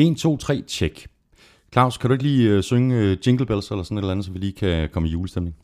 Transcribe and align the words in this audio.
1, 0.00 0.14
2, 0.16 0.36
3, 0.36 0.62
check. 0.68 1.06
Claus, 1.72 1.96
kan 1.96 2.08
du 2.08 2.12
ikke 2.12 2.24
lige 2.24 2.56
uh, 2.56 2.62
synge 2.62 3.12
uh, 3.12 3.26
Jingle 3.26 3.46
Bells 3.46 3.70
eller 3.70 3.82
sådan 3.82 3.98
et 3.98 4.02
eller 4.02 4.10
andet, 4.10 4.24
så 4.26 4.32
vi 4.32 4.38
lige 4.38 4.52
kan 4.52 4.88
komme 4.92 5.08
i 5.08 5.12
julestemning? 5.12 5.56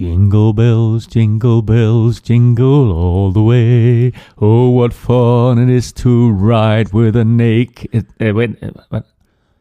Jingle 0.00 0.54
bells, 0.54 1.16
jingle 1.16 1.62
bells, 1.66 2.30
jingle 2.30 2.84
all 2.94 3.34
the 3.34 3.42
way. 3.42 4.12
Oh, 4.36 4.78
what 4.78 4.92
fun 4.94 5.68
it 5.68 5.76
is 5.76 5.92
to 5.92 6.10
ride 6.30 6.94
with 6.94 7.16
a 7.16 7.24
naked... 7.24 8.04
Uh, 8.20 8.36
wait, 8.36 8.50
uh, 8.62 8.68
what? 8.92 9.02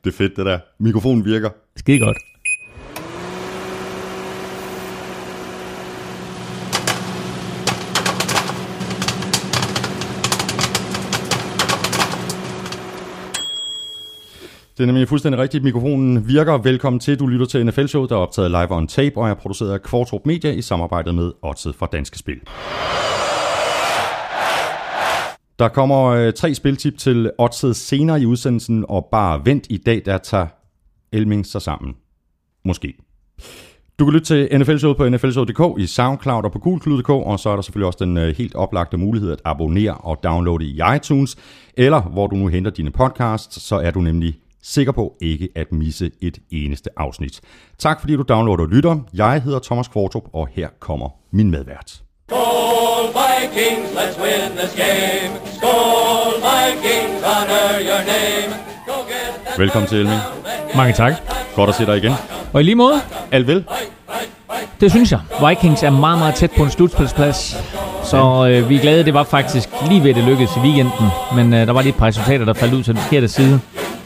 Det 0.04 0.14
er 0.14 0.18
fedt, 0.18 0.36
det 0.38 0.46
der. 0.46 0.60
Mikrofonen 0.80 1.26
virker. 1.26 1.50
Skide 1.76 2.00
godt. 2.00 2.18
Det 14.80 14.84
er 14.84 14.88
nemlig 14.88 15.08
fuldstændig 15.08 15.42
rigtigt. 15.42 15.64
Mikrofonen 15.64 16.28
virker. 16.28 16.58
Velkommen 16.58 17.00
til. 17.00 17.20
Du 17.20 17.28
lytter 17.28 17.46
til 17.46 17.66
NFL 17.66 17.86
Show, 17.86 18.06
der 18.06 18.16
er 18.16 18.20
optaget 18.20 18.52
live 18.52 18.72
on 18.72 18.88
tape, 18.88 19.18
og 19.18 19.30
er 19.30 19.34
produceret 19.34 19.74
af 19.74 19.82
Kvartrup 19.82 20.26
Media 20.26 20.52
i 20.52 20.62
samarbejde 20.62 21.14
med 21.14 21.32
Odset 21.42 21.76
fra 21.76 21.88
Danske 21.92 22.18
Spil. 22.18 22.40
Der 25.60 25.68
kommer 25.68 26.06
øh, 26.06 26.34
tre 26.34 26.54
spiltip 26.54 26.98
til 26.98 27.32
Odset 27.38 27.76
senere 27.76 28.22
i 28.22 28.26
udsendelsen, 28.26 28.86
og 28.90 29.08
bare 29.12 29.42
vent 29.46 29.68
i 29.70 29.78
dag, 29.78 30.02
der 30.06 30.18
tager 30.18 30.48
Elming 31.12 31.46
sig 31.46 31.62
sammen. 31.62 31.94
Måske. 32.66 32.94
Du 34.00 34.06
kan 34.06 34.14
lytte 34.14 34.26
til 34.26 34.60
NFL 34.60 34.78
Show 34.78 34.94
på 34.94 35.10
nflshow.dk 35.10 35.82
i 35.82 35.86
SoundCloud 35.86 36.44
og 36.44 36.52
på 36.52 36.60
gulklud.dk, 36.60 37.10
og 37.10 37.40
så 37.40 37.50
er 37.50 37.56
der 37.56 37.62
selvfølgelig 37.62 37.88
også 37.88 38.06
den 38.06 38.18
øh, 38.18 38.36
helt 38.38 38.56
oplagte 38.56 38.98
mulighed 38.98 39.32
at 39.32 39.42
abonnere 39.46 39.94
og 39.94 40.24
downloade 40.24 40.66
i 40.66 40.80
iTunes, 40.96 41.36
eller 41.74 42.02
hvor 42.02 42.28
du 42.28 42.36
nu 42.36 42.48
henter 42.48 42.72
dine 42.72 42.92
podcasts, 42.92 43.62
så 43.62 43.76
er 43.76 43.92
du 43.92 44.02
nemlig 44.02 44.40
sikker 44.64 44.92
på 44.92 45.14
ikke 45.22 45.50
at 45.56 45.72
misse 45.72 46.12
et 46.22 46.38
eneste 46.52 46.90
afsnit. 46.98 47.42
Tak 47.78 48.00
fordi 48.00 48.16
du 48.16 48.22
downloader 48.30 48.64
og 48.64 48.70
lytter. 48.70 48.98
Jeg 49.14 49.42
hedder 49.42 49.60
Thomas 49.60 49.88
Kvartrup, 49.88 50.24
og 50.34 50.48
her 50.52 50.68
kommer 50.80 51.10
min 51.32 51.52
medvært. 51.52 52.02
Skål 52.30 53.06
Vikings, 53.20 53.90
let's 53.98 54.22
win 54.24 54.58
this 54.58 54.76
game. 54.76 55.32
Skål 55.58 56.34
Vikings, 56.48 57.24
honor 57.26 57.80
your 57.90 58.02
name. 58.14 58.56
Velkommen 59.58 59.90
til, 59.90 59.98
Elming. 59.98 60.20
Mange 60.76 60.94
tak. 60.94 61.14
Godt 61.56 61.70
at 61.70 61.76
se 61.76 61.86
dig 61.86 61.98
igen. 61.98 62.12
Og 62.54 62.62
i 62.62 62.64
lige 62.64 62.76
måde, 62.76 62.96
Alt 63.32 63.48
vel? 63.48 63.66
det 64.82 64.92
synes 64.92 65.12
jeg. 65.12 65.20
Vikings 65.50 65.84
er 65.84 65.90
meget, 65.90 66.20
meget 66.20 66.36
tæt 66.36 66.52
på 66.58 66.64
en 66.64 66.70
slutspilsplads. 66.70 67.56
Så 68.04 68.48
øh, 68.52 68.70
vi 68.70 68.76
er 68.76 68.82
glade, 68.82 69.04
det 69.06 69.14
var 69.14 69.24
faktisk 69.24 69.70
lige 69.88 70.04
ved, 70.04 70.10
at 70.10 70.16
det 70.16 70.24
lykkedes 70.24 70.56
i 70.56 70.60
weekenden. 70.60 71.08
Men 71.36 71.54
øh, 71.54 71.68
der 71.68 71.74
var 71.74 71.82
lige 71.82 71.90
et 71.94 71.98
par 71.98 72.06
resultater, 72.06 72.46
der 72.46 72.54
faldt 72.54 72.74
ud 72.74 72.84
til 72.84 72.94
den 72.94 73.02
forkerte 73.02 73.28
side. 73.28 73.60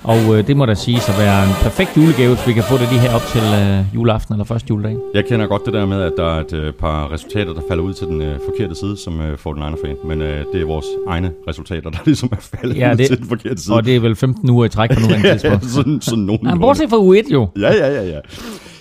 Og 0.04 0.38
øh, 0.38 0.48
det 0.48 0.58
må 0.58 0.66
da 0.66 0.74
sige 0.74 0.98
at 0.98 1.16
være 1.20 1.44
en 1.44 1.54
perfekt 1.62 1.98
julegave, 1.98 2.36
hvis 2.36 2.48
vi 2.48 2.54
kan 2.54 2.64
få 2.64 2.78
det 2.78 2.88
lige 2.92 3.00
her 3.02 3.16
op 3.16 3.22
til 3.34 3.42
øh, 3.42 3.96
juleaften 3.96 4.34
eller 4.34 4.46
første 4.46 4.68
juledag. 4.70 4.98
Jeg 5.14 5.26
kender 5.26 5.48
godt 5.48 5.66
det 5.66 5.74
der 5.74 5.86
med, 5.86 6.02
at 6.02 6.14
der 6.18 6.24
er 6.26 6.40
et 6.40 6.54
øh, 6.54 6.74
par 6.74 7.12
resultater, 7.12 7.54
der 7.54 7.62
falder 7.70 7.84
ud 7.84 7.94
til 7.94 8.08
den 8.08 8.22
øh, 8.22 8.40
forkerte 8.50 8.76
side, 8.76 8.98
som 8.98 9.22
øh, 9.22 9.38
får 9.38 9.54
den 9.54 9.62
egen 9.62 9.76
fan. 9.86 9.96
Men 10.06 10.22
øh, 10.22 10.46
det 10.54 10.62
er 10.62 10.66
vores 10.66 10.86
egne 11.08 11.32
resultater, 11.48 11.90
der 11.90 11.98
ligesom 12.06 12.30
er 12.32 12.36
faldet 12.40 12.78
Ja, 12.78 12.92
ud 12.92 12.98
det- 12.98 13.08
til 13.08 13.18
den 13.18 13.26
forkerte 13.26 13.62
side. 13.62 13.76
Og 13.76 13.86
det 13.86 13.96
er 13.96 14.00
vel 14.00 14.16
15 14.16 14.50
uger 14.50 14.66
i 14.66 14.70
træk 14.70 14.90
på 14.94 15.00
nuværende 15.00 15.28
ja, 15.30 15.34
tidspunkt. 15.38 15.66
sådan, 15.66 16.02
sådan 16.02 16.24
nogen. 16.32 16.48
Ja, 16.48 16.56
bortset 16.56 16.90
fra 16.90 16.98
U1 16.98 17.34
jo. 17.34 17.48
Ja, 17.60 17.72
ja, 17.74 17.88
ja, 18.02 18.10
ja. 18.10 18.20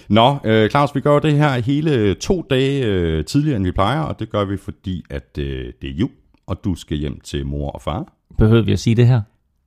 Nå, 0.08 0.36
øh, 0.44 0.70
Claus, 0.70 0.90
vi 0.94 1.00
gør 1.00 1.18
det 1.18 1.32
her 1.32 1.50
hele 1.62 2.14
to 2.14 2.46
dage 2.50 2.84
øh, 2.86 3.24
tidligere, 3.24 3.56
end 3.56 3.64
vi 3.64 3.72
plejer, 3.72 4.00
og 4.00 4.18
det 4.20 4.30
gør 4.30 4.44
vi, 4.44 4.56
fordi 4.56 5.02
at 5.10 5.38
øh, 5.38 5.44
det 5.82 5.90
er 5.90 5.94
jul, 5.94 6.10
og 6.46 6.60
du 6.64 6.74
skal 6.74 6.96
hjem 6.96 7.20
til 7.24 7.46
mor 7.46 7.70
og 7.70 7.82
far. 7.82 8.04
Behøver 8.38 8.62
vi 8.62 8.72
at 8.72 8.78
sige 8.78 8.96
det 8.96 9.06
her? 9.06 9.20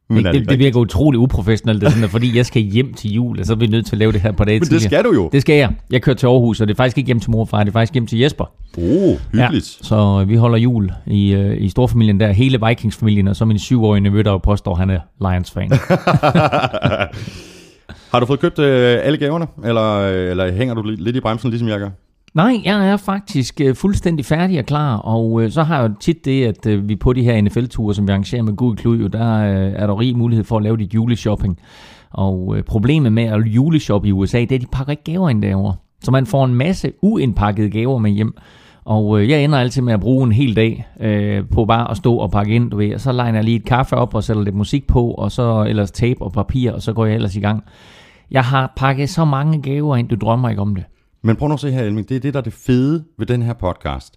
Men 0.09 0.25
det, 0.25 0.49
det, 0.49 0.59
virker 0.59 0.79
utroligt 0.79 1.19
uprofessionelt, 1.19 1.81
det 1.81 1.91
sådan, 1.91 2.03
at 2.03 2.09
fordi 2.09 2.37
jeg 2.37 2.45
skal 2.45 2.61
hjem 2.61 2.93
til 2.93 3.13
jul, 3.13 3.39
og 3.39 3.45
så 3.45 3.53
er 3.53 3.57
vi 3.57 3.67
nødt 3.67 3.85
til 3.85 3.95
at 3.95 3.99
lave 3.99 4.11
det 4.11 4.21
her 4.21 4.31
på 4.31 4.43
dage 4.43 4.59
Men 4.59 4.69
det 4.69 4.81
skal 4.81 5.03
du 5.03 5.13
jo. 5.13 5.29
Det 5.31 5.41
skal 5.41 5.55
jeg. 5.55 5.69
Jeg 5.91 6.01
kører 6.01 6.15
til 6.15 6.27
Aarhus, 6.27 6.61
og 6.61 6.67
det 6.67 6.73
er 6.73 6.77
faktisk 6.77 6.97
ikke 6.97 7.07
hjem 7.07 7.19
til 7.19 7.31
mor 7.31 7.41
og 7.41 7.49
far, 7.49 7.59
det 7.63 7.67
er 7.67 7.71
faktisk 7.73 7.93
hjem 7.93 8.07
til 8.07 8.19
Jesper. 8.19 8.45
Oh, 8.77 8.83
hyggeligt. 9.33 9.77
Ja, 9.81 9.87
så 9.87 10.19
øh, 10.21 10.29
vi 10.29 10.35
holder 10.35 10.57
jul 10.57 10.91
i, 11.07 11.33
øh, 11.33 11.61
i 11.61 11.69
storfamilien 11.69 12.19
der, 12.19 12.31
hele 12.31 12.59
Vikings-familien, 12.67 13.27
og 13.27 13.35
så 13.35 13.45
min 13.45 13.59
syvårige 13.59 14.01
nevø, 14.01 14.21
der 14.21 14.31
jo 14.31 14.37
påstår, 14.37 14.71
at 14.71 14.77
han 14.77 14.89
er 14.89 14.99
Lions-fan. 15.21 15.71
Har 18.11 18.19
du 18.19 18.25
fået 18.25 18.39
købt 18.39 18.59
øh, 18.59 18.99
alle 19.03 19.17
gaverne, 19.17 19.47
eller, 19.65 20.07
eller 20.07 20.51
hænger 20.51 20.73
du 20.75 20.81
li- 20.81 20.95
lidt 21.03 21.15
i 21.15 21.19
bremsen, 21.19 21.49
ligesom 21.49 21.67
jeg 21.67 21.79
gør? 21.79 21.89
Nej, 22.35 22.61
jeg 22.65 22.89
er 22.89 22.97
faktisk 22.97 23.61
øh, 23.61 23.75
fuldstændig 23.75 24.25
færdig 24.25 24.59
og 24.59 24.65
klar, 24.65 24.97
og 24.97 25.43
øh, 25.43 25.51
så 25.51 25.63
har 25.63 25.81
jeg 25.81 25.89
jo 25.89 25.95
tit 25.99 26.25
det, 26.25 26.45
at 26.45 26.65
øh, 26.65 26.89
vi 26.89 26.95
på 26.95 27.13
de 27.13 27.23
her 27.23 27.41
NFL-ture, 27.41 27.95
som 27.95 28.07
vi 28.07 28.11
arrangerer 28.11 28.41
med 28.41 28.55
Gud 28.55 28.75
Klud, 28.75 29.09
der 29.09 29.35
øh, 29.35 29.73
er 29.75 29.87
der 29.87 29.99
rig 29.99 30.17
mulighed 30.17 30.43
for 30.43 30.57
at 30.57 30.63
lave 30.63 30.77
dit 30.77 30.93
juleshopping. 30.93 31.59
Og 32.11 32.57
øh, 32.57 32.63
problemet 32.63 33.13
med 33.13 33.23
at 33.23 33.41
juleshoppe 33.45 34.07
i 34.07 34.11
USA, 34.11 34.39
det 34.39 34.51
er, 34.51 34.55
at 34.55 34.61
de 34.61 34.67
pakker 34.71 34.91
ikke 34.91 35.03
gaver 35.03 35.29
ind 35.29 35.41
derovre. 35.41 35.75
Så 36.03 36.11
man 36.11 36.25
får 36.25 36.45
en 36.45 36.55
masse 36.55 36.91
uindpakkede 37.01 37.69
gaver 37.69 37.97
med 37.97 38.11
hjem. 38.11 38.33
Og 38.85 39.21
øh, 39.21 39.29
jeg 39.29 39.43
ender 39.43 39.59
altid 39.59 39.81
med 39.81 39.93
at 39.93 39.99
bruge 39.99 40.25
en 40.25 40.31
hel 40.31 40.55
dag 40.55 40.87
øh, 40.99 41.43
på 41.51 41.65
bare 41.65 41.91
at 41.91 41.97
stå 41.97 42.15
og 42.15 42.31
pakke 42.31 42.55
ind, 42.55 42.71
du 42.71 42.77
ved. 42.77 42.93
Og 42.93 42.99
så 42.99 43.11
legner 43.11 43.37
jeg 43.37 43.43
lige 43.43 43.57
et 43.57 43.65
kaffe 43.65 43.95
op 43.95 44.15
og 44.15 44.23
sætter 44.23 44.43
lidt 44.43 44.55
musik 44.55 44.87
på, 44.87 45.11
og 45.11 45.31
så 45.31 45.65
ellers 45.69 45.91
tape 45.91 46.21
og 46.21 46.31
papir, 46.31 46.71
og 46.71 46.81
så 46.81 46.93
går 46.93 47.05
jeg 47.05 47.15
ellers 47.15 47.35
i 47.35 47.39
gang. 47.39 47.63
Jeg 48.31 48.43
har 48.43 48.73
pakket 48.75 49.09
så 49.09 49.25
mange 49.25 49.61
gaver 49.61 49.95
ind, 49.95 50.09
du 50.09 50.15
drømmer 50.15 50.49
ikke 50.49 50.61
om 50.61 50.75
det. 50.75 50.83
Men 51.25 51.35
prøv 51.35 51.47
nu 51.47 51.53
at 51.53 51.59
se 51.59 51.71
her, 51.71 51.83
Elming. 51.83 52.09
Det 52.09 52.15
er 52.15 52.19
det, 52.19 52.33
der 52.33 52.39
er 52.39 52.43
det 52.43 52.53
fede 52.53 53.03
ved 53.17 53.25
den 53.25 53.41
her 53.41 53.53
podcast. 53.53 54.13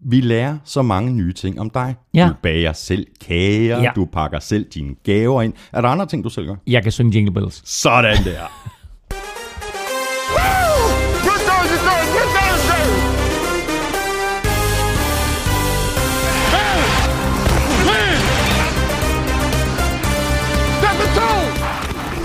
Vi 0.00 0.20
lærer 0.20 0.58
så 0.64 0.82
mange 0.82 1.12
nye 1.12 1.32
ting 1.32 1.60
om 1.60 1.70
dig. 1.70 1.94
Ja. 2.14 2.28
Du 2.28 2.34
bager 2.42 2.72
selv 2.72 3.06
kager, 3.26 3.82
Ja. 3.82 3.90
du 3.96 4.04
pakker 4.12 4.38
selv 4.38 4.64
dine 4.74 4.94
gaver 5.04 5.42
ind. 5.42 5.52
Er 5.72 5.80
der 5.80 5.88
andre 5.88 6.06
ting, 6.06 6.24
du 6.24 6.28
selv 6.28 6.46
gør? 6.46 6.54
Jeg 6.66 6.82
kan 6.82 6.92
synge 6.92 7.12
Jingle 7.14 7.32
Bells. 7.34 7.62
Sådan 7.68 8.24
der. 8.24 8.70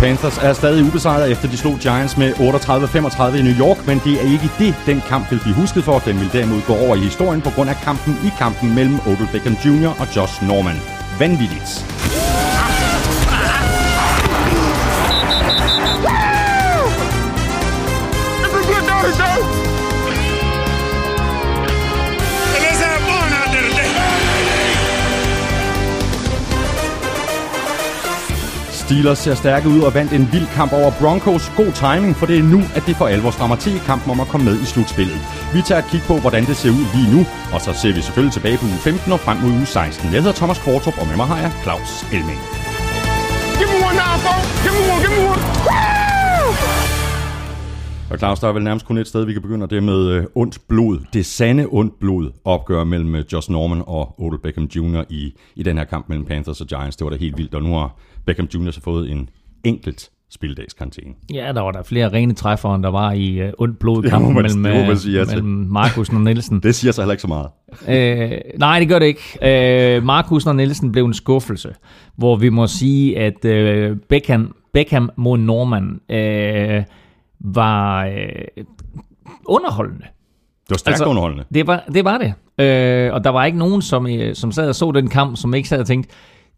Panthers 0.04 0.38
er 0.38 0.54
stadig 0.54 0.86
ubesejret, 0.86 1.32
efter 1.32 1.48
de 1.48 1.58
slog 1.58 1.76
Giants 1.80 2.18
med 2.18 2.34
38-35 2.34 3.36
i 3.36 3.42
New 3.42 3.58
York, 3.66 3.88
men 3.88 4.02
det 4.06 4.14
er 4.14 4.32
ikke 4.34 4.50
det, 4.60 4.76
den 4.86 5.02
kamp 5.10 5.32
vil 5.32 5.40
blive 5.40 5.56
husket 5.56 5.84
for. 5.84 6.00
Den 6.00 6.20
vil 6.20 6.34
derimod 6.34 6.62
gå 6.68 6.74
over 6.74 6.96
i 6.96 7.00
historien 7.00 7.42
på 7.42 7.50
grund 7.50 7.70
af 7.70 7.76
kampen 7.76 8.14
i 8.26 8.30
kampen 8.38 8.76
mellem 8.76 9.00
Odell 9.00 9.30
Beckham 9.32 9.54
Jr. 9.66 10.02
og 10.02 10.16
Josh 10.16 10.44
Norman. 10.48 10.80
Vanvittigt. 11.20 11.70
Steelers 28.86 29.18
ser 29.18 29.36
stærke 29.36 29.70
ud 29.70 29.82
og 29.82 29.94
vandt 29.94 30.14
en 30.14 30.30
vild 30.32 30.48
kamp 30.48 30.74
over 30.74 30.92
Broncos. 31.00 31.52
God 31.58 31.72
timing, 31.72 32.16
for 32.16 32.26
det 32.26 32.38
er 32.40 32.44
nu, 32.44 32.62
at 32.76 32.84
det 32.88 32.96
for 32.96 33.08
alvor 33.08 33.32
strammer 33.32 33.56
til 33.56 33.76
i 33.76 33.82
kampen 33.86 34.12
om 34.12 34.20
at 34.20 34.28
komme 34.28 34.46
med 34.46 34.62
i 34.62 34.66
slutspillet. 34.66 35.20
Vi 35.54 35.62
tager 35.62 35.82
et 35.82 35.92
kig 35.92 36.02
på, 36.08 36.18
hvordan 36.18 36.46
det 36.46 36.58
ser 36.58 36.70
ud 36.70 36.86
lige 36.96 37.16
nu, 37.16 37.26
og 37.54 37.62
så 37.62 37.74
ser 37.74 37.94
vi 37.94 38.02
selvfølgelig 38.02 38.34
tilbage 38.34 38.58
på 38.58 38.66
uge 38.66 38.84
15 38.84 39.12
og 39.12 39.20
frem 39.20 39.38
mod 39.38 39.52
uge 39.52 39.66
16. 39.66 40.14
Jeg 40.14 40.22
hedder 40.22 40.36
Thomas 40.36 40.60
Kvartrup, 40.60 40.98
og 41.02 41.08
med 41.08 41.16
mig 41.16 41.26
har 41.26 41.38
jeg 41.38 41.52
Claus 41.64 42.06
Elming. 42.14 42.63
Og 48.14 48.20
Claus, 48.20 48.40
der 48.40 48.48
er 48.48 48.52
vel 48.54 48.64
nærmest 48.64 48.86
kun 48.86 48.98
et 48.98 49.08
sted, 49.08 49.26
vi 49.26 49.34
kan 49.34 49.42
begynde, 49.42 49.64
og 49.64 49.70
det 49.70 49.78
er 49.78 49.82
med 49.82 50.08
øh, 50.10 50.24
ondt 50.36 50.60
blod. 50.68 51.00
Det 51.14 51.26
sande 51.26 51.68
ondt 51.72 52.00
blod 52.00 52.32
opgør 52.46 52.84
mellem 52.84 53.16
øh, 53.16 53.24
Josh 53.34 53.52
Norman 53.52 53.84
og 53.88 54.16
Odell 54.22 54.42
Beckham 54.42 54.64
Jr. 54.76 55.04
i, 55.10 55.34
i 55.56 55.64
den 55.64 55.78
her 55.78 55.84
kamp 55.84 56.10
mellem 56.10 56.26
Panthers 56.26 56.62
og 56.62 56.68
Giants. 56.68 56.98
Det 56.98 57.06
var 57.06 57.12
da 57.12 57.18
helt 57.18 57.38
vildt, 57.38 57.56
og 57.56 57.64
nu 57.64 57.74
har 57.74 57.96
Beckham 58.26 58.48
Jr. 58.56 58.72
så 58.72 58.82
fået 58.82 59.12
en 59.12 59.30
enkelt 59.64 60.10
spildags 60.32 60.74
karantæne. 60.74 61.14
Ja, 61.34 61.52
der 61.54 61.62
var 61.62 61.72
der 61.72 61.84
flere 61.84 62.10
rene 62.14 62.34
træffere, 62.34 62.76
end 62.76 62.84
der 62.84 62.90
var 62.90 63.12
i 63.12 63.48
uh, 63.48 63.50
ondt 63.58 63.80
blod 63.80 64.04
kampen 64.04 64.34
mellem, 64.34 64.66
øh, 64.66 64.98
sige 64.98 65.26
mellem 65.26 65.68
Markusen 65.70 66.16
og 66.16 66.22
Nielsen. 66.22 66.60
Det 66.64 66.76
siger 66.76 66.92
så 66.92 67.02
heller 67.02 67.14
ikke 67.14 67.22
så 67.22 67.28
meget. 67.28 67.48
øh, 67.88 68.40
nej, 68.60 68.80
det 68.80 68.88
gør 68.88 69.00
det 69.00 69.06
ikke. 69.06 69.96
Øh, 69.96 70.04
Markusen 70.04 70.50
og 70.50 70.56
Nielsen 70.56 70.92
blev 70.92 71.06
en 71.06 71.14
skuffelse, 71.14 71.74
hvor 72.16 72.36
vi 72.36 72.50
må 72.50 72.68
sige, 72.68 73.18
at 73.18 73.46
øh, 73.46 73.98
Beckham, 74.10 74.56
Beckham 74.74 75.10
mod 75.16 75.38
Norman 75.38 76.00
øh, 76.10 76.84
var 77.44 78.06
øh, 78.06 78.66
underholdende. 79.46 80.06
Det 80.64 80.70
var 80.70 80.78
stærkt 80.78 80.94
altså, 80.94 81.06
underholdende. 81.06 81.44
Det 81.54 81.68
var 81.68 81.84
det. 81.94 82.06
Var 82.06 82.18
det. 82.18 82.34
Øh, 82.66 83.14
og 83.14 83.24
der 83.24 83.30
var 83.30 83.46
ikke 83.46 83.58
nogen, 83.58 83.82
som, 83.82 84.08
øh, 84.08 84.36
som 84.36 84.52
sad 84.52 84.70
og 84.70 84.76
så 84.76 84.92
den 84.92 85.10
kamp, 85.10 85.38
som 85.38 85.54
ikke 85.54 85.70
sad 85.70 85.80
og 85.80 85.86
tænkte, 85.86 86.10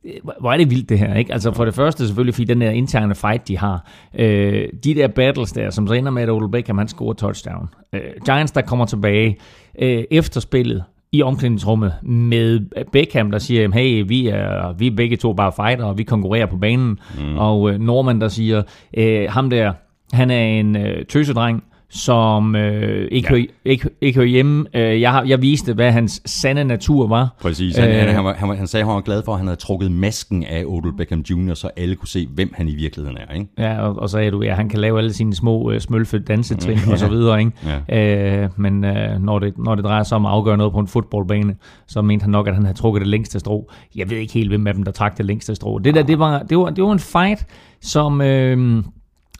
øh, 0.05 0.13
hvor 0.39 0.51
er 0.51 0.57
det 0.57 0.69
vildt 0.69 0.89
det 0.89 0.99
her, 0.99 1.15
ikke? 1.15 1.33
Altså 1.33 1.51
for 1.51 1.65
det 1.65 1.73
første 1.73 2.05
selvfølgelig, 2.05 2.33
fordi 2.33 2.45
den 2.45 2.61
der 2.61 2.69
interne 2.69 3.15
fight, 3.15 3.47
de 3.47 3.57
har. 3.57 3.91
Øh, 4.13 4.67
de 4.83 4.95
der 4.95 5.07
battles 5.07 5.51
der, 5.51 5.69
som 5.69 5.87
så 5.87 5.93
ender 5.93 6.11
med, 6.11 6.23
at 6.23 6.29
Odell 6.29 6.51
Beckham, 6.51 6.77
han 6.77 6.87
scorer 6.87 7.13
touchdown. 7.13 7.69
Øh, 7.93 8.01
Giants, 8.25 8.51
der 8.51 8.61
kommer 8.61 8.85
tilbage 8.85 9.37
øh, 9.79 10.03
efter 10.11 10.39
spillet, 10.39 10.83
i 11.15 11.21
omklædningsrummet 11.21 11.93
med 12.03 12.59
Beckham, 12.91 13.31
der 13.31 13.39
siger, 13.39 13.71
hey, 13.73 14.05
vi 14.07 14.27
er, 14.27 14.73
vi 14.73 14.87
er 14.87 14.95
begge 14.95 15.17
to 15.17 15.33
bare 15.33 15.51
fighter, 15.51 15.85
og 15.85 15.97
vi 15.97 16.03
konkurrerer 16.03 16.45
på 16.45 16.57
banen. 16.57 16.99
Mm. 17.19 17.37
Og 17.37 17.71
øh, 17.71 17.79
Norman, 17.79 18.21
der 18.21 18.27
siger, 18.27 18.63
øh, 18.97 19.29
ham 19.29 19.49
der, 19.49 19.73
han 20.13 20.31
er 20.31 20.43
en 20.43 20.75
øh, 20.75 21.05
tøsedreng, 21.05 21.63
som 21.89 22.55
øh, 22.55 23.07
ikke, 23.11 23.27
ja. 23.27 23.35
hører, 23.35 23.45
ikke, 23.65 23.89
ikke 24.01 24.17
hører 24.17 24.27
hjemme. 24.27 24.65
Øh, 24.73 25.01
jeg, 25.01 25.11
har, 25.11 25.23
jeg 25.23 25.41
viste, 25.41 25.73
hvad 25.73 25.91
hans 25.91 26.21
sande 26.25 26.63
natur 26.63 27.07
var. 27.07 27.35
Præcis. 27.41 27.77
Han, 27.77 27.89
øh, 27.89 27.95
han, 27.95 28.25
han, 28.25 28.35
han, 28.35 28.57
han 28.57 28.67
sagde, 28.67 28.81
at 28.81 28.87
han 28.87 28.95
var 28.95 29.01
glad 29.01 29.23
for, 29.25 29.31
at 29.31 29.37
han 29.37 29.47
havde 29.47 29.59
trukket 29.59 29.91
masken 29.91 30.43
af 30.43 30.63
Odell 30.65 30.93
Beckham 30.97 31.19
Jr., 31.19 31.53
så 31.53 31.69
alle 31.77 31.95
kunne 31.95 32.07
se, 32.07 32.27
hvem 32.27 32.53
han 32.55 32.67
i 32.67 32.75
virkeligheden 32.75 33.17
er. 33.17 33.33
Ikke? 33.33 33.47
Ja, 33.57 33.81
og, 33.81 33.99
og 33.99 34.09
så 34.09 34.13
sagde 34.13 34.31
du, 34.31 34.43
ja, 34.43 34.53
han 34.53 34.69
kan 34.69 34.79
lave 34.79 34.97
alle 34.97 35.13
sine 35.13 35.35
små 35.35 35.71
øh, 35.71 35.79
smølfe 35.79 36.19
dansetrin 36.19 36.77
ja. 36.85 36.91
og 36.91 36.99
så 36.99 37.07
videre. 37.17 37.39
Ikke? 37.39 37.51
Ja. 37.89 38.43
Øh, 38.43 38.49
men 38.55 38.83
øh, 38.83 39.21
når, 39.21 39.39
det, 39.39 39.57
når 39.57 39.75
det 39.75 39.83
drejer 39.83 40.03
sig 40.03 40.15
om 40.15 40.25
at 40.25 40.31
afgøre 40.31 40.57
noget 40.57 40.73
på 40.73 40.79
en 40.79 40.87
fodboldbane, 40.87 41.55
så 41.87 42.01
mente 42.01 42.23
han 42.23 42.31
nok, 42.31 42.47
at 42.47 42.53
han 42.53 42.63
havde 42.63 42.77
trukket 42.77 42.99
det 42.99 43.07
længste 43.07 43.39
strå. 43.39 43.71
Jeg 43.95 44.09
ved 44.09 44.17
ikke 44.17 44.33
helt, 44.33 44.49
hvem 44.49 44.67
af 44.67 44.73
dem, 44.73 44.83
der 44.83 44.91
trak 44.91 45.17
det 45.17 45.25
længste 45.25 45.55
strå. 45.55 45.79
Det 45.79 45.95
der, 45.95 46.03
det 46.03 46.19
var, 46.19 46.39
det 46.39 46.57
var, 46.57 46.69
det 46.69 46.83
var 46.83 46.91
en 46.91 46.99
fight, 46.99 47.45
som... 47.81 48.21
Øh, 48.21 48.83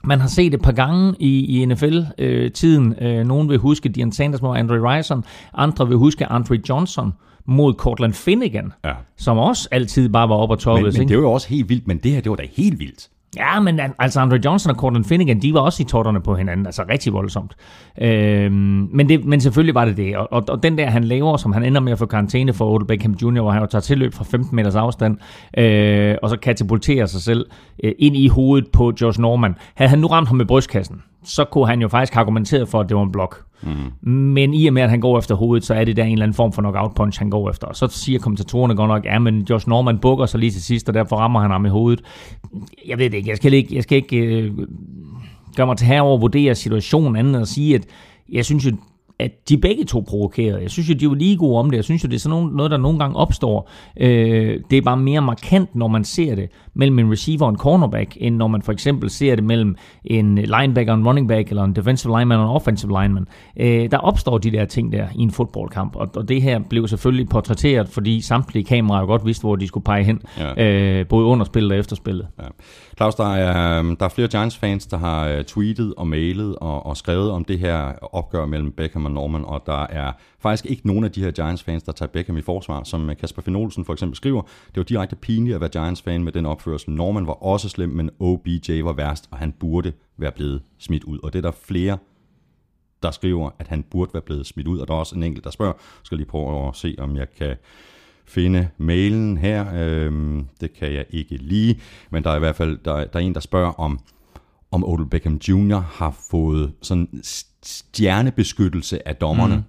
man 0.04 0.20
har 0.20 0.28
set 0.28 0.54
et 0.54 0.62
par 0.62 0.72
gange 0.72 1.14
i, 1.18 1.60
i 1.60 1.64
NFL-tiden. 1.64 2.94
Øh, 2.98 3.18
øh, 3.18 3.26
nogen 3.26 3.48
vil 3.48 3.58
huske 3.58 3.88
Dion 3.88 4.12
Sanders 4.12 4.42
mod 4.42 4.58
Andre 4.58 4.96
Rison. 4.96 5.24
Andre 5.54 5.88
vil 5.88 5.96
huske 5.96 6.26
Andre 6.26 6.58
Johnson 6.68 7.12
mod 7.46 7.74
Cortland 7.74 8.12
Finnegan, 8.12 8.72
ja. 8.84 8.92
som 9.16 9.38
også 9.38 9.68
altid 9.70 10.08
bare 10.08 10.28
var 10.28 10.34
oppe 10.34 10.54
og 10.54 10.58
toppet. 10.58 10.92
Men, 10.92 10.98
men 10.98 11.08
det 11.08 11.16
var 11.16 11.22
jo 11.22 11.32
også 11.32 11.48
helt 11.48 11.68
vildt, 11.68 11.86
men 11.86 11.98
det 11.98 12.10
her, 12.10 12.20
det 12.20 12.30
var 12.30 12.36
da 12.36 12.46
helt 12.56 12.78
vildt. 12.78 13.08
Ja, 13.36 13.60
men 13.60 13.80
altså 13.98 14.20
Andre 14.20 14.38
Johnson 14.44 14.70
og 14.70 14.76
Cortland 14.76 15.04
Finnegan, 15.04 15.42
de 15.42 15.54
var 15.54 15.60
også 15.60 15.82
i 15.82 15.86
totterne 15.86 16.20
på 16.20 16.34
hinanden, 16.34 16.66
altså 16.66 16.84
rigtig 16.90 17.12
voldsomt. 17.12 17.56
Øhm, 18.00 18.88
men, 18.92 19.08
det, 19.08 19.24
men 19.24 19.40
selvfølgelig 19.40 19.74
var 19.74 19.84
det 19.84 19.96
det, 19.96 20.16
og, 20.16 20.32
og, 20.32 20.44
og 20.48 20.62
den 20.62 20.78
der, 20.78 20.90
han 20.90 21.04
laver, 21.04 21.36
som 21.36 21.52
han 21.52 21.62
ender 21.62 21.80
med 21.80 21.92
at 21.92 21.98
få 21.98 22.06
karantæne 22.06 22.52
for 22.52 22.70
Odell 22.70 22.86
Beckham 22.86 23.12
Jr., 23.22 23.42
hvor 23.42 23.50
han 23.50 23.60
jo 23.60 23.66
tager 23.66 23.80
tilløb 23.80 24.14
fra 24.14 24.24
15 24.24 24.56
meters 24.56 24.74
afstand, 24.74 25.18
øh, 25.58 26.16
og 26.22 26.30
så 26.30 26.36
katapulterer 26.36 27.06
sig 27.06 27.20
selv 27.22 27.46
øh, 27.84 27.92
ind 27.98 28.16
i 28.16 28.28
hovedet 28.28 28.68
på 28.72 28.92
Josh 29.00 29.20
Norman. 29.20 29.54
Havde 29.74 29.88
han 29.88 29.98
nu 29.98 30.06
ramt 30.06 30.28
ham 30.28 30.36
med 30.36 30.46
brystkassen, 30.46 31.02
så 31.24 31.44
kunne 31.44 31.66
han 31.66 31.80
jo 31.80 31.88
faktisk 31.88 32.16
argumentere 32.16 32.66
for, 32.66 32.80
at 32.80 32.88
det 32.88 32.96
var 32.96 33.02
en 33.02 33.12
blok. 33.12 33.45
Mm. 33.66 34.08
Men 34.08 34.54
i 34.54 34.66
og 34.66 34.72
med, 34.72 34.82
at 34.82 34.90
han 34.90 35.00
går 35.00 35.18
efter 35.18 35.34
hovedet, 35.34 35.64
så 35.64 35.74
er 35.74 35.84
det 35.84 35.96
der 35.96 36.04
en 36.04 36.12
eller 36.12 36.22
anden 36.22 36.34
form 36.34 36.52
for 36.52 36.62
knockout 36.62 36.94
punch, 36.94 37.18
han 37.18 37.30
går 37.30 37.50
efter. 37.50 37.66
Og 37.66 37.76
så 37.76 37.88
siger 37.88 38.18
kommentatorerne 38.18 38.74
godt 38.74 38.88
nok, 38.88 39.04
ja, 39.04 39.18
men 39.18 39.46
Josh 39.50 39.68
Norman 39.68 39.98
bukker 39.98 40.26
sig 40.26 40.40
lige 40.40 40.50
til 40.50 40.62
sidst, 40.62 40.88
og 40.88 40.94
derfor 40.94 41.16
rammer 41.16 41.40
han 41.40 41.50
ham 41.50 41.66
i 41.66 41.68
hovedet. 41.68 42.02
Jeg 42.88 42.98
ved 42.98 43.10
det 43.10 43.16
ikke. 43.16 43.30
Jeg 43.30 43.36
skal 43.36 43.54
ikke, 43.54 43.74
jeg 43.74 43.82
skal 43.82 43.96
ikke 43.96 44.16
øh, 44.16 44.52
gøre 45.56 45.66
mig 45.66 45.76
til 45.76 45.86
herover 45.86 46.12
og 46.12 46.20
vurdere 46.20 46.54
situationen 46.54 47.16
andet 47.16 47.40
og 47.40 47.48
sige, 47.48 47.74
at 47.74 47.86
jeg 48.32 48.44
synes 48.44 48.66
jo, 48.66 48.72
at 49.18 49.48
de 49.48 49.58
begge 49.58 49.84
to 49.84 50.04
provokerede. 50.08 50.62
Jeg 50.62 50.70
synes 50.70 50.88
jo, 50.88 50.94
de 50.94 51.08
var 51.08 51.14
lige 51.14 51.36
gode 51.36 51.58
om 51.58 51.70
det. 51.70 51.76
Jeg 51.76 51.84
synes 51.84 52.04
jo, 52.04 52.08
det 52.08 52.14
er 52.14 52.18
sådan 52.18 52.46
noget, 52.52 52.70
der 52.70 52.76
nogle 52.76 52.98
gange 52.98 53.16
opstår. 53.16 53.70
Øh, 54.00 54.60
det 54.70 54.78
er 54.78 54.82
bare 54.82 54.96
mere 54.96 55.22
markant, 55.22 55.74
når 55.74 55.88
man 55.88 56.04
ser 56.04 56.34
det 56.34 56.48
mellem 56.76 56.98
en 56.98 57.12
receiver 57.12 57.46
og 57.46 57.50
en 57.50 57.56
cornerback, 57.56 58.16
end 58.20 58.36
når 58.36 58.48
man 58.48 58.62
for 58.62 58.72
eksempel 58.72 59.10
ser 59.10 59.34
det 59.34 59.44
mellem 59.44 59.76
en 60.04 60.34
linebacker 60.34 60.92
og 60.92 60.98
en 60.98 61.06
running 61.06 61.28
back, 61.28 61.48
eller 61.48 61.64
en 61.64 61.76
defensive 61.76 62.18
lineman 62.18 62.38
og 62.38 62.44
en 62.44 62.50
offensive 62.50 63.02
lineman. 63.02 63.26
Øh, 63.60 63.90
der 63.90 63.98
opstår 63.98 64.38
de 64.38 64.50
der 64.50 64.64
ting 64.64 64.92
der 64.92 65.06
i 65.14 65.20
en 65.20 65.30
fodboldkamp, 65.30 65.96
og, 65.96 66.08
og 66.16 66.28
det 66.28 66.42
her 66.42 66.60
blev 66.70 66.88
selvfølgelig 66.88 67.28
portrætteret, 67.28 67.88
fordi 67.88 68.20
samtlige 68.20 68.64
kameraer 68.64 69.00
jo 69.00 69.06
godt 69.06 69.26
vidste, 69.26 69.42
hvor 69.42 69.56
de 69.56 69.66
skulle 69.66 69.84
pege 69.84 70.04
hen, 70.04 70.20
ja. 70.38 70.64
øh, 70.64 71.06
både 71.06 71.26
under 71.26 71.44
spillet 71.44 71.72
og 71.72 71.78
efter 71.78 71.96
spillet. 71.96 72.26
Ja. 72.38 72.44
Claus, 72.96 73.14
der 73.14 73.34
er, 73.34 73.78
øhm, 73.78 73.96
der 73.96 74.04
er 74.04 74.08
flere 74.08 74.28
Giants-fans, 74.28 74.86
der 74.86 74.98
har 74.98 75.28
øh, 75.28 75.44
tweetet 75.44 75.94
og 75.96 76.06
mailet 76.06 76.56
og, 76.56 76.86
og 76.86 76.96
skrevet 76.96 77.30
om 77.30 77.44
det 77.44 77.58
her 77.58 77.92
opgør 78.14 78.46
mellem 78.46 78.72
Beckham 78.72 79.04
og 79.04 79.10
Norman, 79.10 79.44
og 79.44 79.62
der 79.66 79.86
er 79.90 80.12
faktisk 80.46 80.70
ikke 80.70 80.86
nogen 80.86 81.04
af 81.04 81.12
de 81.12 81.22
her 81.22 81.30
Giants-fans, 81.30 81.82
der 81.82 81.92
tager 81.92 82.08
Beckham 82.08 82.36
i 82.36 82.42
forsvar, 82.42 82.84
som 82.84 83.10
øh, 83.10 83.16
Kasper 83.16 83.42
Finolsen 83.42 83.84
for 83.84 83.92
eksempel 83.92 84.16
skriver. 84.16 84.42
Det 84.42 84.76
var 84.76 84.82
direkte 84.82 85.16
pinligt 85.16 85.54
at 85.54 85.60
være 85.60 85.70
Giants-fan 85.70 86.24
med 86.24 86.32
den 86.32 86.46
opførsel. 86.46 86.90
Norman 86.90 87.26
var 87.26 87.32
også 87.32 87.68
slem, 87.68 87.88
men 87.88 88.10
OBJ 88.20 88.82
var 88.82 88.92
værst, 88.92 89.28
og 89.30 89.38
han 89.38 89.52
burde 89.52 89.92
være 90.16 90.32
blevet 90.32 90.62
smidt 90.78 91.04
ud. 91.04 91.18
Og 91.22 91.32
det 91.32 91.38
er 91.38 91.42
der 91.42 91.50
flere, 91.50 91.98
der 93.02 93.10
skriver, 93.10 93.50
at 93.58 93.68
han 93.68 93.82
burde 93.82 94.10
være 94.14 94.22
blevet 94.22 94.46
smidt 94.46 94.68
ud, 94.68 94.78
og 94.78 94.88
der 94.88 94.94
er 94.94 94.98
også 94.98 95.16
en 95.16 95.22
enkelt, 95.22 95.44
der 95.44 95.50
spørger, 95.50 95.72
jeg 95.72 96.00
skal 96.02 96.18
lige 96.18 96.28
prøve 96.28 96.68
at 96.68 96.76
se, 96.76 96.94
om 96.98 97.16
jeg 97.16 97.26
kan 97.38 97.56
finde 98.24 98.68
mailen 98.78 99.38
her. 99.38 99.66
Øhm, 99.74 100.46
det 100.60 100.72
kan 100.72 100.92
jeg 100.92 101.04
ikke 101.10 101.36
lige, 101.36 101.80
men 102.10 102.24
der 102.24 102.30
er 102.30 102.36
i 102.36 102.38
hvert 102.38 102.56
fald 102.56 102.78
der, 102.84 103.04
der 103.04 103.18
er 103.18 103.24
en, 103.24 103.34
der 103.34 103.40
spørger 103.40 103.72
om, 103.72 104.00
om 104.70 104.84
Odell 104.84 105.08
Beckham 105.08 105.40
Jr. 105.48 105.78
har 105.78 106.16
fået 106.30 106.72
sådan 106.82 107.08
stjernebeskyttelse 107.62 109.08
af 109.08 109.16
dommerne. 109.16 109.56
Mm. 109.56 109.62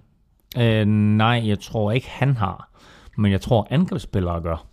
Øh, 0.56 0.86
nej, 0.86 1.42
jeg 1.46 1.58
tror 1.60 1.92
ikke, 1.92 2.10
han 2.10 2.36
har. 2.36 2.68
Men 3.16 3.32
jeg 3.32 3.40
tror, 3.40 3.66
angrebsspillere 3.70 4.40
gør. 4.40 4.66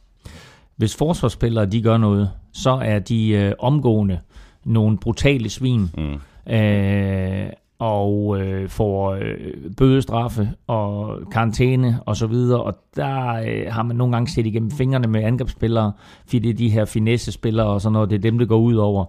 Hvis 0.75 0.95
forsvarsspillere 0.95 1.66
de 1.66 1.81
gør 1.81 1.98
noget, 1.98 2.31
så 2.54 2.72
er 2.72 3.00
de 3.00 3.30
øh, 3.30 3.54
omgående 3.60 4.19
nogle 4.63 4.98
brutale 4.98 5.50
svin. 5.50 5.89
Mm. 5.98 6.54
Øh, 6.54 7.50
og 7.80 8.42
øh, 8.42 8.69
får 8.69 9.12
øh, 9.12 9.38
bødestraffe 9.77 10.50
og 10.68 11.19
karantæne 11.31 12.00
og 12.06 12.16
så 12.16 12.27
videre, 12.27 12.63
og 12.63 12.77
der 12.95 13.33
øh, 13.33 13.74
har 13.74 13.83
man 13.83 13.95
nogle 13.95 14.13
gange 14.16 14.31
set 14.31 14.45
igennem 14.45 14.72
fingrene 14.72 15.07
med 15.07 15.24
angrebsspillere, 15.24 15.92
fordi 16.25 16.39
det 16.39 16.50
er 16.50 16.54
de 16.54 16.69
her 16.69 16.86
finesse-spillere 16.86 17.68
og 17.68 17.81
sådan 17.81 17.94
noget, 17.94 18.10
det 18.10 18.16
er 18.16 18.22
dem, 18.22 18.38
det 18.38 18.48
går 18.48 18.57
ud 18.57 18.75
over, 18.75 19.06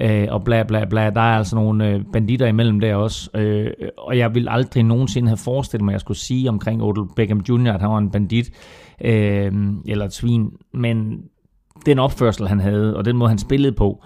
øh, 0.00 0.26
og 0.30 0.44
bla 0.44 0.62
bla 0.62 0.84
bla, 0.84 1.10
der 1.10 1.20
er 1.20 1.36
altså 1.36 1.56
nogle 1.56 1.88
øh, 1.88 2.04
banditter 2.12 2.46
imellem 2.46 2.80
der 2.80 2.94
også, 2.94 3.30
øh, 3.34 3.70
og 3.98 4.18
jeg 4.18 4.34
vil 4.34 4.48
aldrig 4.48 4.82
nogensinde 4.82 5.28
have 5.28 5.36
forestillet 5.36 5.84
mig, 5.84 5.92
at 5.92 5.94
jeg 5.94 6.00
skulle 6.00 6.18
sige 6.18 6.48
omkring 6.48 6.82
Odell 6.82 7.08
Beckham 7.16 7.44
Jr., 7.48 7.72
at 7.72 7.80
han 7.80 7.90
var 7.90 7.98
en 7.98 8.10
bandit, 8.10 8.50
øh, 9.04 9.52
eller 9.86 10.04
et 10.04 10.12
svin, 10.12 10.50
men 10.74 11.22
den 11.86 11.98
opførsel, 11.98 12.48
han 12.48 12.60
havde, 12.60 12.96
og 12.96 13.04
den 13.04 13.16
måde, 13.16 13.28
han 13.28 13.38
spillede 13.38 13.72
på, 13.72 14.04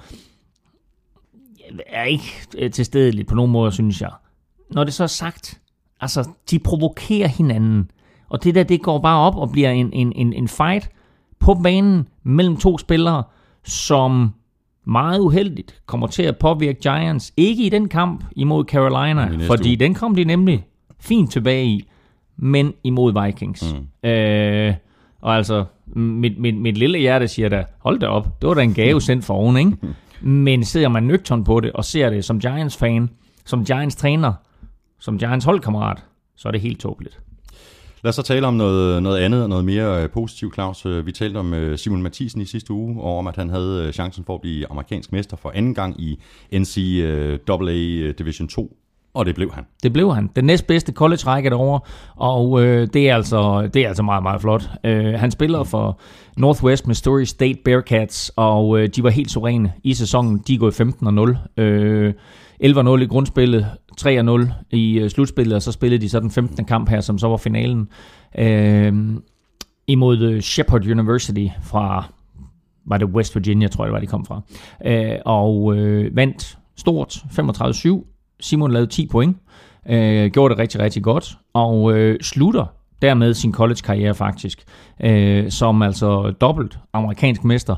er 1.86 2.04
ikke 2.04 2.46
øh, 2.58 2.70
tilstedeligt 2.70 3.28
på 3.28 3.34
nogen 3.34 3.52
måde, 3.52 3.72
synes 3.72 4.00
jeg. 4.00 4.10
Når 4.70 4.84
det 4.84 4.94
så 4.94 5.02
er 5.02 5.06
sagt, 5.06 5.60
altså, 6.00 6.28
de 6.50 6.58
provokerer 6.58 7.28
hinanden, 7.28 7.90
og 8.28 8.44
det 8.44 8.54
der, 8.54 8.62
det 8.62 8.82
går 8.82 8.98
bare 8.98 9.20
op 9.20 9.36
og 9.36 9.50
bliver 9.50 9.70
en, 9.70 9.92
en, 9.92 10.12
en, 10.12 10.32
en 10.32 10.48
fight 10.48 10.90
på 11.38 11.54
banen 11.54 12.08
mellem 12.22 12.56
to 12.56 12.78
spillere, 12.78 13.24
som 13.64 14.34
meget 14.86 15.20
uheldigt 15.20 15.80
kommer 15.86 16.06
til 16.06 16.22
at 16.22 16.38
påvirke 16.38 16.80
Giants. 16.80 17.32
Ikke 17.36 17.64
i 17.64 17.68
den 17.68 17.88
kamp 17.88 18.24
imod 18.36 18.64
Carolina, 18.64 19.46
fordi 19.46 19.68
uge. 19.68 19.76
den 19.76 19.94
kom 19.94 20.14
de 20.14 20.24
nemlig 20.24 20.64
fint 21.00 21.32
tilbage 21.32 21.66
i, 21.66 21.88
men 22.36 22.72
imod 22.84 23.24
Vikings. 23.24 23.74
Mm. 23.74 24.08
Øh, 24.08 24.74
og 25.20 25.36
altså, 25.36 25.64
mit, 25.86 26.38
mit, 26.38 26.56
mit 26.56 26.78
lille 26.78 26.98
hjerte 26.98 27.28
siger 27.28 27.48
da, 27.48 27.64
hold 27.78 28.00
da 28.00 28.06
op, 28.06 28.40
det 28.40 28.48
var 28.48 28.54
da 28.54 28.62
en 28.62 28.74
gave 28.74 29.00
sendt 29.10 29.24
for 29.24 29.34
oven, 29.34 29.56
ikke? 29.56 29.72
Men 30.20 30.64
sidder 30.64 30.88
man 30.88 31.02
nøgtern 31.02 31.44
på 31.44 31.60
det, 31.60 31.72
og 31.72 31.84
ser 31.84 32.10
det 32.10 32.24
som 32.24 32.40
Giants-fan, 32.40 33.10
som 33.44 33.64
Giants-træner, 33.64 34.32
som 35.00 35.18
Giants 35.18 35.44
holdkammerat, 35.44 36.04
så 36.36 36.48
er 36.48 36.52
det 36.52 36.60
helt 36.60 36.80
tåbeligt. 36.80 37.20
Lad 38.04 38.08
os 38.08 38.14
så 38.14 38.22
tale 38.22 38.46
om 38.46 38.54
noget, 38.54 39.02
noget 39.02 39.18
andet 39.18 39.42
og 39.42 39.48
noget 39.48 39.64
mere 39.64 40.02
øh, 40.02 40.10
positivt, 40.10 40.54
Claus. 40.54 40.86
Øh, 40.86 41.06
vi 41.06 41.12
talte 41.12 41.36
om 41.38 41.54
øh, 41.54 41.78
Simon 41.78 42.02
Mathisen 42.02 42.40
i 42.40 42.44
sidste 42.44 42.72
uge, 42.72 43.02
og 43.02 43.18
om 43.18 43.26
at 43.26 43.36
han 43.36 43.50
havde 43.50 43.92
chancen 43.92 44.24
for 44.24 44.34
at 44.34 44.40
blive 44.40 44.70
amerikansk 44.70 45.12
mester 45.12 45.36
for 45.36 45.52
anden 45.54 45.74
gang 45.74 46.00
i 46.00 46.20
NCAA 46.52 48.12
Division 48.12 48.48
2 48.48 48.76
og 49.14 49.26
det 49.26 49.34
blev 49.34 49.52
han. 49.52 49.64
Det 49.82 49.92
blev 49.92 50.14
han. 50.14 50.30
Den 50.36 50.44
næstbedste 50.44 50.92
college-række 50.92 51.50
derovre, 51.50 51.80
og 52.16 52.62
øh, 52.62 52.88
det, 52.92 53.10
er 53.10 53.14
altså, 53.14 53.68
det 53.74 53.82
er 53.82 53.88
altså 53.88 54.02
meget, 54.02 54.22
meget 54.22 54.40
flot. 54.40 54.70
Øh, 54.84 55.14
han 55.14 55.30
spiller 55.30 55.64
for 55.64 56.00
Northwest 56.36 56.86
Missouri 56.86 57.26
State 57.26 57.58
Bearcats, 57.64 58.32
og 58.36 58.78
øh, 58.78 58.88
de 58.88 59.02
var 59.02 59.10
helt 59.10 59.30
suveræne 59.30 59.72
i 59.84 59.94
sæsonen. 59.94 60.42
De 60.46 60.54
er 60.54 60.58
gået 60.58 60.80
15-0. 61.56 61.62
Øh, 61.62 62.14
11-0 62.64 63.02
i 63.02 63.06
grundspillet, 63.06 63.66
3-0 64.00 64.52
i 64.70 64.98
øh, 64.98 65.10
slutspillet, 65.10 65.54
og 65.54 65.62
så 65.62 65.72
spillede 65.72 66.02
de 66.02 66.08
så 66.08 66.20
den 66.20 66.30
15. 66.30 66.64
kamp 66.64 66.88
her, 66.88 67.00
som 67.00 67.18
så 67.18 67.28
var 67.28 67.36
finalen. 67.36 67.88
Øhm, 68.38 69.14
øh, 69.14 69.20
imod 69.86 70.40
Shepherd 70.40 70.90
University 70.90 71.46
fra, 71.62 72.04
var 72.86 72.98
det 72.98 73.08
West 73.08 73.36
Virginia, 73.36 73.68
tror 73.68 73.84
jeg 73.84 73.88
det 73.88 73.94
var, 73.94 74.00
de 74.00 74.06
kom 74.06 74.24
fra. 74.24 74.40
Øh, 74.84 75.18
og 75.24 75.76
øh, 75.76 76.16
vandt 76.16 76.58
stort, 76.76 77.14
35-7, 77.14 78.36
Simon 78.40 78.70
lavede 78.70 78.90
10 78.90 79.06
point, 79.06 79.36
øh, 79.88 80.30
gjorde 80.30 80.54
det 80.54 80.58
rigtig, 80.58 80.80
rigtig 80.80 81.02
godt, 81.02 81.38
og 81.52 81.98
øh, 81.98 82.20
slutter 82.20 82.66
dermed 83.02 83.34
sin 83.34 83.52
college-karriere 83.52 84.14
faktisk, 84.14 84.64
øh, 85.04 85.50
som 85.50 85.82
altså 85.82 86.30
dobbelt 86.40 86.78
amerikansk 86.92 87.44
mester, 87.44 87.76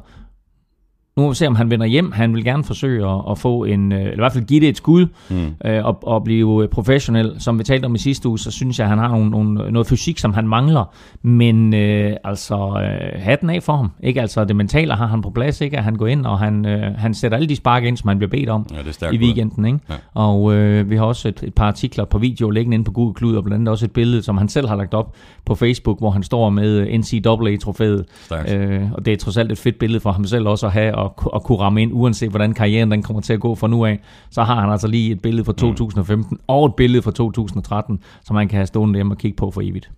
nu 1.17 1.23
må 1.23 1.29
vi 1.29 1.35
se, 1.35 1.47
om 1.47 1.55
han 1.55 1.71
vender 1.71 1.87
hjem. 1.87 2.13
Han 2.13 2.35
vil 2.35 2.45
gerne 2.45 2.65
forsøge 2.65 3.09
at, 3.09 3.21
at 3.31 3.39
få 3.39 3.65
en, 3.65 3.93
øh, 3.93 4.01
eller 4.01 4.13
i 4.13 4.17
hvert 4.17 4.33
fald 4.33 4.45
give 4.45 4.61
det 4.61 4.69
et 4.69 4.77
skud 4.77 5.07
mm. 5.31 5.55
øh, 5.65 5.85
og, 5.85 5.99
og 6.03 6.25
blive 6.25 6.63
øh, 6.63 6.69
professionel. 6.69 7.35
Som 7.39 7.59
vi 7.59 7.65
talte 7.65 7.87
om 7.87 7.95
i 7.95 7.99
sidste 7.99 8.29
uge, 8.29 8.39
så 8.39 8.51
synes 8.51 8.79
jeg, 8.79 8.85
at 8.85 8.89
han 8.89 8.99
har 8.99 9.09
nogle, 9.09 9.31
nogle, 9.31 9.71
noget 9.73 9.87
fysik, 9.87 10.19
som 10.19 10.33
han 10.33 10.49
mangler. 10.49 10.95
Men 11.23 11.75
øh, 11.75 12.17
altså, 12.25 12.57
øh, 12.57 13.23
hatten 13.23 13.51
af 13.51 13.63
for 13.63 13.77
ham. 13.77 13.91
Ikke? 14.03 14.21
Altså, 14.21 14.45
det 14.45 14.57
mentale 14.57 14.95
har 14.95 15.07
han 15.07 15.23
på 15.23 15.31
plads, 15.31 15.61
ikke? 15.61 15.79
At 15.79 15.85
han 15.85 15.97
går 15.97 16.07
ind, 16.07 16.27
og 16.27 16.39
han, 16.39 16.67
øh, 16.67 16.95
han 16.97 17.15
sætter 17.15 17.37
alle 17.37 17.49
de 17.49 17.57
spark 17.57 17.85
ind, 17.85 17.97
som 17.97 18.09
han 18.09 18.19
bliver 18.19 18.31
bedt 18.31 18.49
om 18.49 18.67
Ja, 18.73 18.79
det 18.83 19.03
er 19.03 19.13
i 19.13 19.19
weekenden. 19.19 19.65
Ikke? 19.65 19.79
Ja. 19.91 19.95
Og 20.15 20.55
øh, 20.55 20.91
vi 20.91 20.97
har 20.97 21.05
også 21.05 21.29
et, 21.29 21.43
et 21.43 21.55
par 21.55 21.67
artikler 21.67 22.05
på 22.05 22.19
video 22.19 22.51
liggende 22.51 22.75
inde 22.75 22.85
på 22.85 22.93
Google 22.93 23.15
Klud, 23.15 23.37
og 23.37 23.45
blandt 23.45 23.61
andet 23.61 23.73
også 23.73 23.85
et 23.85 23.93
billede, 23.93 24.23
som 24.23 24.39
han 24.39 24.49
selv 24.49 24.69
har 24.69 24.77
lagt 24.77 24.95
op 24.95 25.15
på 25.47 25.55
Facebook, 25.55 25.99
hvor 25.99 26.11
han 26.11 26.23
står 26.23 26.51
med 26.51 26.79
øh, 26.79 26.99
NCAA-trofæet. 26.99 28.05
Øh, 28.49 28.93
og 28.93 29.05
det 29.05 29.13
er 29.13 29.17
trods 29.17 29.37
alt 29.37 29.53
et 29.53 29.59
fedt 29.59 29.79
billede 29.79 30.01
for 30.01 30.13
ham 30.13 30.25
selv 30.25 30.49
også 30.49 30.67
at 30.67 30.73
have, 30.73 31.04
og, 31.05 31.17
ku- 31.17 31.31
at 31.35 31.43
kunne 31.43 31.59
ramme 31.59 31.83
ind, 31.83 31.91
uanset 31.95 32.31
hvordan 32.31 32.55
karrieren 32.55 32.91
den 32.91 33.03
kommer 33.03 33.21
til 33.23 33.33
at 33.33 33.41
gå 33.41 33.55
fra 33.55 33.69
nu 33.69 33.85
af. 33.85 34.01
Så 34.31 34.43
har 34.43 34.61
han 34.61 34.71
altså 34.71 34.87
lige 34.89 35.13
et 35.13 35.23
billede 35.23 35.45
fra 35.45 35.53
2015 35.53 36.39
og 36.47 36.67
et 36.67 36.75
billede 36.75 37.03
fra 37.03 37.11
2013, 37.11 38.01
som 38.25 38.37
han 38.37 38.49
kan 38.49 38.57
have 38.57 38.67
stående 38.67 38.97
hjemme 38.97 39.15
og 39.15 39.19
kigge 39.19 39.37
på 39.37 39.51
for 39.51 39.61
evigt. 39.61 39.91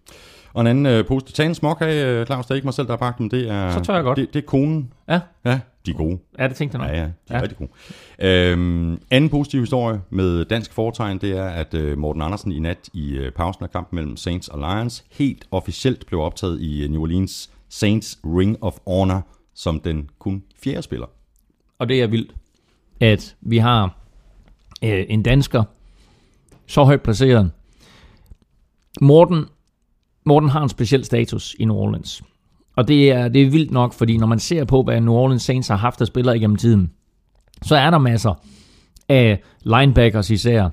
Og 0.55 0.61
en 0.61 0.67
anden 0.67 0.87
øh, 0.87 1.07
positiv 1.07 1.35
tag 1.35 1.47
en 1.47 1.55
småkage, 1.55 2.07
øh, 2.07 2.27
Claus, 2.27 2.47
det 2.47 2.51
er 2.51 2.55
ikke 2.55 2.67
mig 2.67 2.75
selv, 2.75 2.87
der 2.87 2.93
har 2.93 2.99
bagt 2.99 3.19
dem. 3.19 3.31
Det 3.31 3.51
er, 3.51 3.71
Så 3.71 3.81
tør 3.81 3.95
jeg 3.95 4.05
godt. 4.05 4.19
Det, 4.19 4.35
det 4.35 4.43
er 4.43 4.47
konen. 4.47 4.93
Ja, 5.09 5.21
Ja, 5.45 5.61
de 5.87 5.91
er 5.91 5.95
gode. 5.95 6.19
er 6.39 6.49
det 6.49 6.57
tænkt 6.57 6.73
dig 6.73 6.81
nok? 6.81 6.91
Ja, 6.91 6.95
ja, 6.97 7.03
de 7.03 7.05
er 7.05 7.11
ja. 7.31 7.37
Ja. 7.37 7.43
rigtig 7.43 7.59
gode. 7.59 7.71
Øhm, 8.23 8.99
anden 9.11 9.31
positiv 9.31 9.61
historie 9.61 10.01
med 10.11 10.45
dansk 10.45 10.73
foretegn, 10.73 11.19
det 11.19 11.39
er, 11.39 11.45
at 11.45 11.75
øh, 11.75 11.99
Morten 11.99 12.23
Andersen 12.23 12.53
i 12.53 12.59
nat 12.59 12.79
i 12.93 13.13
øh, 13.13 13.33
pausen 13.33 13.65
af 13.65 13.71
kampen 13.71 13.97
mellem 13.97 14.17
Saints 14.17 14.49
og 14.49 14.59
Lions 14.59 15.05
helt 15.13 15.45
officielt 15.51 16.07
blev 16.07 16.21
optaget 16.21 16.61
i 16.61 16.85
øh, 16.85 16.91
New 16.91 17.03
Orleans 17.03 17.51
Saints 17.69 18.19
Ring 18.25 18.57
of 18.61 18.75
Honor 18.87 19.27
som 19.57 19.81
den 19.81 20.11
kun 20.19 20.43
fjerde 20.63 20.83
spiller. 20.83 21.07
Og 21.79 21.89
det 21.89 22.03
er 22.03 22.07
vildt, 22.07 22.35
at 23.01 23.37
vi 23.41 23.59
har 23.59 23.99
øh, 24.85 25.05
en 25.09 25.23
dansker, 25.23 25.65
så 26.67 26.85
højt 26.85 27.03
placeret. 27.03 27.51
Morten, 29.01 29.45
Morten 30.25 30.49
har 30.49 30.63
en 30.63 30.69
speciel 30.69 31.05
status 31.05 31.57
i 31.59 31.65
New 31.65 31.77
Orleans. 31.77 32.23
Og 32.77 32.89
det 32.89 33.11
er, 33.11 33.29
det 33.29 33.43
er 33.43 33.51
vildt 33.51 33.71
nok, 33.71 33.93
fordi 33.93 34.17
når 34.17 34.27
man 34.27 34.39
ser 34.39 34.65
på, 34.65 34.83
hvad 34.83 35.01
New 35.01 35.15
Orleans 35.15 35.43
Saints 35.43 35.69
har 35.69 35.77
haft 35.77 36.01
af 36.01 36.07
spillere 36.07 36.37
igennem 36.37 36.57
tiden, 36.57 36.93
så 37.63 37.77
er 37.77 37.91
der 37.91 37.99
masser 37.99 38.35
af 39.09 39.43
linebackers 39.63 40.31
især, 40.31 40.69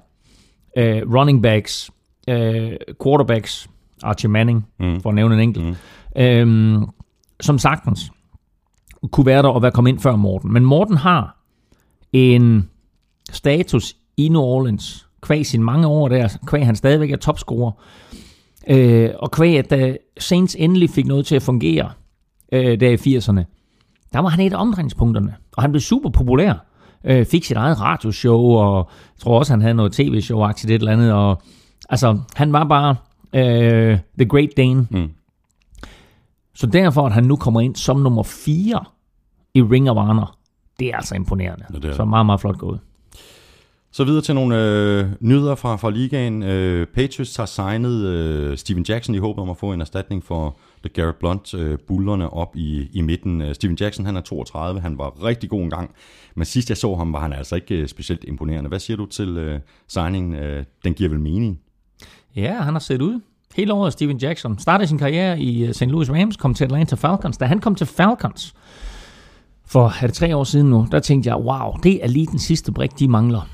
øh, 0.77 1.13
running 1.15 1.43
backs, 1.43 1.91
øh, 2.27 2.71
quarterbacks, 3.03 3.69
Archie 4.03 4.29
Manning, 4.29 4.67
mm. 4.79 5.01
for 5.01 5.09
at 5.09 5.15
nævne 5.15 5.35
en 5.35 5.41
enkelt, 5.41 5.65
mm. 5.65 6.21
øh, 6.21 6.81
som 7.41 7.57
sagtens 7.57 8.11
kunne 9.11 9.25
være 9.25 9.41
der 9.41 9.49
og 9.49 9.61
være 9.61 9.71
kommet 9.71 9.91
ind 9.91 9.99
før 9.99 10.15
Morten. 10.15 10.53
Men 10.53 10.65
Morten 10.65 10.97
har 10.97 11.37
en 12.13 12.69
status 13.31 13.95
i 14.17 14.29
New 14.29 14.41
Orleans, 14.41 15.07
kvæg 15.21 15.45
sine 15.45 15.63
mange 15.63 15.87
år 15.87 16.07
der, 16.07 16.37
kvæg 16.47 16.65
han 16.65 16.75
stadigvæk 16.75 17.11
er 17.11 17.17
topscorer, 17.17 17.71
øh, 18.67 19.09
og 19.19 19.31
kvæg 19.31 19.57
at 19.57 19.69
da 19.69 19.97
Saints 20.19 20.55
endelig 20.59 20.89
fik 20.89 21.05
noget 21.05 21.25
til 21.25 21.35
at 21.35 21.41
fungere 21.41 21.91
øh, 22.51 22.79
der 22.79 22.89
i 22.89 23.17
80'erne, 23.17 23.43
der 24.13 24.19
var 24.19 24.29
han 24.29 24.45
et 24.45 24.53
af 24.53 24.61
omdrejningspunkterne, 24.61 25.35
og 25.57 25.63
han 25.63 25.71
blev 25.71 25.81
super 25.81 26.09
populær. 26.09 26.65
Øh, 27.03 27.25
fik 27.25 27.43
sit 27.43 27.57
eget 27.57 27.81
radioshow, 27.81 28.41
og 28.41 28.89
jeg 29.15 29.21
tror 29.21 29.39
også, 29.39 29.53
han 29.53 29.61
havde 29.61 29.73
noget 29.73 29.93
tv-show-agtigt 29.93 30.71
et 30.71 30.79
eller 30.79 30.91
andet, 30.91 31.13
og 31.13 31.41
altså, 31.89 32.19
han 32.35 32.53
var 32.53 32.63
bare 32.63 32.95
øh, 33.33 33.99
The 34.19 34.29
Great 34.29 34.49
Dane. 34.57 34.87
Mm. 34.91 35.09
Så 36.55 36.67
derfor, 36.67 37.05
at 37.05 37.13
han 37.13 37.23
nu 37.23 37.35
kommer 37.35 37.61
ind 37.61 37.75
som 37.75 37.99
nummer 37.99 38.23
4 38.23 38.85
i 39.53 39.61
Ring 39.61 39.89
of 39.89 39.97
Honor, 39.97 40.37
det 40.79 40.87
er 40.87 40.95
altså 40.95 41.15
imponerende. 41.15 41.65
Ja, 41.73 41.79
det 41.79 41.85
er 41.85 41.93
så 41.93 42.05
meget, 42.05 42.25
meget 42.25 42.41
flot 42.41 42.57
gået. 42.57 42.79
Så 43.91 44.03
videre 44.03 44.21
til 44.21 44.35
nogle 44.35 44.63
øh, 44.63 45.09
nyheder 45.19 45.55
fra, 45.55 45.75
fra 45.75 45.89
ligaen. 45.89 46.43
Øh, 46.43 46.87
Patriots 46.87 47.35
har 47.35 47.45
signet 47.45 48.05
øh, 48.05 48.57
Steven 48.57 48.85
Jackson 48.89 49.15
i 49.15 49.17
håbet 49.17 49.41
om 49.41 49.49
at 49.49 49.57
få 49.57 49.73
en 49.73 49.81
erstatning 49.81 50.23
for 50.23 50.57
The 50.83 50.89
Garrett 50.89 51.19
Blunt, 51.19 51.53
øh, 51.53 51.77
bullerne 51.87 52.33
op 52.33 52.55
i, 52.55 52.89
i 52.93 53.01
midten. 53.01 53.41
Øh, 53.41 53.55
Steven 53.55 53.77
Jackson, 53.79 54.05
han 54.05 54.17
er 54.17 54.21
32, 54.21 54.81
han 54.81 54.97
var 54.97 55.23
rigtig 55.23 55.49
god 55.49 55.61
en 55.61 55.69
gang, 55.69 55.91
men 56.35 56.45
sidst 56.45 56.69
jeg 56.69 56.77
så 56.77 56.95
ham, 56.95 57.13
var 57.13 57.19
han 57.19 57.33
altså 57.33 57.55
ikke 57.55 57.75
øh, 57.75 57.87
specielt 57.87 58.23
imponerende. 58.23 58.67
Hvad 58.67 58.79
siger 58.79 58.97
du 58.97 59.05
til 59.05 59.37
øh, 59.37 59.59
signingen? 59.87 60.35
Øh, 60.35 60.63
den 60.83 60.93
giver 60.93 61.09
vel 61.09 61.19
mening? 61.19 61.59
Ja, 62.35 62.53
han 62.53 62.73
har 62.73 62.79
set 62.79 63.01
ud. 63.01 63.21
Hele 63.55 63.73
året 63.73 63.93
Steven 63.93 64.17
Jackson. 64.17 64.59
Startede 64.59 64.87
sin 64.87 64.97
karriere 64.97 65.39
i 65.39 65.65
øh, 65.65 65.73
St. 65.73 65.85
Louis 65.85 66.09
Rams, 66.09 66.37
kom 66.37 66.53
til 66.53 66.63
Atlanta 66.63 66.95
Falcons. 66.95 67.37
Da 67.37 67.45
han 67.45 67.59
kom 67.59 67.75
til 67.75 67.87
Falcons 67.87 68.55
for 69.73 69.93
er 70.01 70.07
det 70.07 70.13
tre 70.15 70.35
år 70.35 70.43
siden 70.43 70.69
nu, 70.69 70.87
der 70.91 70.99
tænkte 70.99 71.29
jeg, 71.29 71.37
wow, 71.37 71.71
det 71.83 72.03
er 72.03 72.07
lige 72.07 72.25
den 72.25 72.39
sidste 72.39 72.71
brik, 72.71 72.99
de 72.99 73.07
mangler. 73.07 73.49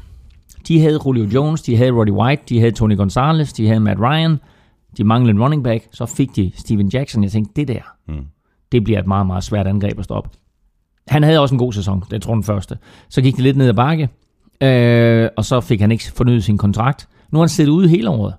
De 0.67 0.81
havde 0.81 0.99
Julio 1.05 1.23
Jones, 1.23 1.61
de 1.61 1.77
havde 1.77 1.91
Roddy 1.91 2.11
White, 2.11 2.43
de 2.49 2.59
havde 2.59 2.71
Tony 2.71 2.97
Gonzalez, 2.97 3.53
de 3.53 3.67
havde 3.67 3.79
Matt 3.79 3.99
Ryan, 3.99 4.39
de 4.97 5.03
manglede 5.03 5.31
en 5.31 5.41
running 5.43 5.63
back, 5.63 5.87
så 5.91 6.05
fik 6.05 6.35
de 6.35 6.51
Steven 6.55 6.87
Jackson. 6.87 7.23
Jeg 7.23 7.31
tænkte, 7.31 7.53
det 7.55 7.67
der, 7.67 7.81
mm. 8.07 8.25
det 8.71 8.83
bliver 8.83 8.99
et 8.99 9.07
meget, 9.07 9.27
meget 9.27 9.43
svært 9.43 9.67
angreb 9.67 9.99
at 9.99 10.05
stoppe. 10.05 10.29
Han 11.07 11.23
havde 11.23 11.39
også 11.39 11.55
en 11.55 11.59
god 11.59 11.73
sæson, 11.73 12.03
det 12.11 12.21
tror 12.21 12.33
den 12.33 12.43
første. 12.43 12.77
Så 13.09 13.21
gik 13.21 13.35
det 13.35 13.43
lidt 13.43 13.57
ned 13.57 13.67
ad 13.67 13.73
bakke, 13.73 14.09
øh, 14.61 15.29
og 15.37 15.45
så 15.45 15.61
fik 15.61 15.81
han 15.81 15.91
ikke 15.91 16.11
fornyet 16.11 16.43
sin 16.43 16.57
kontrakt. 16.57 17.07
Nu 17.31 17.37
har 17.37 17.43
han 17.43 17.49
siddet 17.49 17.71
ude 17.71 17.89
hele 17.89 18.09
året, 18.09 18.33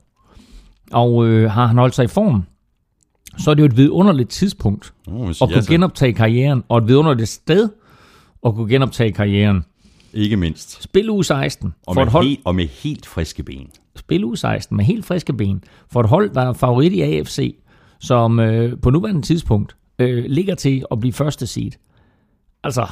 og 0.92 1.26
øh, 1.26 1.50
har 1.50 1.66
han 1.66 1.78
holdt 1.78 1.94
sig 1.94 2.04
i 2.04 2.08
form, 2.08 2.44
så 3.44 3.50
er 3.50 3.54
det 3.54 3.60
jo 3.62 3.66
et 3.66 3.76
vidunderligt 3.76 4.28
tidspunkt 4.30 4.92
Oh, 5.08 5.28
at 5.28 5.36
kunne 5.38 5.66
genoptage 5.68 6.12
karrieren, 6.12 6.64
og 6.68 6.78
et 6.78 6.88
vidunderligt 6.88 7.28
sted 7.28 7.68
at 8.46 8.54
kunne 8.54 8.68
genoptage 8.70 9.12
karrieren. 9.12 9.64
Ikke 10.14 10.36
mindst. 10.36 10.82
Spil 10.82 11.10
uge 11.10 11.24
16 11.24 11.74
Og 11.86 11.94
for 11.94 12.00
med, 12.00 12.06
et 12.06 12.12
hold, 12.12 12.26
helt, 12.26 12.40
og 12.44 12.54
med 12.54 12.66
helt 12.66 13.06
friske 13.06 13.42
ben. 13.42 13.68
spil 13.96 14.24
uge 14.24 14.36
16 14.36 14.76
med 14.76 14.84
helt 14.84 15.04
friske 15.06 15.32
ben 15.32 15.64
for 15.92 16.00
et 16.00 16.08
hold, 16.08 16.30
der 16.34 16.40
er 16.42 16.52
favorit 16.52 16.92
i 16.92 17.00
AFC, 17.02 17.56
som 18.00 18.40
øh, 18.40 18.80
på 18.82 18.90
nuværende 18.90 19.22
tidspunkt 19.22 19.76
øh, 19.98 20.24
ligger 20.24 20.54
til 20.54 20.84
at 20.92 21.00
blive 21.00 21.12
første 21.12 21.46
seed. 21.46 21.70
Altså, 22.64 22.86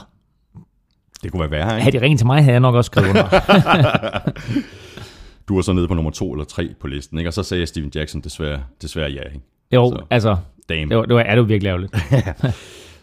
Det 1.23 1.33
kunne 1.33 1.41
være 1.41 1.51
værre, 1.51 1.75
ikke? 1.77 1.83
havde 1.83 1.99
de 1.99 2.03
ringet 2.03 2.19
til 2.19 2.27
mig, 2.27 2.43
havde 2.43 2.53
jeg 2.53 2.61
nok 2.61 2.75
også 2.75 2.89
skrevet 2.89 3.09
under. 3.09 3.29
Du 5.49 5.55
var 5.55 5.63
så 5.63 5.73
nede 5.73 5.89
på 5.89 5.95
nummer 5.95 6.11
to 6.11 6.33
eller 6.33 6.45
tre 6.45 6.69
på 6.81 6.87
listen, 6.87 7.19
ikke? 7.19 7.29
Og 7.29 7.35
så 7.35 7.43
sagde 7.43 7.67
Steven 7.67 7.91
Jackson 7.95 8.21
desværre, 8.21 8.61
desværre 8.83 9.11
ja, 9.11 9.21
ikke? 9.23 9.41
Jo, 9.75 9.91
Så. 9.91 10.05
altså, 10.11 10.37
Damn. 10.69 10.89
det 10.89 10.97
var, 10.97 11.05
det 11.05 11.15
var, 11.15 11.21
er 11.21 11.31
det 11.31 11.43
jo 11.43 11.47
virkelig 11.47 11.69
ærgerligt. 11.69 11.97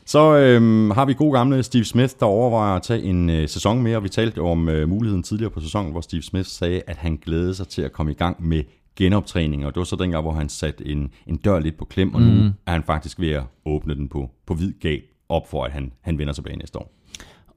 Så 0.07 0.37
øhm, 0.37 0.91
har 0.91 1.05
vi 1.05 1.13
god 1.13 1.33
gamle 1.33 1.63
Steve 1.63 1.83
Smith, 1.83 2.13
der 2.19 2.25
overvejer 2.25 2.75
at 2.75 2.81
tage 2.81 3.03
en 3.03 3.29
øh, 3.29 3.49
sæson 3.49 3.83
mere. 3.83 4.01
Vi 4.01 4.09
talte 4.09 4.37
jo 4.37 4.47
om 4.49 4.69
øh, 4.69 4.89
muligheden 4.89 5.23
tidligere 5.23 5.51
på 5.51 5.59
sæsonen, 5.59 5.91
hvor 5.91 6.01
Steve 6.01 6.21
Smith 6.21 6.47
sagde, 6.47 6.81
at 6.87 6.97
han 6.97 7.15
glædede 7.15 7.55
sig 7.55 7.67
til 7.67 7.81
at 7.81 7.91
komme 7.91 8.11
i 8.11 8.15
gang 8.15 8.47
med 8.47 8.63
genoptræning. 8.95 9.65
Og 9.65 9.73
det 9.73 9.79
var 9.79 9.83
så 9.83 9.95
dengang, 9.95 10.21
hvor 10.21 10.31
han 10.31 10.49
satte 10.49 10.87
en, 10.87 11.11
en 11.27 11.37
dør 11.37 11.59
lidt 11.59 11.77
på 11.77 11.85
klem, 11.85 12.15
og 12.15 12.21
nu 12.21 12.31
mm. 12.31 12.51
er 12.65 12.71
han 12.71 12.83
faktisk 12.83 13.19
ved 13.19 13.31
at 13.31 13.43
åbne 13.65 13.95
den 13.95 14.09
på, 14.09 14.29
på 14.47 14.53
hvid 14.53 14.73
gab 14.81 15.01
op 15.29 15.49
for, 15.49 15.63
at 15.63 15.71
han, 15.71 15.91
han 16.01 16.17
vender 16.17 16.33
tilbage 16.33 16.57
næste 16.57 16.79
år. 16.79 16.91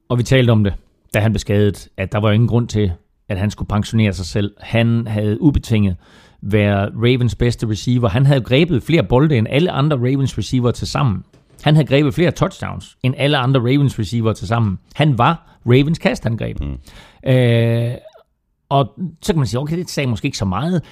Og 0.09 0.17
vi 0.17 0.23
talte 0.23 0.51
om 0.51 0.63
det, 0.63 0.73
da 1.13 1.19
han 1.19 1.31
blev 1.31 1.39
skadet, 1.39 1.87
at 1.97 2.11
der 2.11 2.19
var 2.19 2.31
ingen 2.31 2.47
grund 2.47 2.67
til, 2.67 2.91
at 3.29 3.37
han 3.37 3.51
skulle 3.51 3.67
pensionere 3.67 4.13
sig 4.13 4.25
selv. 4.25 4.51
Han 4.59 5.07
havde 5.07 5.41
ubetinget 5.41 5.95
været 6.41 6.91
Ravens 6.95 7.35
bedste 7.35 7.69
receiver. 7.69 8.09
Han 8.09 8.25
havde 8.25 8.41
grebet 8.41 8.83
flere 8.83 9.03
bolde 9.03 9.37
end 9.37 9.47
alle 9.49 9.71
andre 9.71 9.97
Ravens 9.97 10.37
receiver 10.37 10.71
til 10.71 10.87
sammen. 10.87 11.23
Han 11.63 11.75
havde 11.75 11.87
grebet 11.87 12.13
flere 12.13 12.31
touchdowns 12.31 12.97
end 13.03 13.15
alle 13.17 13.37
andre 13.37 13.59
Ravens 13.59 13.99
receiver 13.99 14.33
til 14.33 14.47
sammen. 14.47 14.79
Han 14.95 15.17
var 15.17 15.59
Ravens 15.65 15.99
kastangreb. 15.99 16.59
Mm. 16.59 16.79
Øh, 17.31 17.91
og 18.69 18.99
så 19.21 19.33
kan 19.33 19.37
man 19.39 19.47
sige, 19.47 19.59
okay, 19.59 19.77
det 19.77 19.89
sagde 19.89 20.09
måske 20.09 20.25
ikke 20.25 20.37
så 20.37 20.45
meget, 20.45 20.83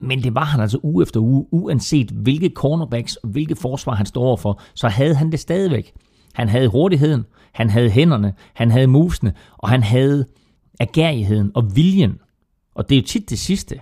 men 0.00 0.22
det 0.22 0.34
var 0.34 0.44
han 0.44 0.60
altså 0.60 0.78
uge 0.82 1.02
efter 1.02 1.20
uge, 1.20 1.46
uanset 1.50 2.10
hvilke 2.10 2.50
cornerbacks 2.54 3.16
og 3.16 3.28
hvilke 3.28 3.56
forsvar 3.56 3.94
han 3.94 4.06
står 4.06 4.22
overfor, 4.22 4.60
så 4.74 4.88
havde 4.88 5.14
han 5.14 5.32
det 5.32 5.40
stadigvæk. 5.40 5.92
Han 6.34 6.48
havde 6.48 6.68
hurtigheden, 6.68 7.24
han 7.52 7.70
havde 7.70 7.90
hænderne, 7.90 8.34
han 8.54 8.70
havde 8.70 8.86
movesene, 8.86 9.32
og 9.58 9.68
han 9.68 9.82
havde 9.82 10.26
agerigheden 10.80 11.50
og 11.54 11.76
viljen. 11.76 12.18
Og 12.74 12.88
det 12.88 12.96
er 12.96 13.00
jo 13.00 13.06
tit 13.06 13.30
det 13.30 13.38
sidste, 13.38 13.80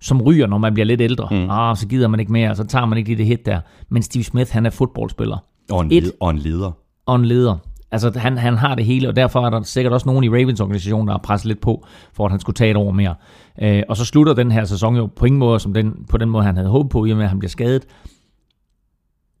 som 0.00 0.22
ryger, 0.22 0.46
når 0.46 0.58
man 0.58 0.74
bliver 0.74 0.86
lidt 0.86 1.00
ældre. 1.00 1.28
Mm. 1.30 1.50
Ah, 1.50 1.76
så 1.76 1.86
gider 1.88 2.08
man 2.08 2.20
ikke 2.20 2.32
mere, 2.32 2.50
og 2.50 2.56
så 2.56 2.64
tager 2.64 2.86
man 2.86 2.98
ikke 2.98 3.10
lige 3.10 3.18
det 3.18 3.26
hit 3.26 3.46
der. 3.46 3.60
Men 3.88 4.02
Steve 4.02 4.24
Smith, 4.24 4.50
han 4.52 4.66
er 4.66 4.70
fodboldspiller 4.70 5.36
Og 5.72 5.80
en, 5.80 5.92
Et. 5.92 6.12
og 6.20 6.30
en 6.30 6.38
leder. 6.38 6.70
og 7.06 7.16
en 7.16 7.24
leder. 7.24 7.56
Altså, 7.90 8.12
han, 8.18 8.38
han 8.38 8.56
har 8.56 8.74
det 8.74 8.84
hele, 8.84 9.08
og 9.08 9.16
derfor 9.16 9.46
er 9.46 9.50
der 9.50 9.62
sikkert 9.62 9.92
også 9.92 10.08
nogen 10.08 10.24
i 10.24 10.28
Ravens 10.28 10.60
organisation, 10.60 11.06
der 11.06 11.12
har 11.12 11.18
presset 11.18 11.46
lidt 11.48 11.60
på, 11.60 11.86
for 12.12 12.24
at 12.24 12.30
han 12.30 12.40
skulle 12.40 12.54
tage 12.54 12.70
et 12.70 12.76
år 12.76 12.90
mere. 12.90 13.14
Øh, 13.62 13.82
og 13.88 13.96
så 13.96 14.04
slutter 14.04 14.34
den 14.34 14.52
her 14.52 14.64
sæson 14.64 14.96
jo 14.96 15.06
på 15.06 15.24
ingen 15.26 15.38
måde 15.38 15.60
som 15.60 15.74
den, 15.74 16.06
på 16.10 16.16
den 16.18 16.30
måde, 16.30 16.44
han 16.44 16.56
havde 16.56 16.68
håbet 16.68 16.90
på, 16.90 17.04
i 17.04 17.10
og 17.10 17.16
med, 17.16 17.24
at 17.24 17.28
han 17.30 17.38
bliver 17.38 17.50
skadet. 17.50 17.82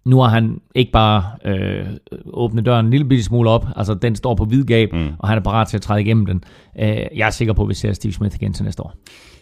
Nu 0.04 0.20
har 0.20 0.28
han 0.28 0.60
ikke 0.74 0.92
bare 0.92 1.24
øh, 1.44 1.86
åbnet 2.26 2.66
døren 2.66 2.86
en 2.86 2.90
lille 2.90 3.08
bitte 3.08 3.24
smule 3.24 3.50
op, 3.50 3.66
altså 3.76 3.94
den 3.94 4.16
står 4.16 4.34
på 4.34 4.44
hvid 4.44 4.64
gab, 4.64 4.92
mm. 4.92 5.12
og 5.18 5.28
han 5.28 5.38
er 5.38 5.42
parat 5.42 5.68
til 5.68 5.76
at 5.76 5.82
træde 5.82 6.00
igennem 6.00 6.26
den. 6.26 6.44
Øh, 6.78 6.88
jeg 6.88 7.26
er 7.26 7.30
sikker 7.30 7.54
på, 7.54 7.62
at 7.62 7.68
vi 7.68 7.74
ser 7.74 7.92
Steve 7.92 8.12
Smith 8.12 8.36
igen 8.36 8.52
til 8.52 8.64
næste 8.64 8.82
år. 8.82 8.94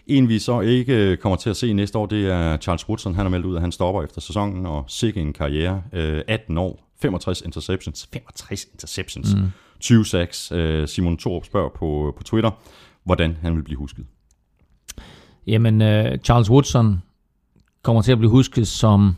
En 0.07 0.28
vi 0.28 0.38
så 0.38 0.61
ikke 0.61 1.11
øh, 1.11 1.16
kommer 1.16 1.37
til 1.37 1.50
at 1.50 1.57
se 1.57 1.73
næste 1.73 1.99
år, 1.99 2.07
det 2.07 2.31
er 2.31 2.57
Charles 2.57 2.88
Woodson. 2.88 3.14
Han 3.14 3.25
har 3.25 3.31
meldt 3.31 3.47
ud, 3.47 3.54
at 3.54 3.61
han 3.61 3.73
stopper 3.73 4.02
efter 4.02 4.21
sæsonen, 4.21 4.66
og 4.66 4.85
sikke 4.88 5.21
en 5.21 5.33
karriere. 5.33 5.83
Øh, 5.92 6.23
18 6.28 6.59
år, 6.59 6.88
65 7.02 7.40
interceptions. 7.40 8.09
65 8.12 8.64
interceptions. 8.73 9.35
Mm. 9.35 9.42
20 9.81 10.07
sacks. 10.07 10.52
Øh, 10.52 10.88
Simon 10.88 11.19
Thorup 11.19 11.45
spørger 11.45 11.69
på, 11.69 12.14
på 12.16 12.23
Twitter, 12.23 12.50
hvordan 13.04 13.37
han 13.42 13.57
vil 13.57 13.62
blive 13.62 13.78
husket. 13.78 14.04
Jamen, 15.47 15.83
øh, 15.83 16.19
Charles 16.19 16.50
Woodson 16.50 17.02
kommer 17.83 18.02
til 18.02 18.12
at 18.12 18.19
blive 18.19 18.31
husket 18.31 18.69
som 18.69 19.16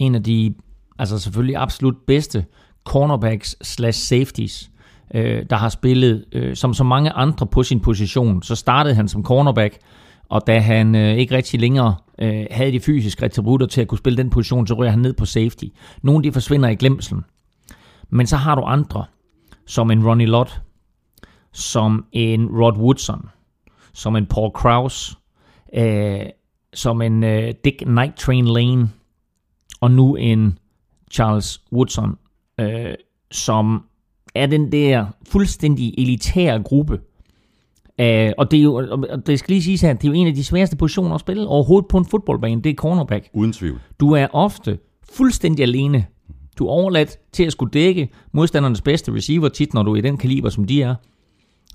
en 0.00 0.14
af 0.14 0.22
de, 0.22 0.54
altså 0.98 1.18
selvfølgelig 1.18 1.56
absolut 1.56 1.96
bedste 2.06 2.44
cornerbacks 2.84 3.56
slash 3.62 4.00
safeties, 4.00 4.70
øh, 5.14 5.44
der 5.50 5.56
har 5.56 5.68
spillet 5.68 6.24
øh, 6.32 6.56
som 6.56 6.74
så 6.74 6.84
mange 6.84 7.10
andre 7.10 7.46
på 7.46 7.62
sin 7.62 7.80
position. 7.80 8.42
Så 8.42 8.54
startede 8.54 8.94
han 8.94 9.08
som 9.08 9.24
cornerback, 9.24 9.78
og 10.28 10.46
da 10.46 10.58
han 10.58 10.94
øh, 10.94 11.16
ikke 11.16 11.36
rigtig 11.36 11.60
længere 11.60 11.94
øh, 12.18 12.46
havde 12.50 12.72
de 12.72 12.80
fysiske 12.80 13.24
attributter 13.24 13.66
til 13.66 13.80
at 13.80 13.88
kunne 13.88 13.98
spille 13.98 14.16
den 14.16 14.30
position, 14.30 14.66
så 14.66 14.74
ryger 14.74 14.90
han 14.90 14.98
ned 14.98 15.12
på 15.12 15.24
safety. 15.24 15.64
Nogle 16.02 16.24
de 16.24 16.32
forsvinder 16.32 16.68
i 16.68 16.74
glemselen. 16.74 17.24
Men 18.10 18.26
så 18.26 18.36
har 18.36 18.54
du 18.54 18.62
andre, 18.62 19.04
som 19.66 19.90
en 19.90 20.06
Ronnie 20.06 20.26
Lott, 20.26 20.62
som 21.52 22.04
en 22.12 22.46
Rod 22.46 22.76
Woodson, 22.76 23.28
som 23.92 24.16
en 24.16 24.26
Paul 24.26 24.50
Kraus, 24.54 25.18
øh, 25.74 26.20
som 26.74 27.02
en 27.02 27.24
øh, 27.24 27.54
Dick 27.64 27.82
Night 27.86 28.16
Train 28.16 28.46
Lane, 28.46 28.88
og 29.80 29.90
nu 29.90 30.16
en 30.16 30.58
Charles 31.10 31.60
Woodson, 31.72 32.18
øh, 32.60 32.94
som 33.30 33.84
er 34.34 34.46
den 34.46 34.72
der 34.72 35.06
fuldstændig 35.28 35.94
elitære 35.98 36.62
gruppe. 36.62 37.00
Øh, 38.00 38.32
og 38.38 38.50
det 38.50 38.58
er 38.58 38.62
jo, 38.62 38.74
og 39.10 39.26
det 39.26 39.38
skal 39.38 39.52
lige 39.52 39.62
sige 39.62 39.86
her, 39.86 39.92
det 39.92 40.04
er 40.04 40.08
jo 40.08 40.14
en 40.14 40.26
af 40.26 40.34
de 40.34 40.44
sværeste 40.44 40.76
positioner 40.76 41.14
at 41.14 41.20
spille 41.20 41.46
overhovedet 41.46 41.88
på 41.88 41.98
en 41.98 42.04
fodboldbane, 42.04 42.62
det 42.62 42.70
er 42.70 42.74
cornerback. 42.74 43.28
Uden 43.32 43.52
tvivl. 43.52 43.80
Du 44.00 44.12
er 44.12 44.26
ofte 44.32 44.78
fuldstændig 45.12 45.62
alene. 45.62 46.06
Du 46.58 46.66
er 46.66 46.70
overladt 46.70 47.18
til 47.32 47.44
at 47.44 47.52
skulle 47.52 47.70
dække 47.70 48.08
modstandernes 48.32 48.80
bedste 48.80 49.12
receiver 49.12 49.48
tit, 49.48 49.74
når 49.74 49.82
du 49.82 49.92
er 49.92 49.96
i 49.96 50.00
den 50.00 50.16
kaliber, 50.16 50.48
som 50.48 50.64
de 50.64 50.82
er. 50.82 50.94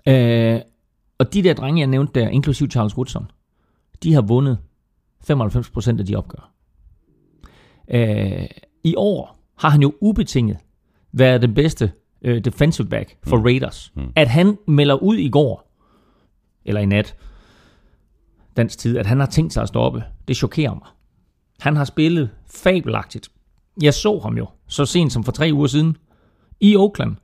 Øh, 0.08 0.62
og 1.18 1.34
de 1.34 1.44
der 1.44 1.54
drenge, 1.54 1.80
jeg 1.80 1.88
nævnte 1.88 2.20
der, 2.20 2.28
inklusiv 2.28 2.70
Charles 2.72 2.98
Woodson, 2.98 3.32
de 4.04 4.14
har 4.14 4.22
vundet 4.22 4.58
95% 5.32 6.00
af 6.00 6.06
de 6.06 6.16
opgør. 6.16 6.55
Øh, 7.92 8.46
I 8.84 8.96
år 8.98 9.40
har 9.58 9.70
han 9.70 9.82
jo 9.82 9.94
ubetinget 10.02 10.58
været 11.12 11.42
den 11.42 11.54
bedste 11.54 11.92
øh, 12.22 12.46
defensive 12.46 12.88
back 12.88 13.18
for 13.24 13.38
Raiders. 13.38 13.92
Mm. 13.96 14.12
At 14.16 14.28
han 14.28 14.58
melder 14.68 14.96
ud 14.96 15.16
i 15.16 15.30
går, 15.30 15.72
eller 16.66 16.82
i 16.82 16.86
nat, 16.86 17.16
dansk 18.58 18.80
tid, 18.80 18.98
at 18.98 19.06
han 19.06 19.20
har 19.20 19.28
tænkt 19.28 19.54
sig 19.54 19.64
at 19.64 19.68
stoppe, 19.68 20.04
det 20.28 20.38
chokerer 20.38 20.74
mig. 20.74 20.88
Han 21.60 21.76
har 21.76 21.86
spillet 21.86 22.30
fabelagtigt. 22.46 23.30
Jeg 23.82 23.94
så 23.94 24.20
ham 24.20 24.38
jo 24.38 24.48
så 24.68 24.86
sent 24.86 25.14
som 25.14 25.24
for 25.24 25.32
tre 25.32 25.50
uger 25.54 25.68
siden 25.68 25.98
i 26.60 26.76
Oakland 26.76 27.16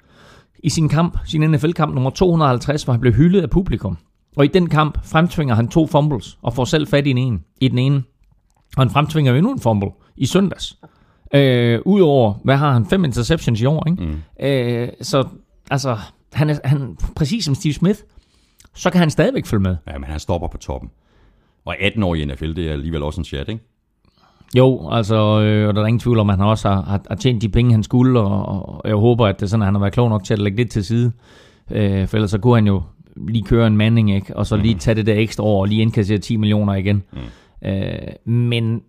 i 0.63 0.69
sin 0.69 0.89
kamp, 0.89 1.17
sin 1.25 1.51
NFL-kamp 1.51 1.93
nummer 1.93 2.09
250, 2.09 2.83
hvor 2.83 2.93
han 2.93 3.01
blev 3.01 3.13
hyldet 3.13 3.41
af 3.41 3.49
publikum. 3.49 3.97
Og 4.35 4.45
i 4.45 4.47
den 4.47 4.69
kamp 4.69 5.05
fremtvinger 5.05 5.55
han 5.55 5.67
to 5.67 5.87
fumbles 5.87 6.37
og 6.41 6.53
får 6.53 6.65
selv 6.65 6.87
fat 6.87 7.07
i 7.07 7.09
den 7.09 7.17
ene. 7.17 7.39
I 7.61 7.67
den 7.67 7.77
ene. 7.77 8.03
Og 8.77 8.83
han 8.83 8.89
fremtvinger 8.89 9.31
jo 9.31 9.37
endnu 9.37 9.51
en 9.51 9.59
fumble 9.59 9.89
i 10.17 10.25
søndags. 10.25 10.77
Øh, 11.33 11.79
Udover, 11.85 12.33
hvad 12.43 12.57
har 12.57 12.73
han? 12.73 12.85
Fem 12.85 13.05
interceptions 13.05 13.61
i 13.61 13.65
år, 13.65 13.89
ikke? 13.89 14.03
Mm. 14.03 14.45
Øh, 14.45 14.89
så 15.01 15.27
altså, 15.71 15.97
han 16.33 16.49
er, 16.49 16.55
han, 16.63 16.97
præcis 17.15 17.45
som 17.45 17.55
Steve 17.55 17.73
Smith, 17.73 17.99
så 18.75 18.89
kan 18.89 18.99
han 18.99 19.09
stadigvæk 19.09 19.45
følge 19.45 19.63
med. 19.63 19.75
Ja, 19.87 19.97
men 19.97 20.09
han 20.09 20.19
stopper 20.19 20.47
på 20.47 20.57
toppen. 20.57 20.89
Og 21.65 21.75
18 21.79 22.03
år 22.03 22.15
i 22.15 22.25
NFL, 22.25 22.53
det 22.53 22.67
er 22.67 22.71
alligevel 22.71 23.03
også 23.03 23.21
en 23.21 23.25
chat, 23.25 23.49
ikke? 23.49 23.61
Jo, 24.57 24.89
altså, 24.91 25.41
øh, 25.41 25.67
og 25.67 25.75
der 25.75 25.81
er 25.81 25.85
ingen 25.85 25.99
tvivl 25.99 26.19
om, 26.19 26.29
at 26.29 26.37
han 26.37 26.45
også 26.45 26.69
har, 26.69 26.81
har, 26.81 27.01
har 27.07 27.15
tjent 27.15 27.41
de 27.41 27.49
penge, 27.49 27.71
han 27.71 27.83
skulle, 27.83 28.19
og, 28.19 28.69
og 28.69 28.81
jeg 28.85 28.95
håber, 28.95 29.27
at 29.27 29.39
det 29.39 29.45
er 29.45 29.47
sådan, 29.47 29.61
at 29.61 29.67
han 29.67 29.73
har 29.73 29.79
været 29.79 29.93
klog 29.93 30.09
nok 30.09 30.23
til 30.23 30.33
at 30.33 30.39
lægge 30.39 30.57
det 30.57 30.71
til 30.71 30.85
side. 30.85 31.11
Øh, 31.71 32.07
for 32.07 32.17
ellers 32.17 32.31
så 32.31 32.37
kunne 32.37 32.55
han 32.55 32.67
jo 32.67 32.83
lige 33.15 33.43
køre 33.43 33.67
en 33.67 33.77
manding, 33.77 34.11
ikke? 34.15 34.37
og 34.37 34.45
så 34.45 34.55
lige 34.55 34.75
tage 34.75 34.95
det 34.95 35.05
der 35.05 35.13
ekstra 35.15 35.43
år, 35.43 35.61
og 35.61 35.67
lige 35.67 35.81
indkassere 35.81 36.17
10 36.17 36.37
millioner 36.37 36.73
igen. 36.73 37.03
Mm. 37.13 37.67
Øh, 37.69 37.97
men, 38.25 38.81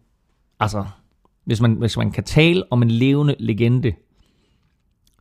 altså, 0.60 0.84
hvis 1.44 1.60
man, 1.60 1.72
hvis 1.72 1.96
man 1.96 2.10
kan 2.10 2.24
tale 2.24 2.62
om 2.70 2.82
en 2.82 2.90
levende 2.90 3.34
legende, 3.38 3.92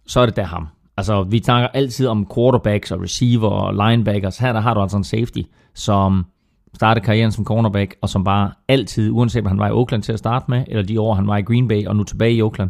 så 0.07 0.19
er 0.19 0.25
det 0.25 0.35
der 0.35 0.43
ham. 0.43 0.67
Altså, 0.97 1.23
vi 1.23 1.43
snakker 1.43 1.67
altid 1.67 2.07
om 2.07 2.27
quarterbacks 2.35 2.91
og 2.91 3.01
receiver 3.01 3.47
og 3.49 3.73
linebackers. 3.73 4.37
Her 4.37 4.53
der 4.53 4.59
har 4.59 4.73
du 4.73 4.81
altså 4.81 4.97
en 4.97 5.03
safety, 5.03 5.41
som 5.73 6.25
startede 6.75 7.05
karrieren 7.05 7.31
som 7.31 7.45
cornerback, 7.45 7.95
og 8.01 8.09
som 8.09 8.23
bare 8.23 8.51
altid, 8.67 9.11
uanset 9.11 9.41
om 9.41 9.47
han 9.47 9.59
var 9.59 9.67
i 9.67 9.71
Oakland 9.71 10.03
til 10.03 10.13
at 10.13 10.19
starte 10.19 10.45
med, 10.49 10.63
eller 10.67 10.83
de 10.83 11.01
år, 11.01 11.13
han 11.13 11.27
var 11.27 11.37
i 11.37 11.41
Green 11.41 11.67
Bay, 11.67 11.87
og 11.87 11.95
nu 11.95 12.03
tilbage 12.03 12.33
i 12.33 12.41
Oakland, 12.41 12.69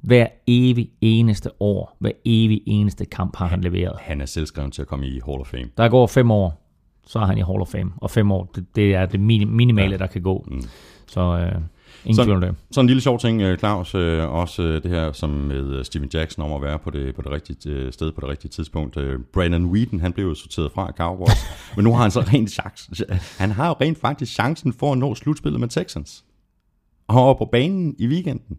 hver 0.00 0.26
evig 0.46 0.90
eneste 1.00 1.50
år, 1.62 1.96
hver 2.00 2.10
evig 2.24 2.62
eneste 2.66 3.04
kamp 3.04 3.36
har 3.36 3.46
han 3.46 3.60
leveret. 3.60 3.92
Han 4.00 4.20
er 4.20 4.26
selvskreven 4.26 4.70
til 4.70 4.82
at 4.82 4.88
komme 4.88 5.06
i 5.06 5.20
Hall 5.26 5.40
of 5.40 5.46
Fame. 5.46 5.68
Der 5.76 5.88
går 5.88 6.06
fem 6.06 6.30
år, 6.30 6.70
så 7.06 7.18
er 7.18 7.24
han 7.24 7.38
i 7.38 7.42
Hall 7.42 7.60
of 7.60 7.68
Fame, 7.68 7.90
og 7.96 8.10
fem 8.10 8.32
år, 8.32 8.50
det, 8.54 8.66
det 8.76 8.94
er 8.94 9.06
det 9.06 9.18
mini- 9.18 9.50
minimale, 9.50 9.90
ja. 9.90 9.96
der 9.96 10.06
kan 10.06 10.22
gå. 10.22 10.44
Mm. 10.50 10.62
Så 11.06 11.20
øh, 11.20 11.52
ingen 12.04 12.30
om 12.30 12.40
det. 12.40 12.54
Så 12.70 12.80
en 12.80 12.86
lille 12.86 13.02
sjov 13.02 13.18
ting, 13.18 13.42
øh, 13.42 13.58
Claus, 13.58 13.94
øh, 13.94 14.34
også 14.34 14.62
øh, 14.62 14.82
det 14.82 14.90
her 14.90 15.12
som 15.12 15.30
med 15.30 15.84
Steven 15.84 16.08
Jackson 16.14 16.44
om 16.44 16.52
at 16.52 16.62
være 16.62 16.78
på 16.78 16.90
det, 16.90 17.14
på 17.14 17.22
det 17.22 17.30
rigtige 17.30 17.92
sted 17.92 18.12
på 18.12 18.20
det 18.20 18.28
rigtige 18.28 18.50
tidspunkt. 18.50 18.98
Brandon 19.32 19.64
Whedon, 19.64 20.00
han 20.00 20.12
blev 20.12 20.26
jo 20.26 20.34
sorteret 20.34 20.72
fra 20.72 20.92
Cowboys, 20.96 21.46
men 21.76 21.84
nu 21.84 21.94
har 21.94 22.02
han 22.02 22.10
så 22.10 22.20
rent 22.20 22.50
chance. 22.50 23.04
Han 23.38 23.50
har 23.50 23.68
jo 23.68 23.74
rent 23.80 23.98
faktisk 23.98 24.32
chancen 24.32 24.72
for 24.72 24.92
at 24.92 24.98
nå 24.98 25.14
slutspillet 25.14 25.60
med 25.60 25.68
Texans. 25.68 26.24
Og 27.08 27.26
var 27.26 27.34
på 27.34 27.48
banen 27.52 27.94
i 27.98 28.06
weekenden. 28.06 28.56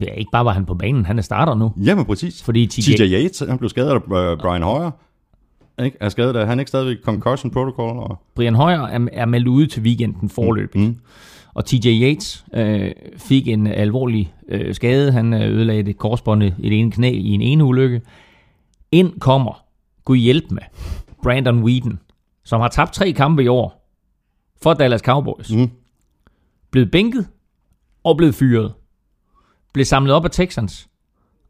Ja, 0.00 0.12
ikke 0.14 0.30
bare 0.32 0.44
var 0.44 0.52
han 0.52 0.66
på 0.66 0.74
banen, 0.74 1.06
han 1.06 1.18
er 1.18 1.22
starter 1.22 1.54
nu. 1.54 1.72
Jamen 1.84 2.04
præcis. 2.04 2.42
Fordi 2.42 2.66
TJ, 2.66 2.80
TJ 2.80 3.02
Yates, 3.02 3.42
han 3.48 3.58
blev 3.58 3.68
skadet 3.68 3.90
af 3.90 4.02
Brian 4.38 4.62
Hoyer. 4.62 4.90
Ikke? 5.84 5.96
Er 6.00 6.08
skadet 6.08 6.36
af, 6.36 6.46
han 6.46 6.58
er 6.58 6.60
ikke 6.60 6.68
stadigvæk 6.68 6.96
concussion 7.04 7.50
protocol? 7.50 7.98
Og... 7.98 8.18
Brian 8.34 8.54
Hoyer 8.54 8.80
er, 8.80 9.08
er 9.12 9.26
meldt 9.26 9.48
ude 9.48 9.66
til 9.66 9.82
weekenden 9.82 10.28
forløbet. 10.28 10.80
Mm. 10.80 10.96
Og 11.54 11.64
TJ 11.64 11.88
Yates 12.02 12.44
øh, 12.54 12.92
fik 13.16 13.48
en 13.48 13.66
alvorlig 13.66 14.34
øh, 14.48 14.74
skade. 14.74 15.12
Han 15.12 15.34
øh, 15.34 15.40
ødelagde 15.40 15.82
det 15.82 15.98
korsbåndet 15.98 16.54
i 16.58 16.70
det 16.70 16.78
ene 16.78 16.90
knæ 16.90 17.10
i 17.10 17.28
en 17.28 17.40
ene 17.40 17.64
ulykke. 17.64 18.00
Ind 18.92 19.20
kommer, 19.20 19.64
Gud 20.04 20.16
hjælp 20.16 20.50
med, 20.50 20.62
Brandon 21.22 21.62
Whedon, 21.62 21.98
som 22.44 22.60
har 22.60 22.68
tabt 22.68 22.92
tre 22.92 23.12
kampe 23.12 23.44
i 23.44 23.48
år 23.48 23.88
for 24.62 24.74
Dallas 24.74 25.00
Cowboys. 25.00 25.50
Mm. 25.50 25.70
Blevet 26.70 26.90
bænket 26.90 27.26
og 28.04 28.16
blevet 28.16 28.34
fyret. 28.34 28.72
Blev 29.72 29.84
samlet 29.84 30.14
op 30.14 30.24
af 30.24 30.30
Texans. 30.30 30.88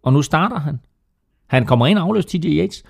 Og 0.03 0.13
nu 0.13 0.23
starter 0.23 0.59
han. 0.59 0.81
Han 1.47 1.67
kommer 1.67 1.87
ind 1.87 1.99
og 1.99 2.05
afløser 2.05 2.29
TJ 2.29 2.59
Yates. 2.59 2.83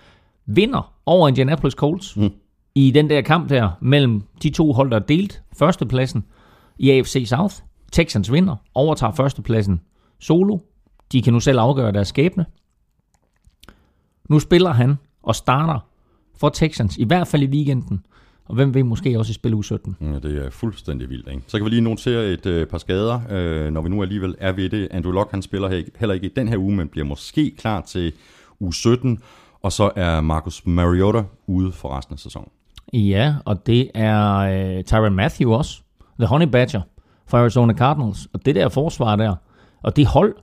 Vinder 0.46 0.92
over 1.07 1.29
Indianapolis 1.29 1.75
Colts. 1.75 2.16
Mm. 2.16 2.31
I 2.75 2.90
den 2.90 3.11
der 3.11 3.20
kamp 3.20 3.48
der 3.48 3.70
mellem 3.81 4.22
de 4.42 4.51
to 4.51 4.72
hold, 4.72 4.90
der 4.90 4.96
er 4.96 5.05
delt 5.05 5.42
førstepladsen 5.59 6.25
i 6.79 6.91
AFC 6.91 7.25
South. 7.27 7.55
Texans 7.93 8.33
vinder, 8.33 8.57
overtager 8.75 9.13
førstepladsen 9.13 9.81
solo. 10.21 10.59
De 11.13 11.23
kan 11.23 11.33
nu 11.33 11.41
selv 11.41 11.59
afgøre 11.59 11.93
deres 11.93 12.09
skæbne. 12.09 12.47
Nu 14.29 14.39
spiller 14.39 14.71
han 14.71 14.99
og 15.23 15.35
starter 15.35 15.87
for 16.37 16.49
Texans, 16.49 16.99
i 16.99 17.05
hvert 17.05 17.27
fald 17.27 17.43
i 17.43 17.47
weekenden. 17.47 18.05
Og 18.45 18.55
hvem 18.55 18.75
vil 18.75 18.87
måske 18.87 19.19
også 19.19 19.33
spille 19.33 19.57
u 19.57 19.63
17? 19.63 19.97
Ja, 20.01 20.07
det 20.07 20.47
er 20.47 20.51
fuldstændig 20.51 21.11
vildt. 21.11 21.29
Ikke? 21.29 21.43
Så 21.47 21.59
kan 21.59 21.65
vi 21.65 21.71
lige 21.71 21.81
notere 21.81 22.33
et 22.33 22.47
øh, 22.47 22.67
par 22.67 22.79
skader, 22.79 23.21
øh, 23.31 23.73
når 23.73 23.83
vi 23.83 23.89
nu 23.89 24.03
alligevel 24.03 24.35
er 24.39 24.53
ved 24.53 24.69
det. 24.69 24.89
Andrew 24.91 25.13
Locke, 25.13 25.31
han 25.31 25.43
spiller 25.43 25.83
heller 25.99 26.15
ikke 26.15 26.27
i 26.27 26.33
den 26.37 26.49
her 26.49 26.57
uge, 26.57 26.77
men 26.77 26.89
bliver 26.89 27.05
måske 27.05 27.55
klar 27.59 27.81
til 27.81 28.13
u 28.61 28.73
17. 28.73 29.19
Og 29.63 29.73
så 29.73 29.91
er 29.97 30.21
Marcus 30.21 30.67
Mariota 30.67 31.23
ude 31.47 31.73
for 31.73 31.97
resten 31.97 32.13
af 32.13 32.19
sæsonen. 32.19 32.49
Ja, 32.93 33.35
og 33.45 33.67
det 33.67 33.91
er 33.95 34.37
øh, 34.37 34.85
Tyron 34.85 35.15
Matthew 35.15 35.53
også. 35.53 35.83
The 36.23 36.27
Honey 36.27 36.47
Badger 36.47 36.81
fra 37.27 37.39
Arizona 37.39 37.75
Cardinals. 37.75 38.29
Og 38.33 38.47
det 38.47 38.55
der 38.55 38.69
forsvar 38.69 39.17
der, 39.17 39.35
og 39.83 39.97
det 39.97 40.07
hold 40.07 40.35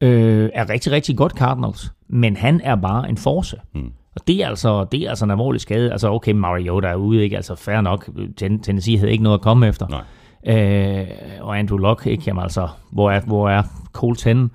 øh, 0.00 0.50
er 0.54 0.68
rigtig, 0.68 0.92
rigtig 0.92 1.16
godt 1.16 1.32
Cardinals. 1.32 1.92
Men 2.08 2.36
han 2.36 2.60
er 2.64 2.76
bare 2.76 3.08
en 3.08 3.16
force. 3.16 3.60
Mm. 3.74 3.92
Og 4.16 4.26
det 4.26 4.44
er, 4.44 4.48
altså, 4.48 4.84
det 4.84 5.02
er 5.02 5.08
altså 5.08 5.24
en 5.24 5.30
alvorlig 5.30 5.60
skade. 5.60 5.92
Altså 5.92 6.10
okay, 6.10 6.32
Mariota 6.32 6.88
er 6.88 6.94
ude, 6.94 7.22
ikke? 7.22 7.36
Altså 7.36 7.54
fair 7.54 7.80
nok. 7.80 8.10
Tennessee 8.36 8.98
havde 8.98 9.12
ikke 9.12 9.24
noget 9.24 9.38
at 9.38 9.42
komme 9.42 9.68
efter. 9.68 9.86
Nej. 9.88 10.04
Øh, 10.46 11.08
og 11.40 11.58
Andrew 11.58 11.78
Luck, 11.78 12.06
ikke? 12.06 12.22
Jamen 12.26 12.42
altså, 12.42 12.68
hvor 12.92 13.10
er, 13.10 13.20
hvor 13.20 13.50
er 13.50 13.62
Colts 13.92 14.22
henne? 14.22 14.50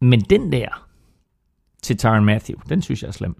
Men 0.00 0.20
den 0.20 0.52
der 0.52 0.86
til 1.82 1.96
Tyron 1.96 2.24
Matthew, 2.24 2.58
den 2.68 2.82
synes 2.82 3.02
jeg 3.02 3.08
er 3.08 3.12
slem. 3.12 3.36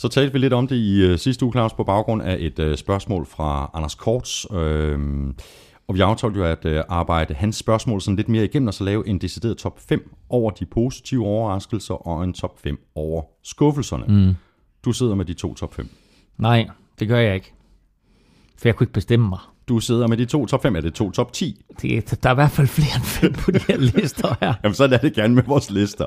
Så 0.00 0.08
talte 0.08 0.32
vi 0.32 0.38
lidt 0.38 0.52
om 0.52 0.66
det 0.66 0.76
i 0.76 1.12
uh, 1.12 1.18
sidste 1.18 1.44
uge, 1.44 1.52
Claus, 1.52 1.72
på 1.72 1.84
baggrund 1.84 2.22
af 2.22 2.36
et 2.40 2.58
uh, 2.58 2.74
spørgsmål 2.74 3.26
fra 3.26 3.70
Anders 3.74 3.94
Korts. 3.94 4.50
Uh, 4.50 4.56
og 5.88 5.94
vi 5.94 6.00
aftalte 6.00 6.38
jo 6.38 6.44
at 6.44 6.64
uh, 6.64 6.80
arbejde 6.88 7.34
hans 7.34 7.56
spørgsmål 7.56 8.00
sådan 8.00 8.16
lidt 8.16 8.28
mere 8.28 8.44
igennem, 8.44 8.66
og 8.68 8.74
så 8.74 8.84
lave 8.84 9.08
en 9.08 9.18
decideret 9.18 9.56
top 9.56 9.80
5 9.88 10.14
over 10.28 10.50
de 10.50 10.66
positive 10.66 11.26
overraskelser, 11.26 11.94
og 11.94 12.24
en 12.24 12.32
top 12.32 12.60
5 12.62 12.78
over 12.94 13.22
skuffelserne. 13.44 14.04
Mm. 14.08 14.34
Du 14.84 14.92
sidder 14.92 15.14
med 15.14 15.24
de 15.24 15.34
to 15.34 15.54
top 15.54 15.74
5. 15.74 15.88
Nej, 16.38 16.68
det 16.98 17.08
gør 17.08 17.18
jeg 17.18 17.34
ikke. 17.34 17.52
For 18.58 18.68
jeg 18.68 18.76
kunne 18.76 18.84
ikke 18.84 18.92
bestemme 18.92 19.28
mig. 19.28 19.38
Du 19.68 19.80
sidder 19.80 20.06
med 20.06 20.16
de 20.16 20.24
to 20.24 20.46
top 20.46 20.62
5. 20.62 20.76
Er 20.76 20.80
det 20.80 20.94
to 20.94 21.10
top 21.10 21.32
10? 21.32 21.64
Det, 21.82 22.22
der 22.22 22.28
er 22.28 22.34
i 22.34 22.34
hvert 22.34 22.50
fald 22.50 22.66
flere 22.66 22.96
end 22.96 23.04
fem 23.04 23.32
på 23.32 23.50
de 23.50 23.58
her 23.68 23.76
lister 23.96 24.36
her. 24.40 24.54
Jamen, 24.64 24.74
så 24.74 24.84
er 24.84 24.88
det 24.88 25.14
gerne 25.14 25.34
med 25.34 25.42
vores 25.42 25.70
lister. 25.70 26.06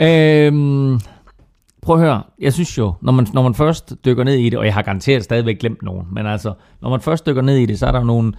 øhm, 0.00 1.00
prøv 1.82 1.96
at 1.96 2.02
høre, 2.02 2.22
jeg 2.38 2.52
synes 2.52 2.78
jo, 2.78 2.94
når 3.00 3.12
man, 3.12 3.26
når 3.34 3.42
man 3.42 3.54
først 3.54 3.94
dykker 4.04 4.24
ned 4.24 4.34
i 4.34 4.48
det, 4.48 4.58
og 4.58 4.64
jeg 4.64 4.74
har 4.74 4.82
garanteret 4.82 5.24
stadigvæk 5.24 5.58
glemt 5.58 5.82
nogen, 5.82 6.06
men 6.12 6.26
altså, 6.26 6.54
når 6.82 6.90
man 6.90 7.00
først 7.00 7.26
dykker 7.26 7.42
ned 7.42 7.56
i 7.56 7.66
det, 7.66 7.78
så 7.78 7.86
er 7.86 7.92
der 7.92 8.04
nogle 8.04 8.32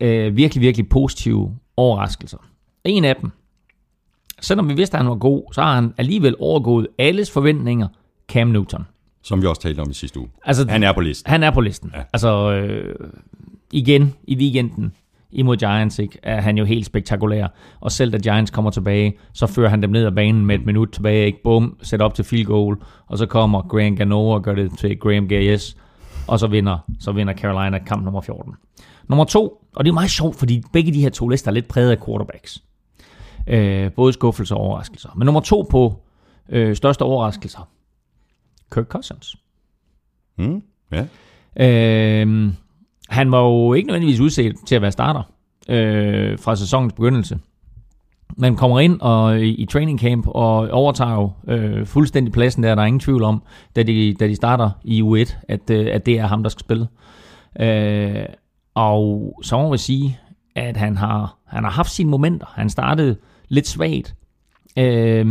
øh, 0.00 0.36
virkelig, 0.36 0.62
virkelig 0.62 0.88
positive 0.88 1.56
overraskelser. 1.76 2.38
En 2.84 3.04
af 3.04 3.16
dem, 3.16 3.30
selvom 4.40 4.68
vi 4.68 4.74
vidste, 4.74 4.96
at 4.96 5.02
han 5.02 5.10
var 5.10 5.16
god, 5.16 5.52
så 5.52 5.62
har 5.62 5.74
han 5.74 5.94
alligevel 5.98 6.34
overgået 6.38 6.86
alles 6.98 7.30
forventninger, 7.30 7.88
Cam 8.28 8.48
Newton. 8.48 8.86
Som 9.22 9.42
vi 9.42 9.46
også 9.46 9.62
talte 9.62 9.80
om 9.80 9.90
i 9.90 9.94
sidste 9.94 10.20
uge. 10.20 10.28
Altså, 10.44 10.66
Han 10.68 10.82
er 10.82 10.92
på 10.92 11.00
listen. 11.00 11.30
Han 11.30 11.42
er 11.42 11.50
på 11.50 11.60
listen. 11.60 11.92
Ja. 11.94 12.02
Altså, 12.12 12.52
øh, 12.52 12.94
igen 13.72 14.14
i 14.24 14.36
weekenden 14.36 14.92
imod 15.30 15.56
Giants, 15.56 15.98
ikke, 15.98 16.18
er 16.22 16.40
han 16.40 16.58
jo 16.58 16.64
helt 16.64 16.86
spektakulær. 16.86 17.46
Og 17.80 17.92
selv 17.92 18.12
da 18.12 18.18
Giants 18.18 18.50
kommer 18.50 18.70
tilbage, 18.70 19.18
så 19.32 19.46
fører 19.46 19.68
han 19.68 19.82
dem 19.82 19.90
ned 19.90 20.06
ad 20.06 20.12
banen 20.12 20.46
med 20.46 20.54
et 20.54 20.66
minut 20.66 20.88
tilbage. 20.92 21.26
Ikke? 21.26 21.42
Bum, 21.44 21.76
sæt 21.82 22.02
op 22.02 22.14
til 22.14 22.24
field 22.24 22.44
goal. 22.44 22.76
Og 23.06 23.18
så 23.18 23.26
kommer 23.26 23.62
Graham 23.62 23.96
Gano 23.96 24.28
og 24.28 24.42
gør 24.42 24.54
det 24.54 24.78
til 24.78 24.98
Graham 24.98 25.28
G.S. 25.28 25.76
Og 26.26 26.38
så 26.38 26.46
vinder, 26.46 26.78
så 27.00 27.12
vinder 27.12 27.34
Carolina 27.34 27.78
kamp 27.78 28.04
nummer 28.04 28.20
14. 28.20 28.54
Nummer 29.08 29.24
to, 29.24 29.64
og 29.76 29.84
det 29.84 29.90
er 29.90 29.94
meget 29.94 30.10
sjovt, 30.10 30.36
fordi 30.36 30.62
begge 30.72 30.92
de 30.92 31.00
her 31.00 31.10
to 31.10 31.28
lister 31.28 31.50
er 31.50 31.54
lidt 31.54 31.68
præget 31.68 31.90
af 31.90 32.04
quarterbacks. 32.06 32.62
Øh, 33.46 33.92
både 33.92 34.12
skuffelser 34.12 34.54
og 34.56 34.60
overraskelser. 34.60 35.08
Men 35.16 35.26
nummer 35.26 35.40
to 35.40 35.66
på 35.70 36.02
øh, 36.48 36.76
største 36.76 37.02
overraskelser, 37.02 37.68
Kirk 38.72 38.86
Cousins. 38.86 39.36
Mm, 40.38 40.62
ja. 40.92 41.06
Øh, 41.56 42.52
han 43.08 43.32
var 43.32 43.42
jo 43.42 43.72
ikke 43.72 43.86
nødvendigvis 43.86 44.20
udset 44.20 44.56
til 44.66 44.74
at 44.74 44.82
være 44.82 44.92
starter 44.92 45.22
øh, 45.68 46.38
fra 46.38 46.56
sæsonens 46.56 46.92
begyndelse. 46.92 47.38
Man 48.36 48.56
kommer 48.56 48.80
ind 48.80 49.00
og 49.00 49.40
i, 49.40 49.66
training 49.66 50.00
camp 50.00 50.26
og 50.26 50.68
overtager 50.70 51.14
jo 51.14 51.52
øh, 51.52 51.86
fuldstændig 51.86 52.32
pladsen 52.32 52.62
der, 52.62 52.74
der 52.74 52.82
er 52.82 52.86
ingen 52.86 53.00
tvivl 53.00 53.22
om, 53.22 53.42
da 53.76 53.82
de, 53.82 54.14
da 54.20 54.28
de 54.28 54.36
starter 54.36 54.70
i 54.84 55.02
U1, 55.02 55.36
at, 55.48 55.70
øh, 55.70 55.86
at 55.92 56.06
det 56.06 56.18
er 56.18 56.26
ham, 56.26 56.42
der 56.42 56.50
skal 56.50 56.60
spille. 56.60 56.88
Øh, 57.60 58.24
og 58.74 59.34
så 59.42 59.56
må 59.58 59.72
vi 59.72 59.78
sige, 59.78 60.18
at 60.56 60.76
han 60.76 60.96
har, 60.96 61.38
han 61.46 61.64
har 61.64 61.70
haft 61.70 61.90
sine 61.90 62.10
momenter. 62.10 62.46
Han 62.54 62.70
startede 62.70 63.16
lidt 63.48 63.66
svagt, 63.66 64.14
øh, 64.78 65.26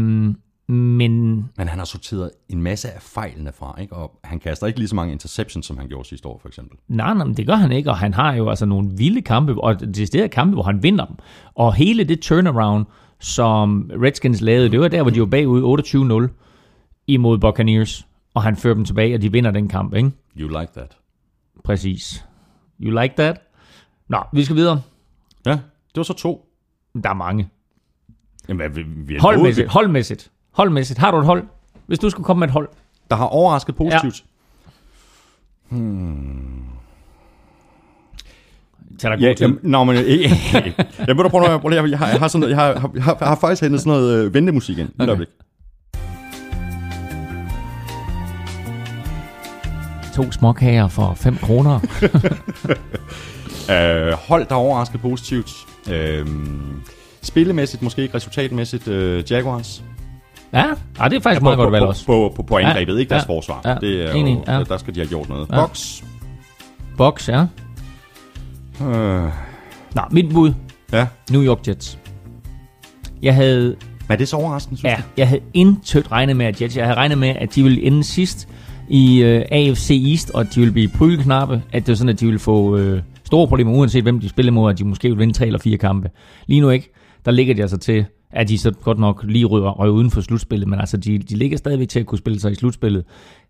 men 0.69 1.35
Men 1.57 1.67
han 1.67 1.77
har 1.79 1.85
sorteret 1.85 2.31
en 2.49 2.61
masse 2.61 2.91
af 2.91 3.01
fejlene 3.01 3.51
fra, 3.51 3.81
ikke? 3.81 3.95
og 3.95 4.19
han 4.23 4.39
kaster 4.39 4.67
ikke 4.67 4.79
lige 4.79 4.87
så 4.89 4.95
mange 4.95 5.11
interceptions, 5.11 5.65
som 5.65 5.77
han 5.77 5.87
gjorde 5.87 6.07
sidste 6.07 6.27
år, 6.27 6.39
for 6.41 6.47
eksempel. 6.47 6.77
Nej, 6.87 7.13
nej, 7.13 7.23
men 7.25 7.37
det 7.37 7.47
gør 7.47 7.55
han 7.55 7.71
ikke, 7.71 7.89
og 7.89 7.97
han 7.97 8.13
har 8.13 8.33
jo 8.33 8.49
altså 8.49 8.65
nogle 8.65 8.89
vilde 8.97 9.21
kampe, 9.21 9.63
og 9.63 9.79
det 9.79 10.15
er 10.15 10.27
kampe, 10.27 10.53
hvor 10.53 10.63
han 10.63 10.83
vinder 10.83 11.05
dem. 11.05 11.15
Og 11.55 11.73
hele 11.73 12.03
det 12.03 12.19
turnaround, 12.19 12.85
som 13.19 13.91
Redskins 14.03 14.41
lavede, 14.41 14.69
det 14.69 14.79
var 14.79 14.87
der, 14.87 15.01
hvor 15.01 15.11
de 15.11 15.19
var 15.19 15.25
bagud 15.25 16.29
28-0 16.29 17.03
imod 17.07 17.37
Buccaneers, 17.37 18.07
og 18.33 18.43
han 18.43 18.55
fører 18.55 18.73
dem 18.73 18.85
tilbage, 18.85 19.15
og 19.15 19.21
de 19.21 19.31
vinder 19.31 19.51
den 19.51 19.67
kamp, 19.67 19.93
ikke? 19.93 20.11
You 20.37 20.47
like 20.47 20.71
that. 20.75 20.97
Præcis. 21.63 22.25
You 22.79 23.01
like 23.01 23.13
that? 23.17 23.41
Nå, 24.07 24.17
vi 24.33 24.43
skal 24.43 24.55
videre. 24.55 24.81
Ja, 25.45 25.51
det 25.51 25.95
var 25.95 26.03
så 26.03 26.13
to. 26.13 26.49
Der 27.03 27.09
er 27.09 27.13
mange. 27.13 27.49
Jamen, 28.49 28.75
vi, 28.75 28.83
vi 28.83 29.15
er 29.15 29.21
Holdmæssigt, 29.21 29.67
holdmæssigt. 29.67 30.31
Holdmæssigt. 30.57 30.99
Har 30.99 31.11
du 31.11 31.17
et 31.19 31.25
hold? 31.25 31.43
Hvis 31.87 31.99
du 31.99 32.09
skulle 32.09 32.25
komme 32.25 32.39
med 32.39 32.47
et 32.47 32.53
hold. 32.53 32.69
Der 33.09 33.15
har 33.15 33.25
overrasket 33.25 33.75
positivt. 33.75 34.23
Tag 38.99 39.11
dig 39.11 39.19
Ja, 39.19 39.33
tid. 39.33 39.45
jamen, 39.45 39.59
nå, 39.63 39.83
men 39.83 39.95
ikke. 39.95 40.35
jeg 41.07 41.15
må 41.15 41.23
da 41.23 41.29
prøve 41.29 41.43
jeg, 41.73 41.89
jeg, 41.89 41.99
har, 41.99 42.07
jeg, 42.07 42.19
har 42.19 42.27
sådan 42.27 42.39
noget, 42.39 42.55
jeg, 42.55 42.59
har, 42.63 42.91
jeg, 42.95 43.03
har, 43.03 43.17
jeg 43.19 43.27
har 43.27 43.35
faktisk 43.35 43.61
hentet 43.61 43.81
sådan 43.81 43.89
noget 43.91 44.25
øh, 44.25 44.33
ventemusik 44.33 44.77
ind. 44.77 44.89
Okay. 44.99 45.25
To 50.15 50.31
småkager 50.31 50.87
for 50.87 51.13
5 51.13 51.37
kroner. 51.37 51.79
Øh, 53.71 54.11
hold, 54.13 54.45
der 54.45 54.53
har 54.55 54.61
overrasket 54.61 55.01
positivt. 55.01 55.51
Øh, 55.91 56.27
spillemæssigt, 57.21 57.81
måske 57.81 58.01
ikke 58.01 58.15
resultatmæssigt, 58.15 58.87
øh, 58.87 59.31
Jaguars. 59.31 59.83
Ja, 60.53 60.65
ja, 60.99 61.09
det 61.09 61.15
er 61.15 61.19
faktisk 61.21 61.41
meget 61.41 61.57
på, 61.57 61.63
godt 61.63 61.71
valg 61.71 61.85
også. 61.85 62.05
På, 62.05 62.33
på, 62.35 62.43
på 62.43 62.57
angrebet, 62.57 62.93
Ja, 62.93 62.99
ikke 62.99 63.09
deres 63.09 63.23
ja, 63.29 63.33
forsvar. 63.35 63.61
ja, 63.65 63.75
det 63.81 64.05
er 64.05 64.11
enig, 64.13 64.33
jo, 64.47 64.53
ja. 64.53 64.63
Der 64.63 64.77
skal 64.77 64.95
de 64.95 64.99
have 64.99 65.07
gjort 65.07 65.29
noget. 65.29 65.47
Ja. 65.51 65.59
Box. 65.65 66.03
Box, 66.97 67.29
ja. 67.29 67.45
Øh, 68.81 69.31
Nå, 69.95 70.01
mit 70.11 70.29
bud. 70.33 70.53
ja. 70.91 71.07
New 71.31 71.43
York 71.43 71.67
Jets. 71.67 71.99
Jeg 73.21 73.35
havde, 73.35 73.65
Men 73.67 73.75
er 74.09 74.15
det 74.15 74.27
så 74.27 74.35
overraskende, 74.35 74.77
synes 74.79 74.91
ja, 74.91 75.01
jeg 75.17 75.27
havde 75.27 75.41
intet 75.53 76.11
regnet 76.11 76.35
med, 76.35 76.45
at 76.45 76.61
Jets, 76.61 76.77
jeg 76.77 76.85
havde 76.85 76.97
regnet 76.97 77.17
med, 77.17 77.29
at 77.29 77.55
de 77.55 77.63
ville 77.63 77.81
ende 77.83 78.03
sidst 78.03 78.47
i 78.89 79.21
øh, 79.23 79.45
AFC 79.51 80.03
East, 80.11 80.31
og 80.31 80.41
at 80.41 80.47
de 80.55 80.59
ville 80.59 80.73
blive 80.73 80.87
prylknappe, 80.97 81.61
at 81.71 81.81
det 81.81 81.87
var 81.87 81.95
sådan, 81.95 82.09
at 82.13 82.19
de 82.19 82.25
ville 82.25 82.39
få 82.39 82.77
øh, 82.77 83.01
store 83.23 83.47
problemer, 83.47 83.71
uanset 83.73 84.03
hvem 84.03 84.19
de 84.19 84.29
spillede 84.29 84.53
mod, 84.53 84.71
at 84.71 84.79
de 84.79 84.83
måske 84.83 85.07
ville 85.07 85.17
vinde 85.17 85.33
tre 85.33 85.45
eller 85.45 85.59
fire 85.59 85.77
kampe. 85.77 86.09
Lige 86.47 86.61
nu 86.61 86.69
ikke. 86.69 86.93
Der 87.25 87.31
ligger 87.31 87.53
de 87.55 87.61
altså 87.61 87.77
til, 87.77 88.05
at 88.31 88.49
de 88.49 88.57
så 88.57 88.71
godt 88.71 88.99
nok 88.99 89.23
lige 89.27 89.45
røger, 89.45 89.69
røger 89.69 89.93
uden 89.93 90.11
for 90.11 90.21
slutspillet, 90.21 90.67
men 90.67 90.79
altså 90.79 90.97
de, 90.97 91.17
de 91.17 91.35
ligger 91.35 91.57
stadigvæk 91.57 91.89
til 91.89 91.99
at 91.99 92.05
kunne 92.05 92.17
spille 92.17 92.39
sig 92.39 92.51
i 92.51 92.55
slutspillet. 92.55 93.03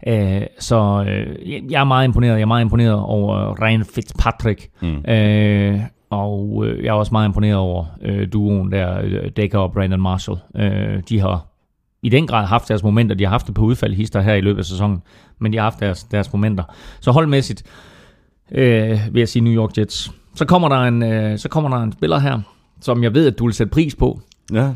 Øh, 0.08 0.42
så 0.60 1.06
øh, 1.10 1.52
jeg- 1.72 1.80
er 1.80 1.84
meget 1.84 2.06
imponeret. 2.08 2.34
Jeg 2.34 2.42
er 2.42 2.46
meget 2.46 2.62
imponeret 2.62 2.94
over 3.00 3.62
Ryan 3.62 3.86
Fitzpatrick. 3.86 4.70
Mm. 4.82 5.12
Øh, 5.12 5.80
og 6.10 6.66
øh, 6.68 6.84
jeg 6.84 6.90
er 6.90 6.94
også 6.94 7.12
meget 7.12 7.28
imponeret 7.28 7.56
over 7.56 7.86
øh, 8.02 8.28
duoen 8.34 8.72
der, 8.72 9.02
øh, 9.04 9.30
Decker 9.36 9.60
og 9.60 9.72
Brandon 9.74 10.02
Marshall. 10.02 10.40
Øh, 10.56 11.02
de 11.10 11.20
har 11.20 11.46
i 12.04 12.10
den 12.10 12.28
grad 12.28 12.46
haft 12.46 12.68
deres 12.68 12.84
momenter. 12.84 13.16
De 13.16 13.24
har 13.24 13.32
haft 13.32 13.48
det 13.48 13.56
på 13.56 13.62
udfald 13.62 13.94
hister 13.94 14.22
her 14.22 14.34
i 14.34 14.42
løbet 14.42 14.60
af 14.60 14.66
sæsonen, 14.66 15.02
men 15.40 15.54
de 15.54 15.58
har 15.58 15.63
haft 15.63 15.80
deres, 15.80 16.04
deres 16.04 16.34
momenter. 16.34 16.63
Så 17.00 17.12
holdmæssigt 17.12 17.63
øh, 18.52 19.00
vil 19.12 19.20
jeg 19.20 19.28
sige 19.30 19.44
New 19.44 19.54
York 19.54 19.78
Jets. 19.78 20.12
Så 20.36 20.46
kommer 20.46 20.70
der 20.70 20.76
en, 20.82 21.04
øh, 21.04 21.38
så 21.38 21.50
kommer 21.50 21.70
der 21.70 21.78
en 21.84 21.92
spiller 21.92 22.20
her, 22.20 22.40
som 22.82 23.04
jeg 23.04 23.13
ved, 23.13 23.28
at 23.28 23.40
du 23.40 23.46
vil 23.46 23.54
sætte 23.54 23.72
pris 23.72 23.96
på. 23.96 24.20
Ja. 24.52 24.76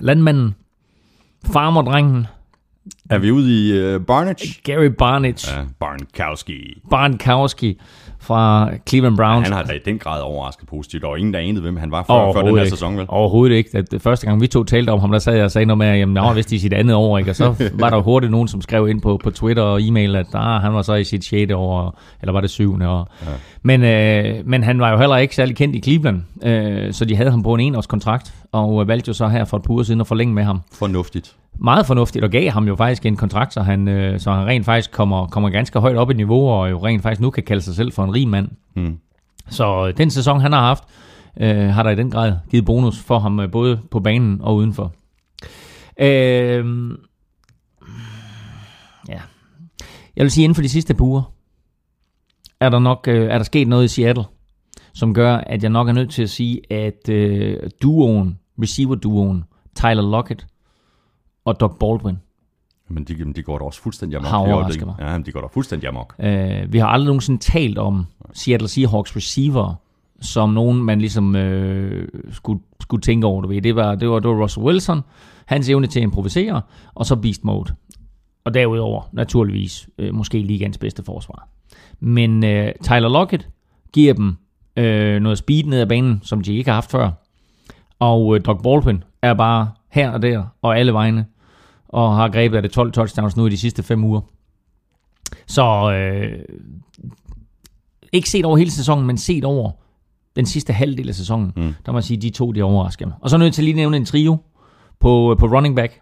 Landmanden, 0.00 0.54
farmerdrengen, 1.52 2.26
Er 3.10 3.18
vi 3.18 3.30
ude 3.30 3.48
i 3.50 3.94
uh, 3.94 4.00
Barnage? 4.00 4.60
Gary 4.64 4.88
Barnage, 4.90 5.50
Ja, 5.50 5.66
Barnkowski. 5.78 6.82
Barnkowski 6.90 7.78
fra 8.20 8.70
Cleveland 8.88 9.16
Browns. 9.16 9.48
Han 9.48 9.56
har 9.56 9.62
da 9.62 9.72
i 9.72 9.78
den 9.84 9.98
grad 9.98 10.22
overrasket 10.22 10.68
positivt, 10.68 11.04
og 11.04 11.18
ingen 11.18 11.34
der 11.34 11.40
anede, 11.40 11.60
hvem 11.60 11.76
han 11.76 11.90
var 11.90 12.02
før, 12.02 12.32
før 12.32 12.42
den 12.42 12.54
her 12.54 12.62
ikke. 12.62 12.70
sæson, 12.70 12.96
vel? 12.96 13.06
Overhovedet 13.08 13.56
ikke. 13.56 13.70
At 13.74 13.90
det 13.90 14.02
første 14.02 14.26
gang 14.26 14.40
vi 14.40 14.46
to 14.46 14.64
talte 14.64 14.90
om 14.90 15.00
ham, 15.00 15.10
der 15.10 15.18
sad 15.18 15.34
jeg 15.34 15.44
og 15.44 15.50
sagde 15.50 15.66
noget 15.66 15.78
med, 15.78 15.86
at 15.86 15.98
jamen, 15.98 16.14
var 16.14 16.34
vist 16.34 16.52
i 16.52 16.58
sit 16.58 16.72
andet 16.72 16.96
år, 16.96 17.18
ikke? 17.18 17.30
og 17.30 17.36
så 17.36 17.54
var 17.80 17.90
der 17.90 18.00
hurtigt 18.00 18.30
nogen, 18.32 18.48
som 18.48 18.60
skrev 18.60 18.88
ind 18.88 19.00
på, 19.00 19.20
på 19.24 19.30
Twitter 19.30 19.62
og 19.62 19.82
e-mail, 19.82 20.16
at 20.16 20.26
ah, 20.34 20.62
han 20.62 20.74
var 20.74 20.82
så 20.82 20.94
i 20.94 21.04
sit 21.04 21.24
6. 21.24 21.52
år, 21.52 21.98
eller 22.22 22.32
var 22.32 22.40
det 22.40 22.50
7. 22.50 22.74
år. 22.82 23.14
Ja. 23.26 23.30
Men, 23.62 23.84
øh, 23.84 24.46
men 24.46 24.62
han 24.62 24.80
var 24.80 24.90
jo 24.90 24.98
heller 24.98 25.16
ikke 25.16 25.34
særlig 25.34 25.56
kendt 25.56 25.76
i 25.76 25.80
Cleveland, 25.80 26.22
øh, 26.42 26.92
så 26.92 27.04
de 27.04 27.16
havde 27.16 27.30
ham 27.30 27.42
på 27.42 27.54
en 27.54 27.60
enårskontrakt, 27.60 28.34
og 28.52 28.82
øh, 28.82 28.88
valgte 28.88 29.08
jo 29.08 29.12
så 29.12 29.28
her 29.28 29.44
for 29.44 29.56
et 29.56 29.62
par 29.62 29.70
uger 29.70 29.82
siden 29.82 30.00
at 30.00 30.06
forlænge 30.06 30.34
med 30.34 30.42
ham. 30.42 30.60
Fornuftigt. 30.72 31.36
Meget 31.62 31.86
fornuftigt, 31.86 32.24
og 32.24 32.30
gav 32.30 32.50
ham 32.50 32.68
jo 32.68 32.76
faktisk 32.76 33.06
en 33.06 33.16
kontrakt, 33.16 33.52
så 33.52 33.60
han, 33.60 33.88
øh, 33.88 34.20
så 34.20 34.32
han 34.32 34.46
rent 34.46 34.64
faktisk 34.64 34.90
kommer, 34.90 35.26
kommer 35.26 35.50
ganske 35.50 35.78
højt 35.78 35.96
op 35.96 36.10
i 36.10 36.14
niveau, 36.14 36.48
og 36.48 36.70
jo 36.70 36.86
rent 36.86 37.02
faktisk 37.02 37.20
nu 37.20 37.30
kan 37.30 37.42
kalde 37.42 37.62
sig 37.62 37.74
selv 37.74 37.92
for 37.92 38.04
en 38.04 38.14
rig 38.14 38.28
mand. 38.28 38.48
Mm. 38.76 38.98
Så 39.48 39.86
øh, 39.86 39.96
den 39.96 40.10
sæson, 40.10 40.40
han 40.40 40.52
har 40.52 40.60
haft, 40.60 40.84
øh, 41.40 41.68
har 41.68 41.82
der 41.82 41.90
i 41.90 41.94
den 41.94 42.10
grad 42.10 42.32
givet 42.50 42.64
bonus 42.64 42.98
for 42.98 43.18
ham, 43.18 43.40
øh, 43.40 43.50
både 43.50 43.80
på 43.90 44.00
banen 44.00 44.40
og 44.40 44.56
udenfor. 44.56 44.92
Øh, 46.00 46.64
ja. 49.08 49.20
Jeg 50.16 50.22
vil 50.22 50.30
sige, 50.30 50.44
inden 50.44 50.54
for 50.54 50.62
de 50.62 50.68
sidste 50.68 50.94
par 50.94 51.04
uger, 51.04 51.32
er 52.60 52.68
der 52.68 52.78
nok 52.78 53.08
øh, 53.08 53.30
er 53.30 53.38
der 53.38 53.44
sket 53.44 53.68
noget 53.68 53.84
i 53.84 53.88
Seattle, 53.88 54.24
som 54.94 55.14
gør, 55.14 55.36
at 55.36 55.62
jeg 55.62 55.70
nok 55.70 55.88
er 55.88 55.92
nødt 55.92 56.10
til 56.10 56.22
at 56.22 56.30
sige, 56.30 56.72
at 56.72 57.08
øh, 57.08 57.56
duoen, 57.82 58.38
receiver-duoen, 58.62 59.44
Tyler 59.76 60.10
Lockett 60.10 60.46
og 61.44 61.60
Doug 61.60 61.76
Baldwin, 61.80 62.18
Men 62.88 63.04
de, 63.04 63.32
de 63.32 63.42
går 63.42 63.58
da 63.58 63.64
også 63.64 63.82
fuldstændig 63.82 64.16
amok. 64.16 64.30
Har 64.30 64.38
overrasket 64.38 64.82
øjeblikket. 64.82 65.06
Ja, 65.06 65.12
men 65.12 65.26
de 65.26 65.32
går 65.32 65.40
da 65.40 65.46
fuldstændig 65.46 65.88
amok. 65.88 66.14
Øh, 66.18 66.72
vi 66.72 66.78
har 66.78 66.86
aldrig 66.86 67.06
nogensinde 67.06 67.40
talt 67.40 67.78
om 67.78 68.06
Seattle 68.32 68.68
Seahawks 68.68 69.16
receiver 69.16 69.74
som 70.20 70.50
nogen, 70.50 70.84
man 70.84 70.98
ligesom 71.00 71.36
øh, 71.36 72.08
skulle, 72.30 72.60
skulle 72.80 73.00
tænke 73.02 73.26
over. 73.26 73.42
Du 73.42 73.48
ved. 73.48 73.62
Det, 73.62 73.76
var, 73.76 73.94
det, 73.94 74.10
var, 74.10 74.18
det 74.18 74.30
var 74.30 74.42
Russell 74.42 74.66
Wilson, 74.66 75.00
hans 75.46 75.68
evne 75.68 75.86
til 75.86 76.00
at 76.00 76.02
improvisere, 76.02 76.62
og 76.94 77.06
så 77.06 77.16
beast 77.16 77.44
mode. 77.44 77.74
Og 78.44 78.54
derudover, 78.54 79.02
naturligvis, 79.12 79.88
øh, 79.98 80.14
måske 80.14 80.38
ligands 80.38 80.78
bedste 80.78 81.04
forsvar. 81.04 81.48
Men 82.00 82.44
øh, 82.44 82.72
Tyler 82.82 83.08
Lockett 83.08 83.48
giver 83.92 84.14
dem 84.14 84.36
øh, 84.76 85.22
noget 85.22 85.38
speed 85.38 85.64
ned 85.64 85.80
ad 85.80 85.86
banen, 85.86 86.20
som 86.22 86.40
de 86.40 86.56
ikke 86.56 86.70
har 86.70 86.74
haft 86.74 86.90
før. 86.90 87.10
Og 87.98 88.36
øh, 88.36 88.44
Doug 88.44 88.60
Baldwin 88.62 89.04
er 89.22 89.34
bare 89.34 89.70
her 89.90 90.10
og 90.10 90.22
der, 90.22 90.44
og 90.62 90.78
alle 90.78 90.92
vegne, 90.92 91.26
og 91.88 92.16
har 92.16 92.28
grebet 92.28 92.56
af 92.56 92.62
det 92.62 92.70
12 92.70 92.92
touchdowns 92.92 93.36
nu 93.36 93.46
i 93.46 93.50
de 93.50 93.56
sidste 93.56 93.82
fem 93.82 94.04
uger. 94.04 94.20
Så 95.46 95.92
øh, 95.92 96.38
ikke 98.12 98.30
set 98.30 98.44
over 98.44 98.56
hele 98.56 98.70
sæsonen, 98.70 99.06
men 99.06 99.18
set 99.18 99.44
over 99.44 99.70
den 100.36 100.46
sidste 100.46 100.72
halvdel 100.72 101.08
af 101.08 101.14
sæsonen, 101.14 101.52
mm. 101.56 101.74
der 101.86 101.92
må 101.92 101.98
jeg 101.98 102.04
sige, 102.04 102.20
de 102.20 102.30
to, 102.30 102.52
de 102.52 102.62
overrasker 102.62 103.06
mig. 103.06 103.14
Og 103.20 103.30
så 103.30 103.36
er 103.36 103.38
jeg 103.40 103.44
nødt 103.46 103.54
til 103.54 103.64
lige 103.64 103.72
at 103.72 103.76
nævne 103.76 103.96
en 103.96 104.04
trio 104.04 104.36
på, 105.00 105.36
på 105.38 105.46
running 105.46 105.76
back. 105.76 106.00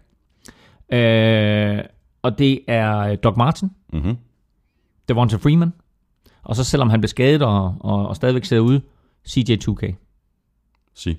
Øh, 0.93 1.79
og 2.21 2.39
det 2.39 2.59
er 2.67 2.97
øh, 2.97 3.17
Doc 3.23 3.37
Martin, 3.37 3.69
Mhm. 3.93 4.17
Devonta 5.07 5.35
Freeman, 5.37 5.73
og 6.43 6.55
så 6.55 6.63
selvom 6.63 6.89
han 6.89 7.01
blev 7.01 7.07
skadet 7.07 7.41
og, 7.41 7.75
og, 7.79 8.07
og 8.07 8.15
stadigvæk 8.15 8.45
sidder 8.45 8.63
ude, 8.63 8.81
CJ2K. 9.29 9.93
Sig. 10.95 11.17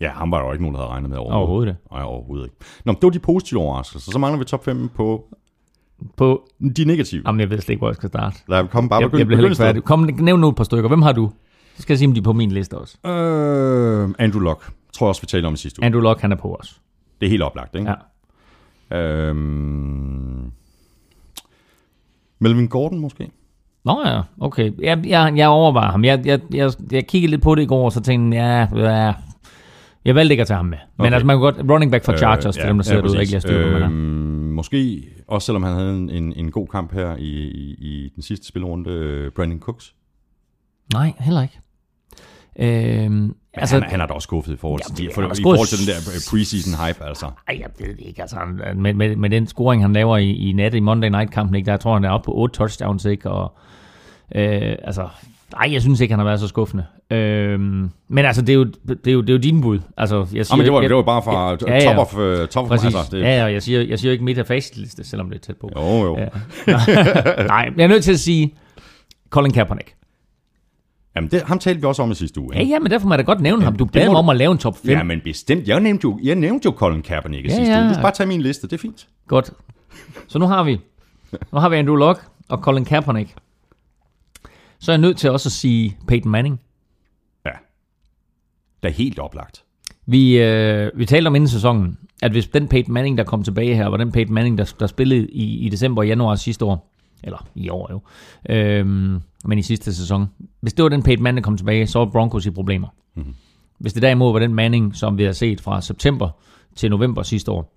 Ja, 0.00 0.10
ham 0.10 0.30
var 0.30 0.38
der 0.38 0.46
jo 0.46 0.52
ikke 0.52 0.62
nogen, 0.64 0.74
der 0.74 0.80
havde 0.80 0.90
regnet 0.92 1.10
med 1.10 1.18
overhovedet. 1.18 1.38
Overhovedet 1.40 1.68
ikke. 1.70 1.80
Nej, 1.92 2.02
overhovedet 2.02 2.44
ikke. 2.44 2.56
Nå, 2.84 2.92
men 2.92 2.96
det 2.96 3.02
var 3.02 3.10
de 3.10 3.18
positive 3.18 3.60
overraskelser. 3.60 4.12
Så 4.12 4.18
mangler 4.18 4.38
vi 4.38 4.44
top 4.44 4.64
5 4.64 4.88
på 4.88 5.24
På, 6.16 6.48
de 6.76 6.84
negative. 6.84 7.22
jamen 7.26 7.40
jeg 7.40 7.50
ved 7.50 7.60
slet 7.60 7.68
ikke, 7.72 7.80
hvor 7.80 7.88
jeg 7.88 7.96
skal 7.96 8.08
starte. 8.08 8.36
Lad 8.48 8.60
os 8.62 8.70
komme 8.70 8.88
bare 8.90 9.00
Jeg, 9.00 9.10
begynde, 9.10 9.20
jeg 9.20 9.26
bliver 9.26 9.40
begynde 9.40 9.56
færdig. 9.56 9.84
Kom, 9.84 10.08
nævn 10.20 10.40
nu 10.40 10.48
et 10.48 10.56
par 10.56 10.64
stykker. 10.64 10.88
Hvem 10.88 11.02
har 11.02 11.12
du? 11.12 11.30
Så 11.76 11.82
skal 11.82 11.92
jeg 11.94 11.98
sige, 11.98 12.08
om 12.08 12.14
de 12.14 12.20
er 12.20 12.24
på 12.24 12.32
min 12.32 12.50
liste 12.50 12.78
også. 12.78 12.98
Øh, 13.06 14.14
Andrew 14.18 14.40
Luck. 14.42 14.72
Tror 14.92 15.06
jeg 15.06 15.08
også, 15.08 15.22
vi 15.22 15.26
talte 15.26 15.46
om 15.46 15.54
i 15.54 15.56
sidste 15.56 15.80
uge. 15.80 15.86
Andrew 15.86 16.02
Luck, 16.02 16.20
han 16.20 16.32
er 16.32 16.36
på 16.36 16.54
os. 16.60 16.80
Det 17.20 17.26
er 17.26 17.30
helt 17.30 17.42
oplagt, 17.42 17.74
ikke? 17.76 17.94
Ja. 18.90 18.98
Øhm, 18.98 20.50
Melvin 22.38 22.68
Gordon 22.68 22.98
måske? 22.98 23.30
Nå 23.84 24.02
ja, 24.06 24.20
okay. 24.40 24.72
Jeg, 24.82 25.06
jeg, 25.06 25.32
jeg 25.36 25.48
overvejer 25.48 25.90
ham. 25.90 26.04
Jeg, 26.04 26.26
jeg, 26.26 26.40
jeg, 26.54 26.72
jeg 26.92 27.06
kiggede 27.06 27.30
lidt 27.30 27.42
på 27.42 27.54
det 27.54 27.62
i 27.62 27.66
går, 27.66 27.84
og 27.84 27.92
så 27.92 28.00
tænkte 28.00 28.38
jeg, 28.38 28.68
ja, 28.74 29.04
ja 29.06 29.12
jeg 30.06 30.14
valgte 30.14 30.32
ikke 30.32 30.40
at 30.40 30.46
tage 30.46 30.56
ham 30.56 30.66
med. 30.66 30.78
Men 30.98 31.06
Okay. 31.06 31.12
altså, 31.12 31.26
man 31.26 31.34
kan 31.36 31.40
godt, 31.40 31.56
running 31.70 31.92
back 31.92 32.04
for 32.04 32.16
Chargers, 32.16 32.56
øh, 32.56 32.60
til 32.62 32.68
dem, 32.68 32.76
der 32.76 32.84
sidder 32.84 33.00
derude, 33.02 33.16
og 33.16 33.20
ikke 33.20 33.32
lige 33.32 33.40
styr 33.40 33.70
på, 33.72 33.76
øhm, 33.78 33.92
Måske, 34.56 35.08
også 35.28 35.46
selvom 35.46 35.62
han 35.62 35.72
havde 35.72 35.96
en, 35.96 36.10
en, 36.10 36.32
en 36.36 36.50
god 36.50 36.66
kamp 36.66 36.92
her 36.92 37.16
i, 37.16 37.30
i, 37.50 37.74
i 37.80 38.12
den 38.14 38.22
sidste 38.22 38.46
spilrunde, 38.46 38.90
øh, 38.90 39.30
Brandon 39.32 39.60
Cooks. 39.60 39.94
Nej, 40.92 41.12
heller 41.20 41.42
ikke. 41.42 41.58
Øhm, 42.58 43.34
Altså, 43.58 43.80
han, 43.80 43.90
han 43.90 44.00
er 44.00 44.06
da 44.06 44.12
også 44.14 44.26
skuffet 44.26 44.52
i 44.52 44.56
forhold, 44.56 44.80
Jamen, 44.88 44.96
til, 44.96 45.10
for, 45.14 45.22
er 45.22 45.26
i 45.40 45.42
forhold 45.42 45.66
til 45.68 45.78
den 45.78 45.86
der 45.94 46.00
øh, 46.14 46.20
preseason 46.30 46.86
hype, 46.86 47.04
altså. 47.04 47.26
ej, 47.48 47.58
jeg 47.60 47.68
ved 47.78 47.94
det 47.96 48.00
ikke. 48.06 48.20
Altså, 48.22 48.36
han- 48.36 48.82
med, 48.82 48.94
med, 48.94 49.16
med 49.16 49.30
den 49.30 49.46
scoring, 49.46 49.82
han 49.82 49.92
laver 49.92 50.16
i, 50.16 50.30
i 50.30 50.52
nat 50.52 50.74
i 50.74 50.80
Monday 50.80 51.08
Night-kampen, 51.08 51.54
ikke, 51.54 51.66
der 51.66 51.76
tror 51.76 51.94
han 51.94 52.04
er 52.04 52.10
oppe 52.10 52.24
på 52.24 52.32
8 52.34 52.54
touchdowns, 52.54 53.04
ikke? 53.04 53.30
Og, 53.30 53.56
øh, 54.34 54.76
altså, 54.82 55.08
nej, 55.52 55.72
jeg 55.72 55.82
synes 55.82 56.00
ikke, 56.00 56.12
han 56.12 56.18
har 56.18 56.24
været 56.24 56.40
så 56.40 56.48
skuffende. 56.48 56.86
Øhm, 57.10 57.90
men 58.08 58.24
altså, 58.24 58.42
det 58.42 58.48
er, 58.48 58.54
jo, 58.54 58.64
det, 58.64 59.06
er 59.06 59.12
jo, 59.12 59.20
det 59.20 59.28
er 59.28 59.32
jo 59.34 59.38
din 59.38 59.60
bud. 59.60 59.78
Altså, 59.96 60.16
jeg 60.32 60.46
siger, 60.46 60.46
Ja, 60.50 60.56
men 60.56 60.64
det 60.64 60.72
var, 60.72 60.80
jeg, 60.80 60.88
det 60.88 60.96
var 60.96 61.02
bare 61.02 61.22
fra 61.22 61.50
Ja, 61.50 61.56
ja, 61.66 61.74
ja. 61.74 61.94
top 61.94 61.98
of, 61.98 62.14
uh, 62.16 62.46
top 62.48 62.64
of 62.64 62.72
altså, 62.72 63.08
det, 63.10 63.20
Ja, 63.20 63.36
ja, 63.38 63.44
jeg 63.44 63.62
siger, 63.62 63.82
jeg 63.82 63.98
siger 63.98 64.10
jo 64.10 64.12
ikke 64.12 64.24
midt 64.24 64.38
af 64.38 64.46
facitliste, 64.46 65.04
selvom 65.04 65.30
det 65.30 65.36
er 65.36 65.40
tæt 65.40 65.56
på. 65.56 65.70
Jo, 65.76 66.04
jo. 66.04 66.18
Ja. 66.18 66.26
Nej, 67.46 67.72
jeg 67.76 67.84
er 67.84 67.88
nødt 67.88 68.04
til 68.04 68.12
at 68.12 68.18
sige 68.20 68.54
Colin 69.30 69.52
Kaepernick. 69.52 69.94
Jamen, 71.16 71.30
det, 71.30 71.42
ham 71.42 71.58
talte 71.58 71.80
vi 71.80 71.86
også 71.86 72.02
om 72.02 72.10
i 72.10 72.14
sidste 72.14 72.40
uge. 72.40 72.50
Ja, 72.54 72.60
ikke? 72.60 72.72
ja, 72.72 72.78
men 72.78 72.90
derfor 72.90 73.08
må 73.08 73.14
jeg 73.14 73.18
da 73.18 73.24
godt 73.24 73.40
nævne 73.40 73.62
ham. 73.64 73.76
Du 73.76 73.84
bad 73.84 74.06
mig 74.08 74.16
om 74.16 74.28
at 74.28 74.36
lave 74.36 74.52
en 74.52 74.58
top 74.58 74.76
5. 74.78 74.90
Ja, 74.90 75.02
men 75.02 75.20
bestemt. 75.24 75.68
Jeg 75.68 75.80
nævnte 75.80 76.04
jo, 76.04 76.18
jeg 76.22 76.34
nævnte 76.34 76.66
jo 76.66 76.72
Colin 76.72 77.02
Kaepernick 77.02 77.44
i 77.44 77.48
Ja, 77.48 77.54
sidste 77.54 77.72
ja. 77.72 77.80
uge. 77.80 77.88
Du 77.88 77.94
skal 77.94 78.02
bare 78.02 78.12
tage 78.12 78.26
min 78.26 78.42
liste, 78.42 78.66
det 78.66 78.72
er 78.72 78.78
fint. 78.78 79.06
Godt. 79.28 79.50
Så 80.28 80.38
nu 80.38 80.46
har 80.46 80.62
vi, 80.64 80.80
nu 81.52 81.58
har 81.58 81.68
vi 81.68 81.76
Andrew 81.76 81.96
Luck 81.96 82.24
og 82.48 82.58
Colin 82.58 82.84
Kaepernick. 82.84 83.34
Så 84.86 84.92
er 84.92 84.94
jeg 84.94 85.00
nødt 85.00 85.16
til 85.16 85.30
også 85.30 85.48
at 85.48 85.52
sige 85.52 85.96
Peyton 86.08 86.30
Manning. 86.30 86.60
Ja. 87.44 87.50
Det 88.82 88.88
er 88.88 88.92
helt 88.92 89.18
oplagt. 89.18 89.64
Vi, 90.06 90.38
øh, 90.38 90.90
vi 90.94 91.04
talte 91.04 91.28
om 91.28 91.34
inden 91.34 91.48
sæsonen, 91.48 91.98
at 92.22 92.30
hvis 92.30 92.48
den 92.48 92.68
Peyton 92.68 92.94
Manning, 92.94 93.18
der 93.18 93.24
kom 93.24 93.42
tilbage 93.42 93.74
her, 93.74 93.86
var 93.86 93.96
den 93.96 94.12
Peyton 94.12 94.34
Manning, 94.34 94.58
der, 94.58 94.74
der 94.80 94.86
spillede 94.86 95.28
i, 95.30 95.58
i 95.58 95.68
december 95.68 96.02
og 96.02 96.06
januar 96.06 96.34
sidste 96.34 96.64
år, 96.64 96.92
eller 97.22 97.46
i 97.54 97.68
år 97.68 97.90
jo, 97.92 98.00
øhm, 98.54 99.20
men 99.44 99.58
i 99.58 99.62
sidste 99.62 99.94
sæson. 99.94 100.26
Hvis 100.60 100.72
det 100.72 100.82
var 100.82 100.88
den 100.88 101.02
Peyton 101.02 101.22
Manning, 101.22 101.44
der 101.44 101.48
kom 101.48 101.56
tilbage, 101.56 101.86
så 101.86 101.98
var 101.98 102.06
Broncos 102.06 102.46
i 102.46 102.50
problemer. 102.50 102.88
Mm-hmm. 103.14 103.34
Hvis 103.78 103.92
det 103.92 104.02
derimod 104.02 104.32
var 104.32 104.38
den 104.38 104.54
Manning, 104.54 104.96
som 104.96 105.18
vi 105.18 105.24
har 105.24 105.32
set 105.32 105.60
fra 105.60 105.80
september 105.80 106.30
til 106.76 106.90
november 106.90 107.22
sidste 107.22 107.50
år, 107.50 107.76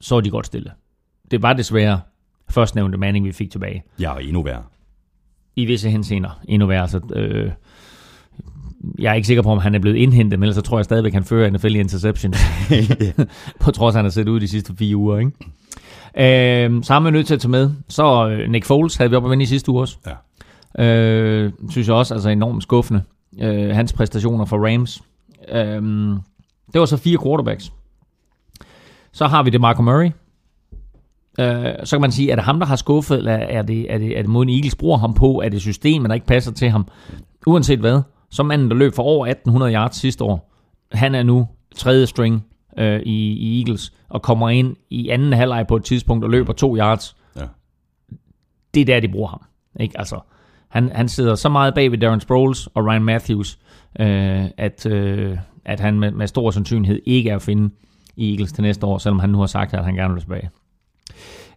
så 0.00 0.14
var 0.14 0.20
de 0.20 0.30
godt 0.30 0.46
stille. 0.46 0.72
Det 1.30 1.42
var 1.42 1.52
desværre 1.52 2.00
førstnævnte 2.50 2.98
Manning, 2.98 3.26
vi 3.26 3.32
fik 3.32 3.50
tilbage. 3.50 3.84
Jeg 3.98 4.14
er 4.14 4.18
endnu 4.18 4.42
værre. 4.42 4.62
I 5.56 5.64
visse 5.64 5.90
henseender 5.90 6.40
endnu 6.48 6.66
værre. 6.66 6.88
Så, 6.88 7.00
øh, 7.16 7.50
jeg 8.98 9.10
er 9.10 9.14
ikke 9.14 9.26
sikker 9.26 9.42
på, 9.42 9.50
om 9.50 9.58
han 9.58 9.74
er 9.74 9.78
blevet 9.78 9.96
indhentet, 9.96 10.38
men 10.38 10.44
ellers 10.44 10.56
så 10.56 10.62
tror 10.62 10.78
jeg 10.78 10.84
stadigvæk, 10.84 11.12
han 11.12 11.24
fører 11.24 11.50
NFL 11.50 11.74
i 11.74 11.78
interception. 11.78 12.34
på 13.60 13.70
trods 13.70 13.94
af, 13.94 13.98
at 13.98 13.98
han 13.98 14.04
har 14.04 14.10
set 14.10 14.28
ud 14.28 14.40
de 14.40 14.48
sidste 14.48 14.76
fire 14.76 14.96
uger. 14.96 15.18
Ikke? 15.18 15.32
Øh, 16.16 16.84
så 16.84 16.92
har 16.92 17.00
man 17.00 17.12
nødt 17.12 17.26
til 17.26 17.34
at 17.34 17.40
tage 17.40 17.50
med. 17.50 17.70
Så 17.88 18.28
øh, 18.28 18.50
Nick 18.50 18.64
Foles 18.64 18.96
havde 18.96 19.10
vi 19.10 19.16
op 19.16 19.24
at 19.24 19.30
vende 19.30 19.42
i 19.42 19.46
sidste 19.46 19.70
uge 19.72 19.80
også. 19.80 19.96
Ja. 20.06 20.84
Øh, 20.84 21.52
synes 21.70 21.88
jeg 21.88 21.96
også, 21.96 22.14
altså 22.14 22.28
enormt 22.28 22.62
skuffende. 22.62 23.02
Øh, 23.40 23.74
hans 23.74 23.92
præstationer 23.92 24.44
for 24.44 24.72
Rams. 24.72 25.02
Øh, 25.48 25.82
det 26.72 26.80
var 26.80 26.86
så 26.86 26.96
fire 26.96 27.18
quarterbacks. 27.24 27.72
Så 29.12 29.26
har 29.26 29.42
vi 29.42 29.50
det 29.50 29.60
Marco 29.60 29.82
Murray. 29.82 30.10
Øh, 31.40 31.66
så 31.84 31.96
kan 31.96 32.00
man 32.00 32.12
sige, 32.12 32.30
er 32.30 32.36
det 32.36 32.44
ham, 32.44 32.58
der 32.58 32.66
har 32.66 32.76
skuffet, 32.76 33.18
eller 33.18 33.32
er 33.32 33.62
det, 33.62 33.92
er 33.92 33.98
det, 33.98 34.18
er 34.18 34.22
det 34.22 34.30
måden 34.30 34.48
Eagles 34.48 34.74
bruger 34.74 34.98
ham 34.98 35.14
på? 35.14 35.40
Er 35.44 35.48
det 35.48 35.60
systemet, 35.60 36.08
der 36.08 36.14
ikke 36.14 36.26
passer 36.26 36.52
til 36.52 36.70
ham? 36.70 36.88
Uanset 37.46 37.78
hvad, 37.78 38.02
så 38.30 38.42
manden, 38.42 38.70
der 38.70 38.76
løb 38.76 38.94
for 38.94 39.02
over 39.02 39.26
1800 39.26 39.74
yards 39.74 39.96
sidste 39.96 40.24
år, 40.24 40.52
han 40.92 41.14
er 41.14 41.22
nu 41.22 41.48
tredje 41.76 42.06
string 42.06 42.44
øh, 42.78 43.00
i, 43.00 43.32
i 43.32 43.60
Eagles, 43.60 43.92
og 44.08 44.22
kommer 44.22 44.48
ind 44.48 44.76
i 44.90 45.08
anden 45.08 45.32
halvleg 45.32 45.66
på 45.66 45.76
et 45.76 45.84
tidspunkt 45.84 46.24
og 46.24 46.30
løber 46.30 46.52
to 46.52 46.76
yards. 46.76 47.16
Ja. 47.36 47.46
Det 48.74 48.80
er 48.80 48.84
der, 48.84 49.00
de 49.00 49.08
bruger 49.08 49.28
ham. 49.28 49.42
Ikke? 49.80 49.98
Altså, 49.98 50.20
han, 50.68 50.90
han 50.94 51.08
sidder 51.08 51.34
så 51.34 51.48
meget 51.48 51.74
bag 51.74 51.90
ved 51.90 51.98
Darren 51.98 52.20
Sproles 52.20 52.66
og 52.66 52.86
Ryan 52.86 53.04
Matthews, 53.04 53.58
øh, 54.00 54.44
at, 54.56 54.86
øh, 54.86 55.38
at 55.64 55.80
han 55.80 56.00
med, 56.00 56.10
med 56.10 56.26
stor 56.26 56.50
sandsynlighed 56.50 57.00
ikke 57.06 57.30
er 57.30 57.36
at 57.36 57.42
finde 57.42 57.74
i 58.16 58.32
Eagles 58.32 58.52
til 58.52 58.62
næste 58.62 58.86
år, 58.86 58.98
selvom 58.98 59.18
han 59.18 59.30
nu 59.30 59.38
har 59.38 59.46
sagt, 59.46 59.74
at 59.74 59.84
han 59.84 59.94
gerne 59.94 60.14
vil 60.14 60.22
tilbage. 60.22 60.50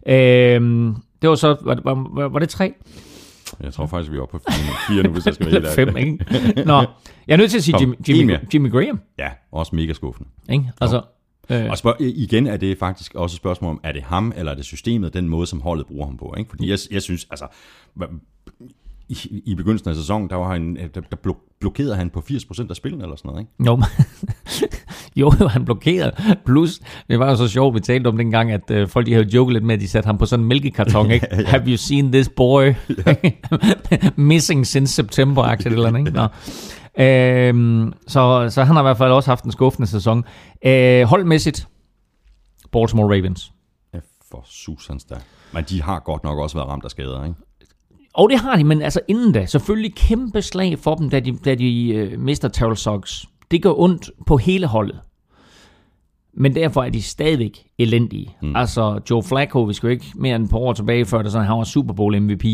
Øh, 0.06 0.94
det 1.22 1.28
var 1.30 1.34
så, 1.34 1.56
var, 1.62 1.80
var, 1.84 2.28
var, 2.28 2.38
det 2.38 2.48
tre? 2.48 2.74
Jeg 3.60 3.72
tror 3.72 3.86
faktisk, 3.86 4.12
vi 4.12 4.16
er 4.16 4.20
oppe 4.22 4.38
på 4.38 4.44
fire, 4.52 4.66
nu- 4.66 4.94
fire 4.94 5.02
nu, 5.02 5.10
hvis 5.12 5.26
jeg 5.26 5.34
skal 5.34 5.46
være 5.46 5.60
helt 5.60 5.74
fem, 5.80 5.96
ikke? 5.96 6.64
Nå, 6.66 6.76
jeg 7.26 7.32
er 7.32 7.36
nødt 7.36 7.50
til 7.50 7.58
at 7.58 7.64
sige 7.64 7.72
Kom, 7.72 7.80
Jimmy, 8.08 8.20
Jimmy. 8.32 8.36
Jimmy 8.54 8.70
Graham. 8.72 9.00
Ja, 9.18 9.28
også 9.52 9.76
mega 9.76 9.92
skuffende. 9.92 10.28
Ikke? 10.52 10.64
Altså, 10.80 11.02
øh, 11.50 11.66
Og 11.70 11.78
spørg, 11.78 11.96
igen 12.00 12.46
er 12.46 12.56
det 12.56 12.78
faktisk 12.78 13.14
også 13.14 13.34
et 13.34 13.36
spørgsmål 13.36 13.70
om, 13.70 13.80
er 13.82 13.92
det 13.92 14.02
ham, 14.02 14.32
eller 14.36 14.52
er 14.52 14.56
det 14.56 14.64
systemet, 14.64 15.14
den 15.14 15.28
måde, 15.28 15.46
som 15.46 15.60
holdet 15.60 15.86
bruger 15.86 16.06
ham 16.06 16.16
på? 16.16 16.34
Ikke? 16.38 16.50
Fordi 16.50 16.70
jeg, 16.70 16.78
jeg 16.90 17.02
synes, 17.02 17.26
altså, 17.30 17.46
i, 19.08 19.42
i 19.46 19.54
begyndelsen 19.54 19.88
af 19.90 19.96
sæsonen, 19.96 20.30
der, 20.30 20.36
var 20.36 20.52
han, 20.52 20.76
der, 20.94 21.00
der 21.00 21.16
blok- 21.26 21.56
blokerede 21.60 21.96
han 21.96 22.10
på 22.10 22.20
80% 22.30 22.66
af 22.70 22.76
spillene, 22.76 23.04
eller 23.04 23.16
sådan 23.16 23.28
noget, 23.28 23.40
ikke? 23.40 23.52
Jo, 25.16 25.32
jo, 25.40 25.48
han 25.48 25.64
blokerede. 25.64 26.12
Plus, 26.46 26.80
det 27.10 27.18
var 27.18 27.30
jo 27.30 27.36
så 27.36 27.48
sjovt, 27.48 27.74
vi 27.74 27.80
talte 27.80 28.08
om 28.08 28.16
dengang, 28.16 28.52
at 28.52 28.70
øh, 28.70 28.88
folk 28.88 29.06
de 29.06 29.12
havde 29.12 29.26
joket 29.34 29.52
lidt 29.52 29.64
med, 29.64 29.74
at 29.74 29.80
de 29.80 29.88
satte 29.88 30.06
ham 30.06 30.18
på 30.18 30.26
sådan 30.26 30.42
en 30.44 30.48
mælkekarton, 30.48 31.10
ikke? 31.16 31.26
Have 31.46 31.62
you 31.66 31.76
seen 31.76 32.12
this 32.12 32.28
boy? 32.28 32.74
Missing 34.16 34.66
since 34.66 34.94
September, 34.94 35.42
aktivt 35.42 35.74
eller 35.74 35.86
andet, 35.88 36.00
ikke? 36.00 36.10
Nå. 36.10 36.28
Øhm, 37.04 37.92
så, 38.06 38.46
så 38.50 38.64
han 38.64 38.74
har 38.76 38.82
i 38.82 38.84
hvert 38.84 38.98
fald 38.98 39.12
også 39.12 39.30
haft 39.30 39.44
en 39.44 39.52
skuffende 39.52 39.86
sæson. 39.88 40.24
Øh, 40.66 41.02
holdmæssigt, 41.02 41.68
Baltimore 42.72 43.16
Ravens. 43.16 43.52
Ja, 43.94 43.98
for 44.30 44.42
susans 44.46 45.04
da. 45.04 45.14
Men 45.52 45.64
de 45.68 45.82
har 45.82 45.98
godt 46.00 46.24
nok 46.24 46.38
også 46.38 46.56
været 46.58 46.68
ramt 46.68 46.84
af 46.84 46.90
skader, 46.90 47.24
ikke? 47.24 47.36
Og 48.16 48.30
det 48.30 48.38
har 48.38 48.56
de, 48.56 48.64
men 48.64 48.82
altså 48.82 49.00
inden 49.08 49.32
da, 49.32 49.46
selvfølgelig 49.46 49.94
kæmpe 49.94 50.42
slag 50.42 50.78
for 50.78 50.94
dem, 50.94 51.10
da 51.10 51.20
de, 51.20 51.38
da 51.44 51.54
de 51.54 51.88
øh, 51.88 52.20
mister 52.20 52.48
Terrell 52.48 52.76
Suggs. 52.76 53.26
Det 53.50 53.62
gør 53.62 53.80
ondt 53.80 54.10
på 54.26 54.36
hele 54.36 54.66
holdet. 54.66 55.00
Men 56.34 56.54
derfor 56.54 56.82
er 56.82 56.90
de 56.90 57.02
stadigvæk 57.02 57.66
elendige. 57.78 58.36
Mm. 58.42 58.56
Altså 58.56 59.00
Joe 59.10 59.22
Flacco, 59.22 59.62
vi 59.62 59.74
skal 59.74 59.86
jo 59.86 59.90
ikke 59.90 60.06
mere 60.14 60.36
end 60.36 60.44
et 60.44 60.50
par 60.50 60.58
år 60.58 60.72
tilbage, 60.72 61.04
før 61.04 61.22
det 61.22 61.32
sådan, 61.32 61.46
han 61.46 61.58
var 61.58 61.64
Super 61.64 61.94
Bowl 61.94 62.20
MVP. 62.20 62.44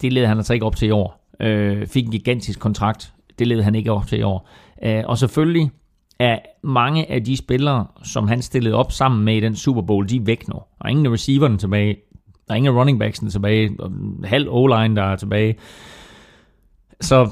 Det 0.00 0.12
led 0.12 0.26
han 0.26 0.36
altså 0.36 0.54
ikke 0.54 0.66
op 0.66 0.76
til 0.76 0.88
i 0.88 0.90
år. 0.90 1.30
Øh, 1.40 1.86
fik 1.86 2.04
en 2.04 2.10
gigantisk 2.10 2.60
kontrakt. 2.60 3.12
Det 3.38 3.46
led 3.46 3.62
han 3.62 3.74
ikke 3.74 3.92
op 3.92 4.06
til 4.06 4.18
i 4.18 4.22
år. 4.22 4.48
Øh, 4.84 5.02
og 5.06 5.18
selvfølgelig 5.18 5.70
er 6.18 6.38
mange 6.62 7.10
af 7.10 7.24
de 7.24 7.36
spillere, 7.36 7.86
som 8.04 8.28
han 8.28 8.42
stillede 8.42 8.74
op 8.74 8.92
sammen 8.92 9.24
med 9.24 9.36
i 9.36 9.40
den 9.40 9.56
Super 9.56 9.82
Bowl, 9.82 10.08
de 10.08 10.16
er 10.16 10.20
væk 10.24 10.48
nu. 10.48 10.54
Er 10.80 10.88
ingen 10.88 11.06
af 11.06 11.10
receiverne 11.10 11.58
tilbage. 11.58 11.96
Der 12.48 12.54
er 12.54 12.56
ingen 12.56 12.76
running 12.76 12.98
backsene 12.98 13.30
tilbage. 13.30 13.70
og 13.78 13.92
Halv 14.24 14.48
O-line, 14.50 14.96
der 14.96 15.02
er 15.02 15.16
tilbage. 15.16 15.54
Så 17.00 17.30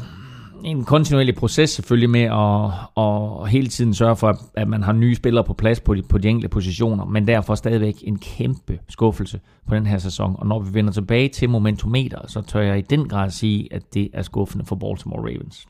en 0.65 0.85
kontinuerlig 0.85 1.35
proces 1.35 1.71
selvfølgelig 1.71 2.11
med 2.11 2.21
at, 2.23 3.05
at 3.05 3.51
hele 3.51 3.67
tiden 3.67 3.95
sørge 3.95 4.17
for, 4.17 4.39
at 4.55 4.69
man 4.69 4.83
har 4.83 4.93
nye 4.93 5.15
spillere 5.15 5.45
på 5.45 5.55
plads 5.55 5.81
på 5.81 5.95
de, 5.95 6.03
på 6.03 6.19
de 6.19 6.29
enkelte 6.29 6.49
positioner, 6.49 7.05
men 7.05 7.27
derfor 7.27 7.55
stadigvæk 7.55 7.95
en 8.03 8.19
kæmpe 8.19 8.79
skuffelse 8.89 9.41
på 9.69 9.75
den 9.75 9.87
her 9.87 9.99
sæson. 9.99 10.37
Og 10.39 10.47
når 10.47 10.61
vi 10.61 10.75
vender 10.75 10.93
tilbage 10.93 11.29
til 11.29 11.51
momentometer, 11.51 12.19
så 12.27 12.41
tør 12.41 12.61
jeg 12.61 12.79
i 12.79 12.83
den 12.83 13.09
grad 13.09 13.31
sige, 13.31 13.69
at 13.71 13.95
det 13.95 14.09
er 14.13 14.23
skuffende 14.23 14.65
for 14.65 14.77
Baltimore 14.77 15.21
Ravens. 15.21 15.67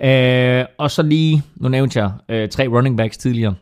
Øh, 0.00 0.66
og 0.78 0.90
så 0.90 1.02
lige, 1.02 1.42
nu 1.56 1.68
nævnte 1.68 2.00
jeg 2.00 2.10
øh, 2.28 2.48
tre 2.48 2.68
running 2.68 2.96
backs 2.96 3.16
tidligere, 3.16 3.54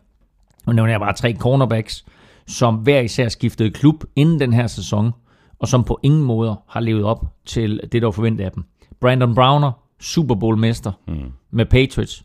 nu 0.66 0.72
nævner 0.72 0.92
jeg 0.92 1.00
bare 1.00 1.12
tre 1.12 1.37
cornerbacks, 1.38 2.05
som 2.46 2.74
hver 2.74 3.00
især 3.00 3.28
skiftede 3.28 3.70
klub 3.70 4.04
inden 4.16 4.40
den 4.40 4.52
her 4.52 4.66
sæson, 4.66 5.12
og 5.59 5.68
som 5.68 5.85
på 5.85 6.00
ingen 6.02 6.22
måde 6.22 6.57
har 6.68 6.80
levet 6.80 7.04
op 7.04 7.26
til 7.44 7.80
det, 7.92 8.02
der 8.02 8.07
var 8.07 8.12
forventet 8.12 8.44
af 8.44 8.52
dem. 8.52 8.64
Brandon 9.00 9.35
Browner, 9.35 9.72
Super 10.00 10.35
Bowl-mester 10.35 10.92
mm. 11.07 11.33
med 11.50 11.66
Patriots. 11.66 12.24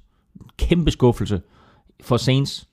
Kæmpe 0.57 0.91
skuffelse 0.91 1.41
for 2.01 2.17
Saints. 2.17 2.67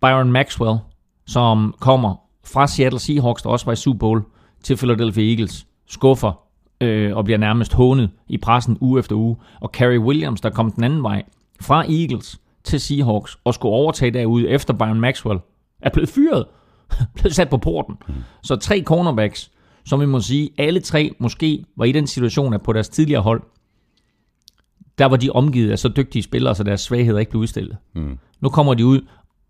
Byron 0.00 0.32
Maxwell, 0.32 0.78
som 1.26 1.74
kommer 1.80 2.14
fra 2.44 2.66
Seattle 2.66 3.00
Seahawks, 3.00 3.42
der 3.42 3.50
også 3.50 3.66
var 3.66 3.72
i 3.72 3.76
Super 3.76 3.98
Bowl, 3.98 4.22
til 4.62 4.76
Philadelphia 4.76 5.30
Eagles, 5.30 5.66
skuffer 5.86 6.32
øh, 6.80 7.16
og 7.16 7.24
bliver 7.24 7.38
nærmest 7.38 7.74
hånet 7.74 8.10
i 8.28 8.38
pressen 8.38 8.78
uge 8.80 8.98
efter 8.98 9.16
uge. 9.16 9.36
Og 9.60 9.72
Kerry 9.72 9.98
Williams, 9.98 10.40
der 10.40 10.50
kom 10.50 10.72
den 10.72 10.84
anden 10.84 11.02
vej 11.02 11.22
fra 11.60 11.84
Eagles 11.84 12.40
til 12.64 12.80
Seahawks 12.80 13.38
og 13.44 13.54
skulle 13.54 13.72
overtage 13.72 14.10
derude 14.10 14.48
efter 14.48 14.74
Byron 14.74 15.00
Maxwell, 15.00 15.40
er 15.80 15.90
blevet 15.90 16.08
fyret. 16.08 16.46
blevet 17.14 17.34
sat 17.34 17.50
på 17.50 17.56
porten. 17.56 17.96
Mm. 18.08 18.14
Så 18.42 18.56
tre 18.56 18.82
cornerbacks, 18.86 19.50
som 19.84 20.00
vi 20.00 20.06
må 20.06 20.20
sige, 20.20 20.50
alle 20.58 20.80
tre 20.80 21.10
måske 21.18 21.64
var 21.76 21.84
i 21.84 21.92
den 21.92 22.06
situation, 22.06 22.54
at 22.54 22.62
på 22.62 22.72
deres 22.72 22.88
tidligere 22.88 23.22
hold, 23.22 23.42
der 24.98 25.06
var 25.06 25.16
de 25.16 25.30
omgivet 25.30 25.70
af 25.70 25.78
så 25.78 25.88
dygtige 25.88 26.22
spillere, 26.22 26.54
så 26.54 26.62
deres 26.62 26.80
svagheder 26.80 27.18
ikke 27.18 27.30
blev 27.30 27.40
udstillet. 27.40 27.76
Mm. 27.94 28.18
Nu 28.40 28.48
kommer 28.48 28.74
de 28.74 28.86
ud 28.86 29.00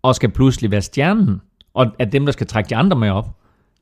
og 0.01 0.15
skal 0.15 0.29
pludselig 0.29 0.71
være 0.71 0.81
stjernen, 0.81 1.41
og 1.73 1.87
er 1.99 2.05
dem, 2.05 2.25
der 2.25 2.31
skal 2.31 2.47
trække 2.47 2.69
de 2.69 2.75
andre 2.75 2.97
med 2.97 3.09
op. 3.09 3.35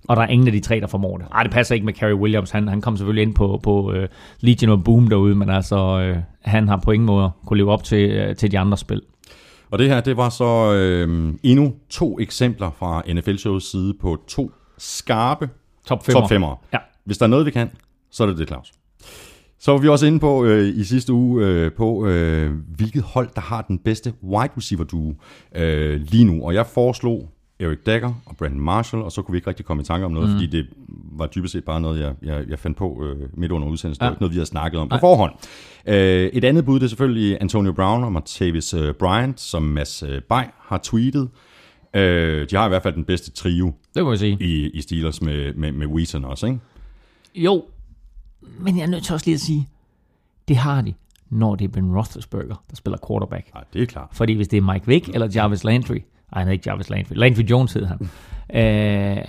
Og 0.07 0.15
der 0.15 0.21
er 0.21 0.27
ingen 0.27 0.47
af 0.47 0.51
de 0.51 0.59
tre, 0.59 0.79
der 0.79 0.87
formår 0.87 1.17
det. 1.17 1.27
Ej, 1.31 1.43
det 1.43 1.51
passer 1.51 1.75
ikke 1.75 1.85
med 1.85 1.93
Kerry 1.93 2.13
Williams. 2.13 2.51
Han, 2.51 2.67
han 2.67 2.81
kom 2.81 2.97
selvfølgelig 2.97 3.21
ind 3.21 3.35
på, 3.35 3.59
på 3.63 3.91
uh, 3.91 4.03
Legion 4.39 4.71
of 4.71 4.83
Boom 4.83 5.07
derude, 5.07 5.35
men 5.35 5.49
altså, 5.49 6.11
uh, 6.11 6.17
han 6.41 6.67
har 6.67 6.77
på 6.77 6.91
ingen 6.91 7.05
måde 7.05 7.31
kunne 7.45 7.57
leve 7.57 7.71
op 7.71 7.83
til, 7.83 8.29
uh, 8.29 8.35
til 8.35 8.51
de 8.51 8.59
andre 8.59 8.77
spil. 8.77 9.01
Og 9.71 9.79
det 9.79 9.89
her, 9.89 10.01
det 10.01 10.17
var 10.17 10.29
så 10.29 10.73
øh, 10.73 11.33
endnu 11.43 11.73
to 11.89 12.19
eksempler 12.19 12.71
fra 12.79 13.01
NFL-showets 13.07 13.71
side 13.71 13.93
på 14.01 14.17
to 14.27 14.51
skarpe 14.77 15.49
Top 15.87 16.05
5. 16.05 16.13
top 16.13 16.29
femmer. 16.29 16.55
Ja. 16.73 16.77
Hvis 17.05 17.17
der 17.17 17.25
er 17.25 17.29
noget, 17.29 17.45
vi 17.45 17.51
kan, 17.51 17.69
så 18.11 18.23
er 18.23 18.27
det 18.27 18.37
det, 18.37 18.47
Claus. 18.47 18.71
Så 19.59 19.71
var 19.71 19.77
vi 19.77 19.87
også 19.87 20.05
inde 20.05 20.19
på 20.19 20.45
øh, 20.45 20.77
i 20.77 20.83
sidste 20.83 21.13
uge 21.13 21.45
øh, 21.45 21.71
på, 21.71 22.07
øh, 22.07 22.53
hvilket 22.75 23.03
hold, 23.03 23.29
der 23.35 23.41
har 23.41 23.61
den 23.61 23.79
bedste 23.79 24.13
wide 24.23 24.51
receiver 24.57 24.83
duo 24.83 25.13
øh, 25.55 26.01
lige 26.01 26.25
nu. 26.25 26.45
Og 26.45 26.53
jeg 26.53 26.65
foreslog 26.65 27.29
Eric 27.59 27.77
Dagger 27.85 28.13
og 28.25 28.37
Brandon 28.37 28.59
Marshall, 28.59 29.03
og 29.03 29.11
så 29.11 29.21
kunne 29.21 29.33
vi 29.33 29.37
ikke 29.37 29.47
rigtig 29.47 29.65
komme 29.65 29.81
i 29.81 29.85
tanke 29.85 30.05
om 30.05 30.11
noget, 30.11 30.29
mm. 30.29 30.35
fordi 30.35 30.45
det 30.45 30.67
var 31.11 31.27
dybest 31.27 31.51
set 31.51 31.63
bare 31.63 31.81
noget, 31.81 31.99
jeg, 31.99 32.13
jeg, 32.21 32.49
jeg 32.49 32.59
fandt 32.59 32.77
på 32.77 33.03
øh, 33.03 33.29
midt 33.33 33.51
under 33.51 33.67
udsendelsen. 33.67 34.03
Ja. 34.03 34.05
Det 34.05 34.09
var 34.09 34.15
ikke 34.15 34.21
noget, 34.21 34.31
vi 34.31 34.37
havde 34.37 34.45
snakket 34.45 34.79
om 34.79 34.89
på 34.89 34.97
forhånd. 34.99 35.33
Øh, 35.87 36.29
et 36.33 36.43
andet 36.43 36.65
bud, 36.65 36.79
det 36.79 36.85
er 36.85 36.89
selvfølgelig 36.89 37.37
Antonio 37.41 37.71
Brown 37.71 38.03
og 38.03 38.11
Martavis 38.11 38.73
øh, 38.73 38.93
Bryant, 38.93 39.39
som 39.39 39.63
Mads 39.63 40.03
øh, 40.03 40.21
Bay 40.21 40.43
har 40.59 40.79
tweetet. 40.83 41.29
Øh, 41.93 42.49
de 42.49 42.55
har 42.55 42.65
i 42.65 42.69
hvert 42.69 42.83
fald 42.83 42.95
den 42.95 43.05
bedste 43.05 43.31
trio 43.31 43.73
Det 43.95 44.03
må 44.03 44.11
jeg 44.11 44.19
sige. 44.19 44.37
i, 44.39 44.69
i 44.69 44.81
Steelers 44.81 45.21
med, 45.21 45.53
med, 45.53 45.71
med 45.71 45.87
Wheaton 45.87 46.25
også, 46.25 46.45
ikke? 46.45 46.59
Jo, 47.35 47.65
men 48.59 48.77
jeg 48.77 48.83
er 48.83 48.87
nødt 48.87 49.03
til 49.03 49.13
også 49.13 49.25
lige 49.25 49.35
at 49.35 49.41
sige, 49.41 49.67
det 50.47 50.55
har 50.57 50.81
de, 50.81 50.93
når 51.29 51.55
det 51.55 51.65
er 51.65 51.69
Ben 51.69 51.95
Roethlisberger, 51.95 52.63
der 52.69 52.75
spiller 52.75 52.97
quarterback. 53.07 53.47
Ja, 53.55 53.59
det 53.73 53.81
er 53.81 53.85
klart. 53.85 54.09
Fordi 54.11 54.33
hvis 54.33 54.47
det 54.47 54.57
er 54.57 54.73
Mike 54.73 54.87
Vick 54.87 55.09
eller 55.09 55.27
Jarvis 55.35 55.63
Landry, 55.63 55.97
ej, 56.33 56.39
han 56.39 56.47
er 56.47 56.51
ikke 56.51 56.69
Jarvis 56.69 56.89
Landry, 56.89 57.13
Landry 57.15 57.41
Jones 57.41 57.73
hed 57.73 57.85
han. 57.85 58.09
Øh, 58.53 59.25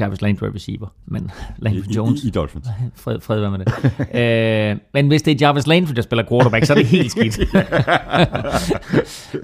Jarvis 0.00 0.22
Landry 0.22 0.46
er 0.46 0.54
receiver, 0.54 0.86
men 1.06 1.30
Landry 1.58 1.90
I, 1.90 1.94
Jones, 1.96 2.24
I, 2.24 2.28
i 2.28 2.30
Dolphins. 2.30 2.66
fred, 3.02 3.20
fred 3.20 3.40
være 3.40 3.50
med 3.50 3.58
det. 3.58 3.74
øh, 4.72 4.78
men 4.92 5.08
hvis 5.08 5.22
det 5.22 5.42
er 5.42 5.46
Jarvis 5.46 5.66
Landry, 5.66 5.92
der 5.92 6.02
spiller 6.02 6.24
quarterback, 6.28 6.64
så 6.64 6.72
er 6.72 6.76
det 6.76 6.86
helt 6.86 7.10
skidt. 7.10 7.38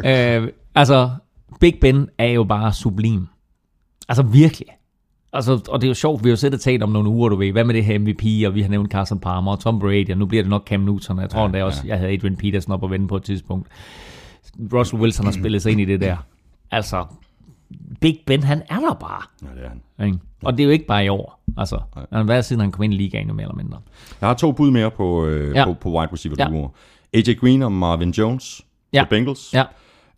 øh, 0.06 0.48
altså, 0.74 1.10
Big 1.60 1.74
Ben 1.80 2.08
er 2.18 2.26
jo 2.26 2.44
bare 2.44 2.72
sublim. 2.72 3.26
Altså 4.08 4.22
virkelig. 4.22 4.66
Altså, 5.32 5.52
og 5.68 5.80
det 5.80 5.86
er 5.86 5.90
jo 5.90 5.94
sjovt, 5.94 6.24
vi 6.24 6.28
har 6.28 6.32
jo 6.32 6.36
siddet 6.36 6.54
og 6.54 6.60
talt 6.60 6.82
om 6.82 6.88
nogle 6.88 7.08
uger, 7.08 7.28
du 7.28 7.36
ved, 7.36 7.52
hvad 7.52 7.64
med 7.64 7.74
det 7.74 7.84
her 7.84 7.98
MVP, 7.98 8.46
og 8.46 8.54
vi 8.54 8.62
har 8.62 8.68
nævnt 8.68 8.92
Carson 8.92 9.20
Palmer 9.20 9.50
og 9.50 9.60
Tom 9.60 9.78
Brady, 9.78 10.10
og 10.10 10.18
nu 10.18 10.26
bliver 10.26 10.42
det 10.42 10.50
nok 10.50 10.68
Cam 10.68 10.80
Newton, 10.80 11.16
og 11.16 11.22
jeg 11.22 11.30
tror 11.30 11.40
ja, 11.40 11.46
endda 11.46 11.64
også, 11.64 11.82
jeg 11.86 11.98
havde 11.98 12.12
Adrian 12.12 12.36
Peterson 12.36 12.72
op 12.72 12.82
og 12.82 12.90
vende 12.90 13.08
på 13.08 13.16
et 13.16 13.22
tidspunkt. 13.22 13.68
Russell 14.72 15.02
Wilson 15.02 15.24
har 15.26 15.32
spillet 15.32 15.62
sig 15.62 15.72
ind 15.72 15.80
i 15.80 15.84
det 15.84 16.00
der. 16.00 16.16
Altså, 16.70 17.04
Big 18.00 18.20
Ben, 18.26 18.42
han 18.42 18.62
er 18.68 18.78
der 18.80 18.94
bare. 18.94 19.22
Ja, 19.42 19.48
det 19.60 19.64
er 19.64 19.68
han. 19.68 20.06
Ikke? 20.06 20.18
Og 20.44 20.52
det 20.52 20.60
er 20.60 20.64
jo 20.64 20.70
ikke 20.70 20.86
bare 20.86 21.04
i 21.04 21.08
år. 21.08 21.40
Altså, 21.58 21.80
han 21.94 22.06
har 22.12 22.22
været 22.22 22.44
siden 22.44 22.60
han 22.60 22.72
kom 22.72 22.82
ind 22.82 22.94
i 22.94 22.96
ligaen, 22.96 23.28
jo 23.28 23.34
mere 23.34 23.44
eller 23.44 23.56
mindre. 23.56 23.78
Jeg 24.20 24.28
har 24.28 24.34
to 24.34 24.52
bud 24.52 24.70
mere 24.70 24.90
på, 24.90 25.26
øh, 25.26 25.54
Ja. 25.56 25.64
på, 25.64 25.74
på 25.74 25.98
wide 25.98 26.12
receiver 26.12 26.36
Ja. 26.38 26.44
duoer. 26.48 26.68
AJ 27.14 27.34
Green 27.40 27.62
og 27.62 27.72
Marvin 27.72 28.10
Jones 28.10 28.62
Ja. 28.92 29.02
for 29.02 29.06
Bengals. 29.08 29.54
Ja, 29.54 29.64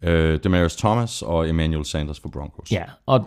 Øh, 0.04 0.40
Demarius 0.44 0.76
Thomas 0.76 1.22
og 1.22 1.48
Emmanuel 1.48 1.84
Sanders 1.84 2.20
for 2.20 2.28
Broncos. 2.28 2.72
ja. 2.72 2.82
Og 3.06 3.24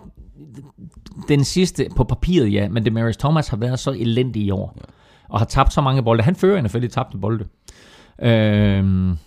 den 1.28 1.44
sidste, 1.44 1.88
på 1.96 2.04
papiret 2.04 2.54
ja, 2.54 2.70
men 2.70 2.86
Demarius 2.86 3.18
Thomas 3.18 3.48
har 3.48 3.58
været 3.58 3.80
så 3.80 3.92
elendig 3.92 4.42
i 4.44 4.52
år. 4.52 4.74
Ja. 4.78 4.82
Og 5.30 5.40
har 5.40 5.46
tabt 5.46 5.74
så 5.74 5.82
mange 5.82 6.04
bolde. 6.04 6.24
Han 6.24 6.36
fører 6.36 6.62
NFL 6.62 6.84
i 6.84 6.88
tabte 6.88 7.18
bolde. 7.18 7.46
Øhm, 8.20 9.18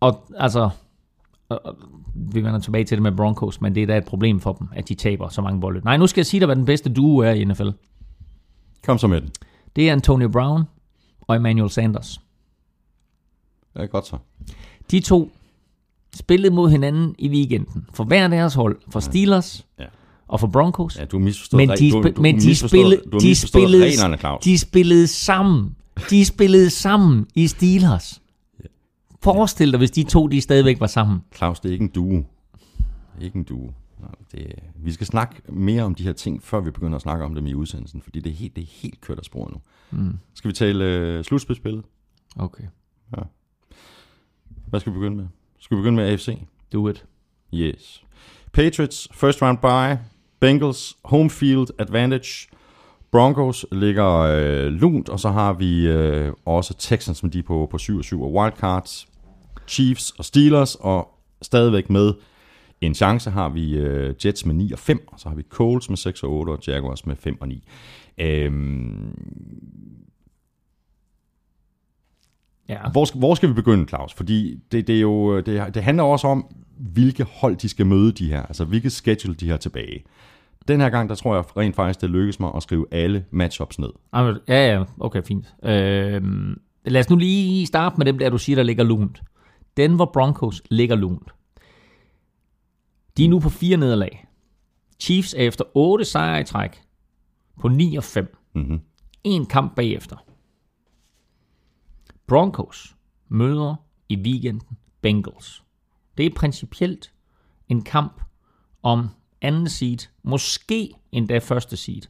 og 0.00 0.26
altså, 0.38 0.70
og 1.48 1.76
vi 2.14 2.44
vender 2.44 2.58
tilbage 2.60 2.84
til 2.84 2.96
det 2.96 3.02
med 3.02 3.12
Broncos, 3.12 3.60
men 3.60 3.74
det 3.74 3.82
er 3.82 3.86
da 3.86 3.96
et 3.96 4.04
problem 4.04 4.40
for 4.40 4.52
dem, 4.52 4.68
at 4.72 4.88
de 4.88 4.94
taber 4.94 5.28
så 5.28 5.42
mange 5.42 5.60
bolde. 5.60 5.80
Nej, 5.84 5.96
nu 5.96 6.06
skal 6.06 6.20
jeg 6.20 6.26
sige 6.26 6.40
dig, 6.40 6.46
hvad 6.46 6.56
den 6.56 6.64
bedste 6.64 6.90
duo 6.92 7.18
er 7.18 7.30
i 7.30 7.44
NFL. 7.44 7.68
Kom 8.84 8.98
så 8.98 9.06
med 9.06 9.20
den. 9.20 9.30
Det 9.76 9.88
er 9.88 9.92
Antonio 9.92 10.28
Brown 10.28 10.62
og 11.20 11.36
Emmanuel 11.36 11.70
Sanders. 11.70 12.20
Ja, 13.76 13.84
godt 13.84 14.06
så. 14.06 14.16
De 14.90 15.00
to 15.00 15.32
spillede 16.14 16.54
mod 16.54 16.70
hinanden 16.70 17.14
i 17.18 17.28
weekenden. 17.28 17.86
For 17.94 18.04
hver 18.04 18.28
deres 18.28 18.54
hold. 18.54 18.78
For 18.88 19.00
Steelers 19.00 19.66
Ja. 19.78 19.84
og 20.28 20.40
for 20.40 20.46
Broncos. 20.46 20.98
Ja, 20.98 21.04
du 21.04 21.18
har 21.18 21.24
misforstået, 21.24 21.68
men 21.68 21.78
de, 21.78 21.90
du, 21.90 22.02
du, 22.02 22.22
men 22.22 22.36
de, 22.36 22.54
spillede, 22.54 23.02
du 23.12 23.18
de, 23.18 23.34
spillede, 23.34 23.84
reglerne, 23.84 24.16
Claus. 24.16 24.44
de 24.44 24.58
spillede 24.58 25.06
sammen. 25.06 25.76
De 26.10 26.24
spillede 26.24 26.70
sammen 26.70 27.26
i 27.34 27.46
Steelers. 27.46 28.19
Forestil 29.22 29.70
dig, 29.70 29.78
hvis 29.78 29.90
de 29.90 30.02
to 30.02 30.26
de 30.26 30.40
stadigvæk 30.40 30.80
var 30.80 30.86
sammen. 30.86 31.20
Claus, 31.34 31.60
det 31.60 31.68
er 31.68 31.72
ikke 31.72 31.82
en 31.82 31.90
duo. 31.90 32.16
Er 33.18 33.24
ikke 33.24 33.36
en 33.36 33.44
duo. 33.44 33.70
Det, 34.32 34.54
vi 34.76 34.92
skal 34.92 35.06
snakke 35.06 35.42
mere 35.48 35.82
om 35.82 35.94
de 35.94 36.02
her 36.02 36.12
ting, 36.12 36.42
før 36.42 36.60
vi 36.60 36.70
begynder 36.70 36.96
at 36.96 37.02
snakke 37.02 37.24
om 37.24 37.34
dem 37.34 37.46
i 37.46 37.54
udsendelsen, 37.54 38.02
fordi 38.02 38.20
det 38.20 38.30
er 38.30 38.34
helt, 38.34 38.56
det 38.56 38.62
er 38.62 38.68
helt 38.82 39.00
kørt 39.00 39.18
af 39.18 39.24
sporet 39.24 39.52
nu. 39.52 39.60
Mm. 39.90 40.18
Skal 40.34 40.48
vi 40.48 40.52
tale 40.54 40.84
øh, 40.84 41.24
slutspilspillet? 41.24 41.84
Okay. 42.36 42.64
Hvad 44.70 44.80
skal 44.80 44.92
vi 44.92 44.98
begynde 44.98 45.16
med? 45.16 45.26
Skal 45.58 45.76
vi 45.76 45.80
begynde 45.80 45.96
med 45.96 46.04
AFC? 46.04 46.38
Do 46.72 46.88
it. 46.88 47.04
Yes. 47.54 48.04
Patriots, 48.52 49.08
first 49.12 49.42
round 49.42 49.58
bye. 49.58 50.04
Bengals, 50.40 50.96
home 51.04 51.30
field 51.30 51.66
advantage. 51.78 52.48
Broncos 53.10 53.66
ligger 53.72 54.08
øh, 54.08 54.66
lunt, 54.72 55.08
og 55.08 55.20
så 55.20 55.30
har 55.30 55.52
vi 55.52 55.86
øh, 55.86 56.32
også 56.44 56.74
Texans, 56.74 57.18
som 57.18 57.30
de 57.30 57.38
er 57.38 57.42
på, 57.42 57.68
på 57.70 57.78
7 57.78 57.98
og 57.98 58.04
7 58.04 58.22
og 58.22 58.34
wildcards. 58.34 59.08
Chiefs 59.70 60.10
og 60.10 60.24
Steelers, 60.24 60.74
og 60.74 61.08
stadigvæk 61.42 61.90
med 61.90 62.12
en 62.80 62.94
chance 62.94 63.30
har 63.30 63.48
vi 63.48 63.76
øh, 63.76 64.14
Jets 64.24 64.46
med 64.46 64.54
9 64.54 64.72
og 64.72 64.78
5, 64.78 65.08
og 65.08 65.20
så 65.20 65.28
har 65.28 65.36
vi 65.36 65.42
Colts 65.42 65.88
med 65.88 65.96
6 65.96 66.22
og 66.22 66.30
8, 66.32 66.50
og 66.50 66.58
Jaguars 66.66 67.06
med 67.06 67.16
5 67.16 67.40
og 67.40 67.48
9. 67.48 67.64
Øhm, 68.20 69.14
Ja. 72.68 72.90
hvor, 72.92 73.04
skal, 73.04 73.18
hvor 73.18 73.34
skal 73.34 73.48
vi 73.48 73.54
begynde, 73.54 73.88
Claus? 73.88 74.14
Fordi 74.14 74.56
det, 74.72 74.86
det, 74.86 74.96
er 74.96 75.00
jo, 75.00 75.40
det, 75.40 75.74
det 75.74 75.82
handler 75.82 76.04
også 76.04 76.26
om, 76.26 76.46
hvilke 76.78 77.24
hold 77.24 77.56
de 77.56 77.68
skal 77.68 77.86
møde 77.86 78.12
de 78.12 78.26
her. 78.28 78.42
Altså, 78.42 78.64
hvilket 78.64 78.92
schedule 78.92 79.34
de 79.34 79.48
har 79.50 79.56
tilbage. 79.56 80.04
Den 80.68 80.80
her 80.80 80.90
gang, 80.90 81.08
der 81.08 81.14
tror 81.14 81.34
jeg 81.34 81.56
rent 81.56 81.76
faktisk, 81.76 82.00
det 82.00 82.10
lykkes 82.10 82.40
mig 82.40 82.50
at 82.56 82.62
skrive 82.62 82.86
alle 82.90 83.24
matchups 83.30 83.78
ned. 83.78 83.88
Ja, 84.48 84.74
ja, 84.74 84.84
okay, 85.00 85.22
fint. 85.22 85.54
Øhm, 85.64 86.60
lad 86.84 87.00
os 87.00 87.10
nu 87.10 87.16
lige 87.16 87.66
starte 87.66 87.94
med 87.98 88.06
dem 88.06 88.18
der, 88.18 88.30
du 88.30 88.38
siger, 88.38 88.56
der 88.56 88.62
ligger 88.62 88.84
lunt. 88.84 89.22
Denver 89.80 90.06
Broncos 90.06 90.62
ligger 90.70 90.96
lunt. 90.96 91.30
De 93.16 93.24
er 93.24 93.28
nu 93.28 93.40
på 93.40 93.48
fire 93.48 93.76
nederlag. 93.76 94.26
Chiefs 94.98 95.34
er 95.34 95.42
efter 95.42 95.64
8 95.74 96.04
sejre 96.04 96.40
i 96.40 96.44
træk 96.44 96.82
på 97.60 97.68
9 97.68 97.96
og 97.96 98.04
5. 98.04 98.36
Mm-hmm. 98.54 98.80
En 99.24 99.46
kamp 99.46 99.76
bagefter. 99.76 100.16
Broncos 102.26 102.96
møder 103.28 103.74
i 104.08 104.16
weekenden 104.16 104.78
Bengals. 105.00 105.64
Det 106.18 106.26
er 106.26 106.30
principielt 106.36 107.12
en 107.68 107.82
kamp 107.82 108.22
om 108.82 109.08
anden 109.42 109.68
seed, 109.68 109.98
måske 110.22 110.94
endda 111.12 111.38
første 111.38 111.76
seed 111.76 112.02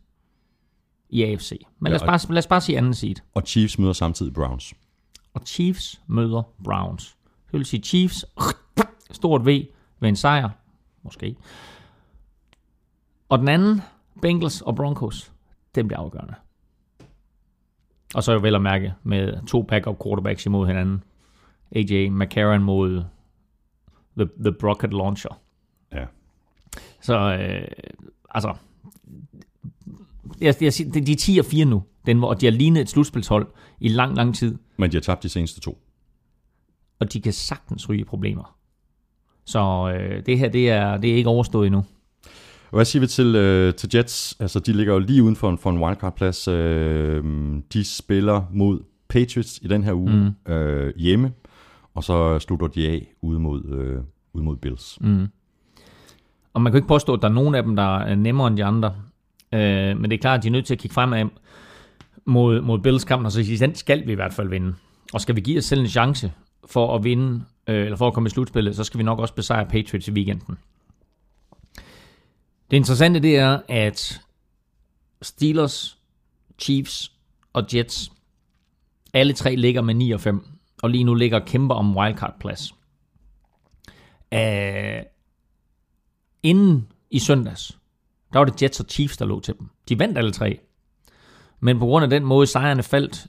i 1.08 1.22
AFC. 1.22 1.60
Men 1.78 1.92
lad, 1.92 2.00
os 2.00 2.02
Ja, 2.02 2.06
bare, 2.06 2.34
lad 2.34 2.38
os 2.38 2.46
bare 2.46 2.60
sige 2.60 2.78
anden 2.78 2.94
seed. 2.94 3.16
Og 3.34 3.42
Chiefs 3.46 3.78
møder 3.78 3.92
samtidig 3.92 4.34
Browns. 4.34 4.74
Og 5.34 5.42
Chiefs 5.46 6.02
møder 6.06 6.42
Browns. 6.64 7.16
Det 7.52 7.58
vil 7.58 7.64
sige 7.64 7.82
Chiefs, 7.82 8.24
stort 9.10 9.46
V 9.46 9.66
ved 10.00 10.08
en 10.08 10.16
sejr, 10.16 10.48
måske. 11.02 11.36
Og 13.28 13.38
den 13.38 13.48
anden, 13.48 13.82
Bengals 14.22 14.60
og 14.60 14.76
Broncos, 14.76 15.32
den 15.74 15.88
bliver 15.88 16.00
afgørende. 16.00 16.34
Og 18.14 18.22
så 18.22 18.32
er 18.32 18.34
jo 18.34 18.40
vel 18.40 18.54
at 18.54 18.62
mærke 18.62 18.94
med 19.02 19.46
to 19.46 19.62
backup 19.62 20.02
quarterbacks 20.04 20.46
imod 20.46 20.66
hinanden. 20.66 21.04
AJ 21.72 22.08
McCarron 22.08 22.62
mod 22.62 23.04
the, 24.16 24.28
the 24.40 24.52
Brocket 24.52 24.92
Launcher. 24.92 25.40
Ja. 25.92 26.04
Så 27.00 27.14
øh, 27.18 27.68
altså, 28.30 28.54
jeg, 30.40 30.54
jeg, 30.60 30.72
de 31.06 31.12
er 31.12 31.16
10 31.16 31.38
og 31.38 31.44
4 31.44 31.64
nu, 31.64 31.82
den, 32.06 32.24
og 32.24 32.40
de 32.40 32.46
har 32.46 32.52
lignet 32.52 32.80
et 32.80 32.88
slutspilshold 32.88 33.46
i 33.80 33.88
lang, 33.88 34.16
lang 34.16 34.34
tid 34.34 34.58
Men 34.76 34.90
de 34.90 34.96
har 34.96 35.00
tabt 35.00 35.22
de 35.22 35.28
seneste 35.28 35.60
to. 35.60 35.78
Og 37.00 37.12
de 37.12 37.20
kan 37.20 37.32
sagtens 37.32 37.88
ryge 37.88 38.04
problemer. 38.04 38.56
Så 39.44 39.92
øh, 39.94 40.26
det 40.26 40.38
her, 40.38 40.48
det 40.48 40.70
er, 40.70 40.96
det 40.96 41.10
er 41.10 41.14
ikke 41.14 41.28
overstået 41.28 41.66
endnu. 41.66 41.84
Hvad 42.72 42.84
siger 42.84 43.00
vi 43.00 43.06
til, 43.06 43.36
øh, 43.36 43.74
til 43.74 43.90
Jets? 43.94 44.36
Altså, 44.40 44.60
de 44.60 44.72
ligger 44.72 44.92
jo 44.92 44.98
lige 44.98 45.22
uden 45.22 45.36
for 45.36 45.50
en, 45.50 45.58
for 45.58 45.70
en 45.70 45.78
wildcard-plads. 45.78 46.48
Øh, 46.48 47.24
de 47.72 47.84
spiller 47.84 48.42
mod 48.52 48.80
Patriots 49.08 49.58
i 49.62 49.68
den 49.68 49.84
her 49.84 49.92
uge 49.92 50.34
mm. 50.46 50.52
øh, 50.52 50.92
hjemme, 50.96 51.32
og 51.94 52.04
så 52.04 52.38
slutter 52.38 52.66
de 52.66 52.88
af 52.88 53.12
ude 53.22 53.40
mod, 53.40 53.64
øh, 53.64 54.02
ude 54.32 54.44
mod 54.44 54.56
Bills. 54.56 54.98
Mm. 55.00 55.26
Og 56.54 56.62
man 56.62 56.72
kan 56.72 56.78
ikke 56.78 56.88
påstå, 56.88 57.14
at 57.14 57.22
der 57.22 57.28
er 57.28 57.32
nogen 57.32 57.54
af 57.54 57.62
dem, 57.62 57.76
der 57.76 57.98
er 57.98 58.14
nemmere 58.14 58.48
end 58.48 58.56
de 58.56 58.64
andre. 58.64 58.94
Øh, 59.52 60.00
men 60.00 60.10
det 60.10 60.12
er 60.12 60.20
klart, 60.20 60.38
at 60.38 60.42
de 60.42 60.48
er 60.48 60.52
nødt 60.52 60.66
til 60.66 60.74
at 60.74 60.78
kigge 60.80 60.94
fremad 60.94 61.24
mod, 62.24 62.60
mod 62.60 62.78
Bills 62.78 63.04
kampen, 63.04 63.26
og 63.26 63.32
så 63.32 63.44
sige, 63.44 63.58
den 63.58 63.74
skal 63.74 64.06
vi 64.06 64.12
i 64.12 64.14
hvert 64.14 64.32
fald 64.32 64.48
vinde. 64.48 64.74
Og 65.12 65.20
skal 65.20 65.36
vi 65.36 65.40
give 65.40 65.58
os 65.58 65.64
selv 65.64 65.80
en 65.80 65.86
chance 65.86 66.32
for 66.66 66.94
at 66.94 67.04
vinde, 67.04 67.44
øh, 67.66 67.84
eller 67.84 67.96
for 67.96 68.06
at 68.06 68.14
komme 68.14 68.26
i 68.26 68.30
slutspillet, 68.30 68.76
så 68.76 68.84
skal 68.84 68.98
vi 68.98 69.04
nok 69.04 69.18
også 69.18 69.34
besejre 69.34 69.66
Patriots 69.66 70.08
i 70.08 70.12
weekenden. 70.12 70.58
Det 72.70 72.76
interessante 72.76 73.20
det 73.20 73.36
er, 73.36 73.60
at 73.68 74.20
Steelers, 75.22 75.98
Chiefs 76.58 77.12
og 77.52 77.66
Jets, 77.74 78.12
alle 79.14 79.32
tre 79.32 79.56
ligger 79.56 79.82
med 79.82 79.94
9 79.94 80.10
og 80.10 80.20
5, 80.20 80.46
og 80.82 80.90
lige 80.90 81.04
nu 81.04 81.14
ligger 81.14 81.38
kæmper 81.38 81.74
om 81.74 81.96
wildcard-plads. 81.96 82.74
Æh, 84.32 84.96
øh, 84.96 85.02
inden 86.42 86.88
i 87.10 87.18
søndags, 87.18 87.78
der 88.32 88.38
var 88.38 88.44
det 88.44 88.62
Jets 88.62 88.80
og 88.80 88.86
Chiefs, 88.88 89.16
der 89.16 89.24
lå 89.24 89.40
til 89.40 89.54
dem. 89.58 89.68
De 89.88 89.98
vandt 89.98 90.18
alle 90.18 90.32
tre. 90.32 90.60
Men 91.60 91.78
på 91.78 91.86
grund 91.86 92.02
af 92.02 92.10
den 92.10 92.24
måde, 92.24 92.46
sejrene 92.46 92.82
faldt, 92.82 93.26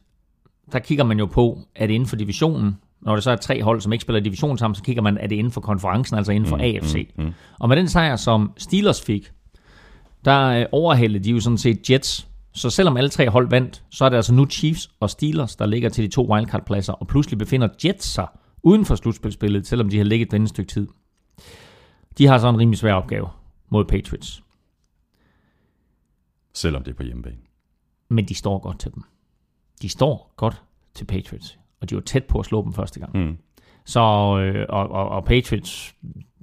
der 0.72 0.80
kigger 0.80 1.04
man 1.04 1.20
jo 1.20 1.26
på, 1.26 1.60
at 1.76 1.90
inden 1.90 2.10
for 2.10 2.16
divisionen, 2.16 2.78
når 3.02 3.16
det 3.16 3.24
så 3.24 3.32
er 3.32 3.36
tre 3.36 3.64
hold, 3.64 3.82
som 3.82 3.94
ikke 3.94 4.02
spiller 4.02 4.20
division 4.20 4.58
sammen, 4.58 4.76
så 4.76 4.84
kigger 4.84 5.02
man, 5.02 5.18
er 5.18 5.28
det 5.28 5.36
inden 5.36 5.54
for 5.54 5.62
konferencen, 5.62 6.18
altså 6.18 6.32
inden 6.32 6.50
for 6.50 6.56
mm, 6.56 6.62
AFC. 6.62 7.10
Mm, 7.18 7.24
mm. 7.24 7.34
Og 7.60 7.70
med 7.70 7.78
den 7.78 7.88
sejr, 7.88 8.16
som 8.16 8.52
Steelers 8.58 9.02
fik, 9.02 9.32
der 10.26 10.48
øh, 10.48 10.66
overhældede 10.72 11.24
de 11.24 11.30
jo 11.30 11.40
sådan 11.40 11.58
set 11.58 11.90
Jets. 11.90 12.28
Så 12.54 12.70
selvom 12.70 12.98
alle 12.98 13.10
tre 13.10 13.30
hold 13.30 13.50
vandt, 13.50 13.84
så 13.90 14.06
er 14.06 14.10
det 14.10 14.16
altså 14.16 14.34
nu 14.34 14.46
Chiefs 14.46 14.90
og 15.00 15.10
Steelers, 15.10 15.56
der 15.56 15.66
ligger 15.66 15.90
til 15.90 16.04
de 16.04 16.10
to 16.10 16.34
wildcard-pladser, 16.34 16.94
og 16.94 17.08
pludselig 17.08 17.38
befinder 17.38 17.68
Jets 17.86 18.06
sig 18.06 18.28
uden 18.64 18.86
for 18.86 18.96
slutspilsspillet, 18.96 19.68
selvom 19.68 19.90
de 19.90 19.98
har 19.98 20.04
ligget 20.04 20.32
denne 20.32 20.48
stykke 20.48 20.70
tid. 20.72 20.88
De 22.18 22.28
har 22.28 22.38
så 22.38 22.50
en 22.50 22.58
rimelig 22.58 22.78
svær 22.78 22.94
opgave 22.94 23.30
mod 23.70 23.86
Patriots. 23.86 24.44
Selvom 26.54 26.84
det 26.84 26.92
er 26.92 26.96
på 26.96 27.04
hjemmebane. 27.04 27.38
Men 28.10 28.26
de 28.26 28.36
står 28.36 28.60
godt 28.60 28.80
til 28.80 28.94
dem. 28.94 29.04
De 29.82 29.90
står 29.90 30.34
godt 30.38 30.64
til 30.96 31.06
Patriots 31.06 31.61
og 31.82 31.90
de 31.90 31.96
var 31.96 32.02
tæt 32.02 32.24
på 32.24 32.40
at 32.40 32.46
slå 32.46 32.64
dem 32.64 32.74
første 32.74 33.00
gang. 33.00 33.18
Mm. 33.18 33.38
Så, 33.86 34.00
øh, 34.40 34.66
og, 34.70 34.92
og, 34.92 35.10
og 35.10 35.26
Patriots 35.26 35.96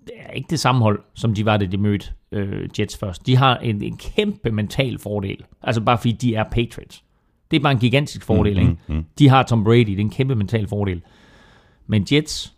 det 0.09 0.17
er 0.21 0.31
ikke 0.31 0.47
det 0.51 0.61
samme 0.61 0.83
hold, 0.83 1.01
som 1.15 1.35
de 1.35 1.45
var, 1.45 1.57
da 1.57 1.67
de 1.67 1.77
mødte 1.77 2.07
øh, 2.33 2.69
Jets 2.79 2.97
først. 2.97 3.27
De 3.27 3.37
har 3.37 3.57
en, 3.57 3.83
en 3.83 3.97
kæmpe 3.97 4.51
mental 4.51 4.99
fordel. 4.99 5.45
Altså 5.63 5.81
bare 5.81 5.99
fordi 5.99 6.13
de 6.13 6.35
er 6.35 6.45
Patriots. 6.45 7.05
Det 7.51 7.57
er 7.57 7.61
bare 7.61 7.73
en 7.73 7.79
gigantisk 7.79 8.25
fordel. 8.25 8.55
Mm, 8.55 8.61
ikke? 8.61 8.77
Mm, 8.87 8.95
mm. 8.95 9.05
De 9.19 9.29
har 9.29 9.43
Tom 9.43 9.65
Brady, 9.65 9.87
det 9.87 9.95
er 9.95 10.01
en 10.01 10.11
kæmpe 10.11 10.35
mental 10.35 10.69
fordel. 10.69 11.03
Men 11.87 12.07
Jets 12.13 12.55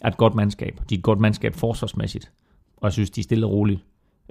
er 0.00 0.08
et 0.08 0.16
godt 0.16 0.34
mandskab. 0.34 0.80
De 0.90 0.94
er 0.94 0.98
et 0.98 1.04
godt 1.04 1.20
mandskab 1.20 1.54
forsvarsmæssigt. 1.54 2.30
Og 2.76 2.84
jeg 2.84 2.92
synes, 2.92 3.10
de 3.10 3.22
stille 3.22 3.46
og 3.46 3.52
roligt 3.52 3.80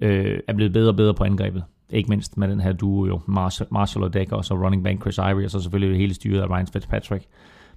øh, 0.01 0.39
er 0.47 0.53
blevet 0.53 0.73
bedre 0.73 0.89
og 0.89 0.95
bedre 0.95 1.13
på 1.13 1.23
angrebet. 1.23 1.63
Ikke 1.89 2.09
mindst 2.09 2.37
med 2.37 2.47
den 2.47 2.59
her 2.59 2.71
duo 2.71 3.05
jo, 3.05 3.21
Marshall, 3.27 3.67
Marshall 3.71 4.03
og 4.03 4.13
Decker, 4.13 4.35
og 4.35 4.45
så 4.45 4.53
running 4.53 4.83
back 4.83 5.01
Chris 5.01 5.17
Ivory, 5.17 5.43
og 5.43 5.51
så 5.51 5.59
selvfølgelig 5.59 5.99
hele 5.99 6.13
styret 6.13 6.41
af 6.41 6.49
Ryan 6.49 6.67
Fitzpatrick. 6.67 7.25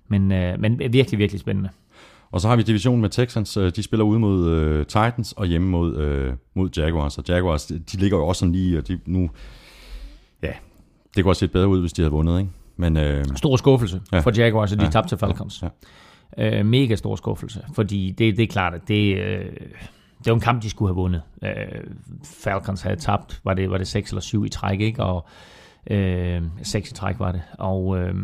Men, 0.08 0.32
øh, 0.32 0.60
men 0.60 0.78
virkelig, 0.78 1.18
virkelig 1.18 1.40
spændende. 1.40 1.70
Og 2.34 2.40
så 2.40 2.48
har 2.48 2.56
vi 2.56 2.62
divisionen 2.62 3.00
med 3.00 3.10
Texans. 3.10 3.56
Øh, 3.56 3.72
de 3.76 3.82
spiller 3.82 4.04
ude 4.04 4.18
mod 4.18 4.50
øh, 4.50 4.86
Titans 4.86 5.32
og 5.32 5.46
hjemme 5.46 5.68
mod, 5.68 5.96
øh, 5.96 6.32
mod 6.54 6.68
Jaguars. 6.76 7.18
Og 7.18 7.24
Jaguars, 7.28 7.66
de 7.66 7.96
ligger 7.96 8.18
jo 8.18 8.26
også 8.26 8.40
sådan 8.40 8.52
lige, 8.52 8.78
og 8.78 8.88
de 8.88 8.98
nu... 9.06 9.30
Ja, 10.42 10.52
det 11.16 11.24
kunne 11.24 11.30
også 11.30 11.40
set 11.40 11.52
bedre 11.52 11.68
ud, 11.68 11.80
hvis 11.80 11.92
de 11.92 12.02
havde 12.02 12.12
vundet, 12.12 12.38
ikke? 12.38 12.50
Men, 12.76 12.96
øh, 12.96 13.24
stor 13.36 13.56
skuffelse 13.56 14.00
ja. 14.12 14.20
for 14.20 14.32
Jaguars, 14.36 14.72
at 14.72 14.78
de 14.78 14.84
ja. 14.84 14.90
tabte 14.90 15.08
til 15.08 15.18
Falcons. 15.18 15.62
Ja. 15.62 15.68
Ja. 16.38 16.58
Øh, 16.58 16.66
mega 16.66 16.96
stor 16.96 17.16
skuffelse, 17.16 17.64
fordi 17.74 18.10
det, 18.10 18.36
det 18.36 18.42
er 18.42 18.46
klart, 18.46 18.74
at 18.74 18.80
det, 18.88 19.18
øh, 19.18 19.44
det 20.18 20.26
var 20.26 20.34
en 20.34 20.40
kamp, 20.40 20.62
de 20.62 20.70
skulle 20.70 20.88
have 20.88 20.96
vundet. 20.96 21.22
Øh, 21.42 21.50
Falcons 22.24 22.82
havde 22.82 22.96
tabt, 22.96 23.40
var 23.44 23.54
det, 23.54 23.70
var 23.70 23.78
det 23.78 23.88
6 23.88 24.10
eller 24.10 24.20
7 24.20 24.44
i 24.44 24.48
træk, 24.48 24.80
ikke? 24.80 25.02
Og 25.02 25.26
øh, 25.90 26.42
6 26.62 26.90
i 26.90 26.94
træk 26.94 27.18
var 27.18 27.32
det. 27.32 27.42
Og... 27.58 27.98
Øh, 27.98 28.14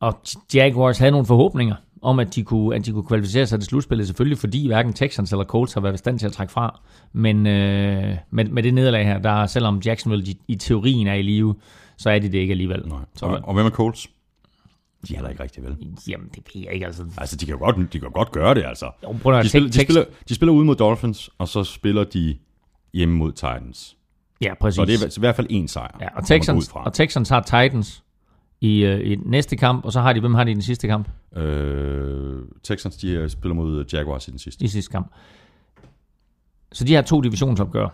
og 0.00 0.20
Jaguars 0.54 0.98
havde 0.98 1.10
nogle 1.10 1.26
forhåbninger 1.26 1.74
om, 2.02 2.18
at 2.18 2.34
de 2.34 2.42
kunne, 2.42 2.76
at 2.76 2.86
de 2.86 2.92
kunne 2.92 3.06
kvalificere 3.06 3.46
sig 3.46 3.60
til 3.60 3.66
slutspillet, 3.66 4.06
selvfølgelig 4.06 4.38
fordi 4.38 4.66
hverken 4.66 4.92
Texans 4.92 5.32
eller 5.32 5.44
Colts 5.44 5.74
har 5.74 5.80
været 5.80 5.94
i 5.94 5.98
stand 5.98 6.18
til 6.18 6.26
at 6.26 6.32
trække 6.32 6.52
fra. 6.52 6.80
Men 7.12 7.46
øh, 7.46 8.16
med, 8.30 8.44
med 8.44 8.62
det 8.62 8.74
nederlag 8.74 9.04
her, 9.06 9.18
der 9.18 9.46
selvom 9.46 9.78
Jacksonville 9.84 10.24
i, 10.26 10.38
i 10.48 10.54
teorien 10.54 11.06
er 11.06 11.14
i 11.14 11.22
live, 11.22 11.54
så 11.96 12.10
er 12.10 12.18
de 12.18 12.32
det 12.32 12.38
ikke 12.38 12.50
alligevel. 12.50 12.88
Nej. 12.88 12.98
Så, 13.14 13.26
og, 13.26 13.40
og 13.42 13.54
hvem 13.54 13.66
er 13.66 13.70
Colts? 13.70 14.10
De 15.08 15.12
er 15.12 15.16
heller 15.16 15.30
ikke 15.30 15.42
rigtig 15.42 15.64
vel. 15.64 15.76
Jamen, 16.08 16.28
det 16.34 16.42
ved 16.54 16.62
jeg 16.62 16.72
ikke. 16.72 16.86
Altså, 16.86 17.04
altså 17.18 17.36
de, 17.36 17.46
kan 17.46 17.58
godt, 17.58 17.92
de 17.92 18.00
kan 18.00 18.10
godt 18.10 18.32
gøre 18.32 18.54
det, 18.54 18.64
altså. 18.64 18.90
Jo, 19.04 19.12
de, 19.12 19.48
spiller, 19.48 19.70
de, 19.70 19.82
spiller, 19.82 20.04
de 20.28 20.34
spiller 20.34 20.52
ude 20.52 20.64
mod 20.64 20.76
Dolphins, 20.76 21.30
og 21.38 21.48
så 21.48 21.64
spiller 21.64 22.04
de 22.04 22.36
hjemme 22.92 23.14
mod 23.16 23.32
Titans. 23.32 23.96
Ja, 24.40 24.54
præcis. 24.60 24.76
Så 24.76 24.84
det 24.84 25.02
er 25.02 25.18
i 25.18 25.20
hvert 25.20 25.36
fald 25.36 25.46
en 25.50 25.68
sejr. 25.68 25.98
Ja, 26.00 26.08
og 26.16 26.26
Texans, 26.26 26.70
og 26.74 26.92
Texans 26.92 27.28
har 27.28 27.40
Titans, 27.40 28.02
i, 28.66 28.84
øh, 28.84 29.12
i 29.12 29.16
næste 29.16 29.56
kamp, 29.56 29.84
og 29.84 29.92
så 29.92 30.00
har 30.00 30.12
de, 30.12 30.20
hvem 30.20 30.34
har 30.34 30.44
de 30.44 30.50
i 30.50 30.54
den 30.54 30.62
sidste 30.62 30.88
kamp? 30.88 31.08
Øh, 31.36 32.42
Texans, 32.62 32.96
de 32.96 33.10
øh, 33.10 33.28
spiller 33.28 33.54
mod 33.54 33.84
Jaguars 33.92 34.28
i 34.28 34.30
den 34.30 34.38
sidste. 34.38 34.64
I 34.64 34.68
sidste 34.68 34.92
kamp. 34.92 35.12
Så 36.72 36.84
de 36.84 36.94
har 36.94 37.02
to 37.02 37.20
divisionsopgør. 37.20 37.88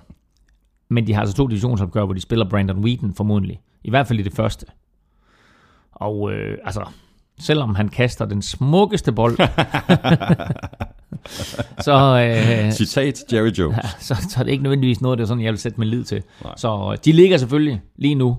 Men 0.89 1.07
de 1.07 1.15
har 1.15 1.21
altså 1.21 1.37
to 1.37 1.47
divisionsopgør, 1.47 2.05
hvor 2.05 2.15
de 2.15 2.21
spiller 2.21 2.49
Brandon 2.49 2.79
Wheaton 2.79 3.15
formodentlig. 3.15 3.61
I 3.85 3.91
hvert 3.91 4.07
fald 4.07 4.21
i 4.21 4.23
det 4.23 4.33
første. 4.33 4.67
Og 5.93 6.33
øh, 6.33 6.59
altså, 6.65 6.85
selvom 7.41 7.75
han 7.75 7.89
kaster 7.89 8.25
den 8.25 8.43
smukkeste 8.43 9.13
bold, 9.13 9.37
så, 11.87 11.95
øh, 11.95 12.73
Citat 12.73 13.33
Jerry 13.33 13.51
Jones. 13.51 13.77
Ja, 13.77 13.89
så, 14.15 14.27
så 14.29 14.41
er 14.41 14.45
det 14.45 14.51
ikke 14.51 14.63
nødvendigvis 14.63 15.01
noget, 15.01 15.19
der 15.19 15.25
er 15.25 15.27
sådan, 15.27 15.45
jeg 15.45 15.53
vil 15.53 15.61
sætte 15.61 15.81
min 15.81 15.89
lid 15.89 16.05
til. 16.05 16.23
Nej. 16.45 16.53
Så 16.57 16.91
øh, 16.93 16.99
de 17.05 17.13
ligger 17.13 17.37
selvfølgelig 17.37 17.81
lige 17.97 18.15
nu 18.15 18.39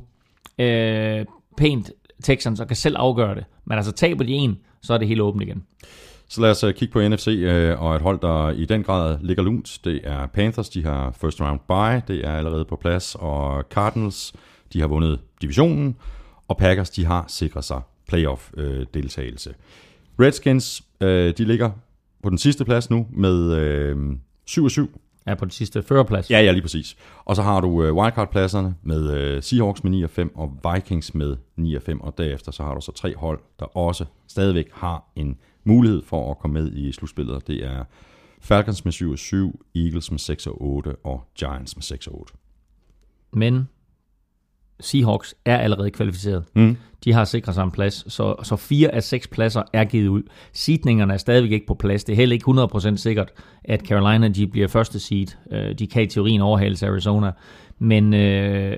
øh, 0.59 1.25
pænt 1.57 1.91
Texans 2.23 2.59
og 2.59 2.67
kan 2.67 2.75
selv 2.75 2.95
afgøre 2.99 3.35
det. 3.35 3.45
Men 3.65 3.77
altså 3.77 3.91
taber 3.91 4.23
de 4.23 4.31
en, 4.31 4.57
så 4.81 4.93
er 4.93 4.97
det 4.97 5.07
helt 5.07 5.21
åbent 5.21 5.43
igen. 5.43 5.63
Så 6.27 6.41
lad 6.41 6.51
os 6.51 6.63
øh, 6.63 6.73
kigge 6.73 6.91
på 6.91 7.09
NFC 7.09 7.27
uh, 7.27 7.43
øh, 7.43 7.81
og 7.81 7.95
et 7.95 8.01
hold, 8.01 8.19
der 8.19 8.49
i 8.49 8.65
den 8.65 8.83
grad 8.83 9.17
ligger 9.21 9.43
lunt. 9.43 9.79
Det 9.83 10.01
er 10.03 10.27
Panthers, 10.27 10.69
de 10.69 10.83
har 10.83 11.11
first 11.21 11.41
round 11.41 11.59
bye, 11.67 12.15
det 12.15 12.25
er 12.27 12.31
allerede 12.37 12.65
på 12.65 12.75
plads, 12.75 13.15
og 13.19 13.63
Cardinals, 13.69 14.33
de 14.73 14.79
har 14.79 14.87
vundet 14.87 15.19
divisionen, 15.41 15.95
og 16.47 16.57
Packers, 16.57 16.89
de 16.89 17.05
har 17.05 17.25
sikret 17.27 17.63
sig 17.63 17.81
playoff-deltagelse. 18.07 19.49
Øh, 19.49 20.25
Redskins, 20.25 20.83
uh, 21.01 21.07
de 21.07 21.33
ligger 21.45 21.71
på 22.23 22.29
den 22.29 22.37
sidste 22.37 22.65
plads 22.65 22.89
nu 22.89 23.07
med 23.11 23.93
uh, 23.95 24.13
7-7 24.49 25.02
er 25.25 25.35
på 25.35 25.45
den 25.45 25.51
sidste 25.51 25.83
førerplads. 25.83 26.31
Ja, 26.31 26.41
ja, 26.41 26.51
lige 26.51 26.61
præcis. 26.61 26.97
Og 27.25 27.35
så 27.35 27.41
har 27.41 27.61
du 27.61 27.67
uh, 27.67 27.97
wildcard-pladserne 27.97 28.75
med 28.83 29.35
uh, 29.35 29.43
Seahawks 29.43 29.83
med 29.83 29.91
9 29.91 30.03
og 30.03 30.09
5 30.09 30.35
og 30.35 30.57
Vikings 30.73 31.13
med 31.13 31.37
9 31.55 31.75
og 31.75 31.81
5, 31.81 32.01
og 32.01 32.17
derefter 32.17 32.51
så 32.51 32.63
har 32.63 32.75
du 32.75 32.81
så 32.81 32.91
tre 32.91 33.15
hold, 33.15 33.39
der 33.59 33.77
også 33.77 34.05
stadigvæk 34.27 34.69
har 34.73 35.11
en 35.15 35.37
mulighed 35.63 36.01
for 36.05 36.31
at 36.31 36.39
komme 36.39 36.61
med 36.61 36.71
i 36.71 36.91
slutspillet. 36.91 37.47
Det 37.47 37.65
er 37.65 37.83
Falcons 38.41 38.85
med 38.85 38.91
7 38.91 39.11
og 39.11 39.17
7, 39.17 39.65
Eagles 39.75 40.11
med 40.11 40.19
6 40.19 40.47
og 40.47 40.61
8 40.61 40.95
og 41.03 41.23
Giants 41.35 41.75
med 41.75 41.83
6 41.83 42.07
og 42.07 42.19
8. 42.19 42.33
Men 43.33 43.67
Seahawks 44.79 45.35
er 45.45 45.57
allerede 45.57 45.91
kvalificeret. 45.91 46.43
Mm. 46.55 46.77
De 47.03 47.13
har 47.13 47.25
sikret 47.25 47.55
sig 47.55 47.63
en 47.63 47.71
plads, 47.71 48.13
så, 48.13 48.35
så 48.43 48.55
fire 48.55 48.89
af 48.95 49.03
seks 49.03 49.27
pladser 49.27 49.63
er 49.73 49.83
givet 49.83 50.07
ud. 50.07 50.23
Seedningerne 50.53 51.13
er 51.13 51.17
stadigvæk 51.17 51.51
ikke 51.51 51.65
på 51.65 51.73
plads. 51.73 52.03
Det 52.03 52.13
er 52.13 52.17
heller 52.17 52.33
ikke 52.33 52.93
100% 52.93 52.95
sikkert, 52.95 53.31
at 53.63 53.81
Carolina 53.81 54.27
de 54.27 54.47
bliver 54.47 54.67
første 54.67 54.99
seed. 54.99 55.27
Øh, 55.51 55.79
de 55.79 55.87
kan 55.87 56.03
i 56.03 56.07
teorien 56.07 56.41
overhale 56.41 56.77
Arizona. 56.83 57.31
Men 57.79 58.13
øh, 58.13 58.77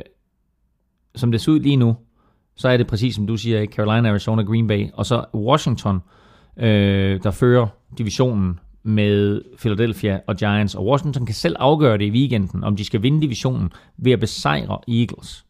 som 1.15 1.31
det 1.31 1.41
ser 1.41 1.51
ud 1.51 1.59
lige 1.59 1.75
nu, 1.75 1.95
så 2.55 2.69
er 2.69 2.77
det 2.77 2.87
præcis 2.87 3.15
som 3.15 3.27
du 3.27 3.37
siger, 3.37 3.65
Carolina, 3.65 4.09
Arizona, 4.09 4.43
Green 4.43 4.67
Bay, 4.67 4.87
og 4.93 5.05
så 5.05 5.25
Washington, 5.33 5.99
øh, 6.57 7.23
der 7.23 7.31
fører 7.31 7.67
divisionen 7.97 8.59
med 8.83 9.41
Philadelphia 9.59 10.19
og 10.27 10.35
Giants, 10.35 10.75
og 10.75 10.85
Washington 10.85 11.25
kan 11.25 11.35
selv 11.35 11.55
afgøre 11.59 11.97
det 11.97 12.05
i 12.05 12.11
weekenden, 12.11 12.63
om 12.63 12.75
de 12.75 12.85
skal 12.85 13.01
vinde 13.01 13.21
divisionen 13.21 13.71
ved 13.97 14.11
at 14.11 14.19
besejre 14.19 14.79
Eagles. 14.87 15.44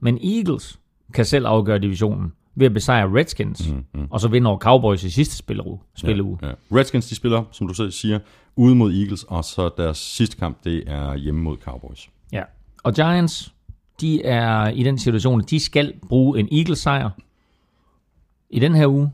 Men 0.00 0.18
Eagles 0.22 0.80
kan 1.14 1.24
selv 1.24 1.46
afgøre 1.46 1.78
divisionen 1.78 2.32
ved 2.54 2.66
at 2.66 2.74
besejre 2.74 3.18
Redskins, 3.18 3.72
mm, 3.72 3.84
mm. 3.94 4.06
og 4.10 4.20
så 4.20 4.28
vinde 4.28 4.48
over 4.48 4.58
Cowboys 4.58 5.04
i 5.04 5.10
sidste 5.10 5.36
spilleruge. 5.36 5.80
spilleruge. 5.96 6.38
Ja, 6.42 6.48
ja. 6.48 6.54
Redskins, 6.72 7.08
de 7.08 7.14
spiller, 7.14 7.44
som 7.52 7.68
du 7.68 7.74
selv 7.74 7.90
siger, 7.90 8.18
ude 8.56 8.74
mod 8.74 8.94
Eagles, 8.94 9.24
og 9.24 9.44
så 9.44 9.70
deres 9.76 9.98
sidste 9.98 10.36
kamp, 10.36 10.64
det 10.64 10.82
er 10.86 11.16
hjemme 11.16 11.42
mod 11.42 11.56
Cowboys. 11.56 12.08
Ja, 12.32 12.42
og 12.82 12.94
Giants, 12.94 13.54
de 14.00 14.24
er 14.24 14.68
i 14.68 14.82
den 14.82 14.98
situation, 14.98 15.40
at 15.40 15.50
de 15.50 15.60
skal 15.60 15.94
bruge 16.08 16.40
en 16.40 16.48
Eagles-sejr 16.52 17.10
i 18.50 18.58
den 18.58 18.74
her 18.74 18.86
uge, 18.86 19.10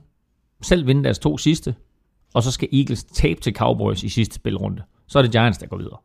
selv 0.62 0.86
vinde 0.86 1.04
deres 1.04 1.18
to 1.18 1.38
sidste, 1.38 1.74
og 2.34 2.42
så 2.42 2.50
skal 2.50 2.68
Eagles 2.72 3.04
tabe 3.04 3.40
til 3.40 3.54
Cowboys 3.54 4.02
i 4.02 4.08
sidste 4.08 4.34
spilrunde. 4.34 4.82
Så 5.06 5.18
er 5.18 5.22
det 5.22 5.30
Giants, 5.30 5.58
der 5.58 5.66
går 5.66 5.76
videre. 5.76 5.96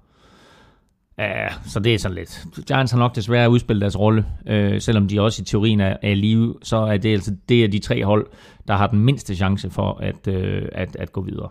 Ja, 1.18 1.48
så 1.66 1.80
det 1.80 1.94
er 1.94 2.00
sådan 2.00 2.16
lidt. 2.16 2.46
Giants 2.68 2.92
har 2.92 3.00
nok 3.00 3.16
desværre 3.16 3.50
udspillet 3.50 3.82
deres 3.82 4.00
rolle, 4.00 4.26
øh, 4.48 4.82
selvom 4.82 5.08
de 5.08 5.22
også 5.22 5.42
i 5.42 5.46
teorien 5.46 5.80
er, 5.80 5.98
er 6.02 6.10
i 6.10 6.16
live, 6.16 6.56
så 6.64 6.78
er 6.78 6.98
det 6.98 7.12
altså 7.14 7.36
det 7.50 7.64
er 7.64 7.68
de 7.68 7.80
tre 7.80 8.06
hold, 8.06 8.28
der 8.68 8.76
har 8.76 8.88
den 8.88 9.00
mindste 9.00 9.36
chance 9.36 9.70
for 9.70 9.98
at, 10.02 10.28
øh, 10.28 10.70
at, 10.72 10.96
at 10.96 11.12
gå 11.12 11.22
videre. 11.22 11.50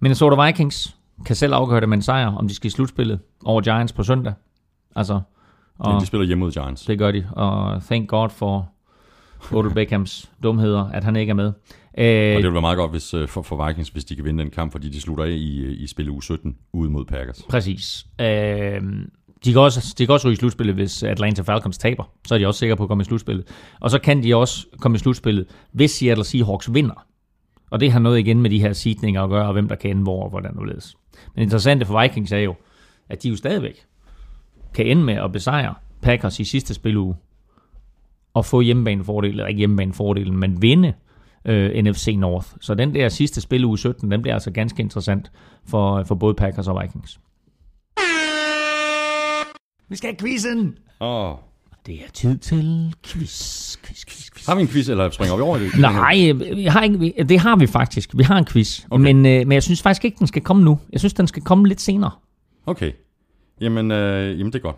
Minnesota 0.00 0.46
Vikings 0.46 0.96
kan 1.26 1.36
selv 1.36 1.54
afgøre 1.54 1.80
det 1.80 1.88
med 1.88 1.96
en 1.96 2.02
sejr, 2.02 2.36
om 2.36 2.48
de 2.48 2.54
skal 2.54 2.66
i 2.66 2.70
slutspillet 2.70 3.20
over 3.44 3.60
Giants 3.60 3.92
på 3.92 4.02
søndag. 4.02 4.32
Altså, 4.96 5.20
Og... 5.78 5.94
og 5.94 6.00
de 6.00 6.06
spiller 6.06 6.26
hjemme 6.26 6.44
mod 6.44 6.52
Giants. 6.52 6.84
det 6.84 6.98
gør 6.98 7.10
de, 7.10 7.28
og 7.32 7.82
thank 7.82 8.08
God 8.08 8.30
for 8.30 8.68
Odell 9.52 9.74
Beckhams 9.74 10.30
dumheder, 10.42 10.84
at 10.84 11.04
han 11.04 11.16
ikke 11.16 11.30
er 11.30 11.34
med. 11.34 11.46
Og 11.46 12.02
Øh, 12.04 12.36
det 12.36 12.44
vil 12.44 12.52
være 12.52 12.60
meget 12.60 12.76
godt 12.76 12.90
hvis, 12.90 13.14
øh, 13.14 13.28
for, 13.28 13.42
for 13.42 13.66
Vikings, 13.66 13.88
hvis 13.88 14.04
de 14.04 14.16
kan 14.16 14.24
vinde 14.24 14.42
den 14.42 14.50
kamp, 14.50 14.72
fordi 14.72 14.88
de 14.88 15.00
slutter 15.00 15.24
af 15.24 15.30
i, 15.30 15.74
i 15.74 15.86
spil 15.86 16.10
uge 16.10 16.22
17 16.22 16.56
ude 16.72 16.90
mod 16.90 17.04
Packers. 17.04 17.42
Præcis. 17.48 18.06
Øh, 18.20 18.26
de, 19.44 19.52
kan 19.52 19.60
også, 19.60 19.94
de 19.98 20.06
kan 20.06 20.12
også 20.12 20.28
ryge 20.28 20.32
i 20.32 20.36
slutspillet, 20.36 20.74
hvis 20.74 21.02
Atlanta 21.02 21.42
Falcons 21.42 21.78
taber. 21.78 22.04
Så 22.26 22.34
er 22.34 22.38
de 22.38 22.46
også 22.46 22.58
sikre 22.58 22.76
på 22.76 22.82
at 22.82 22.88
komme 22.88 23.02
i 23.02 23.04
slutspillet. 23.04 23.46
Og 23.80 23.90
så 23.90 23.98
kan 23.98 24.22
de 24.22 24.36
også 24.36 24.66
komme 24.80 24.96
i 24.96 24.98
slutspillet, 24.98 25.46
hvis 25.72 25.90
Seattle 25.90 26.24
Seahawks 26.24 26.74
vinder. 26.74 27.06
Og 27.70 27.80
det 27.80 27.92
har 27.92 27.98
noget 27.98 28.18
igen 28.18 28.42
med 28.42 28.50
de 28.50 28.60
her 28.60 28.72
seedninger 28.72 29.22
at 29.22 29.30
gøre, 29.30 29.46
og 29.46 29.52
hvem 29.52 29.68
der 29.68 29.74
kan 29.74 29.90
ende 29.90 30.02
hvor 30.02 30.24
og 30.24 30.30
hvordan 30.30 30.56
det 30.56 30.68
ledes. 30.68 30.96
Men 31.34 31.42
interessante 31.42 31.86
for 31.86 32.02
Vikings 32.02 32.32
er 32.32 32.38
jo, 32.38 32.54
at 33.08 33.22
de 33.22 33.28
jo 33.28 33.36
stadigvæk 33.36 33.84
kan 34.74 34.86
ende 34.86 35.02
med 35.02 35.14
at 35.14 35.32
besejre 35.32 35.74
Packers 36.02 36.40
i 36.40 36.44
sidste 36.44 36.74
spiluge, 36.74 37.16
og 38.34 38.44
få 38.44 38.60
hjemmebanefordel, 38.60 39.30
eller 39.30 39.46
ikke 39.46 39.58
hjemmebanefordelen, 39.58 40.36
men 40.36 40.62
vinde 40.62 40.92
øh, 41.44 41.82
NFC 41.84 42.14
North. 42.18 42.46
Så 42.60 42.74
den 42.74 42.94
der 42.94 43.08
sidste 43.08 43.40
spiluge 43.40 43.78
17, 43.78 44.10
den 44.10 44.22
bliver 44.22 44.34
altså 44.34 44.50
ganske 44.50 44.82
interessant 44.82 45.32
for, 45.68 46.02
for 46.04 46.14
både 46.14 46.34
Packers 46.34 46.68
og 46.68 46.82
Vikings. 46.82 47.20
Vi 49.88 49.96
skal 49.96 50.08
have 50.10 50.16
quizzen! 50.20 50.74
Åh, 51.00 51.34
Det 51.86 51.94
er 51.94 52.10
tid 52.12 52.38
til 52.38 52.94
quiz, 53.06 53.76
quiz, 53.76 54.04
quiz, 54.06 54.30
quiz. 54.34 54.46
har 54.46 54.54
vi 54.54 54.60
en 54.62 54.68
quiz, 54.68 54.88
eller 54.88 55.10
springer 55.10 55.36
vi 55.36 55.42
over 55.42 55.58
det? 55.58 55.70
Nej, 55.78 56.32
vi 56.54 56.64
har 56.64 56.82
ikke, 56.82 56.98
vi- 56.98 57.14
det 57.28 57.38
har 57.40 57.56
vi 57.56 57.66
faktisk. 57.66 58.10
Vi 58.18 58.22
har 58.22 58.38
en 58.38 58.44
quiz. 58.46 58.80
Okay. 58.90 59.02
Men, 59.02 59.16
øh, 59.26 59.46
men 59.46 59.52
jeg 59.52 59.62
synes 59.62 59.82
faktisk 59.82 60.04
ikke, 60.04 60.18
den 60.18 60.26
skal 60.26 60.42
komme 60.42 60.64
nu. 60.64 60.78
Jeg 60.92 61.00
synes, 61.00 61.14
den 61.14 61.26
skal 61.26 61.42
komme 61.42 61.68
lidt 61.68 61.80
senere. 61.80 62.10
Okay. 62.66 62.92
Jamen, 63.60 63.90
øh, 63.90 64.38
jamen 64.38 64.52
det 64.52 64.58
er 64.58 64.62
godt. 64.62 64.76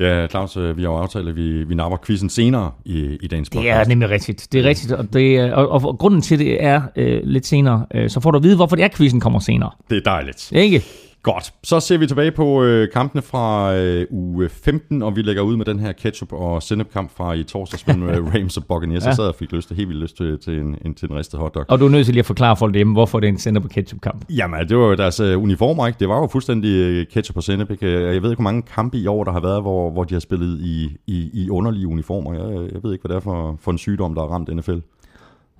Ja, 0.00 0.26
Claus, 0.26 0.56
øh, 0.56 0.76
vi 0.76 0.82
har 0.82 0.90
jo 0.90 0.96
aftalt, 0.96 1.28
at 1.28 1.36
vi, 1.36 1.64
vi 1.64 1.74
napper 1.74 1.98
quizzen 2.06 2.30
senere 2.30 2.70
i, 2.84 3.18
i 3.20 3.26
dagens 3.26 3.50
podcast. 3.50 3.64
Det 3.64 3.70
er 3.70 3.84
nemlig 3.84 4.10
rigtigt. 4.10 4.48
Det 4.52 4.64
er 4.64 4.68
rigtigt, 4.68 4.92
og, 4.92 5.12
det, 5.12 5.52
og, 5.52 5.68
og, 5.68 5.84
og 5.84 5.98
grunden 5.98 6.22
til 6.22 6.38
det 6.38 6.64
er 6.64 6.82
øh, 6.96 7.20
lidt 7.24 7.46
senere. 7.46 7.86
Øh, 7.94 8.10
så 8.10 8.20
får 8.20 8.30
du 8.30 8.36
at 8.36 8.42
vide, 8.42 8.56
hvorfor 8.56 8.76
det 8.76 8.84
er, 8.84 8.88
quizzen 8.96 9.20
kommer 9.20 9.38
senere. 9.38 9.70
Det 9.90 9.96
er 9.96 10.00
dejligt. 10.00 10.52
Ikke? 10.52 10.84
Godt. 11.22 11.52
Så 11.64 11.80
ser 11.80 11.98
vi 11.98 12.06
tilbage 12.06 12.30
på 12.30 12.62
øh, 12.62 12.88
kampene 12.92 13.22
fra 13.22 13.74
øh, 13.76 14.06
uge 14.10 14.48
15, 14.48 15.02
og 15.02 15.16
vi 15.16 15.22
lægger 15.22 15.42
ud 15.42 15.56
med 15.56 15.64
den 15.64 15.80
her 15.80 15.92
ketchup- 15.92 16.32
og 16.32 16.62
sennep-kamp 16.62 17.10
fra 17.16 17.32
i 17.32 17.42
torsdags 17.42 17.86
mellem 17.86 18.08
øh, 18.08 18.26
Rams 18.34 18.56
og 18.56 18.64
Buccaneers. 18.64 19.02
Jeg 19.04 19.10
Ja. 19.10 19.14
sad 19.14 19.24
og 19.24 19.34
fik 19.34 19.52
lyst 19.52 19.68
til, 19.68 19.76
helt 19.76 19.88
vildt 19.88 20.02
lyst 20.02 20.16
til, 20.16 20.38
til, 20.38 20.58
en, 20.60 20.76
en, 20.84 20.94
til 20.94 21.10
en 21.10 21.16
ristet 21.16 21.40
hotdog. 21.40 21.64
Og 21.68 21.78
du 21.80 21.86
er 21.86 21.90
nødt 21.90 22.04
til 22.04 22.14
lige 22.14 22.20
at 22.20 22.26
forklare 22.26 22.56
folk 22.56 22.74
derhjemme, 22.74 22.92
hvorfor 22.92 23.20
det 23.20 23.26
er 23.26 23.32
en 23.32 23.38
sender 23.38 23.60
på 23.60 23.68
ketchup-kamp. 23.68 24.24
Jamen, 24.30 24.68
det 24.68 24.76
var 24.76 24.86
jo 24.86 24.94
deres 24.94 25.20
øh, 25.20 25.42
uniformer, 25.42 25.86
ikke? 25.86 25.98
Det 25.98 26.08
var 26.08 26.20
jo 26.20 26.26
fuldstændig 26.26 26.70
øh, 26.70 27.06
ketchup 27.06 27.36
og 27.36 27.42
sennep, 27.42 27.70
ikke? 27.70 27.90
Jeg 27.92 28.22
ved 28.22 28.30
ikke, 28.30 28.42
hvor 28.42 28.50
mange 28.50 28.62
kampe 28.62 28.98
i 28.98 29.06
år, 29.06 29.24
der 29.24 29.32
har 29.32 29.40
været, 29.40 29.62
hvor, 29.62 29.90
hvor 29.90 30.04
de 30.04 30.14
har 30.14 30.20
spillet 30.20 30.60
i, 30.60 30.96
i, 31.06 31.30
i 31.34 31.50
underlige 31.50 31.86
uniformer. 31.88 32.32
Jeg, 32.34 32.68
jeg 32.74 32.82
ved 32.82 32.92
ikke, 32.92 33.02
hvad 33.02 33.08
det 33.08 33.16
er 33.16 33.20
for, 33.20 33.56
for 33.60 33.70
en 33.70 33.78
sygdom, 33.78 34.14
der 34.14 34.20
har 34.22 34.28
ramt 34.28 34.56
NFL. 34.56 34.78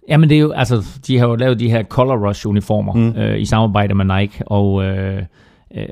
Jamen 0.09 0.28
det 0.28 0.36
er 0.36 0.40
jo, 0.40 0.50
altså, 0.52 0.86
de 1.06 1.18
har 1.18 1.26
jo 1.28 1.34
lavet 1.34 1.61
de 1.61 1.70
her 1.70 1.82
Color 1.84 2.28
Rush 2.28 2.46
uniformer 2.48 2.92
mm. 2.94 3.09
øh, 3.18 3.40
i 3.40 3.44
samarbejde 3.44 3.94
med 3.94 4.04
Nike, 4.20 4.42
og, 4.46 4.84
øh, 4.84 5.16
øh, 5.16 5.22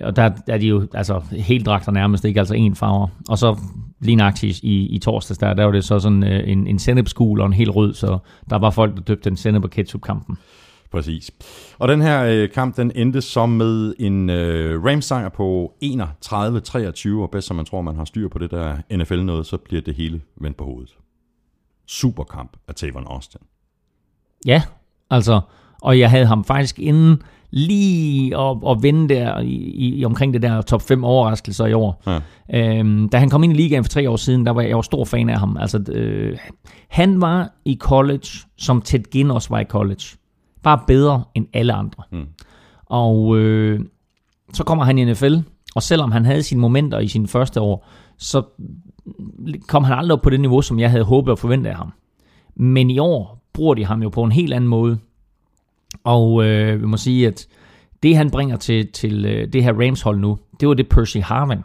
og 0.01 0.16
der, 0.16 0.29
der 0.29 0.55
er 0.55 0.59
de 0.59 0.66
jo 0.66 0.87
altså 0.95 1.22
helt 1.33 1.66
dragter 1.66 1.93
nærmest, 1.93 2.24
ikke 2.24 2.41
altså 2.41 2.55
en 2.55 2.74
farver. 2.74 3.09
Og 3.29 3.39
så 3.39 3.57
lige 4.01 4.16
nøjagtigt 4.16 4.59
i, 4.62 4.87
i 4.87 4.99
torsdags, 4.99 5.39
der, 5.39 5.55
der 5.55 5.64
var 5.64 5.72
det 5.72 5.85
så 5.85 5.99
sådan 5.99 6.24
øh, 6.24 6.49
en, 6.51 6.66
en 6.66 6.79
sennepskul 6.79 7.41
og 7.41 7.47
en 7.47 7.53
helt 7.53 7.70
rød, 7.70 7.95
så 7.95 8.18
der 8.51 8.59
var 8.59 8.70
folk, 8.70 8.97
der 8.97 9.03
døbte 9.03 9.31
den 9.31 9.37
sennep 9.37 9.64
og 9.64 9.70
ketchup-kampen. 9.70 10.39
Præcis. 10.91 11.31
Og 11.79 11.89
den 11.89 12.03
her 12.03 12.24
øh, 12.24 12.51
kamp, 12.51 12.77
den 12.77 12.93
endte 12.95 13.20
så 13.20 13.47
med 13.47 13.95
en 13.99 14.31
øh, 14.31 14.85
Rams-sejr 14.85 15.29
på 15.29 15.72
31-23, 15.85 17.11
og 17.11 17.31
bedst 17.31 17.47
som 17.47 17.57
man 17.57 17.64
tror, 17.64 17.83
man 17.83 17.97
har 17.97 18.05
styr 18.05 18.29
på 18.29 18.39
det 18.39 18.51
der 18.51 18.77
NFL 18.97 19.22
noget, 19.22 19.47
så 19.47 19.57
bliver 19.57 19.83
det 19.83 19.95
hele 19.95 20.20
vendt 20.41 20.57
på 20.57 20.64
hovedet. 20.64 20.97
Superkamp 21.87 22.57
af 22.68 22.74
Tavon 22.74 23.05
Austin. 23.07 23.41
Ja, 24.47 24.62
altså, 25.11 25.41
og 25.83 25.99
jeg 25.99 26.11
havde 26.11 26.27
ham 26.27 26.45
faktisk 26.45 26.79
inden 26.79 27.22
lige 27.51 28.38
at, 28.38 28.57
at 28.68 28.82
vinde 28.82 29.14
der 29.14 29.40
i, 29.40 29.55
i, 29.74 30.05
omkring 30.05 30.34
det 30.34 30.42
der 30.42 30.62
top 30.62 30.82
5 30.82 31.05
overraskelser 31.05 31.66
i 31.66 31.72
år. 31.72 32.03
Ja. 32.07 32.78
Øhm, 32.78 33.09
da 33.09 33.18
han 33.18 33.30
kom 33.30 33.44
ind 33.44 33.53
i 33.53 33.57
ligaen 33.57 33.84
for 33.84 33.88
tre 33.88 34.11
år 34.11 34.16
siden, 34.16 34.47
der 34.47 34.53
var 34.53 34.61
jeg, 34.61 34.68
jeg 34.68 34.76
var 34.76 34.82
stor 34.82 35.05
fan 35.05 35.28
af 35.28 35.38
ham. 35.38 35.57
Altså, 35.61 35.78
øh, 35.92 36.38
han 36.88 37.20
var 37.20 37.53
i 37.64 37.76
college, 37.80 38.28
som 38.59 38.80
Ted 38.80 39.11
Ginn 39.11 39.30
også 39.30 39.49
var 39.49 39.61
i 39.61 39.64
college. 39.64 40.03
Bare 40.62 40.80
bedre 40.86 41.24
end 41.34 41.47
alle 41.53 41.72
andre. 41.72 42.03
Mm. 42.12 42.26
Og 42.86 43.38
øh, 43.38 43.80
så 44.53 44.64
kommer 44.64 44.84
han 44.84 44.99
i 44.99 45.05
NFL, 45.05 45.34
og 45.74 45.82
selvom 45.82 46.12
han 46.12 46.24
havde 46.24 46.42
sine 46.42 46.61
momenter 46.61 46.99
i 46.99 47.09
sine 47.09 47.28
første 47.28 47.61
år, 47.61 47.88
så 48.18 48.42
kom 49.68 49.84
han 49.84 49.99
aldrig 49.99 50.12
op 50.12 50.22
på 50.22 50.30
det 50.30 50.40
niveau, 50.40 50.61
som 50.62 50.78
jeg 50.78 50.90
havde 50.90 51.05
håbet 51.05 51.32
og 51.32 51.38
forventet 51.38 51.70
af 51.70 51.76
ham. 51.76 51.92
Men 52.57 52.90
i 52.90 52.99
år 52.99 53.47
bruger 53.55 53.74
de 53.74 53.84
ham 53.84 54.03
jo 54.03 54.09
på 54.09 54.22
en 54.22 54.32
helt 54.32 54.53
anden 54.53 54.70
måde. 54.70 54.99
Og 56.07 56.44
øh, 56.44 56.80
vi 56.80 56.86
må 56.86 56.96
sige, 56.96 57.26
at 57.26 57.46
det 58.02 58.16
han 58.16 58.30
bringer 58.30 58.57
til, 58.57 58.92
til 58.92 59.24
øh, 59.24 59.52
det 59.52 59.64
her 59.64 59.72
Rams-hold 59.72 60.18
nu, 60.18 60.38
det 60.61 60.68
var 60.68 60.74
det 60.74 60.88
Percy 60.88 61.18
Harvin, 61.18 61.62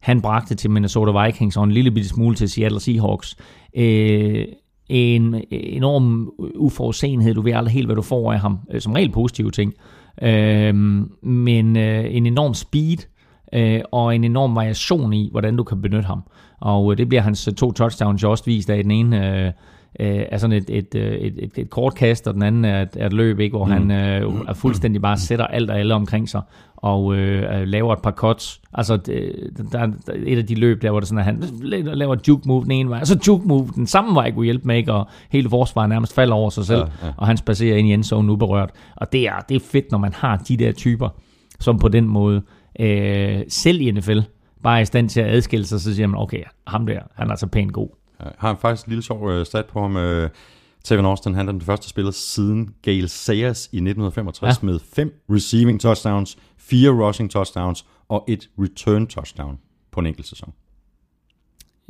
han 0.00 0.20
bragte 0.20 0.54
til 0.54 0.70
Minnesota 0.70 1.24
Vikings 1.24 1.56
og 1.56 1.64
en 1.64 1.72
lille 1.72 1.90
bitte 1.90 2.08
smule 2.08 2.36
til 2.36 2.48
Seattle 2.48 2.80
Seahawks. 2.80 3.36
Øh, 3.76 4.44
en 4.88 5.44
enorm 5.50 6.30
uforudsenhed, 6.54 7.34
du 7.34 7.42
ved 7.42 7.52
aldrig 7.52 7.74
helt, 7.74 7.86
hvad 7.86 7.96
du 7.96 8.02
får 8.02 8.32
af 8.32 8.40
ham. 8.40 8.58
Øh, 8.70 8.80
som 8.80 8.92
regel 8.92 9.12
positive 9.12 9.50
ting. 9.50 9.74
Øh, 10.22 10.74
men 11.22 11.76
øh, 11.76 12.16
en 12.16 12.26
enorm 12.26 12.54
speed 12.54 12.98
øh, 13.52 13.80
og 13.92 14.14
en 14.14 14.24
enorm 14.24 14.56
variation 14.56 15.12
i, 15.12 15.28
hvordan 15.30 15.56
du 15.56 15.62
kan 15.62 15.82
benytte 15.82 16.06
ham. 16.06 16.22
Og 16.60 16.92
øh, 16.92 16.98
det 16.98 17.08
bliver 17.08 17.22
hans 17.22 17.48
øh, 17.48 17.54
to 17.54 17.72
touchdowns 17.72 18.22
jo 18.22 18.30
også 18.30 18.44
vist 18.44 18.70
af 18.70 18.82
den 18.82 18.90
ene... 18.90 19.46
Øh, 19.46 19.52
øh, 20.00 20.24
er 20.28 20.38
sådan 20.38 20.56
et, 20.56 20.70
et, 20.70 20.94
øh, 20.94 21.12
et, 21.12 21.34
et, 21.38 21.52
et 21.56 21.70
kort 21.70 21.94
kast, 21.94 22.28
og 22.28 22.34
den 22.34 22.42
anden 22.42 22.64
er 22.64 22.82
et, 22.82 22.96
er 22.96 23.06
et 23.06 23.12
løb, 23.12 23.40
ikke? 23.40 23.56
hvor 23.56 23.64
mm. 23.64 23.72
han 23.72 23.90
øh, 23.90 24.32
er 24.48 24.54
fuldstændig 24.54 25.02
bare 25.02 25.16
sætter 25.16 25.46
alt 25.46 25.70
og 25.70 25.78
alle 25.78 25.94
omkring 25.94 26.28
sig, 26.28 26.40
og 26.76 27.16
øh, 27.16 27.66
laver 27.66 27.92
et 27.92 28.02
par 28.02 28.10
cuts. 28.10 28.60
Altså, 28.74 28.96
det, 28.96 29.32
der 29.72 29.78
er 29.78 29.88
et 30.26 30.38
af 30.38 30.46
de 30.46 30.54
løb, 30.54 30.82
der 30.82 30.90
hvor 30.90 31.00
det 31.00 31.08
sådan, 31.08 31.18
at 31.18 31.24
han 31.24 31.42
laver 31.96 32.16
juke 32.28 32.48
move 32.48 32.62
den 32.62 32.70
ene 32.70 32.90
vej, 32.90 33.00
og 33.00 33.06
så 33.06 33.18
juke 33.26 33.48
move 33.48 33.68
den 33.74 33.86
samme 33.86 34.14
vej 34.14 34.30
kunne 34.30 34.44
hjælpe 34.44 34.66
med, 34.66 34.76
ikke? 34.76 34.92
og 34.92 35.08
hele 35.30 35.50
forsvaret 35.50 35.88
nærmest 35.88 36.14
falder 36.14 36.34
over 36.34 36.50
sig 36.50 36.64
selv, 36.64 36.80
Ja, 36.80 37.06
ja. 37.06 37.12
og 37.16 37.26
han 37.26 37.36
spacerer 37.36 37.76
ind 37.76 37.88
i 37.88 37.92
endzone 37.92 38.32
uberørt. 38.32 38.70
Og 38.96 39.12
det 39.12 39.28
er, 39.28 39.40
det 39.48 39.54
er 39.54 39.60
fedt, 39.72 39.90
når 39.90 39.98
man 39.98 40.12
har 40.12 40.36
de 40.36 40.56
der 40.56 40.72
typer, 40.72 41.08
som 41.60 41.78
på 41.78 41.88
den 41.88 42.08
måde, 42.08 42.42
øh, 42.80 43.40
selv 43.48 43.80
i 43.80 43.90
NFL, 43.90 44.20
bare 44.62 44.78
er 44.78 44.82
i 44.82 44.84
stand 44.84 45.08
til 45.08 45.20
at 45.20 45.26
adskille 45.26 45.66
sig, 45.66 45.80
så 45.80 45.94
siger 45.94 46.06
man, 46.06 46.20
okay, 46.20 46.42
ham 46.66 46.86
der, 46.86 46.98
han 47.14 47.26
er 47.26 47.30
altså 47.30 47.46
pænt 47.46 47.72
god. 47.72 47.88
Jeg 48.20 48.32
har 48.38 48.54
faktisk 48.54 48.86
en 48.86 48.90
lille 48.90 49.02
sjov 49.02 49.30
øh, 49.30 49.46
stat 49.46 49.64
på 49.66 49.80
ham. 49.80 49.96
Øh, 49.96 50.30
Tavon 50.84 51.04
Austin, 51.06 51.34
han 51.34 51.48
er 51.48 51.52
den 51.52 51.60
første 51.60 51.88
spiller 51.88 52.10
siden 52.10 52.74
Gale 52.82 53.08
Sayers 53.08 53.64
i 53.72 53.76
1965 53.76 54.62
Ja. 54.62 54.66
med 54.66 54.78
fem 54.94 55.22
receiving 55.30 55.80
touchdowns, 55.80 56.36
fire 56.58 56.90
rushing 56.90 57.30
touchdowns 57.30 57.86
og 58.08 58.24
et 58.28 58.48
return 58.58 59.06
touchdown 59.06 59.58
på 59.92 60.00
en 60.00 60.06
enkelt 60.06 60.26
sæson. 60.28 60.52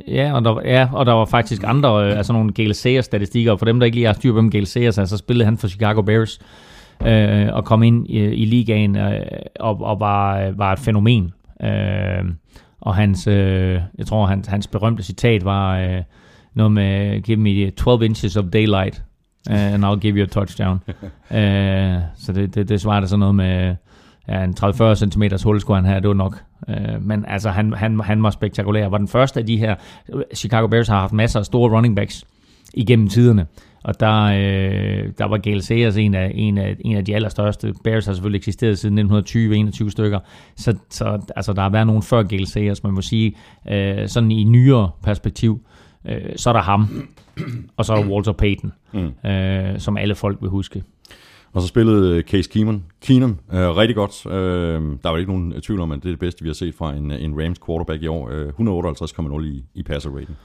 Ja, 0.07 0.33
og 0.33 0.45
der, 0.45 0.49
var- 0.51 0.61
ja, 0.65 0.89
og 0.93 1.05
der 1.05 1.11
var 1.13 1.25
faktisk 1.25 1.61
andre, 1.65 2.05
øh, 2.11 2.17
altså 2.17 2.33
nogle 2.33 2.53
Gale 2.53 2.73
Sayers 2.73 3.05
statistikker, 3.05 3.51
og 3.51 3.59
for 3.59 3.65
dem, 3.65 3.79
der 3.79 3.85
ikke 3.85 3.95
lige 3.97 4.05
har 4.05 4.13
styr 4.13 4.31
på, 4.31 4.33
hvem 4.33 4.49
Gale 4.51 4.65
Sayers 4.65 4.97
er, 4.97 5.05
så 5.05 5.17
spillede 5.17 5.45
han 5.45 5.57
for 5.57 5.67
Chicago 5.67 6.01
Bears, 6.01 6.39
øh, 7.07 7.47
og 7.53 7.65
kom 7.65 7.83
ind 7.83 8.07
i, 8.09 8.19
i 8.19 8.45
ligaen, 8.45 8.95
øh, 8.97 9.21
og, 9.59 9.81
og 9.81 9.99
var, 9.99 10.51
var 10.51 10.73
et 10.73 10.79
fænomen. 10.79 11.33
Øh, 11.61 12.23
og 12.85 12.95
hans, 12.95 13.27
øh, 13.27 13.81
jeg 13.97 14.05
tror, 14.05 14.25
hans, 14.25 14.47
hans 14.47 14.67
berømte 14.67 15.03
citat 15.03 15.45
var 15.45 15.77
øh, 15.77 16.01
noget 16.53 16.71
med, 16.71 17.21
give 17.21 17.37
me 17.37 17.69
12 17.69 18.03
inches 18.03 18.37
of 18.37 18.45
daylight, 18.53 19.03
uh, 19.49 19.55
and 19.55 19.85
I'll 19.85 19.99
give 19.99 20.15
you 20.17 20.23
a 20.23 20.27
touchdown. 20.27 20.79
øh, 21.39 21.99
så 22.15 22.33
det, 22.35 22.55
det, 22.55 22.69
det 22.69 22.81
svarer 22.81 23.05
sådan 23.05 23.19
noget 23.19 23.35
med, 23.35 23.75
ja, 24.27 24.43
en 24.43 24.55
30-40 24.59 24.95
cm 24.95 25.23
hul 25.43 25.61
skulle 25.61 25.77
han 25.77 25.85
have, 25.85 26.01
det 26.01 26.07
var 26.07 26.13
nok. 26.13 26.43
Øh, 26.69 27.01
men 27.01 27.25
altså, 27.27 27.49
han, 27.49 27.73
han, 27.73 27.99
han 27.99 28.23
var 28.23 28.29
spektakulær. 28.29 28.87
Var 28.87 28.97
den 28.97 29.07
første 29.07 29.39
af 29.39 29.45
de 29.45 29.57
her, 29.57 29.75
Chicago 30.35 30.67
Bears 30.67 30.87
har 30.87 30.99
haft 30.99 31.13
masser 31.13 31.39
af 31.39 31.45
store 31.45 31.75
running 31.75 31.95
backs 31.95 32.25
igennem 32.73 33.07
tiderne. 33.07 33.45
Og 33.85 33.99
der, 33.99 34.23
øh, 34.23 35.11
der 35.17 35.25
var 35.25 35.37
Gale 35.37 35.61
Sayers 35.61 35.97
en 35.97 36.13
af, 36.13 36.31
en, 36.35 36.57
af, 36.57 36.75
en 36.79 36.97
af 36.97 37.05
de 37.05 37.15
allerstørste. 37.15 37.73
Bears 37.83 38.05
har 38.05 38.13
selvfølgelig 38.13 38.37
eksisteret 38.37 38.79
siden 38.79 39.11
1920-21 39.11 39.89
stykker. 39.89 40.19
Så, 40.55 40.77
så 40.89 41.21
altså, 41.35 41.53
der 41.53 41.61
har 41.61 41.69
været 41.69 41.87
nogen 41.87 42.03
før 42.03 42.23
Gale 42.23 42.47
Sayers, 42.47 42.83
man 42.83 42.93
må 42.93 43.01
sige, 43.01 43.35
øh, 43.69 44.07
sådan 44.07 44.31
i 44.31 44.43
nyere 44.43 44.89
perspektiv, 45.03 45.61
øh, 46.05 46.21
så 46.35 46.49
er 46.49 46.53
der 46.53 46.61
ham, 46.61 47.07
og 47.77 47.85
så 47.85 47.93
er 47.93 48.03
der 48.03 48.09
Walter 48.09 48.31
Payton, 48.31 48.73
mm. 48.93 49.29
øh, 49.29 49.79
som 49.79 49.97
alle 49.97 50.15
folk 50.15 50.37
vil 50.41 50.49
huske. 50.49 50.83
Og 51.53 51.61
så 51.61 51.67
spillede 51.67 52.21
Case 52.21 52.49
Keenum, 52.49 52.83
Keenum 53.01 53.37
øh, 53.53 53.77
rigtig 53.77 53.95
godt. 53.95 54.25
Øh, 54.25 54.81
der 55.03 55.09
var 55.09 55.17
ikke 55.17 55.31
nogen 55.31 55.61
tvivl 55.61 55.81
om, 55.81 55.91
at 55.91 55.97
det 56.03 56.05
er 56.05 56.11
det 56.11 56.19
bedste, 56.19 56.43
vi 56.43 56.49
har 56.49 56.53
set 56.53 56.75
fra 56.75 56.93
en, 56.93 57.11
en 57.11 57.43
Rams 57.43 57.59
quarterback 57.65 58.03
i 58.03 58.07
år. 58.07 58.29
Øh, 58.29 58.47
158,0 58.47 59.43
i, 59.43 59.63
i 59.73 59.83
passer 59.83 60.09
rating. 60.09 60.37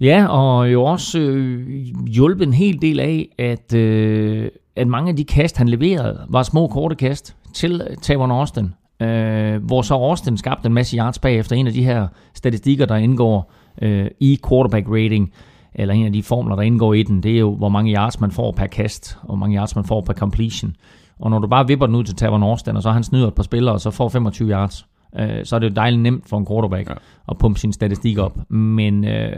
Ja, 0.00 0.26
og 0.26 0.72
jo 0.72 0.84
også 0.84 1.18
øh, 1.18 1.68
hjulpet 2.06 2.46
en 2.46 2.52
hel 2.52 2.82
del 2.82 3.00
af, 3.00 3.28
at, 3.38 3.74
øh, 3.74 4.48
at 4.76 4.88
mange 4.88 5.10
af 5.10 5.16
de 5.16 5.24
kast, 5.24 5.56
han 5.56 5.68
leverede, 5.68 6.26
var 6.28 6.42
små 6.42 6.66
korte 6.66 6.94
kast 6.94 7.36
til 7.54 7.82
Tavon 8.02 8.30
Austin. 8.30 8.74
Øh, 9.02 9.64
hvor 9.64 9.82
så 9.82 9.94
Austin 9.94 10.36
skabte 10.36 10.66
en 10.66 10.74
masse 10.74 10.96
yards 10.96 11.18
bagefter. 11.18 11.56
En 11.56 11.66
af 11.66 11.72
de 11.72 11.84
her 11.84 12.08
statistikker, 12.34 12.86
der 12.86 12.96
indgår 12.96 13.52
øh, 13.82 14.06
i 14.20 14.38
quarterback 14.48 14.86
rating, 14.88 15.32
eller 15.74 15.94
en 15.94 16.06
af 16.06 16.12
de 16.12 16.22
formler, 16.22 16.56
der 16.56 16.62
indgår 16.62 16.94
i 16.94 17.02
den, 17.02 17.22
det 17.22 17.34
er 17.34 17.38
jo, 17.38 17.54
hvor 17.54 17.68
mange 17.68 17.94
yards 17.94 18.20
man 18.20 18.30
får 18.30 18.52
per 18.52 18.66
kast, 18.66 19.18
og 19.20 19.26
hvor 19.26 19.36
mange 19.36 19.56
yards 19.56 19.76
man 19.76 19.84
får 19.84 20.00
per 20.00 20.12
completion. 20.12 20.76
Og 21.18 21.30
når 21.30 21.38
du 21.38 21.46
bare 21.46 21.66
vipper 21.66 21.86
den 21.86 21.94
ud 21.94 22.04
til 22.04 22.16
Tavon 22.16 22.42
Austin, 22.42 22.76
og 22.76 22.82
så 22.82 22.90
han 22.90 23.04
snyder 23.04 23.28
et 23.28 23.34
par 23.34 23.42
spillere, 23.42 23.74
og 23.74 23.80
så 23.80 23.90
får 23.90 24.08
25 24.08 24.50
yards, 24.50 24.86
øh, 25.18 25.44
så 25.44 25.56
er 25.56 25.60
det 25.60 25.70
jo 25.70 25.74
dejligt 25.74 26.02
nemt 26.02 26.28
for 26.28 26.38
en 26.38 26.46
quarterback 26.46 26.88
ja. 26.88 26.94
at 27.28 27.38
pumpe 27.38 27.60
sin 27.60 27.72
statistik 27.72 28.18
op. 28.18 28.50
Men 28.50 29.04
øh, 29.04 29.32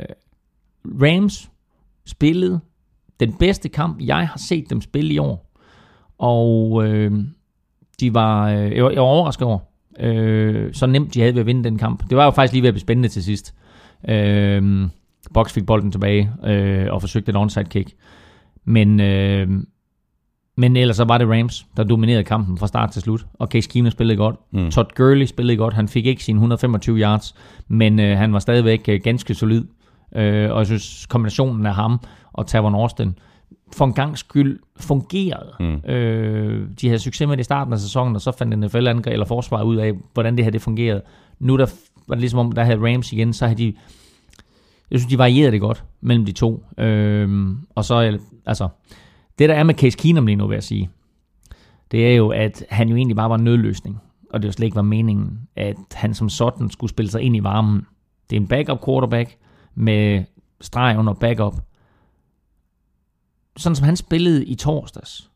Rams 0.84 1.50
spillede 2.06 2.60
den 3.20 3.32
bedste 3.32 3.68
kamp, 3.68 4.00
jeg 4.00 4.28
har 4.28 4.38
set 4.38 4.70
dem 4.70 4.80
spille 4.80 5.14
i 5.14 5.18
år. 5.18 5.52
Og 6.18 6.84
øh, 6.86 7.12
de 8.00 8.14
var, 8.14 8.50
øh, 8.50 8.76
jeg, 8.76 8.84
var, 8.84 8.90
jeg 8.90 9.00
var 9.00 9.08
overrasket 9.08 9.46
over, 9.46 9.58
øh, 10.00 10.74
så 10.74 10.86
nemt 10.86 11.14
de 11.14 11.20
havde 11.20 11.34
ved 11.34 11.40
at 11.40 11.46
vinde 11.46 11.64
den 11.64 11.78
kamp. 11.78 12.10
Det 12.10 12.16
var 12.16 12.24
jo 12.24 12.30
faktisk 12.30 12.52
lige 12.52 12.62
ved 12.62 12.68
at 12.68 12.74
blive 12.74 12.80
spændende 12.80 13.08
til 13.08 13.24
sidst. 13.24 13.54
Øh, 14.08 14.88
Box 15.34 15.52
fik 15.52 15.66
bolden 15.66 15.92
tilbage 15.92 16.30
øh, 16.44 16.92
og 16.92 17.00
forsøgte 17.00 17.30
et 17.30 17.36
onside 17.36 17.64
kick. 17.64 17.92
Men, 18.64 19.00
øh, 19.00 19.48
men 20.56 20.76
ellers 20.76 20.96
så 20.96 21.04
var 21.04 21.18
det 21.18 21.28
Rams, 21.28 21.66
der 21.76 21.84
dominerede 21.84 22.24
kampen 22.24 22.58
fra 22.58 22.66
start 22.66 22.90
til 22.90 23.02
slut. 23.02 23.26
Og 23.34 23.48
Case 23.48 23.70
Keenum 23.70 23.90
spillede 23.90 24.16
godt. 24.16 24.36
Mm. 24.52 24.70
Todd 24.70 24.88
Gurley 24.96 25.26
spillede 25.26 25.56
godt. 25.56 25.74
Han 25.74 25.88
fik 25.88 26.06
ikke 26.06 26.24
sine 26.24 26.36
125 26.36 26.98
yards, 26.98 27.34
men 27.68 28.00
øh, 28.00 28.18
han 28.18 28.32
var 28.32 28.38
stadigvæk 28.38 28.88
øh, 28.88 29.00
ganske 29.04 29.34
solid. 29.34 29.64
Øh, 30.16 30.50
og 30.50 30.58
jeg 30.58 30.66
synes, 30.66 31.06
kombinationen 31.06 31.66
af 31.66 31.74
ham 31.74 32.00
og 32.32 32.46
Tavon 32.46 32.74
Austin 32.74 33.18
for 33.76 33.84
en 33.84 33.92
gang 33.92 34.18
skyld 34.18 34.60
fungerede. 34.76 35.52
Mm. 35.60 35.90
Øh, 35.90 36.68
de 36.80 36.88
havde 36.88 36.98
succes 36.98 37.28
med 37.28 37.36
det 37.36 37.40
i 37.40 37.44
starten 37.44 37.72
af 37.72 37.78
sæsonen, 37.78 38.14
og 38.14 38.20
så 38.20 38.32
fandt 38.32 38.58
NFL 38.58 38.88
angreb 38.88 39.12
eller 39.12 39.26
forsvar 39.26 39.62
ud 39.62 39.76
af, 39.76 39.92
hvordan 40.12 40.36
det 40.36 40.44
her 40.44 40.50
det 40.50 40.62
fungerede. 40.62 41.02
Nu 41.38 41.56
der 41.56 41.66
var 42.08 42.14
det 42.14 42.20
ligesom 42.20 42.38
om, 42.38 42.52
der 42.52 42.64
havde 42.64 42.92
Rams 42.92 43.12
igen, 43.12 43.32
så 43.32 43.46
havde 43.46 43.58
de 43.58 43.74
jeg 44.92 45.00
synes, 45.00 45.10
de 45.10 45.18
varierede 45.18 45.52
det 45.52 45.60
godt 45.60 45.84
mellem 46.00 46.24
de 46.24 46.32
to. 46.32 46.64
Øhm, 46.78 47.58
og 47.74 47.84
så, 47.84 48.18
altså, 48.46 48.68
det 49.38 49.48
der 49.48 49.54
er 49.54 49.62
med 49.62 49.74
Case 49.74 49.98
Keenum 49.98 50.26
lige 50.26 50.36
nu, 50.36 50.46
vil 50.46 50.54
jeg 50.54 50.62
sige, 50.62 50.90
det 51.90 52.08
er 52.08 52.14
jo, 52.14 52.28
at 52.28 52.64
han 52.70 52.88
jo 52.88 52.96
egentlig 52.96 53.16
bare 53.16 53.30
var 53.30 53.36
en 53.36 53.44
nødløsning. 53.44 54.00
Og 54.30 54.42
det 54.42 54.48
jo 54.48 54.52
slet 54.52 54.64
ikke 54.64 54.76
var 54.76 54.82
meningen, 54.82 55.38
at 55.56 55.76
han 55.92 56.14
som 56.14 56.28
sådan 56.28 56.70
skulle 56.70 56.90
spille 56.90 57.10
sig 57.10 57.20
ind 57.20 57.36
i 57.36 57.42
varmen. 57.42 57.86
Det 58.30 58.36
er 58.36 58.40
en 58.40 58.46
backup 58.46 58.84
quarterback 58.84 59.36
med 59.74 60.24
streg 60.60 60.98
under 60.98 61.14
backup. 61.14 61.54
Sådan 63.56 63.76
som 63.76 63.84
han 63.84 63.96
spillede 63.96 64.44
i 64.44 64.54
torsdags. 64.54 65.30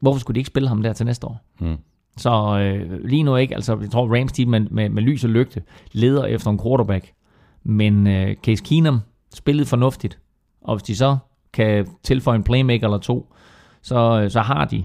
Hvorfor 0.00 0.20
skulle 0.20 0.34
de 0.34 0.40
ikke 0.40 0.48
spille 0.48 0.68
ham 0.68 0.82
der 0.82 0.92
til 0.92 1.06
næste 1.06 1.26
år? 1.26 1.40
Hmm. 1.58 1.76
Så 2.16 2.58
øh, 2.58 3.04
lige 3.04 3.22
nu 3.22 3.36
ikke, 3.36 3.54
altså 3.54 3.78
jeg 3.80 3.90
tror 3.90 4.18
Rams 4.18 4.32
team 4.32 4.48
med, 4.48 4.60
med, 4.60 4.88
med 4.88 5.02
lys 5.02 5.24
og 5.24 5.30
lygte 5.30 5.62
leder 5.92 6.24
efter 6.24 6.50
en 6.50 6.60
quarterback. 6.62 7.12
Men 7.62 8.06
øh, 8.06 8.36
Case 8.36 8.64
Keenum 8.64 9.00
spillede 9.34 9.66
fornuftigt, 9.66 10.18
og 10.60 10.76
hvis 10.76 10.82
de 10.82 10.96
så 10.96 11.16
kan 11.52 11.88
tilføje 12.02 12.36
en 12.36 12.42
playmaker 12.42 12.86
eller 12.86 12.98
to, 12.98 13.34
så, 13.82 14.20
øh, 14.20 14.30
så 14.30 14.40
har 14.40 14.64
de 14.64 14.84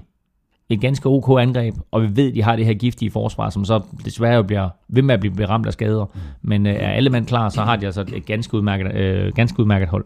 et 0.70 0.80
ganske 0.80 1.08
ok 1.08 1.40
angreb, 1.40 1.74
og 1.90 2.02
vi 2.02 2.16
ved, 2.16 2.28
at 2.28 2.34
de 2.34 2.42
har 2.42 2.56
det 2.56 2.66
her 2.66 2.74
giftige 2.74 3.10
forsvar, 3.10 3.50
som 3.50 3.64
så 3.64 3.80
desværre 4.04 4.44
bliver 4.44 4.68
ved 4.88 5.02
med 5.02 5.14
at 5.14 5.20
blive 5.20 5.48
ramt 5.48 5.66
af 5.66 5.72
skader. 5.72 6.06
Men 6.42 6.66
øh, 6.66 6.72
er 6.72 6.90
alle 6.90 7.10
mand 7.10 7.26
klar, 7.26 7.48
så 7.48 7.62
har 7.62 7.76
de 7.76 7.86
altså 7.86 8.00
et 8.00 8.26
ganske 8.26 8.54
udmærket, 8.54 8.94
øh, 8.94 9.32
ganske 9.34 9.60
udmærket 9.60 9.88
hold. 9.88 10.04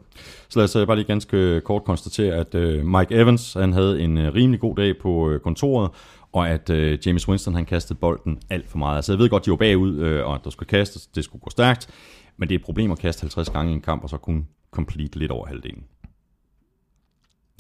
Så 0.49 0.59
lad 0.59 0.65
os 0.65 0.77
øh, 0.77 0.87
bare 0.87 0.97
lige 0.97 1.07
ganske 1.07 1.61
kort 1.61 1.85
konstatere, 1.85 2.35
at 2.35 2.55
øh, 2.55 2.87
Mike 2.87 3.15
Evans 3.15 3.53
han 3.53 3.73
havde 3.73 4.01
en 4.01 4.19
øh, 4.19 4.35
rimelig 4.35 4.61
god 4.61 4.77
dag 4.77 4.99
på 4.99 5.31
øh, 5.31 5.41
kontoret, 5.41 5.91
og 6.33 6.49
at 6.49 6.71
øh, 6.71 6.99
James 7.07 7.29
Winston 7.29 7.55
han 7.55 7.65
kastede 7.65 7.99
bolden 7.99 8.39
alt 8.51 8.69
for 8.69 8.79
meget. 8.79 8.97
Altså 8.97 9.13
jeg 9.13 9.19
ved 9.19 9.29
godt, 9.29 9.45
de 9.47 9.51
var 9.51 9.57
bagud, 9.57 9.99
øh, 9.99 10.27
og 10.27 10.41
der 10.45 10.51
skulle 10.51 10.69
kastes, 10.69 11.07
det 11.07 11.25
skulle 11.25 11.43
gå 11.43 11.51
stærkt, 11.51 11.89
men 12.37 12.49
det 12.49 12.55
er 12.55 12.59
et 12.59 12.65
problem 12.65 12.93
at 12.93 12.99
kaste 12.99 13.21
50 13.21 13.51
gange 13.51 13.73
i 13.73 13.75
en 13.75 13.81
kamp, 13.81 14.03
og 14.03 14.09
så 14.09 14.17
kun 14.17 14.47
complete 14.71 15.19
lidt 15.19 15.31
over 15.31 15.47
halvdelen. 15.47 15.85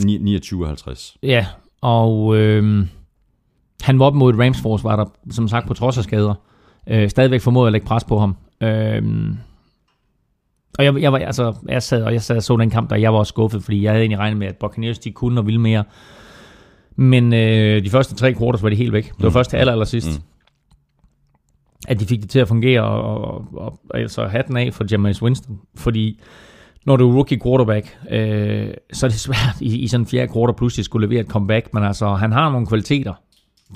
29-50. 0.02 1.16
Ja, 1.22 1.46
og 1.84 2.36
øh, 2.36 2.86
han 3.82 3.98
var 3.98 4.04
op 4.04 4.14
mod 4.14 4.34
et 4.34 4.40
Rams-forsvar, 4.40 4.96
der 4.96 5.04
som 5.30 5.48
sagt 5.48 5.66
på 5.66 5.74
trods 5.74 5.98
af 5.98 6.04
skader, 6.04 6.34
øh, 6.86 7.10
stadigvæk 7.10 7.40
formåede 7.40 7.66
at 7.66 7.72
lægge 7.72 7.86
pres 7.86 8.04
på 8.04 8.18
ham. 8.18 8.36
Øh, 8.60 9.02
og 10.78 10.84
jeg, 10.84 11.00
jeg, 11.00 11.12
var, 11.12 11.18
altså, 11.18 11.54
jeg 11.68 11.82
sad 11.82 12.02
og 12.02 12.12
jeg 12.12 12.22
sad 12.22 12.36
og 12.36 12.42
så 12.42 12.56
den 12.56 12.70
kamp, 12.70 12.90
der 12.90 12.96
jeg 12.96 13.12
var 13.12 13.18
også 13.18 13.30
skuffet, 13.30 13.62
fordi 13.62 13.82
jeg 13.82 13.92
havde 13.92 14.02
egentlig 14.02 14.18
regnet 14.18 14.38
med, 14.38 14.46
at 14.46 14.56
Buccaneers 14.56 14.98
de 14.98 15.10
kunne 15.10 15.40
og 15.40 15.46
ville 15.46 15.60
mere. 15.60 15.84
Men 16.96 17.32
øh, 17.32 17.84
de 17.84 17.90
første 17.90 18.14
tre 18.14 18.34
quarters 18.34 18.62
var 18.62 18.68
de 18.68 18.76
helt 18.76 18.92
væk. 18.92 19.04
Det 19.04 19.22
var 19.22 19.28
mm. 19.28 19.32
først 19.32 19.50
til 19.50 19.56
aller, 19.56 19.72
aller 19.72 19.84
sidst. 19.84 20.08
Mm 20.08 20.24
at 21.88 22.00
de 22.00 22.06
fik 22.06 22.22
det 22.22 22.30
til 22.30 22.38
at 22.38 22.48
fungere, 22.48 22.82
og, 22.82 23.20
og, 23.20 23.46
og, 23.52 23.78
og 23.90 24.00
altså 24.00 24.26
hatten 24.26 24.56
af 24.56 24.74
for 24.74 24.84
Jameis 24.90 25.22
Winston, 25.22 25.60
fordi 25.74 26.20
når 26.84 26.96
du 26.96 27.10
er 27.10 27.14
rookie 27.14 27.40
quarterback, 27.44 27.98
øh, 28.10 28.74
så 28.92 29.06
er 29.06 29.10
det 29.10 29.20
svært 29.20 29.60
i, 29.60 29.78
i 29.78 29.88
sådan 29.88 30.02
en 30.02 30.06
fjerde 30.06 30.32
quarter 30.32 30.54
pludselig 30.54 30.84
skulle 30.84 31.06
levere 31.06 31.20
et 31.20 31.30
comeback, 31.30 31.74
men 31.74 31.82
altså 31.82 32.14
han 32.14 32.32
har 32.32 32.50
nogle 32.50 32.66
kvaliteter, 32.66 33.14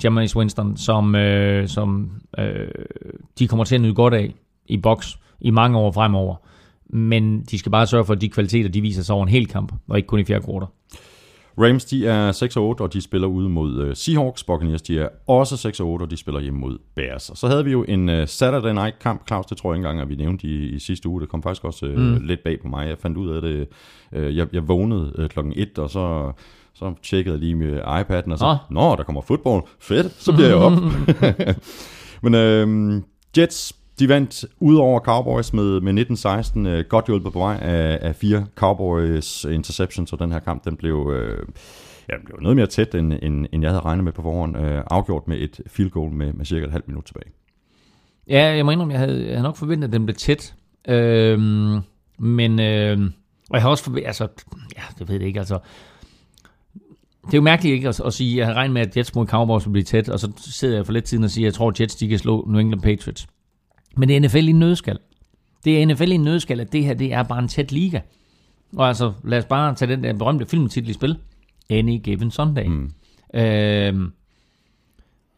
Jameis 0.03 0.35
Winston, 0.35 0.77
som, 0.77 1.15
øh, 1.15 1.67
som 1.67 2.11
øh, 2.37 2.67
de 3.39 3.47
kommer 3.47 3.63
til 3.63 3.75
at 3.75 3.81
nyde 3.81 3.93
godt 3.93 4.13
af 4.13 4.33
i 4.65 4.77
boks 4.77 5.19
i 5.39 5.51
mange 5.51 5.77
år 5.77 5.91
fremover. 5.91 6.35
Men 6.89 7.41
de 7.41 7.59
skal 7.59 7.71
bare 7.71 7.87
sørge 7.87 8.05
for, 8.05 8.13
at 8.13 8.21
de 8.21 8.29
kvaliteter, 8.29 8.69
de 8.69 8.81
viser 8.81 9.03
sig 9.03 9.15
over 9.15 9.23
en 9.23 9.29
hel 9.29 9.47
kamp, 9.47 9.73
og 9.87 9.97
ikke 9.97 10.07
kun 10.07 10.19
i 10.19 10.23
fjerde 10.23 10.45
quarter. 10.45 10.67
Rams, 11.59 11.85
de 11.85 12.07
er 12.07 12.31
6 12.31 12.57
8, 12.57 12.81
og 12.81 12.93
de 12.93 13.01
spiller 13.01 13.27
ude 13.27 13.49
mod 13.49 13.87
uh, 13.87 13.93
Seahawks. 13.93 14.43
Buccaneers, 14.43 14.81
de 14.81 14.99
er 14.99 15.07
også 15.27 15.57
6 15.57 15.79
8, 15.79 16.03
og 16.03 16.11
de 16.11 16.17
spiller 16.17 16.41
hjemme 16.41 16.59
mod 16.59 16.77
Bears. 16.95 17.29
Og 17.29 17.37
så 17.37 17.47
havde 17.47 17.65
vi 17.65 17.71
jo 17.71 17.83
en 17.87 18.09
uh, 18.09 18.15
Saturday 18.25 18.73
Night 18.73 18.99
kamp, 18.99 19.27
Claus, 19.27 19.45
det 19.45 19.57
tror 19.57 19.73
jeg 19.73 19.77
ikke 19.77 19.87
engang, 19.87 20.01
at 20.01 20.09
vi 20.09 20.15
nævnte 20.15 20.47
i, 20.47 20.69
i 20.69 20.79
sidste 20.79 21.09
uge. 21.09 21.21
Det 21.21 21.29
kom 21.29 21.43
faktisk 21.43 21.63
også 21.63 21.85
uh, 21.85 21.97
mm. 21.97 22.17
lidt 22.23 22.43
bag 22.43 22.61
på 22.61 22.67
mig. 22.67 22.87
Jeg 22.87 22.97
fandt 22.97 23.17
ud 23.17 23.29
af 23.29 23.41
det. 23.41 23.67
Uh, 24.11 24.37
jeg, 24.37 24.47
jeg 24.53 24.67
vågnede 24.67 25.13
uh, 25.17 25.27
klokken 25.27 25.53
1, 25.55 25.79
og 25.79 25.89
så 25.89 26.31
så 26.73 26.93
tjekkede 27.03 27.33
jeg 27.33 27.39
lige 27.39 27.55
med 27.55 27.81
iPad'en, 27.81 28.31
og 28.31 28.39
så, 28.39 28.45
oh. 28.45 28.55
nå, 28.69 28.95
der 28.95 29.03
kommer 29.03 29.21
fodbold, 29.21 29.63
fedt, 29.79 30.11
så 30.11 30.33
bliver 30.33 30.47
jeg 30.47 30.57
op. 30.57 30.71
Men 32.23 32.35
uh, 32.35 33.01
Jets 33.37 33.78
de 33.99 34.09
vandt 34.09 34.45
ud 34.59 34.75
over 34.75 34.99
Cowboys 34.99 35.53
med, 35.53 35.81
med 35.81 36.65
19-16, 36.65 36.67
øh, 36.67 36.85
godt 36.89 37.05
hjulpet 37.05 37.33
på 37.33 37.39
vej 37.39 37.57
af, 37.61 37.99
af 38.01 38.15
fire 38.15 38.45
Cowboys 38.55 39.45
interceptions, 39.45 40.13
og 40.13 40.19
den 40.19 40.31
her 40.31 40.39
kamp 40.39 40.65
den 40.65 40.75
blev, 40.75 41.11
øh, 41.15 41.47
ja, 42.09 42.13
den 42.15 42.25
blev 42.25 42.39
noget 42.41 42.55
mere 42.55 42.67
tæt, 42.67 42.95
end, 42.95 43.13
end, 43.21 43.45
end 43.51 43.63
jeg 43.63 43.71
havde 43.71 43.83
regnet 43.83 44.03
med 44.03 44.11
på 44.11 44.21
forhånd, 44.21 44.57
øh, 44.57 44.83
afgjort 44.91 45.27
med 45.27 45.37
et 45.39 45.61
field 45.67 45.89
goal 45.89 46.11
med, 46.11 46.33
med 46.33 46.45
cirka 46.45 46.65
et 46.65 46.71
halvt 46.71 46.87
minut 46.87 47.05
tilbage. 47.05 47.31
Ja, 48.27 48.55
jeg 48.55 48.65
må 48.65 48.71
indrømme, 48.71 48.93
jeg 48.93 48.99
havde, 48.99 49.19
jeg 49.21 49.31
havde 49.31 49.43
nok 49.43 49.55
forventet, 49.55 49.87
at 49.87 49.93
den 49.93 50.05
blev 50.05 50.15
tæt, 50.15 50.55
øh, 50.87 51.39
men 52.19 52.59
øh, 52.59 52.99
og 53.49 53.55
jeg 53.55 53.61
har 53.61 53.69
også 53.69 53.83
forventet, 53.83 54.07
altså, 54.07 54.27
ja, 54.77 54.81
det 54.99 55.09
ved 55.09 55.15
jeg 55.15 55.27
ikke, 55.27 55.39
altså, 55.39 55.59
det 57.25 57.33
er 57.33 57.37
jo 57.37 57.41
mærkeligt 57.41 57.73
ikke 57.73 57.87
at, 57.87 57.99
at 57.99 58.13
sige, 58.13 58.31
at 58.31 58.37
jeg 58.37 58.47
har 58.47 58.53
regnet 58.53 58.73
med, 58.73 58.81
at 58.81 58.97
Jets 58.97 59.15
mod 59.15 59.25
Cowboys 59.25 59.65
vil 59.65 59.71
blive 59.71 59.83
tæt, 59.83 60.09
og 60.09 60.19
så 60.19 60.31
sidder 60.37 60.75
jeg 60.75 60.85
for 60.85 60.93
lidt 60.93 61.09
siden 61.09 61.23
og 61.23 61.29
siger, 61.29 61.45
at 61.45 61.45
jeg 61.45 61.53
tror, 61.53 61.69
at 61.69 61.81
Jets 61.81 61.95
de 61.95 62.07
kan 62.07 62.19
slå 62.19 62.45
New 62.47 62.59
England 62.59 62.81
Patriots. 62.81 63.27
Men 63.97 64.09
det 64.09 64.15
er 64.15 64.21
NFL 64.21 64.37
i 64.37 64.49
en 64.49 64.59
nødskal. 64.59 64.99
Det 65.65 65.81
er 65.81 65.85
NFL 65.85 66.11
i 66.11 66.15
en 66.15 66.23
nødskal, 66.23 66.59
at 66.59 66.73
det 66.73 66.83
her 66.83 66.93
det 66.93 67.13
er 67.13 67.23
bare 67.23 67.39
en 67.39 67.47
tæt 67.47 67.71
liga. 67.71 67.99
Og 68.75 68.87
altså, 68.87 69.13
lad 69.23 69.37
os 69.37 69.45
bare 69.45 69.75
tage 69.75 69.91
den 69.91 70.03
der 70.03 70.13
berømte 70.13 70.45
filmtitel 70.45 70.89
i 70.89 70.93
spil. 70.93 71.17
Any 71.69 72.01
Given 72.03 72.31
Sunday. 72.31 72.65
Mm. 72.65 72.91
Øh, 73.33 74.09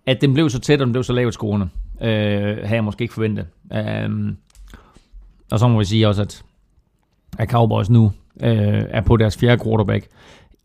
at 0.05 0.21
den 0.21 0.33
blev 0.33 0.49
så 0.49 0.59
tæt, 0.59 0.81
og 0.81 0.85
den 0.85 0.93
blev 0.93 1.03
så 1.03 1.13
lavt 1.13 1.33
scorende, 1.33 1.69
øh, 2.01 2.09
havde 2.57 2.75
jeg 2.75 2.83
måske 2.83 3.01
ikke 3.01 3.13
forventet. 3.13 3.47
Øh, 3.73 4.33
og 5.51 5.59
så 5.59 5.67
må 5.67 5.79
vi 5.79 5.85
sige 5.85 6.07
også, 6.07 6.21
at, 6.21 6.43
at 7.39 7.49
Cowboys 7.49 7.89
nu 7.89 8.11
øh, 8.41 8.83
er 8.89 9.01
på 9.01 9.17
deres 9.17 9.37
fjerde 9.37 9.63
quarterback. 9.63 10.07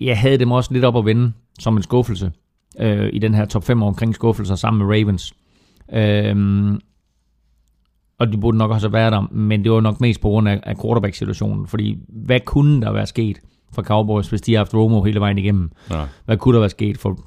Jeg 0.01 0.18
havde 0.18 0.39
dem 0.39 0.53
også 0.53 0.72
lidt 0.72 0.84
op 0.84 0.97
at 0.97 1.05
vende 1.05 1.32
som 1.59 1.76
en 1.76 1.82
skuffelse 1.82 2.32
øh, 2.78 3.11
i 3.12 3.18
den 3.18 3.34
her 3.34 3.45
top 3.45 3.64
5 3.64 3.82
omkring 3.82 4.14
skuffelser 4.14 4.55
sammen 4.55 4.87
med 4.87 4.97
Ravens. 4.97 5.34
Øh, 5.93 6.78
og 8.18 8.32
de 8.32 8.38
burde 8.38 8.58
nok 8.58 8.70
også 8.70 8.88
have 8.88 8.92
været 8.92 9.12
der, 9.12 9.20
men 9.30 9.64
det 9.64 9.72
var 9.72 9.80
nok 9.80 10.00
mest 10.00 10.20
på 10.20 10.28
grund 10.28 10.48
af, 10.48 10.60
af 10.62 10.76
quarterback-situationen, 10.82 11.66
fordi 11.66 11.98
hvad 12.08 12.40
kunne 12.40 12.82
der 12.82 12.92
være 12.92 13.06
sket 13.06 13.40
for 13.72 13.82
Cowboys, 13.82 14.28
hvis 14.28 14.40
de 14.40 14.52
har 14.52 14.58
haft 14.58 14.74
Romo 14.74 15.02
hele 15.02 15.20
vejen 15.20 15.38
igennem? 15.38 15.70
Ja. 15.90 16.04
Hvad 16.24 16.36
kunne 16.36 16.54
der 16.54 16.60
være 16.60 16.70
sket 16.70 16.98
for 16.98 17.18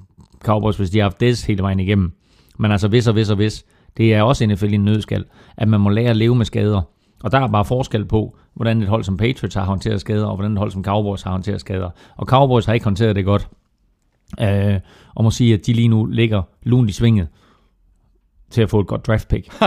Cowboys, 0.43 0.77
hvis 0.77 0.89
de 0.89 0.97
har 0.97 1.03
haft 1.03 1.19
Des 1.19 1.43
hele 1.43 1.61
vejen 1.61 1.79
igennem? 1.79 2.11
Men 2.57 2.71
altså 2.71 2.87
hvis 2.87 3.07
og 3.07 3.13
hvis 3.13 3.29
og 3.29 3.35
hvis, 3.35 3.65
det 3.97 4.13
er 4.13 4.21
også 4.21 4.45
NFL 4.45 4.65
i 4.65 4.75
en 4.75 4.85
nødskal, 4.85 5.25
at 5.57 5.67
man 5.67 5.81
må 5.81 5.89
lære 5.89 6.09
at 6.09 6.17
leve 6.17 6.35
med 6.35 6.45
skader. 6.45 6.81
Og 7.23 7.31
der 7.31 7.39
er 7.39 7.47
bare 7.47 7.65
forskel 7.65 8.05
på, 8.05 8.37
hvordan 8.53 8.81
et 8.81 8.87
hold 8.87 9.03
som 9.03 9.17
Patriots 9.17 9.55
har 9.55 9.65
håndteret 9.65 10.01
skader, 10.01 10.25
og 10.25 10.35
hvordan 10.35 10.51
et 10.51 10.57
hold 10.57 10.71
som 10.71 10.83
Cowboys 10.83 11.21
har 11.21 11.31
håndteret 11.31 11.59
skader. 11.59 11.89
Og 12.17 12.25
Cowboys 12.25 12.65
har 12.65 12.73
ikke 12.73 12.83
håndteret 12.83 13.15
det 13.15 13.25
godt. 13.25 13.47
Øh, 14.41 14.79
og 15.15 15.23
må 15.23 15.31
sige, 15.31 15.53
at 15.53 15.65
de 15.65 15.73
lige 15.73 15.87
nu 15.87 16.05
ligger 16.05 16.41
lunt 16.63 16.89
i 16.89 16.93
svinget 16.93 17.27
til 18.51 18.61
at 18.61 18.69
få 18.69 18.79
et 18.79 18.87
godt 18.87 19.07
draft 19.07 19.27
pick. 19.27 19.61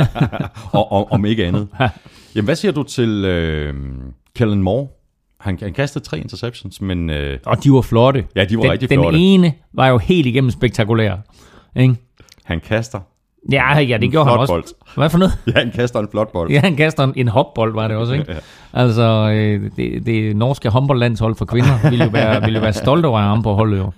og, 0.72 0.92
og, 0.92 1.12
om 1.12 1.24
ikke 1.24 1.46
andet. 1.46 1.68
Jamen, 2.34 2.44
hvad 2.44 2.56
siger 2.56 2.72
du 2.72 2.82
til 2.82 3.24
øh, 3.24 3.74
Kellen 4.36 4.62
Moore? 4.62 4.88
Han, 5.40 5.58
han 5.62 5.72
kastede 5.72 6.04
tre 6.04 6.18
interceptions, 6.18 6.80
men... 6.80 7.10
Øh, 7.10 7.38
Og 7.46 7.64
de 7.64 7.72
var 7.72 7.80
flotte. 7.80 8.26
Ja, 8.36 8.44
de 8.44 8.56
var 8.56 8.62
den, 8.62 8.72
rigtig 8.72 8.90
den 8.90 9.00
flotte. 9.00 9.18
ene 9.18 9.54
var 9.72 9.88
jo 9.88 9.98
helt 9.98 10.26
igennem 10.26 10.50
spektakulær. 10.50 11.16
Ikke? 11.76 11.96
han 12.44 12.60
kaster. 12.60 13.00
Ja, 13.52 13.78
ja, 13.78 13.96
det 13.96 14.10
gjorde 14.10 14.30
han 14.30 14.38
også. 14.38 14.52
bold. 14.52 14.64
Hvad 14.96 15.10
for 15.10 15.18
noget? 15.18 15.32
Ja, 15.54 15.58
han 15.58 15.70
kaster 15.70 16.00
en 16.00 16.08
flot 16.10 16.32
bold. 16.32 16.50
Ja, 16.50 16.60
han 16.60 16.76
kaster 16.76 17.04
en, 17.04 17.12
en 17.16 17.28
hopbold, 17.28 17.74
var 17.74 17.88
det 17.88 17.96
også, 17.96 18.12
ikke? 18.12 18.32
Ja. 18.32 18.38
Altså, 18.72 19.30
øh, 19.34 19.70
det, 19.76 20.06
det 20.06 20.36
norske 20.36 20.68
håndboldlandshold 20.68 21.34
for 21.34 21.44
kvinder 21.44 21.78
ville 21.90 22.04
jo 22.04 22.10
være, 22.10 22.40
ville 22.40 22.54
jo 22.58 22.60
være 22.62 22.72
stolte 22.72 23.06
over 23.06 23.18
ham 23.20 23.42
på 23.42 23.54
holdet, 23.54 23.78
jo. 23.78 23.90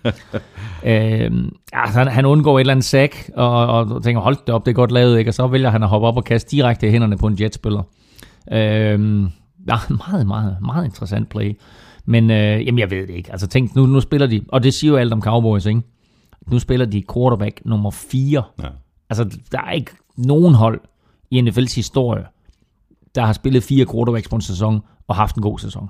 Øh, 0.84 1.30
altså, 1.72 1.98
han, 1.98 2.08
han 2.08 2.24
undgår 2.26 2.58
et 2.58 2.60
eller 2.60 2.72
andet 2.72 2.84
sack, 2.84 3.30
og, 3.36 3.66
og 3.66 4.02
tænker, 4.02 4.20
hold 4.22 4.36
det 4.46 4.54
op, 4.54 4.66
det 4.66 4.72
er 4.72 4.74
godt 4.74 4.92
lavet, 4.92 5.18
ikke? 5.18 5.30
Og 5.30 5.34
så 5.34 5.46
vælger 5.46 5.70
han 5.70 5.82
at 5.82 5.88
hoppe 5.88 6.06
op 6.06 6.16
og 6.16 6.24
kaste 6.24 6.56
direkte 6.56 6.88
i 6.88 6.90
hænderne 6.90 7.16
på 7.18 7.26
en 7.26 7.36
jetspiller. 7.40 7.82
Øh, 8.52 9.22
ja, 9.68 9.76
meget, 10.08 10.26
meget, 10.26 10.56
meget 10.62 10.84
interessant 10.84 11.28
play. 11.28 11.58
Men 12.06 12.30
øh, 12.30 12.66
jamen, 12.66 12.78
jeg 12.78 12.90
ved 12.90 13.06
det 13.06 13.10
ikke. 13.14 13.32
Altså 13.32 13.46
tænk, 13.46 13.74
nu, 13.76 13.86
nu 13.86 14.00
spiller 14.00 14.26
de, 14.26 14.40
og 14.48 14.62
det 14.62 14.74
siger 14.74 14.90
jo 14.90 14.96
alt 14.96 15.12
om 15.12 15.22
Cowboys, 15.22 15.66
ikke? 15.66 15.80
Nu 16.46 16.58
spiller 16.58 16.86
de 16.86 17.02
quarterback 17.14 17.60
nummer 17.64 17.90
4 17.90 18.42
Ja. 18.62 18.64
Altså, 19.10 19.38
der 19.52 19.60
er 19.60 19.70
ikke 19.70 19.90
nogen 20.16 20.54
hold 20.54 20.80
i 21.30 21.40
NFL's 21.40 21.74
historie, 21.74 22.26
der 23.14 23.24
har 23.24 23.32
spillet 23.32 23.62
fire 23.62 23.86
quarterbacks 23.86 24.28
på 24.28 24.36
en 24.36 24.42
sæson 24.42 24.80
og 25.06 25.16
haft 25.16 25.36
en 25.36 25.42
god 25.42 25.58
sæson. 25.58 25.88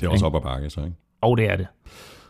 Det 0.00 0.06
er 0.06 0.10
også 0.10 0.26
op 0.26 0.34
ad 0.34 0.40
bakke, 0.40 0.70
så 0.70 0.80
ikke? 0.80 0.96
Og 1.20 1.36
det 1.36 1.50
er 1.50 1.56
det. 1.56 1.66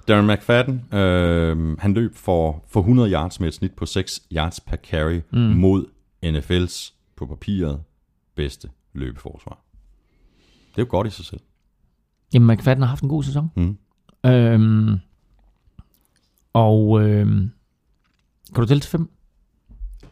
Darren 0.09 0.27
McFadden, 0.27 0.95
øh, 0.95 1.79
han 1.79 1.95
løb 1.95 2.15
for, 2.15 2.65
for 2.69 2.81
100 2.81 3.13
yards 3.13 3.41
med 3.41 3.49
et 3.49 3.55
snit 3.55 3.73
på 3.73 3.87
6 3.87 4.23
yards 4.33 4.61
per 4.61 4.77
carry 4.77 5.21
mm. 5.33 5.39
mod 5.39 5.87
NFL's 6.25 6.93
på 7.17 7.27
papiret 7.27 7.83
bedste 8.35 8.71
løbeforsvar. 8.93 9.59
Det 10.71 10.83
er 10.83 10.83
jo 10.83 10.87
godt 10.91 11.07
i 11.07 11.11
sig 11.11 11.25
selv. 11.25 11.41
Jamen, 12.35 12.57
McFadden 12.57 12.83
har 12.83 12.89
haft 12.89 13.03
en 13.03 13.09
god 13.09 13.23
sæson. 13.23 13.51
Mm. 13.57 13.79
Øhm, 14.27 14.99
og 16.53 17.03
øhm, 17.03 17.51
kan 18.55 18.63
du 18.63 18.67
tælle 18.67 18.81
til 18.81 18.91
fem? 18.91 19.11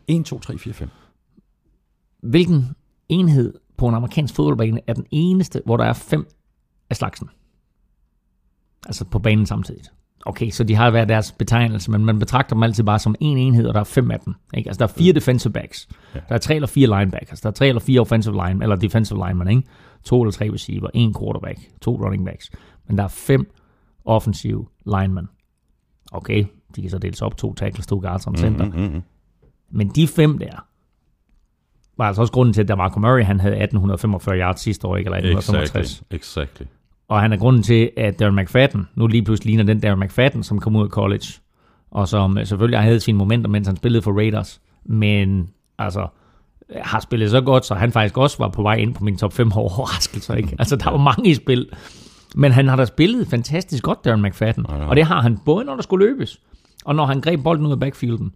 1, 0.08 0.24
2, 0.24 0.38
3, 0.38 0.58
4, 0.58 0.72
5. 0.72 0.88
Hvilken 2.22 2.64
enhed 3.08 3.54
på 3.76 3.88
en 3.88 3.94
amerikansk 3.94 4.34
fodboldbane 4.34 4.80
er 4.86 4.92
den 4.92 5.06
eneste, 5.10 5.62
hvor 5.64 5.76
der 5.76 5.84
er 5.84 5.92
fem 5.92 6.26
af 6.90 6.96
slagsen? 6.96 7.28
Altså 8.86 9.04
på 9.04 9.18
banen 9.18 9.46
samtidig. 9.46 9.82
Okay, 10.26 10.50
så 10.50 10.64
de 10.64 10.74
har 10.74 10.90
hver 10.90 11.04
deres 11.04 11.32
betegnelse, 11.32 11.90
men 11.90 12.04
man 12.04 12.18
betragter 12.18 12.56
dem 12.56 12.62
altid 12.62 12.84
bare 12.84 12.98
som 12.98 13.14
en 13.20 13.38
enhed, 13.38 13.66
og 13.66 13.74
der 13.74 13.80
er 13.80 13.84
fem 13.84 14.10
af 14.10 14.20
dem. 14.20 14.34
Ikke? 14.54 14.68
Altså 14.68 14.78
der 14.78 14.84
er 14.84 14.92
fire 14.92 15.12
defensive 15.12 15.52
backs. 15.52 15.88
Ja. 16.14 16.20
Der 16.28 16.34
er 16.34 16.38
tre 16.38 16.54
eller 16.54 16.66
fire 16.66 16.98
linebackers. 16.98 17.40
Der 17.40 17.48
er 17.48 17.52
tre 17.52 17.68
eller 17.68 17.80
fire 17.80 18.00
offensive 18.00 18.46
line, 18.46 18.62
eller 18.62 18.76
defensive 18.76 19.26
linemen, 19.26 19.48
ikke? 19.48 19.62
To 20.04 20.22
eller 20.22 20.32
tre 20.32 20.50
receiver, 20.52 20.88
en 20.94 21.14
quarterback, 21.14 21.58
to 21.80 22.04
running 22.04 22.24
backs. 22.24 22.50
Men 22.88 22.98
der 22.98 23.04
er 23.04 23.08
fem 23.08 23.52
offensive 24.04 24.66
linemen. 24.86 25.28
Okay, 26.12 26.44
de 26.76 26.80
kan 26.80 26.90
så 26.90 26.98
deles 26.98 27.22
op, 27.22 27.36
to 27.36 27.54
tackles, 27.54 27.86
to 27.86 28.00
guards 28.00 28.26
og 28.26 28.32
en 28.32 28.38
center. 28.38 28.64
Mm, 28.64 28.72
mm, 28.72 28.94
mm. 28.94 29.02
Men 29.70 29.88
de 29.88 30.08
fem 30.08 30.38
der, 30.38 30.66
var 31.96 32.04
altså 32.04 32.20
også 32.20 32.32
grunden 32.32 32.52
til, 32.52 32.60
at 32.60 32.68
der 32.68 32.74
Marco 32.74 33.00
Murray, 33.00 33.24
han 33.24 33.40
havde 33.40 33.54
1845 33.54 34.38
yards 34.38 34.60
sidste 34.60 34.86
år, 34.86 34.96
ikke? 34.96 35.08
eller 35.08 35.16
1865. 35.16 35.90
Exactly. 35.90 36.16
exactly. 36.16 36.66
Og 37.08 37.20
han 37.20 37.32
er 37.32 37.36
grunden 37.36 37.62
til, 37.62 37.90
at 37.96 38.18
Darren 38.18 38.36
McFadden 38.36 38.88
nu 38.94 39.06
lige 39.06 39.22
pludselig 39.22 39.46
ligner 39.46 39.64
den 39.64 39.80
Darren 39.80 40.00
McFadden, 40.00 40.42
som 40.42 40.58
kom 40.58 40.76
ud 40.76 40.84
af 40.84 40.88
college. 40.88 41.26
Og 41.90 42.08
som 42.08 42.38
øh, 42.38 42.46
selvfølgelig 42.46 42.80
havde 42.80 43.00
sine 43.00 43.18
momenter, 43.18 43.50
mens 43.50 43.66
han 43.66 43.76
spillede 43.76 44.02
for 44.02 44.12
Raiders. 44.12 44.60
Men 44.84 45.48
altså, 45.78 46.06
har 46.76 47.00
spillet 47.00 47.30
så 47.30 47.40
godt, 47.40 47.64
så 47.64 47.74
han 47.74 47.92
faktisk 47.92 48.18
også 48.18 48.38
var 48.38 48.48
på 48.48 48.62
vej 48.62 48.74
ind 48.74 48.94
på 48.94 49.04
min 49.04 49.16
top 49.16 49.32
5 49.32 49.52
overraskelser. 49.52 50.34
Ikke? 50.34 50.56
Altså, 50.58 50.76
der 50.76 50.90
var 50.90 50.98
mange 50.98 51.30
i 51.30 51.34
spil. 51.34 51.68
Men 52.34 52.52
han 52.52 52.68
har 52.68 52.76
da 52.76 52.84
spillet 52.84 53.26
fantastisk 53.26 53.84
godt, 53.84 54.04
Darren 54.04 54.22
McFadden. 54.22 54.66
Ja, 54.68 54.76
ja. 54.76 54.86
Og 54.88 54.96
det 54.96 55.04
har 55.04 55.20
han 55.20 55.38
både, 55.44 55.64
når 55.64 55.74
der 55.74 55.82
skulle 55.82 56.06
løbes, 56.06 56.40
og 56.84 56.94
når 56.94 57.06
han 57.06 57.20
greb 57.20 57.42
bolden 57.42 57.66
ud 57.66 57.72
af 57.72 57.80
backfielden. 57.80 58.32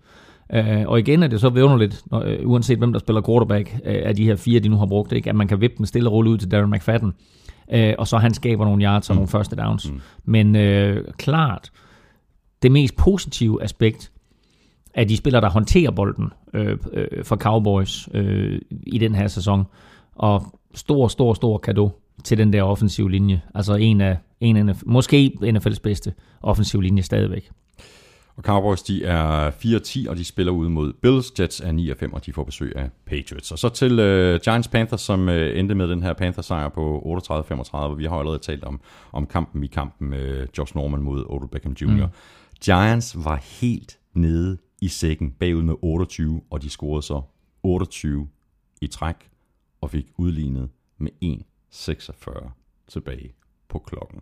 Uh, 0.57 0.87
og 0.87 0.99
igen 0.99 1.23
er 1.23 1.27
det 1.27 1.41
så 1.41 1.49
vidunderligt, 1.49 2.03
når, 2.11 2.21
uh, 2.21 2.51
uanset 2.51 2.79
hvem 2.79 2.93
der 2.93 3.01
spiller 3.01 3.23
quarterback 3.23 3.75
uh, 3.75 3.81
af 3.85 4.17
de 4.17 4.25
her 4.25 4.37
fire, 4.37 4.61
de 4.61 4.69
nu 4.69 4.77
har 4.77 4.87
brugt, 4.87 5.13
ikke? 5.13 5.31
at 5.31 5.37
man 5.37 5.49
kan 5.49 5.61
vippe 5.61 5.77
den 5.77 5.87
stille 5.87 6.09
og 6.09 6.13
roligt 6.13 6.33
ud 6.33 6.39
til 6.39 6.51
Darren 6.51 6.71
McFadden, 6.71 7.13
uh, 7.75 7.93
og 7.99 8.09
så 8.09 8.19
han 8.19 8.35
skaber 8.35 8.65
nogle 8.65 8.85
yards 8.85 9.11
og 9.11 9.17
nogle 9.17 9.29
første 9.29 9.57
downs. 9.57 9.91
Mm. 9.91 10.01
Men 10.25 10.57
uh, 10.57 10.97
klart, 11.17 11.71
det 12.63 12.73
mest 12.73 12.97
positive 12.97 13.63
aspekt 13.63 14.13
af 14.95 15.09
de 15.09 15.17
spillere, 15.17 15.43
der 15.43 15.51
håndterer 15.51 15.91
bolden 15.91 16.33
øh, 16.55 16.77
øh, 16.93 17.25
for 17.25 17.37
Cowboys 17.37 18.09
øh, 18.15 18.61
i 18.71 18.99
den 18.99 19.15
her 19.15 19.29
sæson, 19.29 19.65
og 20.15 20.61
stor, 20.75 21.09
stor, 21.09 21.35
stor 21.35 21.59
kado 21.59 21.91
til 22.25 22.39
den 22.39 22.53
der 22.53 22.63
offensive 22.63 23.11
linje. 23.11 23.43
Altså 23.55 23.75
en 23.75 24.01
af, 24.01 24.19
en 24.41 24.69
af 24.69 24.75
måske 24.87 25.33
NFL's 25.43 25.81
bedste 25.83 26.13
offensive 26.43 26.83
linje 26.83 27.03
stadigvæk. 27.03 27.51
Og 28.39 28.45
Cowboys, 28.45 28.83
de 28.83 29.05
er 29.05 29.51
4-10, 29.51 30.11
og 30.11 30.17
de 30.17 30.25
spiller 30.25 30.53
ud 30.53 30.69
mod 30.69 30.93
Bills. 30.93 31.41
Jets 31.41 31.61
er 31.61 31.95
9-5, 32.07 32.13
og 32.13 32.27
de 32.27 32.33
får 32.33 32.45
besøg 32.45 32.73
af 32.77 32.91
Patriots. 33.07 33.53
Og 33.53 33.59
så 33.59 33.69
til 33.69 33.93
uh, 33.93 34.41
Giants 34.41 34.69
Panthers, 34.69 35.01
som 35.01 35.29
uh, 35.29 35.35
endte 35.35 35.75
med 35.75 35.89
den 35.89 36.03
her 36.03 36.13
Panthers-sejr 36.13 36.69
på 36.69 37.03
38-35. 37.93 37.95
Vi 37.95 38.05
har 38.05 38.17
allerede 38.17 38.39
talt 38.39 38.65
om, 38.65 38.81
om 39.13 39.27
kampen 39.27 39.65
i 39.65 39.67
kampen 39.67 40.11
med 40.11 40.47
Josh 40.59 40.77
Norman 40.77 41.03
mod 41.03 41.25
Odell 41.29 41.51
Beckham 41.51 41.73
Jr. 41.73 42.07
Mm. 42.07 42.13
Giants 42.65 43.25
var 43.25 43.37
helt 43.61 43.99
nede 44.15 44.59
i 44.81 44.89
sækken 44.89 45.31
bagud 45.31 45.63
med 45.63 45.75
28, 45.83 46.41
og 46.51 46.63
de 46.63 46.71
scorede 46.71 47.03
så 47.03 47.23
28 47.63 48.29
i 48.81 48.87
træk, 48.87 49.17
og 49.81 49.91
fik 49.91 50.07
udlignet 50.17 50.69
med 50.99 51.11
1-46 51.75 52.51
tilbage 52.89 53.33
på 53.69 53.79
klokken. 53.79 54.21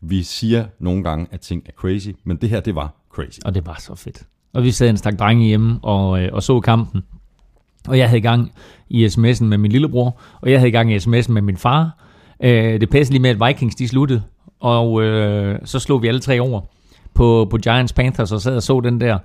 Vi 0.00 0.22
siger 0.22 0.66
nogle 0.78 1.02
gange, 1.02 1.26
at 1.30 1.40
ting 1.40 1.62
er 1.66 1.72
crazy, 1.72 2.10
men 2.24 2.36
det 2.36 2.48
her, 2.48 2.60
det 2.60 2.74
var 2.74 3.05
crazy. 3.16 3.38
Og 3.44 3.54
det 3.54 3.66
var 3.66 3.76
så 3.78 3.94
fedt. 3.94 4.22
Og 4.54 4.62
vi 4.62 4.70
sad 4.70 4.90
en 4.90 4.96
stak 4.96 5.18
drenge 5.18 5.46
hjemme 5.46 5.78
og, 5.82 6.22
øh, 6.22 6.28
og 6.32 6.42
så 6.42 6.60
kampen. 6.60 7.02
Og 7.88 7.98
jeg 7.98 8.08
havde 8.08 8.20
gang 8.20 8.52
i 8.88 9.06
sms'en 9.06 9.44
med 9.44 9.58
min 9.58 9.72
lillebror, 9.72 10.20
og 10.40 10.50
jeg 10.50 10.58
havde 10.58 10.70
gang 10.70 10.92
i 10.92 10.96
sms'en 10.96 11.32
med 11.32 11.42
min 11.42 11.56
far. 11.56 11.98
Øh, 12.42 12.80
det 12.80 12.90
passede 12.90 13.12
lige 13.12 13.22
med, 13.22 13.30
at 13.30 13.48
Vikings 13.48 13.74
de 13.74 13.88
sluttede, 13.88 14.22
og 14.60 15.02
øh, 15.02 15.58
så 15.64 15.78
slog 15.78 16.02
vi 16.02 16.08
alle 16.08 16.20
tre 16.20 16.40
over 16.40 16.60
på, 17.14 17.46
på 17.50 17.56
Giants 17.56 17.92
Panthers 17.92 18.32
og 18.32 18.40
sad 18.40 18.56
og 18.56 18.62
så 18.62 18.80
den 18.80 19.00
der. 19.00 19.18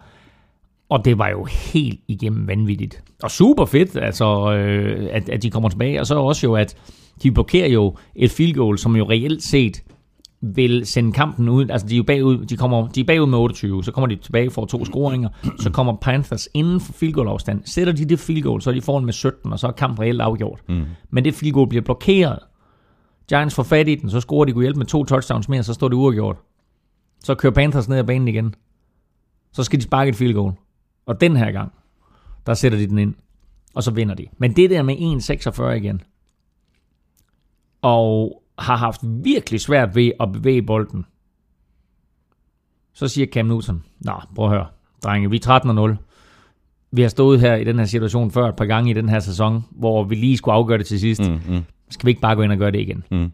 Og 0.90 1.06
det 1.06 1.18
var 1.18 1.30
jo 1.30 1.48
helt 1.74 2.00
igennem 2.08 2.48
vanvittigt. 2.48 3.04
Og 3.24 3.32
super 3.32 3.66
fedt, 3.66 3.98
altså, 3.98 4.54
øh, 4.54 5.10
at, 5.12 5.30
at 5.30 5.44
de 5.44 5.50
kommer 5.50 5.70
tilbage. 5.70 6.00
Og 6.00 6.08
så 6.08 6.16
også 6.16 6.48
jo, 6.48 6.56
at 6.56 6.76
de 7.24 7.32
blokerer 7.32 7.68
jo 7.68 7.96
et 8.16 8.32
field 8.32 8.54
goal, 8.54 8.78
som 8.78 8.96
jo 8.96 9.10
reelt 9.10 9.44
set 9.44 9.84
vil 10.42 10.86
sende 10.86 11.12
kampen 11.12 11.50
ud. 11.50 11.70
Altså, 11.70 11.88
de 11.88 11.94
er 11.94 11.98
jo 11.98 12.04
bagud, 12.04 12.46
de, 12.46 12.58
kommer, 12.58 12.88
de 12.88 13.00
er 13.00 13.04
bagud 13.04 13.28
med 13.28 13.38
28, 13.38 13.84
så 13.84 13.92
kommer 13.92 14.08
de 14.08 14.16
tilbage 14.16 14.52
for 14.52 14.66
to 14.66 14.86
scoringer. 14.86 15.30
Så 15.60 15.70
kommer 15.70 15.96
Panthers 16.02 16.50
inden 16.54 16.80
for 16.80 16.94
field 16.94 17.14
goal 17.14 17.28
afstand. 17.28 17.62
Sætter 17.66 17.94
de 17.94 18.06
det 18.06 18.20
field 18.20 18.44
goal, 18.44 18.62
så 18.62 18.70
er 18.70 18.74
de 18.74 18.82
foran 18.82 19.06
med 19.06 19.14
17, 19.14 19.54
og 19.54 19.60
så 19.60 19.68
er 19.68 19.72
kampen 19.72 20.00
reelt 20.00 20.22
afgjort. 20.22 20.60
Mm. 20.70 20.86
Men 21.10 21.26
det 21.26 21.34
field 21.34 21.54
goal 21.54 21.70
bliver 21.70 21.82
blokeret. 21.82 22.40
Giants 23.30 23.56
får 23.56 23.64
fat 23.64 23.88
i 23.88 23.96
den, 23.96 24.10
så 24.10 24.20
scorer 24.20 24.46
de 24.46 24.52
kunne 24.52 24.64
hjælpe 24.64 24.78
med 24.78 24.86
to 24.86 25.04
touchdowns 25.04 25.50
mere, 25.50 25.64
så 25.64 25.74
står 25.74 25.88
det 25.88 25.96
uafgjort. 25.96 26.38
Så 27.24 27.36
kører 27.36 27.54
Panthers 27.54 27.90
ned 27.90 27.98
ad 27.98 28.04
banen 28.04 28.28
igen. 28.28 28.56
Så 29.54 29.64
skal 29.64 29.80
de 29.80 29.84
sparke 29.84 30.10
et 30.10 30.16
field 30.16 30.34
goal. 30.34 30.54
Og 31.06 31.22
den 31.22 31.36
her 31.36 31.52
gang, 31.52 31.72
der 32.46 32.54
sætter 32.54 32.78
de 32.78 32.88
den 32.88 32.98
ind, 32.98 33.16
og 33.76 33.84
så 33.84 33.92
vinder 33.92 34.16
de. 34.16 34.28
Men 34.38 34.56
det 34.56 34.70
der 34.70 34.82
med 34.82 34.96
1,46 34.96 35.64
igen, 35.70 36.02
og 37.82 38.41
har 38.62 38.76
haft 38.76 39.02
virkelig 39.04 39.62
svært 39.62 39.96
ved 39.96 40.12
at 40.20 40.32
bevæge 40.32 40.62
bolden, 40.62 41.06
så 42.94 43.08
siger 43.08 43.28
Cam 43.28 43.46
Newton, 43.46 43.84
Nå, 44.00 44.14
prøv 44.36 44.46
at 44.46 44.52
høre, 44.52 44.66
drenge, 45.04 45.30
vi 45.30 45.42
er 45.46 45.96
13-0. 45.98 46.06
Vi 46.92 47.02
har 47.02 47.10
stået 47.10 47.40
her 47.40 47.56
i 47.56 47.64
den 47.64 47.80
her 47.80 47.86
situation 47.86 48.32
før 48.32 48.50
et 48.50 48.56
par 48.56 48.66
gange 48.66 48.92
i 48.92 48.94
den 48.94 49.10
her 49.10 49.20
sæson, 49.20 49.66
hvor 49.72 50.04
vi 50.04 50.16
lige 50.16 50.38
skulle 50.38 50.56
afgøre 50.56 50.78
det 50.78 50.86
til 50.86 51.00
sidst. 51.00 51.22
Mm, 51.22 51.40
mm, 51.56 51.64
Skal 51.90 52.06
vi 52.06 52.10
ikke 52.12 52.22
bare 52.22 52.36
gå 52.36 52.42
ind 52.42 52.52
og 52.52 52.58
gøre 52.58 52.72
det 52.72 52.80
igen? 52.80 53.04
mm. 53.12 53.32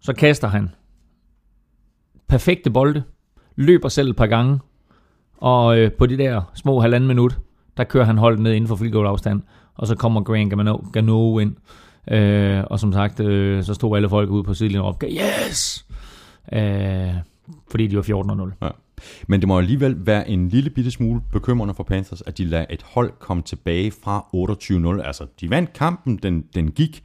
Så 0.00 0.12
kaster 0.12 0.48
han 0.48 0.70
perfekte 2.28 2.70
bolde, 2.70 3.02
løber 3.56 3.88
selv 3.88 4.10
et 4.10 4.16
par 4.16 4.26
gange, 4.26 4.58
og 5.36 5.78
øh, 5.78 5.92
på 5.92 6.06
de 6.06 6.18
der 6.18 6.42
små 6.54 6.80
halvanden 6.80 7.08
minut, 7.08 7.38
der 7.76 7.84
kører 7.84 8.04
han 8.04 8.18
holdet 8.18 8.40
ned 8.40 8.52
inden 8.52 8.68
for 8.68 8.76
field 8.76 8.92
goal 8.92 9.06
afstand, 9.06 9.42
og 9.74 9.86
så 9.86 9.96
kommer 9.96 10.20
Graham 10.20 10.48
Gano, 10.50 10.76
Gano 10.92 11.38
ind, 11.38 11.56
øh, 12.10 12.64
og 12.66 12.80
som 12.80 12.92
sagt, 12.92 13.20
øh, 13.20 13.64
så 13.64 13.74
stod 13.74 13.96
alle 13.96 14.08
folk 14.08 14.30
ude 14.30 14.44
på 14.44 14.54
sidelinjen 14.54 14.82
og 14.82 14.88
opgav, 14.88 15.10
yes! 15.10 15.86
Øh, 16.52 17.14
fordi 17.70 17.86
de 17.86 17.96
var 17.96 18.02
14-0. 18.02 18.52
Ja. 18.62 18.68
Men 19.26 19.40
det 19.40 19.48
må 19.48 19.58
alligevel 19.58 20.06
være 20.06 20.28
en 20.28 20.48
lille 20.48 20.70
bitte 20.70 20.90
smule 20.90 21.20
bekymrende 21.32 21.74
for 21.74 21.82
Panthers, 21.82 22.22
at 22.22 22.38
de 22.38 22.44
lader 22.44 22.66
et 22.70 22.82
hold 22.82 23.12
komme 23.18 23.42
tilbage 23.42 23.92
fra 24.04 24.26
28-0. 25.00 25.06
Altså, 25.06 25.26
de 25.40 25.50
vandt 25.50 25.72
kampen, 25.72 26.16
den, 26.16 26.44
den 26.54 26.70
gik, 26.70 27.02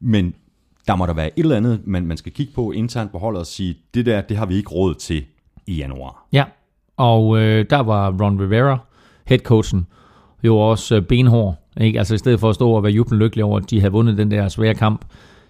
men 0.00 0.34
der 0.86 0.96
må 0.96 1.06
der 1.06 1.12
være 1.12 1.38
et 1.38 1.42
eller 1.42 1.56
andet, 1.56 1.80
man, 1.84 2.06
man 2.06 2.16
skal 2.16 2.32
kigge 2.32 2.52
på 2.54 2.70
internt 2.70 3.12
på 3.12 3.18
holdet 3.18 3.40
og 3.40 3.46
sige, 3.46 3.76
det 3.94 4.06
der, 4.06 4.20
det 4.20 4.36
har 4.36 4.46
vi 4.46 4.56
ikke 4.56 4.70
råd 4.70 4.94
til 4.94 5.24
i 5.66 5.74
januar. 5.74 6.26
Ja, 6.32 6.44
og 6.96 7.38
øh, 7.38 7.66
der 7.70 7.80
var 7.80 8.16
Ron 8.22 8.40
Rivera, 8.40 8.78
headcoachen, 9.26 9.86
jo 10.42 10.58
også 10.58 10.96
øh, 10.96 11.02
benhård. 11.02 11.56
Ikke? 11.80 11.98
Altså 11.98 12.14
i 12.14 12.18
stedet 12.18 12.40
for 12.40 12.48
at 12.48 12.54
stå 12.54 12.70
og 12.70 12.82
være 12.82 12.92
jublen 12.92 13.18
lykkelig 13.18 13.44
over, 13.44 13.58
at 13.58 13.70
de 13.70 13.80
havde 13.80 13.92
vundet 13.92 14.18
den 14.18 14.30
der 14.30 14.48
svære 14.48 14.74
kamp, 14.74 15.04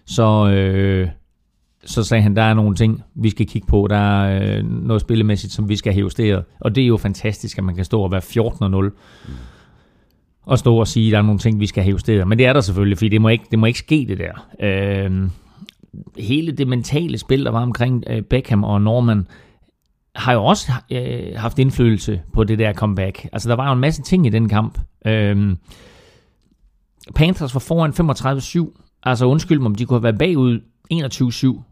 så, 0.07 0.51
øh, 0.51 1.09
så 1.85 2.05
sagde 2.05 2.23
han, 2.23 2.37
der 2.37 2.43
er 2.43 2.55
nogle 2.55 2.75
ting, 2.75 3.03
vi 3.15 3.31
skal 3.31 3.47
kigge 3.47 3.67
på. 3.67 3.87
Der 3.91 3.97
er 3.97 4.59
øh, 4.59 4.65
noget 4.65 5.01
spillemæssigt, 5.01 5.53
som 5.53 5.69
vi 5.69 5.77
skal 5.77 5.93
have 5.93 6.01
justeret. 6.01 6.45
Og 6.61 6.75
det 6.75 6.83
er 6.83 6.87
jo 6.87 6.97
fantastisk, 6.97 7.59
at 7.59 7.65
man 7.65 7.75
kan 7.75 7.85
stå 7.85 8.03
og 8.03 8.11
være 8.13 8.91
14-0 8.91 8.91
og 10.43 10.59
stå 10.59 10.77
og 10.77 10.89
sige, 10.89 11.07
at 11.07 11.13
der 11.13 11.19
er 11.19 11.23
nogle 11.23 11.39
ting, 11.39 11.61
vi 11.61 11.67
skal 11.67 11.83
have 11.83 11.91
justeret. 11.91 12.29
Men 12.29 12.39
det 12.39 12.47
er 12.47 12.53
der 12.53 12.61
selvfølgelig, 12.61 12.99
fordi 12.99 13.09
det 13.09 13.21
må 13.21 13.29
ikke, 13.29 13.45
det 13.51 13.59
må 13.59 13.67
ikke 13.67 13.79
ske, 13.79 14.07
det 14.09 14.19
der. 14.19 14.47
Øh, 14.63 15.31
hele 16.19 16.53
det 16.53 16.69
mentale 16.69 17.19
spil, 17.19 17.45
der 17.45 17.51
var 17.51 17.63
omkring 17.63 18.05
øh, 18.07 18.23
Beckham 18.23 18.65
og 18.65 18.83
Norman, 18.83 19.27
har 20.15 20.33
jo 20.33 20.45
også 20.45 20.73
øh, 20.91 21.37
haft 21.37 21.59
indflydelse 21.59 22.21
på 22.33 22.45
det 22.45 22.59
der 22.59 22.73
comeback. 22.73 23.27
Altså, 23.33 23.49
der 23.49 23.57
var 23.57 23.67
jo 23.67 23.73
en 23.73 23.81
masse 23.81 24.03
ting 24.03 24.27
i 24.27 24.31
den 24.31 24.49
kamp. 24.49 24.79
Øh, 25.07 25.57
Panthers 27.15 27.55
var 27.55 27.61
foran 27.61 27.91
35-7. 28.71 29.01
Altså, 29.03 29.27
undskyld 29.27 29.59
mig, 29.59 29.67
om 29.67 29.75
de 29.75 29.87
kunne 29.87 29.97
have 29.97 30.03
været 30.03 30.19
bagud 30.19 30.61
21-7 30.93 31.63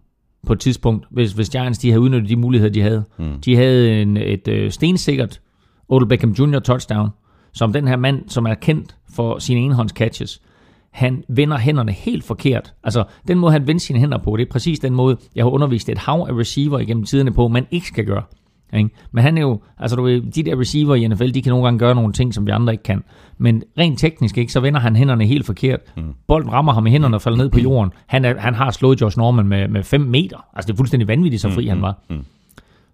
på 0.47 0.53
et 0.53 0.61
tidspunkt, 0.61 1.07
hvis, 1.11 1.33
hvis 1.33 1.49
Giants 1.49 1.79
de 1.79 1.91
havde 1.91 2.01
udnyttet 2.01 2.29
de 2.29 2.37
muligheder, 2.37 2.73
de 2.73 2.83
havde. 2.83 3.05
Mm. 3.19 3.41
De 3.41 3.57
havde 3.57 4.03
en, 4.03 4.17
et 4.17 4.49
øh, 4.49 4.71
stensikkert 4.71 5.41
Odell 5.89 6.09
Beckham 6.09 6.31
Jr. 6.31 6.59
touchdown, 6.59 7.09
som 7.53 7.73
den 7.73 7.89
her 7.89 7.97
mand, 7.97 8.29
som 8.29 8.47
er 8.47 8.55
kendt 8.55 8.97
for 9.11 9.39
sine 9.39 9.61
enhånds 9.61 9.93
catches, 9.93 10.43
han 10.91 11.25
vender 11.29 11.59
hænderne 11.59 11.93
helt 11.93 12.25
forkert. 12.25 12.75
Altså, 12.85 13.05
den 13.29 13.39
måde, 13.39 13.53
han 13.53 13.67
vender 13.67 13.81
sine 13.81 13.99
hænder 13.99 14.19
på, 14.19 14.37
det 14.37 14.47
er 14.47 14.51
præcis 14.51 14.79
den 14.79 14.95
måde, 14.95 15.17
jeg 15.35 15.45
har 15.45 15.51
undervist 15.51 15.89
et 15.89 15.99
hav 15.99 16.27
af 16.29 16.33
receiver 16.33 16.79
igennem 16.79 17.05
tiderne 17.05 17.33
på, 17.33 17.49
man 17.49 17.67
ikke 17.71 17.87
skal 17.87 18.05
gøre. 18.05 18.23
Ikke? 18.73 18.91
Men 19.13 19.25
han 19.25 19.39
er 19.39 19.43
jo, 19.43 19.61
altså 19.79 19.97
du 19.97 20.03
ved, 20.03 20.21
de 20.21 20.43
der 20.43 20.61
receiver 20.61 20.95
i 20.95 21.09
NFL, 21.09 21.31
de 21.31 21.43
kan 21.43 21.51
nogle 21.51 21.65
gange 21.65 21.79
gøre 21.79 21.95
nogle 21.95 22.13
ting, 22.13 22.35
som 22.35 22.47
vi 22.47 22.51
andre 22.51 22.73
ikke 22.73 22.83
kan. 22.83 23.05
Men 23.39 23.63
rent 23.79 23.99
teknisk, 23.99 24.39
ikke, 24.39 24.53
så 24.53 24.61
vender 24.61 24.81
han 24.81 24.97
hænderne 24.97 25.27
helt 25.27 25.47
forkert. 25.47 25.81
Mm. 25.97 26.15
Bolden 26.27 26.53
rammer 26.53 26.73
ham 26.73 26.87
i 26.87 26.91
hænderne 26.91 27.17
og 27.17 27.23
falder 27.23 27.39
ned 27.39 27.49
på 27.49 27.61
jorden. 27.61 27.93
Han, 28.07 28.25
er, 28.25 28.39
han 28.39 28.55
har 28.55 28.71
slået 28.71 29.01
Josh 29.01 29.19
Norman 29.19 29.49
med, 29.49 29.69
med 29.69 29.83
5 29.83 30.01
meter. 30.01 30.47
Altså 30.55 30.67
det 30.67 30.73
er 30.73 30.77
fuldstændig 30.77 31.09
vanvittigt, 31.09 31.43
så 31.43 31.51
fri 31.51 31.63
mm, 31.63 31.69
han 31.69 31.83
var. 31.83 31.99
Mm. 32.11 32.25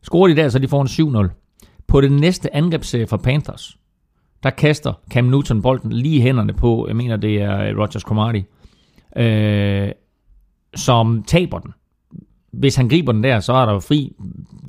Scorer 0.03 0.29
de 0.29 0.37
der, 0.37 0.49
så 0.49 0.59
de 0.59 0.68
får 0.68 0.83
en 0.83 1.27
7-0. 1.27 1.85
På 1.87 2.01
det 2.01 2.12
næste 2.12 2.57
angrebsserie 2.57 3.07
fra 3.07 3.16
Panthers, 3.16 3.79
der 4.43 4.51
kaster 4.51 4.93
Cam 5.11 5.25
Newton 5.25 5.62
bolden 5.62 5.93
lige 5.93 6.16
i 6.16 6.20
hænderne 6.20 6.53
på, 6.53 6.85
jeg 6.89 6.97
mener 6.97 7.16
det 7.16 7.43
er 7.43 7.75
Rogers 7.81 8.03
Cromartie, 8.03 8.45
øh, 9.16 9.91
som 10.75 11.22
taber 11.27 11.59
den. 11.59 11.75
Hvis 12.59 12.76
han 12.76 12.88
griber 12.88 13.12
den 13.12 13.24
der, 13.24 13.40
så 13.40 13.52
er 13.52 13.66
der 13.66 13.72
jo 13.72 13.80
fri 13.80 14.12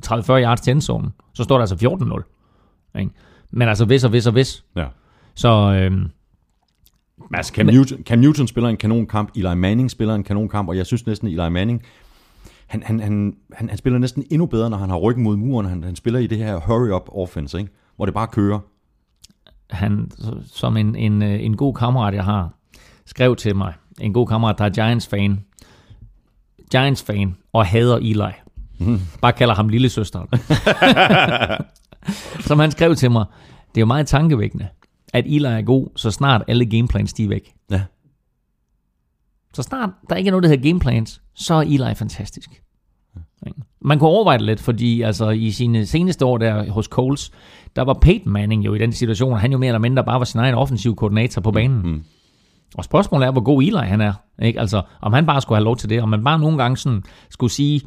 30-40 0.06 0.32
yards 0.32 0.60
til 0.60 0.70
endzone. 0.70 1.10
Så 1.34 1.44
står 1.44 1.54
der 1.54 1.60
altså 1.60 1.76
14-0. 2.94 2.98
Ikke? 3.00 3.10
Men 3.50 3.68
altså 3.68 3.84
hvis 3.84 4.04
og 4.04 4.10
hvis 4.10 4.26
og 4.26 4.32
hvis. 4.32 4.64
Ja. 4.76 4.86
Så 5.34 5.48
øh, 5.48 6.08
Altså, 7.34 7.52
Cam, 7.52 7.66
Newton, 7.66 8.02
Cam 8.02 8.18
Newton 8.18 8.46
spiller 8.46 8.70
en 8.70 8.76
kanonkamp, 8.76 9.30
Eli 9.36 9.54
Manning 9.54 9.90
spiller 9.90 10.14
en 10.14 10.24
kanonkamp, 10.24 10.68
og 10.68 10.76
jeg 10.76 10.86
synes 10.86 11.06
næsten, 11.06 11.28
Eli 11.28 11.50
Manning, 11.50 11.82
han, 12.66 12.82
han, 12.82 13.00
han, 13.00 13.36
han, 13.52 13.68
han 13.68 13.78
spiller 13.78 13.98
næsten 13.98 14.24
endnu 14.30 14.46
bedre, 14.46 14.70
når 14.70 14.76
han 14.76 14.90
har 14.90 14.96
ryggen 14.96 15.24
mod 15.24 15.36
muren. 15.36 15.66
Han, 15.66 15.84
han 15.84 15.96
spiller 15.96 16.20
i 16.20 16.26
det 16.26 16.38
her 16.38 16.56
hurry-up 16.56 17.08
offense, 17.12 17.58
ikke? 17.58 17.70
hvor 17.96 18.04
det 18.04 18.14
bare 18.14 18.26
kører. 18.26 18.58
han, 19.70 20.10
som 20.46 20.76
en, 20.76 20.96
en, 20.96 21.22
øh, 21.22 21.44
en 21.44 21.56
god 21.56 21.74
kammerat, 21.74 22.14
jeg 22.14 22.24
har, 22.24 22.50
skrev 23.06 23.36
til 23.36 23.56
mig, 23.56 23.74
en 24.00 24.12
god 24.12 24.26
kammerat, 24.26 24.58
der 24.58 24.64
er 24.64 24.70
Giants-fan, 24.70 25.40
Giants-fan, 26.70 27.36
og 27.52 27.66
hader 27.66 27.96
Eli. 27.96 28.32
Mm. 28.78 29.00
Bare 29.22 29.32
kalder 29.32 29.54
ham 29.54 29.68
lille 29.68 29.88
søster. 29.88 30.20
som 32.48 32.58
han 32.58 32.70
skrev 32.70 32.94
til 32.94 33.10
mig, 33.10 33.24
det 33.68 33.76
er 33.76 33.82
jo 33.82 33.86
meget 33.86 34.06
tankevækkende, 34.06 34.68
at 35.12 35.24
Eli 35.26 35.44
er 35.44 35.62
god, 35.62 35.88
så 35.96 36.10
snart 36.10 36.42
alle 36.48 36.66
gameplans 36.66 37.12
de 37.12 37.24
er 37.24 37.28
væk. 37.28 37.52
Ja. 37.70 37.82
Så 39.54 39.62
snart 39.62 39.90
der 40.10 40.16
ikke 40.16 40.28
er 40.28 40.32
noget, 40.32 40.42
der 40.42 40.48
hedder 40.48 40.68
gameplans, 40.68 41.22
så 41.34 41.54
er 41.54 41.62
Eli 41.62 41.94
fantastisk. 41.94 42.62
Man 43.80 43.98
kunne 43.98 44.10
overveje 44.10 44.38
det 44.38 44.46
lidt, 44.46 44.60
fordi 44.60 45.02
altså, 45.02 45.30
i 45.30 45.50
sine 45.50 45.86
seneste 45.86 46.24
år 46.24 46.38
der 46.38 46.70
hos 46.70 46.86
Coles, 46.86 47.32
der 47.76 47.82
var 47.82 47.94
Peyton 47.94 48.32
Manning 48.32 48.64
jo 48.64 48.74
i 48.74 48.78
den 48.78 48.92
situation, 48.92 49.38
han 49.38 49.52
jo 49.52 49.58
mere 49.58 49.68
eller 49.68 49.78
mindre 49.78 50.04
bare 50.04 50.18
var 50.18 50.24
sin 50.24 50.40
egen 50.40 50.54
offensiv 50.54 50.96
koordinator 50.96 51.40
på 51.40 51.50
banen. 51.50 51.82
Mm. 51.82 52.04
Og 52.76 52.84
spørgsmålet 52.84 53.26
er, 53.26 53.30
hvor 53.30 53.40
god 53.40 53.62
Eli 53.62 53.86
han 53.86 54.00
er. 54.00 54.12
Ikke? 54.42 54.60
Altså, 54.60 54.82
om 55.00 55.12
han 55.12 55.26
bare 55.26 55.40
skulle 55.40 55.56
have 55.56 55.64
lov 55.64 55.76
til 55.76 55.90
det, 55.90 56.02
om 56.02 56.08
man 56.08 56.24
bare 56.24 56.38
nogle 56.38 56.58
gange 56.58 56.76
sådan 56.76 57.02
skulle 57.30 57.52
sige 57.52 57.80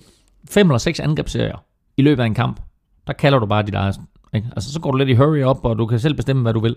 fem 0.50 0.70
eller 0.70 0.78
seks 0.78 1.00
angrebsserier 1.00 1.64
i 1.98 2.02
løbet 2.02 2.24
af 2.24 2.28
en 2.28 2.34
kamp, 2.34 2.62
der 3.08 3.14
kalder 3.14 3.40
du 3.40 3.46
bare 3.46 3.64
dit 3.64 3.76
eget. 3.76 4.00
Ikke? 4.34 4.48
Altså, 4.56 4.74
så 4.74 4.80
går 4.80 4.92
du 4.92 4.98
lidt 4.98 5.10
i 5.10 5.14
hurry 5.14 5.44
up, 5.44 5.58
og 5.64 5.78
du 5.78 5.86
kan 5.86 6.00
selv 6.00 6.14
bestemme, 6.14 6.42
hvad 6.42 6.54
du 6.54 6.60
vil. 6.60 6.76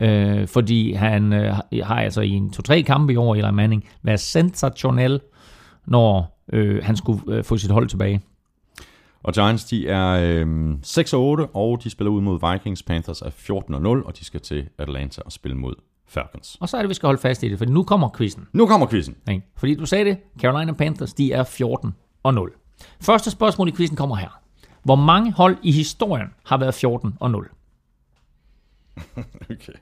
Øh, 0.00 0.48
fordi 0.48 0.92
han 0.92 1.32
øh, 1.32 1.54
har 1.82 2.00
altså 2.00 2.20
i 2.20 2.30
en 2.30 2.50
to-tre 2.50 2.82
kampe 2.82 3.12
i 3.12 3.16
år, 3.16 3.34
Eli 3.34 3.50
Manning, 3.50 3.84
været 4.02 4.20
sensationel, 4.20 5.20
når 5.86 6.38
øh, 6.52 6.84
han 6.84 6.96
skulle 6.96 7.22
øh, 7.28 7.44
få 7.44 7.56
sit 7.56 7.70
hold 7.70 7.88
tilbage. 7.88 8.20
Og 9.22 9.32
Giants, 9.32 9.64
de 9.64 9.88
er 9.88 10.08
øh, 10.22 10.72
6-8, 10.86 11.50
og 11.54 11.84
de 11.84 11.90
spiller 11.90 12.10
ud 12.10 12.20
mod 12.20 12.52
Vikings. 12.52 12.82
Panthers 12.82 13.22
er 13.22 13.30
14-0, 13.30 14.06
og 14.06 14.18
de 14.18 14.24
skal 14.24 14.40
til 14.40 14.68
Atlanta 14.78 15.22
og 15.24 15.32
spille 15.32 15.56
mod 15.56 15.74
Falcons. 16.08 16.56
Og 16.60 16.68
så 16.68 16.76
er 16.76 16.82
det, 16.82 16.88
vi 16.88 16.94
skal 16.94 17.06
holde 17.06 17.20
fast 17.20 17.42
i 17.42 17.48
det, 17.48 17.58
for 17.58 17.64
nu 17.64 17.84
kommer 17.84 18.08
quizzen. 18.16 18.48
Nu 18.52 18.66
kommer 18.66 18.86
quizzen. 18.86 19.16
Ikke? 19.30 19.42
Fordi 19.56 19.74
du 19.74 19.86
sagde 19.86 20.04
det, 20.04 20.18
Carolina 20.40 20.72
Panthers, 20.72 21.14
de 21.14 21.32
er 21.32 21.44
14 21.44 21.94
og 22.22 22.34
0. 22.34 22.52
Første 23.00 23.30
spørgsmål 23.30 23.68
i 23.68 23.72
quizzen 23.72 23.96
kommer 23.96 24.16
her. 24.16 24.40
Hvor 24.82 24.94
mange 24.96 25.32
hold 25.32 25.56
i 25.62 25.72
historien 25.72 26.28
har 26.44 26.56
været 26.58 26.74
14 26.74 27.16
og 27.20 27.30
0? 27.30 27.50
Okay, 29.50 29.72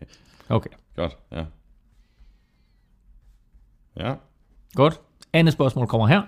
Okay, 0.48 0.70
godt. 0.96 1.16
Ja. 1.32 1.44
Ja. 3.96 4.14
godt. 4.74 5.00
Andet 5.32 5.52
spørgsmål 5.54 5.86
kommer 5.86 6.06
her. 6.06 6.22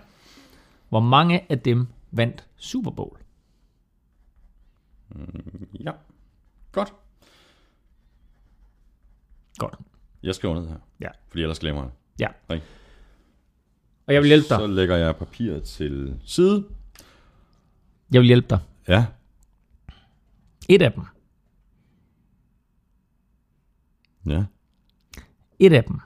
Hvor 0.88 1.00
mange 1.00 1.52
af 1.52 1.58
dem 1.60 1.86
vandt 2.10 2.46
Super 2.56 2.90
Bowl? 2.90 3.18
Ja. 5.80 5.92
Godt. 6.72 6.92
Godt. 9.58 9.78
Jeg 10.22 10.34
skriver 10.34 10.54
ned 10.54 10.68
her, 10.68 10.76
Ja. 11.00 11.08
fordi 11.28 11.42
ellers 11.42 11.58
glemmer 11.58 11.82
jeg 11.82 11.90
det. 11.90 12.24
Ja. 12.48 12.54
Ikke? 12.54 12.66
Og 14.06 14.14
jeg 14.14 14.22
vil 14.22 14.28
hjælpe 14.28 14.46
Så 14.46 14.58
dig. 14.60 14.68
lægger 14.68 14.96
jeg 14.96 15.16
papiret 15.16 15.62
til 15.62 16.20
side. 16.24 16.64
Jeg 18.12 18.20
vil 18.20 18.26
hjælpe 18.26 18.46
dig. 18.50 18.58
Ja. 18.88 19.06
Et 20.68 20.82
af 20.82 20.92
dem. 20.92 21.04
Ja. 24.26 24.44
Et 25.58 25.72
af 25.72 25.84
dem 25.84 26.00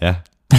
Ja. 0.00 0.16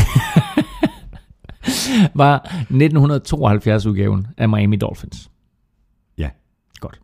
var 2.15 2.35
1972 2.69 3.85
udgaven 3.85 4.27
af 4.37 4.49
Miami 4.49 4.75
Dolphins. 4.75 5.31
Ja. 6.17 6.29
Godt. 6.79 7.01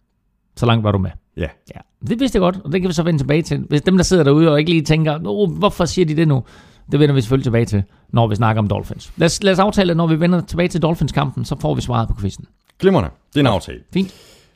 Så 0.55 0.65
langt 0.65 0.83
var 0.83 0.91
du 0.91 0.97
med. 0.97 1.11
Ja. 1.39 1.47
Ja, 1.75 1.79
det 2.07 2.19
vidste 2.19 2.35
jeg 2.35 2.41
godt, 2.41 2.59
og 2.63 2.71
det 2.71 2.81
kan 2.81 2.87
vi 2.87 2.93
så 2.93 3.03
vende 3.03 3.19
tilbage 3.19 3.41
til. 3.41 3.65
Hvis 3.69 3.81
dem, 3.81 3.97
der 3.97 4.03
sidder 4.03 4.23
derude 4.23 4.51
og 4.51 4.59
ikke 4.59 4.71
lige 4.71 4.81
tænker, 4.81 5.17
Nå, 5.17 5.45
hvorfor 5.45 5.85
siger 5.85 6.05
de 6.05 6.15
det 6.15 6.27
nu? 6.27 6.43
Det 6.91 6.99
vender 6.99 7.15
vi 7.15 7.21
selvfølgelig 7.21 7.45
tilbage 7.45 7.65
til, 7.65 7.83
når 8.09 8.27
vi 8.27 8.35
snakker 8.35 8.61
om 8.61 8.67
Dolphins. 8.67 9.11
Lad 9.17 9.25
os, 9.25 9.43
lad 9.43 9.53
os 9.53 9.59
aftale, 9.59 9.91
at 9.91 9.97
når 9.97 10.07
vi 10.07 10.19
vender 10.19 10.41
tilbage 10.41 10.69
til 10.69 10.81
Dolphins-kampen, 10.81 11.45
så 11.45 11.55
får 11.59 11.75
vi 11.75 11.81
svaret 11.81 12.07
på 12.07 12.15
quizzen. 12.21 12.45
Glimrende. 12.79 13.09
Det 13.29 13.35
er 13.35 13.39
en 13.39 13.47
aftale. 13.47 13.79
Fint. 13.93 14.13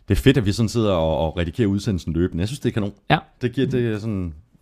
Det 0.08 0.18
er 0.18 0.22
fedt, 0.22 0.38
at 0.38 0.46
vi 0.46 0.52
sådan 0.52 0.70
sidder 0.70 0.94
og, 0.94 1.18
og 1.18 1.38
redigerer 1.38 1.68
udsendelsen 1.68 2.14
løbende. 2.14 2.42
Jeg 2.42 2.48
synes, 2.48 2.60
det 2.60 2.70
er 2.70 2.74
kanon. 2.74 2.92
Ja, 3.10 3.18
Det 3.42 3.52
giver 3.54 3.68
det 3.68 3.94
er 3.94 4.00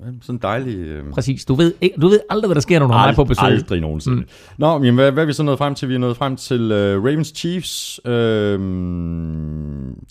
sådan, 0.06 0.20
sådan 0.22 0.39
dejlig... 0.41 0.78
Øh, 0.78 1.12
præcis. 1.14 1.45
Du 1.45 1.56
ved, 1.56 1.74
ikke- 1.82 1.97
du 2.02 2.08
ved 2.08 2.20
aldrig, 2.30 2.47
hvad 2.47 2.56
der 2.56 2.62
sker, 2.62 2.80
når 2.80 2.88
du 2.88 2.93
har 2.93 3.08
mig 3.08 3.16
på 3.16 3.24
besøg. 3.24 3.45
Aldrig 3.45 3.82
nogensinde. 3.82 4.18
Mm. 4.18 4.28
Nå, 4.58 4.78
men 4.78 4.95
hvad, 4.95 5.12
hvad 5.12 5.24
er 5.24 5.28
vi 5.28 5.34
så 5.34 5.43
nået 5.43 5.58
frem 5.58 5.76
til? 5.76 5.89
Vi 5.89 5.95
er 5.95 5.99
nået 5.99 6.18
frem 6.18 6.36
til 6.36 6.62
uh, 6.72 7.06
Ravens 7.06 7.34
Chiefs. 7.36 7.99
Uh, 8.06 8.12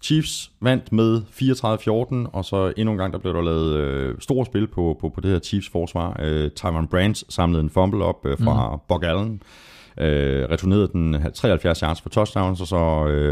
Chiefs 0.02 0.50
vandt 0.60 0.92
med 0.92 1.22
34-14, 2.26 2.30
og 2.32 2.44
så 2.44 2.72
endnu 2.76 2.92
en 2.92 2.98
gang, 2.98 3.12
der 3.12 3.18
blev 3.18 3.34
der 3.34 3.42
lavet 3.42 4.10
uh, 4.10 4.18
store 4.18 4.46
spil 4.46 4.66
på, 4.66 4.96
på, 5.00 5.08
på 5.08 5.20
det 5.20 5.30
her 5.30 5.38
Chiefs 5.38 5.68
forsvar. 5.68 6.20
Uh, 6.22 6.48
Tyron 6.56 6.86
Brands 6.86 7.34
samlede 7.34 7.62
en 7.62 7.70
fumble 7.70 8.04
op 8.04 8.26
uh, 8.26 8.32
fra 8.44 8.74
mm. 8.74 8.80
Bog 8.88 9.04
Allen. 9.04 9.42
Uh, 10.00 10.04
returnerede 10.50 10.88
den 10.92 11.16
73 11.34 11.80
yards 11.80 12.00
for 12.00 12.08
touchdowns, 12.08 12.60
og 12.60 12.66
så 12.66 12.76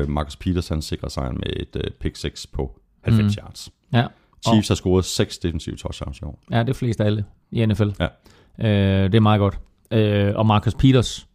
uh, 0.05 0.11
Marcus 0.11 0.37
Peters 0.37 0.69
han 0.69 0.83
sikrede 0.83 1.13
sig 1.13 1.33
med 1.33 1.53
et 1.57 1.77
uh, 1.77 1.83
pick 2.01 2.17
6 2.17 2.47
på 2.47 2.79
90 3.05 3.37
mm. 3.37 3.43
yards. 3.45 3.71
Ja. 3.93 4.05
Chiefs 4.47 4.69
har 4.69 4.75
scoret 4.75 5.05
6 5.05 5.39
defensive 5.39 5.77
touchdowns 5.77 6.21
i 6.21 6.25
år. 6.25 6.39
ja, 6.51 6.61
det 6.63 6.69
er 6.69 6.75
flest 6.75 7.01
af 7.01 7.07
alle 7.07 7.25
i 7.51 7.67
NFL. 7.67 7.89
Ja. 8.01 8.07
Øh, 8.59 9.05
det 9.05 9.15
er 9.15 9.21
meget 9.21 9.39
godt. 9.39 9.59
Øh, 9.91 10.33
og 10.37 10.47
Marcus 10.47 10.75
Peters. 10.75 11.27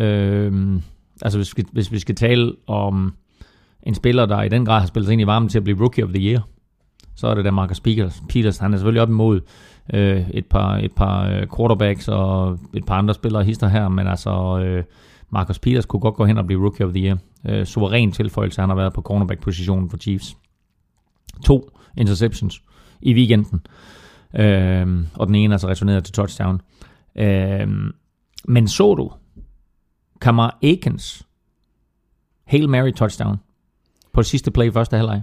Øh, 0.00 0.80
altså, 1.22 1.38
hvis 1.38 1.56
vi, 1.56 1.64
hvis 1.72 1.92
vi 1.92 1.98
skal 1.98 2.14
tale 2.14 2.52
om 2.66 3.14
en 3.82 3.94
spiller, 3.94 4.26
der 4.26 4.42
i 4.42 4.48
den 4.48 4.64
grad 4.64 4.80
har 4.80 4.86
spillet 4.86 5.06
sig 5.06 5.12
ind 5.12 5.22
i 5.22 5.26
varmen 5.26 5.48
til 5.48 5.58
at 5.58 5.64
blive 5.64 5.80
Rookie 5.80 6.04
of 6.04 6.10
the 6.10 6.30
Year, 6.30 6.48
så 7.14 7.26
er 7.26 7.34
det 7.34 7.44
da 7.44 7.50
Marcus 7.50 7.80
Peters. 7.80 8.22
Peters 8.28 8.58
han 8.58 8.72
er 8.72 8.76
selvfølgelig 8.76 9.02
op 9.02 9.08
imod 9.08 9.40
øh, 9.94 10.30
et 10.30 10.46
par, 10.46 10.76
et 10.76 10.92
par 10.92 11.28
øh, 11.28 11.46
quarterbacks 11.56 12.08
og 12.08 12.58
et 12.74 12.86
par 12.86 12.94
andre 12.94 13.14
spillere 13.14 13.44
hister 13.44 13.68
her, 13.68 13.88
men 13.88 14.06
altså 14.06 14.58
øh, 14.64 14.84
Marcus 15.30 15.58
Peters 15.58 15.86
kunne 15.86 16.00
godt 16.00 16.14
gå 16.14 16.24
hen 16.24 16.38
og 16.38 16.46
blive 16.46 16.62
Rookie 16.62 16.86
of 16.86 16.92
the 16.92 17.04
Year. 17.04 17.18
Øh, 17.48 17.66
suveræn 17.66 18.12
tilføjelse, 18.12 18.60
han 18.60 18.68
har 18.68 18.76
været 18.76 18.92
på 18.92 19.02
cornerback-positionen 19.02 19.90
for 19.90 19.96
Chiefs. 19.96 20.36
To 21.44 21.70
interceptions 21.98 22.62
i 23.00 23.14
weekenden. 23.14 23.60
Øh, 24.34 25.06
og 25.14 25.26
den 25.26 25.34
ene 25.34 25.54
er 25.54 25.58
så 25.58 25.68
returneret 25.68 26.04
til 26.04 26.14
touchdown. 26.14 26.60
Øh, 27.16 27.68
men 28.44 28.68
så 28.68 28.94
du 28.94 29.12
Kamar 30.20 30.58
Akins 30.62 31.26
Hail 32.44 32.68
Mary 32.68 32.90
touchdown 32.90 33.36
på 34.12 34.22
sidste 34.22 34.50
play 34.50 34.66
i 34.66 34.70
første 34.70 34.96
halvleg? 34.96 35.22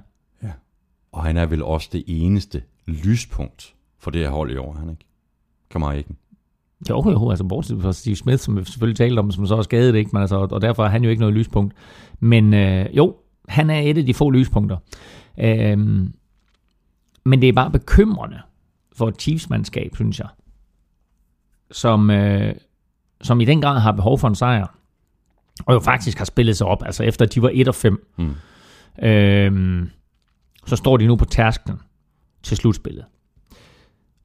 Og 1.12 1.24
han 1.24 1.38
er 1.38 1.46
vel 1.46 1.64
også 1.64 1.90
det 1.92 2.04
eneste 2.08 2.62
lyspunkt 2.88 3.76
for 4.00 4.12
det 4.12 4.22
her 4.22 4.30
hold 4.30 4.52
i 4.52 4.58
år, 4.58 4.74
han 4.74 4.90
ikke? 4.90 5.06
Kamar 5.70 5.94
ikke. 5.94 6.10
Jo, 6.90 7.12
jo, 7.12 7.30
altså 7.30 7.46
bortset 7.46 7.82
fra 7.82 7.94
Steve 7.94 8.16
Smith, 8.16 8.40
som 8.40 8.58
vi 8.58 8.64
selvfølgelig 8.66 8.98
talte 8.98 9.20
om, 9.20 9.32
som 9.32 9.48
så 9.48 9.56
er 9.56 9.62
skadet, 9.62 9.96
ikke? 9.96 10.10
Men 10.14 10.22
altså, 10.22 10.36
og 10.36 10.62
derfor 10.62 10.86
er 10.86 10.90
han 10.90 11.04
jo 11.04 11.10
ikke 11.10 11.20
noget 11.20 11.36
lyspunkt. 11.36 11.74
Men 12.20 12.54
øh, 12.54 12.86
jo, 12.98 13.16
han 13.50 13.70
er 13.70 13.80
et 13.80 13.98
af 13.98 14.06
de 14.06 14.14
få 14.14 14.30
lyspunkter. 14.30 14.78
Øh, 15.40 16.08
men 17.26 17.42
det 17.42 17.50
er 17.50 17.54
bare 17.54 17.72
bekymrende 17.72 18.42
for 18.96 19.08
et 19.08 19.22
Chiefs-mandskab, 19.22 19.96
synes 19.96 20.20
jeg, 20.20 20.28
som, 21.72 22.10
øh, 22.10 22.56
som 23.22 23.42
i 23.42 23.46
den 23.46 23.62
grad 23.62 23.80
har 23.80 23.92
behov 23.92 24.20
for 24.20 24.28
en 24.28 24.36
sejr, 24.36 24.68
og 25.66 25.74
jo 25.74 25.80
faktisk 25.80 26.18
har 26.18 26.26
spillet 26.26 26.58
sig 26.58 26.68
op, 26.68 26.84
altså 26.86 27.04
efter 27.04 27.26
de 27.26 27.42
var 27.42 27.52
1 27.54 27.68
og 27.68 27.76
5. 27.76 28.08
Mm. 28.18 28.36
Øh, 29.06 29.88
så 30.66 30.76
står 30.76 30.98
de 30.98 31.08
nu 31.08 31.16
på 31.16 31.26
tærsklen 31.26 31.80
til 32.44 32.58
slutspillet. 32.58 33.06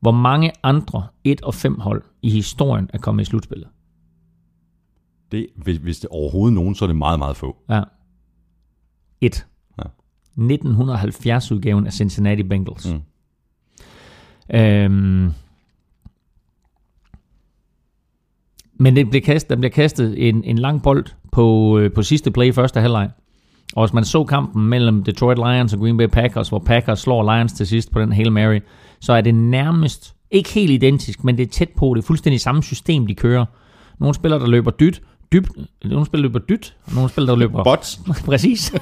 Hvor 0.01 0.11
mange 0.11 0.53
andre 0.63 1.07
1 1.25 1.43
og 1.43 1.55
5 1.55 1.81
hold 1.81 2.03
i 2.23 2.31
historien 2.31 2.91
er 2.93 2.99
kommet 2.99 3.23
i 3.23 3.25
slutspillet? 3.25 3.69
Det, 5.33 5.47
hvis, 5.57 5.77
hvis 5.77 6.01
det 6.01 6.11
overhovedet 6.11 6.55
nogen, 6.55 6.75
så 6.75 6.85
er 6.85 6.87
det 6.87 6.97
meget, 6.97 7.19
meget 7.19 7.37
få. 7.37 7.57
Ja. 7.69 7.83
1. 9.21 9.47
Ja. 10.37 10.43
1970-udgaven 10.43 11.87
af 11.87 11.93
Cincinnati 11.93 12.43
Bengals. 12.43 12.89
Mm. 12.93 13.01
Øhm, 14.57 15.33
men 18.75 18.97
det 18.97 19.11
bliver 19.11 19.25
kastet, 19.25 19.51
der 19.51 19.57
bliver 19.57 19.71
kastet 19.71 20.29
en, 20.29 20.45
en 20.45 20.59
lang 20.59 20.83
bold 20.83 21.05
på, 21.33 21.79
øh, 21.79 21.93
på 21.93 22.03
sidste 22.03 22.31
play 22.31 22.47
i 22.47 22.53
første 22.53 22.81
halvleg. 22.81 23.11
Og 23.77 23.87
hvis 23.87 23.95
man 23.95 24.05
så 24.05 24.25
kampen 24.25 24.69
mellem 24.69 25.05
Detroit 25.05 25.39
Lions 25.39 25.73
og 25.73 25.81
Green 25.81 25.97
Bay 25.97 26.07
Packers, 26.07 26.49
hvor 26.49 26.59
Packers 26.59 27.01
slår 27.01 27.35
Lions 27.35 27.53
til 27.53 27.67
sidst 27.67 27.93
på 27.93 28.01
den 28.01 28.13
Hail 28.13 28.33
Mary, 28.33 28.61
så 29.01 29.13
er 29.13 29.21
det 29.21 29.35
nærmest, 29.35 30.15
ikke 30.31 30.51
helt 30.51 30.71
identisk, 30.71 31.25
men 31.25 31.37
det 31.37 31.43
er 31.43 31.51
tæt 31.51 31.69
på, 31.77 31.93
det 31.95 32.03
er 32.03 32.07
fuldstændig 32.07 32.41
samme 32.41 32.63
system, 32.63 33.07
de 33.07 33.15
kører. 33.15 33.45
Nogle 33.99 34.15
spillere, 34.15 34.41
der 34.41 34.47
løber 34.47 34.71
dybt, 34.71 35.03
dybt, 35.33 35.51
nogle 35.85 36.07
spillere 36.07 36.29
løber 36.29 36.39
dybt, 36.39 36.77
og 36.87 36.93
nogle 36.95 37.11
spillere, 37.11 37.33
der 37.33 37.39
løber... 37.39 37.65
Bots. 37.65 38.01
præcis. 38.27 38.75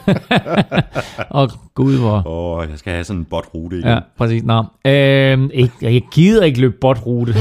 og 1.30 1.50
gud, 1.74 1.98
hvor... 1.98 2.22
Åh, 2.26 2.58
oh, 2.58 2.70
jeg 2.70 2.78
skal 2.78 2.92
have 2.92 3.04
sådan 3.04 3.20
en 3.20 3.24
bot-rute 3.24 3.76
igen. 3.76 3.88
Ja, 3.88 3.98
præcis. 4.18 4.42
Nå. 4.42 4.64
Øhm, 4.84 5.50
ikke, 5.54 5.74
jeg 5.82 6.02
gider 6.12 6.44
ikke 6.44 6.60
løbe 6.60 6.76
botrute. 6.80 7.34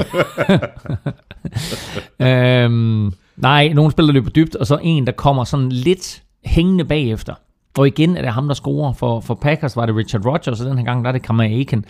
øhm, 2.27 3.13
nej, 3.37 3.67
nogle 3.67 3.91
spillere 3.91 4.13
løber 4.13 4.29
dybt, 4.29 4.55
og 4.55 4.67
så 4.67 4.79
en, 4.81 5.05
der 5.05 5.11
kommer 5.11 5.43
sådan 5.43 5.69
lidt 5.69 6.23
hængende 6.45 6.85
bagefter. 6.85 7.33
Og 7.77 7.87
igen 7.87 8.17
er 8.17 8.21
det 8.21 8.33
ham, 8.33 8.47
der 8.47 8.53
scorer. 8.53 8.93
For, 8.93 9.19
for 9.19 9.33
Packers 9.33 9.75
var 9.75 9.85
det 9.85 9.95
Richard 9.95 10.25
Rodgers, 10.25 10.61
og 10.61 10.67
den 10.69 10.77
her 10.77 10.85
gang 10.85 11.03
der 11.03 11.07
er 11.07 11.11
det 11.11 11.21
Kamar 11.21 11.43
Aiken. 11.43 11.85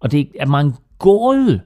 Og 0.00 0.12
det 0.12 0.28
er 0.40 0.46
man 0.46 0.72
gåde, 0.98 1.60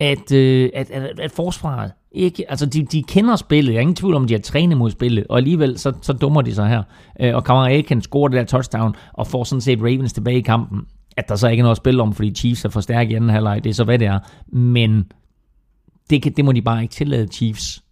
at, 0.00 0.32
øh, 0.32 0.70
at, 0.74 0.90
at, 0.90 1.20
at 1.20 1.30
forsvaret 1.30 1.92
ikke, 2.12 2.50
altså 2.50 2.66
de, 2.66 2.84
de 2.84 3.02
kender 3.02 3.36
spillet, 3.36 3.72
jeg 3.72 3.78
er 3.78 3.80
ingen 3.82 3.96
tvivl 3.96 4.14
om, 4.14 4.26
de 4.26 4.34
har 4.34 4.40
trænet 4.40 4.76
mod 4.78 4.90
spillet, 4.90 5.26
og 5.28 5.36
alligevel 5.36 5.78
så, 5.78 5.92
så 6.02 6.12
dummer 6.12 6.42
de 6.42 6.54
sig 6.54 6.68
her. 6.68 6.82
Øh, 7.20 7.34
og 7.34 7.44
Kamara 7.44 7.68
Aiken 7.68 8.02
scorer 8.02 8.28
det 8.28 8.38
der 8.38 8.44
touchdown, 8.44 8.94
og 9.12 9.26
får 9.26 9.44
sådan 9.44 9.60
set 9.60 9.80
Ravens 9.80 10.12
tilbage 10.12 10.38
i 10.38 10.40
kampen. 10.42 10.80
At 11.16 11.28
der 11.28 11.36
så 11.36 11.48
ikke 11.48 11.60
er 11.60 11.64
noget 11.64 11.70
at 11.74 11.76
spille 11.76 12.02
om, 12.02 12.12
fordi 12.12 12.34
Chiefs 12.34 12.64
er 12.64 12.68
for 12.68 12.80
stærke 12.80 13.10
i 13.10 13.14
anden 13.14 13.30
halvleg, 13.30 13.64
det 13.64 13.70
er 13.70 13.74
så 13.74 13.84
hvad 13.84 13.98
det 13.98 14.06
er. 14.06 14.18
Men 14.56 15.12
det, 16.10 16.22
kan, 16.22 16.32
det 16.32 16.44
må 16.44 16.52
de 16.52 16.62
bare 16.62 16.82
ikke 16.82 16.92
tillade 16.92 17.26
Chiefs, 17.26 17.82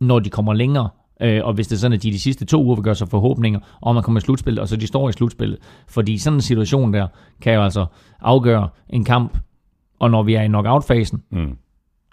når 0.00 0.18
de 0.18 0.30
kommer 0.30 0.54
længere. 0.54 0.88
Øh, 1.22 1.40
og 1.44 1.54
hvis 1.54 1.66
det 1.66 1.74
er 1.76 1.78
sådan, 1.78 1.92
at 1.92 2.02
de 2.02 2.12
de 2.12 2.20
sidste 2.20 2.44
to 2.44 2.64
uger 2.64 2.76
vil 2.76 2.82
gøre 2.84 2.94
sig 2.94 3.08
forhåbninger 3.08 3.60
om 3.82 3.96
at 3.96 4.04
komme 4.04 4.18
i 4.18 4.20
slutspillet, 4.20 4.60
og 4.62 4.68
så 4.68 4.76
de 4.76 4.86
står 4.86 5.08
i 5.08 5.12
slutspillet. 5.12 5.58
Fordi 5.88 6.18
sådan 6.18 6.36
en 6.36 6.40
situation 6.40 6.94
der, 6.94 7.06
kan 7.40 7.54
jo 7.54 7.62
altså 7.62 7.86
afgøre 8.20 8.68
en 8.90 9.04
kamp, 9.04 9.38
og 9.98 10.10
når 10.10 10.22
vi 10.22 10.34
er 10.34 10.42
i 10.42 10.46
knockout-fasen, 10.46 11.22
Mm 11.30 11.56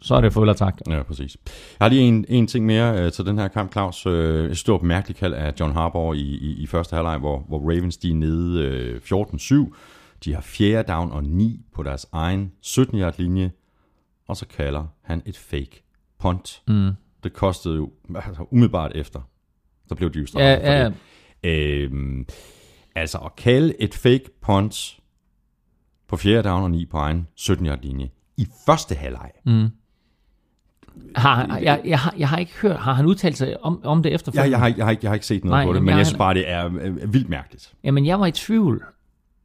så 0.01 0.15
er 0.15 0.21
det 0.21 0.33
for 0.33 0.53
tak. 0.53 0.79
Ja, 0.89 1.03
præcis. 1.03 1.37
Jeg 1.79 1.85
har 1.85 1.89
lige 1.89 2.01
en, 2.01 2.25
en 2.29 2.47
ting 2.47 2.65
mere 2.65 3.05
øh, 3.05 3.11
til 3.11 3.25
den 3.25 3.37
her 3.37 3.47
kamp, 3.47 3.71
Claus. 3.71 4.05
Øh, 4.05 4.51
et 4.51 4.57
stort 4.57 4.83
mærkeligt 4.83 5.19
kald 5.19 5.33
af 5.33 5.53
John 5.59 5.73
Harbaugh 5.73 6.17
i, 6.17 6.37
i, 6.37 6.61
i 6.61 6.67
første 6.67 6.95
halvleg, 6.95 7.17
hvor, 7.17 7.39
hvor 7.47 7.59
Ravens 7.59 7.97
de 7.97 8.09
er 8.09 8.15
nede 8.15 8.63
øh, 8.65 9.01
14-7. 9.05 9.73
De 10.25 10.33
har 10.33 10.41
fjerde 10.41 10.91
down 10.91 11.11
og 11.11 11.23
9 11.23 11.65
på 11.75 11.83
deres 11.83 12.05
egen 12.11 12.51
17-yard 12.65 13.15
linje, 13.17 13.51
og 14.27 14.37
så 14.37 14.47
kalder 14.47 14.85
han 15.03 15.21
et 15.25 15.37
fake 15.37 15.83
punt. 16.19 16.61
Mm. 16.67 16.91
Det 17.23 17.33
kostede 17.33 17.75
jo 17.75 17.91
altså, 18.15 18.45
umiddelbart 18.51 18.91
efter. 18.95 19.21
Så 19.87 19.95
blev 19.95 20.13
de 20.13 20.19
jo 20.19 20.25
straffet 20.25 20.67
Ja, 20.67 20.77
ja. 20.81 20.85
for 20.85 20.93
det. 21.43 21.81
Øhm, 21.83 22.25
altså 22.95 23.17
at 23.17 23.35
kalde 23.35 23.81
et 23.81 23.93
fake 23.93 24.25
punt 24.41 24.99
på 26.07 26.17
fjerde 26.17 26.49
down 26.49 26.63
og 26.63 26.71
9 26.71 26.85
på 26.85 26.97
egen 26.97 27.27
17-yard 27.39 27.79
linje 27.81 28.09
i 28.37 28.47
første 28.65 28.95
halvleg. 28.95 29.31
Mm. 29.45 29.67
Har, 31.15 31.57
jeg, 31.61 31.81
jeg, 31.85 31.99
har, 31.99 32.13
jeg 32.17 32.29
har 32.29 32.37
ikke 32.37 32.51
hørt, 32.61 32.75
har 32.77 32.93
han 32.93 33.05
udtalt 33.05 33.37
sig 33.37 33.55
om, 33.63 33.81
om 33.83 34.03
det 34.03 34.13
efterfølgende? 34.13 34.51
jeg, 34.51 34.59
har, 34.59 34.67
ikke- 34.67 34.77
jeg, 34.79 34.85
har 34.87 34.97
jeg 35.01 35.09
har 35.09 35.13
ikke 35.13 35.25
set 35.25 35.45
noget 35.45 35.57
Nej, 35.57 35.65
på 35.65 35.73
det, 35.73 35.81
men 35.81 35.89
jeg 35.89 35.97
jeg, 35.97 36.05
synes 36.05 36.17
bare, 36.17 36.33
det 36.33 36.51
er 36.51 36.65
øh, 36.81 37.13
vildt 37.13 37.29
mærkeligt. 37.29 37.73
Jamen, 37.83 38.05
jeg 38.05 38.19
var 38.19 38.25
i 38.25 38.31
tvivl, 38.31 38.83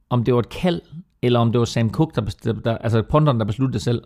om 0.09 0.23
det 0.23 0.33
var 0.33 0.39
et 0.39 0.49
kald, 0.49 0.81
eller 1.21 1.39
om 1.39 1.51
det 1.51 1.59
var 1.59 1.65
Sam 1.65 1.91
Cook, 1.91 2.15
der, 2.15 2.21
der, 2.43 2.53
der 2.53 2.77
altså 2.77 3.01
ponderen, 3.01 3.39
der 3.39 3.45
besluttede 3.45 3.73
det 3.73 3.81
selv. 3.81 4.01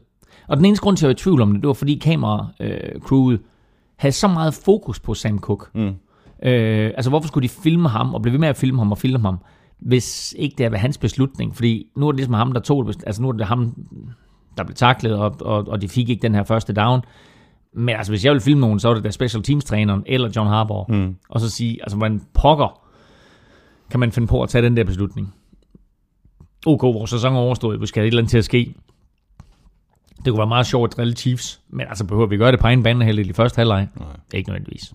Og 0.48 0.58
den 0.58 0.66
eneste 0.66 0.84
grund 0.84 0.98
til, 0.98 1.06
at 1.06 1.08
jeg 1.08 1.10
var 1.10 1.14
i 1.14 1.24
tvivl 1.24 1.42
om 1.42 1.52
det, 1.54 1.62
det 1.62 1.68
var 1.68 1.74
fordi 1.74 2.02
kamera-crewet 2.06 3.40
havde 3.98 4.12
så 4.16 4.28
meget 4.28 4.54
fokus 4.54 5.00
på 5.00 5.14
Sam 5.14 5.40
Cook. 5.40 5.70
Mm. 5.76 5.88
Øh, 6.44 6.92
altså, 6.96 7.10
hvorfor 7.10 7.28
skulle 7.28 7.48
de 7.48 7.54
filme 7.64 7.90
ham, 7.90 8.14
og 8.16 8.22
blive 8.22 8.32
ved 8.34 8.40
med 8.40 8.48
at 8.48 8.58
filme 8.58 8.80
ham 8.80 8.92
og 8.92 8.98
filme 8.98 9.20
ham, 9.20 9.38
hvis 9.80 10.36
ikke 10.38 10.56
det 10.58 10.66
er 10.66 10.78
hans 10.78 10.98
beslutning? 10.98 11.56
Fordi 11.56 11.86
nu 11.96 12.08
er 12.08 12.12
det 12.12 12.18
ligesom 12.18 12.34
ham, 12.34 12.52
der 12.52 12.60
tog 12.60 12.88
det, 12.88 13.04
altså 13.06 13.22
nu 13.22 13.28
er 13.30 13.32
det 13.34 13.46
ham, 13.46 13.76
der 14.58 14.64
blev 14.64 14.76
taklet, 14.76 15.16
og, 15.16 15.36
og, 15.42 15.68
og 15.68 15.82
de 15.82 15.88
fik 15.90 16.10
ikke 16.10 16.22
den 16.22 16.36
her 16.36 16.44
første 16.44 16.74
down. 16.74 17.02
Men 17.74 17.96
altså, 17.96 18.12
hvis 18.12 18.26
jeg 18.26 18.32
ville 18.32 18.42
filme 18.42 18.62
nogen, 18.62 18.80
så 18.80 18.88
var 18.88 18.96
det 18.96 19.04
da 19.04 19.12
special 19.12 19.44
teams-træneren 19.44 20.04
eller 20.06 20.32
John 20.36 20.48
Harbaugh. 20.48 20.92
Mm. 20.92 21.16
Og 21.30 21.40
så 21.40 21.50
sige, 21.50 21.78
altså, 21.82 21.98
hvordan 21.98 22.22
pokker 22.34 22.82
kan 23.90 24.00
man 24.00 24.12
finde 24.12 24.28
på 24.28 24.44
at 24.44 24.50
tage 24.50 24.62
den 24.62 24.78
der 24.78 24.84
beslutning? 24.84 25.34
Ok, 26.66 26.84
vores 26.84 27.10
sæson 27.10 27.34
er 27.34 27.40
overstået, 27.40 27.82
vi 27.82 27.86
skal 27.86 28.02
have 28.02 28.08
et 28.08 28.12
eller 28.12 28.22
andet 28.22 28.32
til 28.32 28.38
at 28.38 28.46
ske. 28.46 28.76
Det 30.26 30.32
kunne 30.32 30.38
være 30.38 30.48
meget 30.48 30.66
sjovt 30.66 30.92
at 30.92 30.98
drille 30.98 31.14
Chiefs, 31.14 31.62
men 31.70 31.88
altså 31.88 32.06
behøver 32.06 32.28
vi 32.28 32.38
gøre 32.38 32.52
det 32.52 32.60
på 32.60 32.68
egen 32.68 32.84
banehalvdel 32.84 33.30
i 33.30 33.34
første 33.34 33.58
halvleg? 33.58 33.88
Nej. 34.00 34.08
Ikke 34.34 34.50
nødvendigvis. 34.50 34.94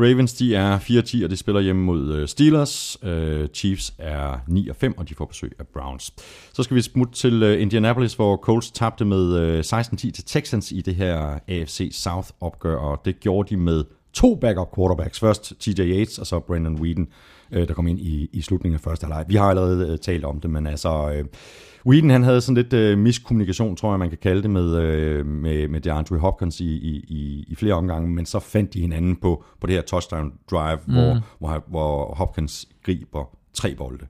Ravens, 0.00 0.32
de 0.32 0.54
er 0.54 0.78
4-10, 0.78 1.24
og 1.24 1.30
de 1.30 1.36
spiller 1.36 1.60
hjemme 1.60 1.82
mod 1.82 2.14
øh, 2.14 2.28
Steelers. 2.28 2.98
Øh, 3.02 3.48
Chiefs 3.54 3.94
er 3.98 4.34
9-5, 4.48 4.92
og 4.96 5.08
de 5.08 5.14
får 5.14 5.24
besøg 5.24 5.52
af 5.58 5.66
Browns. 5.66 6.14
Så 6.52 6.62
skal 6.62 6.76
vi 6.76 6.82
smutte 6.82 7.14
til 7.14 7.42
øh, 7.42 7.62
Indianapolis, 7.62 8.14
hvor 8.14 8.36
Colts 8.36 8.70
tabte 8.70 9.04
med 9.04 9.60
16-10 9.60 9.96
til 9.96 10.24
Texans 10.24 10.72
i 10.72 10.80
det 10.80 10.94
her 10.94 11.38
AFC 11.48 11.90
South-opgør, 11.92 12.76
og 12.76 13.00
det 13.04 13.20
gjorde 13.20 13.48
de 13.48 13.56
med 13.56 13.84
to 14.12 14.34
backup 14.34 14.74
quarterbacks. 14.76 15.20
Først 15.20 15.52
TJ 15.60 15.80
Yates, 15.80 16.18
og 16.18 16.26
så 16.26 16.40
Brandon 16.40 16.80
Whedon, 16.80 17.08
der 17.52 17.74
kom 17.74 17.86
ind 17.86 18.00
i, 18.00 18.28
i 18.32 18.42
slutningen 18.42 18.74
af 18.74 18.80
første 18.80 19.04
halvleg. 19.04 19.24
Vi 19.28 19.34
har 19.34 19.44
allerede 19.44 19.96
talt 19.96 20.24
om 20.24 20.40
det, 20.40 20.50
men 20.50 20.66
altså... 20.66 21.12
Øh, 21.14 21.24
Whedon, 21.86 22.10
han 22.10 22.22
havde 22.22 22.40
sådan 22.40 22.54
lidt 22.62 22.72
øh, 22.72 22.98
miskommunikation, 22.98 23.76
tror 23.76 23.92
jeg, 23.92 23.98
man 23.98 24.08
kan 24.08 24.18
kalde 24.22 24.42
det, 24.42 24.50
med, 24.50 24.76
øh, 24.76 25.26
med, 25.26 25.68
med 25.68 25.80
DeAndre 25.80 26.18
Hopkins 26.18 26.60
i, 26.60 26.64
i, 26.64 27.04
i, 27.08 27.44
i 27.48 27.54
flere 27.54 27.74
omgange, 27.74 28.08
men 28.08 28.26
så 28.26 28.38
fandt 28.38 28.74
de 28.74 28.80
hinanden 28.80 29.16
på, 29.16 29.44
på 29.60 29.66
det 29.66 29.74
her 29.74 29.82
touchdown 29.82 30.32
drive, 30.50 30.78
mm. 30.86 30.92
hvor, 30.92 31.20
hvor, 31.38 31.64
hvor 31.68 32.14
Hopkins 32.14 32.66
griber 32.84 33.24
tre 33.54 33.74
bolde. 33.74 34.06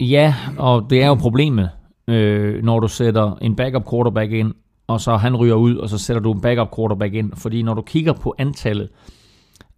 Ja, 0.00 0.34
og 0.58 0.86
det 0.90 1.02
er 1.02 1.06
jo 1.06 1.14
problemet, 1.14 1.70
øh, 2.08 2.64
når 2.64 2.80
du 2.80 2.88
sætter 2.88 3.34
en 3.34 3.56
backup 3.56 3.90
quarterback 3.90 4.32
ind, 4.32 4.54
og 4.86 5.00
så 5.00 5.16
han 5.16 5.36
ryger 5.36 5.54
ud, 5.54 5.76
og 5.76 5.88
så 5.88 5.98
sætter 5.98 6.22
du 6.22 6.32
en 6.32 6.40
backup 6.40 6.76
quarterback 6.76 7.14
ind. 7.14 7.32
Fordi 7.36 7.62
når 7.62 7.74
du 7.74 7.82
kigger 7.82 8.12
på 8.12 8.34
antallet 8.38 8.88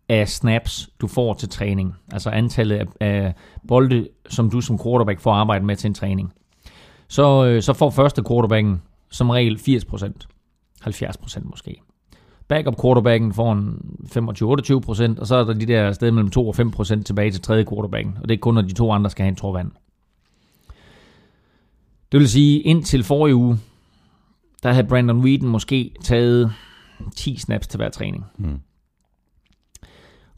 af 0.08 0.28
snaps, 0.28 0.90
du 1.00 1.06
får 1.06 1.34
til 1.34 1.48
træning, 1.48 1.94
altså 2.12 2.30
antallet 2.30 2.76
af, 2.76 2.86
af 3.00 3.34
bolde, 3.68 4.08
som 4.28 4.50
du 4.50 4.60
som 4.60 4.78
quarterback 4.78 5.20
får 5.20 5.32
arbejde 5.32 5.64
med 5.64 5.76
til 5.76 5.88
en 5.88 5.94
træning, 5.94 6.32
så, 7.10 7.46
øh, 7.46 7.62
så 7.62 7.72
får 7.72 7.90
første 7.90 8.22
quarterbacken 8.28 8.82
som 9.10 9.30
regel 9.30 9.58
80%, 9.58 10.28
70% 10.82 11.50
måske. 11.50 11.82
Backup 12.48 12.80
quarterbacken 12.82 13.32
får 13.32 13.52
en 13.52 13.96
25-28%, 14.04 15.20
og 15.20 15.26
så 15.26 15.36
er 15.36 15.44
der 15.44 15.52
de 15.52 15.66
der 15.66 15.92
sted 15.92 16.10
mellem 16.10 16.30
2 16.30 16.48
og 16.48 16.54
5% 16.58 17.02
tilbage 17.02 17.30
til 17.30 17.42
tredje 17.42 17.64
quarterbacken, 17.64 18.18
og 18.22 18.28
det 18.28 18.34
er 18.34 18.38
kun, 18.38 18.54
når 18.54 18.62
de 18.62 18.72
to 18.72 18.92
andre 18.92 19.10
skal 19.10 19.22
have 19.22 19.28
en 19.28 19.36
torvand. 19.36 19.70
Det 22.12 22.20
vil 22.20 22.28
sige, 22.28 22.60
indtil 22.60 23.04
forrige 23.04 23.34
uge, 23.34 23.58
der 24.62 24.72
havde 24.72 24.86
Brandon 24.86 25.20
Whedon 25.20 25.48
måske 25.48 25.94
taget 26.02 26.52
10 27.16 27.36
snaps 27.36 27.66
til 27.66 27.78
hver 27.78 27.88
træning. 27.88 28.24
Mm. 28.38 28.60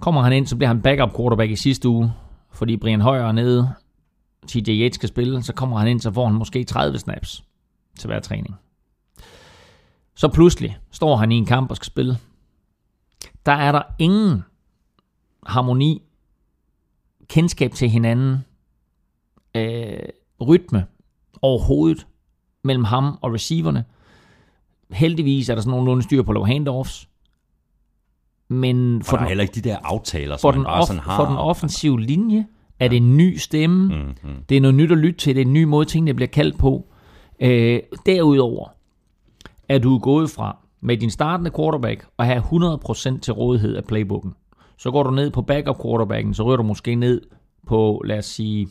Kommer 0.00 0.22
han 0.22 0.32
ind, 0.32 0.46
så 0.46 0.56
bliver 0.56 0.68
han 0.68 0.82
backup 0.82 1.16
quarterback 1.16 1.50
i 1.50 1.56
sidste 1.56 1.88
uge, 1.88 2.12
fordi 2.52 2.76
Brian 2.76 3.00
Højer 3.00 3.28
er 3.28 3.32
nede, 3.32 3.74
TJ 4.46 4.70
Yates 4.70 4.94
skal 4.94 5.08
spille, 5.08 5.42
så 5.42 5.52
kommer 5.52 5.78
han 5.78 5.88
ind, 5.88 6.00
så 6.00 6.12
får 6.12 6.26
han 6.26 6.34
måske 6.34 6.64
30 6.64 6.98
snaps 6.98 7.44
til 7.98 8.06
hver 8.06 8.20
træning. 8.20 8.54
Så 10.14 10.28
pludselig 10.28 10.78
står 10.90 11.16
han 11.16 11.32
i 11.32 11.36
en 11.36 11.46
kamp 11.46 11.70
og 11.70 11.76
skal 11.76 11.86
spille. 11.86 12.18
Der 13.46 13.52
er 13.52 13.72
der 13.72 13.82
ingen 13.98 14.42
harmoni, 15.46 16.02
kendskab 17.28 17.72
til 17.72 17.90
hinanden, 17.90 18.44
øh, 19.54 19.98
rytme 20.40 20.86
overhovedet 21.42 22.06
mellem 22.64 22.84
ham 22.84 23.18
og 23.22 23.32
receiverne. 23.34 23.84
Heldigvis 24.90 25.48
er 25.48 25.54
der 25.54 25.62
sådan 25.62 25.70
nogenlunde 25.70 26.02
styr 26.02 26.22
på 26.22 26.32
low 26.32 26.44
handoffs. 26.44 27.08
Men 28.48 29.02
For 29.02 29.10
for 29.10 29.16
der 29.16 29.20
er 29.20 29.24
den, 29.24 29.28
heller 29.28 29.42
ikke 29.42 29.54
de 29.54 29.60
der 29.60 29.78
aftaler, 29.84 30.36
for 30.36 30.40
som 30.40 30.52
den, 30.52 30.62
man 30.62 30.66
bare 30.66 30.80
off, 30.80 30.86
sådan 30.86 31.02
har. 31.02 31.16
for 31.16 31.24
den 31.24 31.36
offensive 31.36 32.00
linje 32.00 32.46
er 32.84 32.88
det 32.88 32.96
en 32.96 33.16
ny 33.16 33.36
stemme. 33.36 33.94
Mm, 33.96 34.30
mm. 34.30 34.44
Det 34.48 34.56
er 34.56 34.60
noget 34.60 34.74
nyt 34.74 34.92
at 34.92 34.98
lytte 34.98 35.18
til. 35.18 35.34
Det 35.34 35.42
er 35.42 35.46
en 35.46 35.52
ny 35.52 35.64
måde, 35.64 35.84
tingene 35.84 36.14
bliver 36.14 36.28
kaldt 36.28 36.58
på. 36.58 36.86
Øh, 37.40 37.80
derudover 38.06 38.68
er 39.68 39.78
du 39.78 39.98
gået 39.98 40.30
fra 40.30 40.56
med 40.80 40.96
din 40.96 41.10
startende 41.10 41.50
quarterback 41.56 42.06
at 42.18 42.26
have 42.26 42.42
100% 42.42 43.20
til 43.20 43.32
rådighed 43.32 43.76
af 43.76 43.84
playbooken. 43.84 44.34
Så 44.78 44.90
går 44.90 45.02
du 45.02 45.10
ned 45.10 45.30
på 45.30 45.42
backup 45.42 45.82
quarterbacken, 45.82 46.34
så 46.34 46.42
ryger 46.42 46.56
du 46.56 46.62
måske 46.62 46.94
ned 46.94 47.20
på, 47.66 48.02
lad 48.04 48.18
os 48.18 48.26
sige, 48.26 48.68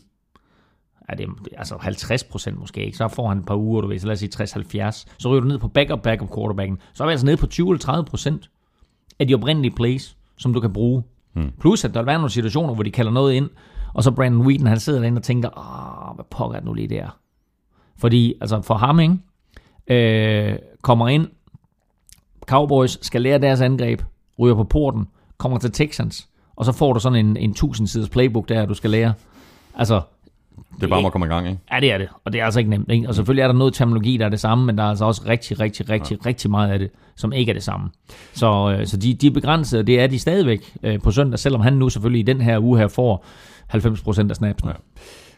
er 1.09 1.15
det, 1.15 1.27
altså 1.57 1.75
50% 1.75 2.59
måske 2.59 2.85
ikke, 2.85 2.97
så 2.97 3.07
får 3.07 3.27
han 3.27 3.37
et 3.37 3.45
par 3.45 3.55
uger, 3.55 3.81
du 3.81 3.87
ved, 3.87 3.99
så 3.99 4.07
lad 4.07 4.13
os 4.13 4.19
sige 4.19 4.43
60-70, 4.89 5.05
så 5.17 5.29
ryger 5.29 5.41
du 5.41 5.47
ned 5.47 5.57
på 5.57 5.67
backup 5.67 6.01
backup 6.01 6.29
quarterbacken, 6.35 6.77
så 6.93 7.03
er 7.03 7.07
vi 7.07 7.11
altså 7.11 7.25
nede 7.25 7.37
på 7.37 7.47
20-30% 7.53 9.15
af 9.19 9.27
de 9.27 9.35
oprindelige 9.35 9.75
plays, 9.75 10.17
som 10.37 10.53
du 10.53 10.59
kan 10.59 10.73
bruge. 10.73 11.03
Hmm. 11.33 11.51
Plus 11.59 11.85
at 11.85 11.93
der 11.93 11.99
vil 11.99 12.07
være 12.07 12.17
nogle 12.17 12.29
situationer, 12.29 12.73
hvor 12.73 12.83
de 12.83 12.91
kalder 12.91 13.11
noget 13.11 13.33
ind, 13.33 13.49
og 13.93 14.03
så 14.03 14.11
Brandon 14.11 14.45
Wheaton, 14.45 14.67
han 14.67 14.79
sidder 14.79 14.99
derinde 14.99 15.19
og 15.19 15.23
tænker, 15.23 15.49
åh, 15.57 16.15
hvad 16.15 16.25
pokker 16.29 16.55
er 16.55 16.59
det 16.59 16.67
nu 16.67 16.73
lige 16.73 16.87
der? 16.87 17.17
Fordi, 17.97 18.33
altså 18.41 18.61
for 18.61 18.75
ham, 18.75 18.99
ikke? 18.99 19.17
Øh, 19.87 20.57
kommer 20.81 21.07
ind, 21.07 21.27
Cowboys 22.45 23.05
skal 23.05 23.21
lære 23.21 23.37
deres 23.37 23.61
angreb, 23.61 24.01
ryger 24.39 24.55
på 24.55 24.63
porten, 24.63 25.07
kommer 25.37 25.57
til 25.57 25.71
Texans, 25.71 26.27
og 26.55 26.65
så 26.65 26.71
får 26.71 26.93
du 26.93 26.99
sådan 26.99 27.25
en, 27.25 27.37
en 27.37 27.49
1000 27.49 27.87
siders 27.87 28.09
playbook 28.09 28.49
der, 28.49 28.65
du 28.65 28.73
skal 28.73 28.89
lære. 28.89 29.13
Altså, 29.75 30.01
Det 30.75 30.83
er 30.83 30.87
bare 30.87 30.99
om 30.99 31.05
at 31.05 31.11
komme 31.11 31.27
i 31.27 31.29
gang, 31.29 31.47
ikke? 31.47 31.59
Ja, 31.73 31.79
det 31.79 31.93
er 31.93 31.97
det. 31.97 32.07
Og 32.25 32.33
det 32.33 32.41
er 32.41 32.45
altså 32.45 32.59
ikke 32.59 32.69
nemt. 32.69 32.91
Ikke? 32.91 33.07
Og 33.07 33.15
selvfølgelig 33.15 33.41
er 33.43 33.47
der 33.47 33.53
noget 33.53 33.73
terminologi, 33.73 34.17
der 34.17 34.25
er 34.25 34.29
det 34.29 34.39
samme, 34.39 34.65
men 34.65 34.77
der 34.77 34.83
er 34.83 34.87
altså 34.89 35.05
også 35.05 35.21
rigtig, 35.27 35.59
rigtig, 35.59 35.89
rigtig, 35.89 36.17
ja. 36.25 36.29
rigtig 36.29 36.51
meget 36.51 36.71
af 36.71 36.79
det, 36.79 36.89
som 37.15 37.33
ikke 37.33 37.49
er 37.49 37.53
det 37.53 37.63
samme. 37.63 37.89
Så, 38.33 38.75
øh, 38.79 38.87
så 38.87 38.97
de, 38.97 39.13
de 39.13 39.27
er 39.27 39.31
begrænsede, 39.31 39.79
og 39.79 39.87
det 39.87 39.99
er 39.99 40.07
de 40.07 40.19
stadigvæk 40.19 40.73
øh, 40.83 41.01
på 41.01 41.11
søndag, 41.11 41.39
selvom 41.39 41.61
han 41.61 41.73
nu 41.73 41.89
selvfølgelig 41.89 42.19
i 42.19 42.33
den 42.33 42.41
her 42.41 42.59
uge 42.59 42.79
her 42.79 42.87
får 42.87 43.25
90% 43.75 44.29
af 44.29 44.35
snapsene. 44.35 44.71
Ja. 44.71 44.75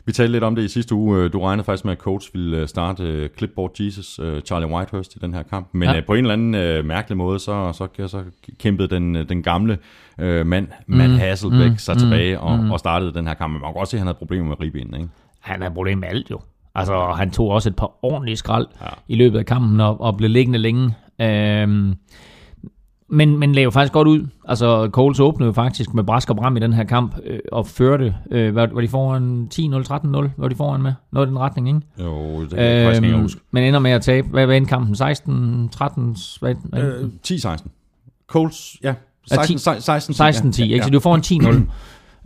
Vi 0.05 0.11
talte 0.11 0.31
lidt 0.31 0.43
om 0.43 0.55
det 0.55 0.63
i 0.63 0.67
sidste 0.67 0.95
uge. 0.95 1.29
Du 1.29 1.39
regnede 1.41 1.63
faktisk 1.65 1.85
med, 1.85 1.91
at 1.91 1.97
coach 1.99 2.29
ville 2.33 2.67
starte 2.67 3.03
øh, 3.03 3.29
Clipboard 3.37 3.71
Jesus, 3.81 4.19
øh, 4.19 4.41
Charlie 4.41 4.67
Whitehurst 4.69 5.15
i 5.15 5.19
den 5.19 5.33
her 5.33 5.43
kamp. 5.43 5.67
Men 5.71 5.89
Ja. 5.89 6.01
på 6.07 6.13
en 6.13 6.19
eller 6.19 6.33
anden 6.33 6.55
øh, 6.55 6.85
mærkelig 6.85 7.17
måde, 7.17 7.39
så, 7.39 7.71
så, 7.73 8.07
så 8.07 8.23
kæmpede 8.59 8.87
den, 8.87 9.15
øh, 9.15 9.29
den 9.29 9.43
gamle 9.43 9.77
øh, 10.19 10.45
mand, 10.45 10.67
Matt 10.87 11.11
Mm, 11.11 11.17
Hasselbeck, 11.17 11.71
mm, 11.71 11.77
sig 11.77 11.95
mm, 11.95 11.99
tilbage 11.99 12.39
og, 12.39 12.59
mm. 12.59 12.71
og 12.71 12.79
startede 12.79 13.13
den 13.13 13.27
her 13.27 13.33
kamp. 13.33 13.51
Men 13.53 13.61
man 13.61 13.69
kan 13.69 13.73
godt 13.79 13.89
se, 13.89 13.97
at 13.97 13.99
han 13.99 14.07
havde 14.07 14.17
problemer 14.17 14.47
med 14.47 14.59
ribbenene, 14.61 14.97
ikke? 14.97 15.09
Han 15.39 15.61
har 15.61 15.69
problemer 15.69 15.99
med 15.99 16.07
alt 16.09 16.31
jo. 16.31 16.39
Altså, 16.75 17.05
han 17.17 17.31
tog 17.31 17.49
også 17.49 17.69
et 17.69 17.75
par 17.75 17.91
ordentlige 18.01 18.35
skrald. 18.35 18.67
Ja. 18.81 18.87
i 19.07 19.15
løbet 19.15 19.39
af 19.39 19.45
kampen 19.45 19.79
og, 19.79 20.01
og 20.01 20.17
blev 20.17 20.29
liggende 20.29 20.59
længe. 20.59 20.95
Øhm, 21.21 21.93
men, 23.07 23.37
men 23.39 23.51
lagde 23.53 23.63
jo 23.63 23.69
faktisk 23.69 23.93
godt 23.93 24.07
ud. 24.07 24.27
Altså, 24.47 24.89
Coles 24.91 25.19
åbnede 25.19 25.47
jo 25.47 25.51
faktisk 25.53 25.93
med 25.93 26.03
brask 26.03 26.29
og 26.29 26.35
bram 26.35 26.57
i 26.57 26.59
den 26.59 26.73
her 26.73 26.83
kamp 26.83 27.15
øh, 27.25 27.39
og 27.51 27.67
førte. 27.67 28.15
Øh, 28.31 28.55
var, 28.55 28.69
var 28.73 28.81
de 28.81 28.87
foran 28.87 29.47
10-0, 29.53 29.59
13-0? 30.27 30.29
Var 30.37 30.47
de 30.47 30.55
foran 30.55 30.81
med? 30.81 30.93
Noget 31.11 31.27
i 31.27 31.29
den 31.29 31.39
retning, 31.39 31.67
ikke? 31.67 31.81
Jo, 31.99 32.41
det 32.41 32.49
kan 32.49 32.59
jeg 32.59 32.85
faktisk 32.85 33.03
ikke 33.03 33.13
Øhm, 33.15 33.21
huske. 33.21 33.41
men 33.51 33.63
ender 33.63 33.79
med 33.79 33.91
at 33.91 34.01
tabe. 34.01 34.27
Hvad 34.27 34.45
var 34.45 34.59
kampen? 34.69 34.95
16, 34.95 35.69
13, 35.69 36.15
hvad, 36.39 36.55
Øh, 36.77 37.09
10-16. 37.27 37.67
Coles, 38.27 38.77
ja. 38.83 38.93
Ja, 39.31 39.35
16, 39.35 39.57
10 39.57 39.81
16, 39.81 40.13
16-10, 40.51 40.59
ja, 40.59 40.63
ikke? 40.63 40.75
ja. 40.75 40.81
Så 40.83 40.89
de 40.89 40.93
var 40.93 40.99
foran 40.99 41.21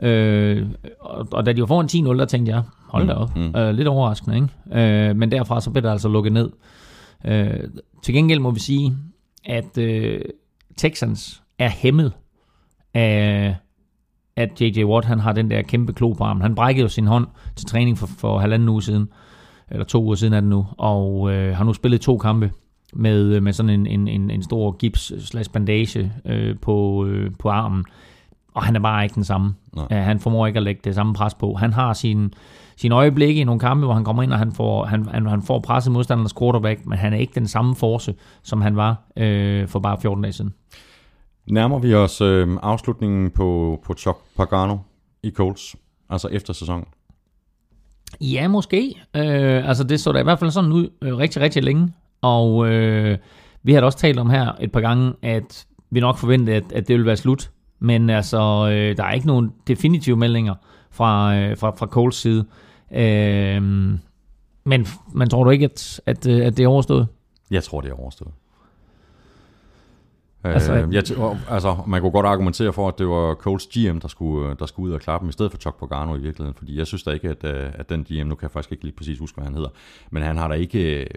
10-0. 0.02 0.06
øh, 0.08 0.66
og, 1.00 1.28
og 1.32 1.46
da 1.46 1.54
de 1.54 1.62
var 1.62 1.68
foran 1.68 2.14
10-0, 2.16 2.20
der 2.20 2.26
tænkte 2.26 2.52
jeg, 2.52 2.62
hold 2.90 3.08
da 3.08 3.14
op, 3.14 3.36
mm, 3.36 3.42
Mm, 3.42 3.48
mm. 3.48 3.52
mm. 3.54 3.60
Øh, 3.60 3.74
lidt 3.76 3.88
overraskende, 3.88 4.36
ikke? 4.36 5.10
Øh, 5.10 5.16
men 5.16 5.32
derfra 5.32 5.62
så 5.62 5.70
blev 5.72 5.84
der 5.84 5.92
altså 5.92 6.10
lukket 6.10 6.34
ned. 6.34 6.50
Øh, 7.26 7.50
til 8.04 8.14
gengæld 8.14 8.40
må 8.40 8.52
vi 8.52 8.60
sige, 8.60 8.98
at 9.46 9.78
øh, 9.78 10.22
Texans 10.78 11.44
er 11.60 11.70
hæmmet 11.70 12.14
af, 12.94 13.56
at 14.36 14.62
J.J. 14.62 14.84
Watt 14.84 15.08
han 15.08 15.20
har 15.20 15.34
den 15.34 15.52
der 15.52 15.62
kæmpe 15.62 15.94
klo 15.94 16.14
på 16.14 16.24
armen. 16.24 16.42
Han 16.42 16.56
brækkede 16.56 16.84
jo 16.84 16.90
sin 16.90 17.08
hånd 17.08 17.28
til 17.56 17.66
træning 17.66 17.98
for, 17.98 18.08
for 18.08 18.40
halvanden 18.40 18.70
uge 18.70 18.84
siden, 18.84 19.10
eller 19.72 19.86
to 19.86 20.04
uger 20.04 20.16
siden 20.16 20.34
er 20.34 20.40
det 20.40 20.50
nu, 20.50 20.66
og 20.78 21.34
øh, 21.34 21.56
har 21.56 21.64
nu 21.64 21.74
spillet 21.74 22.02
to 22.02 22.18
kampe 22.18 22.52
med, 22.94 23.42
med 23.42 23.54
sådan 23.54 23.70
en, 23.70 23.88
en, 23.88 24.08
en, 24.08 24.32
en 24.32 24.44
stor 24.44 24.72
gips 24.72 25.14
slash 25.28 25.52
bandage 25.52 26.14
øh, 26.26 26.56
på, 26.62 27.06
øh, 27.06 27.32
på 27.40 27.50
armen. 27.50 27.86
Og 28.54 28.64
han 28.64 28.76
er 28.76 28.80
bare 28.80 29.04
ikke 29.04 29.16
den 29.16 29.24
samme. 29.24 29.56
Nej. 29.76 30.02
Han 30.02 30.20
formår 30.20 30.48
ikke 30.48 30.58
at 30.58 30.64
lægge 30.64 30.82
det 30.84 30.96
samme 30.96 31.14
pres 31.14 31.34
på. 31.34 31.54
Han 31.54 31.74
har 31.74 31.94
sin, 31.94 32.34
sin 32.78 32.92
øjeblikke 32.92 33.42
i 33.42 33.44
nogle 33.44 33.60
kampe, 33.60 33.86
hvor 33.86 33.94
han 33.94 34.04
kommer 34.04 34.24
ind, 34.24 34.34
og 34.34 34.40
han 34.40 34.52
får, 34.52 34.86
han, 34.86 35.06
han, 35.06 35.26
han 35.26 35.42
får 35.42 35.60
presset 35.60 35.94
modstandernes 35.94 36.34
quarterback, 36.40 36.86
men 36.86 36.98
han 36.98 37.14
er 37.14 37.18
ikke 37.18 37.34
den 37.36 37.48
samme 37.48 37.76
force, 37.76 38.14
som 38.44 38.62
han 38.62 38.76
var 38.76 39.02
øh, 39.18 39.68
for 39.68 39.80
bare 39.80 39.98
14 40.02 40.24
dage 40.24 40.34
siden. 40.34 40.54
Nærmer 41.48 41.80
vi 41.80 41.94
os 41.94 42.22
øh, 42.22 42.48
afslutningen 42.62 43.32
på, 43.32 43.80
på 43.86 43.94
Chuck 43.94 44.18
Pagano 44.38 44.78
i 45.24 45.32
Coles, 45.32 45.76
altså 46.10 46.28
efter 46.28 46.54
sæsonen? 46.54 46.86
Ja, 48.22 48.48
måske. 48.48 48.96
Øh, 49.16 49.70
altså 49.70 49.84
det 49.84 50.00
så 50.00 50.12
da 50.12 50.20
i 50.20 50.24
hvert 50.24 50.40
fald 50.40 50.52
sådan 50.52 50.72
ud 50.72 50.90
øh, 51.02 51.18
rigtig, 51.18 51.42
rigtig 51.42 51.64
længe. 51.64 51.94
Og 52.22 52.68
øh, 52.68 53.18
vi 53.64 53.74
har 53.74 53.80
da 53.80 53.86
også 53.86 53.98
talt 53.98 54.20
om 54.20 54.30
her 54.30 54.52
et 54.60 54.72
par 54.72 54.82
gange, 54.82 55.14
at 55.22 55.66
vi 55.90 56.00
nok 56.00 56.18
forventede, 56.18 56.58
at, 56.58 56.72
at 56.72 56.88
det 56.88 56.94
ville 56.94 57.06
være 57.06 57.18
slut. 57.18 57.52
Men 57.80 58.10
altså, 58.10 58.70
øh, 58.72 58.98
der 58.98 59.04
er 59.04 59.12
ikke 59.12 59.28
nogen 59.28 59.54
definitive 59.68 60.16
meldinger 60.16 60.56
fra, 60.92 61.36
øh, 61.36 61.58
fra, 61.58 61.70
fra 61.70 61.86
Coles 61.86 62.16
side. 62.16 62.46
Øh, 62.92 63.62
men 64.64 64.88
man 65.14 65.30
tror 65.30 65.44
du 65.44 65.50
ikke, 65.50 65.66
at, 65.66 66.02
at, 66.06 66.28
øh, 66.28 66.46
at 66.46 66.58
det 66.58 66.64
er 66.64 66.68
overstået? 66.68 67.08
Jeg 67.52 67.64
tror, 67.64 67.82
det 67.82 67.90
er 67.90 68.00
overstået. 68.00 68.32
Altså, 70.44 70.74
øh, 70.74 70.94
jeg, 70.94 71.04
t- 71.04 71.52
altså, 71.54 71.78
man 71.88 72.02
kunne 72.02 72.12
godt 72.12 72.26
argumentere 72.26 72.74
for, 72.74 72.88
at 72.88 72.98
det 72.98 73.08
var 73.08 73.34
Coles 73.34 73.68
GM, 73.68 74.00
der 74.00 74.08
skulle, 74.08 74.56
der 74.60 74.66
skulle 74.66 74.90
ud 74.90 74.94
og 74.94 75.00
klappe 75.02 75.24
dem, 75.24 75.30
i 75.30 75.32
stedet 75.32 75.52
for 75.52 75.58
Chuck 75.60 75.80
Pagano 75.80 76.16
i 76.16 76.20
virkeligheden, 76.20 76.54
fordi 76.58 76.78
jeg 76.78 76.88
synes 76.88 77.04
da 77.04 77.12
ikke, 77.12 77.30
at, 77.30 77.44
øh, 77.44 77.72
at 77.74 77.90
den 77.90 78.04
GM, 78.04 78.28
nu 78.28 78.36
kan 78.36 78.44
jeg 78.44 78.52
faktisk 78.52 78.72
ikke 78.72 78.84
lige 78.84 78.96
præcis 78.96 79.20
huske, 79.20 79.36
hvad 79.36 79.44
han 79.46 79.54
hedder, 79.54 79.70
men 80.12 80.24
han 80.24 80.38
har 80.38 80.48
da 80.48 80.54
ikke, 80.54 81.02
øh, 81.02 81.08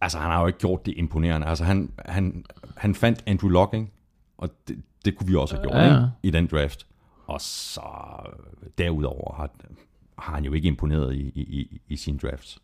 altså 0.00 0.18
han 0.18 0.30
har 0.30 0.40
jo 0.40 0.46
ikke 0.46 0.58
gjort 0.58 0.86
det 0.86 0.94
imponerende. 0.96 1.46
Altså 1.46 1.64
han, 1.64 1.90
han, 2.06 2.44
han 2.76 2.94
fandt 2.94 3.22
Andrew 3.26 3.50
Luck, 3.50 3.74
ikke? 3.74 3.86
og 4.38 4.48
det, 4.68 4.82
det 5.04 5.16
kunne 5.18 5.26
vi 5.26 5.34
også 5.36 5.54
have 5.56 5.62
gjort 5.62 5.76
Ja, 5.76 5.86
ikke? 5.86 6.08
i 6.22 6.30
den 6.30 6.46
draft. 6.46 6.86
Og 7.26 7.40
så 7.40 7.80
øh, 8.62 8.68
derudover 8.78 9.34
har, 9.34 9.50
har 10.20 10.34
han 10.34 10.44
jo 10.44 10.52
ikke 10.52 10.68
imponeret 10.68 11.14
i, 11.14 11.32
i, 11.34 11.40
i, 11.40 11.80
i 11.88 11.96
sine 11.96 12.18
drafts. 12.18 12.58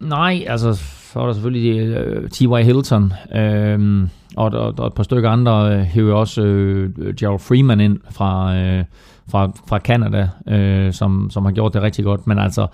Nej, 0.00 0.44
altså, 0.46 0.72
så 1.12 1.20
er 1.20 1.26
der 1.26 1.32
selvfølgelig 1.32 1.78
øh, 1.80 2.22
uh, 2.22 2.28
T.Y. 2.28 2.64
Hilton, 2.64 3.12
øh, 3.34 4.08
og, 4.36 4.50
og, 4.52 4.74
og 4.78 4.86
et 4.86 4.94
par 4.94 5.02
stykker 5.02 5.30
andre 5.30 5.74
øh, 5.74 5.80
hæver 5.80 6.14
også 6.14 6.42
øh, 6.42 7.14
Gerald 7.14 7.38
Freeman 7.38 7.80
ind 7.80 8.00
fra, 8.10 8.56
øh, 8.56 8.84
fra, 9.30 9.52
fra 9.68 9.78
Canada, 9.78 10.28
øh, 10.48 10.92
som, 10.92 11.30
som 11.30 11.44
har 11.44 11.52
gjort 11.52 11.74
det 11.74 11.82
rigtig 11.82 12.04
godt. 12.04 12.26
Men 12.26 12.38
altså, 12.38 12.66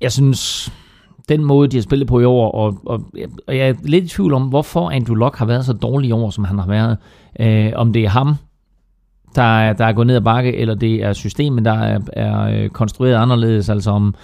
jeg 0.00 0.12
synes, 0.12 0.72
den 1.28 1.44
måde, 1.44 1.68
de 1.68 1.76
har 1.76 1.82
spillet 1.82 2.08
på 2.08 2.20
i 2.20 2.24
år, 2.24 2.50
og, 2.50 2.80
og, 2.86 3.10
og 3.46 3.56
jeg 3.56 3.68
er 3.68 3.74
lidt 3.82 4.04
i 4.04 4.08
tvivl 4.08 4.34
om, 4.34 4.42
hvorfor 4.42 4.90
Andrew 4.90 5.14
Luck 5.14 5.36
har 5.36 5.46
været 5.46 5.64
så 5.64 5.72
dårlig 5.72 6.08
i 6.08 6.12
år, 6.12 6.30
som 6.30 6.44
han 6.44 6.58
har 6.58 6.66
været. 6.66 6.98
Øh, 7.40 7.72
om 7.76 7.92
det 7.92 8.04
er 8.04 8.08
ham, 8.08 8.34
der 9.34 9.58
er, 9.58 9.72
der 9.72 9.84
er 9.84 9.92
gået 9.92 10.06
ned 10.06 10.16
ad 10.16 10.20
bakke, 10.20 10.56
eller 10.56 10.74
det 10.74 11.02
er 11.02 11.12
systemet, 11.12 11.64
der 11.64 11.72
er, 11.72 12.00
er 12.12 12.62
øh, 12.62 12.68
konstrueret 12.68 13.14
anderledes, 13.14 13.68
altså 13.68 13.90
om... 13.90 14.14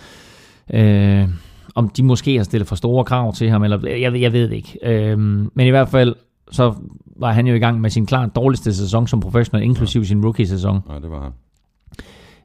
Øh, 0.74 1.28
om 1.74 1.88
de 1.88 2.02
måske 2.02 2.36
har 2.36 2.44
stillet 2.44 2.68
for 2.68 2.76
store 2.76 3.04
krav 3.04 3.32
til 3.32 3.50
ham, 3.50 3.64
eller 3.64 3.88
jeg, 3.88 4.20
jeg 4.20 4.32
ved 4.32 4.48
det 4.48 4.56
ikke. 4.56 4.78
Øhm, 4.82 5.50
men 5.54 5.66
i 5.66 5.70
hvert 5.70 5.88
fald, 5.88 6.14
så 6.50 6.74
var 7.16 7.32
han 7.32 7.46
jo 7.46 7.54
i 7.54 7.58
gang 7.58 7.80
med 7.80 7.90
sin 7.90 8.06
klart 8.06 8.36
dårligste 8.36 8.74
sæson 8.74 9.06
som 9.06 9.20
professional, 9.20 9.64
inklusive 9.64 10.06
sin 10.06 10.24
rookie-sæson. 10.24 10.80
Nej, 10.88 10.98
det 10.98 11.10
var 11.10 11.22
han. 11.22 11.32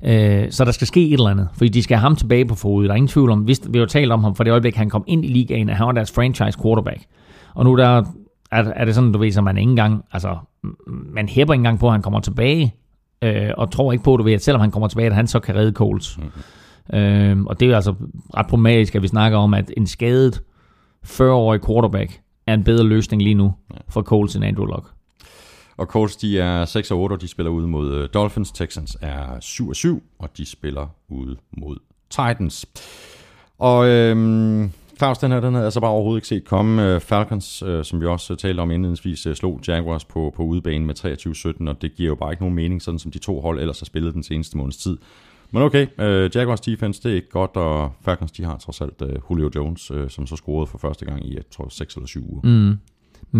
Øh, 0.04 0.52
så 0.52 0.66
der 0.66 0.72
skal 0.72 0.88
ske 0.88 1.08
et 1.08 1.14
eller 1.14 1.30
andet, 1.30 1.48
fordi 1.54 1.70
de 1.70 1.84
skal 1.84 1.98
have 1.98 2.02
ham 2.02 2.16
tilbage 2.16 2.46
på 2.46 2.56
fodet. 2.56 2.88
Der 2.88 2.94
er 2.94 2.96
ingen 2.96 3.08
tvivl 3.08 3.32
om, 3.32 3.40
hvis, 3.40 3.62
vi 3.70 3.78
har 3.78 3.84
jo 3.84 3.90
talt 3.90 4.12
om 4.12 4.24
ham 4.24 4.36
for 4.36 4.44
det 4.44 4.52
øjeblik, 4.52 4.76
han 4.76 4.90
kom 4.90 5.04
ind 5.08 5.26
i 5.26 5.28
ligaen, 5.28 5.70
at 5.70 5.76
han 5.76 5.86
var 5.86 5.92
deres 5.92 6.12
franchise 6.12 6.60
quarterback. 6.62 7.06
Og 7.54 7.66
nu 7.66 7.78
der 7.78 8.04
er, 8.52 8.64
er 8.76 8.86
det 8.86 8.96
sådan, 8.96 9.12
du 9.12 9.20
ved, 9.20 9.32
så 9.32 9.42
man 9.42 9.58
ikke 9.58 9.70
engang, 9.70 10.06
altså, 10.12 10.38
man 10.88 11.30
hæpper 11.30 11.54
ikke 11.54 11.60
engang 11.60 11.80
på, 11.80 11.88
at 11.88 11.92
han 11.92 12.02
kommer 12.02 12.20
tilbage, 12.20 12.76
øh, 13.22 13.52
og 13.58 13.72
tror 13.72 13.92
ikke 13.92 14.04
på, 14.04 14.18
du 14.18 14.24
ved, 14.24 14.34
at 14.34 14.44
selvom 14.44 14.62
han 14.62 14.72
kommer 14.72 14.88
tilbage, 14.88 15.08
at 15.08 15.16
han 15.16 15.28
så 15.28 15.40
kan 15.40 15.56
redde 15.56 15.72
Coles. 15.72 16.18
Mm-hmm. 16.18 17.00
Øhm, 17.00 17.48
og 17.48 17.60
det 17.60 17.66
er 17.66 17.70
jo 17.70 17.76
altså 17.76 17.94
ret 18.38 18.48
problematisk, 18.48 18.96
at 18.96 19.02
vi 19.02 19.08
snakker 19.08 19.38
om, 19.38 19.54
at 19.54 19.72
en 19.78 19.88
skadet 19.88 20.42
40-årig 21.06 21.66
quarterback 21.66 22.22
er 22.48 22.54
en 22.54 22.64
bedre 22.64 22.84
løsning 22.84 23.22
lige 23.22 23.36
nu 23.36 23.54
for 23.90 24.02
Coles 24.02 24.36
end 24.36 24.46
Andrew 24.46 24.66
Luck. 24.66 24.96
Og 25.78 25.88
Colts, 25.88 26.16
de 26.16 26.40
er 26.40 26.66
6 26.66 26.92
og 26.92 27.00
8, 27.00 27.14
og 27.14 27.22
de 27.22 27.28
spiller 27.28 27.52
ude 27.52 27.68
mod 27.68 27.94
øh, 27.94 28.10
Dolphins. 28.14 28.52
Texans 28.52 28.98
er 29.02 29.40
7 29.40 29.70
og 29.70 29.76
7, 29.76 30.04
og 30.20 30.38
de 30.38 30.46
spiller 30.46 30.88
ude 31.10 31.38
mod 31.58 31.78
Titans. 32.10 32.66
Og 33.60 33.88
øhm, 33.88 34.72
Claus, 34.97 35.17
den 35.17 35.31
her, 35.31 35.39
den 35.39 35.53
havde 35.53 35.61
jeg 35.61 35.65
altså 35.65 35.80
bare 35.80 35.91
overhovedet 35.91 36.17
ikke 36.17 36.27
set 36.27 36.45
komme. 36.45 36.85
Øh, 36.85 37.01
Falcons, 37.01 37.63
øh, 37.65 37.84
som 37.84 38.01
vi 38.01 38.05
også 38.05 38.35
talte 38.35 38.61
om 38.61 38.72
indledningsvis, 38.72 39.26
øh, 39.26 39.35
slog 39.35 39.59
Jaguars 39.67 40.05
på, 40.05 40.34
på 40.35 40.43
udebane 40.43 40.85
med 40.85 40.95
23-17, 41.63 41.69
og 41.69 41.81
det 41.81 41.95
giver 41.95 42.07
jo 42.07 42.15
bare 42.15 42.31
ikke 42.31 42.43
nogen 42.43 42.55
mening, 42.55 42.81
sådan 42.81 42.99
som 42.99 43.11
de 43.11 43.19
to 43.19 43.41
hold 43.41 43.59
ellers 43.59 43.80
har 43.80 43.85
spillet 43.85 44.13
den 44.13 44.23
seneste 44.23 44.57
måneds 44.57 44.77
tid. 44.77 44.97
Men 45.51 45.63
okay, 45.63 45.88
øh, 45.99 46.30
Jaguars 46.35 46.61
defense, 46.61 47.03
det 47.03 47.11
er 47.11 47.15
ikke 47.15 47.30
godt, 47.30 47.51
og 47.55 47.91
Falcons, 48.01 48.31
de 48.31 48.43
har 48.43 48.57
trods 48.57 48.81
alt 48.81 49.01
øh, 49.01 49.15
Julio 49.30 49.49
Jones, 49.55 49.91
øh, 49.91 50.09
som 50.09 50.27
så 50.27 50.35
scorede 50.35 50.67
for 50.67 50.77
første 50.77 51.05
gang 51.05 51.26
i, 51.26 51.35
jeg 51.35 51.43
tror, 51.51 51.67
6 51.69 51.95
eller 51.95 52.07
7 52.07 52.31
uger. 52.31 52.41
Mm. 52.43 52.77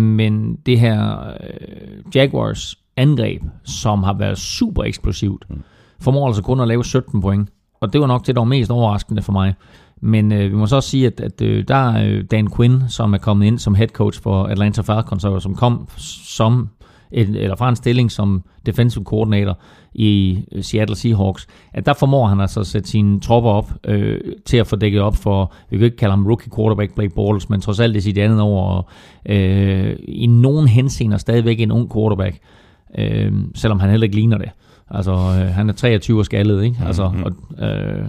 Men 0.00 0.56
det 0.66 0.80
her 0.80 1.18
øh, 1.28 2.14
Jaguars 2.14 2.78
angreb, 2.96 3.42
som 3.64 4.02
har 4.02 4.14
været 4.14 4.38
super 4.38 4.84
eksplosivt, 4.84 5.44
mm. 5.50 5.62
formår 6.00 6.26
altså 6.26 6.42
kun 6.42 6.60
at 6.60 6.68
lave 6.68 6.84
17 6.84 7.20
point. 7.20 7.48
Og 7.80 7.92
det 7.92 8.00
var 8.00 8.06
nok 8.06 8.26
det, 8.26 8.34
der 8.34 8.40
var 8.40 8.46
mest 8.46 8.70
overraskende 8.70 9.22
for 9.22 9.32
mig. 9.32 9.54
Men 10.00 10.32
øh, 10.32 10.50
vi 10.50 10.56
må 10.56 10.66
så 10.66 10.76
også 10.76 10.90
sige, 10.90 11.06
at, 11.06 11.20
at 11.20 11.42
øh, 11.42 11.64
der 11.68 11.90
er 11.90 12.06
øh, 12.08 12.24
Dan 12.30 12.48
Quinn, 12.56 12.82
som 12.88 13.14
er 13.14 13.18
kommet 13.18 13.46
ind 13.46 13.58
som 13.58 13.74
head 13.74 13.88
coach 13.88 14.22
for 14.22 14.44
Atlanta 14.44 14.82
Falcons, 14.82 15.24
og 15.24 15.42
som 15.42 15.54
kom 15.54 15.88
som 16.24 16.68
et, 17.10 17.28
eller 17.28 17.56
fra 17.56 17.68
en 17.68 17.76
stilling 17.76 18.12
som 18.12 18.42
defensive 18.66 19.04
coordinator 19.04 19.58
i 19.94 20.42
øh, 20.52 20.62
Seattle 20.62 20.96
Seahawks, 20.96 21.46
at 21.72 21.86
der 21.86 21.92
formår 21.92 22.26
han 22.26 22.40
altså 22.40 22.60
at 22.60 22.66
sætte 22.66 22.88
sine 22.88 23.20
tropper 23.20 23.50
op 23.50 23.72
øh, 23.84 24.20
til 24.44 24.56
at 24.56 24.66
få 24.66 24.76
dækket 24.76 25.00
op 25.00 25.16
for, 25.16 25.52
vi 25.70 25.76
kan 25.76 25.84
ikke 25.84 25.96
kalde 25.96 26.12
ham 26.12 26.26
rookie 26.26 26.52
quarterback 26.56 26.94
Blake 26.94 27.14
Bortles, 27.14 27.50
men 27.50 27.60
trods 27.60 27.80
alt 27.80 27.94
det 27.94 28.02
sit 28.02 28.18
andet 28.18 28.40
over, 28.40 28.62
og 28.62 28.88
øh, 29.28 29.96
i 30.08 30.26
nogen 30.26 30.68
henseender 30.68 31.16
stadigvæk 31.16 31.60
en 31.60 31.72
ung 31.72 31.92
quarterback, 31.92 32.38
øh, 32.98 33.32
selvom 33.54 33.80
han 33.80 33.90
heller 33.90 34.04
ikke 34.04 34.16
ligner 34.16 34.38
det. 34.38 34.48
Altså, 34.90 35.12
øh, 35.12 35.54
han 35.54 35.68
er 35.68 35.72
23 35.72 36.18
år 36.18 36.22
skaldet, 36.22 36.64
ikke? 36.64 36.76
Altså, 36.86 37.08
mm-hmm. 37.08 37.24
og, 37.58 37.66
øh, 37.68 38.08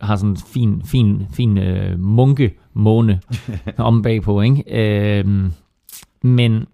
har 0.00 0.16
sådan 0.16 0.30
en 0.30 0.36
fin, 0.36 0.82
fin, 0.84 1.26
fin 1.32 1.58
øh, 1.58 2.00
munke-måne 2.00 3.20
om 3.78 4.02
bagpå, 4.02 4.40
ikke? 4.40 4.64
Øh, 4.68 5.50
men 6.22 6.66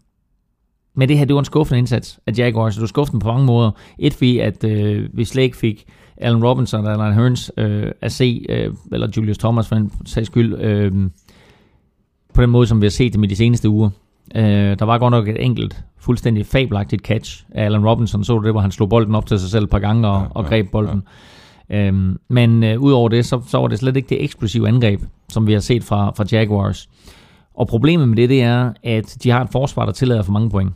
men 0.95 1.09
det 1.09 1.19
her, 1.19 1.25
det 1.25 1.35
var 1.35 1.41
en 1.41 1.45
skuffende 1.45 1.79
indsats 1.79 2.21
af 2.27 2.33
Jaguars, 2.39 2.75
det 2.75 2.81
var 2.81 2.87
skuffende 2.87 3.21
på 3.21 3.29
mange 3.29 3.47
måder. 3.47 3.71
Et 3.99 4.15
fordi, 4.15 4.39
at 4.39 4.65
øh, 4.65 5.09
vi 5.13 5.25
slet 5.25 5.43
ikke 5.43 5.57
fik 5.57 5.85
Allen 6.17 6.45
Robinson 6.45 6.81
eller 6.81 6.95
Alan 6.95 7.15
Hearns 7.15 7.53
øh, 7.57 7.93
at 8.01 8.13
se, 8.13 8.47
øh, 8.49 8.75
eller 8.93 9.09
Julius 9.17 9.39
Thomas 9.39 9.69
for 9.69 9.77
en 9.77 9.93
sags 10.07 10.27
skyld, 10.27 10.55
øh, 10.61 10.93
på 12.35 12.43
den 12.43 12.51
måde, 12.51 12.67
som 12.67 12.81
vi 12.81 12.87
har 12.87 12.91
set 12.91 13.15
dem 13.15 13.25
i 13.25 13.27
de 13.27 13.37
seneste 13.37 13.69
uger. 13.69 13.91
Øh, 14.35 14.79
der 14.79 14.85
var 14.85 14.99
godt 14.99 15.11
nok 15.11 15.29
et 15.29 15.45
enkelt, 15.45 15.85
fuldstændig 15.99 16.47
fabelagtigt 16.47 17.03
catch 17.03 17.45
af 17.51 17.65
Allen 17.65 17.89
Robinson. 17.89 18.25
Så 18.25 18.39
du 18.39 18.45
det, 18.45 18.53
hvor 18.53 18.61
han 18.61 18.71
slog 18.71 18.89
bolden 18.89 19.15
op 19.15 19.27
til 19.27 19.39
sig 19.39 19.51
selv 19.51 19.65
et 19.65 19.71
par 19.71 19.79
gange 19.79 20.09
og, 20.09 20.21
ja, 20.21 20.27
og 20.31 20.45
greb 20.45 20.71
bolden. 20.71 21.03
Ja. 21.07 21.11
Øhm, 21.73 22.19
men 22.29 22.65
øh, 22.65 22.81
udover 22.81 23.09
det, 23.09 23.27
så, 23.27 23.41
så 23.47 23.59
var 23.59 23.69
det 23.69 23.79
slet 23.79 23.97
ikke 23.97 24.09
det 24.09 24.25
eksplosive 24.25 24.69
angreb, 24.69 25.01
som 25.29 25.47
vi 25.47 25.53
har 25.53 25.61
set 25.61 25.85
fra, 25.85 26.11
fra 26.11 26.25
Jaguars. 26.33 26.89
Og 27.55 27.69
problemet 27.69 28.09
med 28.09 28.17
det, 28.17 28.29
det 28.29 28.43
er, 28.43 28.73
at 28.83 29.17
de 29.23 29.31
har 29.31 29.45
et 29.45 29.51
forsvar, 29.53 29.85
der 29.85 29.93
tillader 29.93 30.23
for 30.23 30.33
mange 30.33 30.51
point. 30.51 30.73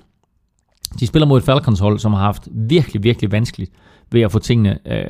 De 1.01 1.06
spiller 1.06 1.27
mod 1.27 1.39
et 1.39 1.44
Falcons 1.44 1.81
hold, 1.81 1.98
som 1.98 2.12
har 2.12 2.20
haft 2.20 2.48
virkelig, 2.52 3.02
virkelig 3.02 3.32
vanskeligt 3.32 3.73
ved 4.12 4.20
at 4.20 4.32
få 4.32 4.39
tingene 4.39 4.78
øh, 4.86 5.05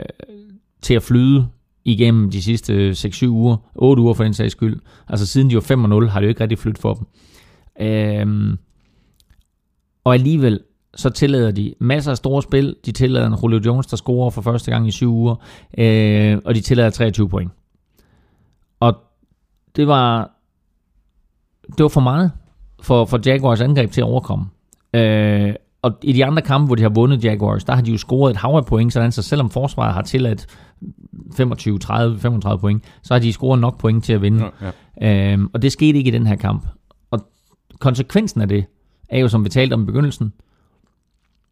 til 0.82 0.94
at 0.94 1.02
flyde 1.02 1.48
igennem 1.84 2.30
de 2.30 2.42
sidste 2.42 2.90
6-7 2.90 3.26
uger, 3.26 3.56
8 3.74 4.02
uger 4.02 4.14
for 4.14 4.24
den 4.24 4.34
sags 4.34 4.52
skyld. 4.52 4.80
Altså 5.08 5.26
siden 5.26 5.50
de 5.50 5.54
var 5.54 6.06
5-0, 6.06 6.10
har 6.10 6.20
det 6.20 6.26
jo 6.26 6.28
ikke 6.28 6.40
rigtig 6.40 6.58
flyttet 6.58 6.80
for 6.80 6.94
dem. 6.94 7.06
Øhm, 7.86 8.58
og 10.04 10.14
alligevel, 10.14 10.60
så 10.96 11.10
tillader 11.10 11.50
de 11.50 11.74
masser 11.80 12.10
af 12.10 12.16
store 12.16 12.42
spil. 12.42 12.76
De 12.86 12.92
tillader 12.92 13.26
en 13.26 13.34
Julio 13.42 13.60
Jones, 13.66 13.86
der 13.86 13.96
scorer 13.96 14.30
for 14.30 14.42
første 14.42 14.70
gang 14.70 14.88
i 14.88 14.90
7 14.90 15.12
uger. 15.14 15.34
Øh, 15.78 16.38
og 16.44 16.54
de 16.54 16.60
tillader 16.60 16.90
23 16.90 17.28
point. 17.28 17.52
Og 18.80 18.96
det 19.76 19.86
var, 19.86 20.30
det 21.68 21.82
var 21.82 21.88
for 21.88 22.00
meget 22.00 22.32
for, 22.82 23.04
for 23.04 23.20
Jaguars 23.26 23.60
angreb 23.60 23.90
til 23.90 24.00
at 24.00 24.04
overkomme. 24.04 24.44
Øh, 24.94 25.54
og 25.82 25.92
i 26.02 26.12
de 26.12 26.24
andre 26.24 26.42
kampe, 26.42 26.66
hvor 26.66 26.74
de 26.74 26.82
har 26.82 26.88
vundet 26.88 27.24
Jaguars, 27.24 27.64
der 27.64 27.74
har 27.74 27.82
de 27.82 27.90
jo 27.90 27.98
scoret 27.98 28.30
et 28.30 28.36
hav 28.36 28.50
af 28.50 28.66
point, 28.66 28.92
sådan 28.92 29.12
så 29.12 29.22
selvom 29.22 29.50
forsvaret 29.50 29.94
har 29.94 30.02
tilladt 30.02 30.46
25, 31.36 31.78
30, 31.78 32.18
35 32.18 32.60
point, 32.60 32.84
så 33.02 33.14
har 33.14 33.18
de 33.18 33.32
scoret 33.32 33.60
nok 33.60 33.78
point 33.78 34.04
til 34.04 34.12
at 34.12 34.22
vinde. 34.22 34.44
Ja, 34.60 34.72
ja. 35.00 35.32
Øhm, 35.32 35.50
og 35.54 35.62
det 35.62 35.72
skete 35.72 35.98
ikke 35.98 36.08
i 36.08 36.10
den 36.10 36.26
her 36.26 36.36
kamp. 36.36 36.66
Og 37.10 37.26
konsekvensen 37.80 38.40
af 38.40 38.48
det, 38.48 38.64
er 39.08 39.18
jo 39.18 39.28
som 39.28 39.44
vi 39.44 39.48
talte 39.48 39.74
om 39.74 39.82
i 39.82 39.86
begyndelsen, 39.86 40.32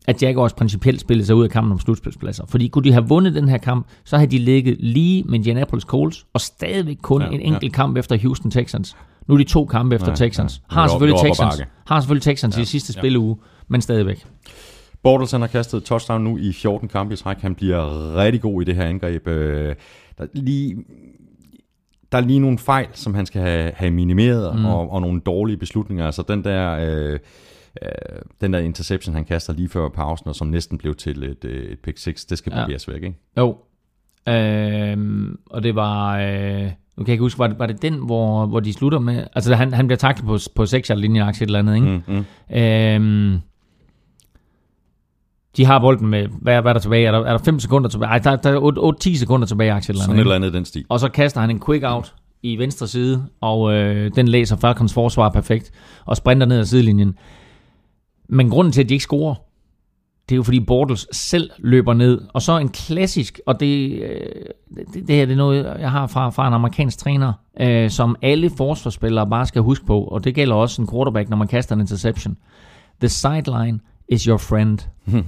at 0.09 0.23
Jaguars 0.23 0.53
principielt 0.53 1.01
spillede 1.01 1.27
sig 1.27 1.37
ud 1.37 1.45
af 1.45 1.51
kampen 1.51 1.73
om 1.73 1.79
slutspilspladser. 1.79 2.45
Fordi 2.49 2.69
kunne 2.69 2.85
de 2.85 2.93
have 2.93 3.09
vundet 3.09 3.35
den 3.35 3.49
her 3.49 3.59
kamp, 3.59 3.87
så 4.05 4.17
havde 4.17 4.31
de 4.31 4.39
ligget 4.39 4.77
lige 4.81 5.23
med 5.23 5.35
Indianapolis 5.35 5.85
Colts, 5.85 6.27
og 6.33 6.41
stadigvæk 6.41 6.97
kun 7.03 7.23
ja, 7.23 7.29
en 7.29 7.41
enkelt 7.41 7.73
ja. 7.73 7.77
kamp 7.77 7.97
efter 7.97 8.19
Houston 8.23 8.51
Texans. 8.51 8.97
Nu 9.27 9.35
er 9.35 9.39
de 9.39 9.45
to 9.45 9.65
kampe 9.65 9.95
efter 9.95 10.09
ja, 10.09 10.15
Texans. 10.15 10.63
Ja. 10.71 10.75
Har, 10.75 10.89
selvfølgelig 10.89 11.21
Texans, 11.21 11.63
har 11.87 12.01
selvfølgelig 12.01 12.23
Texans 12.23 12.57
ja, 12.57 12.63
i 12.63 12.65
sidste 12.65 12.93
ja. 12.97 13.01
spilleuge, 13.01 13.37
men 13.69 13.81
stadigvæk. 13.81 14.27
Bortles 15.03 15.31
han 15.31 15.41
har 15.41 15.49
kastet 15.49 15.85
touchdown 15.85 16.25
nu 16.25 16.39
i 16.39 16.53
14 16.53 16.89
kampe 16.89 17.15
i 17.15 17.17
træk. 17.17 17.37
Han 17.39 17.55
bliver 17.55 18.15
rigtig 18.17 18.41
god 18.41 18.63
i 18.63 18.65
det 18.65 18.77
her 18.77 18.85
angreb. 18.85 19.29
Øh, 19.29 19.75
der, 20.19 20.27
lige, 20.33 20.77
der 22.13 22.19
er 22.19 22.23
lige 22.23 22.39
nogle 22.39 22.59
fejl, 22.59 22.87
som 22.93 23.15
han 23.15 23.27
skal 23.27 23.43
have, 23.43 23.73
have 23.77 23.91
minimeret, 23.91 24.59
mm. 24.59 24.65
og, 24.65 24.93
og 24.93 25.01
nogle 25.01 25.21
dårlige 25.21 25.57
beslutninger. 25.57 26.07
Altså 26.07 26.23
den 26.29 26.45
der... 26.45 26.77
Øh, 26.81 27.19
øh, 27.83 28.19
den 28.41 28.53
der 28.53 28.59
interception, 28.59 29.15
han 29.15 29.25
kaster 29.25 29.53
lige 29.53 29.69
før 29.69 29.89
pausen, 29.89 30.29
og 30.29 30.35
som 30.35 30.47
næsten 30.47 30.79
blev 30.79 30.95
til 30.95 31.23
et, 31.23 31.45
øh, 31.45 31.65
et 31.65 31.79
pick 31.79 31.99
6, 31.99 32.25
det 32.25 32.39
skal 32.39 32.53
ja. 32.57 32.65
bevæges 32.65 32.89
væk, 32.89 33.03
ikke? 33.03 33.19
Jo. 33.39 33.57
Øhm, 34.29 35.39
og 35.51 35.63
det 35.63 35.75
var... 35.75 36.19
Øh, 36.19 36.71
nu 36.97 37.05
kan 37.05 37.09
jeg 37.09 37.13
ikke 37.13 37.23
huske, 37.23 37.39
var 37.39 37.47
det, 37.47 37.59
var 37.59 37.67
det 37.67 37.83
den, 37.83 37.95
hvor, 37.95 38.47
hvor 38.47 38.61
de 38.61 38.73
slutter 38.73 38.99
med... 38.99 39.25
Altså, 39.35 39.55
han, 39.55 39.73
han 39.73 39.87
bliver 39.87 39.99
taklet 39.99 40.27
på, 40.27 40.39
på 40.55 40.67
6 40.67 40.91
linje 40.97 41.25
aktie 41.25 41.45
eller 41.45 41.59
andet, 41.59 41.75
ikke? 41.75 42.03
Mm, 42.07 42.15
mm. 42.15 42.57
Øhm, 42.57 43.41
de 45.57 45.65
har 45.65 45.79
bolden 45.79 46.07
med, 46.07 46.29
hvad, 46.41 46.63
hvad 46.63 46.71
er 46.71 46.73
der 46.73 46.81
tilbage? 46.81 47.07
Er 47.07 47.13
der, 47.13 47.19
er 47.19 47.31
der 47.31 47.45
5 47.45 47.61
sekunder 47.61 47.89
tilbage? 47.89 48.09
Ej, 48.09 48.19
der, 48.19 48.37
der 48.37 48.51
er 48.51 48.97
8-10 49.07 49.19
sekunder 49.19 49.47
tilbage 49.47 49.69
i 49.69 49.71
aktie 49.71 49.95
Sådan 49.95 50.17
et 50.17 50.21
eller 50.21 50.35
andet 50.35 50.53
den 50.53 50.65
stil. 50.65 50.85
Og 50.89 51.01
så 51.01 51.09
kaster 51.09 51.41
han 51.41 51.51
en 51.51 51.61
quick 51.67 51.85
out 51.87 52.15
i 52.43 52.59
venstre 52.59 52.89
side, 52.89 53.27
og 53.41 53.73
øh, 53.73 54.11
den 54.17 54.29
læser 54.29 54.57
Falcons 54.57 54.95
forsvar 54.95 55.29
perfekt, 55.29 55.71
og 56.05 56.17
sprinter 56.17 56.47
ned 56.47 56.59
ad 56.59 56.65
sidelinjen. 56.65 57.15
Men 58.29 58.51
grunden 58.51 58.73
til, 58.73 58.83
at 58.83 58.89
de 58.89 58.95
ikke 58.95 59.03
scorer, 59.03 59.35
det 60.29 60.35
er 60.35 60.37
jo 60.37 60.43
fordi 60.43 60.61
Bortles 60.61 61.09
selv 61.13 61.51
løber 61.59 61.95
ned. 61.95 62.21
Og 62.33 62.43
så 62.43 62.59
en 62.59 62.69
klassisk, 62.69 63.41
og 63.47 63.61
det, 63.61 64.03
øh, 64.03 64.45
det, 64.77 65.09
det 65.09 65.17
her 65.17 65.27
det 65.27 65.33
er 65.33 65.37
noget, 65.37 65.65
jeg 65.79 65.91
har 65.91 66.07
fra, 66.07 66.31
fra 66.31 66.49
en 66.49 66.55
amerikansk 66.55 66.99
træner, 66.99 67.33
øh, 67.61 67.91
som 67.91 68.17
alle 68.23 68.51
forsvarsspillere 68.51 69.31
bare 69.31 69.47
skal 69.47 69.63
huske 69.63 69.87
på, 69.87 70.05
og 70.05 70.25
det 70.25 70.35
gælder 70.35 70.55
også 70.55 70.83
en 70.83 70.89
quarterback, 70.89 71.29
når 71.29 71.37
man 71.37 71.49
kaster 71.49 71.75
en 71.75 71.81
interception. 71.81 72.37
The 73.01 73.09
sideline 73.09 73.81
is 74.09 74.23
your 74.23 74.39
friend. 74.39 74.79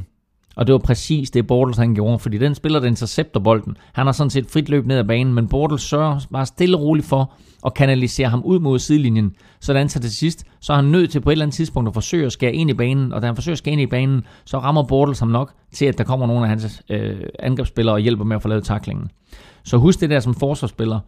Og 0.57 0.67
det 0.67 0.73
var 0.73 0.79
præcis 0.79 1.31
det, 1.31 1.47
Bortles 1.47 1.77
han 1.77 1.95
gjorde, 1.95 2.19
fordi 2.19 2.39
den 2.39 2.55
spiller, 2.55 2.81
der 2.81 2.87
intercepter 2.87 3.41
bolden, 3.41 3.77
han 3.93 4.07
har 4.07 4.13
sådan 4.13 4.31
set 4.31 4.47
frit 4.51 4.69
løb 4.69 4.87
ned 4.87 4.99
ad 4.99 5.05
banen, 5.05 5.35
men 5.35 5.49
Bortles 5.49 5.83
sørger 5.83 6.21
bare 6.33 6.47
stille 6.47 6.77
og 6.77 6.83
roligt 6.83 7.07
for 7.07 7.33
at 7.67 7.75
kanalisere 7.75 8.29
ham 8.29 8.43
ud 8.45 8.59
mod 8.59 8.79
sidelinjen, 8.79 9.35
sådan 9.61 9.89
så 9.89 10.01
til 10.01 10.11
sidst, 10.11 10.45
så 10.61 10.73
er 10.73 10.77
han 10.77 10.85
nødt 10.85 11.11
til 11.11 11.21
på 11.21 11.31
et 11.31 11.33
eller 11.33 11.45
andet 11.45 11.55
tidspunkt 11.55 11.89
at 11.89 11.95
forsøge 11.95 12.27
at 12.27 12.33
skære 12.33 12.53
ind 12.53 12.71
i 12.71 12.75
banen, 12.75 13.13
og 13.13 13.23
da 13.23 13.27
han 13.27 13.35
forsøger 13.35 13.55
at 13.55 13.59
skære 13.59 13.73
ind 13.73 13.81
i 13.81 13.87
banen, 13.87 14.25
så 14.45 14.59
rammer 14.59 14.83
Bortles 14.83 15.19
ham 15.19 15.29
nok 15.29 15.53
til, 15.73 15.87
at 15.87 15.99
der 15.99 16.05
kommer 16.05 16.27
nogle 16.27 16.43
af 16.43 16.49
hans 16.49 16.83
øh, 16.91 17.17
angrebsspillere 17.39 17.95
og 17.95 18.01
hjælper 18.01 18.25
med 18.25 18.37
at 18.37 18.43
få 18.43 18.49
lavet 18.49 18.65
taklingen. 18.65 19.11
Så 19.65 19.77
husk 19.77 20.01
det 20.01 20.11
der 20.11 20.21
som 20.21 20.35
forsvarsspiller. 20.35 21.01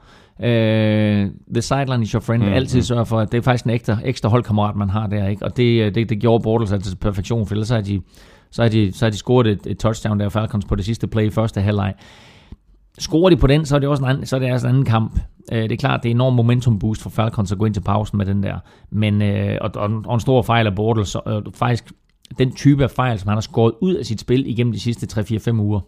Øh, 0.43 1.27
the 1.55 1.63
sideline 1.63 2.03
is 2.03 2.11
your 2.11 2.21
friend. 2.21 2.43
Mm, 2.43 2.53
Altid 2.53 2.79
mm. 2.79 2.83
sørge 2.83 3.07
for, 3.07 3.21
at 3.21 3.33
det 3.33 3.39
er 3.39 3.43
faktisk 3.43 3.65
en 3.65 3.71
ekstra, 3.71 3.99
ekstra 4.05 4.29
holdkammerat, 4.29 4.77
man 4.77 4.91
har 4.91 5.07
der. 5.07 5.29
Ikke? 5.29 5.45
Og 5.45 5.57
det, 5.57 5.87
øh, 5.87 5.95
det, 5.95 6.09
det 6.09 6.21
gjorde 6.21 6.43
Bortles 6.43 6.73
altså 6.73 6.91
til 6.91 6.97
perfektion, 6.97 7.47
for 7.47 7.55
ellers 7.55 7.69
har 7.69 7.81
de 7.81 8.01
så 8.51 8.63
har 8.63 8.69
de, 8.69 8.93
så 8.93 9.05
har 9.05 9.11
de 9.11 9.17
scoret 9.17 9.47
et, 9.47 9.67
et 9.67 9.79
touchdown 9.79 10.21
der 10.21 10.29
Falcons 10.29 10.65
på 10.65 10.75
det 10.75 10.85
sidste 10.85 11.07
play 11.07 11.27
i 11.27 11.31
første 11.31 11.61
halvleg. 11.61 11.95
Scorer 12.99 13.31
de 13.31 13.37
på 13.37 13.47
den, 13.47 13.67
så 13.67 13.77
er 13.77 13.81
det 13.81 13.89
også 13.89 14.05
en 14.05 14.11
anden, 14.11 14.27
så 14.27 14.37
er 14.37 14.41
det 14.41 14.47
altså 14.47 14.67
en 14.67 14.71
anden 14.71 14.85
kamp. 14.85 15.21
Øh, 15.53 15.63
det 15.63 15.73
er 15.73 15.77
klart, 15.77 16.03
det 16.03 16.09
er 16.09 16.15
enorm 16.15 16.35
momentum 16.35 16.79
boost 16.79 17.03
for 17.03 17.11
Falcons 17.11 17.53
at 17.53 17.59
gå 17.59 17.65
ind 17.65 17.75
til 17.75 17.81
pausen 17.81 18.19
med 18.19 18.27
den 18.27 18.43
der. 18.43 18.59
Men, 18.91 19.23
øh, 19.23 19.59
og, 19.61 19.71
og, 19.75 20.03
og 20.07 20.15
en 20.15 20.21
stor 20.21 20.43
fejl 20.43 20.67
af 20.67 20.75
Bortles, 20.75 21.15
og 21.15 21.33
øh, 21.33 21.53
faktisk 21.55 21.93
den 22.39 22.55
type 22.55 22.83
af 22.85 22.91
fejl, 22.91 23.19
som 23.19 23.29
han 23.29 23.37
har 23.37 23.41
skåret 23.41 23.75
ud 23.81 23.95
af 23.95 24.07
sit 24.07 24.21
spil 24.21 24.47
igennem 24.47 24.73
de 24.73 24.81
sidste 24.81 25.21
3-4-5 25.21 25.51
uger. 25.53 25.81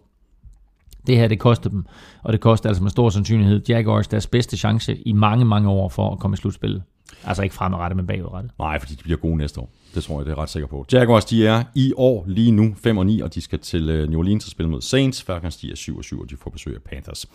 Det 1.07 1.17
her, 1.17 1.27
det 1.27 1.39
koster 1.39 1.69
dem, 1.69 1.85
og 2.23 2.33
det 2.33 2.41
koster 2.41 2.69
altså 2.69 2.83
med 2.83 2.91
stor 2.91 3.09
sandsynlighed 3.09 3.61
Jaguars 3.69 4.07
deres 4.07 4.27
bedste 4.27 4.57
chance 4.57 4.95
i 4.95 5.11
mange, 5.11 5.45
mange 5.45 5.69
år 5.69 5.89
for 5.89 6.11
at 6.11 6.19
komme 6.19 6.35
i 6.35 6.37
slutspillet. 6.37 6.83
Altså 7.25 7.43
ikke 7.43 7.55
fremadrettet, 7.55 7.97
men 7.97 8.07
bagudrettet. 8.07 8.51
Nej, 8.59 8.79
fordi 8.79 8.95
de 8.95 9.03
bliver 9.03 9.17
gode 9.17 9.37
næste 9.37 9.59
år. 9.59 9.69
Det 9.95 10.03
tror 10.03 10.19
jeg, 10.19 10.25
det 10.25 10.31
er 10.31 10.37
ret 10.37 10.49
sikker 10.49 10.67
på. 10.67 10.85
Jaguars, 10.91 11.25
de 11.25 11.47
er 11.47 11.63
i 11.75 11.93
år 11.97 12.25
lige 12.27 12.51
nu 12.51 12.75
5 12.83 12.97
og 12.97 13.05
9, 13.05 13.19
og 13.21 13.35
de 13.35 13.41
skal 13.41 13.59
til 13.59 13.89
øh, 13.89 14.09
New 14.09 14.19
Orleans 14.19 14.45
og 14.45 14.51
spille 14.51 14.69
mod 14.69 14.81
Saints. 14.81 15.23
Falcons, 15.23 15.57
de 15.57 15.71
er 15.71 15.75
7 15.75 15.97
og 15.97 16.03
7, 16.03 16.21
og 16.21 16.29
de 16.29 16.37
får 16.37 16.49
besøg 16.49 16.75
af 16.75 16.81
Panthers. 16.81 17.25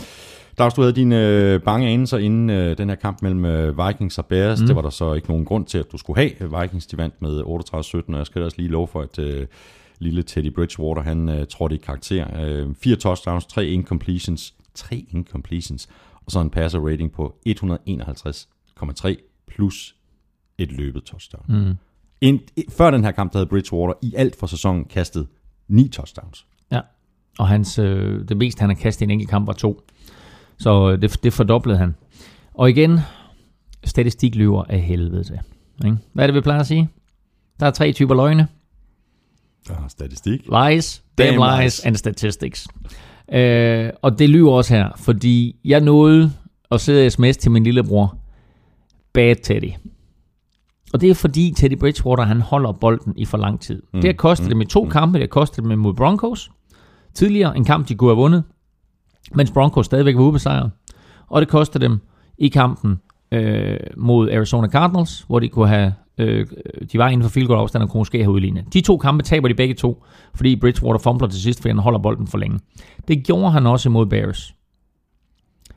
Lars, 0.59 0.75
du 0.75 0.81
havde 0.81 0.93
dine 0.93 1.29
øh, 1.29 1.61
bange 1.61 1.89
anelser 1.89 2.19
inden 2.19 2.51
øh, 2.51 2.79
den 2.79 2.89
her 2.89 2.97
kamp 2.97 3.23
mellem 3.23 3.45
øh, 3.45 3.87
Vikings 3.87 4.19
og 4.19 4.27
Bears. 4.27 4.61
Mm. 4.61 4.67
Det 4.67 4.77
var 4.77 4.83
der 4.83 4.91
så 4.91 5.15
ikke 5.15 5.29
nogen 5.29 5.45
grund 5.45 5.67
til, 5.67 5.79
at 5.79 5.93
du 5.93 5.99
skulle 5.99 6.17
have. 6.21 6.61
Vikings, 6.61 6.87
de 6.87 6.99
vandt 6.99 7.23
med 7.23 7.41
38-17, 7.41 8.13
og 8.13 8.19
jeg 8.19 8.27
skal 8.27 8.43
også 8.43 8.57
lige 8.57 8.69
love 8.69 8.89
for, 8.89 9.01
at 9.01 9.19
øh, 9.19 9.47
lille 9.99 10.23
Teddy 10.23 10.55
Bridgewater, 10.55 11.03
han 11.03 11.29
øh, 11.29 11.47
trådte 11.47 11.75
i 11.75 11.79
karakter. 11.79 12.45
Øh, 12.45 12.67
fire 12.83 12.97
touchdowns, 12.97 13.47
tre 13.47 13.67
incompletions, 13.67 14.55
tre 14.75 15.07
incompletions, 15.11 15.89
og 16.27 16.33
så 16.33 16.41
en 16.41 16.51
passer 16.51 16.81
rating 16.81 17.13
på 17.13 17.35
151,3 17.49 19.26
plus 19.55 19.97
et 20.59 20.73
løbet 20.73 21.05
touchdown. 21.05 21.45
Mm. 21.49 21.75
Ind, 22.21 22.41
før 22.71 22.91
den 22.91 23.05
her 23.05 23.11
kamp, 23.11 23.33
der 23.33 23.39
havde 23.39 23.49
Bridgewater 23.49 23.95
i 24.03 24.15
alt 24.17 24.37
for 24.39 24.47
sæsonen 24.47 24.85
kastet 24.85 25.27
ni 25.69 25.89
touchdowns. 25.89 26.47
Ja, 26.73 26.81
og 27.39 27.49
hans, 27.49 27.79
øh, 27.79 28.29
det 28.29 28.37
meste, 28.37 28.61
han 28.61 28.71
har 28.71 28.75
kastet 28.75 29.01
i 29.03 29.05
en 29.05 29.11
enkelt 29.11 29.31
kamp, 29.31 29.47
var 29.47 29.53
to. 29.53 29.83
Så 30.59 30.91
øh, 30.91 31.03
det, 31.03 31.23
det 31.23 31.33
fordoblede 31.33 31.79
han. 31.79 31.95
Og 32.55 32.71
igen, 32.71 32.99
statistik 33.85 34.35
løber 34.35 34.63
af 34.63 34.81
helvede 34.81 35.25
til. 35.25 35.39
Ikke? 35.85 35.97
Hvad 36.13 36.25
er 36.25 36.27
det, 36.27 36.35
vi 36.35 36.41
plejer 36.41 36.61
at 36.61 36.67
sige? 36.67 36.89
Der 37.61 37.67
er 37.67 37.71
tre 37.71 37.93
typer 37.93 38.15
løgne. 38.15 38.49
Der 39.69 39.75
er 39.75 39.89
statistik. 39.89 40.41
Lies, 40.41 41.05
damn, 41.19 41.39
Damn 41.41 41.61
lies, 41.63 41.63
lies. 41.63 41.87
and 41.87 41.97
statistics. 41.97 42.69
Øh, 43.33 43.91
og 44.03 44.19
det 44.19 44.31
lyver 44.31 44.53
også 44.53 44.75
her, 44.75 44.91
fordi 44.97 45.57
jeg 45.65 45.81
nåede 45.81 46.33
at 46.71 46.81
sidde 46.81 47.07
og 47.07 47.13
sms 47.13 47.37
til 47.37 47.51
min 47.51 47.65
lillebror. 47.65 48.19
Bad 49.17 49.37
Teddy. 49.43 49.73
Og 50.93 51.01
det 51.01 51.11
er 51.11 51.15
fordi 51.15 51.55
Teddy 51.57 51.79
Bridgewater, 51.79 52.25
han 52.25 52.41
holder 52.41 52.73
bolden 52.73 53.15
i 53.17 53.25
for 53.25 53.39
lang 53.39 53.61
tid. 53.61 53.83
Mm. 53.95 54.01
Det 54.01 54.09
har 54.09 54.15
kostet 54.15 54.47
mm. 54.47 54.51
dem 54.51 54.61
i 54.61 54.65
to 54.65 54.85
kampe. 54.85 55.19
Det 55.19 55.23
har 55.23 55.41
kostet 55.41 55.65
dem 55.65 55.79
mod 55.79 55.95
Broncos. 55.95 56.51
Tidligere 57.15 57.57
en 57.57 57.65
kamp, 57.65 57.89
de 57.89 57.95
kunne 57.95 58.11
have 58.11 58.17
vundet, 58.17 58.45
mens 59.35 59.51
Broncos 59.51 59.87
stadigvæk 59.87 60.17
var 60.17 60.23
ubesejret. 60.23 60.71
Og 61.27 61.41
det 61.41 61.49
kostede 61.49 61.85
dem 61.85 61.99
i 62.39 62.49
kampen 62.49 63.01
øh, 63.33 63.77
mod 63.97 64.31
Arizona 64.31 64.69
Cardinals, 64.69 65.25
hvor 65.29 65.39
de 65.39 65.49
kunne 65.49 65.69
have 65.69 65.93
øh, 66.19 66.47
de 66.93 66.99
var 66.99 67.09
inden 67.09 67.23
for 67.23 67.31
field 67.31 67.47
goal 67.47 67.61
afstand 67.61 67.85
og 67.85 67.91
kunne 67.91 68.01
måske 68.01 68.19
have 68.19 68.33
udlignet. 68.33 68.73
De 68.73 68.81
to 68.81 68.97
kampe 68.97 69.23
taber 69.23 69.49
de 69.49 69.55
begge 69.55 69.75
to, 69.75 70.05
fordi 70.35 70.57
Bridgewater 70.57 70.99
fumbler 70.99 71.29
til 71.29 71.43
sidst, 71.43 71.61
fordi 71.61 71.71
han 71.71 71.79
holder 71.79 71.99
bolden 71.99 72.27
for 72.27 72.39
længe. 72.39 72.61
Det 73.09 73.27
gjorde 73.27 73.51
han 73.51 73.67
også 73.67 73.89
imod 73.89 74.07
Bears. 74.07 74.55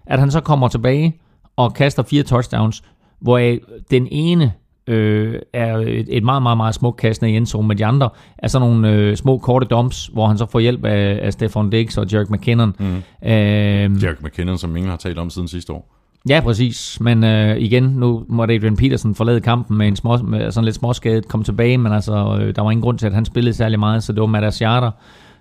At 0.05 0.19
han 0.19 0.31
så 0.31 0.41
kommer 0.41 0.67
tilbage 0.67 1.21
og 1.55 1.73
kaster 1.73 2.03
fire 2.03 2.23
touchdowns, 2.23 2.83
hvor 3.19 3.55
den 3.91 4.07
ene 4.11 4.53
øh, 4.87 5.35
er 5.53 5.77
et, 5.77 6.07
et 6.09 6.23
meget, 6.23 6.43
meget, 6.43 6.57
meget 6.57 6.75
smukt 6.75 6.97
kast 6.97 7.21
ned 7.21 7.29
i 7.29 7.35
endzone, 7.35 7.67
med 7.67 7.75
de 7.75 7.85
andre 7.85 8.09
er 8.37 8.47
sådan 8.47 8.67
nogle 8.67 8.91
øh, 8.91 9.15
små 9.15 9.37
korte 9.37 9.65
dumps, 9.65 10.09
hvor 10.13 10.27
han 10.27 10.37
så 10.37 10.45
får 10.45 10.59
hjælp 10.59 10.85
af, 10.85 11.19
af 11.21 11.33
Stefan 11.33 11.69
Diggs 11.69 11.97
og 11.97 12.13
Jerk 12.13 12.29
McKinnon. 12.29 12.75
Mm. 12.79 13.29
Øh, 13.29 14.03
Jack 14.03 14.23
McKinnon, 14.23 14.57
som 14.57 14.75
ingen 14.75 14.89
har 14.89 14.97
talt 14.97 15.17
om 15.17 15.29
siden 15.29 15.47
sidste 15.47 15.73
år. 15.73 15.95
Ja, 16.29 16.41
præcis. 16.43 16.97
Men 17.01 17.23
øh, 17.23 17.57
igen, 17.57 17.83
nu 17.83 18.25
måtte 18.29 18.53
Adrian 18.53 18.75
Peterson 18.75 19.15
forlade 19.15 19.41
kampen 19.41 19.77
med 19.77 19.87
en 19.87 19.95
små, 19.95 20.17
med 20.17 20.51
sådan 20.51 20.65
lidt 20.65 20.75
småskadet, 20.75 21.27
kom 21.27 21.43
tilbage, 21.43 21.77
men 21.77 21.91
altså, 21.91 22.39
øh, 22.41 22.55
der 22.55 22.61
var 22.61 22.71
ingen 22.71 22.81
grund 22.81 22.97
til, 22.97 23.05
at 23.07 23.13
han 23.13 23.25
spillede 23.25 23.53
særlig 23.53 23.79
meget, 23.79 24.03
så 24.03 24.13
det 24.13 24.21
var 24.21 24.27
Matt 24.27 24.45
Asiata, 24.45 24.89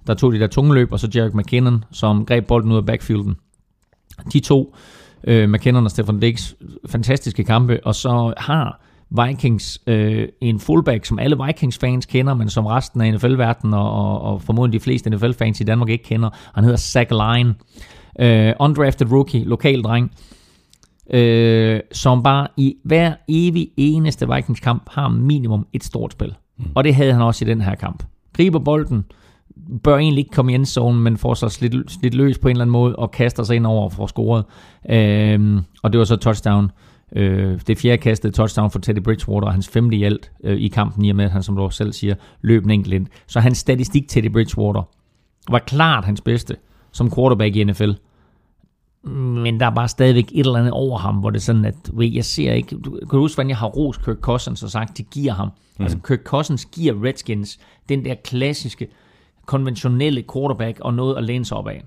der 0.07 0.15
tog 0.15 0.33
de 0.33 0.39
der 0.39 0.47
tunge 0.47 0.75
løb, 0.75 0.93
og 0.93 1.01
så 1.01 1.11
Jarek 1.15 1.35
McKinnon, 1.35 1.85
som 1.93 2.27
greb 2.27 2.47
bolden 2.47 2.73
ud 2.73 2.77
af 2.77 2.87
backfielden. 2.87 3.37
De 4.33 4.41
to, 4.41 4.75
øh, 5.25 5.49
McKinnon 5.49 5.85
og 5.85 5.91
Stefan 5.91 6.21
Diggs, 6.21 6.55
fantastiske 6.87 7.45
kampe, 7.45 7.81
og 7.85 7.95
så 7.95 8.35
har 8.37 8.81
Vikings 9.11 9.81
øh, 9.87 10.29
en 10.41 10.61
fullback, 10.61 11.05
som 11.05 11.19
alle 11.19 11.37
Vikings-fans 11.47 12.07
kender, 12.07 12.35
men 12.35 12.51
som 12.51 12.67
resten 12.67 13.01
af 13.01 13.15
NFL-verdenen 13.15 13.75
og, 13.75 13.93
og, 13.93 14.21
og 14.21 14.43
formodentlig 14.43 14.81
de 14.81 14.85
fleste 14.85 15.11
NFL-fans 15.11 15.61
i 15.61 15.65
Danmark 15.65 15.89
ikke 15.89 16.05
kender. 16.05 16.31
Han 16.55 16.65
hedder 16.65 16.79
Zach 16.79 17.11
Line. 17.11 17.55
Øh, 18.21 18.53
undrafted 18.61 19.13
rookie, 19.13 19.45
lokal 19.45 19.83
dreng, 19.83 20.13
øh, 21.11 21.81
som 21.93 22.23
bare 22.23 22.49
i 22.57 22.77
hver 22.85 23.15
evig 23.29 23.71
eneste 23.77 24.35
Vikings-kamp 24.35 24.83
har 24.91 25.09
minimum 25.09 25.67
et 25.73 25.85
stort 25.85 26.13
spil. 26.13 26.35
Mm. 26.59 26.65
Og 26.75 26.85
det 26.85 26.95
havde 26.95 27.13
han 27.13 27.23
også 27.23 27.45
i 27.45 27.49
den 27.49 27.61
her 27.61 27.75
kamp. 27.75 28.03
Griber 28.37 28.59
bolden, 28.59 29.05
bør 29.83 29.97
egentlig 29.97 30.19
ikke 30.23 30.35
komme 30.35 30.53
i 30.53 30.55
endzone, 30.55 31.01
men 31.01 31.17
får 31.17 31.35
så 31.35 31.49
slidt, 31.49 31.91
slidt 31.91 32.15
løs 32.15 32.39
på 32.39 32.49
en 32.49 32.51
eller 32.51 32.63
anden 32.63 32.73
måde, 32.73 32.97
og 32.97 33.11
kaster 33.11 33.43
sig 33.43 33.57
ind 33.57 33.67
over 33.67 33.85
og 33.85 33.93
får 33.93 34.07
scoret. 34.07 34.45
Øh, 34.91 35.63
og 35.83 35.93
det 35.93 35.99
var 35.99 36.05
så 36.05 36.17
touchdown. 36.17 36.71
Øh, 37.17 37.61
det 37.67 37.79
fjerde 37.79 37.99
kastede 37.99 38.33
touchdown 38.33 38.71
for 38.71 38.79
Teddy 38.79 39.03
Bridgewater, 39.03 39.47
og 39.47 39.53
hans 39.53 39.69
femte 39.69 39.97
i 39.97 40.05
alt 40.05 40.33
øh, 40.45 40.57
i 40.57 40.69
kampen, 40.69 41.05
i 41.05 41.11
og 41.11 41.17
med, 41.17 41.25
at 41.25 41.31
han, 41.31 41.43
som 41.43 41.57
du 41.57 41.71
selv 41.71 41.93
siger, 41.93 42.15
løb 42.43 42.65
en 42.65 42.71
enkelt 42.71 42.95
ind. 42.95 43.07
Så 43.27 43.41
hans 43.41 43.59
statistik, 43.59 44.09
Teddy 44.09 44.33
Bridgewater, 44.33 44.83
var 45.51 45.59
klart 45.59 46.05
hans 46.05 46.21
bedste 46.21 46.57
som 46.93 47.11
quarterback 47.15 47.57
i 47.57 47.65
NFL. 47.65 47.91
Men 49.05 49.61
der 49.61 49.67
er 49.67 49.75
bare 49.75 49.89
stadigvæk 49.89 50.31
et 50.33 50.47
eller 50.47 50.59
andet 50.59 50.73
over 50.73 50.99
ham, 50.99 51.17
hvor 51.17 51.31
det 51.31 51.39
er 51.39 51.43
sådan, 51.43 51.65
at 51.65 51.75
jeg 51.99 52.25
ser 52.25 52.53
ikke... 52.53 52.77
Du, 52.77 52.91
kan 52.91 53.09
du 53.13 53.19
huske, 53.19 53.37
hvordan 53.37 53.51
jeg 53.51 53.57
har 53.57 53.67
rost 53.67 54.05
Kirk 54.05 54.17
Cousins 54.21 54.63
og 54.63 54.71
sagt, 54.71 54.99
det 54.99 55.11
giver 55.11 55.33
ham. 55.33 55.49
Mm. 55.79 55.83
Altså 55.83 55.99
Kirk 56.09 56.23
Cousins 56.25 56.65
giver 56.65 57.05
Redskins 57.05 57.59
den 57.89 58.05
der 58.05 58.15
klassiske, 58.25 58.89
konventionelle 59.49 60.25
quarterback 60.33 60.81
og 60.81 60.95
noget 60.95 61.17
at 61.17 61.25
læne 61.25 61.45
sig 61.45 61.57
op 61.57 61.69
af. 61.69 61.85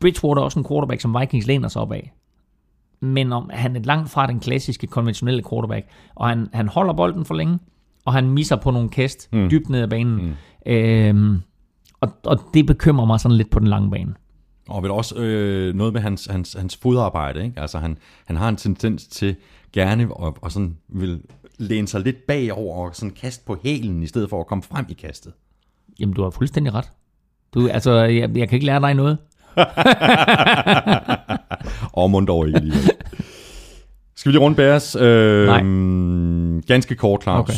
Bridgewater 0.00 0.40
er 0.40 0.44
også 0.44 0.58
en 0.58 0.66
quarterback, 0.68 1.00
som 1.00 1.16
Vikings 1.20 1.46
læner 1.46 1.68
sig 1.68 1.82
op 1.82 1.92
af. 1.92 2.12
Men 3.00 3.32
om, 3.32 3.50
han 3.52 3.76
er 3.76 3.80
langt 3.80 4.10
fra 4.10 4.26
den 4.26 4.40
klassiske, 4.40 4.86
konventionelle 4.86 5.42
quarterback. 5.50 5.86
Og 6.14 6.28
han, 6.28 6.48
han 6.52 6.68
holder 6.68 6.92
bolden 6.92 7.24
for 7.24 7.34
længe, 7.34 7.58
og 8.04 8.12
han 8.12 8.30
misser 8.30 8.56
på 8.56 8.70
nogle 8.70 8.88
kast 8.88 9.32
mm. 9.32 9.50
dybt 9.50 9.68
ned 9.68 9.82
ad 9.82 9.88
banen. 9.88 10.26
Mm. 10.26 10.72
Øhm, 10.72 11.42
og, 12.00 12.08
og 12.24 12.38
det 12.54 12.66
bekymrer 12.66 13.06
mig 13.06 13.20
sådan 13.20 13.36
lidt 13.36 13.50
på 13.50 13.58
den 13.58 13.68
lange 13.68 13.90
bane. 13.90 14.14
Og 14.68 14.82
vel 14.82 14.90
også 14.90 15.16
øh, 15.16 15.74
noget 15.74 15.92
med 15.92 16.00
hans, 16.00 16.26
hans, 16.26 16.52
hans 16.52 16.76
fodarbejde. 16.76 17.44
Ikke? 17.44 17.60
Altså 17.60 17.78
han, 17.78 17.98
han 18.26 18.36
har 18.36 18.48
en 18.48 18.56
tendens 18.56 19.06
til 19.06 19.36
gerne 19.72 20.14
og, 20.14 20.36
og 20.40 20.52
sådan 20.52 20.76
vil 20.88 21.22
læne 21.58 21.88
sig 21.88 22.00
lidt 22.00 22.26
bagover 22.26 22.88
og 22.88 22.96
sådan 22.96 23.14
kaste 23.20 23.44
på 23.46 23.56
hælen, 23.62 24.02
i 24.02 24.06
stedet 24.06 24.30
for 24.30 24.40
at 24.40 24.46
komme 24.46 24.62
frem 24.62 24.86
i 24.88 24.94
kastet. 24.94 25.32
Jamen, 26.00 26.14
du 26.14 26.22
har 26.22 26.30
fuldstændig 26.30 26.74
ret. 26.74 26.90
Du, 27.54 27.68
altså, 27.68 27.92
jeg, 27.92 28.36
jeg 28.36 28.48
kan 28.48 28.56
ikke 28.56 28.66
lære 28.66 28.80
dig 28.80 28.94
noget. 28.94 29.18
og 31.92 32.10
mund 32.10 32.28
over 32.28 32.46
ikke 32.46 32.60
lige. 32.60 32.72
Skal 34.16 34.30
vi 34.30 34.36
lige 34.36 34.44
runde 34.44 34.56
Bears? 34.56 34.96
Øh, 34.96 35.46
Nej. 35.46 35.60
Ganske 36.66 36.94
kort, 36.94 37.22
Claus. 37.22 37.40
Okay. 37.40 37.54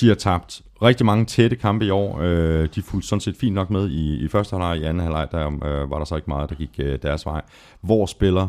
De 0.00 0.08
har 0.08 0.14
tabt 0.14 0.62
rigtig 0.82 1.06
mange 1.06 1.24
tætte 1.24 1.56
kampe 1.56 1.86
i 1.86 1.90
år. 1.90 2.18
Øh, 2.20 2.68
de 2.74 2.82
fulgte 2.82 3.08
sådan 3.08 3.20
set 3.20 3.36
fint 3.36 3.54
nok 3.54 3.70
med 3.70 3.90
i, 3.90 4.24
i 4.24 4.28
første 4.28 4.56
halvleg. 4.56 4.78
I 4.78 4.84
anden 4.84 5.02
halvleg 5.02 5.28
der, 5.30 5.46
øh, 5.46 5.90
var 5.90 5.98
der 5.98 6.04
så 6.04 6.16
ikke 6.16 6.30
meget, 6.30 6.50
der 6.50 6.56
gik 6.56 6.70
øh, 6.78 6.98
deres 7.02 7.26
vej. 7.26 7.42
Hvor 7.80 8.06
spiller 8.06 8.48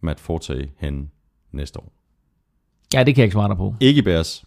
Matt 0.00 0.20
Forte 0.20 0.68
hen 0.78 1.10
næste 1.52 1.80
år? 1.80 1.92
Ja, 2.94 3.04
det 3.04 3.14
kan 3.14 3.22
jeg 3.22 3.24
ikke 3.24 3.32
svare 3.32 3.48
dig 3.48 3.56
på. 3.56 3.74
Ikke 3.80 3.98
i 3.98 4.02
Bears. 4.02 4.44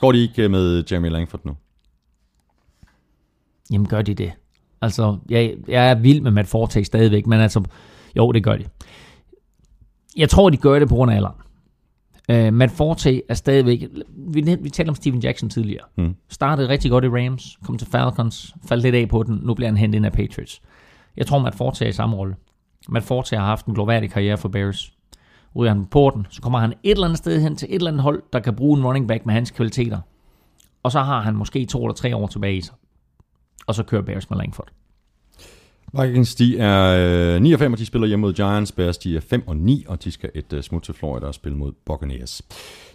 Går 0.00 0.12
de 0.12 0.18
ikke 0.18 0.42
øh, 0.42 0.50
med 0.50 0.84
Jeremy 0.90 1.08
Langford 1.08 1.40
nu? 1.44 1.56
Jamen, 3.72 3.88
gør 3.88 4.02
de 4.02 4.14
det? 4.14 4.32
Altså, 4.82 5.18
jeg, 5.30 5.54
jeg 5.68 5.90
er 5.90 5.94
vild 5.94 6.20
med 6.20 6.30
Matt 6.30 6.48
Forte 6.48 6.84
stadigvæk, 6.84 7.26
men 7.26 7.40
altså, 7.40 7.62
jo, 8.16 8.32
det 8.32 8.44
gør 8.44 8.56
de. 8.56 8.64
Jeg 10.16 10.28
tror, 10.28 10.50
de 10.50 10.56
gør 10.56 10.78
det 10.78 10.88
på 10.88 10.94
grund 10.94 11.10
af 11.10 11.16
alderen. 11.16 11.36
Uh, 12.32 12.54
Matt 12.54 12.72
Forte 12.72 13.22
er 13.28 13.34
stadigvæk... 13.34 13.84
Vi, 14.16 14.56
vi 14.60 14.70
talte 14.70 14.88
om 14.90 14.94
Steven 14.94 15.20
Jackson 15.20 15.50
tidligere. 15.50 15.84
Mm. 15.96 16.14
Startede 16.28 16.68
rigtig 16.68 16.90
godt 16.90 17.04
i 17.04 17.08
Rams, 17.08 17.58
kom 17.64 17.78
til 17.78 17.88
Falcons, 17.88 18.54
faldt 18.68 18.82
lidt 18.82 18.94
af 18.94 19.08
på 19.08 19.22
den. 19.22 19.40
Nu 19.42 19.54
bliver 19.54 19.68
han 19.68 19.76
hentet 19.76 19.96
ind 19.96 20.06
af 20.06 20.12
Patriots. 20.12 20.62
Jeg 21.16 21.26
tror, 21.26 21.38
Matt 21.38 21.56
Forte 21.56 21.84
er 21.84 21.88
i 21.88 21.92
samme 21.92 22.16
rolle. 22.16 22.36
Matt 22.88 23.04
Forte 23.04 23.36
har 23.36 23.44
haft 23.44 23.66
en 23.66 23.74
gloværdig 23.74 24.10
karriere 24.10 24.38
for 24.38 24.48
Bears. 24.48 24.92
Ryger 25.56 25.72
han 25.72 25.82
på 25.82 25.88
porten, 25.90 26.26
så 26.30 26.42
kommer 26.42 26.58
han 26.58 26.72
et 26.82 26.90
eller 26.90 27.04
andet 27.04 27.18
sted 27.18 27.40
hen 27.40 27.56
til 27.56 27.68
et 27.70 27.74
eller 27.74 27.90
andet 27.90 28.02
hold, 28.02 28.22
der 28.32 28.40
kan 28.40 28.56
bruge 28.56 28.78
en 28.78 28.86
running 28.86 29.08
back 29.08 29.26
med 29.26 29.34
hans 29.34 29.50
kvaliteter. 29.50 30.00
Og 30.82 30.92
så 30.92 31.00
har 31.00 31.20
han 31.20 31.34
måske 31.34 31.66
to 31.66 31.84
eller 31.84 31.94
tre 31.94 32.16
år 32.16 32.26
tilbage 32.26 32.56
i 32.56 32.60
sig. 32.60 32.74
Og 33.66 33.74
så 33.74 33.82
kører 33.82 34.02
Bears 34.02 34.30
med 34.30 34.38
Langford. 34.38 34.68
Vikings, 36.00 36.34
de 36.34 36.58
er 36.58 37.34
øh, 37.34 37.42
9 37.42 37.52
og 37.52 37.58
5, 37.58 37.72
og 37.72 37.78
de 37.78 37.86
spiller 37.86 38.08
hjemme 38.08 38.20
mod 38.20 38.32
Giants. 38.32 38.72
Bears, 38.72 38.98
de 38.98 39.16
er 39.16 39.20
5 39.20 39.48
og 39.48 39.56
9, 39.56 39.84
og 39.88 40.04
de 40.04 40.10
skal 40.10 40.30
et 40.34 40.52
uh, 40.52 40.60
smut 40.60 40.82
til 40.82 40.94
Florida 40.94 41.26
og 41.26 41.34
spille 41.34 41.58
mod 41.58 41.72
Buccaneers. 41.86 42.42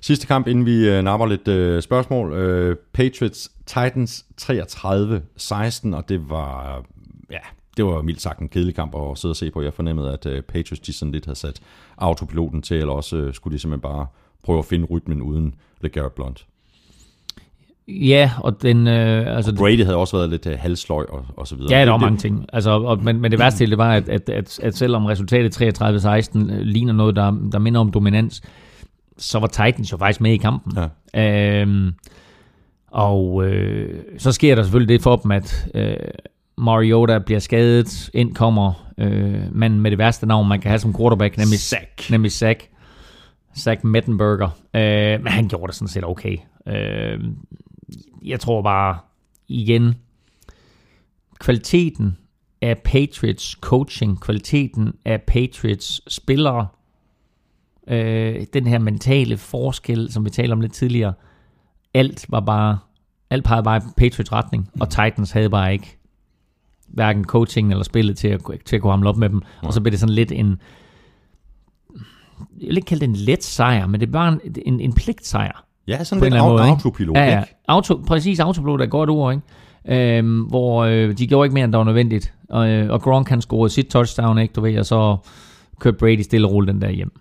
Sidste 0.02 0.28
kamp, 0.28 0.48
inden 0.48 0.66
vi 0.66 0.98
uh, 0.98 1.04
napper 1.04 1.26
lidt 1.26 1.48
uh, 1.48 1.82
spørgsmål. 1.82 2.32
Uh, 2.32 2.76
Patriots 2.94 3.52
Titans 3.66 4.26
33-16, 4.42 5.96
og 5.96 6.10
det 6.10 6.30
var, 6.30 6.84
ja, 7.32 7.40
det 7.78 7.86
var 7.86 8.02
mildt 8.02 8.22
sagt 8.22 8.40
en 8.40 8.50
kedelig 8.50 8.76
kamp 8.76 8.96
at 8.96 9.18
sidde 9.18 9.32
og 9.32 9.36
se 9.36 9.52
på. 9.52 9.62
Jeg 9.62 9.74
fornemmede, 9.74 10.14
at 10.14 10.26
uh, 10.26 10.40
Patriots 10.42 10.80
de 10.80 10.94
sådan 10.94 11.12
lidt 11.12 11.26
havde 11.26 11.40
sat 11.40 11.62
autopiloten 11.98 12.62
til, 12.62 12.78
eller 12.78 12.94
også 12.94 13.18
uh, 13.18 13.34
skulle 13.34 13.54
de 13.54 13.60
simpelthen 13.60 13.82
bare 13.82 14.08
prøve 14.44 14.60
at 14.60 14.66
finde 14.66 14.86
rytmen 14.86 15.22
uden 15.22 15.56
LeGarrette 15.82 16.16
Blunt. 16.16 16.46
Ja, 17.90 18.32
og 18.38 18.62
den... 18.62 18.88
Øh, 18.88 19.36
altså, 19.36 19.56
Brady 19.56 19.84
havde 19.84 19.98
også 19.98 20.18
været 20.18 20.30
lidt 20.30 20.46
uh, 20.46 20.54
halsløg 20.58 21.10
og, 21.10 21.26
og 21.38 21.48
så 21.48 21.56
videre. 21.56 21.78
Ja, 21.78 21.86
der 21.86 21.92
var 21.92 21.98
mange 21.98 22.18
ting. 22.18 22.46
Altså, 22.54 22.72
og, 22.72 23.04
men, 23.04 23.22
men 23.22 23.32
det 23.32 23.40
værste 23.40 23.58
til 23.58 23.70
det 23.70 23.78
var, 23.78 23.94
at, 23.94 24.10
at, 24.10 24.30
at, 24.30 24.60
at 24.64 24.78
selvom 24.78 25.06
resultatet 25.06 25.62
33-16 25.62 26.54
øh, 26.54 26.60
ligner 26.62 26.94
noget, 26.94 27.16
der, 27.16 27.32
der 27.52 27.60
minder 27.60 27.80
om 27.80 27.92
dominans, 27.92 28.42
så 29.18 29.40
var 29.40 29.48
Titans 29.48 29.92
jo 29.92 29.98
faktisk 29.98 30.22
med 30.22 30.32
i 30.32 30.38
kampen. 30.38 30.78
Ja. 31.14 31.62
Øhm, 31.62 31.94
og 32.92 33.46
øh, 33.46 34.00
så 34.18 34.32
sker 34.32 34.56
der 34.56 34.64
selvfølgelig 34.64 34.94
det 34.94 35.04
for 35.04 35.16
dem, 35.16 35.32
at 35.32 35.68
øh, 35.76 35.96
Mariota 36.58 37.20
bliver 37.20 37.40
skadet, 37.40 38.10
ind 38.14 38.36
kommer 38.36 38.90
øh, 38.98 39.42
manden 39.52 39.80
med 39.82 39.92
det 39.92 39.98
værste 39.98 40.26
navn, 40.26 40.48
man 40.48 40.60
kan 40.60 40.70
have 40.70 40.80
som 40.80 40.96
quarterback, 40.98 41.38
nemlig 41.38 41.60
Zach. 41.60 42.12
Nemlig 42.12 42.32
Zach. 42.32 42.60
Zach 43.58 43.86
Mettenberger. 43.86 44.50
Øh, 44.74 45.24
men 45.24 45.28
han 45.28 45.48
gjorde 45.48 45.68
det 45.68 45.76
sådan 45.76 45.88
set 45.88 46.04
okay. 46.04 46.38
Øh, 46.68 47.20
jeg 48.26 48.40
tror 48.40 48.62
bare, 48.62 48.98
igen, 49.48 49.96
kvaliteten 51.40 52.18
af 52.62 52.78
Patriots 52.78 53.58
coaching, 53.62 54.22
kvaliteten 54.22 54.94
af 55.06 55.22
Patriots 55.22 56.14
spillere, 56.14 56.68
øh, 57.88 58.46
den 58.54 58.68
her 58.68 58.80
mentale 58.80 59.38
forskel, 59.38 60.12
som 60.12 60.26
vi 60.26 60.30
talte 60.30 60.54
om 60.54 60.62
lidt 60.62 60.74
tidligere, 60.74 61.14
alt 61.94 62.26
var 62.30 62.40
bare, 62.40 62.80
alt 63.30 63.44
pegede 63.44 63.64
bare 63.64 63.78
i 63.78 63.82
Patriots 63.98 64.32
retning, 64.32 64.70
og 64.80 64.90
Titans 64.90 65.32
havde 65.32 65.50
bare 65.50 65.74
ikke 65.74 65.98
hverken 66.88 67.26
coaching 67.26 67.72
eller 67.72 67.84
spillet 67.84 68.18
til 68.18 68.28
at, 68.28 68.42
til 68.66 68.76
at 68.76 68.82
kunne 68.82 68.92
hamle 68.92 69.10
op 69.10 69.18
med 69.18 69.30
dem. 69.30 69.42
Og 69.64 69.74
så 69.74 69.82
blev 69.82 69.92
det 69.92 70.00
sådan 70.00 70.16
lidt 70.16 70.32
en, 70.32 70.60
jeg 72.60 72.68
vil 72.68 72.78
ikke 72.78 72.86
kalde 72.86 73.02
det 73.02 73.10
en 73.10 73.16
let 73.16 73.44
sejr, 73.44 73.88
men 73.88 74.00
det 74.00 74.14
var 74.14 74.30
en, 74.30 74.42
en, 74.66 74.80
en 74.80 74.94
pligtsejr. 74.94 75.66
Ja, 75.90 76.04
sådan 76.04 76.20
På 76.20 76.26
en 76.26 76.32
lidt 76.32 76.34
eller 76.34 76.44
anden 76.44 76.58
måde, 76.58 76.64
ikke? 76.64 76.72
autopilot, 76.74 77.18
Ja, 77.18 77.26
ja. 77.26 77.40
ikke? 77.42 77.56
Auto, 77.68 77.96
præcis, 78.08 78.40
autopilot 78.40 78.80
er 78.82 78.84
et 78.86 78.90
godt 78.92 79.10
ord, 79.10 79.34
ikke? 79.34 80.18
Øhm, 80.18 80.42
hvor 80.42 80.84
øh, 80.84 81.18
de 81.18 81.28
gjorde 81.28 81.46
ikke 81.46 81.54
mere, 81.54 81.64
end 81.64 81.74
der 81.74 81.78
var 81.78 81.86
nødvendigt. 81.86 82.34
Og, 82.50 82.70
øh, 82.70 82.90
og 82.90 83.02
Gronk 83.02 83.30
han 83.30 83.42
scorede 83.42 83.70
sit 83.70 83.88
touchdown, 83.88 84.38
ikke, 84.38 84.54
du 84.54 84.62
ved, 84.62 84.80
og 84.80 84.86
så 84.86 85.18
kørte 85.80 85.98
Brady 85.98 86.22
stille 86.22 86.48
og 86.48 86.54
roligt 86.54 86.74
den 86.74 86.82
der 86.82 86.90
hjem. 86.90 87.12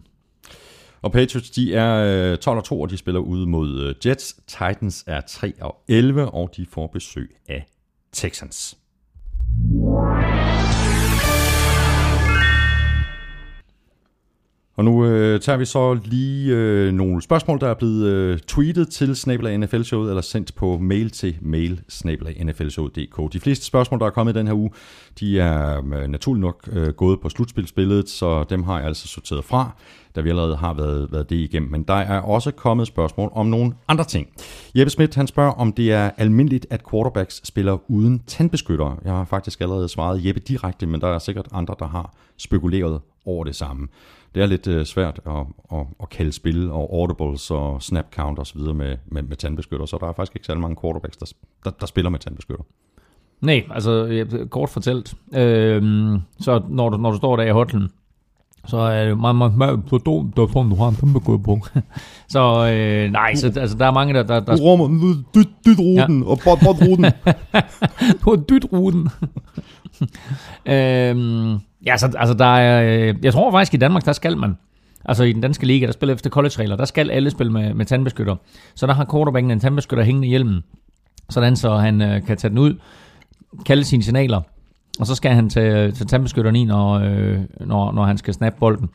Og 1.03 1.13
Patriots, 1.13 1.51
de 1.51 1.75
er 1.75 2.31
øh, 2.33 2.39
12 2.39 2.59
og 2.59 2.65
2, 2.65 2.81
og 2.81 2.91
de 2.91 2.97
spiller 2.97 3.21
ude 3.21 3.47
mod 3.47 3.81
øh, 3.81 3.95
Jets. 4.07 4.37
Titans 4.47 5.05
er 5.07 5.21
3 5.21 5.53
og 5.61 5.77
11, 5.89 6.31
og 6.31 6.51
de 6.57 6.67
får 6.73 6.87
besøg 6.87 7.31
af 7.49 7.67
Texans. 8.13 8.77
Og 14.79 14.85
nu 14.85 15.05
øh, 15.05 15.41
tager 15.41 15.57
vi 15.57 15.65
så 15.65 15.95
lige 16.05 16.57
øh, 16.57 16.93
nogle 16.93 17.23
spørgsmål, 17.23 17.61
der 17.61 17.69
er 17.69 17.75
blevet 17.75 18.07
øh, 18.07 18.39
tweetet 18.39 18.89
til 18.89 19.17
Snabelag 19.17 19.59
NFL 19.59 19.83
Showet, 19.83 20.09
eller 20.09 20.23
sendt 20.23 20.55
på 20.55 20.79
mail 20.79 21.11
til 21.11 21.37
mail 21.41 21.81
nflshowet.dk. 22.45 23.33
De 23.33 23.41
fleste 23.41 23.67
spørgsmål, 23.67 24.01
der 24.01 24.07
er 24.07 24.11
kommet 24.11 24.37
i 24.37 24.39
den 24.39 24.47
her 24.47 24.55
uge, 24.55 24.71
de 25.21 25.41
er 25.41 25.83
øh, 25.95 26.09
naturligt 26.09 26.41
nok 26.41 26.69
øh, 26.73 26.89
gået 26.89 27.21
på 27.21 27.29
slutspilsbilledet, 27.29 28.09
så 28.09 28.45
dem 28.45 28.63
har 28.63 28.79
jeg 28.79 28.87
altså 28.87 29.09
sorteret 29.09 29.45
fra, 29.45 29.71
da 30.17 30.21
vi 30.21 30.29
allerede 30.29 30.57
har 30.57 30.75
været, 30.75 31.13
været 31.13 31.31
det 31.31 31.37
igennem. 31.37 31.71
Men 31.71 31.83
der 31.83 31.95
er 31.95 32.21
også 32.21 32.51
kommet 32.51 32.87
spørgsmål 32.87 33.31
om 33.35 33.47
nogle 33.47 33.73
andre 33.89 34.05
ting. 34.05 34.27
Jeppe 34.75 34.91
Schmidt, 34.91 35.15
han 35.15 35.27
spørger, 35.27 35.53
om 35.53 35.73
det 35.73 35.93
er 35.93 36.11
almindeligt, 36.17 36.67
at 36.71 36.91
quarterbacks 36.91 37.41
spiller 37.45 37.91
uden 37.91 38.23
tandbeskytter. 38.27 39.01
Jeg 39.05 39.13
har 39.13 39.25
faktisk 39.25 39.61
allerede 39.61 39.89
svaret 39.89 40.27
Jeppe 40.27 40.41
direkte, 40.41 40.87
men 40.87 41.01
der 41.01 41.09
er 41.09 41.19
sikkert 41.19 41.49
andre, 41.53 41.75
der 41.79 41.87
har 41.87 42.15
spekuleret 42.37 43.01
over 43.25 43.45
det 43.45 43.57
samme 43.57 43.89
det 44.39 44.45
er 44.45 44.49
lidt 44.49 44.67
øh, 44.67 44.87
svært 44.87 45.21
at, 45.27 45.47
at, 45.73 45.87
at 46.03 46.09
kalde 46.09 46.33
spil 46.33 46.71
og 46.71 46.91
audibles 46.93 47.51
og 47.51 47.83
snap 47.83 48.07
count 48.15 48.53
videre 48.55 48.75
med, 48.75 48.97
med, 49.07 49.23
med 49.23 49.37
tandbeskytter, 49.37 49.87
så 49.87 49.99
der 50.01 50.07
er 50.07 50.13
faktisk 50.13 50.37
ikke 50.37 50.47
særlig 50.47 50.61
mange 50.63 50.77
quarterbacks, 50.83 51.17
der, 51.17 51.27
der, 51.65 51.71
der 51.71 51.87
spiller 51.87 52.11
med 52.11 52.19
tandbeskytter. 52.19 52.65
Nej, 53.41 53.65
altså 53.71 54.05
jeg- 54.05 54.51
kort 54.51 54.69
fortalt. 54.69 55.15
Øhm, 55.35 56.19
så 56.41 56.63
når 56.69 56.89
du, 56.89 56.97
når 56.97 57.11
du 57.11 57.17
står 57.17 57.37
der 57.37 57.43
i 57.45 57.51
hotlen, 57.51 57.91
så 58.67 58.77
er 58.77 59.05
det 59.09 59.19
meget, 59.19 59.37
meget, 59.37 59.57
meget 59.57 59.83
så 59.91 59.99
dumt, 59.99 60.37
der 60.37 60.47
får 60.47 60.63
du 60.63 60.75
har 60.75 60.89
en 60.89 60.97
kæmpe 60.97 61.19
god 61.19 61.39
på. 61.39 61.59
så 62.29 62.71
øh, 62.75 63.13
nej, 63.13 63.35
så, 63.35 63.47
altså, 63.47 63.77
der 63.79 63.87
er 63.87 63.93
mange, 63.93 64.15
der, 64.15 64.23
der, 64.23 64.41
der 64.41 64.57
rummer, 64.57 65.15
dyt, 65.35 65.49
dyt 65.67 65.79
ruten, 65.79 66.23
ja. 66.23 66.29
og 66.29 66.39
bot, 66.45 66.59
bot 66.65 66.89
ruten. 66.89 67.05
på 68.23 68.37
dyt 68.49 68.65
ruten. 68.73 69.09
øhm, 70.73 71.59
ja, 71.87 71.97
så, 71.97 72.13
altså 72.19 72.35
der 72.35 72.57
er, 72.57 73.09
øh, 73.09 73.15
jeg 73.23 73.33
tror 73.33 73.51
faktisk 73.51 73.75
i 73.75 73.77
Danmark, 73.77 74.05
der 74.05 74.13
skal 74.13 74.37
man, 74.37 74.57
altså 75.05 75.25
i 75.25 75.33
den 75.33 75.41
danske 75.41 75.67
liga, 75.67 75.87
der 75.87 75.93
spiller 75.93 76.15
efter 76.15 76.31
college-regler, 76.31 76.77
der 76.77 76.85
skal 76.85 77.11
alle 77.11 77.31
spille 77.31 77.53
med, 77.53 77.75
med 77.75 77.87
tandbeskytter. 77.87 78.37
Så 78.75 78.87
der 78.87 78.95
har 78.95 79.07
quarterbacken 79.11 79.51
en 79.51 79.61
tandbeskytter 79.61 80.05
hængende 80.05 80.29
i 80.29 80.31
hjelmen, 80.31 80.65
sådan 81.31 81.57
så 81.57 81.77
han 81.77 82.03
øh, 82.03 82.27
kan 82.27 82.37
tage 82.37 82.51
den 82.51 82.59
ud, 82.59 82.75
kalde 83.67 83.85
sine 83.85 84.03
signaler, 84.03 84.41
og 85.01 85.07
så 85.07 85.15
skal 85.15 85.31
han 85.31 85.51
tage, 85.51 85.85
øh, 85.87 85.93
tage 85.93 86.07
tandbeskytteren 86.07 86.57
i, 86.57 86.65
når, 86.65 86.93
øh, 86.95 87.39
når, 87.61 87.93
når 87.93 88.05
han 88.05 88.19
skal 88.19 88.35
snappe 88.35 88.61
bolden. 88.61 88.89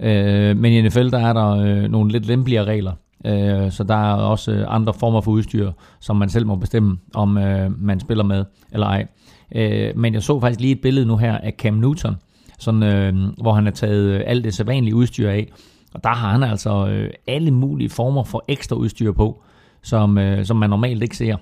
Øh, 0.00 0.56
men 0.56 0.72
i 0.72 0.82
NFL, 0.82 1.10
der 1.10 1.18
er 1.18 1.32
der 1.32 1.48
øh, 1.50 1.82
nogle 1.82 2.12
lidt 2.12 2.26
lempeligere 2.26 2.64
regler, 2.64 2.92
øh, 3.26 3.72
så 3.72 3.84
der 3.84 3.94
er 3.94 4.14
også 4.14 4.52
øh, 4.52 4.64
andre 4.68 4.94
former 4.94 5.20
for 5.20 5.30
udstyr, 5.30 5.72
som 6.00 6.16
man 6.16 6.28
selv 6.28 6.46
må 6.46 6.56
bestemme, 6.56 6.98
om 7.14 7.38
øh, 7.38 7.82
man 7.82 8.00
spiller 8.00 8.24
med 8.24 8.44
eller 8.72 8.86
ej. 8.86 9.06
Øh, 9.54 9.98
men 9.98 10.14
jeg 10.14 10.22
så 10.22 10.40
faktisk 10.40 10.60
lige 10.60 10.72
et 10.72 10.80
billede 10.80 11.06
nu 11.06 11.16
her 11.16 11.38
af 11.38 11.54
Cam 11.58 11.74
Newton, 11.74 12.16
sådan, 12.58 12.82
øh, 12.82 13.14
hvor 13.42 13.52
han 13.52 13.64
har 13.64 13.72
taget 13.72 14.14
øh, 14.14 14.22
alt 14.26 14.44
det 14.44 14.54
sædvanlige 14.54 14.94
udstyr 14.94 15.30
af, 15.30 15.52
og 15.94 16.04
der 16.04 16.10
har 16.10 16.30
han 16.30 16.42
altså 16.42 16.86
øh, 16.86 17.10
alle 17.26 17.50
mulige 17.50 17.90
former 17.90 18.24
for 18.24 18.44
ekstra 18.48 18.76
udstyr 18.76 19.12
på, 19.12 19.42
som, 19.82 20.18
øh, 20.18 20.44
som 20.44 20.56
man 20.56 20.70
normalt 20.70 21.02
ikke 21.02 21.16
ser. 21.16 21.36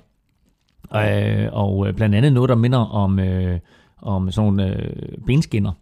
Øh, 0.96 1.48
og 1.52 1.88
øh, 1.88 1.94
blandt 1.94 2.14
andet 2.14 2.32
noget, 2.32 2.48
der 2.48 2.54
minder 2.54 2.78
om, 2.78 3.18
øh, 3.18 3.58
om 4.02 4.30
sådan 4.30 4.52
nogle 4.52 4.76
øh, 4.76 4.92
benskinner. 5.26 5.72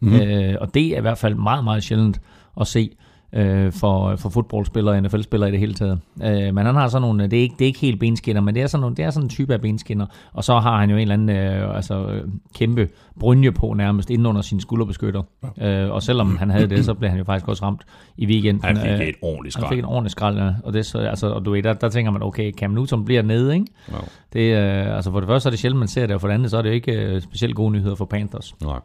Mm. 0.00 0.14
Øh, 0.14 0.56
og 0.60 0.74
det 0.74 0.86
er 0.86 0.98
i 0.98 1.00
hvert 1.00 1.18
fald 1.18 1.34
meget, 1.34 1.64
meget 1.64 1.82
sjældent 1.82 2.20
at 2.60 2.66
se 2.66 2.90
øh, 3.34 3.72
for, 3.72 4.16
for 4.16 4.28
fodboldspillere 4.28 4.94
og 4.94 5.02
NFL-spillere 5.02 5.48
i 5.48 5.52
det 5.52 5.60
hele 5.60 5.74
taget. 5.74 6.00
Øh, 6.22 6.54
men 6.54 6.66
han 6.66 6.74
har 6.74 6.88
sådan 6.88 7.02
nogle, 7.02 7.24
det 7.24 7.38
er 7.38 7.42
ikke, 7.42 7.54
det 7.58 7.64
er 7.64 7.66
ikke 7.66 7.78
helt 7.78 8.00
benskinner, 8.00 8.40
men 8.40 8.54
det 8.54 8.62
er 8.62 8.66
sådan, 8.66 8.80
nogle, 8.80 8.96
det 8.96 9.04
er 9.04 9.10
sådan 9.10 9.24
en 9.26 9.28
type 9.30 9.52
af 9.54 9.60
benskinner. 9.60 10.06
Og 10.32 10.44
så 10.44 10.58
har 10.58 10.78
han 10.80 10.90
jo 10.90 10.96
en 10.96 11.02
eller 11.02 11.14
anden 11.14 11.28
øh, 11.36 11.76
altså, 11.76 12.06
øh, 12.06 12.28
kæmpe 12.54 12.88
brynje 13.20 13.52
på 13.52 13.74
nærmest 13.74 14.10
inden 14.10 14.26
under 14.26 14.42
sin 14.42 14.60
skulderbeskytter. 14.60 15.22
Ja. 15.58 15.84
Øh, 15.84 15.90
og 15.92 16.02
selvom 16.02 16.36
han 16.36 16.50
havde 16.50 16.66
det, 16.66 16.84
så 16.84 16.94
blev 16.94 17.10
han 17.10 17.18
jo 17.18 17.24
faktisk 17.24 17.48
også 17.48 17.64
ramt 17.64 17.82
i 18.16 18.26
weekenden. 18.26 18.64
Han 18.64 18.76
fik 18.76 18.90
Øh, 18.90 19.00
et 19.08 19.14
ordentligt 19.22 19.56
han 19.56 19.60
skrald. 19.62 19.68
fik 19.74 19.78
en 19.78 19.84
ordentlig 19.84 20.10
skrald, 20.10 20.38
ja. 20.38 20.50
og, 20.64 20.72
det, 20.72 20.86
så, 20.86 20.98
altså, 20.98 21.26
og 21.26 21.44
du 21.44 21.50
ved, 21.50 21.62
der, 21.62 21.72
der 21.72 21.88
tænker 21.88 22.12
man, 22.12 22.22
okay, 22.22 22.52
Cam 22.52 22.70
Newton 22.70 23.04
bliver 23.04 23.22
nede, 23.22 23.54
ikke? 23.54 23.66
Ja. 23.92 23.96
Det, 24.32 24.56
øh, 24.86 24.96
altså 24.96 25.10
for 25.10 25.20
det 25.20 25.26
første 25.26 25.46
er 25.46 25.50
det 25.50 25.58
sjældent, 25.58 25.78
man 25.78 25.88
ser 25.88 26.06
det, 26.06 26.14
og 26.14 26.20
for 26.20 26.28
det 26.28 26.34
andet 26.34 26.50
så 26.50 26.58
er 26.58 26.62
det 26.62 26.68
jo 26.68 26.74
ikke 26.74 26.92
øh, 26.92 27.20
specielt 27.22 27.54
gode 27.54 27.70
nyheder 27.72 27.94
for 27.94 28.04
Panthers. 28.04 28.54
Nej. 28.62 28.78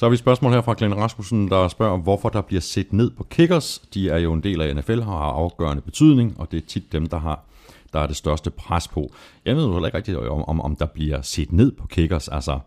Så 0.00 0.06
har 0.06 0.10
vi 0.10 0.14
et 0.14 0.18
spørgsmål 0.18 0.52
her 0.52 0.60
fra 0.60 0.74
Glenn 0.78 0.96
Rasmussen, 0.96 1.48
der 1.48 1.68
spørger, 1.68 1.98
hvorfor 1.98 2.28
der 2.28 2.40
bliver 2.40 2.60
set 2.60 2.92
ned 2.92 3.10
på 3.10 3.24
kickers. 3.24 3.78
De 3.94 4.08
er 4.08 4.18
jo 4.18 4.32
en 4.32 4.42
del 4.42 4.60
af 4.60 4.76
NFL, 4.76 5.00
har 5.00 5.12
afgørende 5.12 5.82
betydning, 5.82 6.34
og 6.38 6.52
det 6.52 6.56
er 6.62 6.66
tit 6.66 6.92
dem, 6.92 7.06
der 7.06 7.18
har 7.18 7.44
der 7.92 8.00
er 8.00 8.06
det 8.06 8.16
største 8.16 8.50
pres 8.50 8.88
på. 8.88 9.12
Jeg 9.44 9.56
ved 9.56 9.64
jo 9.64 9.72
heller 9.72 9.86
ikke 9.86 9.96
rigtigt, 9.96 10.16
om, 10.16 10.44
om, 10.44 10.60
om 10.60 10.76
der 10.76 10.86
bliver 10.86 11.22
set 11.22 11.52
ned 11.52 11.72
på 11.72 11.86
kickers. 11.86 12.28
Altså, 12.28 12.58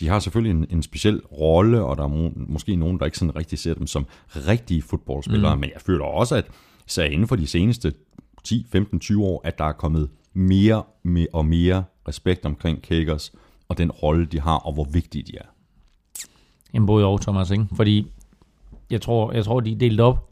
de 0.00 0.08
har 0.08 0.18
selvfølgelig 0.18 0.58
en, 0.58 0.66
en 0.70 0.82
speciel 0.82 1.20
rolle, 1.20 1.84
og 1.84 1.96
der 1.96 2.02
er 2.02 2.08
må, 2.08 2.32
måske 2.36 2.76
nogen, 2.76 2.98
der 2.98 3.04
ikke 3.04 3.18
sådan 3.18 3.36
rigtig 3.36 3.58
ser 3.58 3.74
dem 3.74 3.86
som 3.86 4.06
rigtige 4.36 4.82
fodboldspillere, 4.82 5.54
mm. 5.54 5.60
men 5.60 5.70
jeg 5.74 5.80
føler 5.80 6.04
også, 6.04 6.36
at 6.36 6.46
så 6.86 7.02
inden 7.02 7.28
for 7.28 7.36
de 7.36 7.46
seneste 7.46 7.92
10, 8.44 8.66
15, 8.72 9.00
20 9.00 9.24
år, 9.24 9.40
at 9.44 9.58
der 9.58 9.64
er 9.64 9.72
kommet 9.72 10.10
mere 10.34 10.82
me- 11.06 11.30
og 11.32 11.46
mere 11.46 11.84
respekt 12.08 12.46
omkring 12.46 12.82
kickers, 12.82 13.32
og 13.68 13.78
den 13.78 13.90
rolle, 13.90 14.26
de 14.26 14.40
har, 14.40 14.56
og 14.56 14.72
hvor 14.72 14.84
vigtige 14.84 15.22
de 15.22 15.38
er. 15.38 15.57
Jamen 16.74 16.86
både 16.86 17.06
og, 17.06 17.20
Thomas, 17.20 17.50
ikke? 17.50 17.66
Fordi 17.76 18.06
jeg 18.90 19.00
tror, 19.00 19.32
jeg 19.32 19.44
tror, 19.44 19.60
de 19.60 19.72
er 19.72 19.76
delt 19.76 20.00
op. 20.00 20.28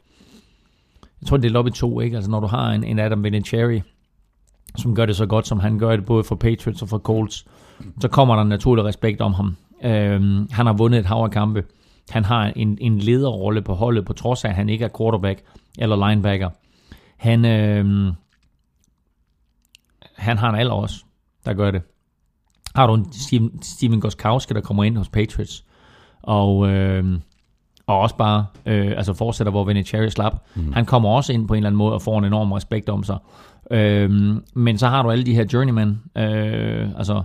Jeg 1.21 1.27
tror, 1.27 1.37
de 1.37 1.41
er 1.41 1.41
delt 1.41 1.57
op 1.57 1.67
i 1.67 1.71
to, 1.71 1.99
ikke? 1.99 2.15
Altså 2.15 2.31
når 2.31 2.39
du 2.39 2.47
har 2.47 2.71
en, 2.71 2.83
en 2.83 2.99
Adam 2.99 3.23
Vinatieri, 3.23 3.81
som 4.77 4.95
gør 4.95 5.05
det 5.05 5.15
så 5.15 5.25
godt, 5.25 5.47
som 5.47 5.59
han 5.59 5.79
gør 5.79 5.95
det, 5.95 6.05
både 6.05 6.23
for 6.23 6.35
Patriots 6.35 6.81
og 6.81 6.89
for 6.89 6.97
Colts, 6.97 7.45
så 8.01 8.07
kommer 8.07 8.35
der 8.35 8.41
en 8.41 8.49
naturlig 8.49 8.85
respekt 8.85 9.21
om 9.21 9.33
ham. 9.33 9.55
Øhm, 9.83 10.47
han 10.51 10.65
har 10.65 10.73
vundet 10.73 10.99
et 10.99 11.05
hav 11.05 11.17
af 11.23 11.31
kampe. 11.31 11.63
Han 12.09 12.25
har 12.25 12.45
en, 12.55 12.77
en 12.81 12.99
lederrolle 12.99 13.61
på 13.61 13.73
holdet, 13.73 14.05
på 14.05 14.13
trods 14.13 14.45
af, 14.45 14.49
at 14.49 14.55
han 14.55 14.69
ikke 14.69 14.85
er 14.85 14.89
quarterback 14.97 15.43
eller 15.77 16.09
linebacker. 16.09 16.49
Han, 17.17 17.45
øhm, 17.45 18.11
han 20.15 20.37
har 20.37 20.49
en 20.49 20.55
alder 20.55 20.73
også, 20.73 21.03
der 21.45 21.53
gør 21.53 21.71
det. 21.71 21.81
Har 22.75 22.87
du 22.87 22.93
en 22.93 23.13
Steven, 23.13 23.61
Steven 23.61 24.01
Goskowski, 24.01 24.53
der 24.53 24.61
kommer 24.61 24.83
ind 24.83 24.97
hos 24.97 25.09
Patriots, 25.09 25.65
og, 26.23 26.69
øh, 26.69 27.19
og 27.87 27.99
også 27.99 28.15
bare 28.15 28.45
øh, 28.65 28.93
altså 28.97 29.13
fortsætter, 29.13 29.51
hvor 29.51 29.63
Vinatieri 29.63 30.09
slap. 30.09 30.43
Mm. 30.55 30.73
Han 30.73 30.85
kommer 30.85 31.09
også 31.09 31.33
ind 31.33 31.47
på 31.47 31.53
en 31.53 31.57
eller 31.57 31.69
anden 31.69 31.77
måde 31.77 31.93
og 31.93 32.01
får 32.01 32.19
en 32.19 32.25
enorm 32.25 32.51
respekt 32.51 32.89
om 32.89 33.03
sig. 33.03 33.17
Øh, 33.71 34.35
men 34.53 34.77
så 34.77 34.87
har 34.87 35.03
du 35.03 35.11
alle 35.11 35.25
de 35.25 35.35
her 35.35 35.45
journeyman, 35.53 35.99
øh, 36.17 36.89
altså 36.97 37.21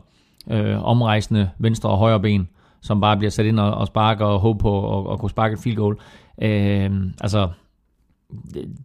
øh, 0.51 0.85
omrejsende 0.85 1.51
venstre 1.59 1.91
og 1.91 1.99
højre 1.99 2.21
ben, 2.21 2.49
som 2.83 3.01
bare 3.01 3.17
bliver 3.17 3.31
sat 3.31 3.47
ind 3.47 3.61
og, 3.61 3.75
og 3.75 3.87
sparker 3.87 4.25
og 4.25 4.41
håber 4.41 4.59
på 4.59 4.99
at, 4.99 5.13
at 5.13 5.19
kunne 5.19 5.31
sparke 5.31 5.53
et 5.53 5.59
field 5.59 5.77
goal. 5.77 5.97
Øh, 6.43 6.91
altså, 7.21 7.49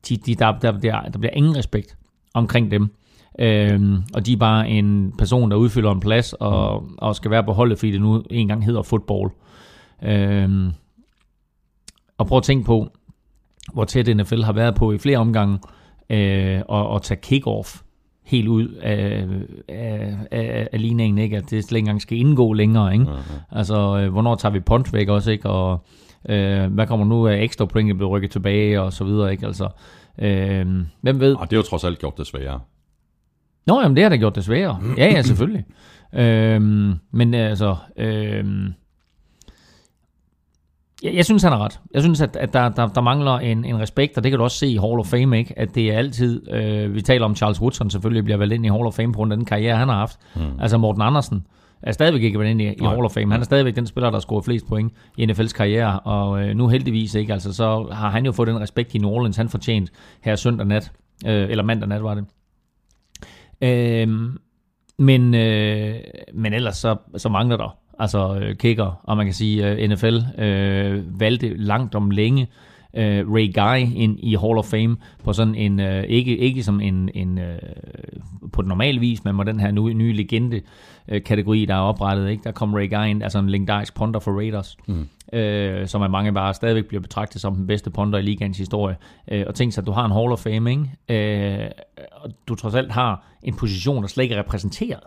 de, 0.09 0.17
de, 0.17 0.35
der, 0.35 0.59
der, 0.59 0.71
der, 0.71 1.01
der 1.01 1.19
bliver 1.19 1.33
ingen 1.33 1.57
respekt 1.57 1.97
omkring 2.33 2.71
dem. 2.71 2.93
Øhm, 3.39 4.03
og 4.13 4.25
de 4.25 4.33
er 4.33 4.37
bare 4.37 4.69
en 4.69 5.13
person, 5.17 5.51
der 5.51 5.57
udfylder 5.57 5.91
en 5.91 5.99
plads 5.99 6.33
og, 6.33 6.83
og 6.97 7.15
skal 7.15 7.31
være 7.31 7.43
på 7.43 7.53
holdet, 7.53 7.79
fordi 7.79 7.91
det 7.91 8.01
nu 8.01 8.23
engang 8.29 8.65
hedder 8.65 8.81
fodbold. 8.81 9.31
Øhm, 10.03 10.71
og 12.17 12.27
prøv 12.27 12.37
at 12.37 12.43
tænke 12.43 12.65
på, 12.65 12.87
hvor 13.73 13.85
tæt 13.85 14.17
NFL 14.17 14.41
har 14.41 14.53
været 14.53 14.75
på 14.75 14.91
i 14.91 14.97
flere 14.97 15.17
omgange, 15.17 15.59
øh, 16.09 16.61
og, 16.67 16.89
og 16.89 17.01
tage 17.01 17.19
kick-off 17.25 17.83
helt 18.25 18.47
ud 18.47 18.67
af, 18.67 19.27
af, 19.67 20.17
af, 20.31 20.67
af 20.71 20.81
ligningen, 20.81 21.17
ikke? 21.17 21.37
at 21.37 21.49
det 21.49 21.63
slet 21.63 21.77
ikke 21.77 21.77
engang 21.77 22.01
skal 22.01 22.17
indgå 22.17 22.53
længere. 22.53 22.93
Ikke? 22.93 23.05
Uh-huh. 23.05 23.57
Altså, 23.57 23.97
øh, 23.97 24.11
hvornår 24.11 24.35
tager 24.35 24.53
vi 24.53 24.59
punt 24.59 24.93
væk 24.93 25.09
også, 25.09 25.31
ikke? 25.31 25.49
og 25.49 25.85
øh, 26.29 26.73
hvad 26.73 26.87
kommer 26.87 27.05
nu 27.05 27.27
af 27.27 27.41
ekstra 27.41 27.65
point, 27.65 27.89
der 27.89 27.95
bliver 27.95 28.09
rykket 28.09 28.31
tilbage, 28.31 28.81
og 28.81 28.93
så 28.93 29.03
videre. 29.03 29.31
Ikke? 29.31 29.45
Altså, 29.45 29.69
øh, 30.19 30.65
hvem 31.01 31.19
ved? 31.19 31.35
Og 31.35 31.41
det 31.41 31.51
har 31.51 31.57
jo 31.57 31.61
trods 31.61 31.83
alt 31.83 31.99
gjort 31.99 32.17
det 32.17 32.27
sværere. 32.27 32.59
Nå, 33.67 33.81
jamen 33.81 33.95
det 33.95 34.03
har 34.03 34.09
da 34.09 34.15
gjort 34.15 34.35
det 34.35 34.43
sværere. 34.43 34.79
Ja, 34.97 35.05
ja, 35.05 35.21
selvfølgelig. 35.21 35.65
øhm, 36.13 36.93
men 37.11 37.33
altså, 37.33 37.75
øhm, 37.97 38.73
jeg, 41.03 41.13
jeg 41.13 41.25
synes, 41.25 41.43
han 41.43 41.51
har 41.51 41.59
ret. 41.59 41.79
Jeg 41.93 42.01
synes, 42.01 42.21
at, 42.21 42.35
at 42.35 42.53
der, 42.53 42.69
der, 42.69 42.87
der 42.87 43.01
mangler 43.01 43.31
en, 43.31 43.65
en 43.65 43.79
respekt, 43.79 44.17
og 44.17 44.23
det 44.23 44.31
kan 44.31 44.37
du 44.37 44.43
også 44.43 44.57
se 44.57 44.67
i 44.67 44.77
Hall 44.77 44.99
of 44.99 45.05
Fame, 45.05 45.37
ikke? 45.37 45.59
at 45.59 45.75
det 45.75 45.91
er 45.91 45.97
altid, 45.97 46.53
øh, 46.53 46.93
vi 46.95 47.01
taler 47.01 47.25
om 47.25 47.35
Charles 47.35 47.61
Woodson 47.61 47.89
selvfølgelig, 47.89 48.23
bliver 48.23 48.37
valgt 48.37 48.53
ind 48.53 48.65
i 48.65 48.69
Hall 48.69 48.85
of 48.85 48.93
Fame 48.93 49.13
på 49.13 49.17
grund 49.17 49.33
af 49.33 49.37
den 49.37 49.45
karriere, 49.45 49.77
han 49.77 49.87
har 49.87 49.95
haft. 49.95 50.19
Mm. 50.35 50.41
Altså 50.59 50.77
Morten 50.77 51.01
Andersen 51.01 51.47
er 51.81 51.91
stadigvæk 51.91 52.23
ikke 52.23 52.39
valgt 52.39 52.51
ind 52.51 52.61
i, 52.61 52.65
i 52.65 52.85
Hall 52.85 53.05
of 53.05 53.11
Fame. 53.11 53.31
Han 53.31 53.41
er 53.41 53.45
stadigvæk 53.45 53.75
den 53.75 53.87
spiller, 53.87 54.09
der 54.09 54.15
har 54.15 54.21
scoret 54.21 54.45
flest 54.45 54.67
point 54.67 54.93
i 55.17 55.25
NFL's 55.25 55.53
karriere, 55.53 55.99
og 55.99 56.41
øh, 56.43 56.55
nu 56.55 56.67
heldigvis 56.67 57.15
ikke, 57.15 57.33
altså 57.33 57.53
så 57.53 57.87
har 57.91 58.09
han 58.09 58.25
jo 58.25 58.31
fået 58.31 58.47
den 58.47 58.59
respekt 58.59 58.95
i 58.95 58.97
New 58.97 59.11
Orleans, 59.11 59.37
han 59.37 59.49
fortjent 59.49 59.91
her 60.21 60.35
søndag 60.35 60.67
nat, 60.67 60.91
øh, 61.27 61.49
eller 61.49 61.63
mandag 61.63 61.89
nat 61.89 62.03
var 62.03 62.13
det. 62.15 62.25
Øh, 63.61 64.07
men, 64.99 65.33
øh, 65.33 65.95
men 66.33 66.53
ellers 66.53 66.77
så, 66.77 66.95
så 67.17 67.29
mangler 67.29 67.57
der 67.57 67.77
altså 67.99 68.39
øh, 68.41 68.55
kicker, 68.55 69.01
og 69.03 69.17
man 69.17 69.25
kan 69.25 69.33
sige, 69.33 69.71
øh, 69.71 69.89
NFL 69.89 70.17
øh, 70.37 71.19
valgte 71.19 71.57
langt 71.57 71.95
om 71.95 72.11
længe 72.11 72.47
øh, 72.93 73.33
Ray 73.33 73.53
Guy 73.53 73.95
ind 73.95 74.19
i 74.19 74.35
Hall 74.35 74.57
of 74.57 74.65
Fame 74.65 74.97
på 75.23 75.33
sådan 75.33 75.55
en, 75.55 75.79
øh, 75.79 76.03
ikke, 76.03 76.37
ikke 76.37 76.63
som 76.63 76.81
en, 76.81 77.09
en 77.13 77.37
øh, 77.37 77.59
på 78.53 78.61
den 78.61 78.69
normale 78.69 78.99
vis, 78.99 79.25
men 79.25 79.35
med 79.35 79.45
den 79.45 79.59
her 79.59 79.71
nye, 79.71 79.93
nye 79.93 80.13
legende 80.13 80.61
øh, 81.07 81.23
kategori, 81.23 81.65
der 81.65 81.75
er 81.75 81.79
oprettet. 81.79 82.29
Ikke? 82.29 82.43
Der 82.43 82.51
kom 82.51 82.73
Ray 82.73 82.89
Guy 82.89 83.05
ind, 83.05 83.23
altså 83.23 83.39
en 83.39 83.49
legendarisk 83.49 83.95
punter 83.95 84.19
for 84.19 84.31
Raiders, 84.31 84.77
mm. 84.87 85.07
øh, 85.37 85.87
som 85.87 86.01
er 86.01 86.07
mange 86.07 86.33
bare 86.33 86.53
stadigvæk 86.53 86.85
bliver 86.85 87.01
betragtet 87.01 87.41
som 87.41 87.55
den 87.55 87.67
bedste 87.67 87.89
punter 87.89 88.19
i 88.19 88.21
ligaens 88.21 88.57
historie. 88.57 88.95
Øh, 89.31 89.43
og 89.47 89.55
tænk 89.55 89.73
sig, 89.73 89.81
at 89.81 89.87
du 89.87 89.91
har 89.91 90.05
en 90.05 90.11
Hall 90.11 90.31
of 90.31 90.39
Fame, 90.39 90.71
ikke? 90.71 91.63
Øh, 91.63 91.69
og 92.11 92.31
du 92.47 92.55
trods 92.55 92.75
alt 92.75 92.91
har 92.91 93.25
en 93.43 93.55
position, 93.55 94.01
der 94.01 94.07
slet 94.07 94.23
ikke 94.23 94.35
er 94.35 94.39
repræsenteret. 94.39 95.03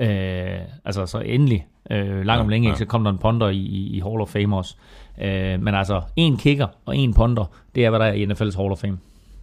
Øh, 0.00 0.58
altså 0.84 1.06
så 1.06 1.18
endelig, 1.18 1.66
øh, 1.90 2.24
langt 2.24 2.40
om 2.40 2.48
længe, 2.48 2.68
ja. 2.68 2.74
så 2.74 2.84
kom 2.84 3.04
der 3.04 3.10
en 3.10 3.18
ponder 3.18 3.48
i, 3.48 3.56
i, 3.56 3.96
i 3.96 4.00
Hall 4.00 4.20
of 4.20 4.28
Fame 4.28 4.56
også. 4.56 4.76
Øh, 5.22 5.62
men 5.62 5.74
altså, 5.74 6.02
en 6.16 6.36
kicker 6.36 6.66
og 6.86 6.96
en 6.96 7.14
ponder, 7.14 7.44
det 7.74 7.84
er, 7.84 7.90
hvad 7.90 8.00
der 8.00 8.06
er 8.06 8.12
i 8.12 8.24
NFL's 8.24 8.56
Hall 8.56 8.72
of 8.72 8.78
Fame. 8.78 8.98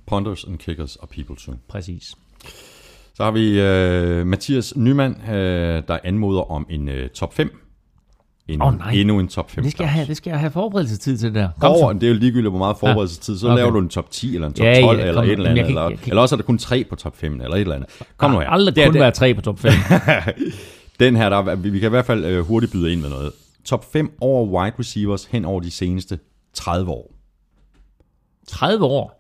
Ponders 0.06 0.44
and 0.44 0.58
kickers 0.58 0.96
are 0.96 1.08
people 1.08 1.36
too. 1.36 1.56
Præcis. 1.68 2.16
Så 3.14 3.24
har 3.24 3.32
vi 3.32 3.62
øh, 3.62 4.28
Mathias 4.28 4.76
Nyman, 4.78 5.30
øh, 5.30 5.84
der 5.88 6.00
anmoder 6.04 6.52
om 6.52 6.66
en 6.70 6.90
øh, 6.90 7.10
top 7.10 7.34
5. 7.34 7.63
En, 8.48 8.62
Åh, 8.62 8.78
nej. 8.78 8.92
Endnu 8.92 9.20
en 9.20 9.28
top 9.28 9.52
5. 9.52 9.64
Det 9.64 9.72
skal, 9.72 9.84
jeg 9.84 9.92
have, 9.92 10.08
det 10.08 10.18
skal 10.18 10.32
jeg 10.32 10.40
have 10.40 10.52
forberedelsestid 10.52 11.18
til 11.18 11.28
det 11.28 11.36
der. 11.36 11.50
Kom 11.60 11.72
Over, 11.72 11.94
så. 11.94 12.00
det 12.00 12.04
er 12.04 12.08
jo 12.08 12.14
ligegyldigt, 12.20 12.50
hvor 12.52 12.58
meget 12.58 12.78
forberedelsestid. 12.78 13.38
Så 13.38 13.48
Okay. 13.48 13.56
laver 13.56 13.72
du 13.72 13.80
en 13.80 13.90
top 13.90 14.12
10, 14.12 14.36
eller 14.36 14.48
en 14.48 14.54
top 14.54 14.64
Ja, 14.66 14.70
ja, 14.72 14.82
12, 14.82 14.98
kom 15.00 15.08
eller 15.08 15.22
nu. 15.22 15.28
et 15.28 15.32
eller 15.32 15.44
jeg 15.44 15.50
andet. 15.52 15.66
kan- 15.66 15.70
Eller, 15.70 15.90
jeg 15.90 16.00
kan- 16.00 16.10
eller 16.10 16.22
også 16.22 16.36
er 16.36 16.38
der 16.38 16.44
kun 16.44 16.58
3 16.58 16.84
på 16.84 16.96
top 16.96 17.18
5, 17.18 17.34
eller 17.42 17.56
et 17.56 17.62
eller 17.62 17.76
andet. 17.76 17.90
Kom 18.18 18.32
nu 18.32 18.40
her. 18.40 18.48
Aldrig 18.50 18.76
Det 18.76 18.86
kun 18.86 18.94
det. 18.94 19.02
være 19.02 19.12
tre 19.12 19.34
på 19.34 19.42
top 19.42 19.60
5. 19.60 19.72
Den 21.00 21.16
her, 21.16 21.30
der, 21.30 21.56
vi 21.56 21.80
kan 21.80 21.88
i 21.88 21.90
hvert 21.90 22.06
fald 22.06 22.26
øh, 22.26 22.46
hurtigt 22.46 22.72
byde 22.72 22.94
ind 22.94 23.02
med 23.02 23.10
noget. 23.10 23.32
Top 23.66 23.92
5 23.94 24.12
over 24.22 24.46
wide 24.46 24.76
receivers 24.80 25.26
hen 25.26 25.46
over 25.46 25.60
de 25.62 25.72
seneste 25.72 26.20
30 26.54 26.92
år. 26.92 27.14
30 28.48 28.86
år. 28.86 29.20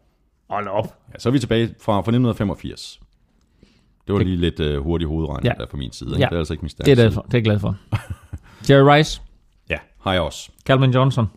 Hold 0.50 0.68
op. 0.68 0.95
Ja, 1.14 1.20
så 1.20 1.30
er 1.30 1.34
vi 1.34 1.40
tilbage 1.40 1.68
fra, 1.82 1.94
fra 1.94 2.00
1985. 2.00 3.00
Det 4.08 4.14
var 4.16 4.20
lige 4.20 4.38
lidt 4.38 4.60
øh, 4.60 4.84
hurtig 4.84 5.08
hovedregning 5.08 5.45
Ja. 5.45 5.52
ja. 5.60 5.64
der 5.64 5.70
fra 5.72 5.78
min 5.78 5.91
side. 5.91 6.10
Ikke? 6.10 6.20
Ja. 6.22 6.26
Det 6.30 6.34
er 6.36 6.40
altså 6.40 6.54
ikke 6.54 6.62
min 6.62 6.70
stærke 6.70 6.86
Det 6.86 6.91
er, 6.91 6.95
side. 6.95 7.06
derfor, 7.06 7.22
det 7.22 7.34
er 7.34 7.38
jeg 7.38 7.44
glad 7.44 7.60
for. 7.60 7.76
Jerry 8.69 8.95
Rice, 8.98 9.22
Ja, 9.69 9.77
har 10.02 10.14
jeg 10.14 10.22
også. 10.22 10.52
Calvin 10.65 10.91
Johnson, 10.91 11.30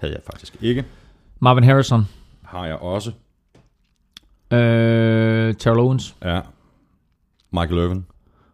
Havde 0.00 0.14
jeg 0.14 0.22
faktisk 0.26 0.56
ikke. 0.60 0.84
Marvin 1.40 1.64
Harrison, 1.64 2.08
Har 2.44 2.66
jeg 2.66 2.76
også. 2.76 3.10
øh, 4.50 5.54
Terrell 5.54 5.80
Owens, 5.80 6.16
Ja. 6.24 6.40
Michael 7.52 7.78
Irvin. 7.78 8.06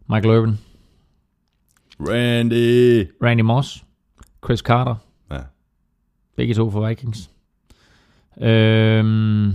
Michael 0.09 0.34
Irvin, 0.36 0.59
Randy. 2.00 3.09
Randy 3.22 3.40
Moss, 3.40 3.84
Chris 4.44 4.60
Carter, 4.60 4.94
Ja. 5.30 5.40
begge 6.36 6.55
to 6.55 6.70
for 6.70 6.88
Vikings. 6.88 7.30
Øhm, 8.40 9.48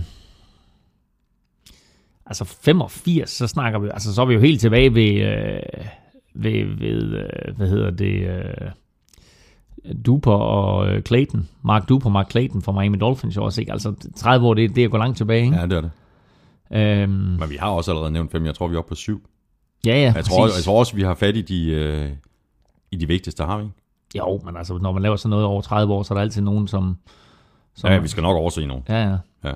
altså 2.26 2.44
85, 2.44 3.30
så 3.30 3.46
snakker 3.46 3.78
vi, 3.78 3.88
altså 3.92 4.14
så 4.14 4.22
er 4.22 4.26
vi 4.26 4.34
jo 4.34 4.40
helt 4.40 4.60
tilbage 4.60 4.94
ved, 4.94 5.20
øh, 5.22 5.86
ved, 6.34 6.64
ved 6.78 7.02
øh, 7.18 7.56
hvad 7.56 7.68
hedder 7.68 7.90
det, 7.90 8.28
øh, 8.28 8.70
Duper 10.06 10.32
og 10.32 10.88
øh, 10.88 11.02
Clayton. 11.02 11.48
Mark 11.62 11.88
Duper 11.88 12.06
og 12.06 12.12
Mark 12.12 12.30
Clayton 12.30 12.62
fra 12.62 12.72
Miami 12.72 12.98
Dolphins 12.98 13.36
også, 13.36 13.60
ikke? 13.60 13.72
Altså 13.72 13.94
30 14.16 14.46
år, 14.46 14.54
det, 14.54 14.74
det 14.76 14.80
er 14.80 14.84
at 14.84 14.90
gå 14.90 14.96
langt 14.98 15.16
tilbage, 15.16 15.44
ikke? 15.44 15.56
ja, 15.56 15.62
det 15.62 15.72
er 15.72 15.80
det. 15.80 15.90
Ja, 16.70 17.02
øhm, 17.02 17.10
Men 17.12 17.50
vi 17.50 17.56
har 17.56 17.70
også 17.70 17.90
allerede 17.90 18.10
nævnt 18.12 18.32
fem. 18.32 18.46
Jeg 18.46 18.54
tror, 18.54 18.68
vi 18.68 18.74
er 18.74 18.78
oppe 18.78 18.88
på 18.88 18.94
syv. 18.94 19.28
ja, 19.86 19.96
ja 19.96 20.12
Jeg 20.16 20.24
tror, 20.24 20.44
jeg 20.46 20.50
præcis. 20.50 20.64
tror 20.64 20.78
også, 20.78 20.96
vi 20.96 21.02
har 21.02 21.14
fat 21.14 21.36
i 21.36 21.42
de, 21.42 21.70
øh, 21.70 22.10
i 22.90 22.96
de 22.96 23.08
vigtigste, 23.08 23.44
har 23.44 23.58
vi 23.58 23.64
ikke? 23.64 23.74
Jo, 24.18 24.40
men 24.44 24.56
altså, 24.56 24.78
når 24.78 24.92
man 24.92 25.02
laver 25.02 25.16
sådan 25.16 25.30
noget 25.30 25.44
over 25.46 25.60
30 25.62 25.92
år, 25.94 26.02
så 26.02 26.14
er 26.14 26.18
der 26.18 26.22
altid 26.22 26.42
nogen, 26.42 26.68
som... 26.68 26.96
som 27.74 27.90
Ja, 27.90 27.98
vi 27.98 28.08
skal 28.08 28.22
nok 28.22 28.36
overse 28.36 28.66
nogen. 28.66 28.82
Ja, 28.88 29.16
ja. 29.44 29.52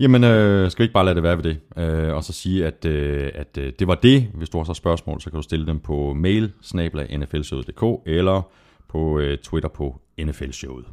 Jamen, 0.00 0.24
øh, 0.24 0.70
skal 0.70 0.82
vi 0.82 0.84
ikke 0.84 0.92
bare 0.92 1.04
lade 1.04 1.14
det 1.14 1.22
være 1.22 1.36
ved 1.36 1.44
det? 1.44 1.58
Øh, 1.76 2.14
og 2.14 2.24
så 2.24 2.32
sige, 2.32 2.66
at, 2.66 2.84
øh, 2.84 3.30
at 3.34 3.58
øh, 3.58 3.72
det 3.78 3.88
var 3.88 3.94
det. 3.94 4.26
Hvis 4.34 4.48
du 4.48 4.58
har 4.58 4.64
så 4.64 4.74
spørgsmål, 4.74 5.20
så 5.20 5.30
kan 5.30 5.36
du 5.36 5.42
stille 5.42 5.66
dem 5.66 5.80
på 5.80 6.12
mail, 6.12 6.52
snabla 6.62 7.16
nflshowet.dk, 7.16 8.08
eller 8.08 8.42
på 8.88 9.18
øh, 9.18 9.38
Twitter 9.38 9.68
på 9.68 10.00
nflshowet. 10.18 10.84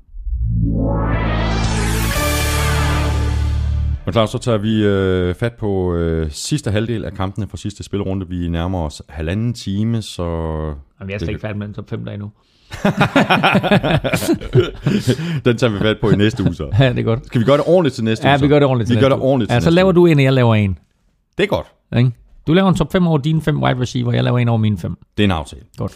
Men 4.06 4.12
klar, 4.12 4.26
så 4.26 4.38
tager 4.38 4.58
vi 4.58 4.84
øh, 4.86 5.36
fat 5.36 5.54
på 5.54 5.96
øh, 5.96 6.32
sidste 6.32 6.72
halvdel 6.72 7.06
af 7.06 7.14
kampene 7.14 7.48
fra 7.48 7.58
sidste 7.58 7.84
spilrunde. 7.84 8.30
Vi 8.30 8.48
nærmer 8.48 8.80
os 8.80 9.02
halvanden 9.10 9.54
time, 9.54 10.02
så... 10.02 10.24
Jamen, 11.00 11.10
jeg 11.10 11.14
er 11.14 11.18
slet 11.18 11.30
ikke 11.30 11.42
færdig 11.42 11.58
med 11.58 11.68
den 11.68 11.74
top 11.74 11.90
5 11.90 12.06
dage 12.06 12.18
nu. 12.18 12.32
Den 15.46 15.58
tager 15.58 15.70
vi 15.74 15.80
fat 15.80 15.98
på 16.02 16.10
i 16.10 16.16
næste 16.16 16.44
uge 16.44 16.54
så. 16.56 16.70
Ja, 16.80 16.90
det 16.90 17.00
er 17.00 17.04
godt. 17.04 17.26
Skal 17.26 17.42
vi 17.42 17.46
gøre 17.46 17.58
det 17.58 17.66
ordentligt 17.68 17.96
til 17.96 18.04
næste 18.04 18.28
Ja, 18.28 18.34
uge? 18.34 18.40
så? 18.40 18.46
vi 18.46 18.50
gør 18.50 18.60
det 18.60 18.68
ordentligt 18.68 18.88
til 18.88 18.96
Vi 18.98 19.02
gør 19.02 19.10
det 19.10 19.18
ordentligt 19.18 19.50
til 19.50 19.56
Ja, 19.56 19.60
så 19.60 19.70
laver 19.70 19.92
du 19.92 20.06
en, 20.06 20.18
og 20.18 20.24
jeg 20.24 20.34
laver 20.34 20.56
en. 20.56 20.78
Det 21.38 21.44
er 21.44 21.48
godt. 21.48 21.68
Ikke? 21.98 22.12
Du 22.48 22.54
laver 22.54 22.70
en 22.70 22.76
top 22.76 22.92
5 22.92 23.08
over 23.08 23.18
dine 23.18 23.42
5 23.42 23.64
wide 23.64 23.80
receiver, 23.80 24.14
jeg 24.14 24.24
laver 24.24 24.40
en 24.40 24.50
over 24.50 24.58
mine 24.58 24.78
5. 24.78 24.98
Det 25.18 25.24
er 25.24 25.28
en 25.28 25.32
aftale. 25.32 25.62
Godt. 25.78 25.92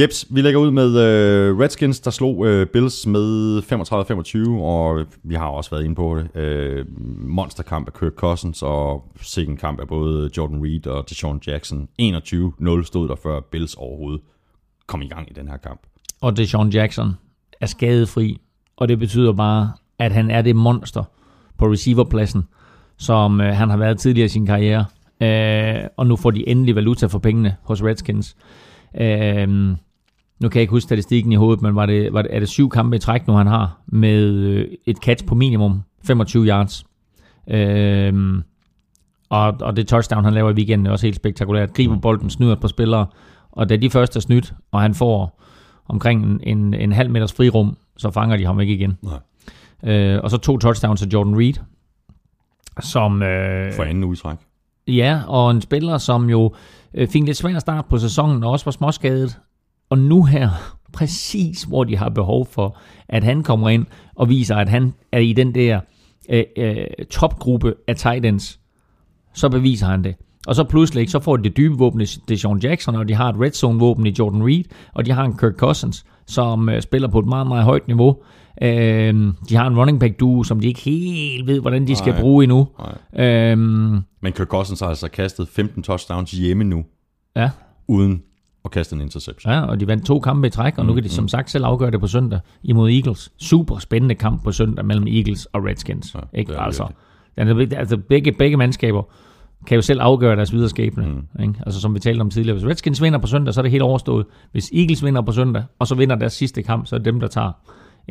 Jeps, 0.00 0.26
vi 0.30 0.40
lægger 0.42 0.60
ud 0.60 0.70
med 0.70 0.98
øh, 0.98 1.58
Redskins, 1.58 2.00
der 2.00 2.10
slog 2.10 2.46
øh, 2.46 2.66
Bills 2.66 3.06
med 3.06 3.58
35-25, 4.58 4.62
og 4.62 5.04
vi 5.22 5.34
har 5.34 5.46
også 5.46 5.70
været 5.70 5.84
inde 5.84 5.94
på 5.94 6.18
det. 6.18 6.40
Øh, 6.40 6.84
monsterkamp 7.18 7.88
af 7.88 7.94
Kirk 8.00 8.12
Cousins, 8.12 8.62
og 8.62 9.04
sikken 9.22 9.56
kamp 9.56 9.80
af 9.80 9.88
både 9.88 10.30
Jordan 10.36 10.62
Reed 10.64 10.86
og 10.86 11.08
Deshaun 11.08 11.40
Jackson. 11.46 11.88
21-0 12.02 12.84
stod 12.84 13.08
der 13.08 13.16
før 13.22 13.40
Bills 13.50 13.74
overhovedet 13.74 14.20
kom 14.86 15.02
i 15.02 15.08
gang 15.08 15.30
i 15.30 15.32
den 15.32 15.48
her 15.48 15.56
kamp. 15.56 15.80
Og 16.26 16.36
Deshaun 16.36 16.70
Jackson 16.70 17.14
er 17.60 17.66
skadefri, 17.66 18.40
og 18.76 18.88
det 18.88 18.98
betyder 18.98 19.32
bare, 19.32 19.72
at 19.98 20.12
han 20.12 20.30
er 20.30 20.42
det 20.42 20.56
monster 20.56 21.04
på 21.58 21.66
receiverpladsen, 21.72 22.44
som 22.98 23.40
øh, 23.40 23.54
han 23.54 23.70
har 23.70 23.76
været 23.76 23.98
tidligere 23.98 24.24
i 24.24 24.28
sin 24.28 24.46
karriere. 24.46 24.84
Øh, 25.20 25.88
og 25.96 26.06
nu 26.06 26.16
får 26.16 26.30
de 26.30 26.48
endelig 26.48 26.74
valuta 26.74 27.06
for 27.06 27.18
pengene 27.18 27.56
hos 27.62 27.82
Redskins. 27.82 28.36
Øh, 29.00 29.48
nu 29.48 30.48
kan 30.48 30.54
jeg 30.54 30.60
ikke 30.60 30.70
huske 30.70 30.82
statistikken 30.84 31.32
i 31.32 31.36
hovedet, 31.36 31.62
men 31.62 31.76
var 31.76 31.86
det, 31.86 32.12
var 32.12 32.22
det, 32.22 32.34
er 32.34 32.38
det 32.38 32.48
syv 32.48 32.68
kampe 32.68 32.96
i 32.96 32.98
træk 32.98 33.26
nu, 33.26 33.32
han 33.32 33.46
har, 33.46 33.80
med 33.86 34.22
øh, 34.22 34.68
et 34.86 34.96
catch 34.96 35.26
på 35.26 35.34
minimum 35.34 35.82
25 36.06 36.46
yards. 36.46 36.84
Øh, 37.50 38.42
og, 39.28 39.56
og 39.60 39.76
det 39.76 39.88
touchdown, 39.88 40.24
han 40.24 40.34
laver 40.34 40.50
i 40.50 40.54
weekenden, 40.54 40.86
er 40.86 40.90
også 40.90 41.06
helt 41.06 41.16
spektakulært. 41.16 41.74
Griber 41.74 41.98
bolden, 41.98 42.30
snyder 42.30 42.64
et 42.64 42.70
spillere, 42.70 43.06
og 43.52 43.68
da 43.68 43.76
de 43.76 43.90
første 43.90 44.18
er 44.18 44.20
snydt, 44.20 44.54
og 44.72 44.80
han 44.80 44.94
får 44.94 45.42
omkring 45.88 46.24
en, 46.24 46.40
en, 46.42 46.74
en 46.74 46.92
halv 46.92 47.10
meters 47.10 47.32
frirum, 47.32 47.76
så 47.96 48.10
fanger 48.10 48.36
de 48.36 48.44
ham 48.44 48.60
ikke 48.60 48.74
igen. 48.74 48.98
Nej. 49.02 49.18
Øh, 49.94 50.20
og 50.22 50.30
så 50.30 50.36
to 50.36 50.58
touchdowns 50.58 51.02
af 51.02 51.06
Jordan 51.12 51.38
Reed, 51.38 51.54
som... 52.80 53.22
Øh, 53.22 53.72
For 53.72 53.82
anden 53.82 54.04
udtræk. 54.04 54.36
Ja, 54.86 55.20
og 55.28 55.50
en 55.50 55.60
spiller, 55.60 55.98
som 55.98 56.30
jo 56.30 56.54
øh, 56.94 57.08
fik 57.08 57.22
lidt 57.22 57.36
svær 57.36 57.58
start 57.58 57.86
på 57.86 57.98
sæsonen, 57.98 58.44
og 58.44 58.50
også 58.50 58.64
var 58.64 58.72
småskadet. 58.72 59.38
Og 59.90 59.98
nu 59.98 60.24
her, 60.24 60.50
præcis 60.92 61.62
hvor 61.62 61.84
de 61.84 61.96
har 61.96 62.08
behov 62.08 62.46
for, 62.46 62.78
at 63.08 63.24
han 63.24 63.42
kommer 63.42 63.68
ind 63.68 63.86
og 64.14 64.28
viser, 64.28 64.56
at 64.56 64.68
han 64.68 64.94
er 65.12 65.18
i 65.18 65.32
den 65.32 65.54
der 65.54 65.80
øh, 66.28 66.44
øh, 66.56 66.86
topgruppe 67.10 67.74
af 67.88 67.96
tight 67.96 68.26
ends, 68.26 68.60
så 69.34 69.48
beviser 69.48 69.86
han 69.86 70.04
det. 70.04 70.14
Og 70.46 70.54
så 70.54 70.64
pludselig, 70.64 71.10
så 71.10 71.20
får 71.20 71.36
de 71.36 71.42
det 71.42 71.56
dybe 71.56 71.74
våben 71.78 72.00
i 72.00 72.04
Deshaun 72.28 72.58
Jackson, 72.58 72.94
og 72.94 73.08
de 73.08 73.14
har 73.14 73.28
et 73.28 73.40
red 73.40 73.50
zone 73.52 73.78
våben 73.78 74.06
i 74.06 74.14
Jordan 74.18 74.46
Reed, 74.46 74.64
og 74.94 75.06
de 75.06 75.12
har 75.12 75.24
en 75.24 75.36
Kirk 75.38 75.54
Cousins, 75.56 76.04
som 76.26 76.68
øh, 76.68 76.82
spiller 76.82 77.08
på 77.08 77.18
et 77.18 77.26
meget, 77.26 77.46
meget 77.46 77.64
højt 77.64 77.86
niveau. 77.86 78.16
Øh, 78.62 79.14
de 79.48 79.56
har 79.56 79.66
en 79.66 79.78
running 79.78 80.00
back 80.00 80.20
duo, 80.20 80.42
som 80.42 80.60
de 80.60 80.66
ikke 80.66 80.80
helt 80.80 81.46
ved, 81.46 81.60
hvordan 81.60 81.86
de 81.86 81.96
skal 81.96 82.12
Nej. 82.12 82.20
bruge 82.20 82.44
endnu. 82.44 82.68
Nej. 83.14 83.52
Øh, 83.52 83.58
Men 83.58 84.32
Kirk 84.36 84.46
Cousins 84.48 84.80
har 84.80 84.86
altså 84.88 85.08
kastet 85.08 85.48
15 85.48 85.82
touchdowns 85.82 86.30
hjemme 86.30 86.64
nu, 86.64 86.84
ja, 87.36 87.50
uden 87.88 88.22
at 88.64 88.70
kaste 88.70 88.94
en 88.96 89.00
interception. 89.02 89.52
Ja, 89.52 89.60
og 89.60 89.80
de 89.80 89.86
vandt 89.86 90.06
to 90.06 90.20
kampe 90.20 90.46
i 90.46 90.50
træk, 90.50 90.78
og 90.78 90.86
nu 90.86 90.94
kan 90.94 91.02
de 91.04 91.08
som 91.08 91.28
sagt 91.28 91.50
selv 91.50 91.64
afgøre 91.64 91.90
det 91.90 92.00
på 92.00 92.06
søndag 92.06 92.40
imod 92.62 92.90
Eagles. 92.90 93.32
Super 93.38 93.78
spændende 93.78 94.14
kamp 94.14 94.44
på 94.44 94.52
søndag 94.52 94.84
mellem 94.84 95.06
Eagles 95.06 95.44
og 95.46 95.64
Redskins. 95.64 96.14
Ja, 96.14 96.20
ikke? 96.38 96.52
det 96.52 96.58
er 96.58 96.60
det 96.60 96.66
Altså, 96.66 96.88
er, 97.36 97.78
altså 97.78 97.96
begge, 97.96 98.32
begge 98.32 98.56
mandskaber 98.56 99.02
kan 99.66 99.74
jo 99.74 99.82
selv 99.82 100.00
afgøre 100.02 100.36
deres 100.36 100.52
videre 100.52 100.68
skæbne. 100.68 101.06
Mm. 101.06 101.42
Ikke? 101.42 101.54
Altså 101.66 101.80
som 101.80 101.94
vi 101.94 102.00
talte 102.00 102.20
om 102.20 102.30
tidligere. 102.30 102.58
Hvis 102.58 102.70
Redskins 102.70 103.02
vinder 103.02 103.18
på 103.18 103.26
søndag, 103.26 103.54
så 103.54 103.60
er 103.60 103.62
det 103.62 103.70
helt 103.70 103.82
overstået. 103.82 104.26
Hvis 104.52 104.70
Eagles 104.74 105.04
vinder 105.04 105.22
på 105.22 105.32
søndag, 105.32 105.64
og 105.78 105.86
så 105.86 105.94
vinder 105.94 106.16
deres 106.16 106.32
sidste 106.32 106.62
kamp, 106.62 106.86
så 106.86 106.94
er 106.94 106.98
det 106.98 107.04
dem, 107.04 107.20
der 107.20 107.28
tager 107.28 107.52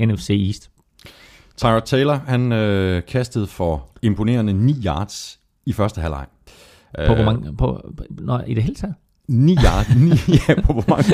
NFC 0.05 0.30
East. 0.30 0.69
Tyrod 1.57 1.81
Taylor, 1.81 2.22
han 2.27 2.51
øh, 2.51 3.03
kastede 3.07 3.47
for 3.47 3.89
imponerende 4.01 4.53
9 4.53 4.84
yards 4.85 5.39
i 5.65 5.73
første 5.73 6.01
halvleg. 6.01 6.26
På 7.07 7.13
hvor 7.13 7.23
mange? 7.23 7.57
På, 7.57 7.89
nå, 8.09 8.39
I 8.47 8.53
det 8.53 8.63
hele 8.63 8.76
taget? 8.76 8.95
9 9.27 9.55
yards. 9.55 9.95
9, 9.95 10.11
ja, 10.47 10.61
på 10.61 10.73
hvor 10.73 10.85
mange? 10.89 11.13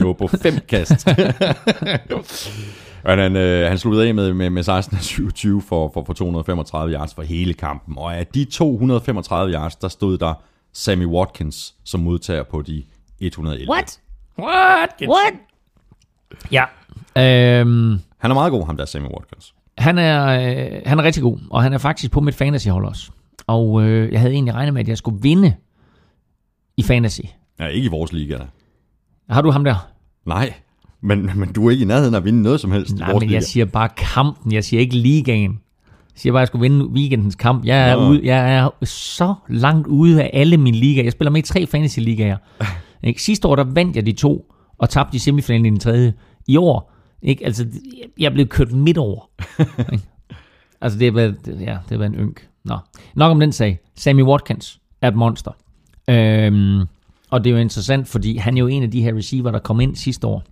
var 0.06 0.12
på 0.12 0.26
5 0.26 0.54
kast. 0.68 1.08
Og 3.04 3.18
han, 3.18 3.36
øh, 3.36 3.68
han 3.68 3.78
sluttede 3.78 4.08
af 4.08 4.14
med, 4.14 4.34
med, 4.34 4.50
med 4.50 4.62
16 4.62 4.98
27 4.98 5.62
for, 5.62 5.90
for, 5.94 6.04
for 6.04 6.12
235 6.12 6.92
yards 6.94 7.14
for 7.14 7.22
hele 7.22 7.54
kampen. 7.54 7.98
Og 7.98 8.16
af 8.16 8.26
de 8.26 8.44
235 8.44 9.52
yards, 9.54 9.76
der 9.76 9.88
stod 9.88 10.18
der 10.18 10.34
Sammy 10.72 11.06
Watkins 11.06 11.74
som 11.84 12.00
modtager 12.00 12.42
på 12.42 12.62
de 12.62 12.82
111. 13.20 13.70
What? 13.72 14.00
What? 14.38 14.90
What? 15.02 15.34
Ja. 16.52 16.64
Øhm, 17.16 17.98
Han 18.18 18.30
er 18.30 18.34
meget 18.34 18.50
god, 18.52 18.66
ham 18.66 18.76
der 18.76 18.84
Sammy 18.84 19.06
Watkins. 19.06 19.54
han, 19.78 19.98
er, 19.98 20.24
øh, 20.26 20.82
han 20.86 20.98
er 20.98 21.02
rigtig 21.02 21.22
god, 21.22 21.38
og 21.50 21.62
han 21.62 21.72
er 21.72 21.78
faktisk 21.78 22.12
på 22.12 22.20
mit 22.20 22.34
fantasyhold 22.34 22.84
også. 22.86 23.10
Og 23.46 23.82
øh, 23.82 24.12
jeg 24.12 24.20
havde 24.20 24.32
egentlig 24.32 24.54
regnet 24.54 24.74
med, 24.74 24.80
at 24.80 24.88
jeg 24.88 24.98
skulle 24.98 25.22
vinde 25.22 25.54
i 26.76 26.82
fantasy. 26.82 27.20
Ja, 27.60 27.66
ikke 27.66 27.86
i 27.86 27.90
vores 27.90 28.12
liga. 28.12 28.38
Har 29.30 29.42
du 29.42 29.50
ham 29.50 29.64
der? 29.64 29.88
Nej, 30.26 30.54
men, 31.00 31.30
men 31.36 31.52
du 31.52 31.66
er 31.66 31.70
ikke 31.70 31.82
i 31.82 31.86
nærheden 31.86 32.14
af 32.14 32.18
at 32.18 32.24
vinde 32.24 32.42
noget 32.42 32.60
som 32.60 32.72
helst 32.72 32.96
Nej, 32.96 33.12
men 33.12 33.22
liga. 33.22 33.34
jeg 33.34 33.42
siger 33.42 33.64
bare 33.64 33.88
kampen. 33.96 34.52
Jeg 34.52 34.64
siger 34.64 34.80
ikke 34.80 34.96
ligaen. 34.96 35.50
Jeg 35.90 36.20
siger 36.22 36.32
bare, 36.32 36.40
at 36.40 36.42
jeg 36.42 36.46
skulle 36.46 36.62
vinde 36.62 36.86
weekendens 36.86 37.34
kamp. 37.34 37.64
Jeg 37.64 37.90
er, 37.90 37.96
Nå. 37.96 38.08
ude, 38.10 38.20
jeg 38.24 38.54
er 38.56 38.84
så 38.84 39.34
langt 39.48 39.86
ude 39.86 40.22
af 40.22 40.30
alle 40.32 40.56
mine 40.56 40.76
ligaer. 40.76 41.04
Jeg 41.04 41.12
spiller 41.12 41.30
med 41.30 41.38
i 41.38 41.46
tre 41.46 41.66
fantasy-ligaer. 41.66 42.36
Ikke? 43.02 43.22
Sidste 43.22 43.48
år, 43.48 43.56
der 43.56 43.64
vandt 43.64 43.96
jeg 43.96 44.06
de 44.06 44.12
to, 44.12 44.54
og 44.78 44.90
tabte 44.90 45.16
i 45.16 45.18
semifinalen 45.18 45.66
i 45.66 45.70
den 45.70 45.80
tredje. 45.80 46.14
I 46.48 46.56
år, 46.56 46.92
ikke? 47.22 47.44
Altså, 47.44 47.66
jeg 48.18 48.32
blev 48.32 48.46
kørt 48.46 48.72
midt 48.72 48.98
over. 48.98 49.30
ikke? 49.92 50.04
altså, 50.80 50.98
det 50.98 51.06
har 51.06 51.12
været, 51.12 51.36
ja, 51.46 51.52
det 51.52 51.90
har 51.90 51.98
været 51.98 52.12
en 52.12 52.20
ynk. 52.20 52.48
Nå. 52.64 52.78
Nok 53.14 53.30
om 53.30 53.40
den 53.40 53.52
sag. 53.52 53.78
Sammy 53.96 54.22
Watkins 54.22 54.80
er 55.02 55.08
et 55.08 55.16
monster. 55.16 55.50
Øhm, 56.08 56.80
og 57.30 57.44
det 57.44 57.50
er 57.50 57.54
jo 57.54 57.60
interessant, 57.60 58.08
fordi 58.08 58.36
han 58.36 58.56
er 58.56 58.60
jo 58.60 58.66
en 58.66 58.82
af 58.82 58.90
de 58.90 59.02
her 59.02 59.16
receiver, 59.16 59.50
der 59.50 59.58
kom 59.58 59.80
ind 59.80 59.96
sidste 59.96 60.26
år. 60.26 60.44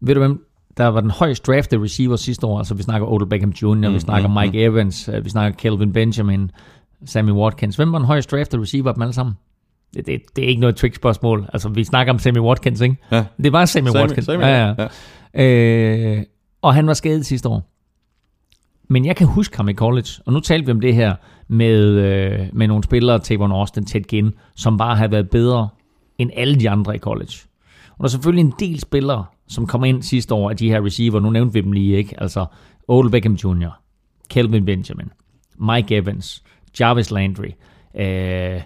Ved 0.00 0.14
du 0.14 0.20
hvem, 0.20 0.46
der 0.76 0.86
var 0.86 1.00
den 1.00 1.10
højst 1.10 1.46
draftede 1.46 1.82
receiver 1.82 2.16
sidste 2.16 2.46
år? 2.46 2.58
Altså 2.58 2.74
vi 2.74 2.82
snakker 2.82 3.08
Odell 3.08 3.28
Beckham 3.28 3.50
Jr., 3.50 3.74
mm, 3.88 3.94
vi 3.94 4.00
snakker 4.00 4.40
Mike 4.40 4.62
Evans, 4.64 5.08
øh, 5.08 5.24
vi 5.24 5.30
snakker 5.30 5.56
Kelvin 5.56 5.92
Benjamin, 5.92 6.50
Sammy 7.04 7.30
Watkins. 7.30 7.76
Hvem 7.76 7.92
var 7.92 7.98
den 7.98 8.06
højst 8.06 8.30
draftede 8.30 8.62
receiver 8.62 8.88
af 8.88 8.94
dem 8.94 9.02
alle 9.02 9.12
sammen? 9.12 9.34
Det, 9.94 10.06
det, 10.06 10.22
det 10.36 10.44
er 10.44 10.48
ikke 10.48 10.60
noget 10.60 10.76
trick-spørgsmål. 10.76 11.46
Altså 11.52 11.68
vi 11.68 11.84
snakker 11.84 12.12
om 12.12 12.18
Sammy 12.18 12.38
Watkins, 12.38 12.80
ikke? 12.80 12.96
Ja. 13.12 13.24
Det 13.42 13.52
var 13.52 13.64
Sammy, 13.64 13.88
Sammy- 13.88 13.96
Watkins. 14.00 14.26
Sammy, 14.26 14.42
ja, 14.42 14.74
ja. 14.78 14.88
ja. 15.34 16.16
Øh, 16.16 16.22
og 16.62 16.74
han 16.74 16.86
var 16.86 16.94
skadet 16.94 17.26
sidste 17.26 17.48
år. 17.48 17.72
Men 18.88 19.04
jeg 19.06 19.16
kan 19.16 19.26
huske 19.26 19.56
ham 19.56 19.68
i 19.68 19.74
college, 19.74 20.08
og 20.26 20.32
nu 20.32 20.40
talte 20.40 20.66
vi 20.66 20.72
om 20.72 20.80
det 20.80 20.94
her 20.94 21.14
med, 21.48 21.80
øh, 21.84 22.46
med 22.52 22.68
nogle 22.68 22.84
spillere, 22.84 23.18
Tavon 23.18 23.52
Austin, 23.52 23.86
Ted 23.86 24.00
Ginn, 24.00 24.32
som 24.56 24.78
bare 24.78 24.96
har 24.96 25.08
været 25.08 25.30
bedre 25.30 25.68
end 26.18 26.30
alle 26.36 26.60
de 26.60 26.70
andre 26.70 26.96
i 26.96 26.98
college. 26.98 27.32
Og 27.90 27.98
der 27.98 28.04
er 28.04 28.08
selvfølgelig 28.08 28.44
en 28.44 28.52
del 28.58 28.80
spillere, 28.80 29.24
som 29.48 29.66
kom 29.66 29.84
ind 29.84 30.02
sidste 30.02 30.34
år 30.34 30.50
af 30.50 30.56
de 30.56 30.68
her 30.68 30.84
receiver. 30.84 31.20
Nu 31.20 31.30
nævnte 31.30 31.52
vi 31.52 31.60
dem 31.60 31.72
lige, 31.72 31.96
ikke? 31.96 32.20
Altså 32.20 32.46
Odell 32.88 33.10
Beckham 33.10 33.34
Jr., 33.34 33.70
Kelvin 34.30 34.64
Benjamin, 34.64 35.10
Mike 35.58 35.96
Evans, 35.96 36.42
Jarvis 36.80 37.10
Landry, 37.10 37.50
øh, 37.94 38.60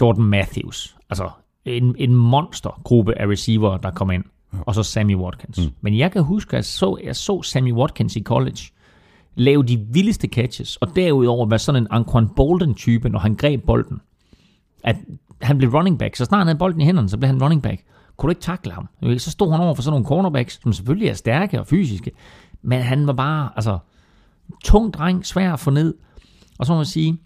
Jordan 0.00 0.24
Matthews. 0.24 0.96
Altså 1.10 1.30
en, 1.64 1.94
en 1.98 2.14
monstergruppe 2.14 3.18
af 3.18 3.26
receiver, 3.26 3.76
der 3.76 3.90
kom 3.90 4.10
ind. 4.10 4.24
Og 4.66 4.74
så 4.74 4.82
Sammy 4.82 5.16
Watkins. 5.16 5.58
Mm. 5.58 5.72
Men 5.80 5.98
jeg 5.98 6.12
kan 6.12 6.22
huske, 6.22 6.50
at 6.50 6.54
jeg 6.54 6.64
så, 6.64 6.98
jeg 7.04 7.16
så 7.16 7.42
Sammy 7.42 7.72
Watkins 7.72 8.16
i 8.16 8.22
college 8.22 8.70
lave 9.36 9.62
de 9.62 9.86
vildeste 9.92 10.28
catches, 10.28 10.76
og 10.76 10.96
derudover 10.96 11.46
være 11.46 11.58
sådan 11.58 11.82
en 11.82 11.88
Anquan 11.90 12.28
Bolden-type, 12.28 13.08
når 13.08 13.18
han 13.18 13.34
greb 13.34 13.62
bolden. 13.66 14.00
At 14.84 14.96
han 15.42 15.58
blev 15.58 15.70
running 15.70 15.98
back. 15.98 16.16
Så 16.16 16.24
snart 16.24 16.38
han 16.38 16.46
havde 16.46 16.58
bolden 16.58 16.80
i 16.80 16.84
hænderne, 16.84 17.08
så 17.08 17.18
blev 17.18 17.26
han 17.26 17.42
running 17.42 17.62
back. 17.62 17.82
Kunne 18.16 18.28
du 18.28 18.30
ikke 18.30 18.42
takle 18.42 18.72
ham? 18.72 18.88
Så 19.18 19.30
stod 19.30 19.52
han 19.52 19.60
over 19.60 19.74
for 19.74 19.82
sådan 19.82 19.92
nogle 19.92 20.06
cornerbacks, 20.06 20.60
som 20.62 20.72
selvfølgelig 20.72 21.08
er 21.08 21.14
stærke 21.14 21.60
og 21.60 21.66
fysiske, 21.66 22.10
men 22.62 22.82
han 22.82 23.06
var 23.06 23.12
bare, 23.12 23.50
altså, 23.56 23.78
tung 24.64 24.94
dreng, 24.94 25.26
svær 25.26 25.52
at 25.52 25.60
få 25.60 25.70
ned. 25.70 25.94
Og 26.58 26.66
så 26.66 26.72
må 26.72 26.76
man 26.76 26.86
sige, 26.86 27.18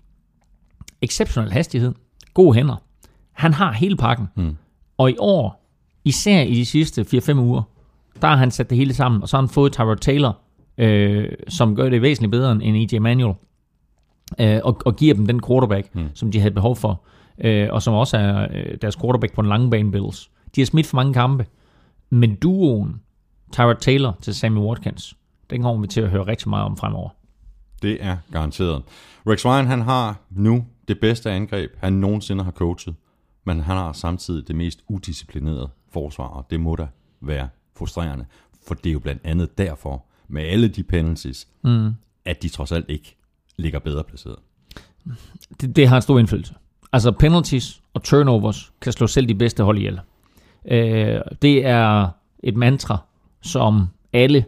exceptionel 1.03 1.53
hastighed, 1.53 1.95
gode 2.35 2.55
hænder. 2.55 2.77
Han 3.33 3.55
har 3.55 3.73
hele 3.73 3.97
pakken. 3.97 4.27
Mm. 4.37 4.57
Og 4.99 5.11
i 5.11 5.17
år, 5.19 5.67
især 6.05 6.41
i 6.43 6.55
de 6.55 6.67
sidste 6.67 7.03
4-5 7.03 7.35
uger, 7.39 7.63
der 8.23 8.29
har 8.29 8.37
han 8.37 8.51
sat 8.51 8.71
det 8.71 8.79
hele 8.79 8.95
sammen, 8.95 9.23
og 9.23 9.29
så 9.29 9.37
har 9.37 9.43
han 9.43 9.49
fået 9.49 9.73
Tyrod 9.73 9.97
Taylor, 9.97 10.39
øh, 10.79 11.29
som 11.49 11.77
gør 11.77 11.89
det 11.89 12.03
væsentligt 12.03 12.31
bedre 12.31 12.53
end 12.53 12.77
E.J. 12.77 12.99
Manuel, 12.99 13.35
øh, 14.41 14.61
og, 14.65 14.83
og 14.87 14.97
giver 14.97 15.15
dem 15.15 15.27
den 15.27 15.41
quarterback, 15.47 15.95
mm. 15.95 16.09
som 16.15 16.31
de 16.33 16.41
havde 16.41 16.55
behov 16.55 16.77
for, 16.77 17.03
øh, 17.39 17.69
og 17.71 17.83
som 17.83 17.95
også 17.95 18.17
er 18.17 18.47
øh, 18.53 18.77
deres 18.83 18.97
quarterback 18.97 19.35
på 19.35 19.43
den 19.43 19.49
lange 19.49 19.71
bane 19.71 19.93
Bills. 19.93 20.31
De 20.55 20.61
har 20.61 20.67
smidt 20.67 20.87
for 20.87 20.97
mange 20.97 21.15
kampe, 21.15 21.47
men 22.11 22.35
duoen 22.35 23.01
Tyrod 23.53 23.75
Taylor 23.81 24.19
til 24.23 24.35
Sammy 24.35 24.59
Watkins, 24.59 25.17
den 25.51 25.63
kommer 25.63 25.81
vi 25.81 25.87
til 25.87 26.01
at 26.01 26.11
høre 26.11 26.27
rigtig 26.27 26.49
meget 26.49 26.65
om 26.65 26.77
fremover. 26.77 27.11
Det 27.83 28.05
er 28.05 28.17
garanteret. 28.33 28.83
Rex 29.27 29.45
Ryan, 29.45 29.67
han 29.67 29.81
har 29.81 30.21
nu 30.31 30.65
det 30.89 31.01
bedste 31.01 31.31
angreb, 31.31 31.71
han 31.79 31.93
nogensinde 31.93 32.45
har 32.45 32.51
coachet, 32.51 32.95
men 33.45 33.61
han 33.61 33.77
har 33.77 33.93
samtidig 33.93 34.49
det 34.49 34.57
mest 34.57 34.81
udisciplinerede 34.89 35.69
forsvar, 35.93 36.25
og 36.25 36.47
det 36.51 36.61
må 36.61 36.77
da 36.77 36.89
være 37.21 37.49
frustrerende, 37.77 38.25
for 38.67 38.75
det 38.75 38.87
er 38.87 38.93
jo 38.93 38.99
blandt 38.99 39.21
andet 39.25 39.59
derfor, 39.59 40.05
med 40.29 40.43
alle 40.43 40.69
de 40.69 40.83
penalties, 40.83 41.49
mm. 41.65 41.91
at 42.25 42.43
de 42.43 42.49
trods 42.49 42.73
alt 42.73 42.87
ikke 42.89 43.17
ligger 43.57 43.79
bedre 43.79 44.05
placeret. 44.05 44.37
det, 45.61 45.77
det 45.77 45.89
har 45.89 45.97
en 45.97 46.03
stor 46.03 46.19
indflydelse. 46.19 46.55
Altså 46.93 47.13
penalties 47.13 47.83
og 47.95 48.03
turnovers 48.03 48.73
kan 48.81 48.93
slå 48.93 49.07
selv 49.07 49.29
de 49.29 49.35
bedste 49.35 49.65
hold 49.65 49.79
ihjel. 49.79 50.01
Øh, 50.69 51.21
det 51.43 51.67
er 51.67 52.09
et 52.43 52.57
mantra, 52.57 52.99
som 53.41 53.87
alle, 54.13 54.45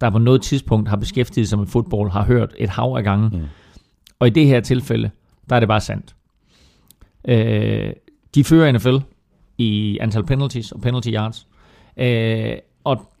der 0.00 0.10
på 0.10 0.18
noget 0.18 0.42
tidspunkt 0.42 0.88
har 0.88 0.96
beskæftiget 0.96 1.48
sig 1.48 1.58
med 1.58 1.66
fodbold, 1.66 2.10
har 2.10 2.24
hørt 2.24 2.54
et 2.58 2.68
hav 2.68 2.94
af 2.96 3.04
gange. 3.04 3.28
Mm. 3.28 3.44
Og 4.18 4.26
i 4.26 4.30
det 4.30 4.46
her 4.46 4.60
tilfælde, 4.60 5.10
der 5.48 5.56
er 5.56 5.60
det 5.60 5.68
bare 5.68 5.80
sandt. 5.80 6.16
Øh, 7.28 7.92
de 8.34 8.44
fører 8.44 8.72
NFL 8.72 8.96
i 9.58 9.98
antal 10.00 10.24
penalties 10.24 10.72
og 10.72 10.80
penalty 10.80 11.08
yards. 11.08 11.48
Øh, 11.96 12.56
og 12.84 13.12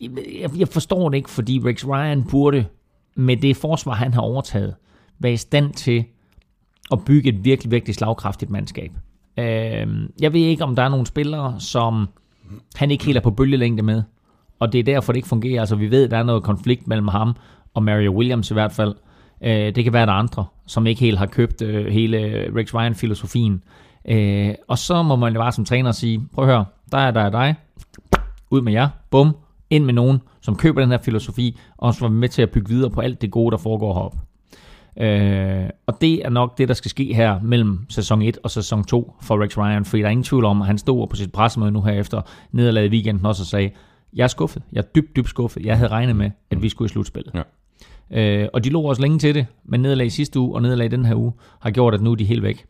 jeg, 0.00 0.58
jeg 0.58 0.68
forstår 0.68 1.08
det 1.08 1.16
ikke, 1.16 1.30
fordi 1.30 1.60
Rex 1.64 1.86
Ryan 1.86 2.24
burde 2.30 2.64
med 3.14 3.36
det 3.36 3.56
forsvar, 3.56 3.92
han 3.92 4.14
har 4.14 4.20
overtaget, 4.20 4.74
være 5.18 5.32
i 5.32 5.36
stand 5.36 5.72
til 5.72 6.04
at 6.92 7.04
bygge 7.04 7.28
et 7.28 7.44
virkelig, 7.44 7.70
virkelig 7.70 7.94
slagkraftigt 7.94 8.50
mandskab. 8.50 8.90
Øh, 9.38 9.86
jeg 10.20 10.32
ved 10.32 10.40
ikke, 10.40 10.64
om 10.64 10.76
der 10.76 10.82
er 10.82 10.88
nogle 10.88 11.06
spillere, 11.06 11.60
som 11.60 12.08
han 12.74 12.90
ikke 12.90 13.04
helt 13.04 13.16
er 13.16 13.22
på 13.22 13.30
bølgelængde 13.30 13.82
med, 13.82 14.02
og 14.60 14.72
det 14.72 14.78
er 14.78 14.82
derfor, 14.82 15.12
det 15.12 15.16
ikke 15.16 15.28
fungerer. 15.28 15.60
Altså, 15.60 15.76
vi 15.76 15.90
ved, 15.90 16.04
at 16.04 16.10
der 16.10 16.16
er 16.16 16.22
noget 16.22 16.42
konflikt 16.42 16.86
mellem 16.86 17.08
ham 17.08 17.36
og 17.74 17.82
Mario 17.82 18.16
Williams 18.16 18.50
i 18.50 18.54
hvert 18.54 18.72
fald. 18.72 18.94
Øh, 19.44 19.74
det 19.74 19.84
kan 19.84 19.92
være, 19.92 20.02
at 20.02 20.08
der 20.08 20.14
er 20.14 20.18
andre, 20.18 20.44
som 20.66 20.86
ikke 20.86 21.00
helt 21.00 21.18
har 21.18 21.26
købt 21.26 21.62
øh, 21.62 21.86
hele 21.86 22.46
Rex 22.56 22.74
Ryan-filosofien. 22.74 23.62
Øh, 24.08 24.54
og 24.68 24.78
så 24.78 25.02
må 25.02 25.16
man 25.16 25.32
jo 25.32 25.40
bare 25.40 25.52
som 25.52 25.64
træner 25.64 25.92
sige, 25.92 26.28
prøv 26.34 26.44
at 26.44 26.50
høre, 26.50 26.64
der 26.92 26.98
er 26.98 27.10
der 27.10 27.20
er 27.20 27.30
dig, 27.30 27.54
ud 28.50 28.60
med 28.60 28.72
jer, 28.72 28.88
bum, 29.10 29.36
ind 29.70 29.84
med 29.84 29.94
nogen, 29.94 30.20
som 30.40 30.56
køber 30.56 30.80
den 30.80 30.90
her 30.90 30.98
filosofi, 30.98 31.58
og 31.76 31.94
som 31.94 32.04
er 32.12 32.18
med 32.18 32.28
til 32.28 32.42
at 32.42 32.50
bygge 32.50 32.68
videre 32.68 32.90
på 32.90 33.00
alt 33.00 33.22
det 33.22 33.30
gode, 33.30 33.50
der 33.50 33.56
foregår 33.56 33.94
heroppe. 33.94 34.18
Øh, 34.96 35.68
og 35.86 36.00
det 36.00 36.26
er 36.26 36.30
nok 36.30 36.58
det, 36.58 36.68
der 36.68 36.74
skal 36.74 36.90
ske 36.90 37.14
her 37.14 37.40
mellem 37.40 37.86
sæson 37.88 38.22
1 38.22 38.38
og 38.42 38.50
sæson 38.50 38.84
2 38.84 39.14
for 39.22 39.42
Rex 39.42 39.58
Ryan, 39.58 39.84
fordi 39.84 40.00
der 40.00 40.06
er 40.06 40.10
ingen 40.10 40.24
tvivl 40.24 40.44
om, 40.44 40.60
at 40.60 40.66
han 40.66 40.78
stod 40.78 41.08
på 41.08 41.16
sit 41.16 41.32
pressemøde 41.32 41.72
nu 41.72 41.82
her 41.82 41.92
efter 41.92 42.20
nederlaget 42.52 42.86
i 42.86 42.90
weekenden 42.90 43.26
også 43.26 43.42
og 43.42 43.46
sagde, 43.46 43.70
jeg 44.14 44.24
er 44.24 44.28
skuffet, 44.28 44.62
jeg 44.72 44.78
er 44.78 44.86
dybt, 44.94 45.16
dybt 45.16 45.28
skuffet, 45.28 45.66
jeg 45.66 45.76
havde 45.76 45.90
regnet 45.90 46.16
med, 46.16 46.30
at 46.50 46.62
vi 46.62 46.68
skulle 46.68 46.86
i 46.86 46.92
slutspillet. 46.92 47.34
Ja. 47.34 47.42
Øh, 48.10 48.48
og 48.52 48.64
de 48.64 48.70
lå 48.70 48.82
også 48.82 49.02
længe 49.02 49.18
til 49.18 49.34
det, 49.34 49.46
men 49.64 49.80
nederlag 49.80 50.06
i 50.06 50.10
sidste 50.10 50.40
uge 50.40 50.54
og 50.54 50.62
nederlag 50.62 50.86
i 50.86 50.88
den 50.88 51.04
her 51.04 51.14
uge 51.14 51.32
har 51.60 51.70
gjort, 51.70 51.94
at 51.94 52.00
nu 52.00 52.10
er 52.10 52.14
de 52.14 52.24
helt 52.24 52.42
væk. 52.42 52.66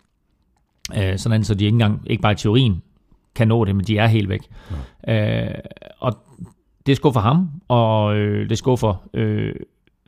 Øh, 0.96 1.18
sådan 1.18 1.44
så 1.44 1.54
de 1.54 1.64
ikke 1.64 1.74
engang, 1.74 2.02
ikke 2.06 2.22
bare 2.22 2.32
i 2.32 2.36
teorien, 2.36 2.82
kan 3.34 3.48
nå 3.48 3.64
det, 3.64 3.76
men 3.76 3.86
de 3.86 3.98
er 3.98 4.06
helt 4.06 4.28
væk. 4.28 4.40
Ja. 5.06 5.46
Øh, 5.46 5.54
og 5.98 6.18
det 6.86 6.96
skuffer 6.96 7.20
ham, 7.20 7.50
og 7.68 8.16
øh, 8.16 8.48
det 8.48 8.58
skuffer 8.58 9.08
øh, 9.14 9.54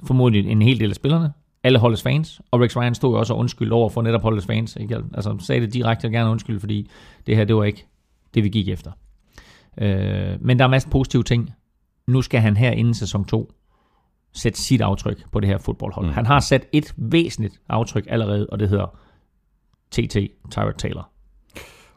formodentlig 0.06 0.52
en 0.52 0.62
hel 0.62 0.80
del 0.80 0.90
af 0.90 0.96
spillerne. 0.96 1.32
Alle 1.66 1.78
holdets 1.78 2.02
fans, 2.02 2.40
og 2.50 2.60
Rex 2.60 2.76
Ryan 2.76 2.94
stod 2.94 3.14
jo 3.14 3.18
også 3.18 3.32
og 3.32 3.38
undskyld 3.38 3.72
over 3.72 3.88
for 3.88 4.02
netop 4.02 4.22
holdets 4.22 4.46
fans. 4.46 4.76
Ikke? 4.76 4.94
Altså 5.14 5.36
sagde 5.38 5.60
det 5.60 5.74
direkte 5.74 6.06
og 6.06 6.12
gerne 6.12 6.30
undskyld, 6.30 6.60
fordi 6.60 6.90
det 7.26 7.36
her, 7.36 7.44
det 7.44 7.56
var 7.56 7.64
ikke 7.64 7.86
det, 8.34 8.44
vi 8.44 8.48
gik 8.48 8.68
efter. 8.68 8.92
Øh, 9.78 10.36
men 10.40 10.58
der 10.58 10.64
er 10.64 10.68
masser 10.68 10.88
af 10.88 10.92
positive 10.92 11.22
ting. 11.22 11.50
Nu 12.06 12.22
skal 12.22 12.40
han 12.40 12.56
her 12.56 12.70
inden 12.70 12.94
sæson 12.94 13.24
2 13.24 13.52
sætte 14.32 14.60
sit 14.60 14.80
aftryk 14.80 15.30
på 15.32 15.40
det 15.40 15.48
her 15.48 15.58
fodboldhold. 15.58 16.06
Mm. 16.06 16.12
Han 16.12 16.26
har 16.26 16.40
sat 16.40 16.66
et 16.72 16.94
væsentligt 16.96 17.60
aftryk 17.68 18.06
allerede, 18.08 18.46
og 18.52 18.58
det 18.58 18.68
hedder 18.68 18.98
TT, 19.90 20.16
Tyrod 20.50 20.72
Taylor. 20.78 21.10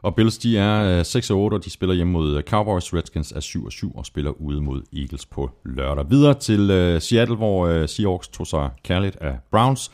Og 0.02 0.14
Bills, 0.14 0.38
de 0.38 0.58
er 0.58 0.98
øh, 0.98 1.04
6 1.04 1.30
8, 1.30 1.54
og 1.54 1.64
de 1.64 1.70
spiller 1.70 1.94
hjemme 1.94 2.12
mod 2.12 2.36
øh, 2.36 2.42
Cowboys. 2.42 2.94
Redskins 2.94 3.32
er 3.32 3.40
7 3.40 3.70
7 3.70 3.96
og 3.96 4.06
spiller 4.06 4.30
ude 4.30 4.60
mod 4.60 4.82
Eagles 4.96 5.26
på 5.26 5.50
lørdag. 5.64 6.10
Videre 6.10 6.34
til 6.34 6.70
øh, 6.70 7.00
Seattle, 7.00 7.36
hvor 7.36 7.66
øh, 7.66 7.88
Seahawks 7.88 8.28
tog 8.28 8.46
sig 8.46 8.70
kærligt 8.84 9.16
af 9.16 9.38
Browns. 9.50 9.90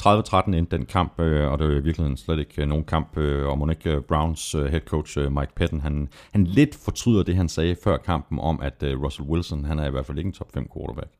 30-13 0.00 0.54
endte 0.54 0.76
den 0.76 0.86
kamp, 0.86 1.20
øh, 1.20 1.52
og 1.52 1.58
det 1.58 1.66
er 1.66 1.70
i 1.70 1.82
virkeligheden 1.82 2.16
slet 2.16 2.38
ikke 2.38 2.62
øh, 2.62 2.68
nogen 2.68 2.84
kamp, 2.84 3.18
øh, 3.18 3.48
og 3.48 3.58
Monique 3.58 3.92
øh, 3.92 4.02
Browns 4.02 4.54
øh, 4.54 4.66
head 4.66 4.80
coach 4.80 5.18
øh, 5.18 5.32
Mike 5.32 5.54
Patton, 5.56 5.80
han, 5.80 6.08
han 6.32 6.44
lidt 6.44 6.74
fortryder 6.74 7.22
det, 7.22 7.36
han 7.36 7.48
sagde 7.48 7.76
før 7.84 7.96
kampen 7.96 8.38
om, 8.38 8.60
at 8.62 8.82
øh, 8.82 9.02
Russell 9.02 9.28
Wilson, 9.28 9.64
han 9.64 9.78
er 9.78 9.86
i 9.86 9.90
hvert 9.90 10.06
fald 10.06 10.18
ikke 10.18 10.28
en 10.28 10.32
top 10.32 10.52
5 10.54 10.70
quarterback. 10.76 11.10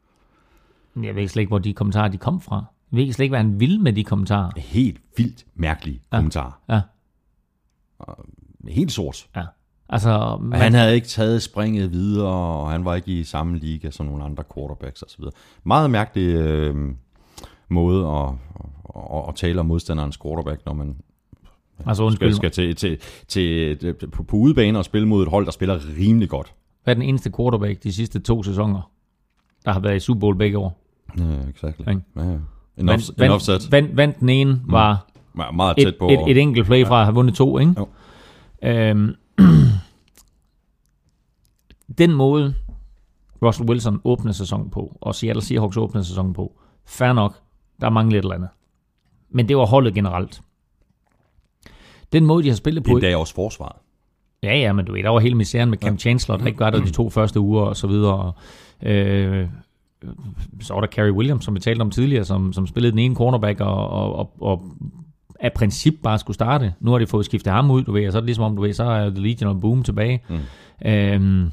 Jeg 1.02 1.16
ved 1.16 1.28
slet 1.28 1.40
ikke, 1.40 1.50
hvor 1.50 1.58
de 1.58 1.72
kommentarer 1.72 2.08
de 2.08 2.18
kom 2.18 2.40
fra. 2.40 2.64
Jeg 2.92 2.98
ved 2.98 3.12
slet 3.12 3.24
ikke, 3.24 3.32
hvad 3.32 3.40
han 3.40 3.60
ville 3.60 3.78
med 3.78 3.92
de 3.92 4.04
kommentarer. 4.04 4.50
Helt 4.56 5.00
vildt 5.16 5.46
mærkelig 5.54 6.00
ja. 6.12 6.16
kommentar. 6.16 6.60
Ja, 6.68 6.80
Helt 8.68 8.92
sort. 8.92 9.28
ja. 9.36 9.44
Altså, 9.90 10.36
Men... 10.40 10.48
man, 10.48 10.60
Han 10.60 10.74
havde 10.74 10.94
ikke 10.94 11.06
taget 11.06 11.42
springet 11.42 11.92
videre, 11.92 12.28
og 12.28 12.70
han 12.70 12.84
var 12.84 12.94
ikke 12.94 13.12
i 13.20 13.24
samme 13.24 13.58
liga 13.58 13.90
som 13.90 14.06
nogle 14.06 14.24
andre 14.24 14.44
quarterbacks 14.54 15.02
osv. 15.02 15.24
Meget 15.64 15.90
mærkelig 15.90 16.34
øh, 16.34 16.76
måde 17.68 18.06
at, 18.06 18.28
at, 18.96 19.28
at 19.28 19.34
tale 19.34 19.60
om 19.60 19.66
modstanderens 19.66 20.18
quarterback, 20.22 20.66
når 20.66 20.72
man 20.72 20.96
altså 21.86 22.02
undskyld, 22.02 22.34
skal, 22.34 22.52
skal 22.52 22.76
til, 22.76 22.98
til, 23.28 23.78
til, 23.78 23.94
på, 24.12 24.22
på 24.22 24.36
udebane 24.36 24.78
og 24.78 24.84
spille 24.84 25.08
mod 25.08 25.22
et 25.22 25.28
hold, 25.28 25.44
der 25.44 25.50
spiller 25.52 25.78
rimelig 25.98 26.28
godt. 26.28 26.54
hvad 26.84 26.94
er 26.94 26.98
den 26.98 27.08
eneste 27.08 27.32
quarterback 27.36 27.82
de 27.82 27.92
sidste 27.92 28.18
to 28.18 28.42
sæsoner, 28.42 28.90
der 29.64 29.72
har 29.72 29.80
været 29.80 29.96
i 29.96 30.00
Super 30.00 30.20
Bowl 30.20 30.36
begge 30.36 30.58
år? 30.58 30.80
Ja. 31.18 31.22
Ikke? 31.90 32.02
Ja, 32.16 32.22
ja. 32.22 32.36
En, 32.76 32.88
Vandt- 32.88 33.10
off, 33.10 33.22
en 33.22 33.30
offset. 33.30 33.72
Vandt, 33.72 33.72
vandt, 33.72 33.96
vandt 33.96 34.20
den 34.20 34.28
ene, 34.28 34.60
var 34.64 35.06
Meget- 35.52 35.76
tæt 35.76 35.86
et, 35.86 35.96
på. 35.98 36.08
et, 36.08 36.30
et 36.30 36.38
enkelt 36.38 36.66
play 36.66 36.86
fra 36.86 36.98
at 37.00 37.06
have 37.06 37.14
vundet 37.14 37.34
to, 37.34 37.58
ikke? 37.58 37.74
Jo. 37.78 37.88
Øhm, 38.62 39.14
den 41.98 42.12
måde, 42.12 42.54
Russell 43.42 43.70
Wilson 43.70 44.00
åbner 44.04 44.32
sæsonen 44.32 44.70
på, 44.70 44.98
og 45.00 45.14
Seattle 45.14 45.42
Seahawks 45.42 45.76
åbner 45.76 46.02
sæsonen 46.02 46.32
på, 46.32 46.52
fair 46.86 47.12
nok, 47.12 47.34
der 47.80 47.90
mangler 47.90 48.18
et 48.18 48.22
eller 48.22 48.34
andet. 48.34 48.48
Men 49.30 49.48
det 49.48 49.56
var 49.56 49.66
holdet 49.66 49.94
generelt. 49.94 50.40
Den 52.12 52.26
måde, 52.26 52.42
de 52.42 52.48
har 52.48 52.56
spillet 52.56 52.84
på... 52.84 52.90
Endda 52.90 53.16
også 53.16 53.34
forsvaret. 53.34 53.76
Ja, 54.42 54.56
ja, 54.56 54.72
men 54.72 54.84
du 54.84 54.92
ved, 54.92 55.02
der 55.02 55.08
var 55.08 55.18
hele 55.20 55.34
misæren 55.34 55.70
med 55.70 55.78
Cam 55.78 55.98
Chancellor, 55.98 56.36
der 56.36 56.46
ikke 56.46 56.60
var 56.60 56.70
der 56.70 56.80
de 56.80 56.90
to 56.90 57.10
første 57.10 57.40
uger 57.40 57.62
og 57.62 57.76
så 57.76 57.86
videre. 57.86 58.14
Og, 58.14 58.34
øh, 58.88 59.48
så 60.60 60.74
var 60.74 60.80
der 60.80 60.88
Kerry 60.88 61.10
Williams, 61.10 61.44
som 61.44 61.54
vi 61.54 61.60
talte 61.60 61.82
om 61.82 61.90
tidligere, 61.90 62.24
som, 62.24 62.52
som 62.52 62.66
spillede 62.66 62.90
den 62.90 62.98
ene 62.98 63.14
cornerback 63.14 63.60
og, 63.60 63.88
og, 63.88 64.16
og, 64.16 64.32
og 64.40 64.64
af 65.40 65.52
princip 65.52 65.94
bare 66.02 66.18
skulle 66.18 66.34
starte. 66.34 66.74
Nu 66.80 66.90
har 66.90 66.98
de 66.98 67.06
fået 67.06 67.24
skiftet 67.24 67.52
ham 67.52 67.70
ud, 67.70 67.82
du 67.82 67.92
ved, 67.92 68.06
og 68.06 68.12
så 68.12 68.18
er 68.18 68.20
det 68.20 68.26
ligesom 68.26 68.44
om, 68.44 68.56
du 68.56 68.62
ved, 68.62 68.72
så 68.72 68.84
er 68.84 69.10
The 69.10 69.20
Legion 69.20 69.50
of 69.50 69.60
Boom 69.60 69.82
tilbage. 69.82 70.24
Mm. 70.28 70.38
Øhm, 70.90 71.50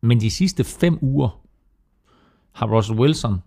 men 0.00 0.20
de 0.20 0.30
sidste 0.30 0.64
fem 0.64 0.98
uger 1.00 1.40
har 2.52 2.66
Russell 2.66 2.98
Wilson 2.98 3.42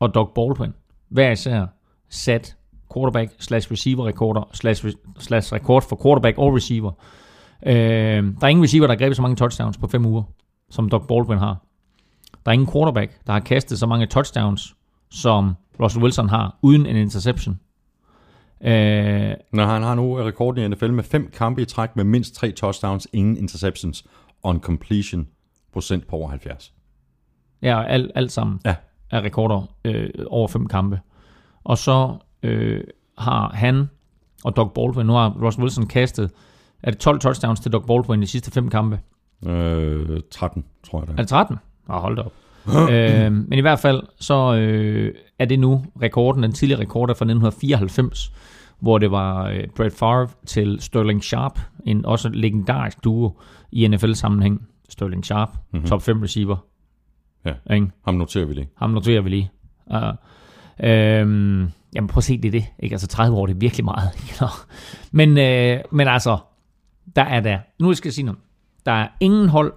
og 0.00 0.14
Doug 0.14 0.32
Baldwin 0.34 0.72
hver 1.08 1.30
især 1.30 1.66
sat 2.08 2.56
quarterback 2.94 3.34
slash 3.38 3.72
receiver 3.72 4.06
rekorder 4.06 4.50
slash, 4.52 4.86
slash 5.18 5.52
rekord 5.52 5.82
for 5.88 6.00
quarterback 6.02 6.38
og 6.38 6.54
receiver. 6.54 6.92
Øh, 7.66 7.74
der 7.74 8.42
er 8.42 8.46
ingen 8.46 8.62
receiver, 8.62 8.86
der 8.86 8.94
har 8.94 8.98
grebet 8.98 9.16
så 9.16 9.22
mange 9.22 9.36
touchdowns 9.36 9.78
på 9.78 9.86
fem 9.86 10.06
uger, 10.06 10.22
som 10.70 10.88
Doug 10.88 11.06
Baldwin 11.08 11.38
har. 11.38 11.66
Der 12.44 12.50
er 12.50 12.52
ingen 12.52 12.72
quarterback, 12.72 13.26
der 13.26 13.32
har 13.32 13.40
kastet 13.40 13.78
så 13.78 13.86
mange 13.86 14.06
touchdowns, 14.06 14.74
som 15.14 15.54
Russell 15.80 16.02
Wilson 16.04 16.28
har, 16.28 16.58
uden 16.62 16.86
en 16.86 16.96
interception. 16.96 17.60
Øh, 18.60 19.34
Når 19.52 19.66
han 19.66 19.82
har 19.82 19.94
nu 19.94 20.14
rekorden 20.14 20.64
i 20.64 20.68
NFL 20.74 20.90
med 20.90 21.04
fem 21.04 21.30
kampe 21.36 21.62
i 21.62 21.64
træk 21.64 21.96
med 21.96 22.04
mindst 22.04 22.34
tre 22.34 22.52
touchdowns, 22.52 23.08
ingen 23.12 23.36
interceptions 23.36 24.04
og 24.42 24.50
en 24.50 24.60
completion 24.60 25.26
procent 25.72 26.06
på 26.06 26.16
over 26.16 26.28
70. 26.30 26.72
ja, 27.62 27.76
og 27.76 27.90
alt, 27.90 28.10
alt 28.14 28.32
sammen 28.32 28.60
Ja. 28.64 28.74
er 29.10 29.22
rekorder 29.24 29.62
øh, 29.84 30.10
over 30.26 30.48
fem 30.48 30.66
kampe. 30.66 31.00
Og 31.64 31.78
så 31.78 32.16
øh, 32.42 32.80
har 33.18 33.50
han 33.54 33.88
og 34.44 34.56
Doug 34.56 34.72
Baldwin, 34.72 35.06
nu 35.06 35.12
har 35.12 35.30
Russell 35.42 35.62
Wilson 35.62 35.86
kastet, 35.86 36.30
er 36.82 36.90
det 36.90 37.00
12 37.00 37.18
touchdowns 37.20 37.60
til 37.60 37.72
Doug 37.72 37.84
Baldwin 37.86 38.22
de 38.22 38.26
sidste 38.26 38.50
fem 38.50 38.68
kampe? 38.70 39.00
Øh, 39.46 40.20
13, 40.30 40.64
tror 40.84 40.98
jeg 40.98 41.06
det 41.06 41.12
Er 41.12 41.16
er. 41.16 41.22
det 41.22 41.28
13? 41.28 41.56
Nå, 41.88 41.94
hold 41.94 42.16
da 42.16 42.22
op. 42.22 42.32
øh, 42.90 43.32
men 43.32 43.52
i 43.52 43.60
hvert 43.60 43.78
fald, 43.78 44.02
så 44.20 44.54
øh, 44.54 45.14
er 45.38 45.44
det 45.44 45.58
nu 45.58 45.84
rekorden, 46.02 46.42
den 46.42 46.52
tidligere 46.52 46.80
rekord 46.80 47.10
er 47.10 47.14
fra 47.14 47.24
1994, 47.24 48.32
hvor 48.80 48.98
det 48.98 49.10
var 49.10 49.48
øh, 49.48 49.64
Brett 49.76 49.98
Favre 49.98 50.28
til 50.46 50.76
Sterling 50.80 51.24
Sharp, 51.24 51.60
en 51.86 52.06
også 52.06 52.28
legendarisk 52.28 53.04
duo 53.04 53.38
i 53.72 53.88
NFL-sammenhæng. 53.88 54.66
Sterling 54.88 55.24
Sharp, 55.24 55.50
mm-hmm. 55.72 55.88
top 55.88 56.02
5 56.02 56.22
receiver. 56.22 56.56
Ja. 57.44 57.74
Ikke? 57.74 57.90
Ham 58.04 58.14
noterer 58.14 58.44
vi 58.44 58.54
lige. 58.54 58.68
Ham 58.76 58.90
noterer 58.90 59.20
vi 59.20 59.30
lige. 59.30 59.50
Uh, 59.86 59.96
øhm, 60.80 61.68
jamen 61.94 62.08
prøv 62.08 62.18
at 62.18 62.24
se, 62.24 62.38
det 62.38 62.48
er 62.48 62.52
det. 62.52 62.64
Ikke? 62.78 62.94
Altså 62.94 63.06
30 63.06 63.36
år, 63.36 63.46
det 63.46 63.54
er 63.54 63.58
virkelig 63.58 63.84
meget. 63.84 64.10
ikke? 64.22 64.44
Men, 65.12 65.38
øh, 65.38 65.80
men 65.92 66.08
altså, 66.08 66.38
der 67.16 67.22
er 67.22 67.40
der. 67.40 67.58
Nu 67.80 67.94
skal 67.94 68.08
jeg 68.08 68.14
sige 68.14 68.24
noget. 68.24 68.40
Der 68.86 68.92
er 68.92 69.08
ingen 69.20 69.48
hold 69.48 69.72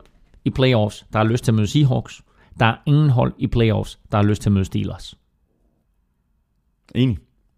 i 0.46 0.50
playoffs, 0.50 1.06
der 1.14 1.20
har 1.20 1.26
lyst 1.26 1.44
til 1.44 1.52
at 1.52 1.56
møde 1.56 1.68
Seahawks. 1.68 2.22
Der 2.60 2.66
er 2.66 2.76
ingen 2.86 3.10
hold 3.10 3.34
i 3.38 3.48
playoffs, 3.48 4.00
der 4.12 4.18
har 4.18 4.24
lyst 4.24 4.42
til 4.42 4.50
at 4.50 4.54
møde 4.54 4.66
Steelers. 4.66 5.18
Enig. 6.96 7.18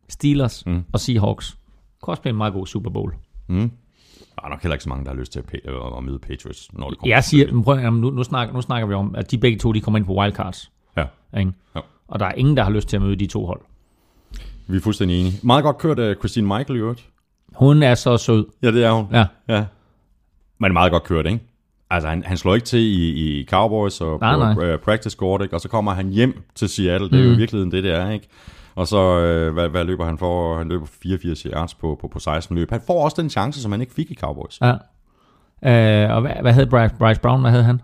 Steelers 0.10 0.66
Mm. 0.66 0.84
og 0.94 1.00
Seahawks. 1.00 1.50
Kan 2.04 2.12
også 2.12 2.22
blive 2.22 2.30
en 2.32 2.38
meget 2.38 2.54
god 2.54 2.68
Super 2.68 2.90
Bowl. 2.90 3.14
Mm. 3.48 3.72
Der 4.36 4.46
er 4.46 4.50
nok 4.50 4.62
heller 4.62 4.74
ikke 4.76 4.84
så 4.84 4.90
mange, 4.90 5.06
der 5.06 5.12
har 5.12 5.18
lyst 5.18 5.32
til 5.32 5.40
at, 5.40 5.46
øh, 5.66 5.98
at 5.98 6.04
møde 6.04 6.20
Patriots, 6.20 6.74
når 6.74 6.90
det 6.90 6.98
kommer 7.00 7.16
Jeg 7.16 7.24
til 7.24 7.30
siger, 7.30 7.54
men 7.54 7.64
prøv, 7.64 7.92
nu, 7.92 8.10
nu, 8.10 8.24
snakker, 8.24 8.54
nu 8.54 8.62
snakker 8.62 8.88
vi 8.88 8.94
om, 8.94 9.16
at 9.16 9.32
de 9.32 9.38
begge 9.38 9.60
to 9.60 9.72
de 9.72 9.82
kommer 9.82 9.98
ind 9.98 10.06
på 10.06 10.14
wildcards. 10.14 10.72
Ja, 10.98 11.06
Ikke? 11.40 11.52
Ja. 11.76 11.80
Og 12.08 12.20
der 12.20 12.26
er 12.26 12.32
ingen, 12.32 12.58
der 12.58 12.64
har 12.64 12.72
lyst 12.72 12.88
til 12.88 12.96
at 12.96 13.02
møde 13.02 13.16
de 13.16 13.28
to 13.28 13.46
hold. 13.46 13.62
vi 14.68 14.78
er 14.78 14.82
fuldstændig 14.82 15.20
enige. 15.20 15.40
Meget 15.44 15.64
godt 15.64 15.78
kørt 15.78 16.00
af 16.00 16.16
Christine 16.16 16.48
Michael 16.48 16.76
i 16.76 16.80
øvrigt. 16.82 17.10
Hun 17.56 17.84
er 17.84 17.96
så 17.96 18.18
sød. 18.18 18.46
Ja, 18.62 18.72
det 18.72 18.84
er 18.84 18.92
hun. 18.92 19.08
Ja. 19.12 19.26
ja. 19.48 19.66
Men 20.58 20.74
meget 20.74 20.92
godt 20.92 21.04
kørt, 21.04 21.26
ikke? 21.26 21.40
Altså, 21.92 22.10
han, 22.10 22.24
han 22.26 22.38
slår 22.38 22.56
ikke 22.56 22.66
til 22.66 22.80
i, 22.80 23.10
i 23.40 23.46
Cowboys 23.46 24.02
og 24.02 24.18
Nej, 24.22 24.34
på 24.34 24.40
nej. 24.40 24.66
øh, 24.66 24.80
practice 24.80 25.18
court, 25.18 25.42
ikke? 25.42 25.56
Og 25.56 25.62
så 25.62 25.70
kommer 25.70 25.94
han 25.94 26.10
hjem 26.10 26.44
til 26.56 26.70
Seattle. 26.70 27.10
Det 27.10 27.20
er 27.20 27.24
jo 27.24 27.32
i 27.32 27.38
virkeligheden 27.38 27.72
det, 27.72 27.84
det 27.84 27.96
er, 27.96 28.10
ikke? 28.10 28.28
Og 28.76 28.88
så, 28.88 29.20
øh, 29.20 29.54
hvad, 29.54 29.70
hvad 29.70 29.84
løber 29.84 30.06
han 30.06 30.18
for? 30.18 30.58
Han 30.58 30.70
løber 30.70 30.86
84 31.04 31.42
yards 31.42 31.74
på, 31.74 31.98
på, 32.02 32.08
på 32.08 32.20
16 32.20 32.56
løb. 32.56 32.72
Han 32.72 32.82
får 32.88 33.04
også 33.04 33.22
den 33.22 33.30
chance, 33.30 33.62
som 33.62 33.72
han 33.72 33.82
ikke 33.82 33.94
fik 33.94 34.12
i 34.12 34.16
Cowboys. 34.16 34.60
Ja. 34.62 34.74
Øh, 35.64 36.16
og 36.16 36.22
hvad, 36.22 36.32
hvad 36.42 36.54
hed 36.54 36.66
Bryce, 36.66 36.96
Bryce 37.00 37.22
Brown? 37.22 37.42
Hvad 37.42 37.52
hed 37.52 37.62
han? 37.62 37.82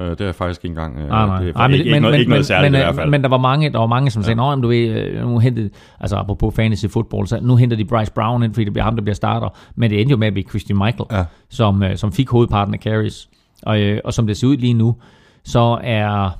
Øh, 0.00 0.10
det 0.10 0.20
er 0.20 0.32
faktisk 0.32 0.64
ikke 0.64 0.72
engang... 0.72 0.98
Øh, 0.98 1.08
Nej, 1.08 1.26
nej. 1.26 1.40
Det 1.40 1.48
er 1.48 1.52
Nej, 1.54 1.68
ikke, 1.68 1.84
ikke, 1.84 2.00
noget, 2.00 2.18
ikke 2.18 2.30
noget 2.30 2.46
særligt 2.46 2.72
men, 2.72 2.80
i 2.80 2.84
hvert 2.84 2.94
fald. 2.94 3.10
Men 3.10 3.22
der 3.22 3.28
var 3.28 3.38
mange, 3.38 3.70
der 3.70 3.78
var 3.78 3.86
mange 3.86 4.10
som 4.10 4.22
sagde, 4.22 4.42
ja. 4.42 4.54
du 4.54 4.68
ved, 4.68 4.88
øh, 4.88 5.28
nu 5.28 5.38
hentede, 5.38 5.70
altså 6.00 6.16
apropos 6.16 6.54
fantasy 6.54 6.86
football, 6.86 7.26
så 7.26 7.38
nu 7.42 7.56
henter 7.56 7.76
de 7.76 7.84
Bryce 7.84 8.12
Brown 8.12 8.42
ind, 8.42 8.54
fordi 8.54 8.64
det 8.64 8.72
bliver 8.72 8.84
ham, 8.84 8.96
der 8.96 9.02
bliver 9.02 9.14
starter. 9.14 9.48
Men 9.76 9.90
det 9.90 10.00
endte 10.00 10.10
jo 10.10 10.16
med 10.16 10.26
at 10.26 10.32
blive 10.32 10.48
Christian 10.48 10.78
Michael, 10.78 11.06
Ja. 11.12 11.24
som, 11.48 11.82
øh, 11.82 11.96
som 11.96 12.12
fik 12.12 12.28
hovedparten 12.30 12.74
af 12.74 12.80
carries. 12.80 13.28
Og, 13.62 13.80
øh, 13.80 14.00
og 14.04 14.12
som 14.14 14.26
det 14.26 14.36
ser 14.36 14.46
ud 14.46 14.56
lige 14.56 14.74
nu, 14.74 14.96
så 15.44 15.78
er 15.82 16.30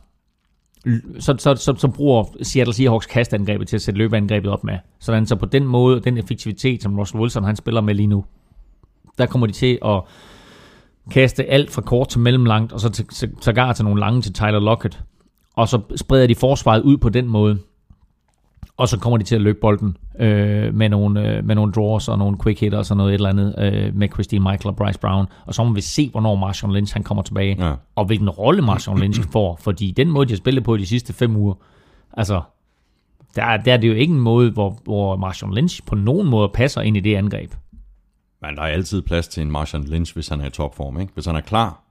så, 1.19 1.35
så, 1.39 1.55
så, 1.55 1.75
så 1.77 1.89
bruger 1.89 2.25
Seattle 2.43 2.75
Seahawks 2.75 3.07
kastangrebet 3.07 3.69
til 3.69 3.77
at 3.77 3.83
sætte 3.83 3.99
løbeangrebet 3.99 4.51
op 4.51 4.65
med. 4.65 4.79
Sådan 5.01 5.27
så 5.27 5.37
på 5.37 5.47
den 5.47 5.65
måde, 5.65 6.01
den 6.01 6.19
effektivitet, 6.19 6.83
som 6.83 6.99
Russell 6.99 7.21
Wilson 7.21 7.45
han 7.45 7.57
spiller 7.57 7.81
med 7.81 7.95
lige 7.95 8.07
nu, 8.07 8.25
der 9.19 9.27
kommer 9.27 9.47
de 9.47 9.53
til 9.53 9.79
at 9.85 10.01
kaste 11.11 11.45
alt 11.45 11.71
fra 11.71 11.83
kort 11.83 12.09
til 12.09 12.21
mellemlangt, 12.21 12.73
og 12.73 12.81
så 12.81 12.89
til, 12.89 13.07
til, 13.07 13.31
sågar 13.41 13.73
til 13.73 13.85
nogle 13.85 14.01
lange 14.01 14.23
til 14.23 14.33
Tyler 14.33 14.61
Lockett. 14.61 15.03
Og 15.57 15.69
så 15.69 15.81
spreder 15.97 16.27
de 16.27 16.35
forsvaret 16.35 16.83
ud 16.83 16.97
på 16.97 17.09
den 17.09 17.27
måde. 17.29 17.59
Og 18.77 18.89
så 18.89 18.99
kommer 18.99 19.17
de 19.19 19.25
til 19.25 19.35
at 19.35 19.41
løbe 19.41 19.59
bolden 19.61 19.97
øh, 20.19 20.75
med, 20.75 20.89
nogle, 20.89 21.29
øh, 21.37 21.45
med 21.45 21.55
nogle 21.55 21.73
draws 21.73 22.09
og 22.09 22.19
nogle 22.19 22.37
quick 22.43 22.61
hitters 22.61 22.91
og 22.91 22.97
noget 22.97 23.11
et 23.11 23.15
eller 23.15 23.29
andet 23.29 23.55
øh, 23.59 23.95
med 23.95 24.09
Christine 24.09 24.41
Michael 24.51 24.67
og 24.67 24.77
Bryce 24.77 24.99
Brown. 25.01 25.27
Og 25.47 25.55
så 25.55 25.65
må 25.65 25.73
vi 25.75 25.81
se, 25.81 26.09
hvornår 26.11 26.35
Marshawn 26.35 26.75
Lynch 26.75 26.95
han 26.95 27.03
kommer 27.03 27.23
tilbage. 27.23 27.57
Ja. 27.67 27.75
Og 27.95 28.05
hvilken 28.05 28.31
rolle 28.31 28.63
Marshawn 28.63 28.99
Lynch 29.01 29.23
får. 29.33 29.57
Fordi 29.61 29.91
den 29.91 30.11
måde, 30.11 30.27
de 30.27 30.33
har 30.33 30.37
spillet 30.37 30.65
på 30.65 30.77
de 30.77 30.87
sidste 30.87 31.13
fem 31.13 31.37
uger, 31.37 31.55
altså, 32.13 32.41
der, 33.37 33.43
er- 33.45 33.57
der 33.63 33.73
er 33.73 33.77
det 33.77 33.89
jo 33.89 33.95
ikke 33.95 34.15
en 34.15 34.21
måde, 34.21 34.51
hvor, 34.51 34.79
hvor 34.85 35.17
Marshawn 35.17 35.55
Lynch 35.55 35.81
på 35.87 35.95
nogen 35.95 36.31
måde 36.31 36.49
passer 36.55 36.81
ind 36.81 36.97
i 36.97 37.01
det 37.01 37.15
angreb. 37.17 37.53
Men 38.43 38.57
der 38.57 38.63
er 38.63 38.67
altid 38.67 39.03
plads 39.03 39.29
til 39.29 39.41
en 39.43 39.51
Marshawn 39.51 39.85
Lynch, 39.85 40.15
hvis 40.15 40.29
han 40.29 40.41
er 40.41 40.47
i 40.47 40.51
topform. 40.51 41.01
Ikke? 41.01 41.13
Hvis 41.13 41.27
han 41.27 41.37
er 41.37 41.41
klar, 41.41 41.83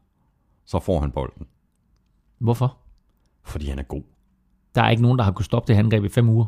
så 0.66 0.80
får 0.80 1.00
han 1.00 1.12
bolden. 1.12 1.48
Hvorfor? 2.40 2.78
Fordi 3.44 3.70
han 3.70 3.80
er 3.80 3.84
god. 3.84 4.04
Der 4.76 4.82
er 4.82 4.90
ikke 4.90 5.02
nogen, 5.04 5.18
der 5.18 5.24
har 5.24 5.32
kunnet 5.32 5.46
stoppe 5.46 5.74
det 5.74 5.80
angreb 5.80 6.04
i 6.04 6.10
fem 6.10 6.30
uger. 6.30 6.46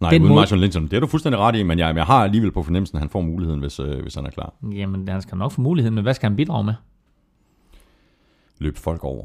Nej, 0.00 0.10
Den 0.10 0.22
uden 0.22 0.28
måde- 0.32 0.40
Marshawn 0.40 0.60
Lynch. 0.60 0.80
Det 0.80 0.92
er 0.92 1.00
du 1.00 1.06
fuldstændig 1.06 1.38
ret 1.40 1.56
i, 1.56 1.62
men 1.62 1.78
jeg, 1.78 1.96
jeg 1.96 2.04
har 2.06 2.24
alligevel 2.24 2.52
på 2.52 2.62
fornemmelsen, 2.62 2.96
at 2.96 3.00
han 3.00 3.10
får 3.10 3.20
muligheden, 3.20 3.60
hvis, 3.60 3.80
øh, 3.80 4.02
hvis 4.02 4.14
han 4.14 4.26
er 4.26 4.30
klar. 4.30 4.52
Jamen, 4.72 5.08
han 5.08 5.22
skal 5.22 5.38
nok 5.38 5.52
få 5.52 5.60
muligheden, 5.60 5.94
men 5.94 6.02
hvad 6.02 6.14
skal 6.14 6.28
han 6.30 6.36
bidrage 6.36 6.64
med? 6.64 6.74
Løb 8.58 8.76
folk 8.76 9.04
over, 9.04 9.24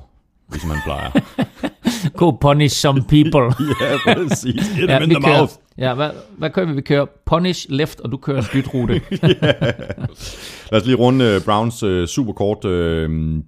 ligesom 0.50 0.70
han 0.70 0.80
plejer. 0.86 1.12
Go 2.14 2.32
punish 2.32 2.76
some 2.76 3.02
people. 3.02 3.42
ja, 3.82 4.14
præcis. 4.14 4.68
Hit 4.74 4.90
ja, 4.90 5.00
in 5.00 5.10
the 5.10 5.22
kører, 5.22 5.38
mouth. 5.38 5.54
ja, 5.78 5.94
hvad, 5.94 6.10
hvad 6.38 6.50
kører 6.50 6.66
vi? 6.66 6.74
Vi 6.74 6.82
kører 6.82 7.06
punish 7.26 7.66
left, 7.70 8.00
og 8.00 8.12
du 8.12 8.18
kører 8.18 8.44
bytrute. 8.54 8.94
Lad 10.72 10.82
os 10.82 10.86
lige 10.86 10.96
runde 10.96 11.26
øh, 11.26 11.42
Browns 11.46 11.84
uh, 11.84 12.06
superkort. 12.06 12.66
Uh, 12.66 12.72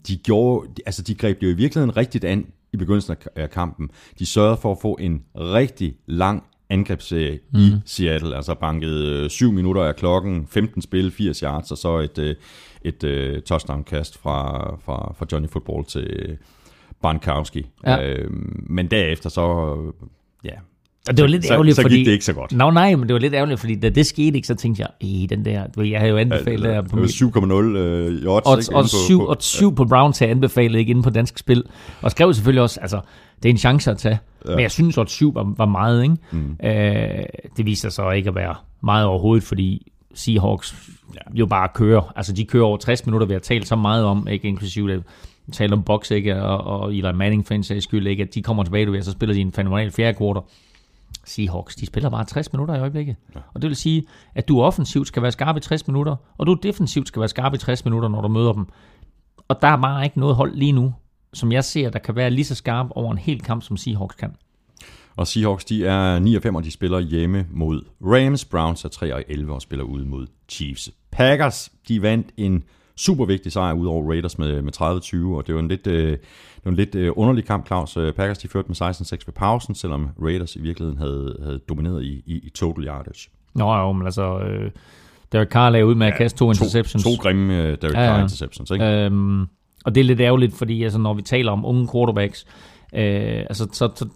de, 0.08 0.16
gjorde, 0.24 0.68
de- 0.78 0.82
altså, 0.86 1.02
de 1.02 1.16
greb 1.16 1.40
det 1.42 1.48
jo 1.48 1.52
i 1.52 1.56
virkeligheden 1.56 1.98
rigtigt 1.98 2.24
an 2.24 2.46
i 2.74 2.78
begyndelsen 2.78 3.16
af 3.36 3.50
kampen. 3.50 3.90
De 4.20 4.26
sørgede 4.26 4.58
for 4.62 4.72
at 4.72 4.78
få 4.82 4.98
en 5.00 5.22
rigtig 5.36 5.94
lang 6.08 6.44
angrebsserie 6.70 7.40
mm. 7.54 7.60
i 7.60 7.72
Seattle. 7.86 8.36
Altså 8.36 8.54
banket 8.54 9.32
7 9.32 9.52
minutter 9.52 9.84
af 9.84 9.96
klokken, 9.96 10.48
15 10.50 10.82
spil, 10.82 11.12
80 11.12 11.40
yards, 11.40 11.72
og 11.72 11.78
så 11.78 11.98
et, 11.98 12.18
øh, 12.20 12.36
et 12.82 13.04
uh, 13.04 13.42
touchdown-kast 13.44 14.18
fra, 14.22 14.60
fra, 14.86 15.14
fra 15.18 15.26
Johnny 15.32 15.50
Football 15.50 15.86
til 15.86 16.38
Bankowski. 17.02 17.66
Ja. 17.86 18.24
Uh, 18.26 18.32
men 18.70 18.88
derefter 18.88 19.30
så, 19.30 19.76
øh, 19.78 19.94
ja, 20.44 20.52
Og 21.10 21.18
det 21.18 21.24
var 21.24 21.28
lidt 21.28 21.46
så, 21.46 21.54
ærgerligt, 21.54 21.76
så 21.76 21.82
fordi... 21.82 21.96
gik 21.98 22.06
det 22.06 22.12
ikke 22.12 22.26
så 22.26 22.34
godt. 22.34 22.52
Nå 22.52 22.72
nej, 22.72 22.96
men 22.96 23.08
det 23.08 23.14
var 23.14 23.20
lidt 23.20 23.34
ærgerligt, 23.34 23.60
fordi 23.60 23.76
da 23.76 23.90
det 23.90 24.06
skete 24.06 24.36
ikke, 24.36 24.48
så 24.48 24.56
tænkte 24.56 24.82
jeg, 24.82 24.90
"Ih, 25.08 25.30
den 25.30 25.46
der, 25.46 25.68
du 25.68 25.82
jeg 25.82 26.00
havde 26.00 26.12
jo 26.12 26.18
anbefalet 26.18 26.64
der 26.64 26.82
på 26.82 26.96
mit 26.96 27.10
7,0 27.12 27.54
øh, 27.54 28.22
i 28.24 28.26
odds. 28.28 28.48
odds, 28.48 28.68
ikke? 28.68 28.78
odds 28.78 28.94
Inde 28.94 29.06
7, 29.06 29.28
odds 29.30 29.46
7 29.46 29.76
på 29.76 29.86
Browns 29.86 30.22
jeg 30.22 30.30
anbefalede 30.30 30.80
ikke 30.80 30.90
inde 30.90 31.04
på 31.04 31.10
dansk 31.10 31.38
spil. 31.38 31.64
Og 32.02 32.12
skrev 32.12 32.34
selvfølgelig 32.34 32.62
også, 32.62 32.80
altså, 32.80 33.00
det 33.44 33.50
er 33.50 33.54
en 33.54 33.58
chance 33.58 33.92
at 33.92 33.98
tage. 33.98 34.20
Ja. 34.46 34.52
Men 34.52 34.60
jeg 34.60 34.72
synes, 34.72 34.98
odds 34.98 35.12
7 35.12 35.36
var, 35.36 35.54
var 35.58 35.66
meget, 35.66 36.04
ikke? 36.04 36.16
Mm. 36.32 36.58
Øh, 36.64 37.26
det 37.58 37.66
viser 37.66 37.90
sig 37.90 37.92
så 37.92 38.12
ikke 38.12 38.30
at 38.30 38.36
være 38.36 38.56
meget 38.84 39.06
overhovedet, 39.06 39.44
fordi 39.44 39.92
Seahawks 40.14 40.76
ja. 41.16 41.20
jo 41.40 41.46
bare 41.46 41.70
kører. 41.76 42.14
Altså, 42.16 42.34
de 42.34 42.46
kører 42.46 42.64
over 42.64 42.78
60 42.78 43.06
minutter, 43.06 43.28
vi 43.28 43.34
har 43.34 43.40
talt 43.40 43.68
så 43.68 43.76
meget 43.76 44.06
om, 44.06 44.28
ikke 44.28 44.48
inklusive 44.48 44.94
det, 44.94 45.04
talt 45.52 45.74
om 45.74 45.84
Box, 45.84 46.12
ikke? 46.12 46.44
Og, 46.44 46.82
og 46.82 46.96
Eli 46.96 47.12
Manning 47.12 47.48
for 47.48 47.54
en 47.54 47.64
sags 47.64 47.84
skyld, 47.84 48.08
ikke? 48.08 48.24
At 48.24 48.36
de 48.36 48.42
kommer 48.42 48.64
tilbage, 48.64 48.86
du 48.86 48.92
ved, 48.92 49.00
og 49.00 49.06
så 49.06 49.12
spiller 49.12 49.34
de 49.34 49.42
en 49.42 49.52
fenomenal 49.52 49.92
fjerde 49.92 50.18
quarter. 50.18 50.42
Seahawks, 51.26 51.76
de 51.76 51.86
spiller 51.86 52.10
bare 52.10 52.26
60 52.26 52.54
minutter 52.54 52.76
i 52.76 52.80
øjeblikket. 52.80 53.16
Ja. 53.36 53.40
Og 53.54 53.62
det 53.62 53.68
vil 53.68 53.76
sige, 53.76 54.04
at 54.36 54.48
du 54.48 54.62
offensivt 54.62 55.08
skal 55.08 55.22
være 55.22 55.32
skarp 55.32 55.58
i 55.58 55.60
60 55.60 55.88
minutter, 55.88 56.16
og 56.38 56.48
du 56.48 56.54
defensivt 56.54 57.08
skal 57.08 57.20
være 57.20 57.30
skarp 57.30 57.54
i 57.54 57.58
60 57.58 57.86
minutter, 57.86 58.10
når 58.10 58.22
du 58.22 58.28
møder 58.28 58.54
dem. 58.54 58.66
Og 59.48 59.62
der 59.62 59.68
er 59.68 59.82
bare 59.82 60.04
ikke 60.04 60.20
noget 60.20 60.36
hold 60.36 60.56
lige 60.56 60.72
nu, 60.72 60.94
som 61.34 61.52
jeg 61.52 61.64
ser, 61.64 61.90
der 61.90 62.00
kan 62.00 62.16
være 62.16 62.30
lige 62.30 62.46
så 62.46 62.56
skarp 62.56 62.88
over 62.92 63.12
en 63.12 63.18
hel 63.18 63.42
kamp, 63.42 63.64
som 63.64 63.78
Seahawks 63.78 64.16
kan. 64.16 64.36
Og 65.16 65.28
Seahawks, 65.28 65.66
de 65.66 65.86
er 65.86 66.20
9 66.20 66.36
og 66.36 66.42
5, 66.42 66.56
og 66.56 66.64
de 66.64 66.72
spiller 66.72 67.00
hjemme 67.00 67.46
mod 67.52 67.82
Rams. 68.02 68.46
Browns 68.46 68.86
er 68.86 68.90
3 68.90 69.16
og 69.16 69.24
11 69.28 69.54
og 69.54 69.62
spiller 69.62 69.86
ude 69.86 70.06
mod 70.06 70.28
Chiefs. 70.50 70.92
Packers, 71.12 71.72
de 71.88 72.02
vandt 72.02 72.28
en 72.38 72.64
super 72.98 73.26
vigtig 73.26 73.52
sejr 73.52 73.74
ud 73.74 73.88
over 73.88 74.10
Raiders 74.10 74.38
med, 74.38 74.62
med 74.62 74.82
30-20, 74.82 75.38
og 75.38 75.48
det 75.48 75.56
var 75.56 75.62
en 75.62 75.68
lidt, 75.68 75.88
øh, 75.88 76.12
det 76.12 76.20
var 76.64 76.72
en 76.72 76.78
lidt 76.78 76.96
øh, 76.96 77.12
underlig 77.16 77.46
kamp, 77.46 77.68
Claus. 77.68 77.98
Øh, 77.98 78.14
Packers, 78.14 78.38
de 78.38 78.48
førte 78.48 78.68
med 78.68 78.82
16-6 78.82 79.12
ved 79.12 79.34
pausen, 79.34 79.76
selvom 79.76 80.10
Raiders 80.22 80.56
i 80.56 80.62
virkeligheden 80.62 81.00
havde, 81.00 81.38
havde 81.44 81.60
domineret 81.70 82.04
i, 82.04 82.24
i, 82.26 82.40
i 82.44 82.50
total 82.50 82.88
yardage. 82.88 83.30
Nå 83.56 83.76
jo, 83.76 83.92
men 83.92 84.06
altså, 84.06 84.40
øh, 84.40 84.72
Derek 85.32 85.50
Carr 85.50 85.70
lagde 85.70 85.86
ud 85.86 85.96
med 85.96 86.08
at 86.08 86.18
kaste 86.18 86.40
to 86.40 86.52
interceptions. 86.52 87.04
To, 87.04 87.16
to 87.16 87.22
grimme 87.22 87.54
uh, 87.54 87.60
Derek 87.60 87.84
Ja, 87.84 87.90
Carr 87.90 88.22
interceptions, 88.22 88.72
ikke? 88.72 88.86
Øhm, 88.86 89.42
og 89.86 89.96
det 89.96 90.02
er 90.02 90.06
lidt 90.06 90.20
ærgerligt, 90.20 90.54
fordi 90.54 90.84
altså, 90.84 91.00
når 91.00 91.14
vi 91.14 91.22
taler 91.22 91.52
om 91.52 91.66
unge 91.66 91.88
quarterbacks, 91.94 92.46
øh, 92.94 93.40
altså, 93.40 93.68
så, 93.72 93.90
så, 93.96 94.08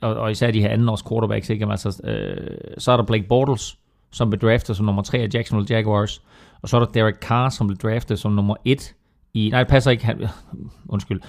og, 0.00 0.14
og 0.14 0.30
især 0.30 0.50
de 0.50 0.60
her 0.60 0.68
andenårs 0.68 1.02
quarterbacks, 1.08 1.50
ikke? 1.50 1.60
Jamen, 1.60 1.72
Altså, 1.72 2.02
øh, 2.04 2.58
så 2.78 2.92
er 2.92 2.96
der 2.96 3.04
Blake 3.04 3.26
Bortles, 3.28 3.78
som 4.12 4.30
blev 4.30 4.40
draftet 4.40 4.76
som 4.76 4.86
nummer 4.86 5.02
3 5.02 5.18
af 5.18 5.28
Jacksonville 5.34 5.76
Jaguars, 5.76 6.22
og 6.66 6.70
så 6.70 6.76
er 6.76 6.84
der 6.84 6.92
Derek 6.92 7.14
Carr, 7.14 7.48
som 7.48 7.66
blev 7.66 7.76
draftet 7.76 8.18
som 8.18 8.32
nummer 8.32 8.54
1 8.64 8.94
i... 9.34 9.48
Nej, 9.50 9.60
det 9.60 9.68
passer 9.68 9.90
ikke. 9.90 10.04
Han, 10.04 10.26
undskyld. 10.88 11.20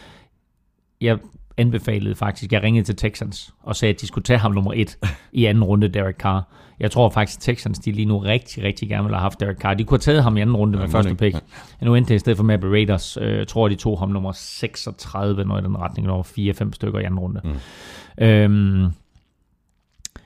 Jeg 1.01 1.17
anbefalede 1.57 2.15
faktisk, 2.15 2.51
jeg 2.51 2.63
ringede 2.63 2.85
til 2.85 2.95
Texans 2.95 3.53
og 3.63 3.75
sagde, 3.75 3.93
at 3.93 4.01
de 4.01 4.07
skulle 4.07 4.23
tage 4.23 4.39
ham 4.39 4.51
nummer 4.51 4.73
1 4.75 4.97
i 5.31 5.45
anden 5.45 5.63
runde, 5.63 5.87
Derek 5.87 6.15
Carr. 6.15 6.47
Jeg 6.79 6.91
tror 6.91 7.09
faktisk, 7.09 7.37
at 7.37 7.41
Texans 7.41 7.79
de 7.79 7.91
lige 7.91 8.05
nu 8.05 8.17
rigtig, 8.17 8.63
rigtig 8.63 8.89
gerne 8.89 9.03
ville 9.03 9.15
have 9.15 9.21
haft 9.21 9.39
Derek 9.39 9.57
Carr. 9.57 9.73
De 9.73 9.83
kunne 9.83 9.95
have 9.95 9.99
taget 9.99 10.23
ham 10.23 10.37
i 10.37 10.41
anden 10.41 10.55
runde 10.55 10.77
med 10.77 10.85
må 10.85 10.91
første 10.91 11.15
pick. 11.15 11.35
Ja. 11.81 11.85
Nu 11.85 11.95
endte 11.95 12.09
det 12.09 12.15
i 12.15 12.19
stedet 12.19 12.37
for 12.37 12.43
med 12.43 12.63
Raiders. 12.63 13.17
Øh, 13.21 13.37
Jeg 13.37 13.47
tror, 13.47 13.67
de 13.67 13.75
tog 13.75 13.99
ham 13.99 14.09
nummer 14.09 14.31
36, 14.31 15.45
noget 15.45 15.61
i 15.61 15.65
den 15.65 15.77
retning, 15.77 16.07
nummer 16.07 16.23
4-5 16.23 16.73
stykker 16.73 16.99
i 16.99 17.03
anden 17.03 17.19
runde. 17.19 17.41
Mm. 17.43 18.25
Øhm, 18.25 18.91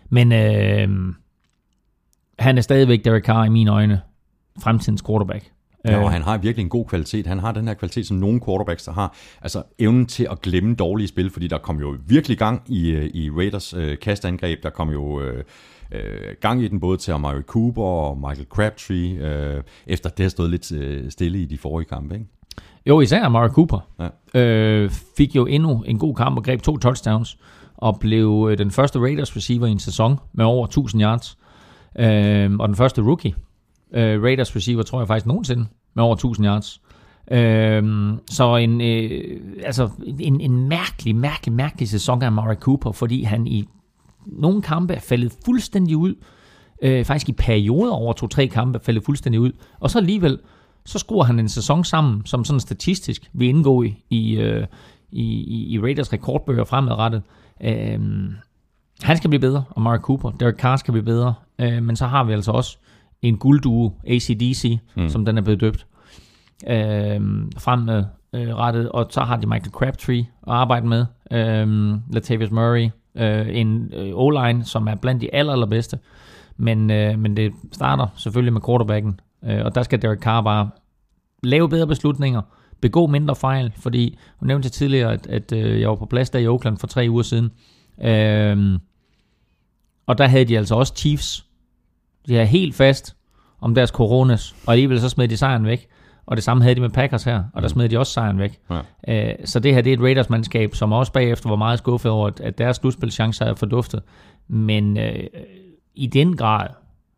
men 0.10 0.32
øhm, 0.32 1.16
han 2.40 2.58
er 2.58 2.62
stadigvæk 2.62 3.06
Derek 3.06 3.26
Carr 3.26 3.46
i 3.46 3.50
mine 3.50 3.72
øjne 3.72 4.02
fremtidens 4.60 5.02
quarterback. 5.08 5.52
Ja, 5.86 5.98
Øh, 5.98 6.04
og 6.04 6.12
han 6.12 6.22
har 6.22 6.38
virkelig 6.38 6.64
en 6.64 6.70
god 6.70 6.86
kvalitet. 6.86 7.28
Han 7.28 7.40
har 7.40 7.52
den 7.52 7.68
her 7.68 7.74
kvalitet, 7.74 8.08
som 8.08 8.18
nogle 8.18 8.42
quarterbacks 8.46 8.84
der 8.86 8.92
har. 8.92 9.16
Altså 9.42 9.64
evnen 9.80 10.06
til 10.06 10.28
at 10.32 10.42
glemme 10.42 10.76
dårlige 10.76 11.08
spil, 11.08 11.30
fordi 11.30 11.48
der 11.48 11.58
kom 11.58 11.80
jo 11.80 11.98
virkelig 12.08 12.38
gang 12.38 12.62
i, 12.68 12.90
øh, 12.90 13.06
i 13.14 13.30
Raiders 13.30 13.74
øh, 13.74 13.98
kastangreb. 14.00 14.64
Der 14.64 14.70
kom 14.70 14.90
jo 14.90 15.22
øh, 15.22 15.44
øh, 15.92 16.02
gang 16.42 16.64
i 16.64 16.68
den 16.68 16.80
både 16.80 16.98
til 16.98 17.12
Amari 17.12 17.42
Cooper 17.42 17.84
og 17.84 18.18
Michael 18.18 18.48
Crabtree, 18.50 19.10
øh, 19.12 19.64
efter 19.88 20.10
det 20.10 20.24
har 20.24 20.30
stået 20.30 20.50
lidt 20.50 20.72
øh, 20.72 21.12
stille 21.12 21.40
i 21.42 21.46
de 21.46 21.58
forrige 21.58 21.88
kampe. 21.88 22.16
Ikke? 22.16 22.28
Jo, 22.86 23.02
især 23.02 23.24
Amari 23.24 23.50
Cooper 23.50 23.88
Ja. 24.34 24.42
øh, 24.42 24.90
fik 25.18 25.36
jo 25.36 25.46
endnu 25.46 25.84
en 25.88 26.00
god 26.00 26.16
kamp 26.16 26.38
og 26.38 26.44
greb 26.44 26.62
to 26.62 26.78
touchdowns, 26.78 27.38
og 27.78 28.00
blev 28.00 28.48
øh, 28.52 28.58
den 28.58 28.72
første 28.72 29.00
Raiders 29.00 29.36
receiver 29.36 29.68
i 29.68 29.72
en 29.72 29.80
sæson 29.80 30.20
med 30.34 30.46
over 30.46 30.66
1000 30.66 31.02
yards, 31.02 31.38
øh, 32.00 32.52
og 32.60 32.68
den 32.68 32.76
første 32.76 33.02
rookie 33.02 33.34
øh, 33.94 34.24
Raiders 34.24 34.56
receiver, 34.56 34.84
tror 34.84 35.00
jeg 35.00 35.08
faktisk 35.08 35.26
nogensinde, 35.26 35.66
med 35.94 36.04
over 36.04 36.14
1000 36.14 36.48
yards. 36.48 36.82
Øh, 37.32 38.14
så 38.30 38.56
en, 38.56 38.82
øh, 38.82 39.42
altså 39.64 39.90
en, 40.20 40.42
en 40.42 40.70
mærkelig, 40.70 41.16
mærkelig, 41.16 41.54
mærkelig 41.54 41.90
sæson 41.90 42.22
af 42.22 42.32
Murray 42.32 42.56
Cooper, 42.56 42.92
fordi 42.92 43.24
han 43.24 43.48
i 43.48 43.68
nogle 44.26 44.62
kampe 44.62 44.94
er 44.94 45.00
faldet 45.00 45.38
fuldstændig 45.46 45.98
ud, 45.98 46.16
øh, 46.82 47.06
faktisk 47.06 47.30
i 47.30 47.34
perioder 47.34 47.94
over 47.94 48.14
to-tre 48.14 48.48
kampe 48.48 48.78
er 48.78 48.84
faldet 48.84 49.04
fuldstændig 49.04 49.40
ud, 49.40 49.52
og 49.80 49.90
så 49.90 50.00
alligevel, 50.00 50.40
så 50.86 51.00
skruer 51.00 51.24
han 51.24 51.40
en 51.40 51.50
sæson 51.50 51.84
sammen, 51.84 52.26
som 52.26 52.46
sådan 52.46 52.60
statistisk 52.60 53.30
vil 53.34 53.48
indgå 53.48 53.84
i, 53.84 53.96
i, 54.10 54.36
øh, 54.36 54.68
i, 55.12 55.24
i, 55.24 55.74
i 55.74 55.80
Raiders 55.80 56.14
rekordbøger 56.14 56.64
fremadrettet. 56.64 57.22
Øh, 57.64 58.00
han 59.02 59.18
skal 59.18 59.30
blive 59.30 59.40
bedre, 59.40 59.64
og 59.70 59.82
Mark 59.82 60.02
Cooper. 60.02 60.32
Derek 60.32 60.56
Carr 60.56 60.76
skal 60.76 60.92
blive 60.92 61.06
bedre. 61.06 61.34
Øh, 61.60 61.84
men 61.84 61.96
så 61.96 62.06
har 62.06 62.24
vi 62.24 62.34
altså 62.34 62.52
også 62.52 62.78
en 63.22 63.38
guldduo, 63.38 63.94
ACDC, 64.08 64.80
mm. 64.96 65.10
som 65.10 65.26
den 65.26 65.38
er 65.38 65.42
blevet 65.42 65.62
døbt, 65.62 65.86
øh, 66.68 67.22
fremadrettet. 67.58 68.90
Og 68.90 69.08
så 69.10 69.22
har 69.22 69.38
de 69.38 69.48
Michael 69.48 69.72
Crabtree 69.72 70.20
at 70.20 70.54
arbejde 70.54 70.88
med. 70.88 71.06
Øh, 71.32 71.96
Latavius 72.14 72.52
Murray. 72.52 72.90
Øh, 73.16 73.48
en 73.50 73.94
øh, 73.94 74.12
O-line, 74.14 74.64
som 74.66 74.88
er 74.88 74.96
blandt 74.96 75.22
de 75.22 75.36
aller, 75.36 75.54
allerbedste. 75.54 76.00
Men, 76.58 76.92
øh, 76.92 77.20
men 77.20 77.38
det 77.38 77.52
starter 77.72 78.08
selvfølgelig 78.16 78.54
med 78.54 78.62
quarterbacken. 78.66 79.20
Øh, 79.46 79.66
og 79.66 79.76
der 79.76 79.84
skal 79.84 80.02
Derek 80.02 80.20
Carr 80.20 80.42
bare 80.42 80.70
lave 81.44 81.70
bedre 81.70 81.88
beslutninger, 81.88 82.42
begå 82.82 83.08
mindre 83.08 83.36
fejl, 83.36 83.74
fordi 83.78 84.18
hun 84.38 84.48
nævnte 84.48 84.70
tidligere, 84.70 85.14
at, 85.14 85.28
at 85.28 85.52
øh, 85.52 85.82
jeg 85.82 85.90
var 85.90 85.96
på 85.96 86.06
plads 86.06 86.30
der 86.30 86.40
i 86.40 86.48
Oakland 86.48 86.78
for 86.78 86.88
tre 86.88 87.08
uger 87.10 87.24
siden. 87.24 87.52
Øhm, 88.04 88.78
og 90.08 90.18
der 90.18 90.28
havde 90.28 90.46
de 90.46 90.58
altså 90.58 90.76
også 90.76 90.94
Chiefs. 90.96 91.46
De 92.28 92.38
er 92.38 92.44
helt 92.44 92.76
fast 92.76 93.16
om 93.62 93.76
deres 93.76 93.90
coronas, 93.90 94.56
og 94.66 94.74
alligevel 94.74 95.02
så 95.02 95.10
smed 95.10 95.28
de 95.28 95.38
sejren 95.38 95.66
væk. 95.66 95.88
Og 96.26 96.38
det 96.38 96.44
samme 96.44 96.64
havde 96.64 96.76
de 96.76 96.82
med 96.82 96.90
Packers 96.90 97.24
her, 97.24 97.44
og 97.54 97.62
der 97.62 97.68
smed 97.68 97.90
de 97.90 98.00
også 98.00 98.14
sejren 98.14 98.40
væk. 98.40 98.60
Ja. 99.08 99.32
Øh, 99.32 99.36
så 99.46 99.60
det 99.60 99.74
her 99.74 99.82
det 99.82 99.90
er 99.90 99.98
et 99.98 100.02
Raiders-mandskab, 100.04 100.76
som 100.76 100.94
også 100.94 101.12
bagefter 101.12 101.50
var 101.50 101.56
meget 101.56 101.80
skuffet 101.80 102.12
over, 102.12 102.28
at, 102.28 102.40
at 102.40 102.58
deres 102.58 102.78
slutspilschancer 102.78 103.46
er 103.46 103.54
forduftet. 103.54 104.02
Men 104.48 104.98
øh, 104.98 105.24
i 105.96 106.08
den 106.08 106.38
grad 106.38 106.68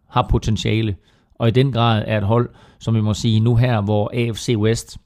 har 0.10 0.28
potentiale, 0.30 0.96
og 1.36 1.48
i 1.48 1.52
den 1.52 1.72
grad 1.72 2.04
er 2.08 2.18
et 2.18 2.24
hold, 2.24 2.50
som 2.80 2.96
vi 2.96 3.02
må 3.02 3.14
sige 3.14 3.40
nu 3.40 3.56
her, 3.56 3.82
hvor 3.82 4.12
AFC 4.14 4.56
West 4.58 4.98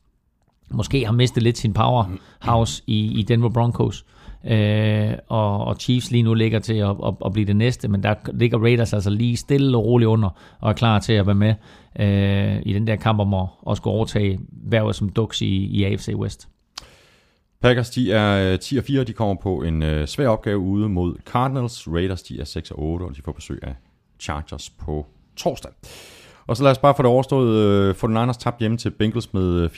måske 0.71 1.05
har 1.05 1.13
mistet 1.13 1.43
lidt 1.43 1.57
sin 1.57 1.73
powerhouse 1.73 2.83
i, 2.87 3.19
i 3.19 3.23
Denver 3.23 3.49
Broncos, 3.49 4.05
øh, 4.07 4.16
Øh, 4.47 5.13
og, 5.27 5.65
og 5.65 5.75
Chiefs 5.79 6.11
lige 6.11 6.23
nu 6.23 6.33
ligger 6.33 6.59
til 6.59 6.73
at, 6.73 6.89
at, 6.89 7.13
at 7.25 7.33
blive 7.33 7.45
det 7.45 7.55
næste, 7.55 7.87
men 7.87 8.03
der 8.03 8.15
ligger 8.33 8.59
Raiders 8.59 8.93
altså 8.93 9.09
lige 9.09 9.37
stille 9.37 9.77
og 9.77 9.85
roligt 9.85 10.07
under, 10.07 10.57
og 10.59 10.69
er 10.69 10.73
klar 10.73 10.99
til 10.99 11.13
at 11.13 11.27
være 11.27 11.35
med 11.35 11.53
øh, 11.99 12.61
i 12.65 12.73
den 12.73 12.87
der 12.87 12.95
kamp 12.95 13.19
om 13.19 13.33
at, 13.33 13.47
at 13.69 13.77
skulle 13.77 13.93
overtage 13.93 14.39
hvervet 14.49 14.95
som 14.95 15.09
duks 15.09 15.41
i, 15.41 15.65
i 15.65 15.83
AFC 15.83 16.09
West. 16.15 16.47
Packers, 17.61 17.89
de 17.89 18.11
er 18.11 18.53
øh, 18.53 18.59
10 18.59 18.77
og 18.77 18.83
4, 18.83 19.03
de 19.03 19.13
kommer 19.13 19.35
på 19.35 19.61
en 19.61 19.83
øh, 19.83 20.07
svær 20.07 20.27
opgave 20.27 20.57
ude 20.57 20.89
mod 20.89 21.15
Cardinals. 21.25 21.87
Raiders, 21.87 22.23
de 22.23 22.39
er 22.39 22.45
6 22.45 22.71
og 22.71 22.79
8, 22.79 23.03
og 23.03 23.15
de 23.15 23.21
får 23.21 23.31
besøg 23.31 23.59
af 23.63 23.75
Chargers 24.19 24.69
på 24.69 25.05
torsdag. 25.35 25.71
Og 26.47 26.57
så 26.57 26.63
lad 26.63 26.71
os 26.71 26.77
bare 26.77 26.93
få 26.97 27.03
det 27.03 27.09
overstået. 27.11 27.55
Øh, 27.55 27.95
49ers 27.95 28.33
tabte 28.39 28.59
hjemme 28.59 28.77
til 28.77 28.89
Bengals 28.89 29.33
med 29.33 29.43
øh, 29.43 29.69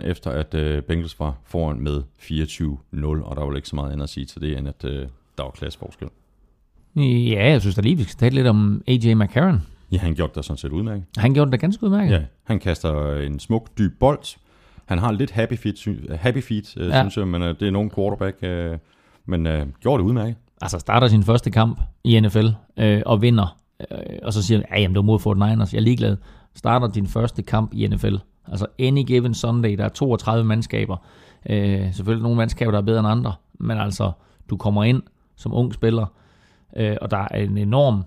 24-14, 0.00 0.06
efter 0.06 0.30
at 0.30 0.54
øh, 0.54 0.82
Bengals 0.82 1.20
var 1.20 1.34
foran 1.44 1.80
med 1.80 2.02
24-0, 2.20 3.24
og 3.24 3.36
der 3.36 3.44
var 3.44 3.56
ikke 3.56 3.68
så 3.68 3.76
meget 3.76 3.92
andet 3.92 4.02
at 4.02 4.08
sige 4.10 4.26
til 4.26 4.40
det, 4.40 4.58
end 4.58 4.68
at 4.68 4.84
øh, 4.84 5.06
der 5.38 5.42
var 5.42 5.50
klasseforskel. 5.50 6.08
Ja, 6.96 7.50
jeg 7.50 7.60
synes 7.60 7.76
da 7.76 7.80
lige, 7.82 7.96
vi 7.96 8.02
skal 8.02 8.16
tale 8.16 8.34
lidt 8.34 8.46
om 8.46 8.82
AJ 8.88 9.14
McCarron. 9.14 9.62
Ja, 9.92 9.98
han 9.98 10.14
gjorde 10.14 10.32
det 10.34 10.44
sådan 10.44 10.58
set 10.58 10.72
udmærket. 10.72 11.04
Han 11.16 11.34
gjorde 11.34 11.50
det 11.50 11.60
ganske 11.60 11.84
udmærket. 11.84 12.12
Ja, 12.12 12.20
han 12.44 12.58
kaster 12.58 13.16
en 13.16 13.38
smuk, 13.40 13.78
dyb 13.78 13.92
bold. 14.00 14.36
Han 14.86 14.98
har 14.98 15.12
lidt 15.12 15.30
happy 15.30 15.54
feet, 15.58 15.78
sy- 15.78 15.88
happy 16.14 16.42
feet 16.42 16.74
øh, 16.76 16.88
Ja. 16.88 17.00
synes 17.02 17.16
jeg, 17.16 17.28
men 17.28 17.42
øh, 17.42 17.54
det 17.60 17.68
er 17.68 17.70
nogen 17.72 17.90
quarterback, 17.90 18.36
øh, 18.42 18.78
Men 19.26 19.46
øh, 19.46 19.66
gjorde 19.80 20.02
det 20.02 20.08
udmærket. 20.08 20.36
Altså 20.62 20.78
starter 20.78 21.08
sin 21.08 21.22
første 21.22 21.50
kamp 21.50 21.80
i 22.04 22.20
NFL 22.20 22.46
øh, 22.76 23.02
og 23.06 23.22
vinder, 23.22 23.44
øh, 23.44 23.61
og 24.22 24.32
så 24.32 24.42
siger 24.42 24.58
han, 24.58 24.66
ja, 24.70 24.80
jamen, 24.80 24.94
det 24.94 24.98
var 24.98 25.02
mod 25.02 25.18
Fort 25.18 25.36
Niners, 25.36 25.72
jeg 25.72 25.78
er 25.78 25.82
ligeglad. 25.82 26.16
Starter 26.54 26.88
din 26.88 27.06
første 27.06 27.42
kamp 27.42 27.74
i 27.74 27.86
NFL. 27.86 28.16
Altså 28.48 28.66
any 28.78 29.04
given 29.06 29.34
Sunday, 29.34 29.78
der 29.78 29.84
er 29.84 29.88
32 29.88 30.44
mandskaber. 30.44 30.96
Øh, 31.50 31.94
selvfølgelig 31.94 32.22
nogle 32.22 32.36
mandskaber, 32.36 32.70
der 32.70 32.78
er 32.78 32.82
bedre 32.82 32.98
end 32.98 33.08
andre, 33.08 33.32
men 33.60 33.78
altså, 33.78 34.12
du 34.50 34.56
kommer 34.56 34.84
ind 34.84 35.02
som 35.36 35.54
ung 35.54 35.74
spiller, 35.74 36.06
øh, 36.76 36.96
og 37.00 37.10
der 37.10 37.28
er 37.30 37.44
en 37.44 37.58
enorm 37.58 38.04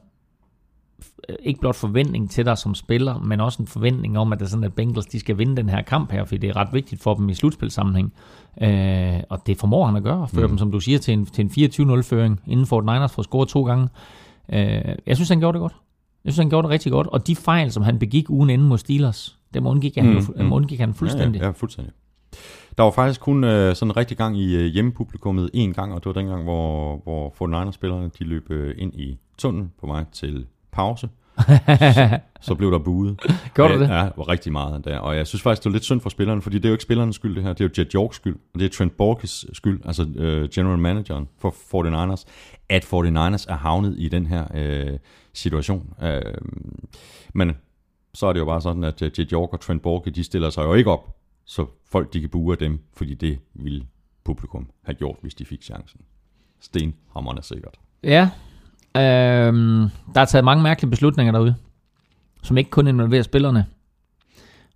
øh, 1.30 1.36
ikke 1.44 1.60
blot 1.60 1.76
forventning 1.76 2.30
til 2.30 2.46
dig 2.46 2.58
som 2.58 2.76
spiller, 2.76 3.20
men 3.20 3.40
også 3.40 3.62
en 3.62 3.68
forventning 3.68 4.18
om, 4.18 4.34
at 4.34 4.40
det 4.40 4.46
er 4.46 4.50
sådan, 4.50 4.64
at 4.64 4.74
Bengals 4.74 5.06
de 5.06 5.20
skal 5.20 5.38
vinde 5.38 5.56
den 5.56 5.70
her 5.70 5.82
kamp 5.82 6.12
her, 6.12 6.26
fordi 6.26 6.38
det 6.38 6.50
er 6.50 6.56
ret 6.56 6.74
vigtigt 6.74 7.02
for 7.02 7.14
dem 7.14 7.30
i 7.30 7.34
slutspilsammenhæng. 7.34 8.14
Øh, 8.62 9.20
og 9.30 9.48
det 9.48 9.58
formår 9.58 9.86
han 9.86 9.96
at 9.96 10.04
gøre, 10.04 10.28
føre 10.28 10.48
mm. 10.48 10.50
dem, 10.50 10.58
som 10.58 10.72
du 10.72 10.80
siger, 10.80 11.00
til 11.00 11.14
en, 11.14 11.26
til 11.26 11.44
en 11.44 11.70
24-0-føring 11.92 12.42
inden 12.48 12.66
Fort 12.66 12.86
Niners 12.86 13.12
for 13.12 13.22
at 13.22 13.26
score 13.26 13.46
to 13.46 13.64
gange. 13.64 13.90
Øh, 14.54 14.96
jeg 15.06 15.16
synes, 15.16 15.30
han 15.30 15.40
gjorde 15.40 15.54
det 15.54 15.62
godt. 15.62 15.76
Jeg 16.26 16.34
synes, 16.34 16.44
han 16.44 16.50
gjorde 16.50 16.66
det 16.66 16.72
rigtig 16.72 16.92
godt. 16.92 17.08
Og 17.08 17.28
de 17.28 17.36
fejl, 17.36 17.72
som 17.72 17.84
han 17.84 18.00
begik 18.00 18.30
ugen 18.30 18.50
inden 18.50 18.68
mod 18.68 18.78
Steelers, 18.78 19.40
dem 19.54 19.66
undgik, 19.66 19.96
han, 19.96 20.14
mm. 20.14 20.34
dem 20.38 20.54
undgik 20.54 20.80
han 20.80 20.94
fuldstændig. 20.94 21.40
Ja, 21.40 21.46
ja, 21.46 21.50
ja 21.50 21.52
fuldstændig. 21.52 21.94
Der 22.78 22.84
var 22.84 22.92
faktisk 22.92 23.22
kun 23.22 23.44
øh, 23.44 23.76
sådan 23.76 23.92
en 23.92 23.98
rigtig 23.98 24.18
gang 24.18 24.40
i 24.40 24.56
øh, 24.56 24.66
hjemmepublikummet 24.66 25.50
en 25.54 25.74
gang, 25.74 25.94
og 25.94 26.04
det 26.04 26.06
var 26.06 26.22
dengang, 26.22 26.44
hvor, 26.44 26.98
hvor 27.04 27.30
49ers-spillerne 27.30 28.10
de 28.20 28.24
løb 28.24 28.52
øh, 28.52 28.76
ind 28.78 28.94
i 28.94 29.20
tunnelen 29.38 29.72
på 29.80 29.88
vej 29.88 30.06
til 30.12 30.46
pause. 30.72 31.10
Så, 31.38 32.20
så 32.42 32.56
blev 32.56 32.72
der 32.72 32.80
buet. 32.80 33.20
Gjorde 33.56 33.74
du 33.74 33.80
det? 33.80 33.90
Ja, 33.90 34.10
var 34.18 34.28
rigtig 34.28 34.52
meget 34.52 34.86
der. 34.86 34.98
Og 34.98 35.18
jeg 35.18 35.28
synes 35.28 35.42
faktisk, 35.42 35.64
det 35.64 35.70
var 35.70 35.74
lidt 35.74 35.84
synd 35.84 36.02
for 36.02 36.10
spillerne, 36.10 36.42
fordi 36.42 36.58
det 36.58 36.66
er 36.66 36.70
jo 36.70 36.74
ikke 36.74 36.84
spillernes 36.84 37.16
skyld 37.16 37.36
det 37.36 37.44
her, 37.44 37.54
det 37.54 37.62
er 37.62 37.66
jo 37.66 37.74
Jet 37.78 37.92
Yorks 37.92 38.16
skyld, 38.16 38.36
og 38.54 38.60
det 38.60 38.66
er 38.66 38.70
Trent 38.70 38.98
Borges 38.98 39.46
skyld, 39.54 39.82
altså 39.86 40.08
øh, 40.16 40.50
general 40.50 40.78
manageren 40.78 41.28
for 41.40 41.50
49ers, 41.50 42.24
at 42.70 42.86
49ers 42.86 43.46
er 43.52 43.58
havnet 43.58 43.96
i 43.98 44.10
den 44.10 44.26
her 44.26 44.46
øh, 44.54 45.00
situation. 45.34 45.94
Øh, 46.02 46.22
men 47.34 47.52
så 48.14 48.28
er 48.28 48.34
det 48.34 48.40
jo 48.40 48.46
bare 48.46 48.62
sådan, 48.62 48.84
at 48.84 49.02
Jet 49.02 49.30
York 49.30 49.54
og 49.54 49.60
Trent 49.60 49.82
Borge, 49.82 50.12
de 50.12 50.24
stiller 50.24 50.50
sig 50.50 50.64
jo 50.64 50.74
ikke 50.74 50.92
op, 50.92 51.16
så 51.46 51.66
folk 51.92 52.14
de 52.14 52.20
kan 52.20 52.30
bue 52.30 52.52
af 52.52 52.58
dem, 52.58 52.80
fordi 52.94 53.14
det 53.14 53.40
ville 53.54 53.86
publikum 54.24 54.70
have 54.84 54.96
gjort, 54.96 55.16
hvis 55.22 55.36
de 55.36 55.46
fik 55.46 55.64
chancen. 55.64 56.02
Stenhammerne 56.60 57.44
sikkert. 57.44 57.80
Ja, 58.04 58.30
øhm, 58.96 59.90
der 60.16 60.22
er 60.22 60.26
taget 60.26 60.46
mange 60.46 60.64
mærkelige 60.64 60.90
beslutninger 60.90 61.32
derude, 61.34 61.56
som 62.44 62.58
ikke 62.58 62.70
kun 62.70 62.88
involverer 62.88 63.22
spillerne. 63.24 63.66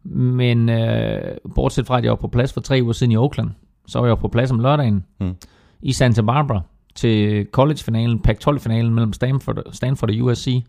Men 0.04 0.70
øh, 0.70 1.38
bortset 1.56 1.88
fra, 1.88 1.98
at 1.98 2.04
jeg 2.04 2.10
var 2.10 2.16
på 2.16 2.28
plads 2.28 2.54
for 2.54 2.62
tre 2.62 2.80
uger 2.84 2.94
siden 2.94 3.12
i 3.12 3.18
Oakland, 3.18 3.50
så 3.88 4.00
var 4.00 4.08
jeg 4.08 4.18
på 4.18 4.28
plads 4.28 4.52
om 4.52 4.60
lørdagen 4.60 5.06
Mm. 5.20 5.36
i 5.82 5.94
Santa 5.94 6.22
Barbara 6.22 6.62
til 6.96 7.48
college-finalen, 7.52 8.20
Pac-12-finalen 8.28 8.94
mellem 8.94 9.14
Stanford, 9.14 9.64
Stanford 9.72 10.10
og 10.10 10.16
USC. 10.22 10.66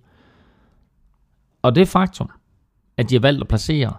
Og 1.63 1.75
det 1.75 1.89
faktum, 1.89 2.31
at 2.97 3.11
de 3.11 3.15
har 3.15 3.21
valgt 3.21 3.41
at 3.41 3.49
placere 3.49 3.93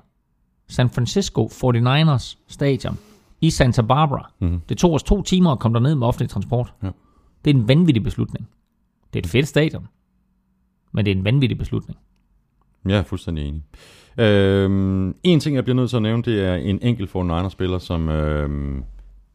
San 0.69 0.90
Francisco 0.90 1.49
49ers 1.53 2.38
stadion 2.48 2.98
i 3.41 3.49
Santa 3.49 3.82
Barbara. 3.82 4.32
Mhm. 4.40 4.61
Det 4.69 4.78
tog 4.78 4.94
os 4.94 5.03
to 5.03 5.22
timer 5.22 5.52
at 5.52 5.60
komme 5.60 5.76
derned 5.80 5.95
med 5.95 6.07
offentlig 6.07 6.30
transport. 6.30 6.73
Ja. 6.84 6.90
Det 7.45 7.52
er 7.52 7.60
en 7.60 7.68
vanvittig 7.68 8.03
beslutning. 8.03 8.48
Det 9.14 9.20
er 9.20 9.24
et 9.24 9.30
fedt 9.30 9.48
stadion, 9.48 9.88
men 10.92 11.06
det 11.06 11.12
er 11.12 11.16
en 11.16 11.26
vanvittig 11.26 11.58
beslutning. 11.58 12.00
Jeg 12.86 12.98
er 12.98 13.04
fuldstændig 13.04 13.46
enig. 13.46 13.64
Øhm, 14.18 15.16
en 15.24 15.40
ting, 15.40 15.56
jeg 15.56 15.64
bliver 15.64 15.76
nødt 15.76 15.90
til 15.90 15.98
at 15.98 16.02
nævne, 16.02 16.24
det 16.24 16.46
er 16.46 16.56
en 16.56 16.80
enkelt 16.82 17.10
49ers-spiller, 17.16 17.78
som 17.78 18.10
øhm, 18.10 18.84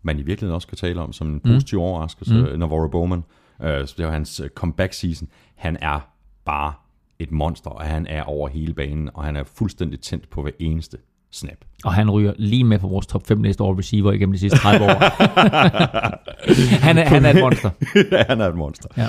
man 0.03 0.19
i 0.19 0.23
virkeligheden 0.23 0.55
også 0.55 0.69
kan 0.69 0.79
tale 0.79 1.01
om 1.01 1.13
som 1.13 1.29
en 1.29 1.41
positiv 1.41 1.79
mm. 1.79 1.83
overraskelse, 1.83 2.35
mm. 2.35 2.59
Navarro 2.59 2.89
Bowman. 2.89 3.25
Øh, 3.63 3.87
så 3.87 3.95
det 3.97 4.07
var 4.07 4.13
hans 4.13 4.41
øh, 4.41 4.51
comeback-season. 4.61 5.27
Han 5.55 5.77
er 5.81 6.01
bare 6.45 6.73
et 7.19 7.31
monster, 7.31 7.71
og 7.71 7.85
han 7.85 8.07
er 8.07 8.23
over 8.23 8.49
hele 8.49 8.75
banen, 8.75 9.11
og 9.15 9.25
han 9.25 9.37
er 9.37 9.45
fuldstændig 9.45 10.01
tændt 10.01 10.31
på 10.31 10.43
hver 10.43 10.53
eneste 10.59 10.99
snap. 11.33 11.57
Og 11.85 11.95
han 11.95 12.11
ryger 12.11 12.33
lige 12.39 12.65
med 12.65 12.79
på 12.79 12.89
vores 12.89 13.07
top 13.07 13.27
5 13.27 13.39
næste 13.39 13.63
år 13.63 13.79
receiver 13.79 14.13
igennem 14.13 14.33
de 14.33 14.39
sidste 14.39 14.59
30 14.59 14.85
år. 14.85 14.89
han, 16.85 16.99
er, 16.99 17.05
han 17.05 17.25
er 17.25 17.31
et 17.31 17.41
monster. 17.41 17.71
han 18.31 18.41
er 18.41 18.49
et 18.49 18.55
monster. 18.57 18.89
Ja. 18.97 19.07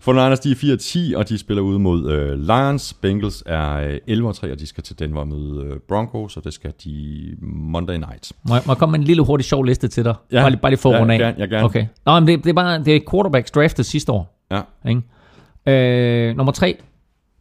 For 0.00 0.12
Niners, 0.12 0.40
de 0.40 0.50
er 0.50 1.12
4-10, 1.14 1.18
og 1.18 1.28
de 1.28 1.38
spiller 1.38 1.62
ude 1.62 1.78
mod 1.78 2.10
øh, 2.10 2.38
Lions. 2.40 2.94
Bengals 2.94 3.42
er 3.46 3.72
øh, 4.08 4.30
11-3, 4.30 4.52
og 4.52 4.58
de 4.60 4.66
skal 4.66 4.82
til 4.84 4.98
Denver 4.98 5.24
med 5.24 5.64
øh, 5.64 5.76
Broncos, 5.88 6.36
og 6.36 6.44
det 6.44 6.52
skal 6.52 6.72
de 6.84 7.24
Monday 7.42 7.96
night. 7.96 8.32
Må 8.48 8.54
jeg, 8.54 8.62
må 8.66 8.72
jeg 8.72 8.78
komme 8.78 8.90
med 8.90 8.98
en 8.98 9.04
lille 9.04 9.22
hurtig 9.22 9.44
sjov 9.44 9.62
liste 9.64 9.88
til 9.88 10.04
dig? 10.04 10.14
Ja. 10.32 10.40
Bare, 10.40 10.50
lige- 10.50 10.60
bare 10.60 10.70
lige 10.72 10.80
få 10.80 10.92
Ja, 10.92 11.00
rundt 11.00 11.12
af. 11.12 11.18
ja, 11.38 11.44
gerne. 11.44 11.64
Okay. 11.64 11.86
Nå, 12.06 12.20
men 12.20 12.28
det, 12.28 12.44
det, 12.44 12.50
er 12.50 12.54
bare 12.54 12.84
det 12.84 12.96
er 12.96 13.00
quarterbacks 13.10 13.50
draftet 13.50 13.86
sidste 13.86 14.12
år. 14.12 14.46
Ja, 14.50 14.60
Ikke? 14.88 16.28
Øh, 16.28 16.36
nummer 16.36 16.52
3, 16.52 16.76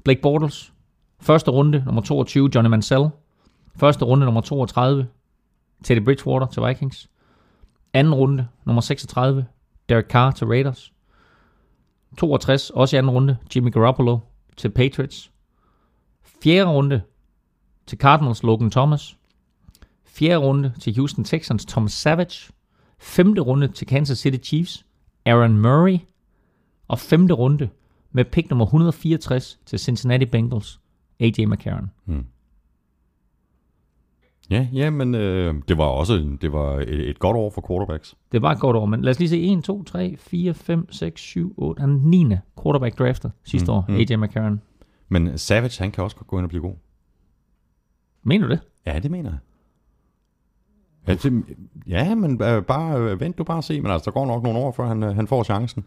Blake 0.06 0.22
Bortles. 0.22 0.72
Første 1.22 1.52
runde, 1.52 1.84
nummer 1.86 2.02
22, 2.02 2.50
Johnny 2.56 2.70
Mansell. 2.70 3.04
Første 3.76 4.06
runde, 4.06 4.26
nummer 4.26 4.41
32, 4.41 5.08
Teddy 5.84 6.00
Bridgewater 6.00 6.48
til 6.48 6.64
Vikings. 6.64 7.10
Anden 7.94 8.14
runde, 8.14 8.48
nummer 8.66 8.82
36, 8.82 9.45
Derek 9.90 10.06
Carr 10.06 10.32
til 10.32 10.48
Raiders. 10.48 10.94
62, 12.18 12.70
også 12.70 12.95
i 12.95 12.98
anden 12.98 13.10
runde, 13.10 13.38
Jimmy 13.56 13.72
Garoppolo 13.72 14.20
til 14.58 14.70
Patriots. 14.70 15.32
Fjerde 16.44 16.70
runde 16.70 17.02
til 17.88 17.98
Cardinals, 17.98 18.44
Logan 18.44 18.72
Thomas. 18.72 19.18
Fjerde 20.06 20.38
runde 20.38 20.74
til 20.80 20.95
Houston 20.95 21.24
Texans, 21.24 21.66
Tom 21.66 21.88
Savage. 21.88 22.54
Femte 23.00 23.41
runde 23.41 23.68
til 23.68 23.88
Kansas 23.88 24.18
City 24.18 24.48
Chiefs, 24.48 24.86
Aaron 25.26 25.58
Murray. 25.58 25.98
Og 26.88 27.00
femte 27.00 27.34
runde 27.34 27.70
med 28.12 28.26
pick 28.26 28.50
nummer 28.50 28.66
164 28.66 29.60
til 29.66 29.80
Cincinnati 29.80 30.26
Bengals, 30.26 30.80
AJ 31.20 31.45
McCarron. 31.45 31.91
Hmm 32.06 32.26
ja, 34.54 34.68
ja 34.74 34.90
men 34.90 35.16
øh, 35.16 35.56
det 35.68 35.78
var 35.78 35.84
også 35.86 36.14
en- 36.14 36.38
det 36.42 36.52
var 36.54 36.74
et, 36.80 37.10
et 37.10 37.20
godt 37.20 37.38
år 37.38 37.50
for 37.50 37.66
quarterbacks. 37.68 38.16
Det 38.32 38.42
var 38.42 38.52
et 38.52 38.60
godt 38.60 38.76
år, 38.78 38.86
men 38.86 39.02
lad 39.02 39.12
os 39.12 39.20
lige 39.20 39.30
se 39.30 39.44
1, 39.58 39.64
2, 39.64 39.84
3, 39.84 40.16
4, 40.20 40.54
5, 40.54 40.92
6, 40.92 41.22
7, 41.22 41.54
8. 41.58 41.80
Han 41.82 41.90
er 41.90 41.94
den 41.98 42.10
9. 42.10 42.36
quarterback 42.64 43.00
draftet 43.00 43.32
sidste 43.44 43.72
Mm, 43.72 43.76
år, 43.78 43.86
mm. 43.90 43.96
AJ 43.96 44.16
McCarron. 44.16 44.62
Men 45.10 45.38
Savage, 45.38 45.84
han 45.84 45.92
kan 45.92 46.04
også 46.04 46.16
godt 46.16 46.28
gå 46.28 46.38
ind 46.38 46.44
og 46.46 46.50
blive 46.50 46.62
god. 46.62 46.76
Mener 48.24 48.48
du 48.48 48.52
det? 48.52 48.60
Ja, 48.86 49.00
det 49.00 49.12
mener 49.12 49.30
jeg. 49.30 49.40
Ja, 51.08 51.14
det, 51.14 51.44
ja 51.88 52.16
men 52.16 52.42
øh, 52.44 52.64
bare 52.64 52.98
øh, 53.00 53.20
vent 53.20 53.38
du 53.38 53.44
bare 53.44 53.58
og 53.58 53.64
se, 53.64 53.82
men 53.82 53.92
altså, 53.92 54.06
der 54.06 54.12
går 54.12 54.26
nok 54.26 54.44
nogle 54.44 54.60
år, 54.60 54.72
før 54.72 54.88
han, 54.88 55.04
øh, 55.04 55.16
han 55.16 55.28
får 55.28 55.44
chancen. 55.44 55.84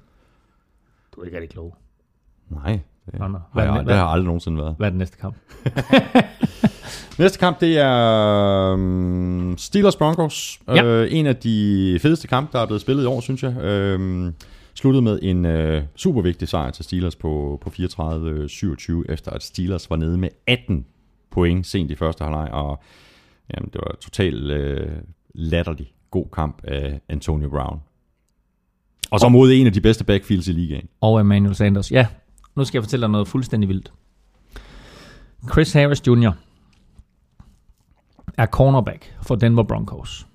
Du 1.15 1.21
er 1.21 1.25
ikke 1.25 1.37
rigtig 1.37 1.51
klog. 1.51 1.77
Nej, 2.49 2.81
det, 3.07 3.19
Nå, 3.19 3.29
nå. 3.29 3.39
har 3.53 3.63
jeg, 3.63 3.73
Hvad- 3.73 3.85
det 3.85 3.93
har 3.95 4.01
jeg 4.03 4.09
aldrig 4.11 4.27
nogensinde 4.27 4.59
været. 4.59 4.75
Hvad 4.79 4.87
er 4.87 4.91
den 4.91 4.99
næste 4.99 5.19
kamp? 5.19 5.37
Næste 7.19 7.39
kamp, 7.39 7.61
det 7.61 7.79
er 7.79 8.73
um, 8.73 9.55
Steelers 9.59 9.97
Broncos. 9.97 10.61
Ja. 10.69 10.85
Øh, 10.85 11.09
en 11.13 11.27
af 11.27 11.37
de 11.37 11.99
fedeste 12.03 12.29
kampe, 12.29 12.53
der 12.53 12.63
er 12.63 12.67
blevet 12.67 12.81
spillet 12.81 13.03
i 13.03 13.07
år, 13.07 13.21
synes 13.21 13.43
jeg. 13.43 13.57
Øh, 13.57 14.33
sluttede 14.75 15.03
med 15.03 15.19
en 15.23 15.45
øh, 15.45 15.83
super 15.95 16.23
vigtig 16.23 16.49
sejr 16.49 16.71
til 16.71 16.85
Steelers 16.85 17.17
på, 17.17 17.59
på 17.63 17.71
34-27, 17.71 19.13
efter 19.13 19.31
at 19.31 19.43
Steelers 19.43 19.91
var 19.91 19.97
nede 19.97 20.19
med 20.19 20.29
18 20.47 20.87
point 21.31 21.67
sent 21.67 21.91
i 21.91 21.95
første 21.95 22.25
halvleg, 22.25 22.49
og 22.53 22.83
jamen, 23.55 23.71
det 23.73 23.81
var 23.87 23.97
totalt 24.01 24.51
øh, 24.51 24.89
latterlig 25.35 25.93
god 26.11 26.27
kamp 26.33 26.61
af 26.65 27.01
Antonio 27.09 27.49
Brown. 27.49 27.81
Og 29.11 29.21
så 29.21 29.29
mod 29.29 29.53
en 29.53 29.67
af 29.67 29.73
de 29.73 29.81
bedste 29.81 30.05
backfields 30.05 30.49
i 30.49 30.53
ligaen. 30.53 30.89
Og 31.01 31.21
Emmanuel 31.21 31.55
Sanders. 31.55 31.93
Ja, 31.93 32.07
nu 32.57 32.65
skal 32.65 32.79
jeg 32.79 32.85
fortælle 32.85 33.03
dig 33.03 33.11
noget 33.11 33.29
fuldstændig 33.29 33.69
vildt. 33.69 33.93
Chris 35.53 35.73
Harris 35.73 36.07
Jr 36.07 36.31
er 38.37 38.47
cornerback 38.47 39.17
for 39.23 39.35
Denver 39.35 39.63
Broncos. 39.63 40.27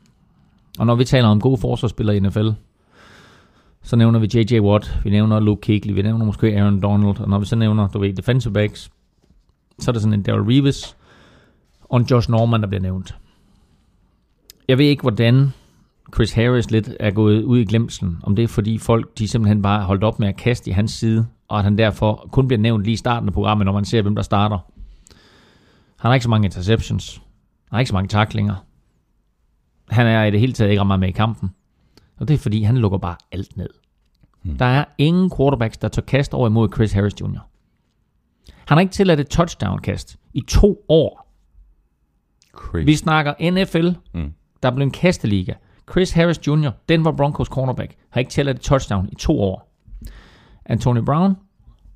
Og 0.79 0.85
når 0.85 0.95
vi 0.95 1.05
taler 1.05 1.27
om 1.27 1.41
gode 1.41 1.57
forsvarsspillere 1.57 2.17
i 2.17 2.19
NFL, 2.19 2.49
så 3.83 3.95
nævner 3.95 4.19
vi 4.19 4.27
J.J. 4.33 4.59
Watt, 4.59 4.99
vi 5.03 5.09
nævner 5.09 5.39
Luke 5.39 5.61
Kuechly, 5.65 5.93
vi 5.93 6.01
nævner 6.01 6.25
måske 6.25 6.57
Aaron 6.57 6.81
Donald, 6.81 7.19
og 7.19 7.29
når 7.29 7.39
vi 7.39 7.45
så 7.45 7.55
nævner, 7.55 7.87
du 7.87 7.99
ved, 7.99 8.13
defensive 8.13 8.53
backs, 8.53 8.91
så 9.79 9.91
er 9.91 9.93
der 9.93 9.99
sådan 9.99 10.13
en 10.13 10.23
Daryl 10.23 10.41
Reeves 10.41 10.97
og 11.81 11.99
en 11.99 12.05
Josh 12.05 12.31
Norman, 12.31 12.61
der 12.61 12.67
bliver 12.67 12.81
nævnt. 12.81 13.15
Jeg 14.67 14.77
ved 14.77 14.85
ikke, 14.85 15.01
hvordan 15.01 15.53
Chris 16.13 16.33
Harris 16.33 16.71
lidt 16.71 16.89
er 16.99 17.11
gået 17.11 17.43
ud 17.43 17.59
i 17.59 17.65
glemselen, 17.65 18.17
om 18.23 18.35
det 18.35 18.43
er 18.43 18.47
fordi 18.47 18.77
folk, 18.77 19.17
de 19.17 19.27
simpelthen 19.27 19.61
bare 19.61 19.79
har 19.79 19.87
holdt 19.87 20.03
op 20.03 20.19
med 20.19 20.27
at 20.27 20.37
kaste 20.37 20.69
i 20.69 20.73
hans 20.73 20.91
side, 20.91 21.27
og 21.47 21.57
at 21.57 21.63
han 21.63 21.77
derfor 21.77 22.27
kun 22.31 22.47
bliver 22.47 22.61
nævnt 22.61 22.83
lige 22.83 22.93
i 22.93 22.97
starten 22.97 23.29
af 23.29 23.33
programmet, 23.33 23.65
når 23.65 23.73
man 23.73 23.85
ser, 23.85 24.01
hvem 24.01 24.15
der 24.15 24.21
starter. 24.21 24.57
Han 25.99 26.09
har 26.09 26.13
ikke 26.13 26.23
så 26.23 26.29
mange 26.29 26.45
interceptions. 26.45 27.21
Han 27.71 27.75
har 27.75 27.79
ikke 27.79 27.89
så 27.89 27.93
mange 27.95 28.07
taklinger. 28.07 28.55
Han 29.89 30.07
er 30.07 30.23
i 30.23 30.31
det 30.31 30.39
hele 30.39 30.53
taget 30.53 30.71
ikke 30.71 30.85
meget 30.85 30.99
med 30.99 31.07
i 31.07 31.11
kampen. 31.11 31.49
Og 32.17 32.27
det 32.27 32.33
er 32.33 32.37
fordi, 32.37 32.63
han 32.63 32.77
lukker 32.77 32.97
bare 32.97 33.15
alt 33.31 33.57
ned. 33.57 33.69
Hmm. 34.43 34.57
Der 34.57 34.65
er 34.65 34.85
ingen 34.97 35.31
quarterbacks, 35.37 35.77
der 35.77 35.87
tør 35.87 36.01
kaste 36.01 36.33
over 36.33 36.47
imod 36.47 36.69
Chris 36.75 36.91
Harris 36.91 37.21
Jr. 37.21 37.25
Han 38.67 38.77
har 38.77 38.79
ikke 38.79 38.91
tilladt 38.93 39.19
et 39.19 39.29
touchdown-kast 39.29 40.17
i 40.33 40.41
to 40.47 40.85
år. 40.89 41.27
Crazy. 42.51 42.85
Vi 42.85 42.95
snakker 42.95 43.33
NFL, 43.51 43.89
Mm. 44.13 44.33
der 44.63 44.71
blev 44.71 44.85
en 44.85 44.91
kasteliga. 44.91 45.53
Chris 45.91 46.11
Harris 46.11 46.47
Jr., 46.47 46.69
Denver 46.89 47.11
Broncos 47.11 47.47
cornerback, 47.47 47.95
har 48.09 48.19
ikke 48.19 48.31
tæller 48.31 48.53
et 48.53 48.59
touchdown 48.61 49.09
i 49.11 49.15
to 49.15 49.39
år. 49.41 49.71
Antonio 50.65 51.03
Brown 51.05 51.35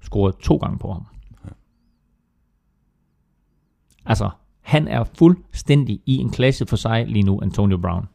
scorede 0.02 0.38
to 0.42 0.56
gange 0.58 0.80
på 0.80 0.92
ham. 0.94 1.06
Altså, 4.06 4.30
han 4.66 4.88
er 4.88 5.04
fuldstændig 5.04 6.00
i 6.06 6.16
en 6.18 6.30
klasse 6.30 6.66
for 6.66 6.76
sig 6.76 7.08
lige 7.08 7.24
nu, 7.24 7.40
Antonio 7.42 7.78
Brown. 7.78 8.08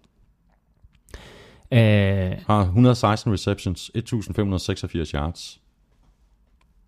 Øh, 1.73 2.33
Har 2.47 2.61
116 2.61 3.33
receptions, 3.33 3.91
1586 3.95 5.11
yards. 5.11 5.61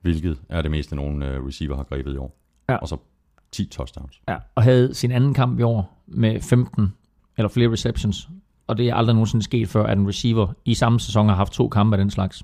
Hvilket 0.00 0.38
er 0.48 0.62
det 0.62 0.70
meste, 0.70 0.96
nogen 0.96 1.22
uh, 1.22 1.46
receiver 1.46 1.76
har 1.76 1.82
grebet 1.82 2.14
i 2.14 2.16
år. 2.16 2.36
Ja. 2.68 2.76
Og 2.76 2.88
så 2.88 2.96
10 3.52 3.66
touchdowns. 3.66 4.20
ja, 4.28 4.36
og 4.54 4.62
havde 4.62 4.94
sin 4.94 5.12
anden 5.12 5.34
kamp 5.34 5.58
i 5.58 5.62
år 5.62 6.02
med 6.06 6.40
15 6.40 6.92
eller 7.36 7.48
flere 7.48 7.72
receptions. 7.72 8.28
Og 8.66 8.78
det 8.78 8.88
er 8.88 8.94
aldrig 8.94 9.14
nogensinde 9.14 9.44
sket 9.44 9.68
før, 9.68 9.86
at 9.86 9.98
en 9.98 10.08
receiver 10.08 10.52
i 10.64 10.74
samme 10.74 11.00
sæson 11.00 11.28
har 11.28 11.36
haft 11.36 11.52
to 11.52 11.68
kampe 11.68 11.96
af 11.96 11.98
den 11.98 12.10
slags. 12.10 12.42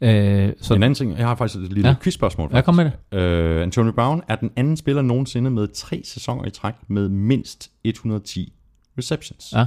Øh, 0.00 0.52
så 0.60 0.74
en 0.74 0.82
anden 0.82 0.94
ting, 0.94 1.18
jeg 1.18 1.26
har 1.26 1.34
faktisk 1.34 1.60
et 1.64 1.72
lille 1.72 1.88
Ja. 1.88 1.94
quizspørgsmål. 2.02 2.50
Ja, 2.52 2.60
kom 2.60 2.74
med 2.74 2.90
det. 3.12 3.56
Uh, 3.56 3.62
Antonio 3.62 3.92
Brown 3.92 4.22
er 4.28 4.36
den 4.36 4.50
anden 4.56 4.76
spiller 4.76 5.02
nogensinde 5.02 5.50
med 5.50 5.68
tre 5.74 6.02
sæsoner 6.04 6.44
i 6.44 6.50
træk 6.50 6.74
med 6.88 7.08
mindst 7.08 7.70
110 7.84 8.52
receptions. 8.98 9.52
Ja. 9.56 9.64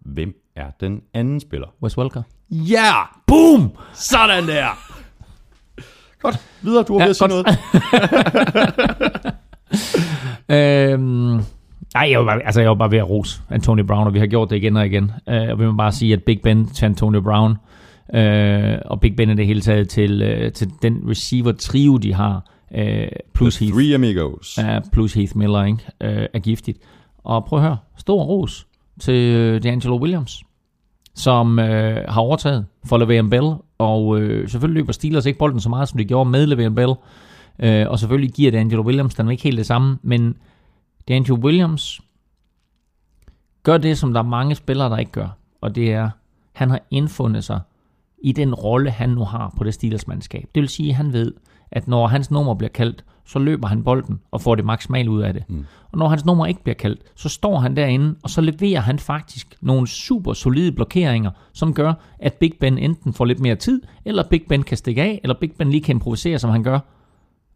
Hvem 0.00 0.34
er 0.56 0.66
den 0.80 1.00
anden 1.14 1.40
spiller? 1.40 1.66
Wes 1.82 1.98
Welker. 1.98 2.22
Ja! 2.50 2.74
Yeah! 2.74 3.06
Boom! 3.26 3.70
Sådan 3.94 4.46
der! 4.48 4.78
Godt. 6.22 6.36
Videre, 6.62 6.82
du 6.82 6.92
har 6.92 7.00
Ja, 7.00 7.04
ved 7.04 7.10
at 7.10 7.16
sige 7.16 7.28
noget. 7.28 7.46
Øhm, 10.48 11.40
nej, 11.94 12.08
jeg 12.10 12.18
var, 12.18 12.24
bare, 12.24 12.42
altså, 12.42 12.60
jeg 12.60 12.68
var 12.70 12.74
bare 12.76 12.90
ved 12.90 12.98
at 12.98 13.10
rose 13.10 13.40
Antonio 13.50 13.84
Brown, 13.84 14.06
og 14.06 14.14
vi 14.14 14.18
har 14.18 14.26
gjort 14.26 14.50
det 14.50 14.56
igen 14.56 14.76
og 14.76 14.86
igen. 14.86 15.10
Øh, 15.28 15.48
og 15.50 15.58
vi 15.58 15.66
må 15.66 15.72
bare 15.72 15.92
sige, 15.92 16.12
at 16.12 16.22
Big 16.24 16.40
Ben 16.42 16.66
til 16.66 16.84
Antonio 16.84 17.20
Brown, 17.20 17.54
øh, 18.14 18.78
og 18.84 19.00
Big 19.00 19.16
Ben 19.16 19.30
i 19.30 19.34
det 19.34 19.46
hele 19.46 19.60
taget 19.60 19.88
til, 19.88 20.22
øh, 20.22 20.52
til 20.52 20.70
den 20.82 21.02
receiver-trio, 21.08 21.96
de 21.96 22.14
har, 22.14 22.44
øh, 22.74 23.08
plus, 23.34 23.58
Heath, 23.58 23.74
Three 23.74 23.94
amigos. 23.94 24.58
ja, 24.58 24.80
plus 24.92 25.14
Heath 25.14 25.36
Miller, 25.36 25.64
ikke? 25.64 25.82
Øh, 26.00 26.26
er 26.34 26.38
giftigt. 26.38 26.78
Og 27.24 27.44
prøv 27.44 27.58
at 27.58 27.64
høre, 27.64 27.76
stor 27.96 28.22
ros 28.24 28.66
til 29.00 29.36
øh, 29.36 29.60
D'Angelo 29.64 30.00
Williams, 30.00 30.42
som 31.14 31.58
øh, 31.58 32.04
har 32.08 32.20
overtaget 32.20 32.66
for 32.86 32.98
Le'Veon 32.98 33.28
Bell, 33.28 33.54
og 33.78 34.20
øh, 34.20 34.48
selvfølgelig 34.48 34.80
løber 34.82 34.92
Steelers 34.92 35.26
ikke 35.26 35.38
bolden 35.38 35.60
så 35.60 35.68
meget, 35.68 35.88
som 35.88 35.98
de 35.98 36.04
gjorde 36.04 36.30
med 36.30 36.46
Le'Veon 36.46 36.74
Bell, 36.74 36.92
øh, 37.58 37.90
og 37.90 37.98
selvfølgelig 37.98 38.32
giver 38.32 38.52
D'Angelo 38.52 38.86
Williams 38.86 39.14
den 39.14 39.30
ikke 39.30 39.42
helt 39.42 39.58
det 39.58 39.66
samme, 39.66 39.98
men 40.02 40.36
D'Angelo 41.10 41.34
Williams 41.34 42.00
gør 43.62 43.78
det, 43.78 43.98
som 43.98 44.12
der 44.12 44.20
er 44.20 44.24
mange 44.24 44.54
spillere, 44.54 44.90
der 44.90 44.96
ikke 44.96 45.12
gør, 45.12 45.36
og 45.60 45.74
det 45.74 45.92
er, 45.92 46.10
han 46.52 46.70
har 46.70 46.80
indfundet 46.90 47.44
sig 47.44 47.60
i 48.22 48.32
den 48.32 48.54
rolle, 48.54 48.90
han 48.90 49.08
nu 49.08 49.24
har 49.24 49.54
på 49.56 49.64
det 49.64 49.74
Steelers-mandskab. 49.74 50.50
Det 50.54 50.60
vil 50.60 50.68
sige, 50.68 50.90
at 50.90 50.96
han 50.96 51.12
ved, 51.12 51.34
at 51.70 51.88
når 51.88 52.06
hans 52.06 52.30
nummer 52.30 52.54
bliver 52.54 52.70
kaldt, 52.70 53.04
så 53.24 53.38
løber 53.38 53.68
han 53.68 53.84
bolden 53.84 54.20
og 54.30 54.40
får 54.40 54.54
det 54.54 54.64
maksimalt 54.64 55.08
ud 55.08 55.22
af 55.22 55.34
det. 55.34 55.44
Mm. 55.48 55.66
Og 55.92 55.98
når 55.98 56.08
hans 56.08 56.24
nummer 56.24 56.46
ikke 56.46 56.62
bliver 56.62 56.74
kaldt, 56.74 57.00
så 57.16 57.28
står 57.28 57.58
han 57.58 57.76
derinde, 57.76 58.14
og 58.22 58.30
så 58.30 58.40
leverer 58.40 58.80
han 58.80 58.98
faktisk 58.98 59.56
nogle 59.60 59.86
super 59.86 60.32
solide 60.32 60.72
blokeringer, 60.72 61.30
som 61.52 61.74
gør, 61.74 61.92
at 62.18 62.34
Big 62.34 62.52
Ben 62.60 62.78
enten 62.78 63.12
får 63.12 63.24
lidt 63.24 63.40
mere 63.40 63.56
tid, 63.56 63.82
eller 64.04 64.22
Big 64.30 64.42
Ben 64.48 64.62
kan 64.62 64.76
stikke 64.76 65.02
af, 65.02 65.20
eller 65.22 65.34
Big 65.40 65.52
Ben 65.58 65.70
lige 65.70 65.82
kan 65.82 65.96
improvisere, 65.96 66.38
som 66.38 66.50
han 66.50 66.62
gør. 66.62 66.78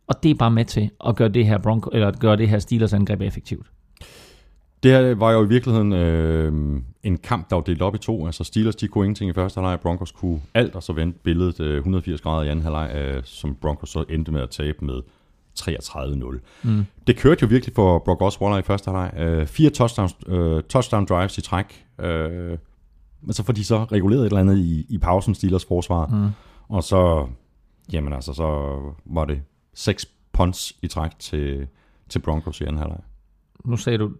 Og 0.08 0.22
det 0.22 0.30
er 0.30 0.34
bare 0.34 0.50
med 0.50 0.64
til 0.64 0.90
at 1.06 1.16
gøre 1.16 1.28
det 1.28 1.46
her, 1.46 1.58
Bronco, 1.58 1.90
eller 1.92 2.08
at 2.08 2.18
gøre 2.18 2.36
det 2.36 2.48
her 2.48 2.58
Steelers 2.58 2.92
angreb 2.92 3.20
effektivt. 3.20 3.66
Det 4.84 4.92
her 4.92 5.14
var 5.14 5.32
jo 5.32 5.44
i 5.44 5.48
virkeligheden 5.48 5.92
øh, 5.92 6.82
en 7.02 7.18
kamp, 7.18 7.50
der 7.50 7.56
var 7.56 7.62
delt 7.62 7.82
op 7.82 7.94
i 7.94 7.98
to. 7.98 8.26
Altså 8.26 8.44
Steelers, 8.44 8.76
de 8.76 8.88
kunne 8.88 9.04
ingenting 9.04 9.30
i 9.30 9.34
første 9.34 9.60
halvleg, 9.60 9.80
Broncos 9.80 10.12
kunne 10.12 10.40
alt, 10.54 10.74
og 10.74 10.82
så 10.82 10.92
vendte 10.92 11.18
billedet 11.18 11.60
øh, 11.60 11.76
180 11.76 12.20
grader 12.20 12.42
i 12.42 12.48
anden 12.48 12.62
halvleg, 12.62 12.92
øh, 12.94 13.22
som 13.24 13.54
Broncos 13.54 13.90
så 13.90 14.04
endte 14.08 14.32
med 14.32 14.40
at 14.40 14.50
tabe 14.50 14.84
med 14.84 15.00
33-0. 15.60 16.38
Mm. 16.62 16.84
Det 17.06 17.16
kørte 17.16 17.42
jo 17.42 17.46
virkelig 17.46 17.74
for 17.74 17.98
Brock 17.98 18.22
Osweiler 18.22 18.58
i 18.58 18.62
første 18.62 18.90
halvleg. 18.90 19.12
Øh, 19.16 19.46
fire 19.46 19.70
touchdown, 19.70 20.08
øh, 20.26 20.62
touchdown 20.62 21.04
drives 21.06 21.38
i 21.38 21.40
træk. 21.40 21.86
Øh, 22.00 22.58
men 23.20 23.32
så 23.32 23.42
får 23.42 23.52
de 23.52 23.64
så 23.64 23.84
reguleret 23.84 24.20
et 24.20 24.26
eller 24.26 24.40
andet 24.40 24.58
i, 24.58 24.86
i 24.88 24.98
pausen, 24.98 25.34
Steelers 25.34 25.64
forsvar. 25.64 26.06
Mm. 26.06 26.28
Og 26.68 26.84
så, 26.84 27.26
jamen 27.92 28.12
altså, 28.12 28.32
så 28.32 28.78
var 29.04 29.24
det 29.24 29.42
seks 29.74 30.08
punts 30.32 30.76
i 30.82 30.86
træk 30.86 31.18
til, 31.18 31.66
til 32.08 32.18
Broncos 32.18 32.60
i 32.60 32.64
anden 32.64 32.78
halvleg. 32.78 33.00
Nu 33.64 33.76
sagde 33.76 33.98
du, 33.98 34.10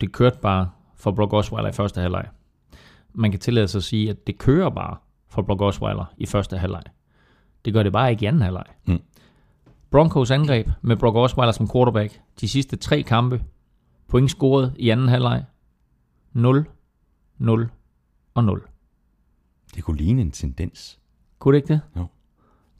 det 0.00 0.12
kørte 0.12 0.38
bare 0.42 0.70
for 0.94 1.10
Brock 1.10 1.32
Osweiler 1.32 1.68
i 1.68 1.72
første 1.72 2.00
halvleg. 2.00 2.28
Man 3.12 3.30
kan 3.30 3.40
tillade 3.40 3.68
sig 3.68 3.78
at 3.78 3.82
sige, 3.82 4.10
at 4.10 4.26
det 4.26 4.38
kører 4.38 4.70
bare 4.70 4.96
for 5.28 5.42
Brock 5.42 5.60
Osweiler 5.60 6.04
i 6.16 6.26
første 6.26 6.58
halvleg. 6.58 6.82
Det 7.64 7.72
gør 7.72 7.82
det 7.82 7.92
bare 7.92 8.10
ikke 8.10 8.22
i 8.24 8.26
anden 8.26 8.42
halvleg. 8.42 8.64
Mm. 8.86 9.00
Broncos 9.90 10.30
angreb 10.30 10.68
med 10.82 10.96
Brock 10.96 11.16
Osweiler 11.16 11.52
som 11.52 11.70
quarterback. 11.70 12.20
De 12.40 12.48
sidste 12.48 12.76
tre 12.76 13.02
kampe. 13.02 13.44
Point 14.08 14.30
scoret 14.30 14.72
i 14.76 14.90
anden 14.90 15.08
halvleg. 15.08 15.44
0, 16.32 16.66
0 17.38 17.70
og 18.34 18.44
0. 18.44 18.62
Det 19.74 19.84
kunne 19.84 19.96
ligne 19.96 20.22
en 20.22 20.30
tendens. 20.30 20.98
Kunne 21.38 21.56
det 21.56 21.62
ikke 21.62 21.74
det? 21.74 21.80
Jo. 21.96 22.06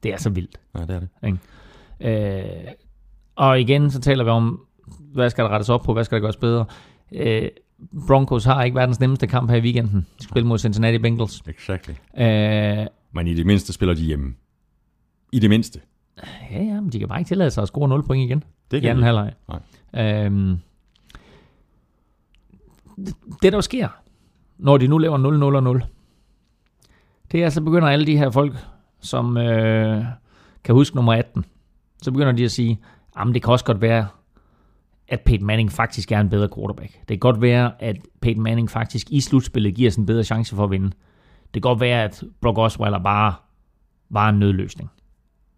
Det 0.03 0.13
er 0.13 0.17
så 0.17 0.31
vildt. 0.31 0.61
Ja, 0.75 0.81
det 0.81 0.91
er 0.91 1.01
det. 1.01 1.39
Øh, 2.01 2.73
og 3.37 3.61
igen, 3.61 3.91
så 3.91 4.01
taler 4.01 4.25
vi 4.25 4.31
om, 4.31 4.67
hvad 5.13 5.31
skal 5.31 5.45
der 5.45 5.51
rettes 5.51 5.69
op 5.69 5.83
på, 5.83 5.93
hvad 5.93 6.05
skal 6.05 6.17
der 6.17 6.21
gøres 6.21 6.37
bedre. 6.37 6.65
Øh, 7.13 7.49
Broncos 8.07 8.45
har 8.45 8.63
ikke 8.63 8.75
verdens 8.75 9.01
nemmeste 9.01 9.27
kamp 9.27 9.51
her 9.51 9.57
i 9.57 9.61
weekenden. 9.61 10.01
De 10.19 10.23
skal 10.23 10.31
spille 10.31 10.47
mod 10.49 10.59
Cincinnati 10.59 10.99
Bengals. 10.99 11.43
Exactly. 11.47 11.93
Øh, 12.19 12.87
Men 13.13 13.27
i 13.27 13.35
det 13.35 13.47
mindste 13.47 13.73
spiller 13.73 13.95
de 13.95 14.01
hjemme. 14.03 14.35
I 15.33 15.39
det 15.39 15.51
mindste. 15.51 15.81
ja, 16.51 16.63
ja, 16.63 16.81
men 16.81 16.93
de 16.93 16.99
kan 16.99 17.09
bare 17.09 17.19
ikke 17.21 17.29
tillade 17.29 17.51
sig 17.51 17.63
at 17.63 17.69
score 17.69 17.89
0 17.89 18.03
point 18.03 18.25
igen 18.31 18.45
Det 18.71 18.77
i 18.77 18.81
kan 18.81 18.91
anden 18.91 19.01
de. 19.03 19.05
halvleg. 19.07 19.33
Nej. 19.93 20.25
Øhm, 20.25 20.59
det, 22.97 23.15
det, 23.43 23.53
der 23.53 23.61
sker, 23.61 23.89
når 24.59 24.77
de 24.79 24.87
nu 24.89 24.99
laver 24.99 25.17
0, 25.19 25.39
0 25.39 25.57
og 25.57 25.63
0, 25.63 25.83
det 27.33 27.43
er, 27.45 27.49
så 27.51 27.61
begynder 27.61 27.89
alle 27.89 28.07
de 28.07 28.17
her 28.19 28.31
folk, 28.31 28.57
som 29.01 29.37
øh, 29.37 30.05
kan 30.65 30.75
huske 30.75 30.97
nummer 30.97 31.13
18, 31.15 31.45
så 32.03 32.11
begynder 32.11 32.33
de 32.33 32.45
at 32.45 32.51
sige, 32.51 32.79
jamen 33.19 33.35
det 33.35 33.43
kan 33.43 33.53
også 33.53 33.65
godt 33.65 33.81
være, 33.81 34.07
at 35.09 35.21
Peyton 35.21 35.47
Manning 35.47 35.73
faktisk 35.73 36.13
er 36.13 36.21
en 36.21 36.29
bedre 36.29 36.49
quarterback. 36.57 36.93
Det 36.93 37.09
kan 37.09 37.19
godt 37.19 37.43
være, 37.43 37.73
at 37.83 37.97
Peyton 38.21 38.43
Manning 38.43 38.71
faktisk 38.71 39.11
i 39.11 39.21
slutspillet 39.21 39.75
giver 39.75 39.91
os 39.91 39.97
en 39.97 40.07
bedre 40.07 40.25
chance 40.25 40.57
for 40.57 40.65
at 40.65 40.71
vinde. 40.71 40.87
Det 40.87 41.53
kan 41.53 41.61
godt 41.61 41.81
være, 41.81 42.05
at 42.05 42.25
Brock 42.41 42.59
Osweiler 42.59 42.99
bare 42.99 43.35
var 44.11 44.29
en 44.29 44.39
nødløsning, 44.39 44.91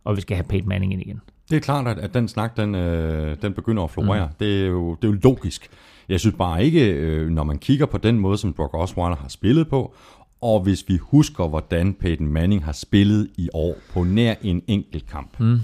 og 0.04 0.16
vi 0.16 0.20
skal 0.20 0.36
have 0.36 0.44
Peyton 0.44 0.68
Manning 0.68 0.92
ind 0.92 1.02
igen. 1.02 1.20
Det 1.50 1.56
er 1.56 1.60
klart, 1.60 1.86
at, 1.86 1.98
at 1.98 2.14
den 2.14 2.28
snak, 2.28 2.56
den, 2.56 2.74
øh, 2.74 3.36
den 3.42 3.52
begynder 3.52 3.82
at 3.82 3.90
florere. 3.90 4.26
Mm. 4.26 4.32
Det, 4.40 4.62
er 4.62 4.66
jo, 4.66 4.94
det 4.94 5.08
er 5.08 5.12
jo 5.12 5.18
logisk. 5.22 5.70
Jeg 6.08 6.20
synes 6.20 6.36
bare 6.38 6.64
ikke, 6.64 6.90
øh, 6.90 7.28
når 7.28 7.44
man 7.44 7.58
kigger 7.58 7.86
på 7.86 7.98
den 7.98 8.18
måde, 8.18 8.38
som 8.38 8.52
Brock 8.52 8.74
Osweiler 8.74 9.16
har 9.16 9.28
spillet 9.28 9.68
på, 9.68 9.94
og 10.42 10.60
hvis 10.60 10.84
vi 10.88 10.96
husker, 10.96 11.48
hvordan 11.48 11.94
Peyton 11.94 12.26
Manning 12.26 12.64
har 12.64 12.72
spillet 12.72 13.30
i 13.36 13.48
år 13.54 13.76
på 13.92 14.04
nær 14.04 14.34
en 14.42 14.62
enkelt 14.66 15.06
kamp, 15.06 15.40
mm. 15.40 15.60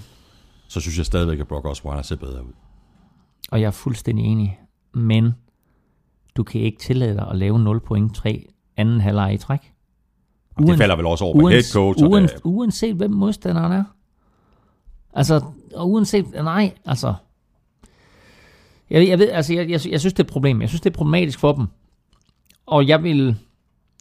så 0.69 0.81
synes 0.81 0.99
jeg 0.99 1.07
stadigvæk, 1.07 1.41
at 1.41 1.49
Brock 1.49 1.67
Osweiler 1.67 2.03
ser 2.03 2.17
bedre 2.17 2.45
ud. 2.45 2.53
Og 3.51 3.60
jeg 3.60 3.66
er 3.66 3.70
fuldstændig 3.70 4.24
enig. 4.24 4.59
Men 4.94 5.32
du 6.36 6.43
kan 6.43 6.60
ikke 6.60 6.78
tillade 6.78 7.14
dig 7.14 7.28
at 7.31 7.36
lave 7.36 7.59
0 7.59 7.81
point 7.81 8.14
3 8.14 8.47
anden 8.77 9.01
halvleg 9.01 9.35
i 9.35 9.36
træk. 9.39 9.73
Og 10.56 10.66
det 10.66 10.78
falder 10.78 10.97
vel 10.97 11.06
også 11.06 11.24
over 11.24 11.40
på 11.40 11.48
head 11.48 11.62
coach. 11.73 12.05
uans, 12.05 12.32
det- 12.32 12.40
uanset 12.44 12.94
hvem 12.97 13.10
modstanderen 13.10 13.73
er. 13.73 13.85
Altså, 15.12 15.44
og 15.74 15.90
uanset, 15.90 16.27
nej, 16.32 16.74
altså. 16.85 17.14
Jeg, 18.90 19.09
jeg 19.09 19.18
ved, 19.18 19.31
altså, 19.31 19.55
jeg, 19.55 19.70
jeg, 19.70 19.81
jeg 19.90 20.01
synes, 20.01 20.12
det 20.12 20.18
er 20.18 20.24
et 20.24 20.31
problem. 20.31 20.60
Jeg 20.60 20.68
synes, 20.68 20.81
det 20.81 20.90
er 20.90 20.94
problematisk 20.97 21.39
for 21.39 21.52
dem. 21.52 21.66
Og 22.66 22.89
jeg 22.89 23.02
vil 23.02 23.36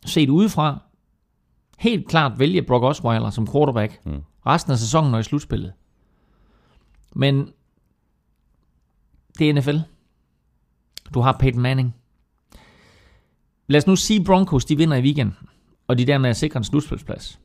se 0.06 0.22
det 0.22 0.30
udefra, 0.30 0.80
helt 1.78 2.08
klart 2.08 2.40
vælge 2.40 2.62
Brock 2.62 2.84
Osweiler 2.84 3.30
som 3.30 3.48
quarterback 3.52 4.00
Mm. 4.06 4.22
resten 4.46 4.72
af 4.72 4.78
sæsonen 4.78 5.14
og 5.14 5.20
i 5.20 5.24
slutspillet. 5.24 5.74
Men 7.16 7.50
det 9.40 9.50
er 9.50 9.54
NFL. 9.54 9.78
Du 11.14 11.20
har 11.20 11.38
Peyton 11.40 11.62
Manning. 11.62 11.96
Lad 13.68 13.78
os 13.78 13.88
nu 13.88 13.96
sige, 13.96 14.24
Broncos 14.24 14.66
de 14.66 14.78
vinder 14.78 14.98
i 14.98 15.02
weekenden, 15.02 15.38
og 15.88 15.98
de 15.98 16.06
dermed 16.06 16.30
er 16.30 16.34
sikret 16.34 16.60
en 16.60 16.64
slutspilsplads. 16.64 17.40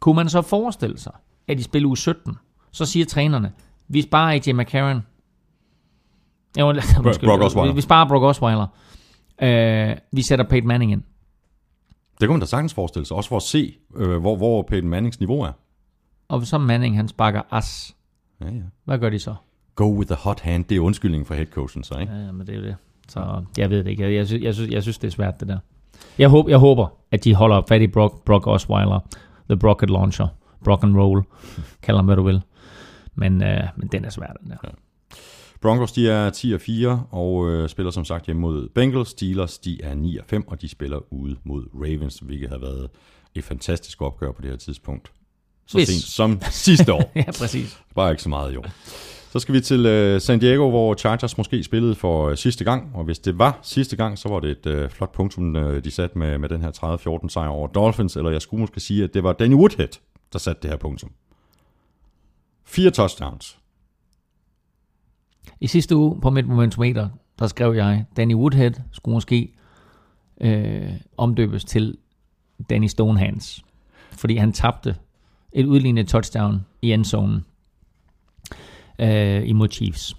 Kunne 0.00 0.16
man 0.16 0.28
så 0.28 0.42
forestille 0.42 0.98
sig, 0.98 1.12
at 1.48 1.58
de 1.58 1.62
spiller 1.62 1.88
uge 1.88 1.96
17, 1.96 2.36
så 2.70 2.86
siger 2.86 3.06
trænerne, 3.06 3.52
vi 3.88 4.02
sparer 4.02 4.32
AJ 4.32 4.52
McCarron. 4.52 5.00
Jo, 6.58 6.68
undskyld, 6.68 7.26
Brock 7.28 7.42
Osweiler. 7.42 7.72
Vi, 7.72 7.76
vi 7.76 7.80
sparer 7.80 8.08
Brock 8.08 8.24
Osweiler. 8.24 8.66
Uh, 9.42 9.98
vi 10.12 10.22
sætter 10.22 10.44
Peyton 10.44 10.68
Manning 10.68 10.92
ind. 10.92 11.02
Det 12.20 12.28
kunne 12.28 12.34
man 12.34 12.40
da 12.40 12.46
sagtens 12.46 12.74
forestille 12.74 13.06
sig, 13.06 13.16
også 13.16 13.28
for 13.28 13.36
at 13.36 13.42
se, 13.42 13.76
øh, 13.96 14.18
hvor, 14.18 14.36
hvor 14.36 14.62
Peyton 14.62 14.90
Mannings 14.90 15.20
niveau 15.20 15.40
er. 15.40 15.52
Og 16.28 16.46
så 16.46 16.58
Manning, 16.58 16.96
han 16.96 17.08
sparker 17.08 17.42
as. 17.50 17.96
Ja, 18.40 18.46
ja. 18.46 18.62
Hvad 18.84 18.98
gør 18.98 19.10
de 19.10 19.18
så? 19.18 19.34
Go 19.74 19.98
with 19.98 20.08
the 20.08 20.16
hot 20.16 20.40
hand, 20.40 20.64
det 20.64 20.76
er 20.76 20.80
undskyldningen 20.80 21.26
for 21.26 21.34
headcoachen 21.34 21.84
så, 21.84 21.98
ikke? 21.98 22.12
Ja, 22.12 22.18
ja, 22.18 22.32
men 22.32 22.46
det 22.46 22.54
er 22.54 22.58
jo 22.58 22.64
det. 22.64 22.76
Så 23.08 23.44
jeg 23.58 23.70
ved 23.70 23.84
det 23.84 23.90
ikke. 23.90 24.02
Jeg, 24.02 24.12
jeg, 24.12 24.26
synes, 24.26 24.42
jeg, 24.42 24.54
synes, 24.54 24.70
jeg 24.70 24.82
synes, 24.82 24.98
det 24.98 25.06
er 25.06 25.12
svært, 25.12 25.40
det 25.40 25.48
der. 25.48 25.58
Jeg, 26.18 26.28
håber, 26.28 26.50
jeg 26.50 26.58
håber, 26.58 26.86
at 27.10 27.24
de 27.24 27.34
holder 27.34 27.62
fat 27.68 27.82
i 27.82 27.86
Brock, 27.86 28.24
Brock 28.24 28.46
Osweiler, 28.46 29.00
The 29.48 29.58
Brocket 29.58 29.90
Launcher, 29.90 30.28
Brock 30.64 30.84
and 30.84 30.96
Roll, 30.96 31.22
kald 31.82 31.96
ham 31.96 32.06
hvad 32.06 32.16
du 32.16 32.22
vil. 32.22 32.42
Men, 33.14 33.42
øh, 33.42 33.60
men 33.76 33.88
den 33.88 34.04
er 34.04 34.10
svær, 34.10 34.32
den 34.42 34.50
der. 34.50 34.70
Broncos, 35.60 35.92
de 35.92 36.10
er 36.10 36.30
10 36.30 36.52
og 36.52 36.60
4, 36.60 37.04
og 37.10 37.48
øh, 37.48 37.68
spiller 37.68 37.90
som 37.90 38.04
sagt 38.04 38.26
hjemme 38.26 38.40
mod 38.40 38.68
Bengals. 38.68 39.08
Steelers, 39.08 39.58
de 39.58 39.82
er 39.82 39.94
9 39.94 40.16
og 40.16 40.24
5, 40.26 40.48
og 40.48 40.62
de 40.62 40.68
spiller 40.68 41.12
ude 41.12 41.36
mod 41.44 41.64
Ravens, 41.74 42.18
hvilket 42.18 42.48
har 42.48 42.58
været 42.58 42.88
et 43.34 43.44
fantastisk 43.44 44.02
opgør 44.02 44.32
på 44.32 44.42
det 44.42 44.50
her 44.50 44.56
tidspunkt. 44.56 45.12
Så 45.66 45.78
Hvis. 45.78 45.88
sent 45.88 46.02
som 46.02 46.40
sidste 46.50 46.92
år. 46.92 47.12
ja, 47.16 47.24
præcis. 47.38 47.82
Bare 47.94 48.10
ikke 48.10 48.22
så 48.22 48.28
meget 48.28 48.52
i 48.52 48.56
år. 48.56 48.66
Så 49.30 49.38
skal 49.38 49.54
vi 49.54 49.60
til 49.60 49.86
øh, 49.86 50.20
San 50.20 50.38
Diego, 50.38 50.70
hvor 50.70 50.94
Chargers 50.94 51.38
måske 51.38 51.64
spillede 51.64 51.94
for 51.94 52.28
øh, 52.28 52.36
sidste 52.36 52.64
gang. 52.64 52.90
Og 52.94 53.04
hvis 53.04 53.18
det 53.18 53.38
var 53.38 53.58
sidste 53.62 53.96
gang, 53.96 54.18
så 54.18 54.28
var 54.28 54.40
det 54.40 54.50
et 54.50 54.66
øh, 54.66 54.90
flot 54.90 55.12
punktum, 55.12 55.56
øh, 55.56 55.84
de 55.84 55.90
satte 55.90 56.18
med, 56.18 56.38
med 56.38 56.48
den 56.48 56.62
her 56.62 57.20
30-14 57.24 57.28
sejr 57.28 57.48
over 57.48 57.68
Dolphins. 57.68 58.16
Eller 58.16 58.30
jeg 58.30 58.42
skulle 58.42 58.60
måske 58.60 58.80
sige, 58.80 59.04
at 59.04 59.14
det 59.14 59.22
var 59.22 59.32
Danny 59.32 59.54
Woodhead, 59.54 59.88
der 60.32 60.38
satte 60.38 60.62
det 60.62 60.70
her 60.70 60.76
punktum. 60.76 61.10
Fire 62.64 62.90
touchdowns. 62.90 63.58
I 65.60 65.66
sidste 65.66 65.96
uge 65.96 66.20
på 66.20 66.30
mit 66.30 66.46
momentometer, 66.46 67.08
der 67.38 67.46
skrev 67.46 67.74
jeg, 67.74 68.04
Danny 68.16 68.34
Woodhead 68.34 68.72
skulle 68.92 69.12
måske 69.12 69.52
øh, 70.40 70.92
omdøbes 71.16 71.64
til 71.64 71.96
Danny 72.70 72.86
Stonehands. 72.86 73.64
Fordi 74.12 74.36
han 74.36 74.52
tabte 74.52 74.96
et 75.52 75.66
udlignet 75.66 76.08
touchdown 76.08 76.66
i 76.82 76.92
endzonen 76.92 77.44
øh, 79.00 79.48
imod 79.48 79.68
Chiefs. 79.68 80.16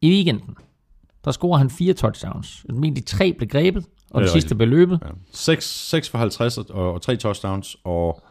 I 0.00 0.10
weekenden, 0.10 0.56
der 1.24 1.30
scorer 1.30 1.58
han 1.58 1.70
fire 1.70 1.92
touchdowns. 1.94 2.66
De 2.82 3.00
tre 3.00 3.32
blev 3.32 3.48
grebet, 3.48 3.84
og 4.10 4.20
Det 4.20 4.26
det 4.26 4.32
sidste 4.32 4.46
rigtigt. 4.46 4.56
blev 4.58 4.68
løbet. 4.68 4.98
Ja. 5.04 5.08
6, 5.32 5.64
6 5.88 6.08
for 6.08 6.18
50 6.18 6.58
og, 6.58 6.92
og 6.92 7.02
3 7.02 7.16
touchdowns, 7.16 7.76
og 7.84 8.22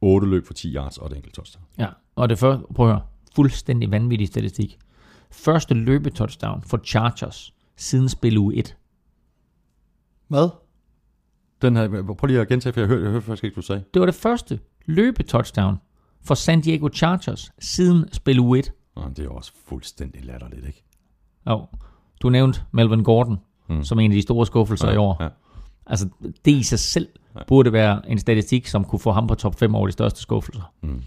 8 0.00 0.26
løb 0.26 0.46
for 0.46 0.54
10 0.54 0.74
yards 0.74 0.98
og 0.98 1.06
et 1.06 1.16
enkelt 1.16 1.34
touchdown. 1.34 1.64
Ja, 1.78 1.88
og 2.16 2.28
det 2.28 2.38
første, 2.38 2.64
prøv 2.74 2.86
at 2.86 2.92
høre, 2.92 3.02
fuldstændig 3.36 3.90
vanvittig 3.90 4.28
statistik. 4.28 4.78
Første 5.30 5.74
løbetouchdown 5.74 6.62
for 6.62 6.80
Chargers 6.84 7.54
siden 7.76 8.08
spil 8.08 8.38
uge 8.38 8.54
1. 8.56 8.76
Hvad? 10.28 10.48
Den 11.62 11.76
her, 11.76 12.02
prøv 12.18 12.26
lige 12.26 12.40
at 12.40 12.48
gentage, 12.48 12.72
for 12.72 12.80
jeg 12.80 12.88
hørte, 12.88 13.02
jeg 13.02 13.10
hørte 13.10 13.26
faktisk 13.26 13.44
ikke, 13.44 13.54
du 13.54 13.62
sagde. 13.62 13.84
Det 13.94 14.00
var 14.00 14.06
det 14.06 14.14
første 14.14 14.60
løbetouchdown 14.86 15.76
for 16.24 16.34
San 16.34 16.60
Diego 16.60 16.88
Chargers 16.94 17.52
siden 17.58 18.12
spil 18.12 18.40
uge 18.40 18.58
1. 18.58 18.72
Nå, 18.96 19.02
det 19.08 19.18
er 19.18 19.24
jo 19.24 19.34
også 19.34 19.52
fuldstændig 19.66 20.24
latterligt, 20.24 20.66
ikke? 20.66 20.84
Jo, 21.46 21.66
du 22.22 22.28
nævnte 22.28 22.60
Melvin 22.72 23.02
Gordon 23.02 23.38
mm. 23.68 23.84
som 23.84 24.00
en 24.00 24.10
af 24.10 24.14
de 24.14 24.22
store 24.22 24.46
skuffelser 24.46 24.88
ja, 24.88 24.94
i 24.94 24.96
år. 24.96 25.16
Ja. 25.20 25.28
Altså, 25.86 26.08
det 26.44 26.52
i 26.52 26.62
sig 26.62 26.78
selv 26.78 27.08
ja. 27.34 27.40
burde 27.46 27.72
være 27.72 28.10
en 28.10 28.18
statistik, 28.18 28.66
som 28.66 28.84
kunne 28.84 28.98
få 28.98 29.12
ham 29.12 29.26
på 29.26 29.34
top 29.34 29.58
5 29.58 29.74
over 29.74 29.86
de 29.86 29.92
største 29.92 30.20
skuffelser. 30.20 30.72
Mm. 30.82 31.02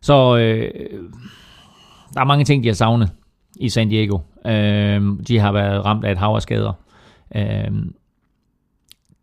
Så 0.00 0.36
øh, 0.36 0.70
der 2.14 2.20
er 2.20 2.24
mange 2.24 2.44
ting, 2.44 2.62
de 2.62 2.68
har 2.68 2.74
savnet 2.74 3.10
i 3.56 3.68
San 3.68 3.88
Diego. 3.88 4.18
Øh, 4.46 5.02
de 5.28 5.38
har 5.38 5.52
været 5.52 5.84
ramt 5.84 6.04
af 6.04 6.12
et 6.12 6.18
hav 6.18 6.34
af 6.34 6.42
skader. 6.42 6.72
Øh, 7.36 7.70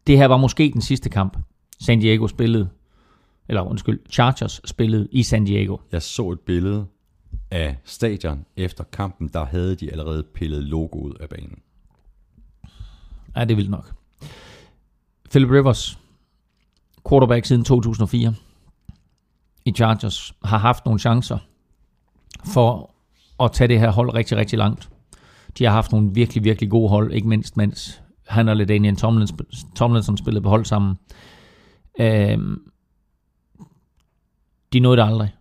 det 0.08 0.18
her 0.18 0.26
var 0.26 0.38
måske 0.38 0.72
den 0.74 0.82
sidste 0.82 1.10
kamp, 1.10 1.38
San 1.80 2.00
Diego 2.00 2.28
spillede, 2.28 2.70
eller 3.50 3.62
undskyld, 3.62 4.00
Chargers 4.10 4.62
spillede 4.66 5.08
i 5.12 5.24
San 5.24 5.46
Diego. 5.46 5.78
Jeg 5.92 6.02
så 6.02 6.32
et 6.32 6.40
billede 6.40 6.86
af 7.52 7.78
stadion 7.84 8.46
efter 8.58 8.84
kampen, 8.84 9.28
der 9.34 9.46
havde 9.46 9.76
de 9.76 9.92
allerede 9.92 10.24
pillet 10.24 10.64
logoet 10.64 11.18
af 11.20 11.30
banen. 11.30 11.60
Ja, 13.36 13.42
det 13.42 13.52
er 13.52 13.56
vildt 13.56 13.72
nok. 13.72 13.94
Philip 15.30 15.50
Rivers, 15.52 16.00
quarterback 17.10 17.46
siden 17.46 17.64
2004 17.64 18.34
i 19.66 19.72
Chargers, 19.72 20.34
har 20.44 20.58
haft 20.58 20.86
nogle 20.86 21.00
chancer 21.00 21.38
for 22.46 22.96
at 23.40 23.52
tage 23.52 23.68
det 23.68 23.80
her 23.80 23.92
hold 23.92 24.14
rigtig, 24.14 24.38
rigtig 24.38 24.60
langt. 24.60 24.90
De 25.58 25.66
har 25.66 25.72
haft 25.72 25.92
nogle 25.92 26.14
virkelig, 26.14 26.44
virkelig 26.44 26.70
gode 26.70 26.90
hold, 26.90 27.14
ikke 27.14 27.28
mindst 27.28 27.58
mens 27.58 28.02
han 28.28 28.50
og 28.50 28.58
LaDainian 28.58 28.96
Tomlinson, 28.96 29.40
Tomlinson 29.76 30.18
spillede 30.18 30.44
på 30.44 30.50
hold 30.50 30.66
sammen. 30.66 30.96
Øhm, 32.00 32.69
de 34.74 34.80
nåede 34.80 34.98
det 34.98 35.08
aldrig. 35.08 35.36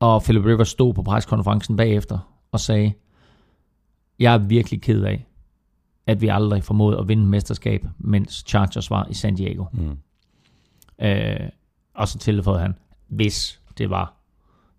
Og 0.00 0.22
Philip 0.22 0.44
Rivers 0.44 0.68
stod 0.68 0.94
på 0.94 1.02
preskonferencen 1.02 1.76
bagefter 1.76 2.18
og 2.52 2.60
sagde, 2.60 2.92
jeg 4.18 4.34
er 4.34 4.38
virkelig 4.38 4.82
ked 4.82 5.04
af, 5.04 5.26
at 6.06 6.20
vi 6.20 6.28
aldrig 6.28 6.64
formåede 6.64 6.98
at 6.98 7.08
vinde 7.08 7.26
mesterskab, 7.26 7.84
mens 7.98 8.44
Chargers 8.46 8.90
var 8.90 9.06
i 9.10 9.14
San 9.14 9.34
Diego. 9.34 9.64
Mm. 9.72 9.98
Øh, 11.06 11.48
og 11.94 12.08
så 12.08 12.18
tilføjede 12.18 12.62
han, 12.62 12.74
hvis 13.08 13.60
det 13.78 13.90
var 13.90 14.14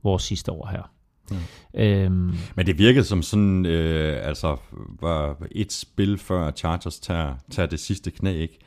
vores 0.04 0.24
sidste 0.24 0.52
år 0.52 0.68
her. 0.68 0.92
Mm. 1.32 1.38
Øhm, 1.80 2.36
Men 2.56 2.66
det 2.66 2.78
virkede 2.78 3.06
som 3.06 3.22
sådan, 3.22 3.66
øh, 3.66 4.28
altså 4.28 4.58
var 5.02 5.38
et 5.52 5.72
spil 5.74 6.18
før 6.18 6.52
Chargers 6.52 7.00
tager, 7.00 7.36
tager 7.52 7.68
det 7.68 7.80
sidste 7.80 8.12
knæ, 8.12 8.34
ikke? 8.34 8.60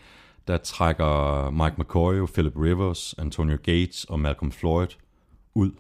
Der 0.49 0.57
trækker 0.57 1.51
Mike 1.51 1.75
McCoy, 1.79 2.27
Philip 2.35 2.53
Rivers, 2.57 3.15
Antonio 3.19 3.57
Gates 3.63 4.05
og 4.05 4.21
Malcolm 4.21 4.53
Floyd 4.53 4.89
ud, 5.55 5.71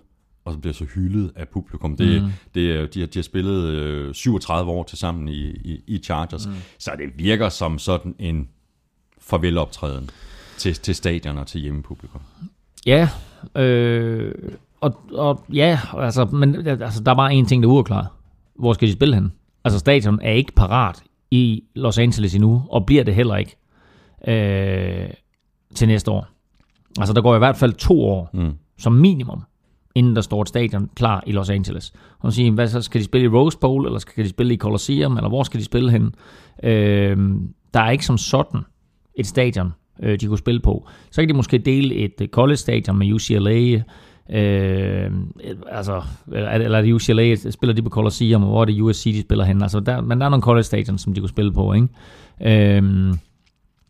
og 0.44 0.52
så 0.52 0.58
bliver 0.58 0.74
så 0.74 0.84
hyldet 0.84 1.32
af 1.36 1.48
publikum. 1.48 1.96
Det, 1.96 2.22
mm. 2.22 2.28
det, 2.54 2.72
er- 2.72 2.86
de, 2.86 3.00
har, 3.00 3.06
de 3.06 3.18
har 3.18 3.22
spillet 3.22 3.62
øh, 3.68 4.14
37 4.14 4.70
år 4.70 4.82
til 4.82 4.98
sammen 4.98 5.28
i, 5.28 5.50
i, 5.50 5.80
i 5.86 5.98
Chargers, 5.98 6.46
mm. 6.46 6.52
så 6.78 6.90
det 6.98 7.08
virker 7.24 7.48
som 7.48 7.78
sådan 7.78 8.14
en 8.18 8.48
farveloptræden 9.18 10.10
til, 10.58 10.74
til 10.74 10.94
stadion 10.94 11.38
og 11.38 11.46
til 11.46 11.60
hjemmepublikum. 11.60 12.20
ja, 12.86 13.08
øh, 13.56 14.34
og, 14.80 15.00
og 15.12 15.44
ja, 15.52 15.80
altså, 15.94 16.24
men 16.24 16.66
altså, 16.66 17.02
der 17.02 17.10
er 17.10 17.16
bare 17.16 17.34
en 17.34 17.46
ting, 17.46 17.62
der 17.62 17.68
er 17.68 17.72
uafklaret. 17.72 18.06
Hvor 18.58 18.72
skal 18.72 18.88
de 18.88 18.92
spille 18.92 19.14
hen? 19.14 19.32
Altså, 19.64 19.78
stadion 19.78 20.18
er 20.22 20.32
ikke 20.32 20.52
parat 20.52 21.02
i 21.30 21.64
Los 21.74 21.98
Angeles 21.98 22.34
endnu, 22.34 22.62
og 22.70 22.86
bliver 22.86 23.04
det 23.04 23.14
heller 23.14 23.36
ikke 23.36 23.56
øh, 24.28 25.06
til 25.74 25.88
næste 25.88 26.10
år. 26.10 26.26
Altså, 26.98 27.12
der 27.14 27.22
går 27.22 27.34
i 27.34 27.38
hvert 27.38 27.56
fald 27.56 27.72
to 27.72 28.04
år, 28.04 28.30
Mm. 28.34 28.52
som 28.78 28.92
minimum, 28.92 29.42
inden 29.94 30.16
der 30.16 30.22
står 30.22 30.42
et 30.42 30.48
stadion 30.48 30.90
klar 30.96 31.22
i 31.26 31.32
Los 31.32 31.50
Angeles. 31.50 31.92
Og 32.12 32.20
man 32.22 32.32
siger, 32.32 32.50
hvad 32.52 32.68
så 32.68 32.82
skal 32.82 33.00
de 33.00 33.04
spille 33.04 33.24
i 33.24 33.28
Rose 33.28 33.58
Bowl, 33.58 33.86
eller 33.86 33.98
skal 33.98 34.24
de 34.24 34.28
spille 34.28 34.54
i 34.54 34.56
Coliseum, 34.56 35.16
eller 35.16 35.28
hvor 35.28 35.42
skal 35.42 35.60
de 35.60 35.64
spille 35.64 35.90
hen? 35.90 36.14
Øh, 36.62 37.16
der 37.74 37.80
er 37.80 37.90
ikke 37.90 38.06
som 38.06 38.18
sådan 38.18 38.60
et 39.14 39.26
stadion, 39.26 39.72
øh, 40.02 40.20
de 40.20 40.26
kunne 40.26 40.38
spille 40.38 40.60
på. 40.60 40.88
Så 41.10 41.20
kan 41.22 41.28
de 41.28 41.34
måske 41.34 41.58
dele 41.58 41.94
et 41.94 42.14
øh, 42.22 42.28
college 42.28 42.56
stadion 42.56 42.98
med 42.98 43.12
UCLA, 43.12 43.82
øh, 44.30 45.10
altså, 45.70 46.02
eller, 46.32 46.48
er 46.78 46.82
det 46.82 46.92
UCLA, 46.92 47.34
spiller 47.50 47.74
de 47.74 47.82
på 47.82 47.90
Coliseum, 47.90 48.42
og 48.42 48.48
hvor 48.48 48.60
er 48.60 48.64
det 48.64 48.80
USC, 48.80 49.04
de 49.04 49.20
spiller 49.20 49.44
hen? 49.44 49.62
Altså, 49.62 49.80
der, 49.80 50.00
men 50.00 50.18
der 50.20 50.24
er 50.24 50.30
nogle 50.30 50.42
college 50.42 50.62
stadion, 50.64 50.98
som 50.98 51.14
de 51.14 51.20
kunne 51.20 51.28
spille 51.28 51.52
på, 51.52 51.72
ikke? 51.72 51.88
Øh, 52.76 53.14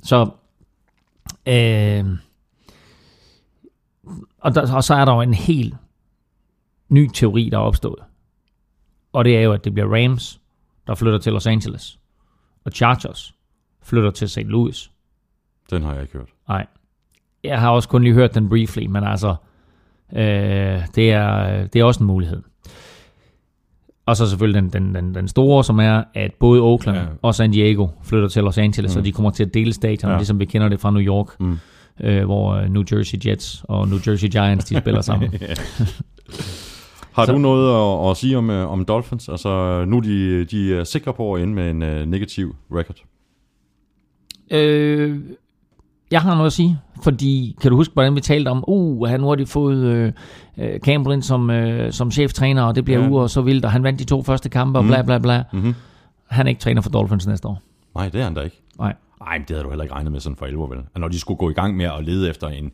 så, 0.03 0.31
øh, 1.47 2.05
og, 4.39 4.55
der, 4.55 4.75
og 4.75 4.85
så 4.85 4.95
er 4.95 5.05
der 5.05 5.15
jo 5.15 5.21
en 5.21 5.35
helt 5.35 5.75
ny 6.89 7.11
teori, 7.15 7.49
der 7.53 7.59
er 7.59 7.63
opstået. 7.63 8.03
Og 9.13 9.25
det 9.25 9.37
er 9.37 9.41
jo, 9.41 9.53
at 9.53 9.65
det 9.65 9.75
bliver 9.75 9.95
Rams, 9.97 10.41
der 10.87 10.95
flytter 10.95 11.19
til 11.19 11.33
Los 11.33 11.47
Angeles. 11.47 11.99
Og 12.65 12.73
Chargers 12.73 13.35
flytter 13.83 14.11
til 14.11 14.29
St. 14.29 14.39
Louis. 14.39 14.91
Den 15.71 15.83
har 15.83 15.93
jeg 15.93 16.03
ikke 16.03 16.19
hørt. 16.19 16.29
Nej. 16.49 16.67
Jeg 17.45 17.61
har 17.61 17.71
også 17.71 17.89
kun 17.89 18.03
lige 18.03 18.15
hørt 18.15 18.35
den 18.35 18.49
briefly, 18.49 18.87
men 18.87 19.05
altså, 19.05 19.37
øh, 20.13 20.87
det, 20.95 21.13
er, 21.13 21.67
det 21.67 21.81
er 21.81 21.85
også 21.85 22.01
en 22.01 22.07
mulighed. 22.07 22.43
Og 24.11 24.17
så 24.17 24.29
selvfølgelig 24.29 24.63
den, 24.63 24.71
den, 24.73 24.95
den, 24.95 25.15
den 25.15 25.29
store, 25.29 25.65
som 25.65 25.79
er, 25.79 26.03
at 26.15 26.31
både 26.41 26.61
Oakland 26.61 26.99
Ja. 26.99 27.05
og 27.23 27.35
San 27.35 27.51
Diego 27.51 27.87
flytter 28.05 28.29
til 28.29 28.43
Los 28.43 28.59
Angeles, 28.59 28.95
mm. 28.95 28.99
og 28.99 29.05
de 29.05 29.13
kommer 29.13 29.31
til 29.31 29.45
at 29.45 29.55
dele 29.55 29.73
stadion, 29.73 30.11
Ja. 30.11 30.17
ligesom 30.17 30.39
vi 30.41 30.45
kender 30.45 30.69
det 30.69 30.81
fra 30.81 30.91
New 30.91 31.03
York, 31.03 31.27
Mm. 31.41 31.59
øh, 32.01 32.25
hvor 32.25 32.53
øh, 32.55 32.69
New 32.71 32.83
Jersey 32.93 33.19
Jets 33.27 33.65
og 33.69 33.89
New 33.89 33.99
Jersey 34.07 34.29
Giants, 34.29 34.65
de 34.65 34.81
spiller 34.81 35.01
sammen. 35.01 35.31
Har 37.13 37.27
Så- 37.27 37.33
du 37.33 37.39
noget 37.39 38.05
at, 38.07 38.11
at 38.11 38.17
sige 38.17 38.39
om, 38.39 38.51
øh, 38.51 38.71
om 38.73 38.85
Dolphins? 38.85 39.29
Altså, 39.29 39.85
nu 39.89 39.97
er 39.97 40.01
de, 40.01 40.45
de 40.45 40.75
er 40.75 40.85
sikre 40.85 41.13
på 41.15 41.35
at 41.35 41.43
ende 41.43 41.55
med 41.55 41.71
en 41.71 41.83
uh, 41.83 42.09
negativ 42.11 42.57
record. 42.73 42.97
Øh, 44.53 45.19
jeg 46.11 46.21
har 46.23 46.35
noget 46.35 46.47
at 46.47 46.53
sige, 46.53 46.79
fordi 47.03 47.57
kan 47.61 47.71
du 47.71 47.77
huske, 47.77 47.93
hvordan 47.95 48.15
vi 48.15 48.21
talte 48.21 48.49
om, 48.49 48.65
uh, 48.69 49.11
nu 49.11 49.29
har 49.29 49.35
de 49.35 49.47
fået 49.47 49.77
øh, 49.85 50.13
øh, 50.59 50.79
Campbell 50.81 51.13
ind 51.15 51.23
som, 51.23 51.51
øh, 51.51 51.93
som 51.93 52.11
cheftræner, 52.11 52.63
og 52.63 52.75
det 52.75 52.85
bliver 52.85 53.01
Ja. 53.01 53.09
uger 53.09 53.23
og 53.23 53.31
så 53.31 53.41
vildt, 53.43 53.65
og 53.65 53.73
han 53.73 53.83
vandt 53.83 53.99
de 53.99 54.05
to 54.05 54.23
første 54.23 54.49
kampe, 54.49 54.79
og 54.79 54.85
bla 54.85 55.03
bla 55.03 55.19
bla. 55.19 55.43
Mm-hmm. 55.53 55.75
Han 56.29 56.47
er 56.47 56.49
ikke 56.49 56.61
træner 56.61 56.81
for 56.83 56.91
Dolphins 56.91 57.27
næste 57.27 57.49
år. 57.49 57.63
Nej, 57.95 58.09
det 58.09 58.21
er 58.21 58.25
han 58.25 58.35
da 58.35 58.41
ikke. 58.41 58.63
Nej. 58.79 58.95
Nej, 59.21 59.39
det 59.39 59.51
havde 59.51 59.63
du 59.65 59.69
heller 59.69 59.83
ikke 59.83 59.95
regnet 59.95 60.13
med 60.13 60.21
sådan 60.21 60.37
for 60.37 60.47
11, 60.47 60.71
vel? 60.71 60.79
At 60.95 61.01
når 61.01 61.09
de 61.09 61.19
skulle 61.21 61.39
gå 61.39 61.51
i 61.51 61.53
gang 61.53 61.77
med 61.77 61.85
at 61.85 62.05
lede 62.05 62.31
efter 62.31 62.49
en, 62.49 62.71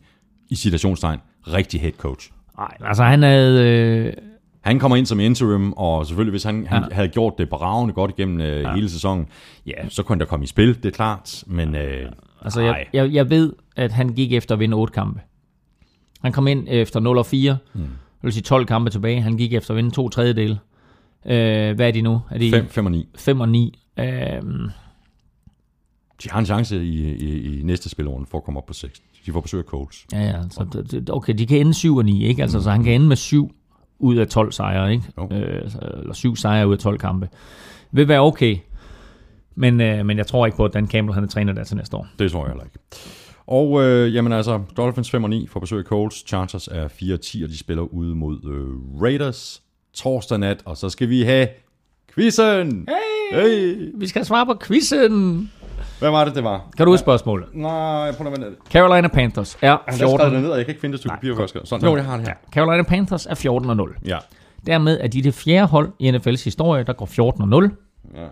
i 0.49 0.55
citationstegn, 0.55 1.19
rigtig 1.53 1.81
head 1.81 1.91
coach. 1.97 2.31
Nej, 2.57 2.77
altså 2.85 3.03
han 3.03 3.23
havde... 3.23 3.67
Øh, 3.69 4.13
Han 4.61 4.79
kommer 4.79 4.95
ind 4.97 5.05
som 5.05 5.19
interim, 5.19 5.73
og 5.73 6.05
selvfølgelig 6.05 6.31
hvis 6.31 6.43
han, 6.43 6.67
han 6.69 6.83
Ja. 6.89 6.95
havde 6.95 7.07
gjort 7.07 7.33
det 7.37 7.49
bravende 7.49 7.93
godt 7.93 8.11
igennem 8.17 8.41
øh, 8.41 8.61
ja. 8.61 8.73
hele 8.73 8.89
sæsonen, 8.89 9.25
ja, 9.65 9.89
så 9.89 10.03
kunne 10.03 10.13
han 10.13 10.19
da 10.19 10.25
komme 10.25 10.43
i 10.43 10.47
spil, 10.47 10.75
det 10.75 10.85
er 10.85 10.91
klart, 10.91 11.43
men 11.47 11.75
øh, 11.75 12.11
Altså, 12.41 12.61
jeg, 12.61 12.85
jeg, 12.93 13.13
jeg 13.13 13.29
ved, 13.29 13.53
at 13.75 13.91
han 13.91 14.09
gik 14.09 14.33
efter 14.33 14.55
at 14.55 14.59
vinde 14.59 14.75
8 14.77 14.93
kampe. 14.93 15.19
Han 16.21 16.31
kom 16.31 16.47
ind 16.47 16.67
efter 16.69 16.99
0 16.99 17.17
og 17.17 17.25
4. 17.25 17.57
Mm. 17.73 17.79
Det 17.81 17.89
vil 18.23 18.33
sige 18.33 18.43
12 18.43 18.65
kampe 18.65 18.89
tilbage. 18.89 19.21
Han 19.21 19.37
gik 19.37 19.53
efter 19.53 19.71
at 19.71 19.75
vinde 19.77 19.91
to 19.91 20.09
tredjedele. 20.09 20.59
Øh, 21.25 21.75
hvad 21.75 21.87
er 21.87 21.91
de 21.91 22.01
nu? 22.01 22.21
Er 22.31 22.37
de 22.37 22.51
5, 22.51 22.67
5 22.67 22.85
og 22.85 22.91
9. 22.91 23.07
5 23.15 23.39
og 23.39 23.49
9? 23.49 23.79
Øh, 23.99 24.05
De 26.23 26.29
har 26.29 26.39
en 26.39 26.45
chance 26.45 26.83
i, 26.85 27.13
i, 27.15 27.59
i 27.59 27.63
næste 27.63 27.89
spilrunde 27.89 28.25
for 28.31 28.37
at 28.37 28.43
komme 28.43 28.59
op 28.59 28.65
på 28.65 28.73
6. 28.73 29.01
De 29.25 29.31
får 29.31 29.41
besøg 29.41 29.59
af 29.59 29.63
Coles. 29.65 30.05
ja, 30.13 30.21
ja. 30.23 30.41
Så, 30.49 30.63
det- 30.73 30.91
det- 30.91 31.09
okay, 31.09 31.33
de 31.37 31.45
kan 31.45 31.57
ende 31.59 31.73
7 31.73 31.95
og 31.97 32.05
9, 32.05 32.23
ikke? 32.25 32.41
Altså, 32.41 32.61
så 32.61 32.71
han 32.71 32.83
kan 32.83 32.93
ende 32.93 33.07
med 33.07 33.15
7 33.15 33.51
ud 33.99 34.15
af 34.15 34.27
12 34.27 34.51
sejre, 34.51 34.91
ikke? 34.91 35.03
Jo. 35.17 35.29
Øh, 35.31 35.71
eller 35.99 36.13
7 36.13 36.35
sejre 36.35 36.67
ud 36.67 36.73
af 36.73 36.79
12 36.79 36.97
kampe. 36.99 37.29
Vil 37.91 38.07
være 38.07 38.19
okay. 38.19 38.57
Men, 39.57 39.81
øh, 39.81 40.05
men 40.05 40.17
jeg 40.17 40.27
tror 40.27 40.45
ikke 40.45 40.55
på, 40.55 40.65
at 40.65 40.73
Dan 40.73 40.87
Campbell 40.87 41.13
han 41.13 41.23
er 41.23 41.27
træner 41.27 41.53
der 41.53 41.63
til 41.63 41.77
næste 41.77 41.97
år. 41.97 42.07
Det 42.19 42.31
tror 42.31 42.45
jeg 42.45 42.49
heller 42.49 42.63
ikke. 42.63 42.79
Og 43.47 43.83
øh, 43.83 44.15
jamen 44.15 44.31
altså, 44.31 44.61
Dolphins 44.77 45.11
5 45.11 45.23
og 45.23 45.29
9 45.29 45.47
får 45.47 45.59
besøg 45.59 45.79
af 45.79 45.85
Coles. 45.85 46.23
Chargers 46.27 46.67
er 46.67 46.87
4 46.87 47.13
og 47.13 47.21
10, 47.21 47.43
og 47.43 47.49
de 47.49 47.57
spiller 47.57 47.83
ude 47.83 48.15
mod 48.15 48.37
øh, 48.45 49.01
Raiders 49.01 49.61
torsdag 49.93 50.39
nat. 50.39 50.61
Og 50.65 50.77
så 50.77 50.89
skal 50.89 51.09
vi 51.09 51.21
have 51.21 51.47
quizzen! 52.13 52.87
Hey! 53.31 53.41
Hey! 53.41 53.91
Vi 53.95 54.07
skal 54.07 54.25
svare 54.25 54.45
på 54.45 54.55
quizzen. 54.67 55.51
Hvad 55.99 56.09
var 56.09 56.25
det, 56.25 56.35
det 56.35 56.43
var? 56.43 56.69
Kan 56.77 56.85
du 56.85 56.91
huske 56.91 57.01
spørgsmålet? 57.01 57.47
Nej, 57.53 58.11
prøv 58.11 58.33
at. 58.33 58.39
Carolina 58.71 59.07
Panthers 59.07 59.55
er 59.55 59.57
Jeg 59.67 59.71
har 59.71 59.95
skrevet 59.95 60.11
14. 60.19 60.33
det 60.33 60.41
ned, 60.41 60.49
og 60.49 60.57
jeg 60.57 60.65
kan 60.65 60.71
ikke 60.71 60.81
finde 60.81 60.93
det 60.93 60.99
stykke 60.99 61.15
papir, 61.15 61.39
jeg 61.39 61.49
skal. 61.49 61.67
Sådan, 61.67 61.87
jo, 61.87 61.95
jeg 61.95 62.05
har 62.05 62.17
det 62.17 62.27
her. 62.27 62.35
Carolina 62.51 62.83
Panthers 62.83 63.25
er 63.25 63.35
14 63.35 63.69
og 63.69 63.77
0. 63.77 63.95
Ja. 64.05 64.17
Dermed 64.65 64.99
er 65.01 65.07
de 65.07 65.23
det 65.23 65.33
fjerde 65.33 65.67
hold 65.67 65.91
i 65.99 66.09
NFL's 66.09 66.43
historie, 66.43 66.83
der 66.83 66.93
går 66.93 67.05
14 67.05 67.41
og 67.41 67.47
0. 67.47 67.71
Ja. 68.15 68.27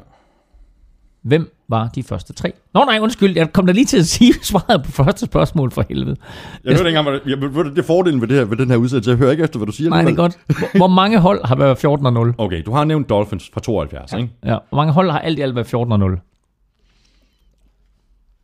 Hvem 1.25 1.51
var 1.67 1.87
de 1.95 2.03
første 2.03 2.33
tre? 2.33 2.53
Nå 2.73 2.83
nej, 2.85 2.99
undskyld, 3.01 3.35
jeg 3.37 3.53
kom 3.53 3.65
da 3.65 3.71
lige 3.73 3.85
til 3.85 3.97
at 3.97 4.05
sige 4.05 4.33
svaret 4.43 4.83
på 4.83 4.91
første 4.91 5.25
spørgsmål 5.25 5.71
for 5.71 5.85
helvede. 5.89 6.15
Jeg 6.63 6.75
hørte 6.77 6.89
ikke 6.89 6.99
engang, 6.99 7.09
hvad 7.09 7.19
det, 7.19 7.41
jeg, 7.55 7.63
du, 7.65 7.69
det 7.69 7.77
er 7.77 7.83
fordelen 7.83 8.21
ved, 8.21 8.27
det 8.27 8.37
her, 8.37 8.45
ved 8.45 8.57
den 8.57 8.69
her 8.69 8.77
udsendelse. 8.77 9.09
Jeg 9.11 9.17
hører 9.17 9.31
ikke 9.31 9.43
efter, 9.43 9.59
hvad 9.59 9.65
du 9.67 9.71
siger. 9.71 9.89
Nej, 9.89 10.01
det 10.01 10.11
er 10.11 10.15
godt. 10.15 10.37
Hvor- 10.47 10.77
Hvor 10.77 10.87
mange 10.87 11.19
hold 11.19 11.45
har 11.45 11.55
været 11.55 11.77
14 11.77 12.05
og 12.05 12.13
0? 12.13 12.33
Okay, 12.37 12.63
du 12.65 12.71
har 12.71 12.83
nævnt 12.83 13.09
Dolphins 13.09 13.49
fra 13.53 13.61
72, 13.61 14.11
ja. 14.13 14.17
ikke? 14.17 14.29
Ja, 14.45 14.57
hvor 14.69 14.75
mange 14.75 14.93
hold 14.93 15.11
har 15.11 15.19
alt 15.19 15.39
i 15.39 15.41
alt 15.41 15.55
været 15.55 15.67
14 15.67 15.91
og 15.91 15.99
0? 15.99 16.19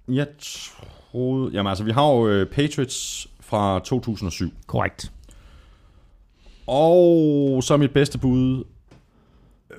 Jeg 0.07 0.27
troede... 1.11 1.51
Jamen 1.53 1.69
altså, 1.69 1.83
vi 1.83 1.91
har 1.91 2.07
jo 2.11 2.27
øh, 2.27 2.45
Patriots 2.47 3.27
fra 3.41 3.79
2007. 3.79 4.49
Korrekt. 4.67 5.11
Og 6.67 7.63
så 7.63 7.77
mit 7.77 7.91
bedste 7.91 8.17
bud... 8.17 8.63
øh, 9.71 9.77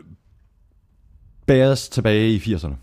Bears 1.47 1.89
tilbage 1.89 2.31
i 2.35 2.39
80'erne. 2.39 2.75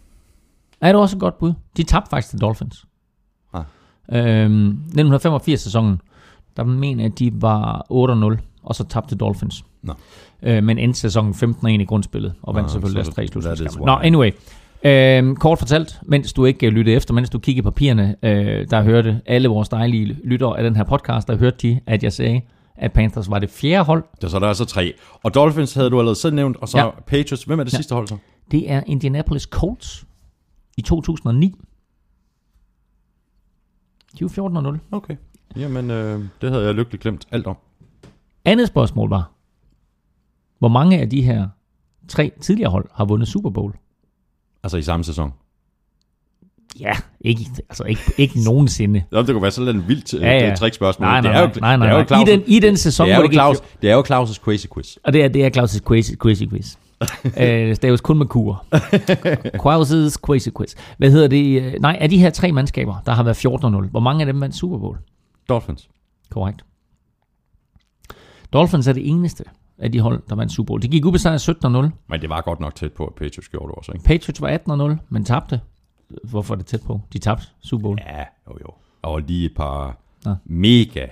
Er 0.81 0.91
det 0.91 1.01
også 1.01 1.15
et 1.15 1.19
godt 1.19 1.37
bud? 1.39 1.53
De 1.77 1.83
tabte 1.83 2.09
faktisk 2.09 2.29
til 2.29 2.41
Dolphins. 2.41 2.85
Ah. 3.53 3.63
Øhm, 4.11 4.77
1985-sæsonen, 4.97 6.01
der 6.57 6.63
mener 6.63 7.03
jeg, 7.03 7.11
at 7.11 7.19
de 7.19 7.31
var 7.33 7.85
8-0, 8.37 8.37
og 8.63 8.75
så 8.75 8.83
tabte 8.83 9.15
Dolphins. 9.15 9.65
Nå. 9.83 9.93
Øh, 10.43 10.63
men 10.63 10.77
endte 10.77 10.99
sæsonen 10.99 11.33
15-1 11.33 11.67
i 11.67 11.85
grundspillet, 11.85 12.33
og 12.43 12.55
vandt 12.55 12.65
Ah, 12.67 12.71
selvfølgelig 12.71 13.03
deres 13.03 13.15
tre 13.15 13.27
slutspilskampe. 13.27 13.85
Nå, 13.85 13.91
anyway. 13.91 14.31
Øhm, 14.83 15.35
kort 15.35 15.59
fortalt, 15.59 15.99
mens 16.05 16.33
du 16.33 16.45
ikke 16.45 16.67
øh, 16.67 16.73
lyttede 16.73 16.95
efter, 16.95 17.13
mens 17.13 17.29
du 17.29 17.39
kiggede 17.39 17.63
på 17.63 17.71
papirerne, 17.71 18.15
øh, 18.23 18.67
der 18.69 18.81
hørte 18.83 19.21
alle 19.25 19.47
vores 19.47 19.69
dejlige 19.69 20.17
lyttere 20.23 20.57
af 20.57 20.63
den 20.63 20.75
her 20.75 20.83
podcast, 20.83 21.27
der 21.27 21.37
hørte 21.37 21.57
de, 21.61 21.79
at 21.85 22.03
jeg 22.03 22.13
sagde, 22.13 22.41
at 22.75 22.91
Panthers 22.93 23.29
var 23.29 23.39
det 23.39 23.49
fjerde 23.49 23.83
hold. 23.85 24.03
Der, 24.21 24.27
så 24.27 24.39
der 24.39 24.47
er 24.47 24.53
så 24.53 24.65
tre. 24.65 24.93
Og 25.23 25.33
Dolphins 25.33 25.73
havde 25.73 25.89
du 25.89 25.99
allerede 25.99 26.19
selv 26.19 26.35
nævnt, 26.35 26.57
og 26.57 26.69
så 26.69 26.77
Ja. 26.77 26.89
Patriots. 27.07 27.43
Hvem 27.43 27.59
er 27.59 27.63
det 27.63 27.73
ja. 27.73 27.77
sidste 27.77 27.95
hold 27.95 28.07
så? 28.07 28.17
Det 28.51 28.71
er 28.71 28.81
Indianapolis 28.87 29.43
Colts 29.43 30.05
i 30.79 30.81
2009. 30.81 31.55
De 34.19 34.23
var 34.25 34.29
14 34.29 34.57
og 34.57 34.63
0. 34.63 34.79
Okay. 34.91 35.15
Jamen, 35.55 35.91
øh, 35.91 36.23
det 36.41 36.51
havde 36.51 36.65
jeg 36.65 36.73
lykkeligt 36.75 37.01
glemt 37.01 37.27
alt 37.31 37.47
om. 37.47 37.57
Andet 38.45 38.67
spørgsmål 38.67 39.09
var, 39.09 39.31
hvor 40.59 40.67
mange 40.67 40.99
af 40.99 41.09
de 41.09 41.21
her 41.21 41.47
tre 42.07 42.31
tidligere 42.41 42.71
hold 42.71 42.89
har 42.93 43.05
vundet 43.05 43.27
Super 43.27 43.49
Bowl? 43.49 43.73
Altså 44.63 44.77
i 44.77 44.81
samme 44.81 45.03
sæson. 45.03 45.33
Ja, 46.79 46.91
ikke, 47.21 47.41
altså 47.69 47.83
ikke, 47.83 48.01
ikke 48.17 48.39
nogensinde. 48.45 49.03
Jamen, 49.11 49.25
det 49.27 49.33
kunne 49.35 49.41
være 49.41 49.51
sådan 49.51 49.75
en 49.75 49.87
vildt 49.87 50.13
øh, 50.13 50.21
Ja, 50.21 50.47
ja. 50.47 50.55
trickspørgsmål. 50.55 51.05
Nej, 51.07 51.21
nej, 51.21 51.31
det 51.31 51.37
er 51.37 51.41
jo, 51.41 51.47
nej, 51.59 51.77
nej, 51.77 51.87
nej, 51.87 51.97
Det 52.03 52.11
er 52.11 52.17
jo 52.17 52.23
nej. 52.25 52.33
I, 52.33 52.37
den, 52.37 52.43
I 52.47 52.59
den 52.59 52.77
sæson, 52.77 53.07
det 53.07 53.15
er 53.15 53.19
jo. 53.21 53.29
Claus, 53.31 53.57
det 53.81 53.89
er 53.89 53.95
jo 53.95 54.01
Claus' 54.01 54.33
crazy 54.33 54.65
quiz. 54.73 54.95
Og 55.03 55.13
det 55.13 55.23
er, 55.23 55.27
det 55.27 55.45
er 55.45 55.49
Claus' 55.49 55.79
crazy, 55.79 56.11
crazy 56.13 56.43
quiz. 56.49 56.75
øh, 57.41 57.75
staves 57.75 58.01
kun 58.01 58.17
med 58.17 58.25
kur. 58.25 58.65
Claus' 59.55 60.13
crazy 60.13 60.49
quiz. 60.57 60.75
Hvad 60.97 61.11
hedder 61.11 61.27
det? 61.27 61.61
øh, 61.61 61.73
Nej, 61.81 61.97
af 62.01 62.09
de 62.09 62.17
her 62.17 62.29
tre 62.29 62.51
mandskaber, 62.51 62.95
der 63.05 63.11
har 63.11 63.23
været 63.23 63.45
14-0, 63.85 63.89
hvor 63.91 63.99
mange 63.99 64.21
af 64.21 64.25
dem 64.25 64.41
vandt 64.41 64.55
Super 64.55 64.77
Bowl? 64.77 64.97
Dolphins. 65.49 65.89
Korrekt. 66.29 66.65
Dolphins 68.53 68.87
er 68.87 68.93
det 68.93 69.09
eneste 69.09 69.43
af 69.77 69.91
de 69.91 69.99
hold, 69.99 70.23
der 70.29 70.35
vandt 70.35 70.51
Super 70.53 70.67
Bowl. 70.67 70.81
De 70.81 70.87
gik 70.87 71.05
ubesejret 71.05 71.49
17-0. 71.49 71.67
Men 72.07 72.21
det 72.21 72.29
var 72.29 72.41
godt 72.41 72.59
nok 72.59 72.75
tæt 72.75 72.93
på, 72.93 73.05
at 73.05 73.13
Patriots 73.13 73.49
gjorde 73.49 73.67
det 73.67 73.75
også, 73.75 73.91
ikke? 73.91 74.05
Patriots 74.05 74.41
var 74.41 74.93
18-0, 74.97 75.05
men 75.09 75.25
tabte. 75.25 75.61
Hvorfor 76.23 76.53
er 76.53 76.57
det 76.57 76.65
tæt 76.65 76.81
på? 76.81 77.01
De 77.13 77.19
tabte 77.19 77.45
Super 77.61 77.81
Bowl. 77.83 77.97
Ja, 78.07 78.19
jo 78.49 78.57
jo. 78.61 78.73
Og 79.01 79.19
lige 79.21 79.45
et 79.45 79.55
par 79.55 79.97
Nå. 80.25 80.35
mega 80.45 81.05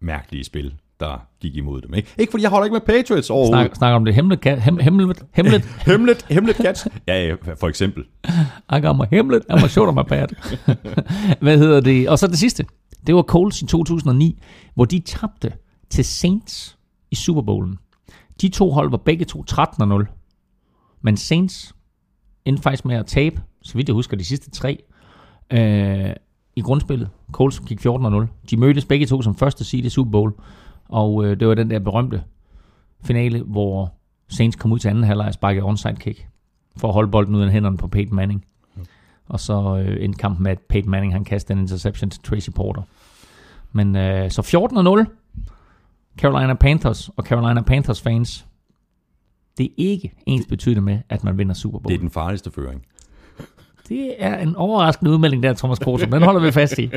mærkelige 0.00 0.44
spil, 0.44 0.74
der 1.00 1.26
gik 1.40 1.56
imod 1.56 1.80
dem. 1.80 1.94
Ikke, 1.94 2.08
ikke 2.18 2.30
fordi 2.30 2.42
jeg 2.42 2.50
holder 2.50 2.64
ikke 2.64 2.72
med 2.72 2.80
Patriots 2.80 3.30
overhovedet. 3.30 3.66
Snak, 3.66 3.76
snakker 3.76 3.96
om 3.96 4.04
det 4.04 4.14
hemmeligt, 4.14 4.40
kat- 4.40 4.60
hem, 4.62 4.78
hemmeligt, 4.78 5.22
hemmeligt, 5.34 5.64
Hemmeligt, 5.86 6.26
hemmeligt 6.30 6.58
kat. 6.58 6.88
ja, 7.08 7.26
ja, 7.26 7.34
for 7.60 7.68
eksempel. 7.68 8.04
I 8.76 8.80
got 8.82 8.96
my 8.96 9.04
hemmeligt, 9.16 9.44
I'm 9.52 9.64
a 9.64 9.68
show 9.68 9.92
my 9.92 10.02
pad. 10.08 10.26
Hvad 11.40 11.58
hedder 11.58 11.80
det? 11.80 12.08
Og 12.08 12.18
så 12.18 12.26
det 12.26 12.38
sidste. 12.38 12.64
Det 13.06 13.14
var 13.14 13.22
Colts 13.22 13.62
i 13.62 13.66
2009, 13.66 14.38
hvor 14.74 14.84
de 14.84 14.98
tabte 15.00 15.52
til 15.90 16.04
Saints 16.04 16.78
i 17.10 17.14
Super 17.14 17.42
Bowlen. 17.42 17.78
De 18.40 18.48
to 18.48 18.70
hold 18.70 18.90
var 18.90 18.96
begge 18.96 19.24
to 19.24 19.44
13-0. 19.50 20.98
Men 21.02 21.16
Saints 21.16 21.74
endte 22.44 22.62
faktisk 22.62 22.84
med 22.84 22.96
at 22.96 23.06
tabe, 23.06 23.40
så 23.62 23.74
vidt 23.74 23.88
jeg 23.88 23.94
husker, 23.94 24.16
de 24.16 24.24
sidste 24.24 24.50
tre 24.50 24.78
øh, 25.52 26.10
i 26.56 26.60
grundspillet. 26.60 27.08
Colts 27.32 27.60
gik 27.60 27.86
14-0. 27.86 28.26
De 28.50 28.56
mødtes 28.56 28.84
begge 28.84 29.06
to 29.06 29.22
som 29.22 29.34
første 29.34 29.64
seed 29.64 29.84
i 29.84 29.88
Super 29.88 30.10
Bowl. 30.10 30.32
Og 30.88 31.24
øh, 31.24 31.40
det 31.40 31.48
var 31.48 31.54
den 31.54 31.70
der 31.70 31.78
berømte 31.78 32.22
finale, 33.04 33.42
hvor 33.42 33.92
Saints 34.28 34.56
kom 34.56 34.72
ud 34.72 34.78
til 34.78 34.88
anden 34.88 35.04
halvleg 35.04 35.26
og 35.26 35.34
sparkede 35.34 35.64
onside 35.64 35.96
kick 35.96 36.28
for 36.76 36.88
at 36.88 36.94
holde 36.94 37.10
bolden 37.10 37.34
ud 37.34 37.42
af 37.42 37.50
hænderne 37.50 37.76
på 37.76 37.88
Peyton 37.88 38.16
Manning. 38.16 38.44
Og 39.28 39.40
så 39.40 39.84
øh, 39.86 40.04
endte 40.04 40.18
kampen 40.18 40.42
med, 40.42 40.50
at 40.50 40.58
Peyton 40.68 40.90
Manning 40.90 41.12
han 41.12 41.24
kastede 41.24 41.56
en 41.56 41.62
interception 41.64 42.10
til 42.10 42.22
Tracy 42.22 42.50
Porter. 42.50 42.82
Men 43.72 43.96
øh, 43.96 44.30
så 44.30 44.42
14-0. 44.42 45.14
Carolina 46.18 46.54
Panthers 46.54 47.08
og 47.08 47.24
Carolina 47.24 47.62
Panthers 47.62 48.00
fans. 48.02 48.46
Det 49.58 49.66
er 49.66 49.70
ikke 49.76 50.12
ens 50.26 50.46
betydende 50.46 50.82
med, 50.82 50.98
at 51.08 51.24
man 51.24 51.38
vinder 51.38 51.54
Super 51.54 51.78
Bowl. 51.78 51.88
Det 51.88 51.94
er 51.94 51.98
den 51.98 52.10
farligste 52.10 52.50
føring. 52.50 52.82
Det 53.88 54.14
er 54.18 54.38
en 54.38 54.56
overraskende 54.56 55.10
udmelding 55.10 55.42
der, 55.42 55.52
Thomas 55.52 55.78
Kruse. 55.78 56.06
Den 56.06 56.22
holder 56.22 56.40
vi 56.40 56.52
fast 56.52 56.78
i. 56.78 56.90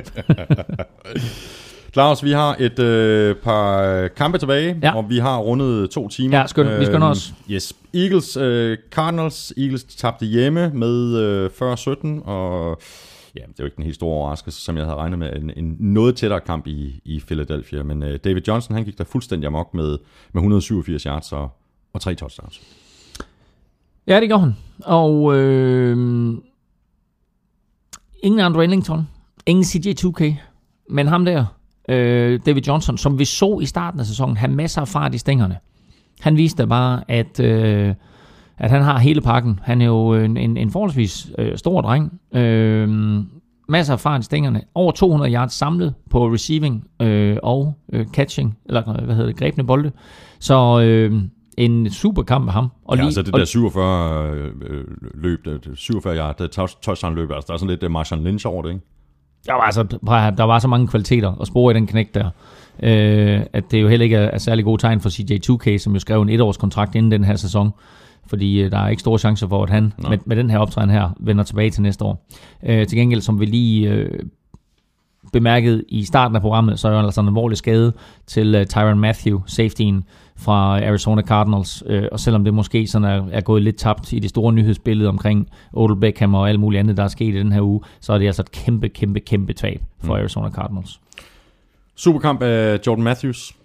Claus, 1.93 2.23
vi 2.23 2.31
har 2.31 2.55
et 2.59 2.79
øh, 2.79 3.35
par 3.35 4.07
kampe 4.07 4.37
tilbage, 4.37 4.79
Ja. 4.83 4.95
og 4.95 5.09
vi 5.09 5.17
har 5.17 5.37
rundet 5.37 5.89
to 5.89 6.07
timer. 6.07 6.37
Ja, 6.37 6.43
skynd- 6.45 6.79
vi 6.79 6.85
skynder 6.85 7.07
os. 7.07 7.33
Yes. 7.51 7.73
Eagles, 7.93 8.37
øh, 8.37 8.77
Cardinals. 8.91 9.53
Eagles 9.57 9.83
tabte 9.83 10.25
hjemme 10.25 10.69
med 10.73 11.17
øh, 11.17 11.45
40-17, 11.45 12.29
og 12.29 12.77
ja, 13.35 13.39
det 13.41 13.47
er 13.47 13.53
jo 13.59 13.65
ikke 13.65 13.75
den 13.75 13.83
helt 13.83 13.95
store 13.95 14.15
overraskelse, 14.17 14.61
som 14.61 14.77
jeg 14.77 14.85
havde 14.85 14.97
regnet 14.97 15.19
med. 15.19 15.33
En, 15.35 15.51
en 15.57 15.75
noget 15.79 16.15
tættere 16.15 16.39
kamp 16.39 16.67
i, 16.67 17.01
i 17.05 17.19
Philadelphia, 17.27 17.83
men 17.83 18.03
øh, 18.03 18.19
David 18.23 18.41
Johnson, 18.47 18.75
han 18.75 18.85
gik 18.85 18.97
der 18.97 19.03
fuldstændig 19.03 19.47
amok 19.47 19.73
med, 19.73 19.89
med 20.33 20.41
187 20.41 21.03
yards 21.03 21.31
og, 21.31 21.49
og 21.93 22.01
tre 22.01 22.15
touchdowns. 22.15 22.61
Ja, 24.07 24.19
det 24.21 24.29
gør 24.29 24.37
han. 24.37 24.55
Og 24.83 25.35
øh, 25.37 25.97
ingen 28.23 28.39
Andre 28.39 28.63
Ellington, 28.63 29.07
ingen 29.45 29.63
CJ2K, 29.65 30.33
men 30.89 31.07
ham 31.07 31.25
der, 31.25 31.45
øh, 31.89 32.39
David 32.45 32.61
Johnson, 32.67 32.97
som 32.97 33.19
vi 33.19 33.25
så 33.25 33.59
i 33.61 33.65
starten 33.65 33.99
af 33.99 34.05
sæsonen, 34.05 34.37
have 34.37 34.51
masser 34.51 34.81
af 34.81 34.87
fart 34.87 35.15
i 35.15 35.17
stængerne. 35.17 35.57
Han 36.21 36.37
viste 36.37 36.67
bare, 36.67 37.01
at, 37.07 37.39
øh, 37.39 37.93
at 38.57 38.69
han 38.71 38.81
har 38.81 38.99
hele 38.99 39.21
pakken. 39.21 39.59
Han 39.63 39.81
er 39.81 39.85
jo 39.85 40.13
en, 40.13 40.37
en, 40.37 40.57
en 40.57 40.71
forholdsvis 40.71 41.31
øh, 41.37 41.57
stor 41.57 41.81
dreng. 41.81 42.19
Øh, 42.33 42.89
masser 43.69 43.93
af 43.93 43.99
fart 43.99 44.21
i 44.21 44.23
stængerne. 44.23 44.61
Over 44.75 44.91
200 44.91 45.33
yards 45.33 45.53
samlet 45.53 45.93
på 46.09 46.27
receiving 46.27 46.87
øh, 47.01 47.37
og 47.43 47.73
øh, 47.93 48.05
catching, 48.07 48.57
eller 48.65 49.01
hvad 49.03 49.15
hedder 49.15 49.29
det, 49.29 49.37
grebne 49.39 49.63
bolde. 49.63 49.91
Så 50.39 50.81
øh, 50.83 51.21
en 51.57 51.89
super 51.89 52.23
kamp 52.23 52.45
med 52.45 52.53
ham. 52.53 52.67
Og 52.85 52.97
ja, 52.97 53.05
altså 53.05 53.21
det 53.21 53.33
og- 53.33 53.39
der 53.39 53.45
47 53.45 54.29
øh, 54.35 54.51
øh, 54.69 54.83
løb, 55.13 55.45
det, 55.45 55.65
det 55.65 55.77
47 55.77 56.17
yard, 56.17 56.49
touchdown 56.81 57.15
løb, 57.15 57.31
altså 57.31 57.47
der 57.47 57.53
er 57.53 57.57
sådan 57.57 57.77
lidt 57.79 57.91
Marshawn 57.91 58.23
Lynch 58.23 58.47
over 58.47 58.61
det, 58.61 58.69
ikke? 58.69 58.81
Der 59.45 59.53
var, 59.53 59.61
altså, 59.61 59.83
der 60.37 60.43
var 60.43 60.59
så 60.59 60.67
mange 60.67 60.87
kvaliteter 60.87 61.41
at 61.41 61.47
spore 61.47 61.73
i 61.73 61.75
den 61.75 61.87
knæk 61.87 62.15
der. 62.15 62.29
Øh, 62.83 63.41
at 63.53 63.71
det 63.71 63.81
jo 63.81 63.87
heller 63.87 64.03
ikke 64.03 64.15
er, 64.15 64.29
er 64.29 64.37
særlig 64.37 64.65
god 64.65 64.77
tegn 64.77 65.01
for 65.01 65.09
CJ2K, 65.09 65.77
som 65.77 65.93
jo 65.93 65.99
skrev 65.99 66.21
en 66.21 66.29
etårskontrakt 66.29 66.95
inden 66.95 67.11
den 67.11 67.23
her 67.23 67.35
sæson. 67.35 67.71
Fordi 68.27 68.61
øh, 68.61 68.71
der 68.71 68.77
er 68.77 68.87
ikke 68.87 68.99
store 68.99 69.19
chancer 69.19 69.47
for, 69.47 69.63
at 69.63 69.69
han 69.69 69.93
med, 70.09 70.17
med 70.25 70.35
den 70.35 70.49
her 70.49 70.57
optræden 70.57 70.89
her 70.89 71.09
vender 71.19 71.43
tilbage 71.43 71.69
til 71.69 71.81
næste 71.81 72.05
år. 72.05 72.27
Øh, 72.63 72.87
til 72.87 72.97
gengæld, 72.97 73.21
som 73.21 73.39
vi 73.39 73.45
lige 73.45 73.89
øh, 73.89 74.19
bemærket 75.33 75.83
i 75.87 76.03
starten 76.03 76.35
af 76.35 76.41
programmet, 76.41 76.79
så 76.79 76.87
er 76.87 76.91
der 76.91 77.03
altså 77.03 77.21
en 77.21 77.27
alvorlig 77.27 77.57
skade 77.57 77.93
til 78.27 78.55
uh, 78.55 78.65
Tyron 78.65 78.99
Matthew, 78.99 79.41
safetyen 79.45 80.03
fra 80.41 80.85
Arizona 80.87 81.21
Cardinals. 81.21 81.83
Uh, 81.89 82.03
og 82.11 82.19
selvom 82.19 82.43
det 82.43 82.53
måske 82.53 82.87
sådan 82.87 83.07
er, 83.07 83.27
er 83.31 83.41
gået 83.41 83.61
lidt 83.61 83.77
tabt 83.77 84.13
i 84.13 84.19
det 84.19 84.29
store 84.29 84.53
nyhedsbillede 84.53 85.09
omkring 85.09 85.49
Odell 85.73 85.99
Beckham 85.99 86.33
og 86.33 86.49
alt 86.49 86.59
muligt 86.59 86.79
andet, 86.79 86.97
der 86.97 87.03
er 87.03 87.07
sket 87.07 87.35
i 87.35 87.37
den 87.37 87.51
her 87.51 87.61
uge, 87.61 87.81
så 87.99 88.13
er 88.13 88.17
det 88.17 88.25
altså 88.25 88.41
et 88.41 88.51
kæmpe, 88.51 88.89
kæmpe, 88.89 89.19
kæmpe 89.19 89.53
tab 89.53 89.81
for 89.99 90.13
mm. 90.13 90.19
Arizona 90.19 90.49
Cardinals. 90.49 91.01
Superkamp 91.95 92.41
af 92.41 92.79
Jordan 92.87 93.03
Matthews, 93.03 93.55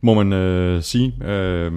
må 0.00 0.14
man 0.14 0.32
øh, 0.32 0.82
sige. 0.82 1.24
Øh, 1.24 1.72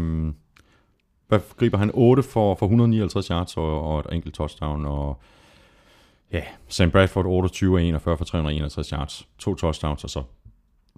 hvad 1.28 1.40
griber 1.58 1.78
han? 1.78 1.92
8 1.94 2.24
for, 2.24 2.56
for 2.56 2.66
159 2.66 3.28
yards 3.28 3.58
og, 3.58 3.82
og 3.82 4.00
et 4.00 4.06
enkelt 4.12 4.36
touchdown, 4.36 4.86
og 4.86 5.20
ja, 6.34 6.42
Sam 6.68 6.92
Bradford 6.92 7.26
28 7.26 7.80
af 7.80 7.84
41 7.84 8.18
for 8.18 8.26
361 8.26 8.90
yards. 8.90 9.28
To 9.40 9.56
touchdowns, 9.56 10.04
og 10.04 10.10
så 10.10 10.24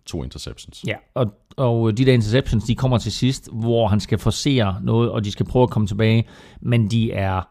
to 0.10 0.24
interceptions. 0.24 0.84
Ja, 0.88 0.96
og, 1.14 1.28
og 1.58 1.98
de 1.98 2.06
der 2.06 2.14
interceptions, 2.14 2.64
de 2.64 2.76
kommer 2.76 2.98
til 2.98 3.12
sidst, 3.12 3.50
hvor 3.54 3.88
han 3.88 4.00
skal 4.00 4.18
forsere 4.18 4.80
noget, 4.84 5.12
og 5.12 5.26
de 5.26 5.32
skal 5.32 5.46
prøve 5.46 5.64
at 5.64 5.70
komme 5.70 5.88
tilbage, 5.88 6.28
men 6.62 6.88
de 6.88 7.12
er 7.12 7.42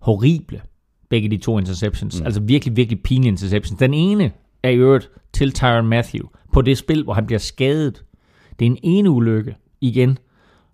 horrible, 0.00 0.62
begge 1.08 1.30
de 1.30 1.36
to 1.36 1.58
interceptions. 1.58 2.20
Mm. 2.20 2.26
Altså 2.26 2.40
virkelig, 2.40 2.76
virkelig 2.76 3.02
pinlige 3.02 3.28
interceptions. 3.28 3.78
Den 3.78 3.94
ene 3.94 4.32
er 4.62 4.70
i 4.70 4.76
øvrigt 4.76 5.10
til 5.32 5.52
Tyron 5.52 5.86
Matthew, 5.86 6.26
på 6.52 6.62
det 6.62 6.78
spil, 6.78 7.04
hvor 7.04 7.12
han 7.12 7.26
bliver 7.26 7.38
skadet. 7.38 8.04
Det 8.58 8.66
er 8.66 8.70
en 8.70 8.78
ene 8.82 9.10
ulykke 9.10 9.56
igen. 9.80 10.18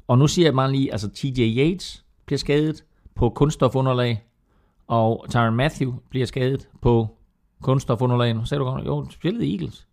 Og 0.07 0.19
nu 0.19 0.27
siger 0.27 0.47
jeg 0.47 0.55
bare 0.55 0.73
lige, 0.73 0.93
altså 0.93 1.09
TJ 1.11 1.41
Yates 1.41 2.05
bliver 2.27 2.39
skadet 2.39 2.85
på 3.15 3.29
kunststofunderlag, 3.29 4.23
og 4.87 5.27
Tyron 5.31 5.57
Matthew 5.57 5.95
bliver 6.11 6.27
skadet 6.27 6.69
på 6.83 7.09
kunststofunderlag. 7.63 8.35
Nu 8.35 8.45
sagde 8.45 8.59
du 8.59 8.65
godt, 8.65 8.87
jo, 8.87 9.07
spillede 9.11 9.53
Eagles. 9.53 9.88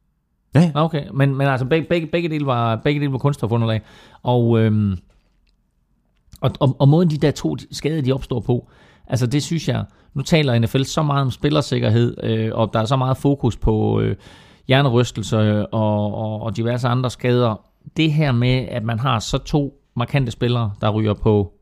Ja. 0.55 0.71
Okay, 0.75 1.03
men, 1.13 1.35
men 1.35 1.47
altså 1.47 1.65
begge, 1.65 1.87
begge, 1.87 2.07
begge 2.07 2.29
dele 2.29 2.45
var, 2.45 2.75
begge 2.75 3.01
dele 3.01 3.11
var 3.11 3.17
kunststofunderlag. 3.17 3.81
Og, 4.23 4.59
øhm, 4.59 4.97
og, 6.41 6.51
og, 6.59 6.75
og 6.79 6.87
måden 6.87 7.09
de 7.09 7.17
der 7.17 7.31
to 7.31 7.55
skader, 7.71 8.01
de 8.01 8.11
opstår 8.11 8.39
på, 8.39 8.67
altså 9.07 9.27
det 9.27 9.43
synes 9.43 9.67
jeg, 9.67 9.85
nu 10.13 10.21
taler 10.21 10.59
NFL 10.59 10.83
så 10.83 11.03
meget 11.03 11.21
om 11.21 11.31
spillersikkerhed, 11.31 12.23
øh, 12.23 12.51
og 12.53 12.69
der 12.73 12.79
er 12.79 12.85
så 12.85 12.95
meget 12.95 13.17
fokus 13.17 13.57
på 13.57 14.01
øh, 14.01 14.15
hjernerystelse 14.67 15.67
og, 15.67 16.13
og, 16.13 16.41
og 16.41 16.57
diverse 16.57 16.87
andre 16.87 17.09
skader. 17.09 17.61
Det 17.97 18.13
her 18.13 18.31
med, 18.31 18.67
at 18.69 18.83
man 18.83 18.99
har 18.99 19.19
så 19.19 19.37
to 19.37 19.81
markante 19.95 20.31
spillere, 20.31 20.71
der 20.81 20.89
ryger 20.89 21.13
på 21.13 21.53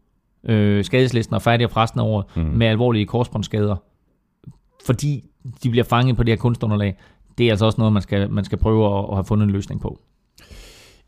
øh, 0.44 0.84
skadeslisten 0.84 1.36
og 1.36 1.42
færdige 1.42 1.70
for 1.70 1.82
resten 1.82 2.00
af 2.00 2.04
året 2.04 2.26
mm. 2.36 2.44
med 2.44 2.68
alvorlige 2.68 3.06
korsbåndsskader, 3.06 3.76
fordi 4.86 5.24
de 5.64 5.70
bliver 5.70 5.84
fanget 5.84 6.18
på 6.18 6.24
det 6.24 6.32
her 6.32 6.38
kunstunderlag, 6.38 6.98
det 7.38 7.46
er 7.46 7.52
altså 7.52 7.66
også 7.66 7.78
noget, 7.78 7.94
man 7.94 8.02
skal, 8.02 8.32
man 8.32 8.46
skal 8.46 8.58
prøve 8.58 8.98
at, 8.98 9.06
at 9.10 9.16
have 9.16 9.26
fundet 9.26 9.46
en 9.46 9.52
løsning 9.52 9.82
på. 9.82 10.00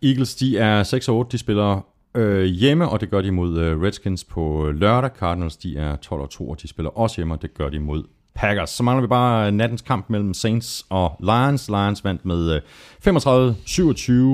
Eagles, 0.04 0.36
de 0.36 0.58
er 0.58 0.84
6 0.84 1.10
8, 1.10 1.32
de 1.32 1.38
spiller 1.38 1.86
øh, 2.16 2.44
hjemme, 2.44 2.90
og 2.90 3.02
det 3.02 3.10
gør 3.10 3.22
de 3.22 3.32
mod 3.32 3.58
øh, 3.58 3.82
Redskins 3.82 4.24
på 4.24 4.72
lørdag. 4.76 5.10
Cardinals, 5.20 5.58
de 5.58 5.78
er 5.78 5.96
12 5.96 6.22
og 6.22 6.30
2, 6.30 6.50
og 6.50 6.62
de 6.62 6.68
spiller 6.68 6.90
også 6.90 7.16
hjemme, 7.16 7.34
og 7.34 7.42
det 7.42 7.54
gør 7.54 7.70
de 7.70 7.80
mod 7.80 8.04
Packers. 8.36 8.70
Så 8.70 8.84
mangler 8.84 9.02
vi 9.02 9.08
bare 9.08 9.52
nattens 9.52 9.82
kamp 9.82 10.10
mellem 10.10 10.34
Saints 10.34 10.86
og 10.90 11.18
Lions. 11.20 11.70
Lions 11.70 12.04
vandt 12.04 12.26
med 12.26 12.56
øh, 12.56 12.62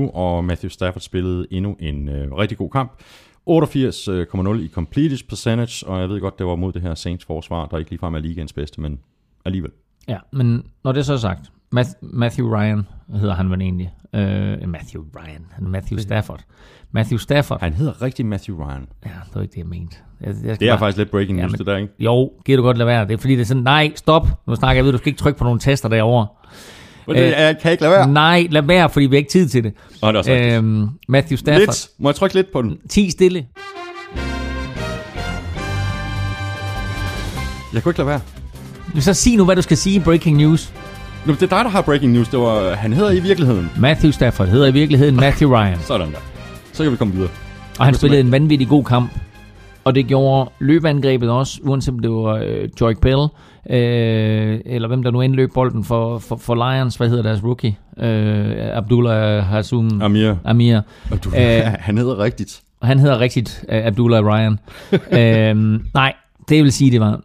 35-27, 0.10 0.16
og 0.16 0.46
Matthew 0.46 0.70
Stafford 0.70 1.02
spillede 1.02 1.48
endnu 1.52 1.76
en 1.80 2.10
øh, 2.10 2.34
rigtig 2.34 2.58
god 2.58 2.70
kamp. 2.70 2.92
88,0 3.50 4.60
i 4.60 4.68
completed 4.68 5.28
percentage, 5.30 5.88
og 5.88 6.00
jeg 6.00 6.10
ved 6.10 6.22
godt, 6.22 6.40
det 6.40 6.46
var 6.46 6.56
mod 6.56 6.74
det 6.74 6.82
her 6.82 6.96
Saints 6.96 7.26
forsvar, 7.26 7.66
der 7.66 7.78
ikke 7.78 7.92
ligefrem 7.92 8.16
er 8.16 8.20
ligaens 8.20 8.54
bedste, 8.54 8.82
men 8.82 9.00
alligevel. 9.46 9.72
Ja, 10.08 10.18
men 10.34 10.66
når 10.84 10.92
det 10.92 11.06
så 11.06 11.14
er 11.14 11.18
sagt, 11.18 11.52
Matthew 12.02 12.56
Ryan 12.56 12.88
hedder 13.20 13.36
han 13.36 13.52
vel 13.52 13.62
egentlig. 13.62 13.92
Uh, 14.14 14.20
Matthew 14.70 15.04
Ryan, 15.16 15.46
han 15.52 15.66
er 15.66 15.70
Matthew 15.70 16.00
Stafford. 16.00 16.44
Matthew 16.92 17.18
Stafford. 17.18 17.60
Han 17.60 17.74
hedder 17.74 18.02
rigtig 18.02 18.26
Matthew 18.26 18.58
Ryan. 18.58 18.88
Ja, 19.06 19.10
det 19.10 19.36
var 19.36 19.42
ikke 19.42 19.52
det, 19.52 19.58
jeg 19.58 19.66
mente. 19.66 19.96
Jeg, 20.22 20.36
jeg 20.44 20.60
det 20.60 20.68
er 20.68 20.72
bare... 20.72 20.80
faktisk 20.80 20.98
lidt 20.98 21.12
breaking 21.12 21.38
news, 21.38 21.44
ja, 21.44 21.48
men, 21.48 21.58
det 21.58 21.66
der, 21.66 21.78
ikke? 21.78 21.94
Jo, 22.00 22.32
giver 22.46 22.58
du 22.58 22.64
godt 22.64 22.78
lade 22.78 22.88
være. 22.88 23.08
Det 23.08 23.14
er 23.14 23.18
fordi, 23.18 23.34
det 23.36 23.42
er 23.42 23.46
sådan, 23.46 23.64
nej, 23.64 23.92
stop. 23.96 24.28
Nu 24.48 24.56
snakker 24.56 24.78
jeg 24.78 24.86
ved, 24.86 24.92
du 24.92 24.98
skal 24.98 25.10
ikke 25.10 25.20
trykke 25.20 25.38
på 25.38 25.44
nogle 25.44 25.60
tester 25.60 25.90
derovre. 25.90 26.28
Men 27.08 27.16
det, 27.16 27.32
jeg 27.32 27.58
kan 27.62 27.72
ikke 27.72 27.84
lade 27.84 27.94
være. 27.94 28.08
Nej, 28.08 28.48
lad 28.52 28.62
være, 28.62 28.90
fordi 28.90 29.06
vi 29.06 29.16
har 29.16 29.18
ikke 29.18 29.32
tid 29.32 29.48
til 29.48 29.64
det. 29.64 29.74
Oh, 30.02 30.14
det 30.14 30.28
er 30.28 30.58
øhm, 30.58 30.90
Matthew 31.08 31.38
Stafford. 31.38 31.60
Lidt. 31.60 31.90
Må 32.00 32.10
jeg 32.10 32.16
trykke 32.16 32.36
lidt 32.36 32.52
på 32.54 32.62
den? 32.62 32.78
10 32.90 33.10
stille. 33.10 33.46
Jeg 37.74 37.84
kunne 37.84 37.90
ikke 37.90 38.00
lade 38.00 38.08
være. 38.08 38.22
Så 39.02 39.14
sig 39.14 39.38
nu, 39.38 39.46
hvad 39.46 39.56
du 39.56 39.62
skal 39.62 39.78
sige 39.78 39.96
i 39.96 40.00
breaking 40.00 40.38
news. 40.38 40.74
Nu, 41.26 41.34
det 41.34 41.44
er 41.44 41.48
dig, 41.48 41.66
der 41.66 41.70
har 41.70 41.82
breaking 41.82 42.14
news. 42.14 42.28
Det 42.28 42.40
var, 42.40 42.74
han 42.74 42.94
hedder 42.94 43.12
i 43.12 43.20
virkeligheden. 43.20 43.72
Matthew 43.78 44.12
Stafford 44.12 44.48
hedder 44.48 44.68
i 44.68 44.72
virkeligheden 44.72 45.16
Matthew 45.26 45.50
Ryan. 45.50 45.80
Sådan 45.80 46.12
der. 46.12 46.18
Så 46.74 46.84
kan 46.84 46.92
vi 46.92 46.98
komme 46.98 47.14
videre. 47.14 47.30
Og 47.80 47.86
han 47.86 47.94
spillede 47.94 48.22
en 48.22 48.32
vanvittig 48.32 48.68
god 48.68 48.84
kamp. 48.84 49.12
Og 49.84 49.96
det 49.96 50.08
gjorde 50.08 50.52
løbeangrebet 50.60 51.30
også, 51.30 51.60
uanset 51.64 51.94
om 51.94 52.00
det 52.00 52.12
var 52.12 52.36
øh, 52.36 52.70
Joy 52.82 52.94
Bell, 53.02 53.28
øh, 53.70 54.60
eller 54.66 54.88
hvem 54.88 55.04
der 55.04 55.12
nu 55.12 55.22
end 55.22 55.34
løb 55.34 55.50
bolden 55.54 55.84
for, 55.84 56.20
for, 56.20 56.36
for 56.36 56.56
Lions, 56.56 56.96
hvad 56.96 57.10
hedder 57.10 57.24
deres 57.24 57.44
rookie? 57.44 57.78
Øh, 58.00 58.78
Abdullah 58.78 59.44
Hasum 59.44 60.02
Amir. 60.02 60.36
Amir. 60.46 60.80
Abdullah, 61.12 61.58
øh, 61.58 61.64
han 61.80 61.98
hedder 61.98 62.20
rigtigt. 62.20 62.62
Han 62.82 63.00
hedder 63.00 63.20
rigtigt 63.20 63.64
uh, 63.70 63.76
Abdullah 63.76 64.26
Ryan. 64.26 64.60
øh, 65.20 65.80
nej, 65.94 66.14
det 66.50 66.64
vil 66.64 66.72
sige, 66.72 66.92
det 66.92 67.00
var 67.02 67.22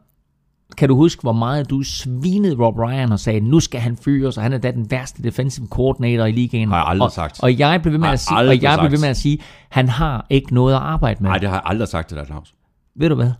kan 0.76 0.88
du 0.88 0.96
huske, 0.96 1.22
hvor 1.22 1.32
meget 1.32 1.70
du 1.70 1.82
svinede 1.82 2.56
Rob 2.64 2.78
Ryan 2.78 3.12
og 3.12 3.20
sagde, 3.20 3.40
nu 3.40 3.60
skal 3.60 3.80
han 3.80 3.96
fyres, 3.96 4.36
og 4.36 4.42
han 4.42 4.52
er 4.52 4.58
da 4.58 4.70
den 4.70 4.90
værste 4.90 5.22
defensive 5.22 5.66
coordinator 5.70 6.24
i 6.24 6.32
ligaen. 6.32 6.68
Har 6.68 6.76
jeg 6.76 6.86
aldrig 6.86 7.06
og, 7.06 7.12
sagt. 7.12 7.42
Og 7.42 7.58
jeg 7.58 7.82
blev 7.82 7.92
ved 7.92 8.00
med 8.00 8.08
at 8.08 8.20
sige, 8.20 8.38
og 8.38 8.62
jeg 8.62 8.78
blev 8.78 8.90
ved 8.90 8.98
med 8.98 9.08
at 9.08 9.16
sige, 9.16 9.38
han 9.68 9.88
har 9.88 10.26
ikke 10.30 10.54
noget 10.54 10.74
at 10.74 10.80
arbejde 10.80 11.22
med. 11.22 11.30
Nej, 11.30 11.38
det 11.38 11.48
har 11.48 11.56
jeg 11.56 11.62
aldrig 11.64 11.88
sagt 11.88 12.08
til 12.08 12.16
dig, 12.16 12.26
Claus. 12.26 12.54
Ved 12.96 13.08
du 13.08 13.14
hvad? 13.14 13.30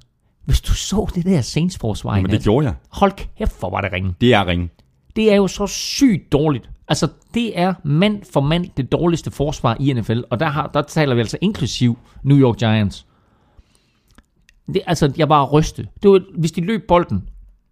Hvis 0.45 0.61
du 0.61 0.75
så 0.75 1.11
det 1.15 1.25
der 1.25 1.41
Saints 1.41 1.79
forsvar 1.79 2.21
Men 2.21 2.31
det 2.31 2.43
gjorde 2.43 2.67
jeg. 2.67 2.75
Hold 2.93 3.13
kæft, 3.39 3.59
hvor 3.59 3.71
var 3.71 3.81
det 3.81 3.93
ringe. 3.93 4.15
Det 4.21 4.35
er 4.35 4.47
ringe. 4.47 4.69
Det 5.17 5.33
er 5.33 5.37
jo 5.37 5.47
så 5.47 5.67
sygt 5.67 6.33
dårligt. 6.33 6.71
Altså, 6.89 7.09
det 7.35 7.59
er 7.59 7.75
mand 7.85 8.23
for 8.33 8.41
mand 8.41 8.67
det 8.77 8.93
dårligste 8.93 9.31
forsvar 9.31 9.77
i 9.81 9.93
NFL, 9.93 10.21
og 10.31 10.41
der, 10.41 10.47
har, 10.47 10.71
der 10.75 10.83
taler 10.83 11.15
vi 11.15 11.21
altså 11.21 11.39
inklusiv 11.41 11.99
New 12.23 12.39
York 12.39 12.57
Giants. 12.57 13.06
Det, 14.67 14.83
altså, 14.87 15.13
jeg 15.17 15.29
var 15.29 15.45
ryste. 15.45 15.89
Det 16.03 16.11
var, 16.11 16.21
hvis 16.39 16.53
de 16.53 16.61
løb 16.61 16.87
bolden 16.89 17.29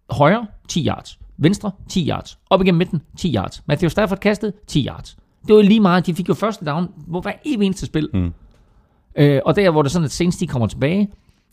højre, 0.09 0.47
10 0.67 0.87
yards. 0.87 1.19
Venstre, 1.37 1.71
10 1.89 2.09
yards. 2.09 2.39
Op 2.49 2.61
igennem 2.61 2.77
midten, 2.77 3.01
10 3.17 3.35
yards. 3.35 3.63
Matthew 3.67 3.89
Stafford 3.89 4.19
kastede, 4.19 4.53
10 4.67 4.85
yards. 4.87 5.17
Det 5.47 5.55
var 5.55 5.61
lige 5.61 5.79
meget. 5.79 6.05
De 6.05 6.13
fik 6.15 6.29
jo 6.29 6.33
første 6.33 6.65
down 6.65 6.91
hvor 7.07 7.21
hver 7.21 7.31
eneste 7.43 7.85
spil. 7.85 8.09
Mm. 8.13 8.33
Øh, 9.15 9.41
og 9.45 9.55
der, 9.55 9.71
hvor 9.71 9.81
det 9.81 9.91
sådan, 9.91 10.05
at 10.05 10.11
Saints 10.11 10.37
de 10.37 10.47
kommer 10.47 10.67
tilbage, 10.67 11.09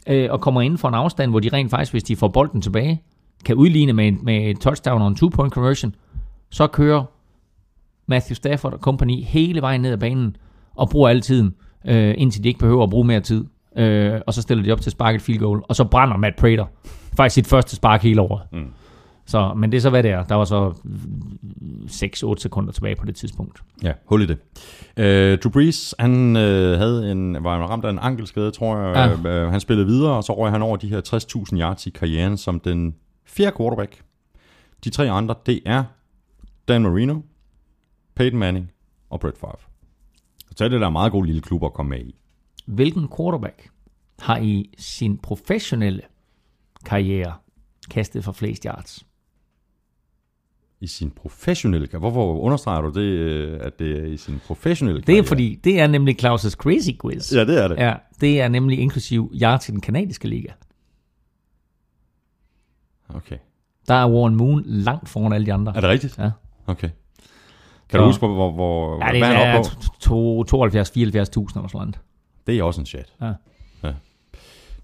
øh, 0.06 0.28
og 0.30 0.40
kommer 0.40 0.60
ind 0.60 0.78
for 0.78 0.88
en 0.88 0.94
afstand, 0.94 1.30
hvor 1.30 1.40
de 1.40 1.48
rent 1.52 1.70
faktisk, 1.70 1.92
hvis 1.92 2.02
de 2.02 2.16
får 2.16 2.28
bolden 2.28 2.62
tilbage, 2.62 3.02
kan 3.44 3.56
udligne 3.56 3.92
med, 3.92 4.12
med 4.12 4.50
et 4.50 4.60
touchdown 4.60 5.02
og 5.02 5.08
en 5.08 5.14
two-point 5.14 5.50
conversion, 5.50 5.94
så 6.50 6.66
kører 6.66 7.04
Matthew 8.06 8.34
Stafford 8.34 8.72
og 8.72 8.78
company 8.78 9.22
hele 9.24 9.60
vejen 9.60 9.80
ned 9.80 9.92
ad 9.92 9.98
banen, 9.98 10.36
og 10.74 10.90
bruger 10.90 11.08
al 11.08 11.20
tiden, 11.20 11.54
øh, 11.84 12.14
indtil 12.18 12.42
de 12.42 12.48
ikke 12.48 12.60
behøver 12.60 12.82
at 12.82 12.90
bruge 12.90 13.06
mere 13.06 13.20
tid. 13.20 13.44
Øh, 13.76 14.20
og 14.26 14.34
så 14.34 14.42
stiller 14.42 14.64
de 14.64 14.72
op 14.72 14.80
til 14.80 14.92
sparket 14.92 15.22
field 15.22 15.38
goal, 15.38 15.62
og 15.68 15.76
så 15.76 15.84
brænder 15.84 16.16
Matt 16.16 16.36
Prater 16.36 16.66
faktisk 17.16 17.34
sit 17.34 17.46
første 17.46 17.76
spark 17.76 18.02
hele 18.02 18.20
året. 18.20 18.42
Mm. 18.52 18.72
Så, 19.26 19.54
men 19.56 19.72
det 19.72 19.76
er 19.76 19.80
så, 19.80 19.90
hvad 19.90 20.02
det 20.02 20.10
er. 20.10 20.24
Der 20.24 20.34
var 20.34 20.44
så 20.44 20.70
6-8 21.86 22.42
sekunder 22.42 22.72
tilbage 22.72 22.96
på 22.96 23.06
det 23.06 23.16
tidspunkt. 23.16 23.62
Ja, 23.82 23.92
hul 24.04 24.22
i 24.22 24.26
det. 24.26 24.38
Uh, 24.96 25.38
Drew 25.38 25.50
Brees, 25.52 25.94
han 25.98 26.36
uh, 26.36 26.42
havde 26.42 27.12
en, 27.12 27.44
var 27.44 27.66
ramt 27.66 27.84
af 27.84 27.90
en 27.90 27.98
ankelskade, 27.98 28.50
tror 28.50 28.78
jeg. 28.78 29.18
Ja. 29.24 29.44
Uh, 29.44 29.52
han 29.52 29.60
spillede 29.60 29.86
videre, 29.86 30.12
og 30.12 30.24
så 30.24 30.32
røg 30.36 30.52
han 30.52 30.62
over 30.62 30.76
de 30.76 30.88
her 30.88 31.00
60.000 31.52 31.60
yards 31.60 31.86
i 31.86 31.90
karrieren 31.90 32.36
som 32.36 32.60
den 32.60 32.94
fjerde 33.26 33.56
quarterback. 33.56 34.02
De 34.84 34.90
tre 34.90 35.10
andre, 35.10 35.34
det 35.46 35.60
er 35.66 35.84
Dan 36.68 36.82
Marino, 36.82 37.20
Peyton 38.16 38.38
Manning 38.38 38.70
og 39.10 39.20
Brett 39.20 39.38
Favre. 39.38 39.56
Så 40.56 40.64
er 40.64 40.68
det 40.68 40.80
der 40.80 40.90
meget 40.90 41.12
god 41.12 41.26
lille 41.26 41.40
klub 41.40 41.64
at 41.64 41.72
komme 41.72 41.90
med 41.90 42.00
i. 42.00 42.21
Hvilken 42.66 43.08
quarterback 43.16 43.68
har 44.18 44.36
i 44.36 44.74
sin 44.78 45.18
professionelle 45.18 46.02
karriere 46.84 47.32
kastet 47.90 48.24
for 48.24 48.32
flest 48.32 48.64
yards? 48.64 49.06
I 50.80 50.86
sin 50.86 51.10
professionelle 51.10 51.86
karriere? 51.86 52.10
Hvorfor 52.10 52.40
understreger 52.40 52.80
du 52.80 53.00
det, 53.00 53.06
øh, 53.06 53.60
at 53.62 53.78
det 53.78 53.98
er 53.98 54.04
i 54.04 54.16
sin 54.16 54.40
professionelle 54.46 55.02
karriere? 55.02 55.20
Det 55.20 55.24
er 55.24 55.28
fordi, 55.28 55.60
det 55.64 55.80
er 55.80 55.86
nemlig 55.86 56.24
Claus' 56.24 56.50
crazy 56.50 56.90
quiz. 57.02 57.32
Ja, 57.34 57.44
det 57.44 57.64
er 57.64 57.68
det. 57.68 57.76
Ja, 57.76 57.94
det 58.20 58.40
er 58.40 58.48
nemlig 58.48 58.78
inklusiv 58.78 59.32
yards 59.42 59.68
i 59.68 59.72
den 59.72 59.80
kanadiske 59.80 60.28
liga. 60.28 60.52
Okay. 63.08 63.36
Der 63.88 63.94
er 63.94 64.10
Warren 64.10 64.36
Moon 64.36 64.62
langt 64.66 65.08
foran 65.08 65.32
alle 65.32 65.46
de 65.46 65.52
andre. 65.52 65.76
Er 65.76 65.80
det 65.80 65.90
rigtigt? 65.90 66.18
Ja. 66.18 66.30
Okay. 66.66 66.88
Kan 67.88 68.00
du 68.00 68.06
huske, 68.06 68.26
hvor, 68.26 68.34
hvor, 68.34 68.52
hvor 68.52 69.06
Ja, 69.06 69.12
det 69.12 69.22
er 69.22 69.26
er 69.26 69.58
oppe 69.58 69.70
på? 69.70 70.44
72 70.44 70.90
74.000 70.90 71.00
eller 71.00 71.22
sådan 71.26 71.68
noget. 71.72 71.98
Det 72.46 72.58
er 72.58 72.62
også 72.62 72.80
en 72.80 72.86
chat. 72.86 73.12
Ja. 73.20 73.32
ja. 73.84 73.92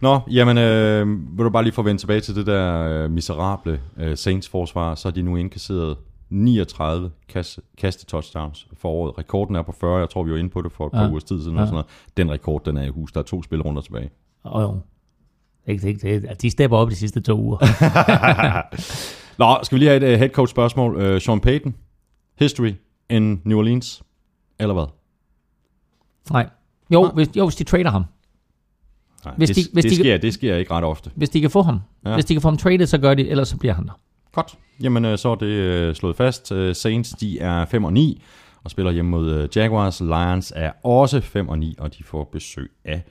Nå, 0.00 0.20
jamen, 0.30 0.58
øh, 0.58 1.06
vil 1.38 1.44
du 1.44 1.50
bare 1.50 1.62
lige 1.62 1.72
få 1.72 1.82
vendt 1.82 2.00
tilbage 2.00 2.20
til 2.20 2.34
det 2.34 2.46
der 2.46 2.82
øh, 2.82 3.10
miserable 3.10 3.80
øh, 3.96 4.16
Saints-forsvar, 4.16 4.94
så 4.94 5.08
har 5.08 5.12
de 5.12 5.22
nu 5.22 5.36
indkasseret 5.36 5.96
39 6.30 7.10
kaste, 7.28 7.62
kaste-touchdowns 7.78 8.66
for 8.76 8.88
året. 8.88 9.18
Rekorden 9.18 9.56
er 9.56 9.62
på 9.62 9.72
40, 9.72 9.98
jeg 9.98 10.10
tror, 10.10 10.22
vi 10.22 10.32
var 10.32 10.36
inde 10.38 10.50
på 10.50 10.62
det 10.62 10.72
for 10.72 10.86
et 10.86 10.92
par 10.92 11.02
Ja. 11.02 11.10
ugers 11.10 11.24
tid 11.24 11.42
siden. 11.42 11.54
Ja. 11.56 11.60
Ja. 11.60 11.66
Sådan 11.66 11.74
noget. 11.74 11.86
Den 12.16 12.30
rekord, 12.30 12.64
den 12.64 12.76
er 12.76 12.82
i 12.82 12.88
hus. 12.88 13.12
Der 13.12 13.20
er 13.20 13.24
to 13.24 13.42
spilrunder 13.42 13.82
tilbage. 13.82 14.10
Og 14.42 14.62
jo. 14.62 14.80
Ikke, 15.66 15.88
ikke, 15.88 16.20
det, 16.20 16.42
de 16.42 16.50
stepper 16.50 16.76
op 16.76 16.90
de 16.90 16.94
sidste 16.96 17.20
to 17.20 17.40
uger. 17.40 17.58
Nå, 19.38 19.58
skal 19.62 19.76
vi 19.76 19.78
lige 19.78 19.88
have 19.90 20.08
et 20.10 20.14
uh, 20.14 20.18
head 20.18 20.28
coach 20.28 20.50
spørgsmål. 20.50 20.96
Uh, 21.14 21.20
Sean 21.20 21.40
Payton, 21.40 21.74
history 22.38 22.72
in 23.10 23.40
New 23.44 23.58
Orleans, 23.58 24.02
eller 24.58 24.74
hvad? 24.74 24.86
Nej. 26.30 26.48
Jo, 26.90 27.10
hvis, 27.14 27.28
jo, 27.36 27.44
hvis 27.46 27.56
de 27.56 27.64
trader 27.64 27.90
ham. 27.90 28.04
Nej, 29.24 29.34
Hvis 29.36 29.48
det, 29.48 29.56
de- 29.56 29.70
hvis 29.72 29.84
det, 29.84 29.90
de- 29.90 29.96
sker, 29.96 30.16
det 30.18 30.34
sker 30.34 30.56
ikke 30.56 30.70
ret 30.72 30.84
ofte. 30.84 31.10
Hvis 31.14 31.28
de 31.30 31.40
kan 31.40 31.50
få 31.50 31.62
ham. 31.62 31.80
Ja. 32.06 32.14
Hvis 32.14 32.24
de 32.24 32.34
kan 32.34 32.40
få 32.42 32.48
ham 32.48 32.56
traded, 32.58 32.86
så 32.86 32.98
gør 32.98 33.14
de, 33.14 33.28
ellers 33.28 33.48
så 33.48 33.56
bliver 33.56 33.74
han 33.74 33.86
der. 33.86 33.92
Godt. 34.32 34.58
Jamen, 34.82 35.04
øh, 35.04 35.18
så 35.18 35.28
er 35.28 35.34
det 35.34 35.46
øh, 35.46 35.94
slået 35.94 36.16
fast. 36.16 36.52
Øh, 36.52 36.74
Saints, 36.76 37.10
de 37.10 37.38
er 37.40 37.64
5 37.66 37.84
og 37.84 37.92
9 37.92 38.22
og 38.64 38.70
spiller 38.70 38.92
hjemme 38.92 39.10
mod 39.10 39.48
Jaguars. 39.56 40.00
Lions 40.00 40.52
er 40.56 40.72
også 40.84 41.20
5 41.20 41.48
og 41.48 41.58
9, 41.58 41.76
og 41.78 41.98
de 41.98 42.04
får 42.04 42.24
besøg 42.32 42.70
af 42.84 43.02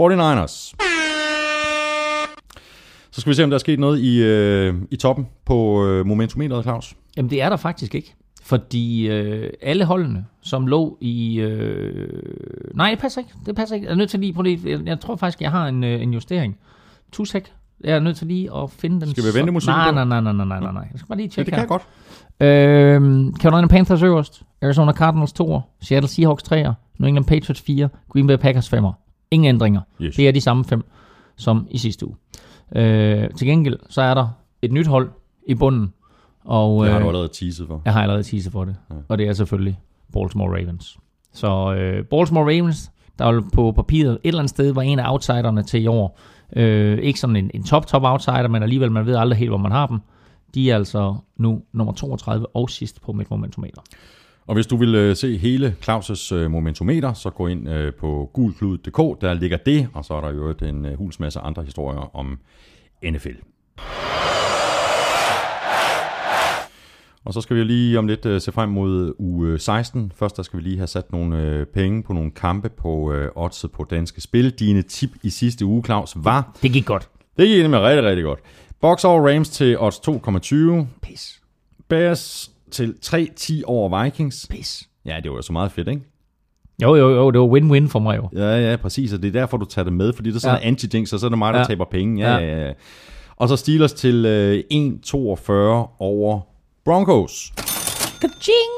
49ers. 0.00 0.72
Så 3.10 3.20
skal 3.20 3.30
vi 3.30 3.34
se, 3.34 3.44
om 3.44 3.50
der 3.50 3.54
er 3.56 3.58
sket 3.58 3.78
noget 3.78 3.98
i, 4.00 4.22
øh, 4.22 4.74
i 4.90 4.96
toppen 4.96 5.26
på 5.44 5.86
øh, 5.86 6.06
momentometeret, 6.06 6.64
Claus. 6.64 6.94
Jamen 7.16 7.30
det 7.30 7.42
er 7.42 7.48
der 7.48 7.56
faktisk 7.56 7.94
ikke. 7.94 8.14
Fordi 8.42 9.08
øh, 9.08 9.50
alle 9.62 9.84
holdene, 9.84 10.24
som 10.40 10.66
lå 10.66 10.98
i... 11.00 11.40
Øh... 11.40 12.08
Nej, 12.74 12.90
det 12.90 12.98
passer 12.98 13.20
ikke. 13.20 13.32
Det 13.46 13.56
passer 13.56 13.74
ikke. 13.74 13.86
Jeg 13.86 13.92
er 13.92 13.96
nødt 13.96 14.10
til 14.10 14.20
lige... 14.20 14.32
Prøv 14.32 14.42
lige 14.42 14.60
jeg, 14.70 14.80
jeg 14.86 15.00
tror 15.00 15.16
faktisk, 15.16 15.40
jeg 15.40 15.50
har 15.50 15.66
en, 15.68 15.84
øh, 15.84 16.02
en 16.02 16.12
justering. 16.14 16.56
Tusek. 17.12 17.52
Jeg 17.84 17.92
er 17.96 18.00
nødt 18.00 18.16
til 18.16 18.26
lige 18.26 18.54
at 18.56 18.70
finde 18.70 19.00
den. 19.00 19.10
Skal 19.10 19.22
vi 19.24 19.28
vente 19.38 19.48
så- 19.48 19.52
musikken 19.52 19.74
Nej, 19.94 20.04
nej, 20.04 20.04
nej, 20.04 20.20
nej, 20.32 20.32
nej, 20.46 20.60
nej, 20.60 20.72
nej. 20.72 20.88
Jeg 20.92 20.98
skal 20.98 21.08
bare 21.08 21.16
lige 21.18 21.26
Ja, 21.26 21.30
tjekke 21.30 21.50
det 21.50 21.54
kan 21.54 21.60
jeg 21.60 21.68
godt. 21.68 21.82
her. 22.40 22.94
Øhm, 22.96 23.34
Carolina 23.36 23.66
Panthers 23.66 24.02
øverst. 24.02 24.42
Arizona 24.62 24.92
Cardinals 24.92 25.32
2'er. 25.40 25.60
Seattle 25.80 26.08
Seahawks 26.08 26.42
3'er. 26.52 26.72
New 26.98 27.08
England 27.08 27.24
Patriots 27.26 27.60
4. 27.60 27.88
Green 28.08 28.26
Bay 28.26 28.36
Packers 28.36 28.72
5'er. 28.74 28.92
Ingen 29.30 29.48
ændringer. 29.48 29.80
Yes. 30.02 30.16
Det 30.16 30.28
er 30.28 30.32
de 30.32 30.40
samme 30.40 30.64
fem, 30.64 30.84
som 31.36 31.66
i 31.70 31.78
sidste 31.78 32.06
uge. 32.06 32.16
Øh, 32.76 33.30
til 33.36 33.46
gengæld, 33.46 33.76
så 33.88 34.02
er 34.02 34.14
der 34.14 34.28
et 34.62 34.72
nyt 34.72 34.86
hold 34.86 35.10
i 35.48 35.54
bunden. 35.54 35.92
Og, 36.44 36.84
Det 36.84 36.92
har 36.92 36.98
du 36.98 37.04
øh, 37.04 37.08
allerede 37.08 37.28
teaset 37.32 37.66
for. 37.66 37.82
jeg 37.84 37.92
har 37.92 38.02
allerede 38.02 38.22
teaset 38.22 38.52
for 38.52 38.64
det. 38.64 38.76
Ja. 38.90 38.94
Og 39.08 39.18
det 39.18 39.28
er 39.28 39.32
selvfølgelig 39.32 39.78
Baltimore 40.12 40.58
Ravens. 40.58 40.98
Så 41.32 41.74
øh, 41.74 42.04
Baltimore 42.04 42.44
Ravens, 42.44 42.90
der 43.18 43.42
på 43.54 43.72
papiret 43.72 44.12
et 44.12 44.20
eller 44.24 44.38
andet 44.38 44.50
sted 44.50 44.72
var 44.74 44.82
en 44.82 44.98
af 44.98 45.12
outsiderne 45.12 45.62
til 45.62 45.82
i 45.82 45.86
år. 45.86 46.18
Øh, 46.56 46.98
ikke 46.98 47.20
sådan 47.20 47.36
en, 47.36 47.50
en 47.54 47.64
top-top 47.64 48.02
outsider, 48.04 48.48
men 48.48 48.62
alligevel, 48.62 48.92
man 48.92 49.06
ved 49.06 49.16
aldrig 49.16 49.38
helt, 49.38 49.50
hvor 49.50 49.58
man 49.58 49.72
har 49.72 49.86
dem. 49.86 49.98
De 50.54 50.70
er 50.70 50.76
altså 50.76 51.16
nu 51.36 51.62
nummer 51.72 51.92
32 51.92 52.56
og 52.56 52.70
sidst 52.70 53.02
på 53.02 53.12
mit 53.12 53.30
momentometer. 53.30 53.80
Og 54.46 54.54
hvis 54.54 54.66
du 54.66 54.76
vil 54.76 54.94
øh, 54.94 55.16
se 55.16 55.38
hele 55.38 55.76
Claus' 55.88 56.34
øh, 56.34 56.50
momentometer, 56.50 57.12
så 57.12 57.30
gå 57.30 57.46
ind 57.46 57.92
på 58.00 58.30
gulklud.dk, 58.34 59.20
der 59.20 59.34
ligger 59.34 59.56
det, 59.56 59.88
og 59.94 60.04
så 60.04 60.14
er 60.14 60.20
der 60.20 60.32
jo 60.32 60.54
en 60.68 60.86
øh, 60.86 60.98
huls 60.98 61.20
masse 61.20 61.40
andre 61.40 61.62
historier 61.62 62.16
om 62.16 62.38
NFL. 63.04 63.36
Og 67.24 67.34
så 67.34 67.40
skal 67.40 67.56
vi 67.56 67.64
lige 67.64 67.98
om 67.98 68.06
lidt 68.06 68.26
øh, 68.26 68.40
se 68.40 68.52
frem 68.52 68.68
mod 68.68 69.14
uge 69.18 69.58
16. 69.58 70.12
Først 70.16 70.36
der 70.36 70.42
skal 70.42 70.56
vi 70.58 70.62
lige 70.62 70.76
have 70.76 70.86
sat 70.86 71.12
nogle 71.12 71.42
øh, 71.42 71.66
penge 71.66 72.02
på 72.02 72.12
nogle 72.12 72.30
kampe 72.30 72.68
på 72.68 73.12
øh, 73.12 73.28
oddset 73.36 73.72
på 73.72 73.84
danske 73.90 74.20
spil. 74.20 74.50
Dine 74.50 74.82
tip 74.82 75.10
i 75.22 75.30
sidste 75.30 75.64
uge, 75.66 75.84
Claus, 75.84 76.12
var... 76.16 76.56
Det 76.62 76.72
gik 76.72 76.86
godt. 76.86 77.08
Det 77.38 77.48
gik 77.48 77.70
med 77.70 77.78
rigtig, 77.78 78.04
rigtig 78.04 78.24
godt. 78.24 78.40
Box 78.80 79.04
over 79.04 79.28
Rams 79.34 79.48
til 79.48 79.78
odds 79.78 79.96
2,20. 80.08 80.86
Pis. 81.02 81.40
Bears 81.88 82.50
til 82.70 82.94
3-10 83.06 83.62
over 83.64 84.02
Vikings. 84.04 84.46
Pis. 84.50 84.88
Ja, 85.06 85.20
det 85.22 85.30
var 85.30 85.36
jo 85.36 85.42
så 85.42 85.52
meget 85.52 85.72
fedt, 85.72 85.88
ikke? 85.88 86.02
Jo, 86.82 86.94
jo, 86.96 87.10
jo, 87.10 87.30
det 87.30 87.40
var 87.40 87.46
win-win 87.46 87.88
for 87.88 87.98
mig 87.98 88.16
jo. 88.16 88.28
Ja, 88.36 88.70
ja, 88.70 88.76
præcis, 88.76 89.12
og 89.12 89.22
det 89.22 89.28
er 89.28 89.32
derfor, 89.32 89.56
du 89.56 89.64
tager 89.64 89.84
det 89.84 89.92
med, 89.92 90.12
fordi 90.12 90.28
det 90.30 90.36
er 90.36 90.40
sådan 90.40 90.60
Ja. 90.62 90.68
ja. 90.68 90.74
anti-jinx, 90.74 91.12
og 91.14 91.20
så 91.20 91.26
er 91.26 91.30
det 91.30 91.38
mig, 91.38 91.52
der 91.52 91.58
Ja. 91.58 91.64
taber 91.64 91.84
penge. 91.90 92.20
Ja, 92.28 92.36
Ja. 92.36 92.56
ja. 92.56 92.66
ja, 92.66 92.72
Og 93.36 93.48
så 93.48 93.56
Steelers 93.56 93.92
til 93.92 94.26
øh, 94.26 94.58
1,42 94.72 95.52
over 95.98 96.40
Broncos. 96.84 97.52
Ka-ching! 98.20 98.72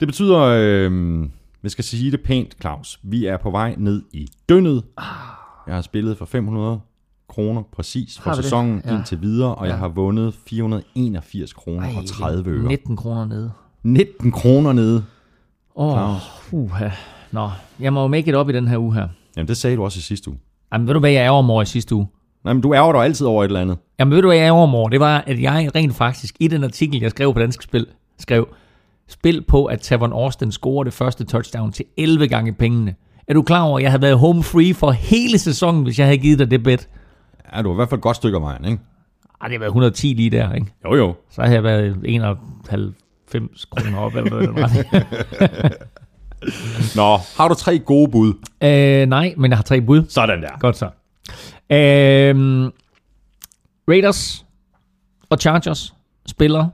Det 0.00 0.08
betyder, 0.08 0.38
øh, 0.38 1.22
vi 1.62 1.68
skal 1.68 1.84
sige 1.84 2.10
det 2.10 2.20
pænt, 2.24 2.56
Claus, 2.60 3.00
vi 3.02 3.26
er 3.26 3.36
på 3.36 3.50
vej 3.50 3.74
ned 3.78 4.02
i 4.12 4.28
dønnet. 4.48 4.82
Jeg 5.66 5.74
har 5.74 5.82
spillet 5.82 6.18
for 6.18 6.24
500 6.24 6.80
kroner 7.28 7.62
præcis 7.72 8.18
for 8.18 8.30
det? 8.30 8.44
sæsonen 8.44 8.82
Ja. 8.84 8.96
indtil 8.96 9.22
videre, 9.22 9.54
og 9.54 9.66
jeg 9.68 9.78
har 9.78 9.88
vundet 9.88 10.34
481 10.48 11.52
kroner 11.52 11.96
og 11.98 12.06
30 12.06 12.50
øre. 12.50 12.68
19 12.68 12.96
kroner 12.96 13.24
nede. 13.24 13.52
19 13.82 14.32
kroner 14.32 14.72
nede. 14.72 15.04
Åh, 15.76 16.10
oh, 16.10 16.20
uha. 16.52 16.88
Nå, 17.32 17.50
jeg 17.80 17.92
må 17.92 18.00
jo 18.02 18.06
make 18.06 18.28
it 18.28 18.34
op 18.34 18.48
i 18.48 18.52
den 18.52 18.68
her 18.68 18.78
uge 18.78 18.94
her. 18.94 19.08
Jamen, 19.36 19.48
det 19.48 19.56
sagde 19.56 19.76
du 19.76 19.84
også 19.84 19.98
i 19.98 20.02
sidste 20.02 20.30
uge. 20.30 20.38
Jamen, 20.72 20.86
ved 20.86 20.94
du 20.94 21.00
hvad, 21.00 21.10
jeg 21.10 21.32
mig 21.32 21.50
over 21.50 21.62
i 21.62 21.66
sidste 21.66 21.94
uge? 21.94 22.06
Nej, 22.46 22.52
men 22.52 22.62
du 22.62 22.74
ærger 22.74 22.92
dig 22.92 23.02
altid 23.02 23.26
over 23.26 23.44
et 23.44 23.48
eller 23.48 23.60
andet. 23.60 23.78
Jamen, 23.98 24.14
ved 24.14 24.22
du 24.22 24.28
hvad, 24.28 24.36
jeg 24.36 24.44
ærger 24.46 24.74
over? 24.74 24.88
Det 24.88 25.00
var, 25.00 25.24
at 25.26 25.42
jeg 25.42 25.70
rent 25.74 25.94
faktisk 25.94 26.34
i 26.40 26.48
den 26.48 26.64
artikel, 26.64 27.00
jeg 27.00 27.10
skrev 27.10 27.34
på 27.34 27.40
Dansk 27.40 27.62
Spil, 27.62 27.86
skrev, 28.18 28.48
spil 29.08 29.44
på, 29.48 29.64
at 29.64 29.80
Tavon 29.80 30.12
Austin 30.12 30.52
scorer 30.52 30.84
det 30.84 30.92
første 30.92 31.24
touchdown 31.24 31.72
til 31.72 31.84
11 31.96 32.28
gange 32.28 32.52
pengene. 32.52 32.94
Er 33.28 33.34
du 33.34 33.42
klar 33.42 33.62
over, 33.62 33.78
at 33.78 33.82
jeg 33.82 33.90
havde 33.90 34.02
været 34.02 34.18
home 34.18 34.42
free 34.42 34.74
for 34.74 34.90
hele 34.90 35.38
sæsonen, 35.38 35.82
hvis 35.82 35.98
jeg 35.98 36.06
havde 36.06 36.18
givet 36.18 36.38
dig 36.38 36.50
det 36.50 36.62
bet? 36.62 36.88
Ja, 37.56 37.62
du 37.62 37.68
er 37.68 37.72
i 37.72 37.76
hvert 37.76 37.88
fald 37.88 37.98
et 37.98 38.02
godt 38.02 38.16
stykke 38.16 38.36
af 38.36 38.42
vejen, 38.42 38.64
ikke? 38.64 38.78
Ej, 39.40 39.48
det 39.48 39.54
har 39.54 39.58
været 39.58 39.68
110 39.70 40.06
lige 40.06 40.30
der, 40.30 40.52
ikke? 40.52 40.66
Jo, 40.84 40.94
jo. 40.94 41.14
Så 41.30 41.42
havde 41.42 41.54
jeg 41.54 41.64
været 41.64 41.96
91 42.04 43.64
kroner 43.70 43.98
op, 43.98 44.14
eller 44.14 44.38
den 44.38 44.64
retning. 44.64 44.86
Nå, 46.96 47.16
har 47.36 47.48
du 47.48 47.54
tre 47.54 47.78
gode 47.78 48.10
bud? 48.10 48.32
øh, 48.62 49.06
nej, 49.06 49.34
men 49.36 49.50
jeg 49.50 49.58
har 49.58 49.62
tre 49.62 49.80
bud. 49.80 50.04
Sådan 50.08 50.42
der. 50.42 50.58
Godt 50.58 50.76
så. 50.76 50.88
Øhm, 51.70 52.72
Raiders 53.88 54.46
og 55.30 55.38
Chargers 55.38 55.94
spiller 56.26 56.68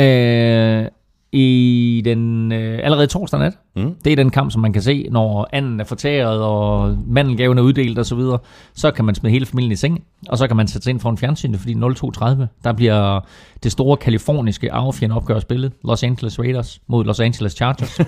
øh, 0.00 0.86
i 1.32 2.02
den 2.04 2.52
øh, 2.52 2.80
allerede 2.82 3.06
torsdag 3.06 3.40
nat. 3.40 3.58
Mm. 3.76 3.94
Det 4.04 4.12
er 4.12 4.16
den 4.16 4.30
kamp, 4.30 4.52
som 4.52 4.62
man 4.62 4.72
kan 4.72 4.82
se, 4.82 5.08
når 5.10 5.48
anden 5.52 5.80
er 5.80 5.84
fortæret, 5.84 6.42
og 6.42 6.96
mandelgaven 7.06 7.58
er 7.58 7.62
uddelt 7.62 7.98
osv. 7.98 8.04
Så, 8.04 8.14
videre. 8.14 8.38
så 8.74 8.90
kan 8.90 9.04
man 9.04 9.14
smide 9.14 9.32
hele 9.32 9.46
familien 9.46 9.72
i 9.72 9.76
seng, 9.76 10.04
og 10.28 10.38
så 10.38 10.46
kan 10.46 10.56
man 10.56 10.68
sætte 10.68 10.84
sig 10.84 10.90
ind 10.90 11.00
for 11.00 11.10
en 11.10 11.18
fjernsyn, 11.18 11.54
fordi 11.54 11.74
02.30, 11.74 12.46
der 12.64 12.72
bliver 12.72 13.20
det 13.62 13.72
store 13.72 13.96
kaliforniske 13.96 14.72
arvefjende 14.72 15.16
opgør 15.16 15.38
spillet. 15.38 15.72
Los 15.84 16.02
Angeles 16.02 16.38
Raiders 16.38 16.80
mod 16.86 17.04
Los 17.04 17.20
Angeles 17.20 17.52
Chargers. 17.52 18.00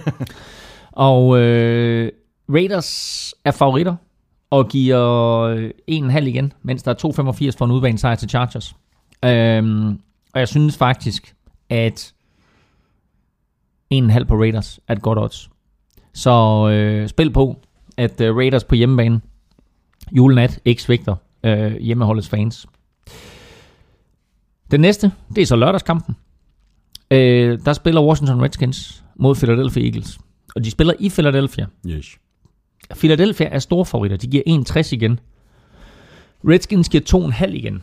og 0.93 1.39
øh, 1.39 2.13
Raiders 2.49 3.35
er 3.45 3.51
favoritter, 3.51 3.97
og 4.51 4.69
giver 4.69 5.41
øh, 5.41 5.71
1,5 5.91 6.19
igen, 6.19 6.53
mens 6.63 6.83
der 6.83 6.91
er 6.91 7.51
2,85 7.53 7.59
for 7.59 7.65
en 7.65 7.71
udbane 7.71 7.99
sejr 7.99 8.15
til 8.15 8.29
Chargers. 8.29 8.77
Øhm, 9.25 10.01
og 10.33 10.41
jeg 10.41 10.49
synes 10.49 10.77
faktisk, 10.77 11.35
at 11.71 12.15
1,5 13.95 14.25
på 14.25 14.35
Raiders 14.41 14.81
er 14.89 14.93
et 14.93 15.03
godt 15.03 15.19
odds. 15.19 15.51
Så 16.13 16.69
øh, 16.73 17.09
spil 17.09 17.31
på, 17.31 17.61
at 17.97 18.21
øh, 18.21 18.37
Raiders 18.37 18.65
på 18.65 18.75
hjemmebane 18.75 19.21
julenat 20.13 20.61
ikke 20.65 20.83
svigter 20.83 21.17
øh, 21.45 21.77
hjemmeholdets 21.77 22.29
fans. 22.29 22.67
Den 24.71 24.81
næste, 24.81 25.13
det 25.35 25.43
er 25.43 25.47
så 25.47 25.57
lørdagskampen. 25.57 26.17
Øh, 27.11 27.59
der 27.65 27.73
spiller 27.73 28.03
Washington 28.03 28.43
Redskins 28.43 29.05
mod 29.17 29.35
Philadelphia 29.35 29.85
Eagles. 29.85 30.19
Og 30.57 30.65
de 30.65 30.71
spiller 30.71 30.95
i 30.99 31.09
Philadelphia. 31.09 31.67
Yes. 31.87 32.19
Philadelphia 32.97 33.47
er 33.49 33.59
store 33.59 33.87
favoritter. 33.87 34.17
De 34.17 34.27
giver 34.27 34.43
1,60 34.83 34.95
igen. 34.95 35.21
Redskins 36.49 36.89
giver 36.89 37.31
2,5 37.31 37.45
igen. 37.47 37.83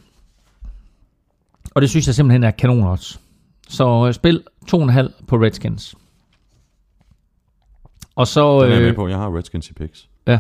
Og 1.75 1.81
det 1.81 1.89
synes 1.89 2.07
jeg 2.07 2.15
simpelthen 2.15 2.43
er 2.43 2.51
kanon 2.51 2.83
odds. 2.83 3.19
Så 3.69 4.05
øh, 4.07 4.13
spil 4.13 4.43
2,5 4.71 5.25
på 5.27 5.35
Redskins. 5.35 5.95
Og 8.15 8.27
så, 8.27 8.63
Den 8.63 8.71
er 8.71 8.73
jeg 8.73 8.81
med 8.81 8.89
øh, 8.89 8.95
på. 8.95 9.07
Jeg 9.07 9.17
har 9.17 9.37
Redskins 9.37 9.69
i 9.69 9.73
picks. 9.73 10.09
ja. 10.27 10.39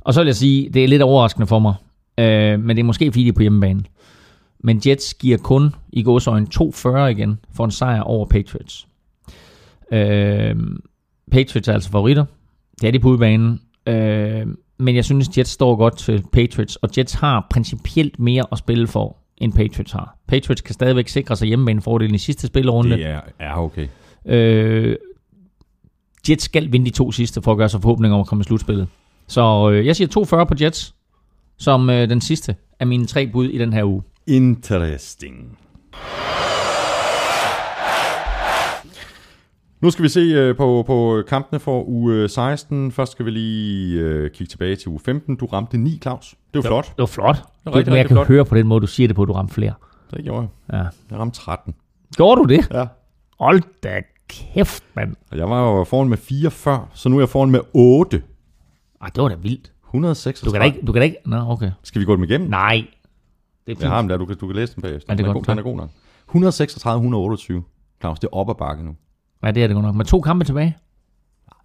og 0.00 0.14
så 0.14 0.20
vil 0.20 0.26
jeg 0.26 0.36
sige, 0.36 0.68
det 0.70 0.84
er 0.84 0.88
lidt 0.88 1.02
overraskende 1.02 1.46
for 1.46 1.58
mig. 1.58 1.74
Øh, 2.18 2.60
men 2.60 2.76
det 2.76 2.82
er 2.82 2.84
måske 2.84 3.12
fordi, 3.12 3.22
de 3.24 3.28
er 3.28 3.32
på 3.32 3.42
hjemmebane. 3.42 3.84
Men 4.58 4.82
Jets 4.86 5.14
giver 5.14 5.38
kun 5.38 5.74
i 5.92 6.02
gåsøjne 6.02 6.46
2,40 6.54 6.88
igen 6.98 7.38
for 7.54 7.64
en 7.64 7.70
sejr 7.70 8.00
over 8.00 8.26
Patriots. 8.26 8.86
Øh, 9.92 10.56
Patriots 11.32 11.68
er 11.68 11.72
altså 11.72 11.90
favoritter. 11.90 12.24
Det 12.80 12.86
er 12.88 12.92
de 12.92 12.98
på 12.98 13.08
udbanen. 13.08 13.60
Øh, 13.86 14.46
men 14.78 14.96
jeg 14.96 15.04
synes, 15.04 15.38
Jets 15.38 15.50
står 15.50 15.76
godt 15.76 15.98
til 15.98 16.24
Patriots, 16.32 16.76
og 16.76 16.90
Jets 16.98 17.12
har 17.12 17.46
principielt 17.50 18.18
mere 18.18 18.44
at 18.52 18.58
spille 18.58 18.86
for, 18.86 19.16
end 19.38 19.52
Patriots 19.52 19.92
har. 19.92 20.18
Patriots 20.28 20.60
kan 20.60 20.74
stadigvæk 20.74 21.08
sikre 21.08 21.36
sig 21.36 21.48
hjemmebanefordelen 21.48 22.14
i 22.14 22.18
sidste 22.18 22.46
spillerunde. 22.46 22.96
Det 22.96 23.06
er, 23.06 23.20
er 23.38 23.54
okay. 23.54 23.88
Øh, 24.26 24.96
Jets 26.28 26.44
skal 26.44 26.72
vinde 26.72 26.86
de 26.86 26.90
to 26.90 27.12
sidste, 27.12 27.42
for 27.42 27.52
at 27.52 27.58
gøre 27.58 27.68
sig 27.68 27.82
forhåbning 27.82 28.14
om 28.14 28.20
at 28.20 28.26
komme 28.26 28.42
i 28.42 28.44
slutspillet. 28.44 28.88
Så 29.26 29.70
øh, 29.70 29.86
jeg 29.86 29.96
siger 29.96 30.40
2,40 30.42 30.44
på 30.44 30.54
Jets, 30.60 30.94
som 31.58 31.90
øh, 31.90 32.08
den 32.08 32.20
sidste 32.20 32.56
af 32.80 32.86
mine 32.86 33.06
tre 33.06 33.26
bud 33.26 33.48
i 33.48 33.58
den 33.58 33.72
her 33.72 33.84
uge. 33.84 34.02
Interesting. 34.26 35.58
Nu 39.84 39.90
skal 39.90 40.02
vi 40.02 40.08
se 40.08 40.20
øh, 40.20 40.56
på, 40.56 40.84
på 40.86 41.22
kampene 41.28 41.60
for 41.60 41.84
uge 41.88 42.28
16. 42.28 42.92
Først 42.92 43.12
skal 43.12 43.26
vi 43.26 43.30
lige 43.30 44.00
øh, 44.00 44.30
kigge 44.30 44.50
tilbage 44.50 44.76
til 44.76 44.88
uge 44.88 45.00
15. 45.00 45.36
Du 45.36 45.46
ramte 45.46 45.76
9, 45.78 45.98
Claus. 46.02 46.34
Det 46.54 46.62
var 46.64 46.68
flot. 46.68 46.84
Det 46.84 46.98
var 46.98 47.06
flot. 47.06 47.36
Det 47.36 47.42
var 47.64 47.74
rigtig, 47.74 47.90
jeg 47.90 47.98
rigtig 47.98 48.08
kan 48.08 48.16
flot. 48.16 48.26
høre 48.26 48.44
på 48.44 48.54
den 48.54 48.66
måde, 48.66 48.80
du 48.80 48.86
siger 48.86 49.06
det 49.08 49.16
på, 49.16 49.22
at 49.22 49.28
du 49.28 49.32
ramte 49.32 49.54
flere. 49.54 49.72
Det 50.10 50.24
gjorde 50.24 50.48
jeg. 50.68 50.76
Ja. 50.78 50.82
Jeg 51.10 51.18
ramte 51.18 51.38
13. 51.40 51.74
Gjorde 52.16 52.40
du 52.42 52.44
det? 52.54 52.70
Ja. 52.72 52.86
Hold 53.40 53.62
da 53.82 54.00
kæft, 54.28 54.84
mand. 54.96 55.14
Jeg 55.34 55.50
var 55.50 55.60
jo 55.78 55.84
foran 55.84 56.08
med 56.08 56.18
4 56.18 56.50
før, 56.50 56.90
så 56.94 57.08
nu 57.08 57.16
er 57.16 57.20
jeg 57.20 57.28
foran 57.28 57.50
med 57.50 57.60
8. 57.74 58.22
Ej, 59.02 59.08
det 59.14 59.22
var 59.22 59.28
da 59.28 59.34
vildt. 59.34 59.72
136. 59.86 60.46
Du 60.48 60.52
kan 60.52 60.60
da 60.60 60.66
ikke... 60.66 60.86
Du 60.86 60.92
kan 60.92 61.00
da 61.00 61.04
ikke... 61.04 61.16
Nå, 61.26 61.36
okay. 61.36 61.70
Skal 61.82 62.00
vi 62.00 62.04
gå 62.06 62.16
dem 62.16 62.24
igennem? 62.24 62.50
Nej. 62.50 62.74
Det 62.74 62.82
er 62.82 62.86
Jeg 63.66 63.76
fint. 63.76 63.88
har 63.90 64.00
dem 64.00 64.08
der, 64.08 64.16
du 64.16 64.24
kan, 64.26 64.36
du 64.36 64.46
kan 64.46 64.56
læse 64.56 64.74
dem 64.74 64.82
bagefter. 64.82 65.12
Ja, 65.12 65.16
det 65.16 65.20
er 65.20 65.24
Den 65.26 65.34
godt. 65.34 65.46
god, 65.46 65.52
den 65.54 65.58
er 65.58 65.62
god 65.62 65.76
nok. 65.76 65.88
136, 66.28 66.96
128. 66.98 67.62
Claus, 68.00 68.18
det 68.18 68.28
er 68.32 68.36
op 68.36 68.50
ad 68.50 68.54
bakke 68.54 68.84
nu. 68.84 68.94
Ja, 69.44 69.50
det 69.50 69.62
er 69.62 69.66
det 69.66 69.74
godt 69.74 69.84
nok. 69.86 69.94
Med 69.94 70.04
to 70.04 70.20
kampe 70.20 70.44
tilbage. 70.44 70.76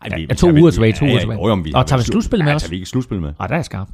Ej, 0.02 0.26
Ja, 0.30 0.34
to 0.34 0.52
uger 0.52 0.72
tilbage, 0.72 0.94
to 0.94 1.06
uger 1.06 1.20
tilbage. 1.20 1.48
Jo, 1.48 1.54
vi, 1.64 1.74
Og 1.76 1.86
tager 1.88 1.98
vi 1.98 2.04
slutspil 2.04 2.40
med 2.40 2.48
ja, 2.48 2.56
os? 2.56 2.62
tager 2.62 2.70
vi 2.70 2.76
ikke 2.76 2.86
slutspil 2.90 3.22
med? 3.22 3.34
Ej, 3.40 3.48
der 3.48 3.56
er 3.56 3.62
skarp. 3.62 3.88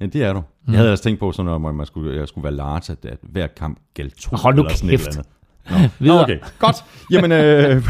Ja, 0.00 0.06
det 0.06 0.22
er 0.22 0.32
du. 0.32 0.42
Jeg 0.66 0.74
havde 0.74 0.86
ellers 0.88 1.00
tænkt 1.00 1.20
på, 1.20 1.32
sådan, 1.32 1.44
når 1.44 1.58
man 1.58 1.86
skulle, 1.86 2.16
jeg 2.16 2.28
skulle 2.28 2.42
være 2.44 2.52
Lars, 2.54 2.90
at, 2.90 3.04
at 3.04 3.18
hver 3.22 3.46
kamp 3.46 3.78
galt 3.94 4.16
to. 4.16 4.36
Hold 4.36 4.54
nu 4.56 4.62
kæft. 4.62 5.18
Nå, 5.70 5.76
Videre. 5.98 6.22
okay, 6.22 6.38
godt. 6.58 6.76
Jamen, 7.10 7.32
øh, 7.32 7.82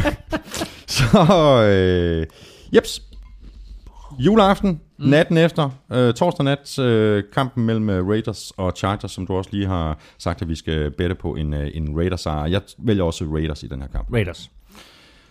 så, 0.87 1.27
øh, 1.63 2.25
jeps. 2.75 3.01
Juleaften, 4.19 4.81
mm. 4.99 5.05
natten 5.05 5.37
efter, 5.37 5.69
øh, 5.91 6.13
torsdag 6.13 6.43
nat, 6.43 6.79
øh, 6.79 7.23
kampen 7.33 7.65
mellem 7.65 7.89
øh, 7.89 8.07
Raiders 8.07 8.51
og 8.57 8.73
Chargers, 8.77 9.11
som 9.11 9.27
du 9.27 9.33
også 9.33 9.49
lige 9.53 9.67
har 9.67 9.97
sagt, 10.17 10.41
at 10.41 10.49
vi 10.49 10.55
skal 10.55 10.91
bette 10.91 11.15
på 11.15 11.35
en, 11.35 11.53
øh, 11.53 11.71
en 11.73 11.97
Raiders 11.97 12.21
sejr. 12.21 12.45
Jeg 12.47 12.61
vælger 12.77 13.03
også 13.03 13.25
Raiders 13.25 13.63
i 13.63 13.67
den 13.67 13.81
her 13.81 13.87
kamp. 13.87 14.13
Raiders. 14.13 14.51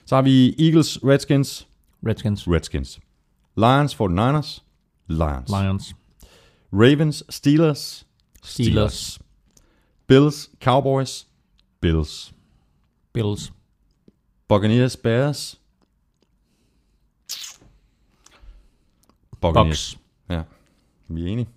Så 0.04 0.14
har 0.14 0.22
vi 0.22 0.54
Eagles, 0.58 0.98
Redskins, 1.04 1.68
Redskins. 2.06 2.48
Redskins. 2.48 3.00
Lions, 3.56 3.94
49ers, 3.94 4.62
Lions. 5.08 5.48
Lions. 5.50 5.94
Ravens, 6.72 7.24
Steelers, 7.28 8.06
Steelers. 8.42 9.18
Bills, 10.06 10.48
Cowboys, 10.60 11.26
Bills. 11.80 12.32
Bills. 13.12 13.52
Buccaneers, 14.48 14.96
Bears. 14.96 15.60
Buccaneers. 19.40 19.98
Ja, 20.28 20.42
vi 21.08 21.22
er 21.22 21.26
enige. 21.26 21.48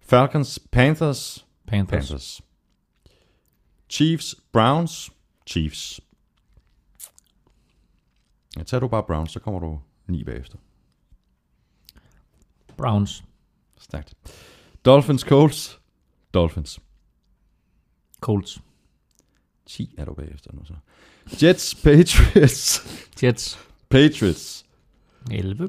Falcons, 0.00 0.58
Panthers, 0.72 1.46
Panthers. 1.66 2.08
Panthers. 2.08 2.42
Chiefs, 3.88 4.34
Browns, 4.52 5.10
Chiefs. 5.46 6.00
Ja, 8.56 8.62
tager 8.62 8.80
du 8.80 8.88
bare 8.88 9.02
Browns, 9.02 9.32
så 9.32 9.40
kommer 9.40 9.60
du 9.60 9.80
9 10.06 10.24
bagefter. 10.24 10.58
Browns. 12.76 13.24
Stærkt. 13.78 14.14
Dolphins, 14.84 15.22
Colts, 15.22 15.80
Dolphins. 16.34 16.80
Colts. 18.20 18.60
10 19.66 19.94
er 19.98 20.04
du 20.04 20.14
bagefter 20.14 20.50
nu 20.54 20.64
så. 20.64 20.74
Jets, 21.42 21.74
Patriots, 21.74 22.82
Jets. 23.22 23.58
Patriots. 23.90 24.64
11. 25.30 25.68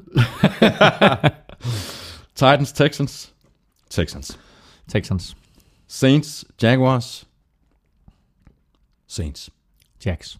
Titans, 2.34 2.72
Texans, 2.72 3.34
Texans. 3.90 4.38
Texans. 4.88 5.36
Saints, 5.88 6.44
Jaguars, 6.62 7.26
Saints. 9.06 9.50
Jacks. 10.06 10.38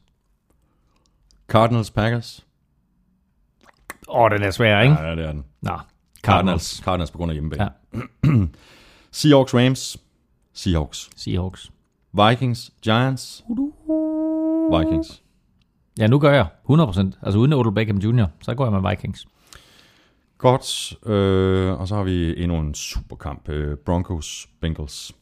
Cardinals, 1.48 1.90
Packers. 1.90 2.46
Åh, 4.08 4.20
oh, 4.20 4.30
den 4.30 4.42
er 4.42 4.50
svær, 4.50 4.80
ikke? 4.80 4.94
Ja, 4.94 5.16
det 5.16 5.24
er 5.24 5.32
den. 5.32 5.44
Nå. 5.60 5.70
Cardinals. 5.70 5.82
Cardinals. 6.22 6.80
Cardinals 6.84 7.10
på 7.10 7.18
grund 7.18 7.30
af 7.30 7.34
hjemmebane. 7.34 7.70
Ja. 7.94 7.98
Seahawks, 9.10 9.54
Rams, 9.54 9.96
Seahawks. 10.52 11.10
Seahawks. 11.16 11.72
Vikings, 12.12 12.70
Giants, 12.82 13.44
Vikings. 14.70 15.22
Ja, 15.98 16.06
nu 16.06 16.18
gør 16.18 16.32
jeg 16.32 16.46
100%. 16.70 16.98
Altså 17.22 17.38
uden 17.38 17.52
Odell 17.52 17.74
Beckham 17.74 17.98
Jr., 17.98 18.26
så 18.40 18.54
går 18.54 18.64
jeg 18.64 18.82
med 18.82 18.90
Vikings. 18.90 19.26
Godt. 20.38 20.96
Øh, 21.06 21.80
og 21.80 21.88
så 21.88 21.94
har 21.94 22.02
vi 22.02 22.42
endnu 22.42 22.58
en 22.58 22.74
superkamp. 22.74 23.48
Øh, 23.48 23.76
Broncos, 23.76 24.48
Bengals. 24.60 25.12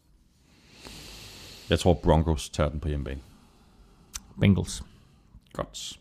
Jeg 1.70 1.78
tror, 1.78 1.94
Broncos 1.94 2.48
tager 2.48 2.70
den 2.70 2.80
på 2.80 2.88
hjemmebane. 2.88 3.20
Bengals. 4.40 4.82
Godt. 5.52 5.98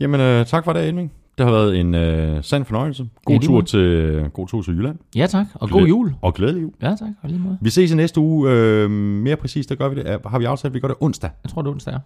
Jamen, 0.00 0.20
øh, 0.20 0.46
tak 0.46 0.64
for 0.64 0.72
det, 0.72 0.88
Elming. 0.88 1.12
Det 1.38 1.46
har 1.46 1.52
været 1.52 1.80
en 1.80 1.94
øh, 1.94 2.42
sand 2.44 2.64
fornøjelse. 2.64 3.08
God, 3.24 3.34
Ja, 3.36 3.46
tur 3.46 3.60
til, 3.60 4.30
god 4.32 4.48
tur 4.48 4.62
til 4.62 4.74
Jylland. 4.74 4.98
Ja, 5.16 5.26
tak. 5.26 5.46
Og 5.54 5.70
god 5.70 5.82
Glæ- 5.82 5.88
jul. 5.88 6.14
Og 6.22 6.34
glædelig 6.34 6.62
jul. 6.62 6.72
Ja, 6.82 6.88
tak. 6.88 7.08
Og 7.22 7.28
lige 7.28 7.38
måde. 7.40 7.58
Vi 7.60 7.70
ses 7.70 7.92
i 7.92 7.94
næste 7.94 8.20
uge. 8.20 8.50
Øh, 8.50 8.90
mere 8.90 9.36
præcist, 9.36 9.68
der 9.68 9.74
gør 9.74 9.88
vi 9.88 9.94
det. 9.96 10.20
Har 10.26 10.38
vi 10.38 10.44
aftalt, 10.44 10.70
at 10.70 10.74
vi 10.74 10.80
gør 10.80 10.88
det 10.88 10.96
onsdag? 11.00 11.30
Jeg 11.44 11.50
tror, 11.50 11.62
det 11.62 11.68
er 11.68 11.72
onsdag. 11.72 11.94
er. 11.94 11.98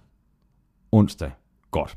Onsdag. 0.92 1.30
Godt. 1.70 1.96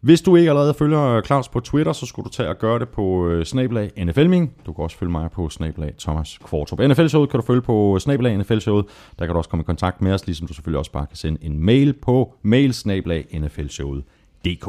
Hvis 0.00 0.22
du 0.22 0.36
ikke 0.36 0.50
allerede 0.50 0.74
følger 0.74 1.22
Claus 1.22 1.48
på 1.48 1.60
Twitter, 1.60 1.92
så 1.92 2.06
skulle 2.06 2.24
du 2.24 2.30
tage 2.30 2.48
og 2.48 2.58
gøre 2.58 2.78
det 2.78 2.88
på 2.88 3.28
øh, 3.28 3.44
snabelag 3.44 3.90
NFLming. 4.04 4.52
Du 4.66 4.72
kan 4.72 4.82
også 4.84 4.96
følge 4.96 5.12
mig 5.12 5.30
på 5.30 5.48
snabelag 5.48 5.94
Thomas 5.98 6.38
Kvartrup. 6.44 6.80
NFL-showet 6.80 7.30
kan 7.30 7.40
du 7.40 7.46
følge 7.46 7.62
på 7.62 7.98
snabelag 7.98 8.38
NFL-showet. 8.38 8.84
Der 9.18 9.26
kan 9.26 9.32
du 9.32 9.38
også 9.38 9.50
komme 9.50 9.60
i 9.62 9.64
kontakt 9.64 10.02
med 10.02 10.12
os, 10.12 10.26
ligesom 10.26 10.46
du 10.46 10.54
selvfølgelig 10.54 10.78
også 10.78 10.92
bare 10.92 11.06
kan 11.06 11.16
sende 11.16 11.44
en 11.44 11.58
mail 11.58 11.92
på 11.92 12.34
mail 12.42 12.70
NFL-showet.dk. 13.34 14.68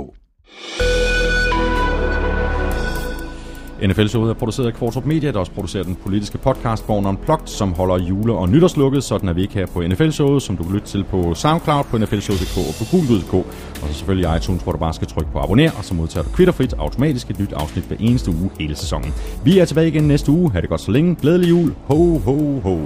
NFL-showet 3.87 4.29
er 4.29 4.33
produceret 4.33 4.67
af 4.67 4.73
Kvartrup 4.73 5.05
Media, 5.05 5.31
der 5.31 5.39
også 5.39 5.51
producerer 5.51 5.83
den 5.83 5.95
politiske 5.95 6.37
podcast 6.37 6.87
Born 6.87 7.05
Unplugged, 7.05 7.47
som 7.47 7.73
holder 7.73 7.97
jule- 7.97 8.33
og 8.33 8.49
nytårslukket, 8.49 9.03
sådan 9.03 9.29
er 9.29 9.33
vi 9.33 9.41
ikke 9.41 9.53
her 9.53 9.65
på 9.65 9.81
NFL-showet, 9.81 10.41
som 10.43 10.57
du 10.57 10.63
kan 10.63 10.73
lytte 10.73 10.87
til 10.87 11.03
på 11.03 11.33
SoundCloud, 11.33 11.83
på 11.83 11.97
nflshowet.dk 11.97 12.57
og 12.57 12.73
på 12.79 12.85
google.dk. 12.91 13.33
og 13.81 13.87
så 13.87 13.93
selvfølgelig 13.93 14.37
iTunes, 14.37 14.63
hvor 14.63 14.71
du 14.71 14.77
bare 14.77 14.93
skal 14.93 15.07
trykke 15.07 15.31
på 15.31 15.39
abonner, 15.39 15.71
og 15.77 15.85
så 15.85 15.93
modtager 15.93 16.23
du 16.23 16.29
kvitterfrit 16.29 16.73
automatisk 16.73 17.29
et 17.29 17.39
nyt 17.39 17.53
afsnit 17.53 17.83
hver 17.83 17.97
eneste 17.99 18.31
uge 18.31 18.49
hele 18.59 18.75
sæsonen. 18.75 19.13
Vi 19.43 19.59
er 19.59 19.65
tilbage 19.65 19.87
igen 19.87 20.03
næste 20.03 20.31
uge. 20.31 20.51
Ha' 20.51 20.61
det 20.61 20.69
godt 20.69 20.81
så 20.81 20.91
længe. 20.91 21.15
Glædelig 21.15 21.49
jul. 21.49 21.73
Ho, 21.87 22.17
ho, 22.17 22.59
ho. 22.59 22.79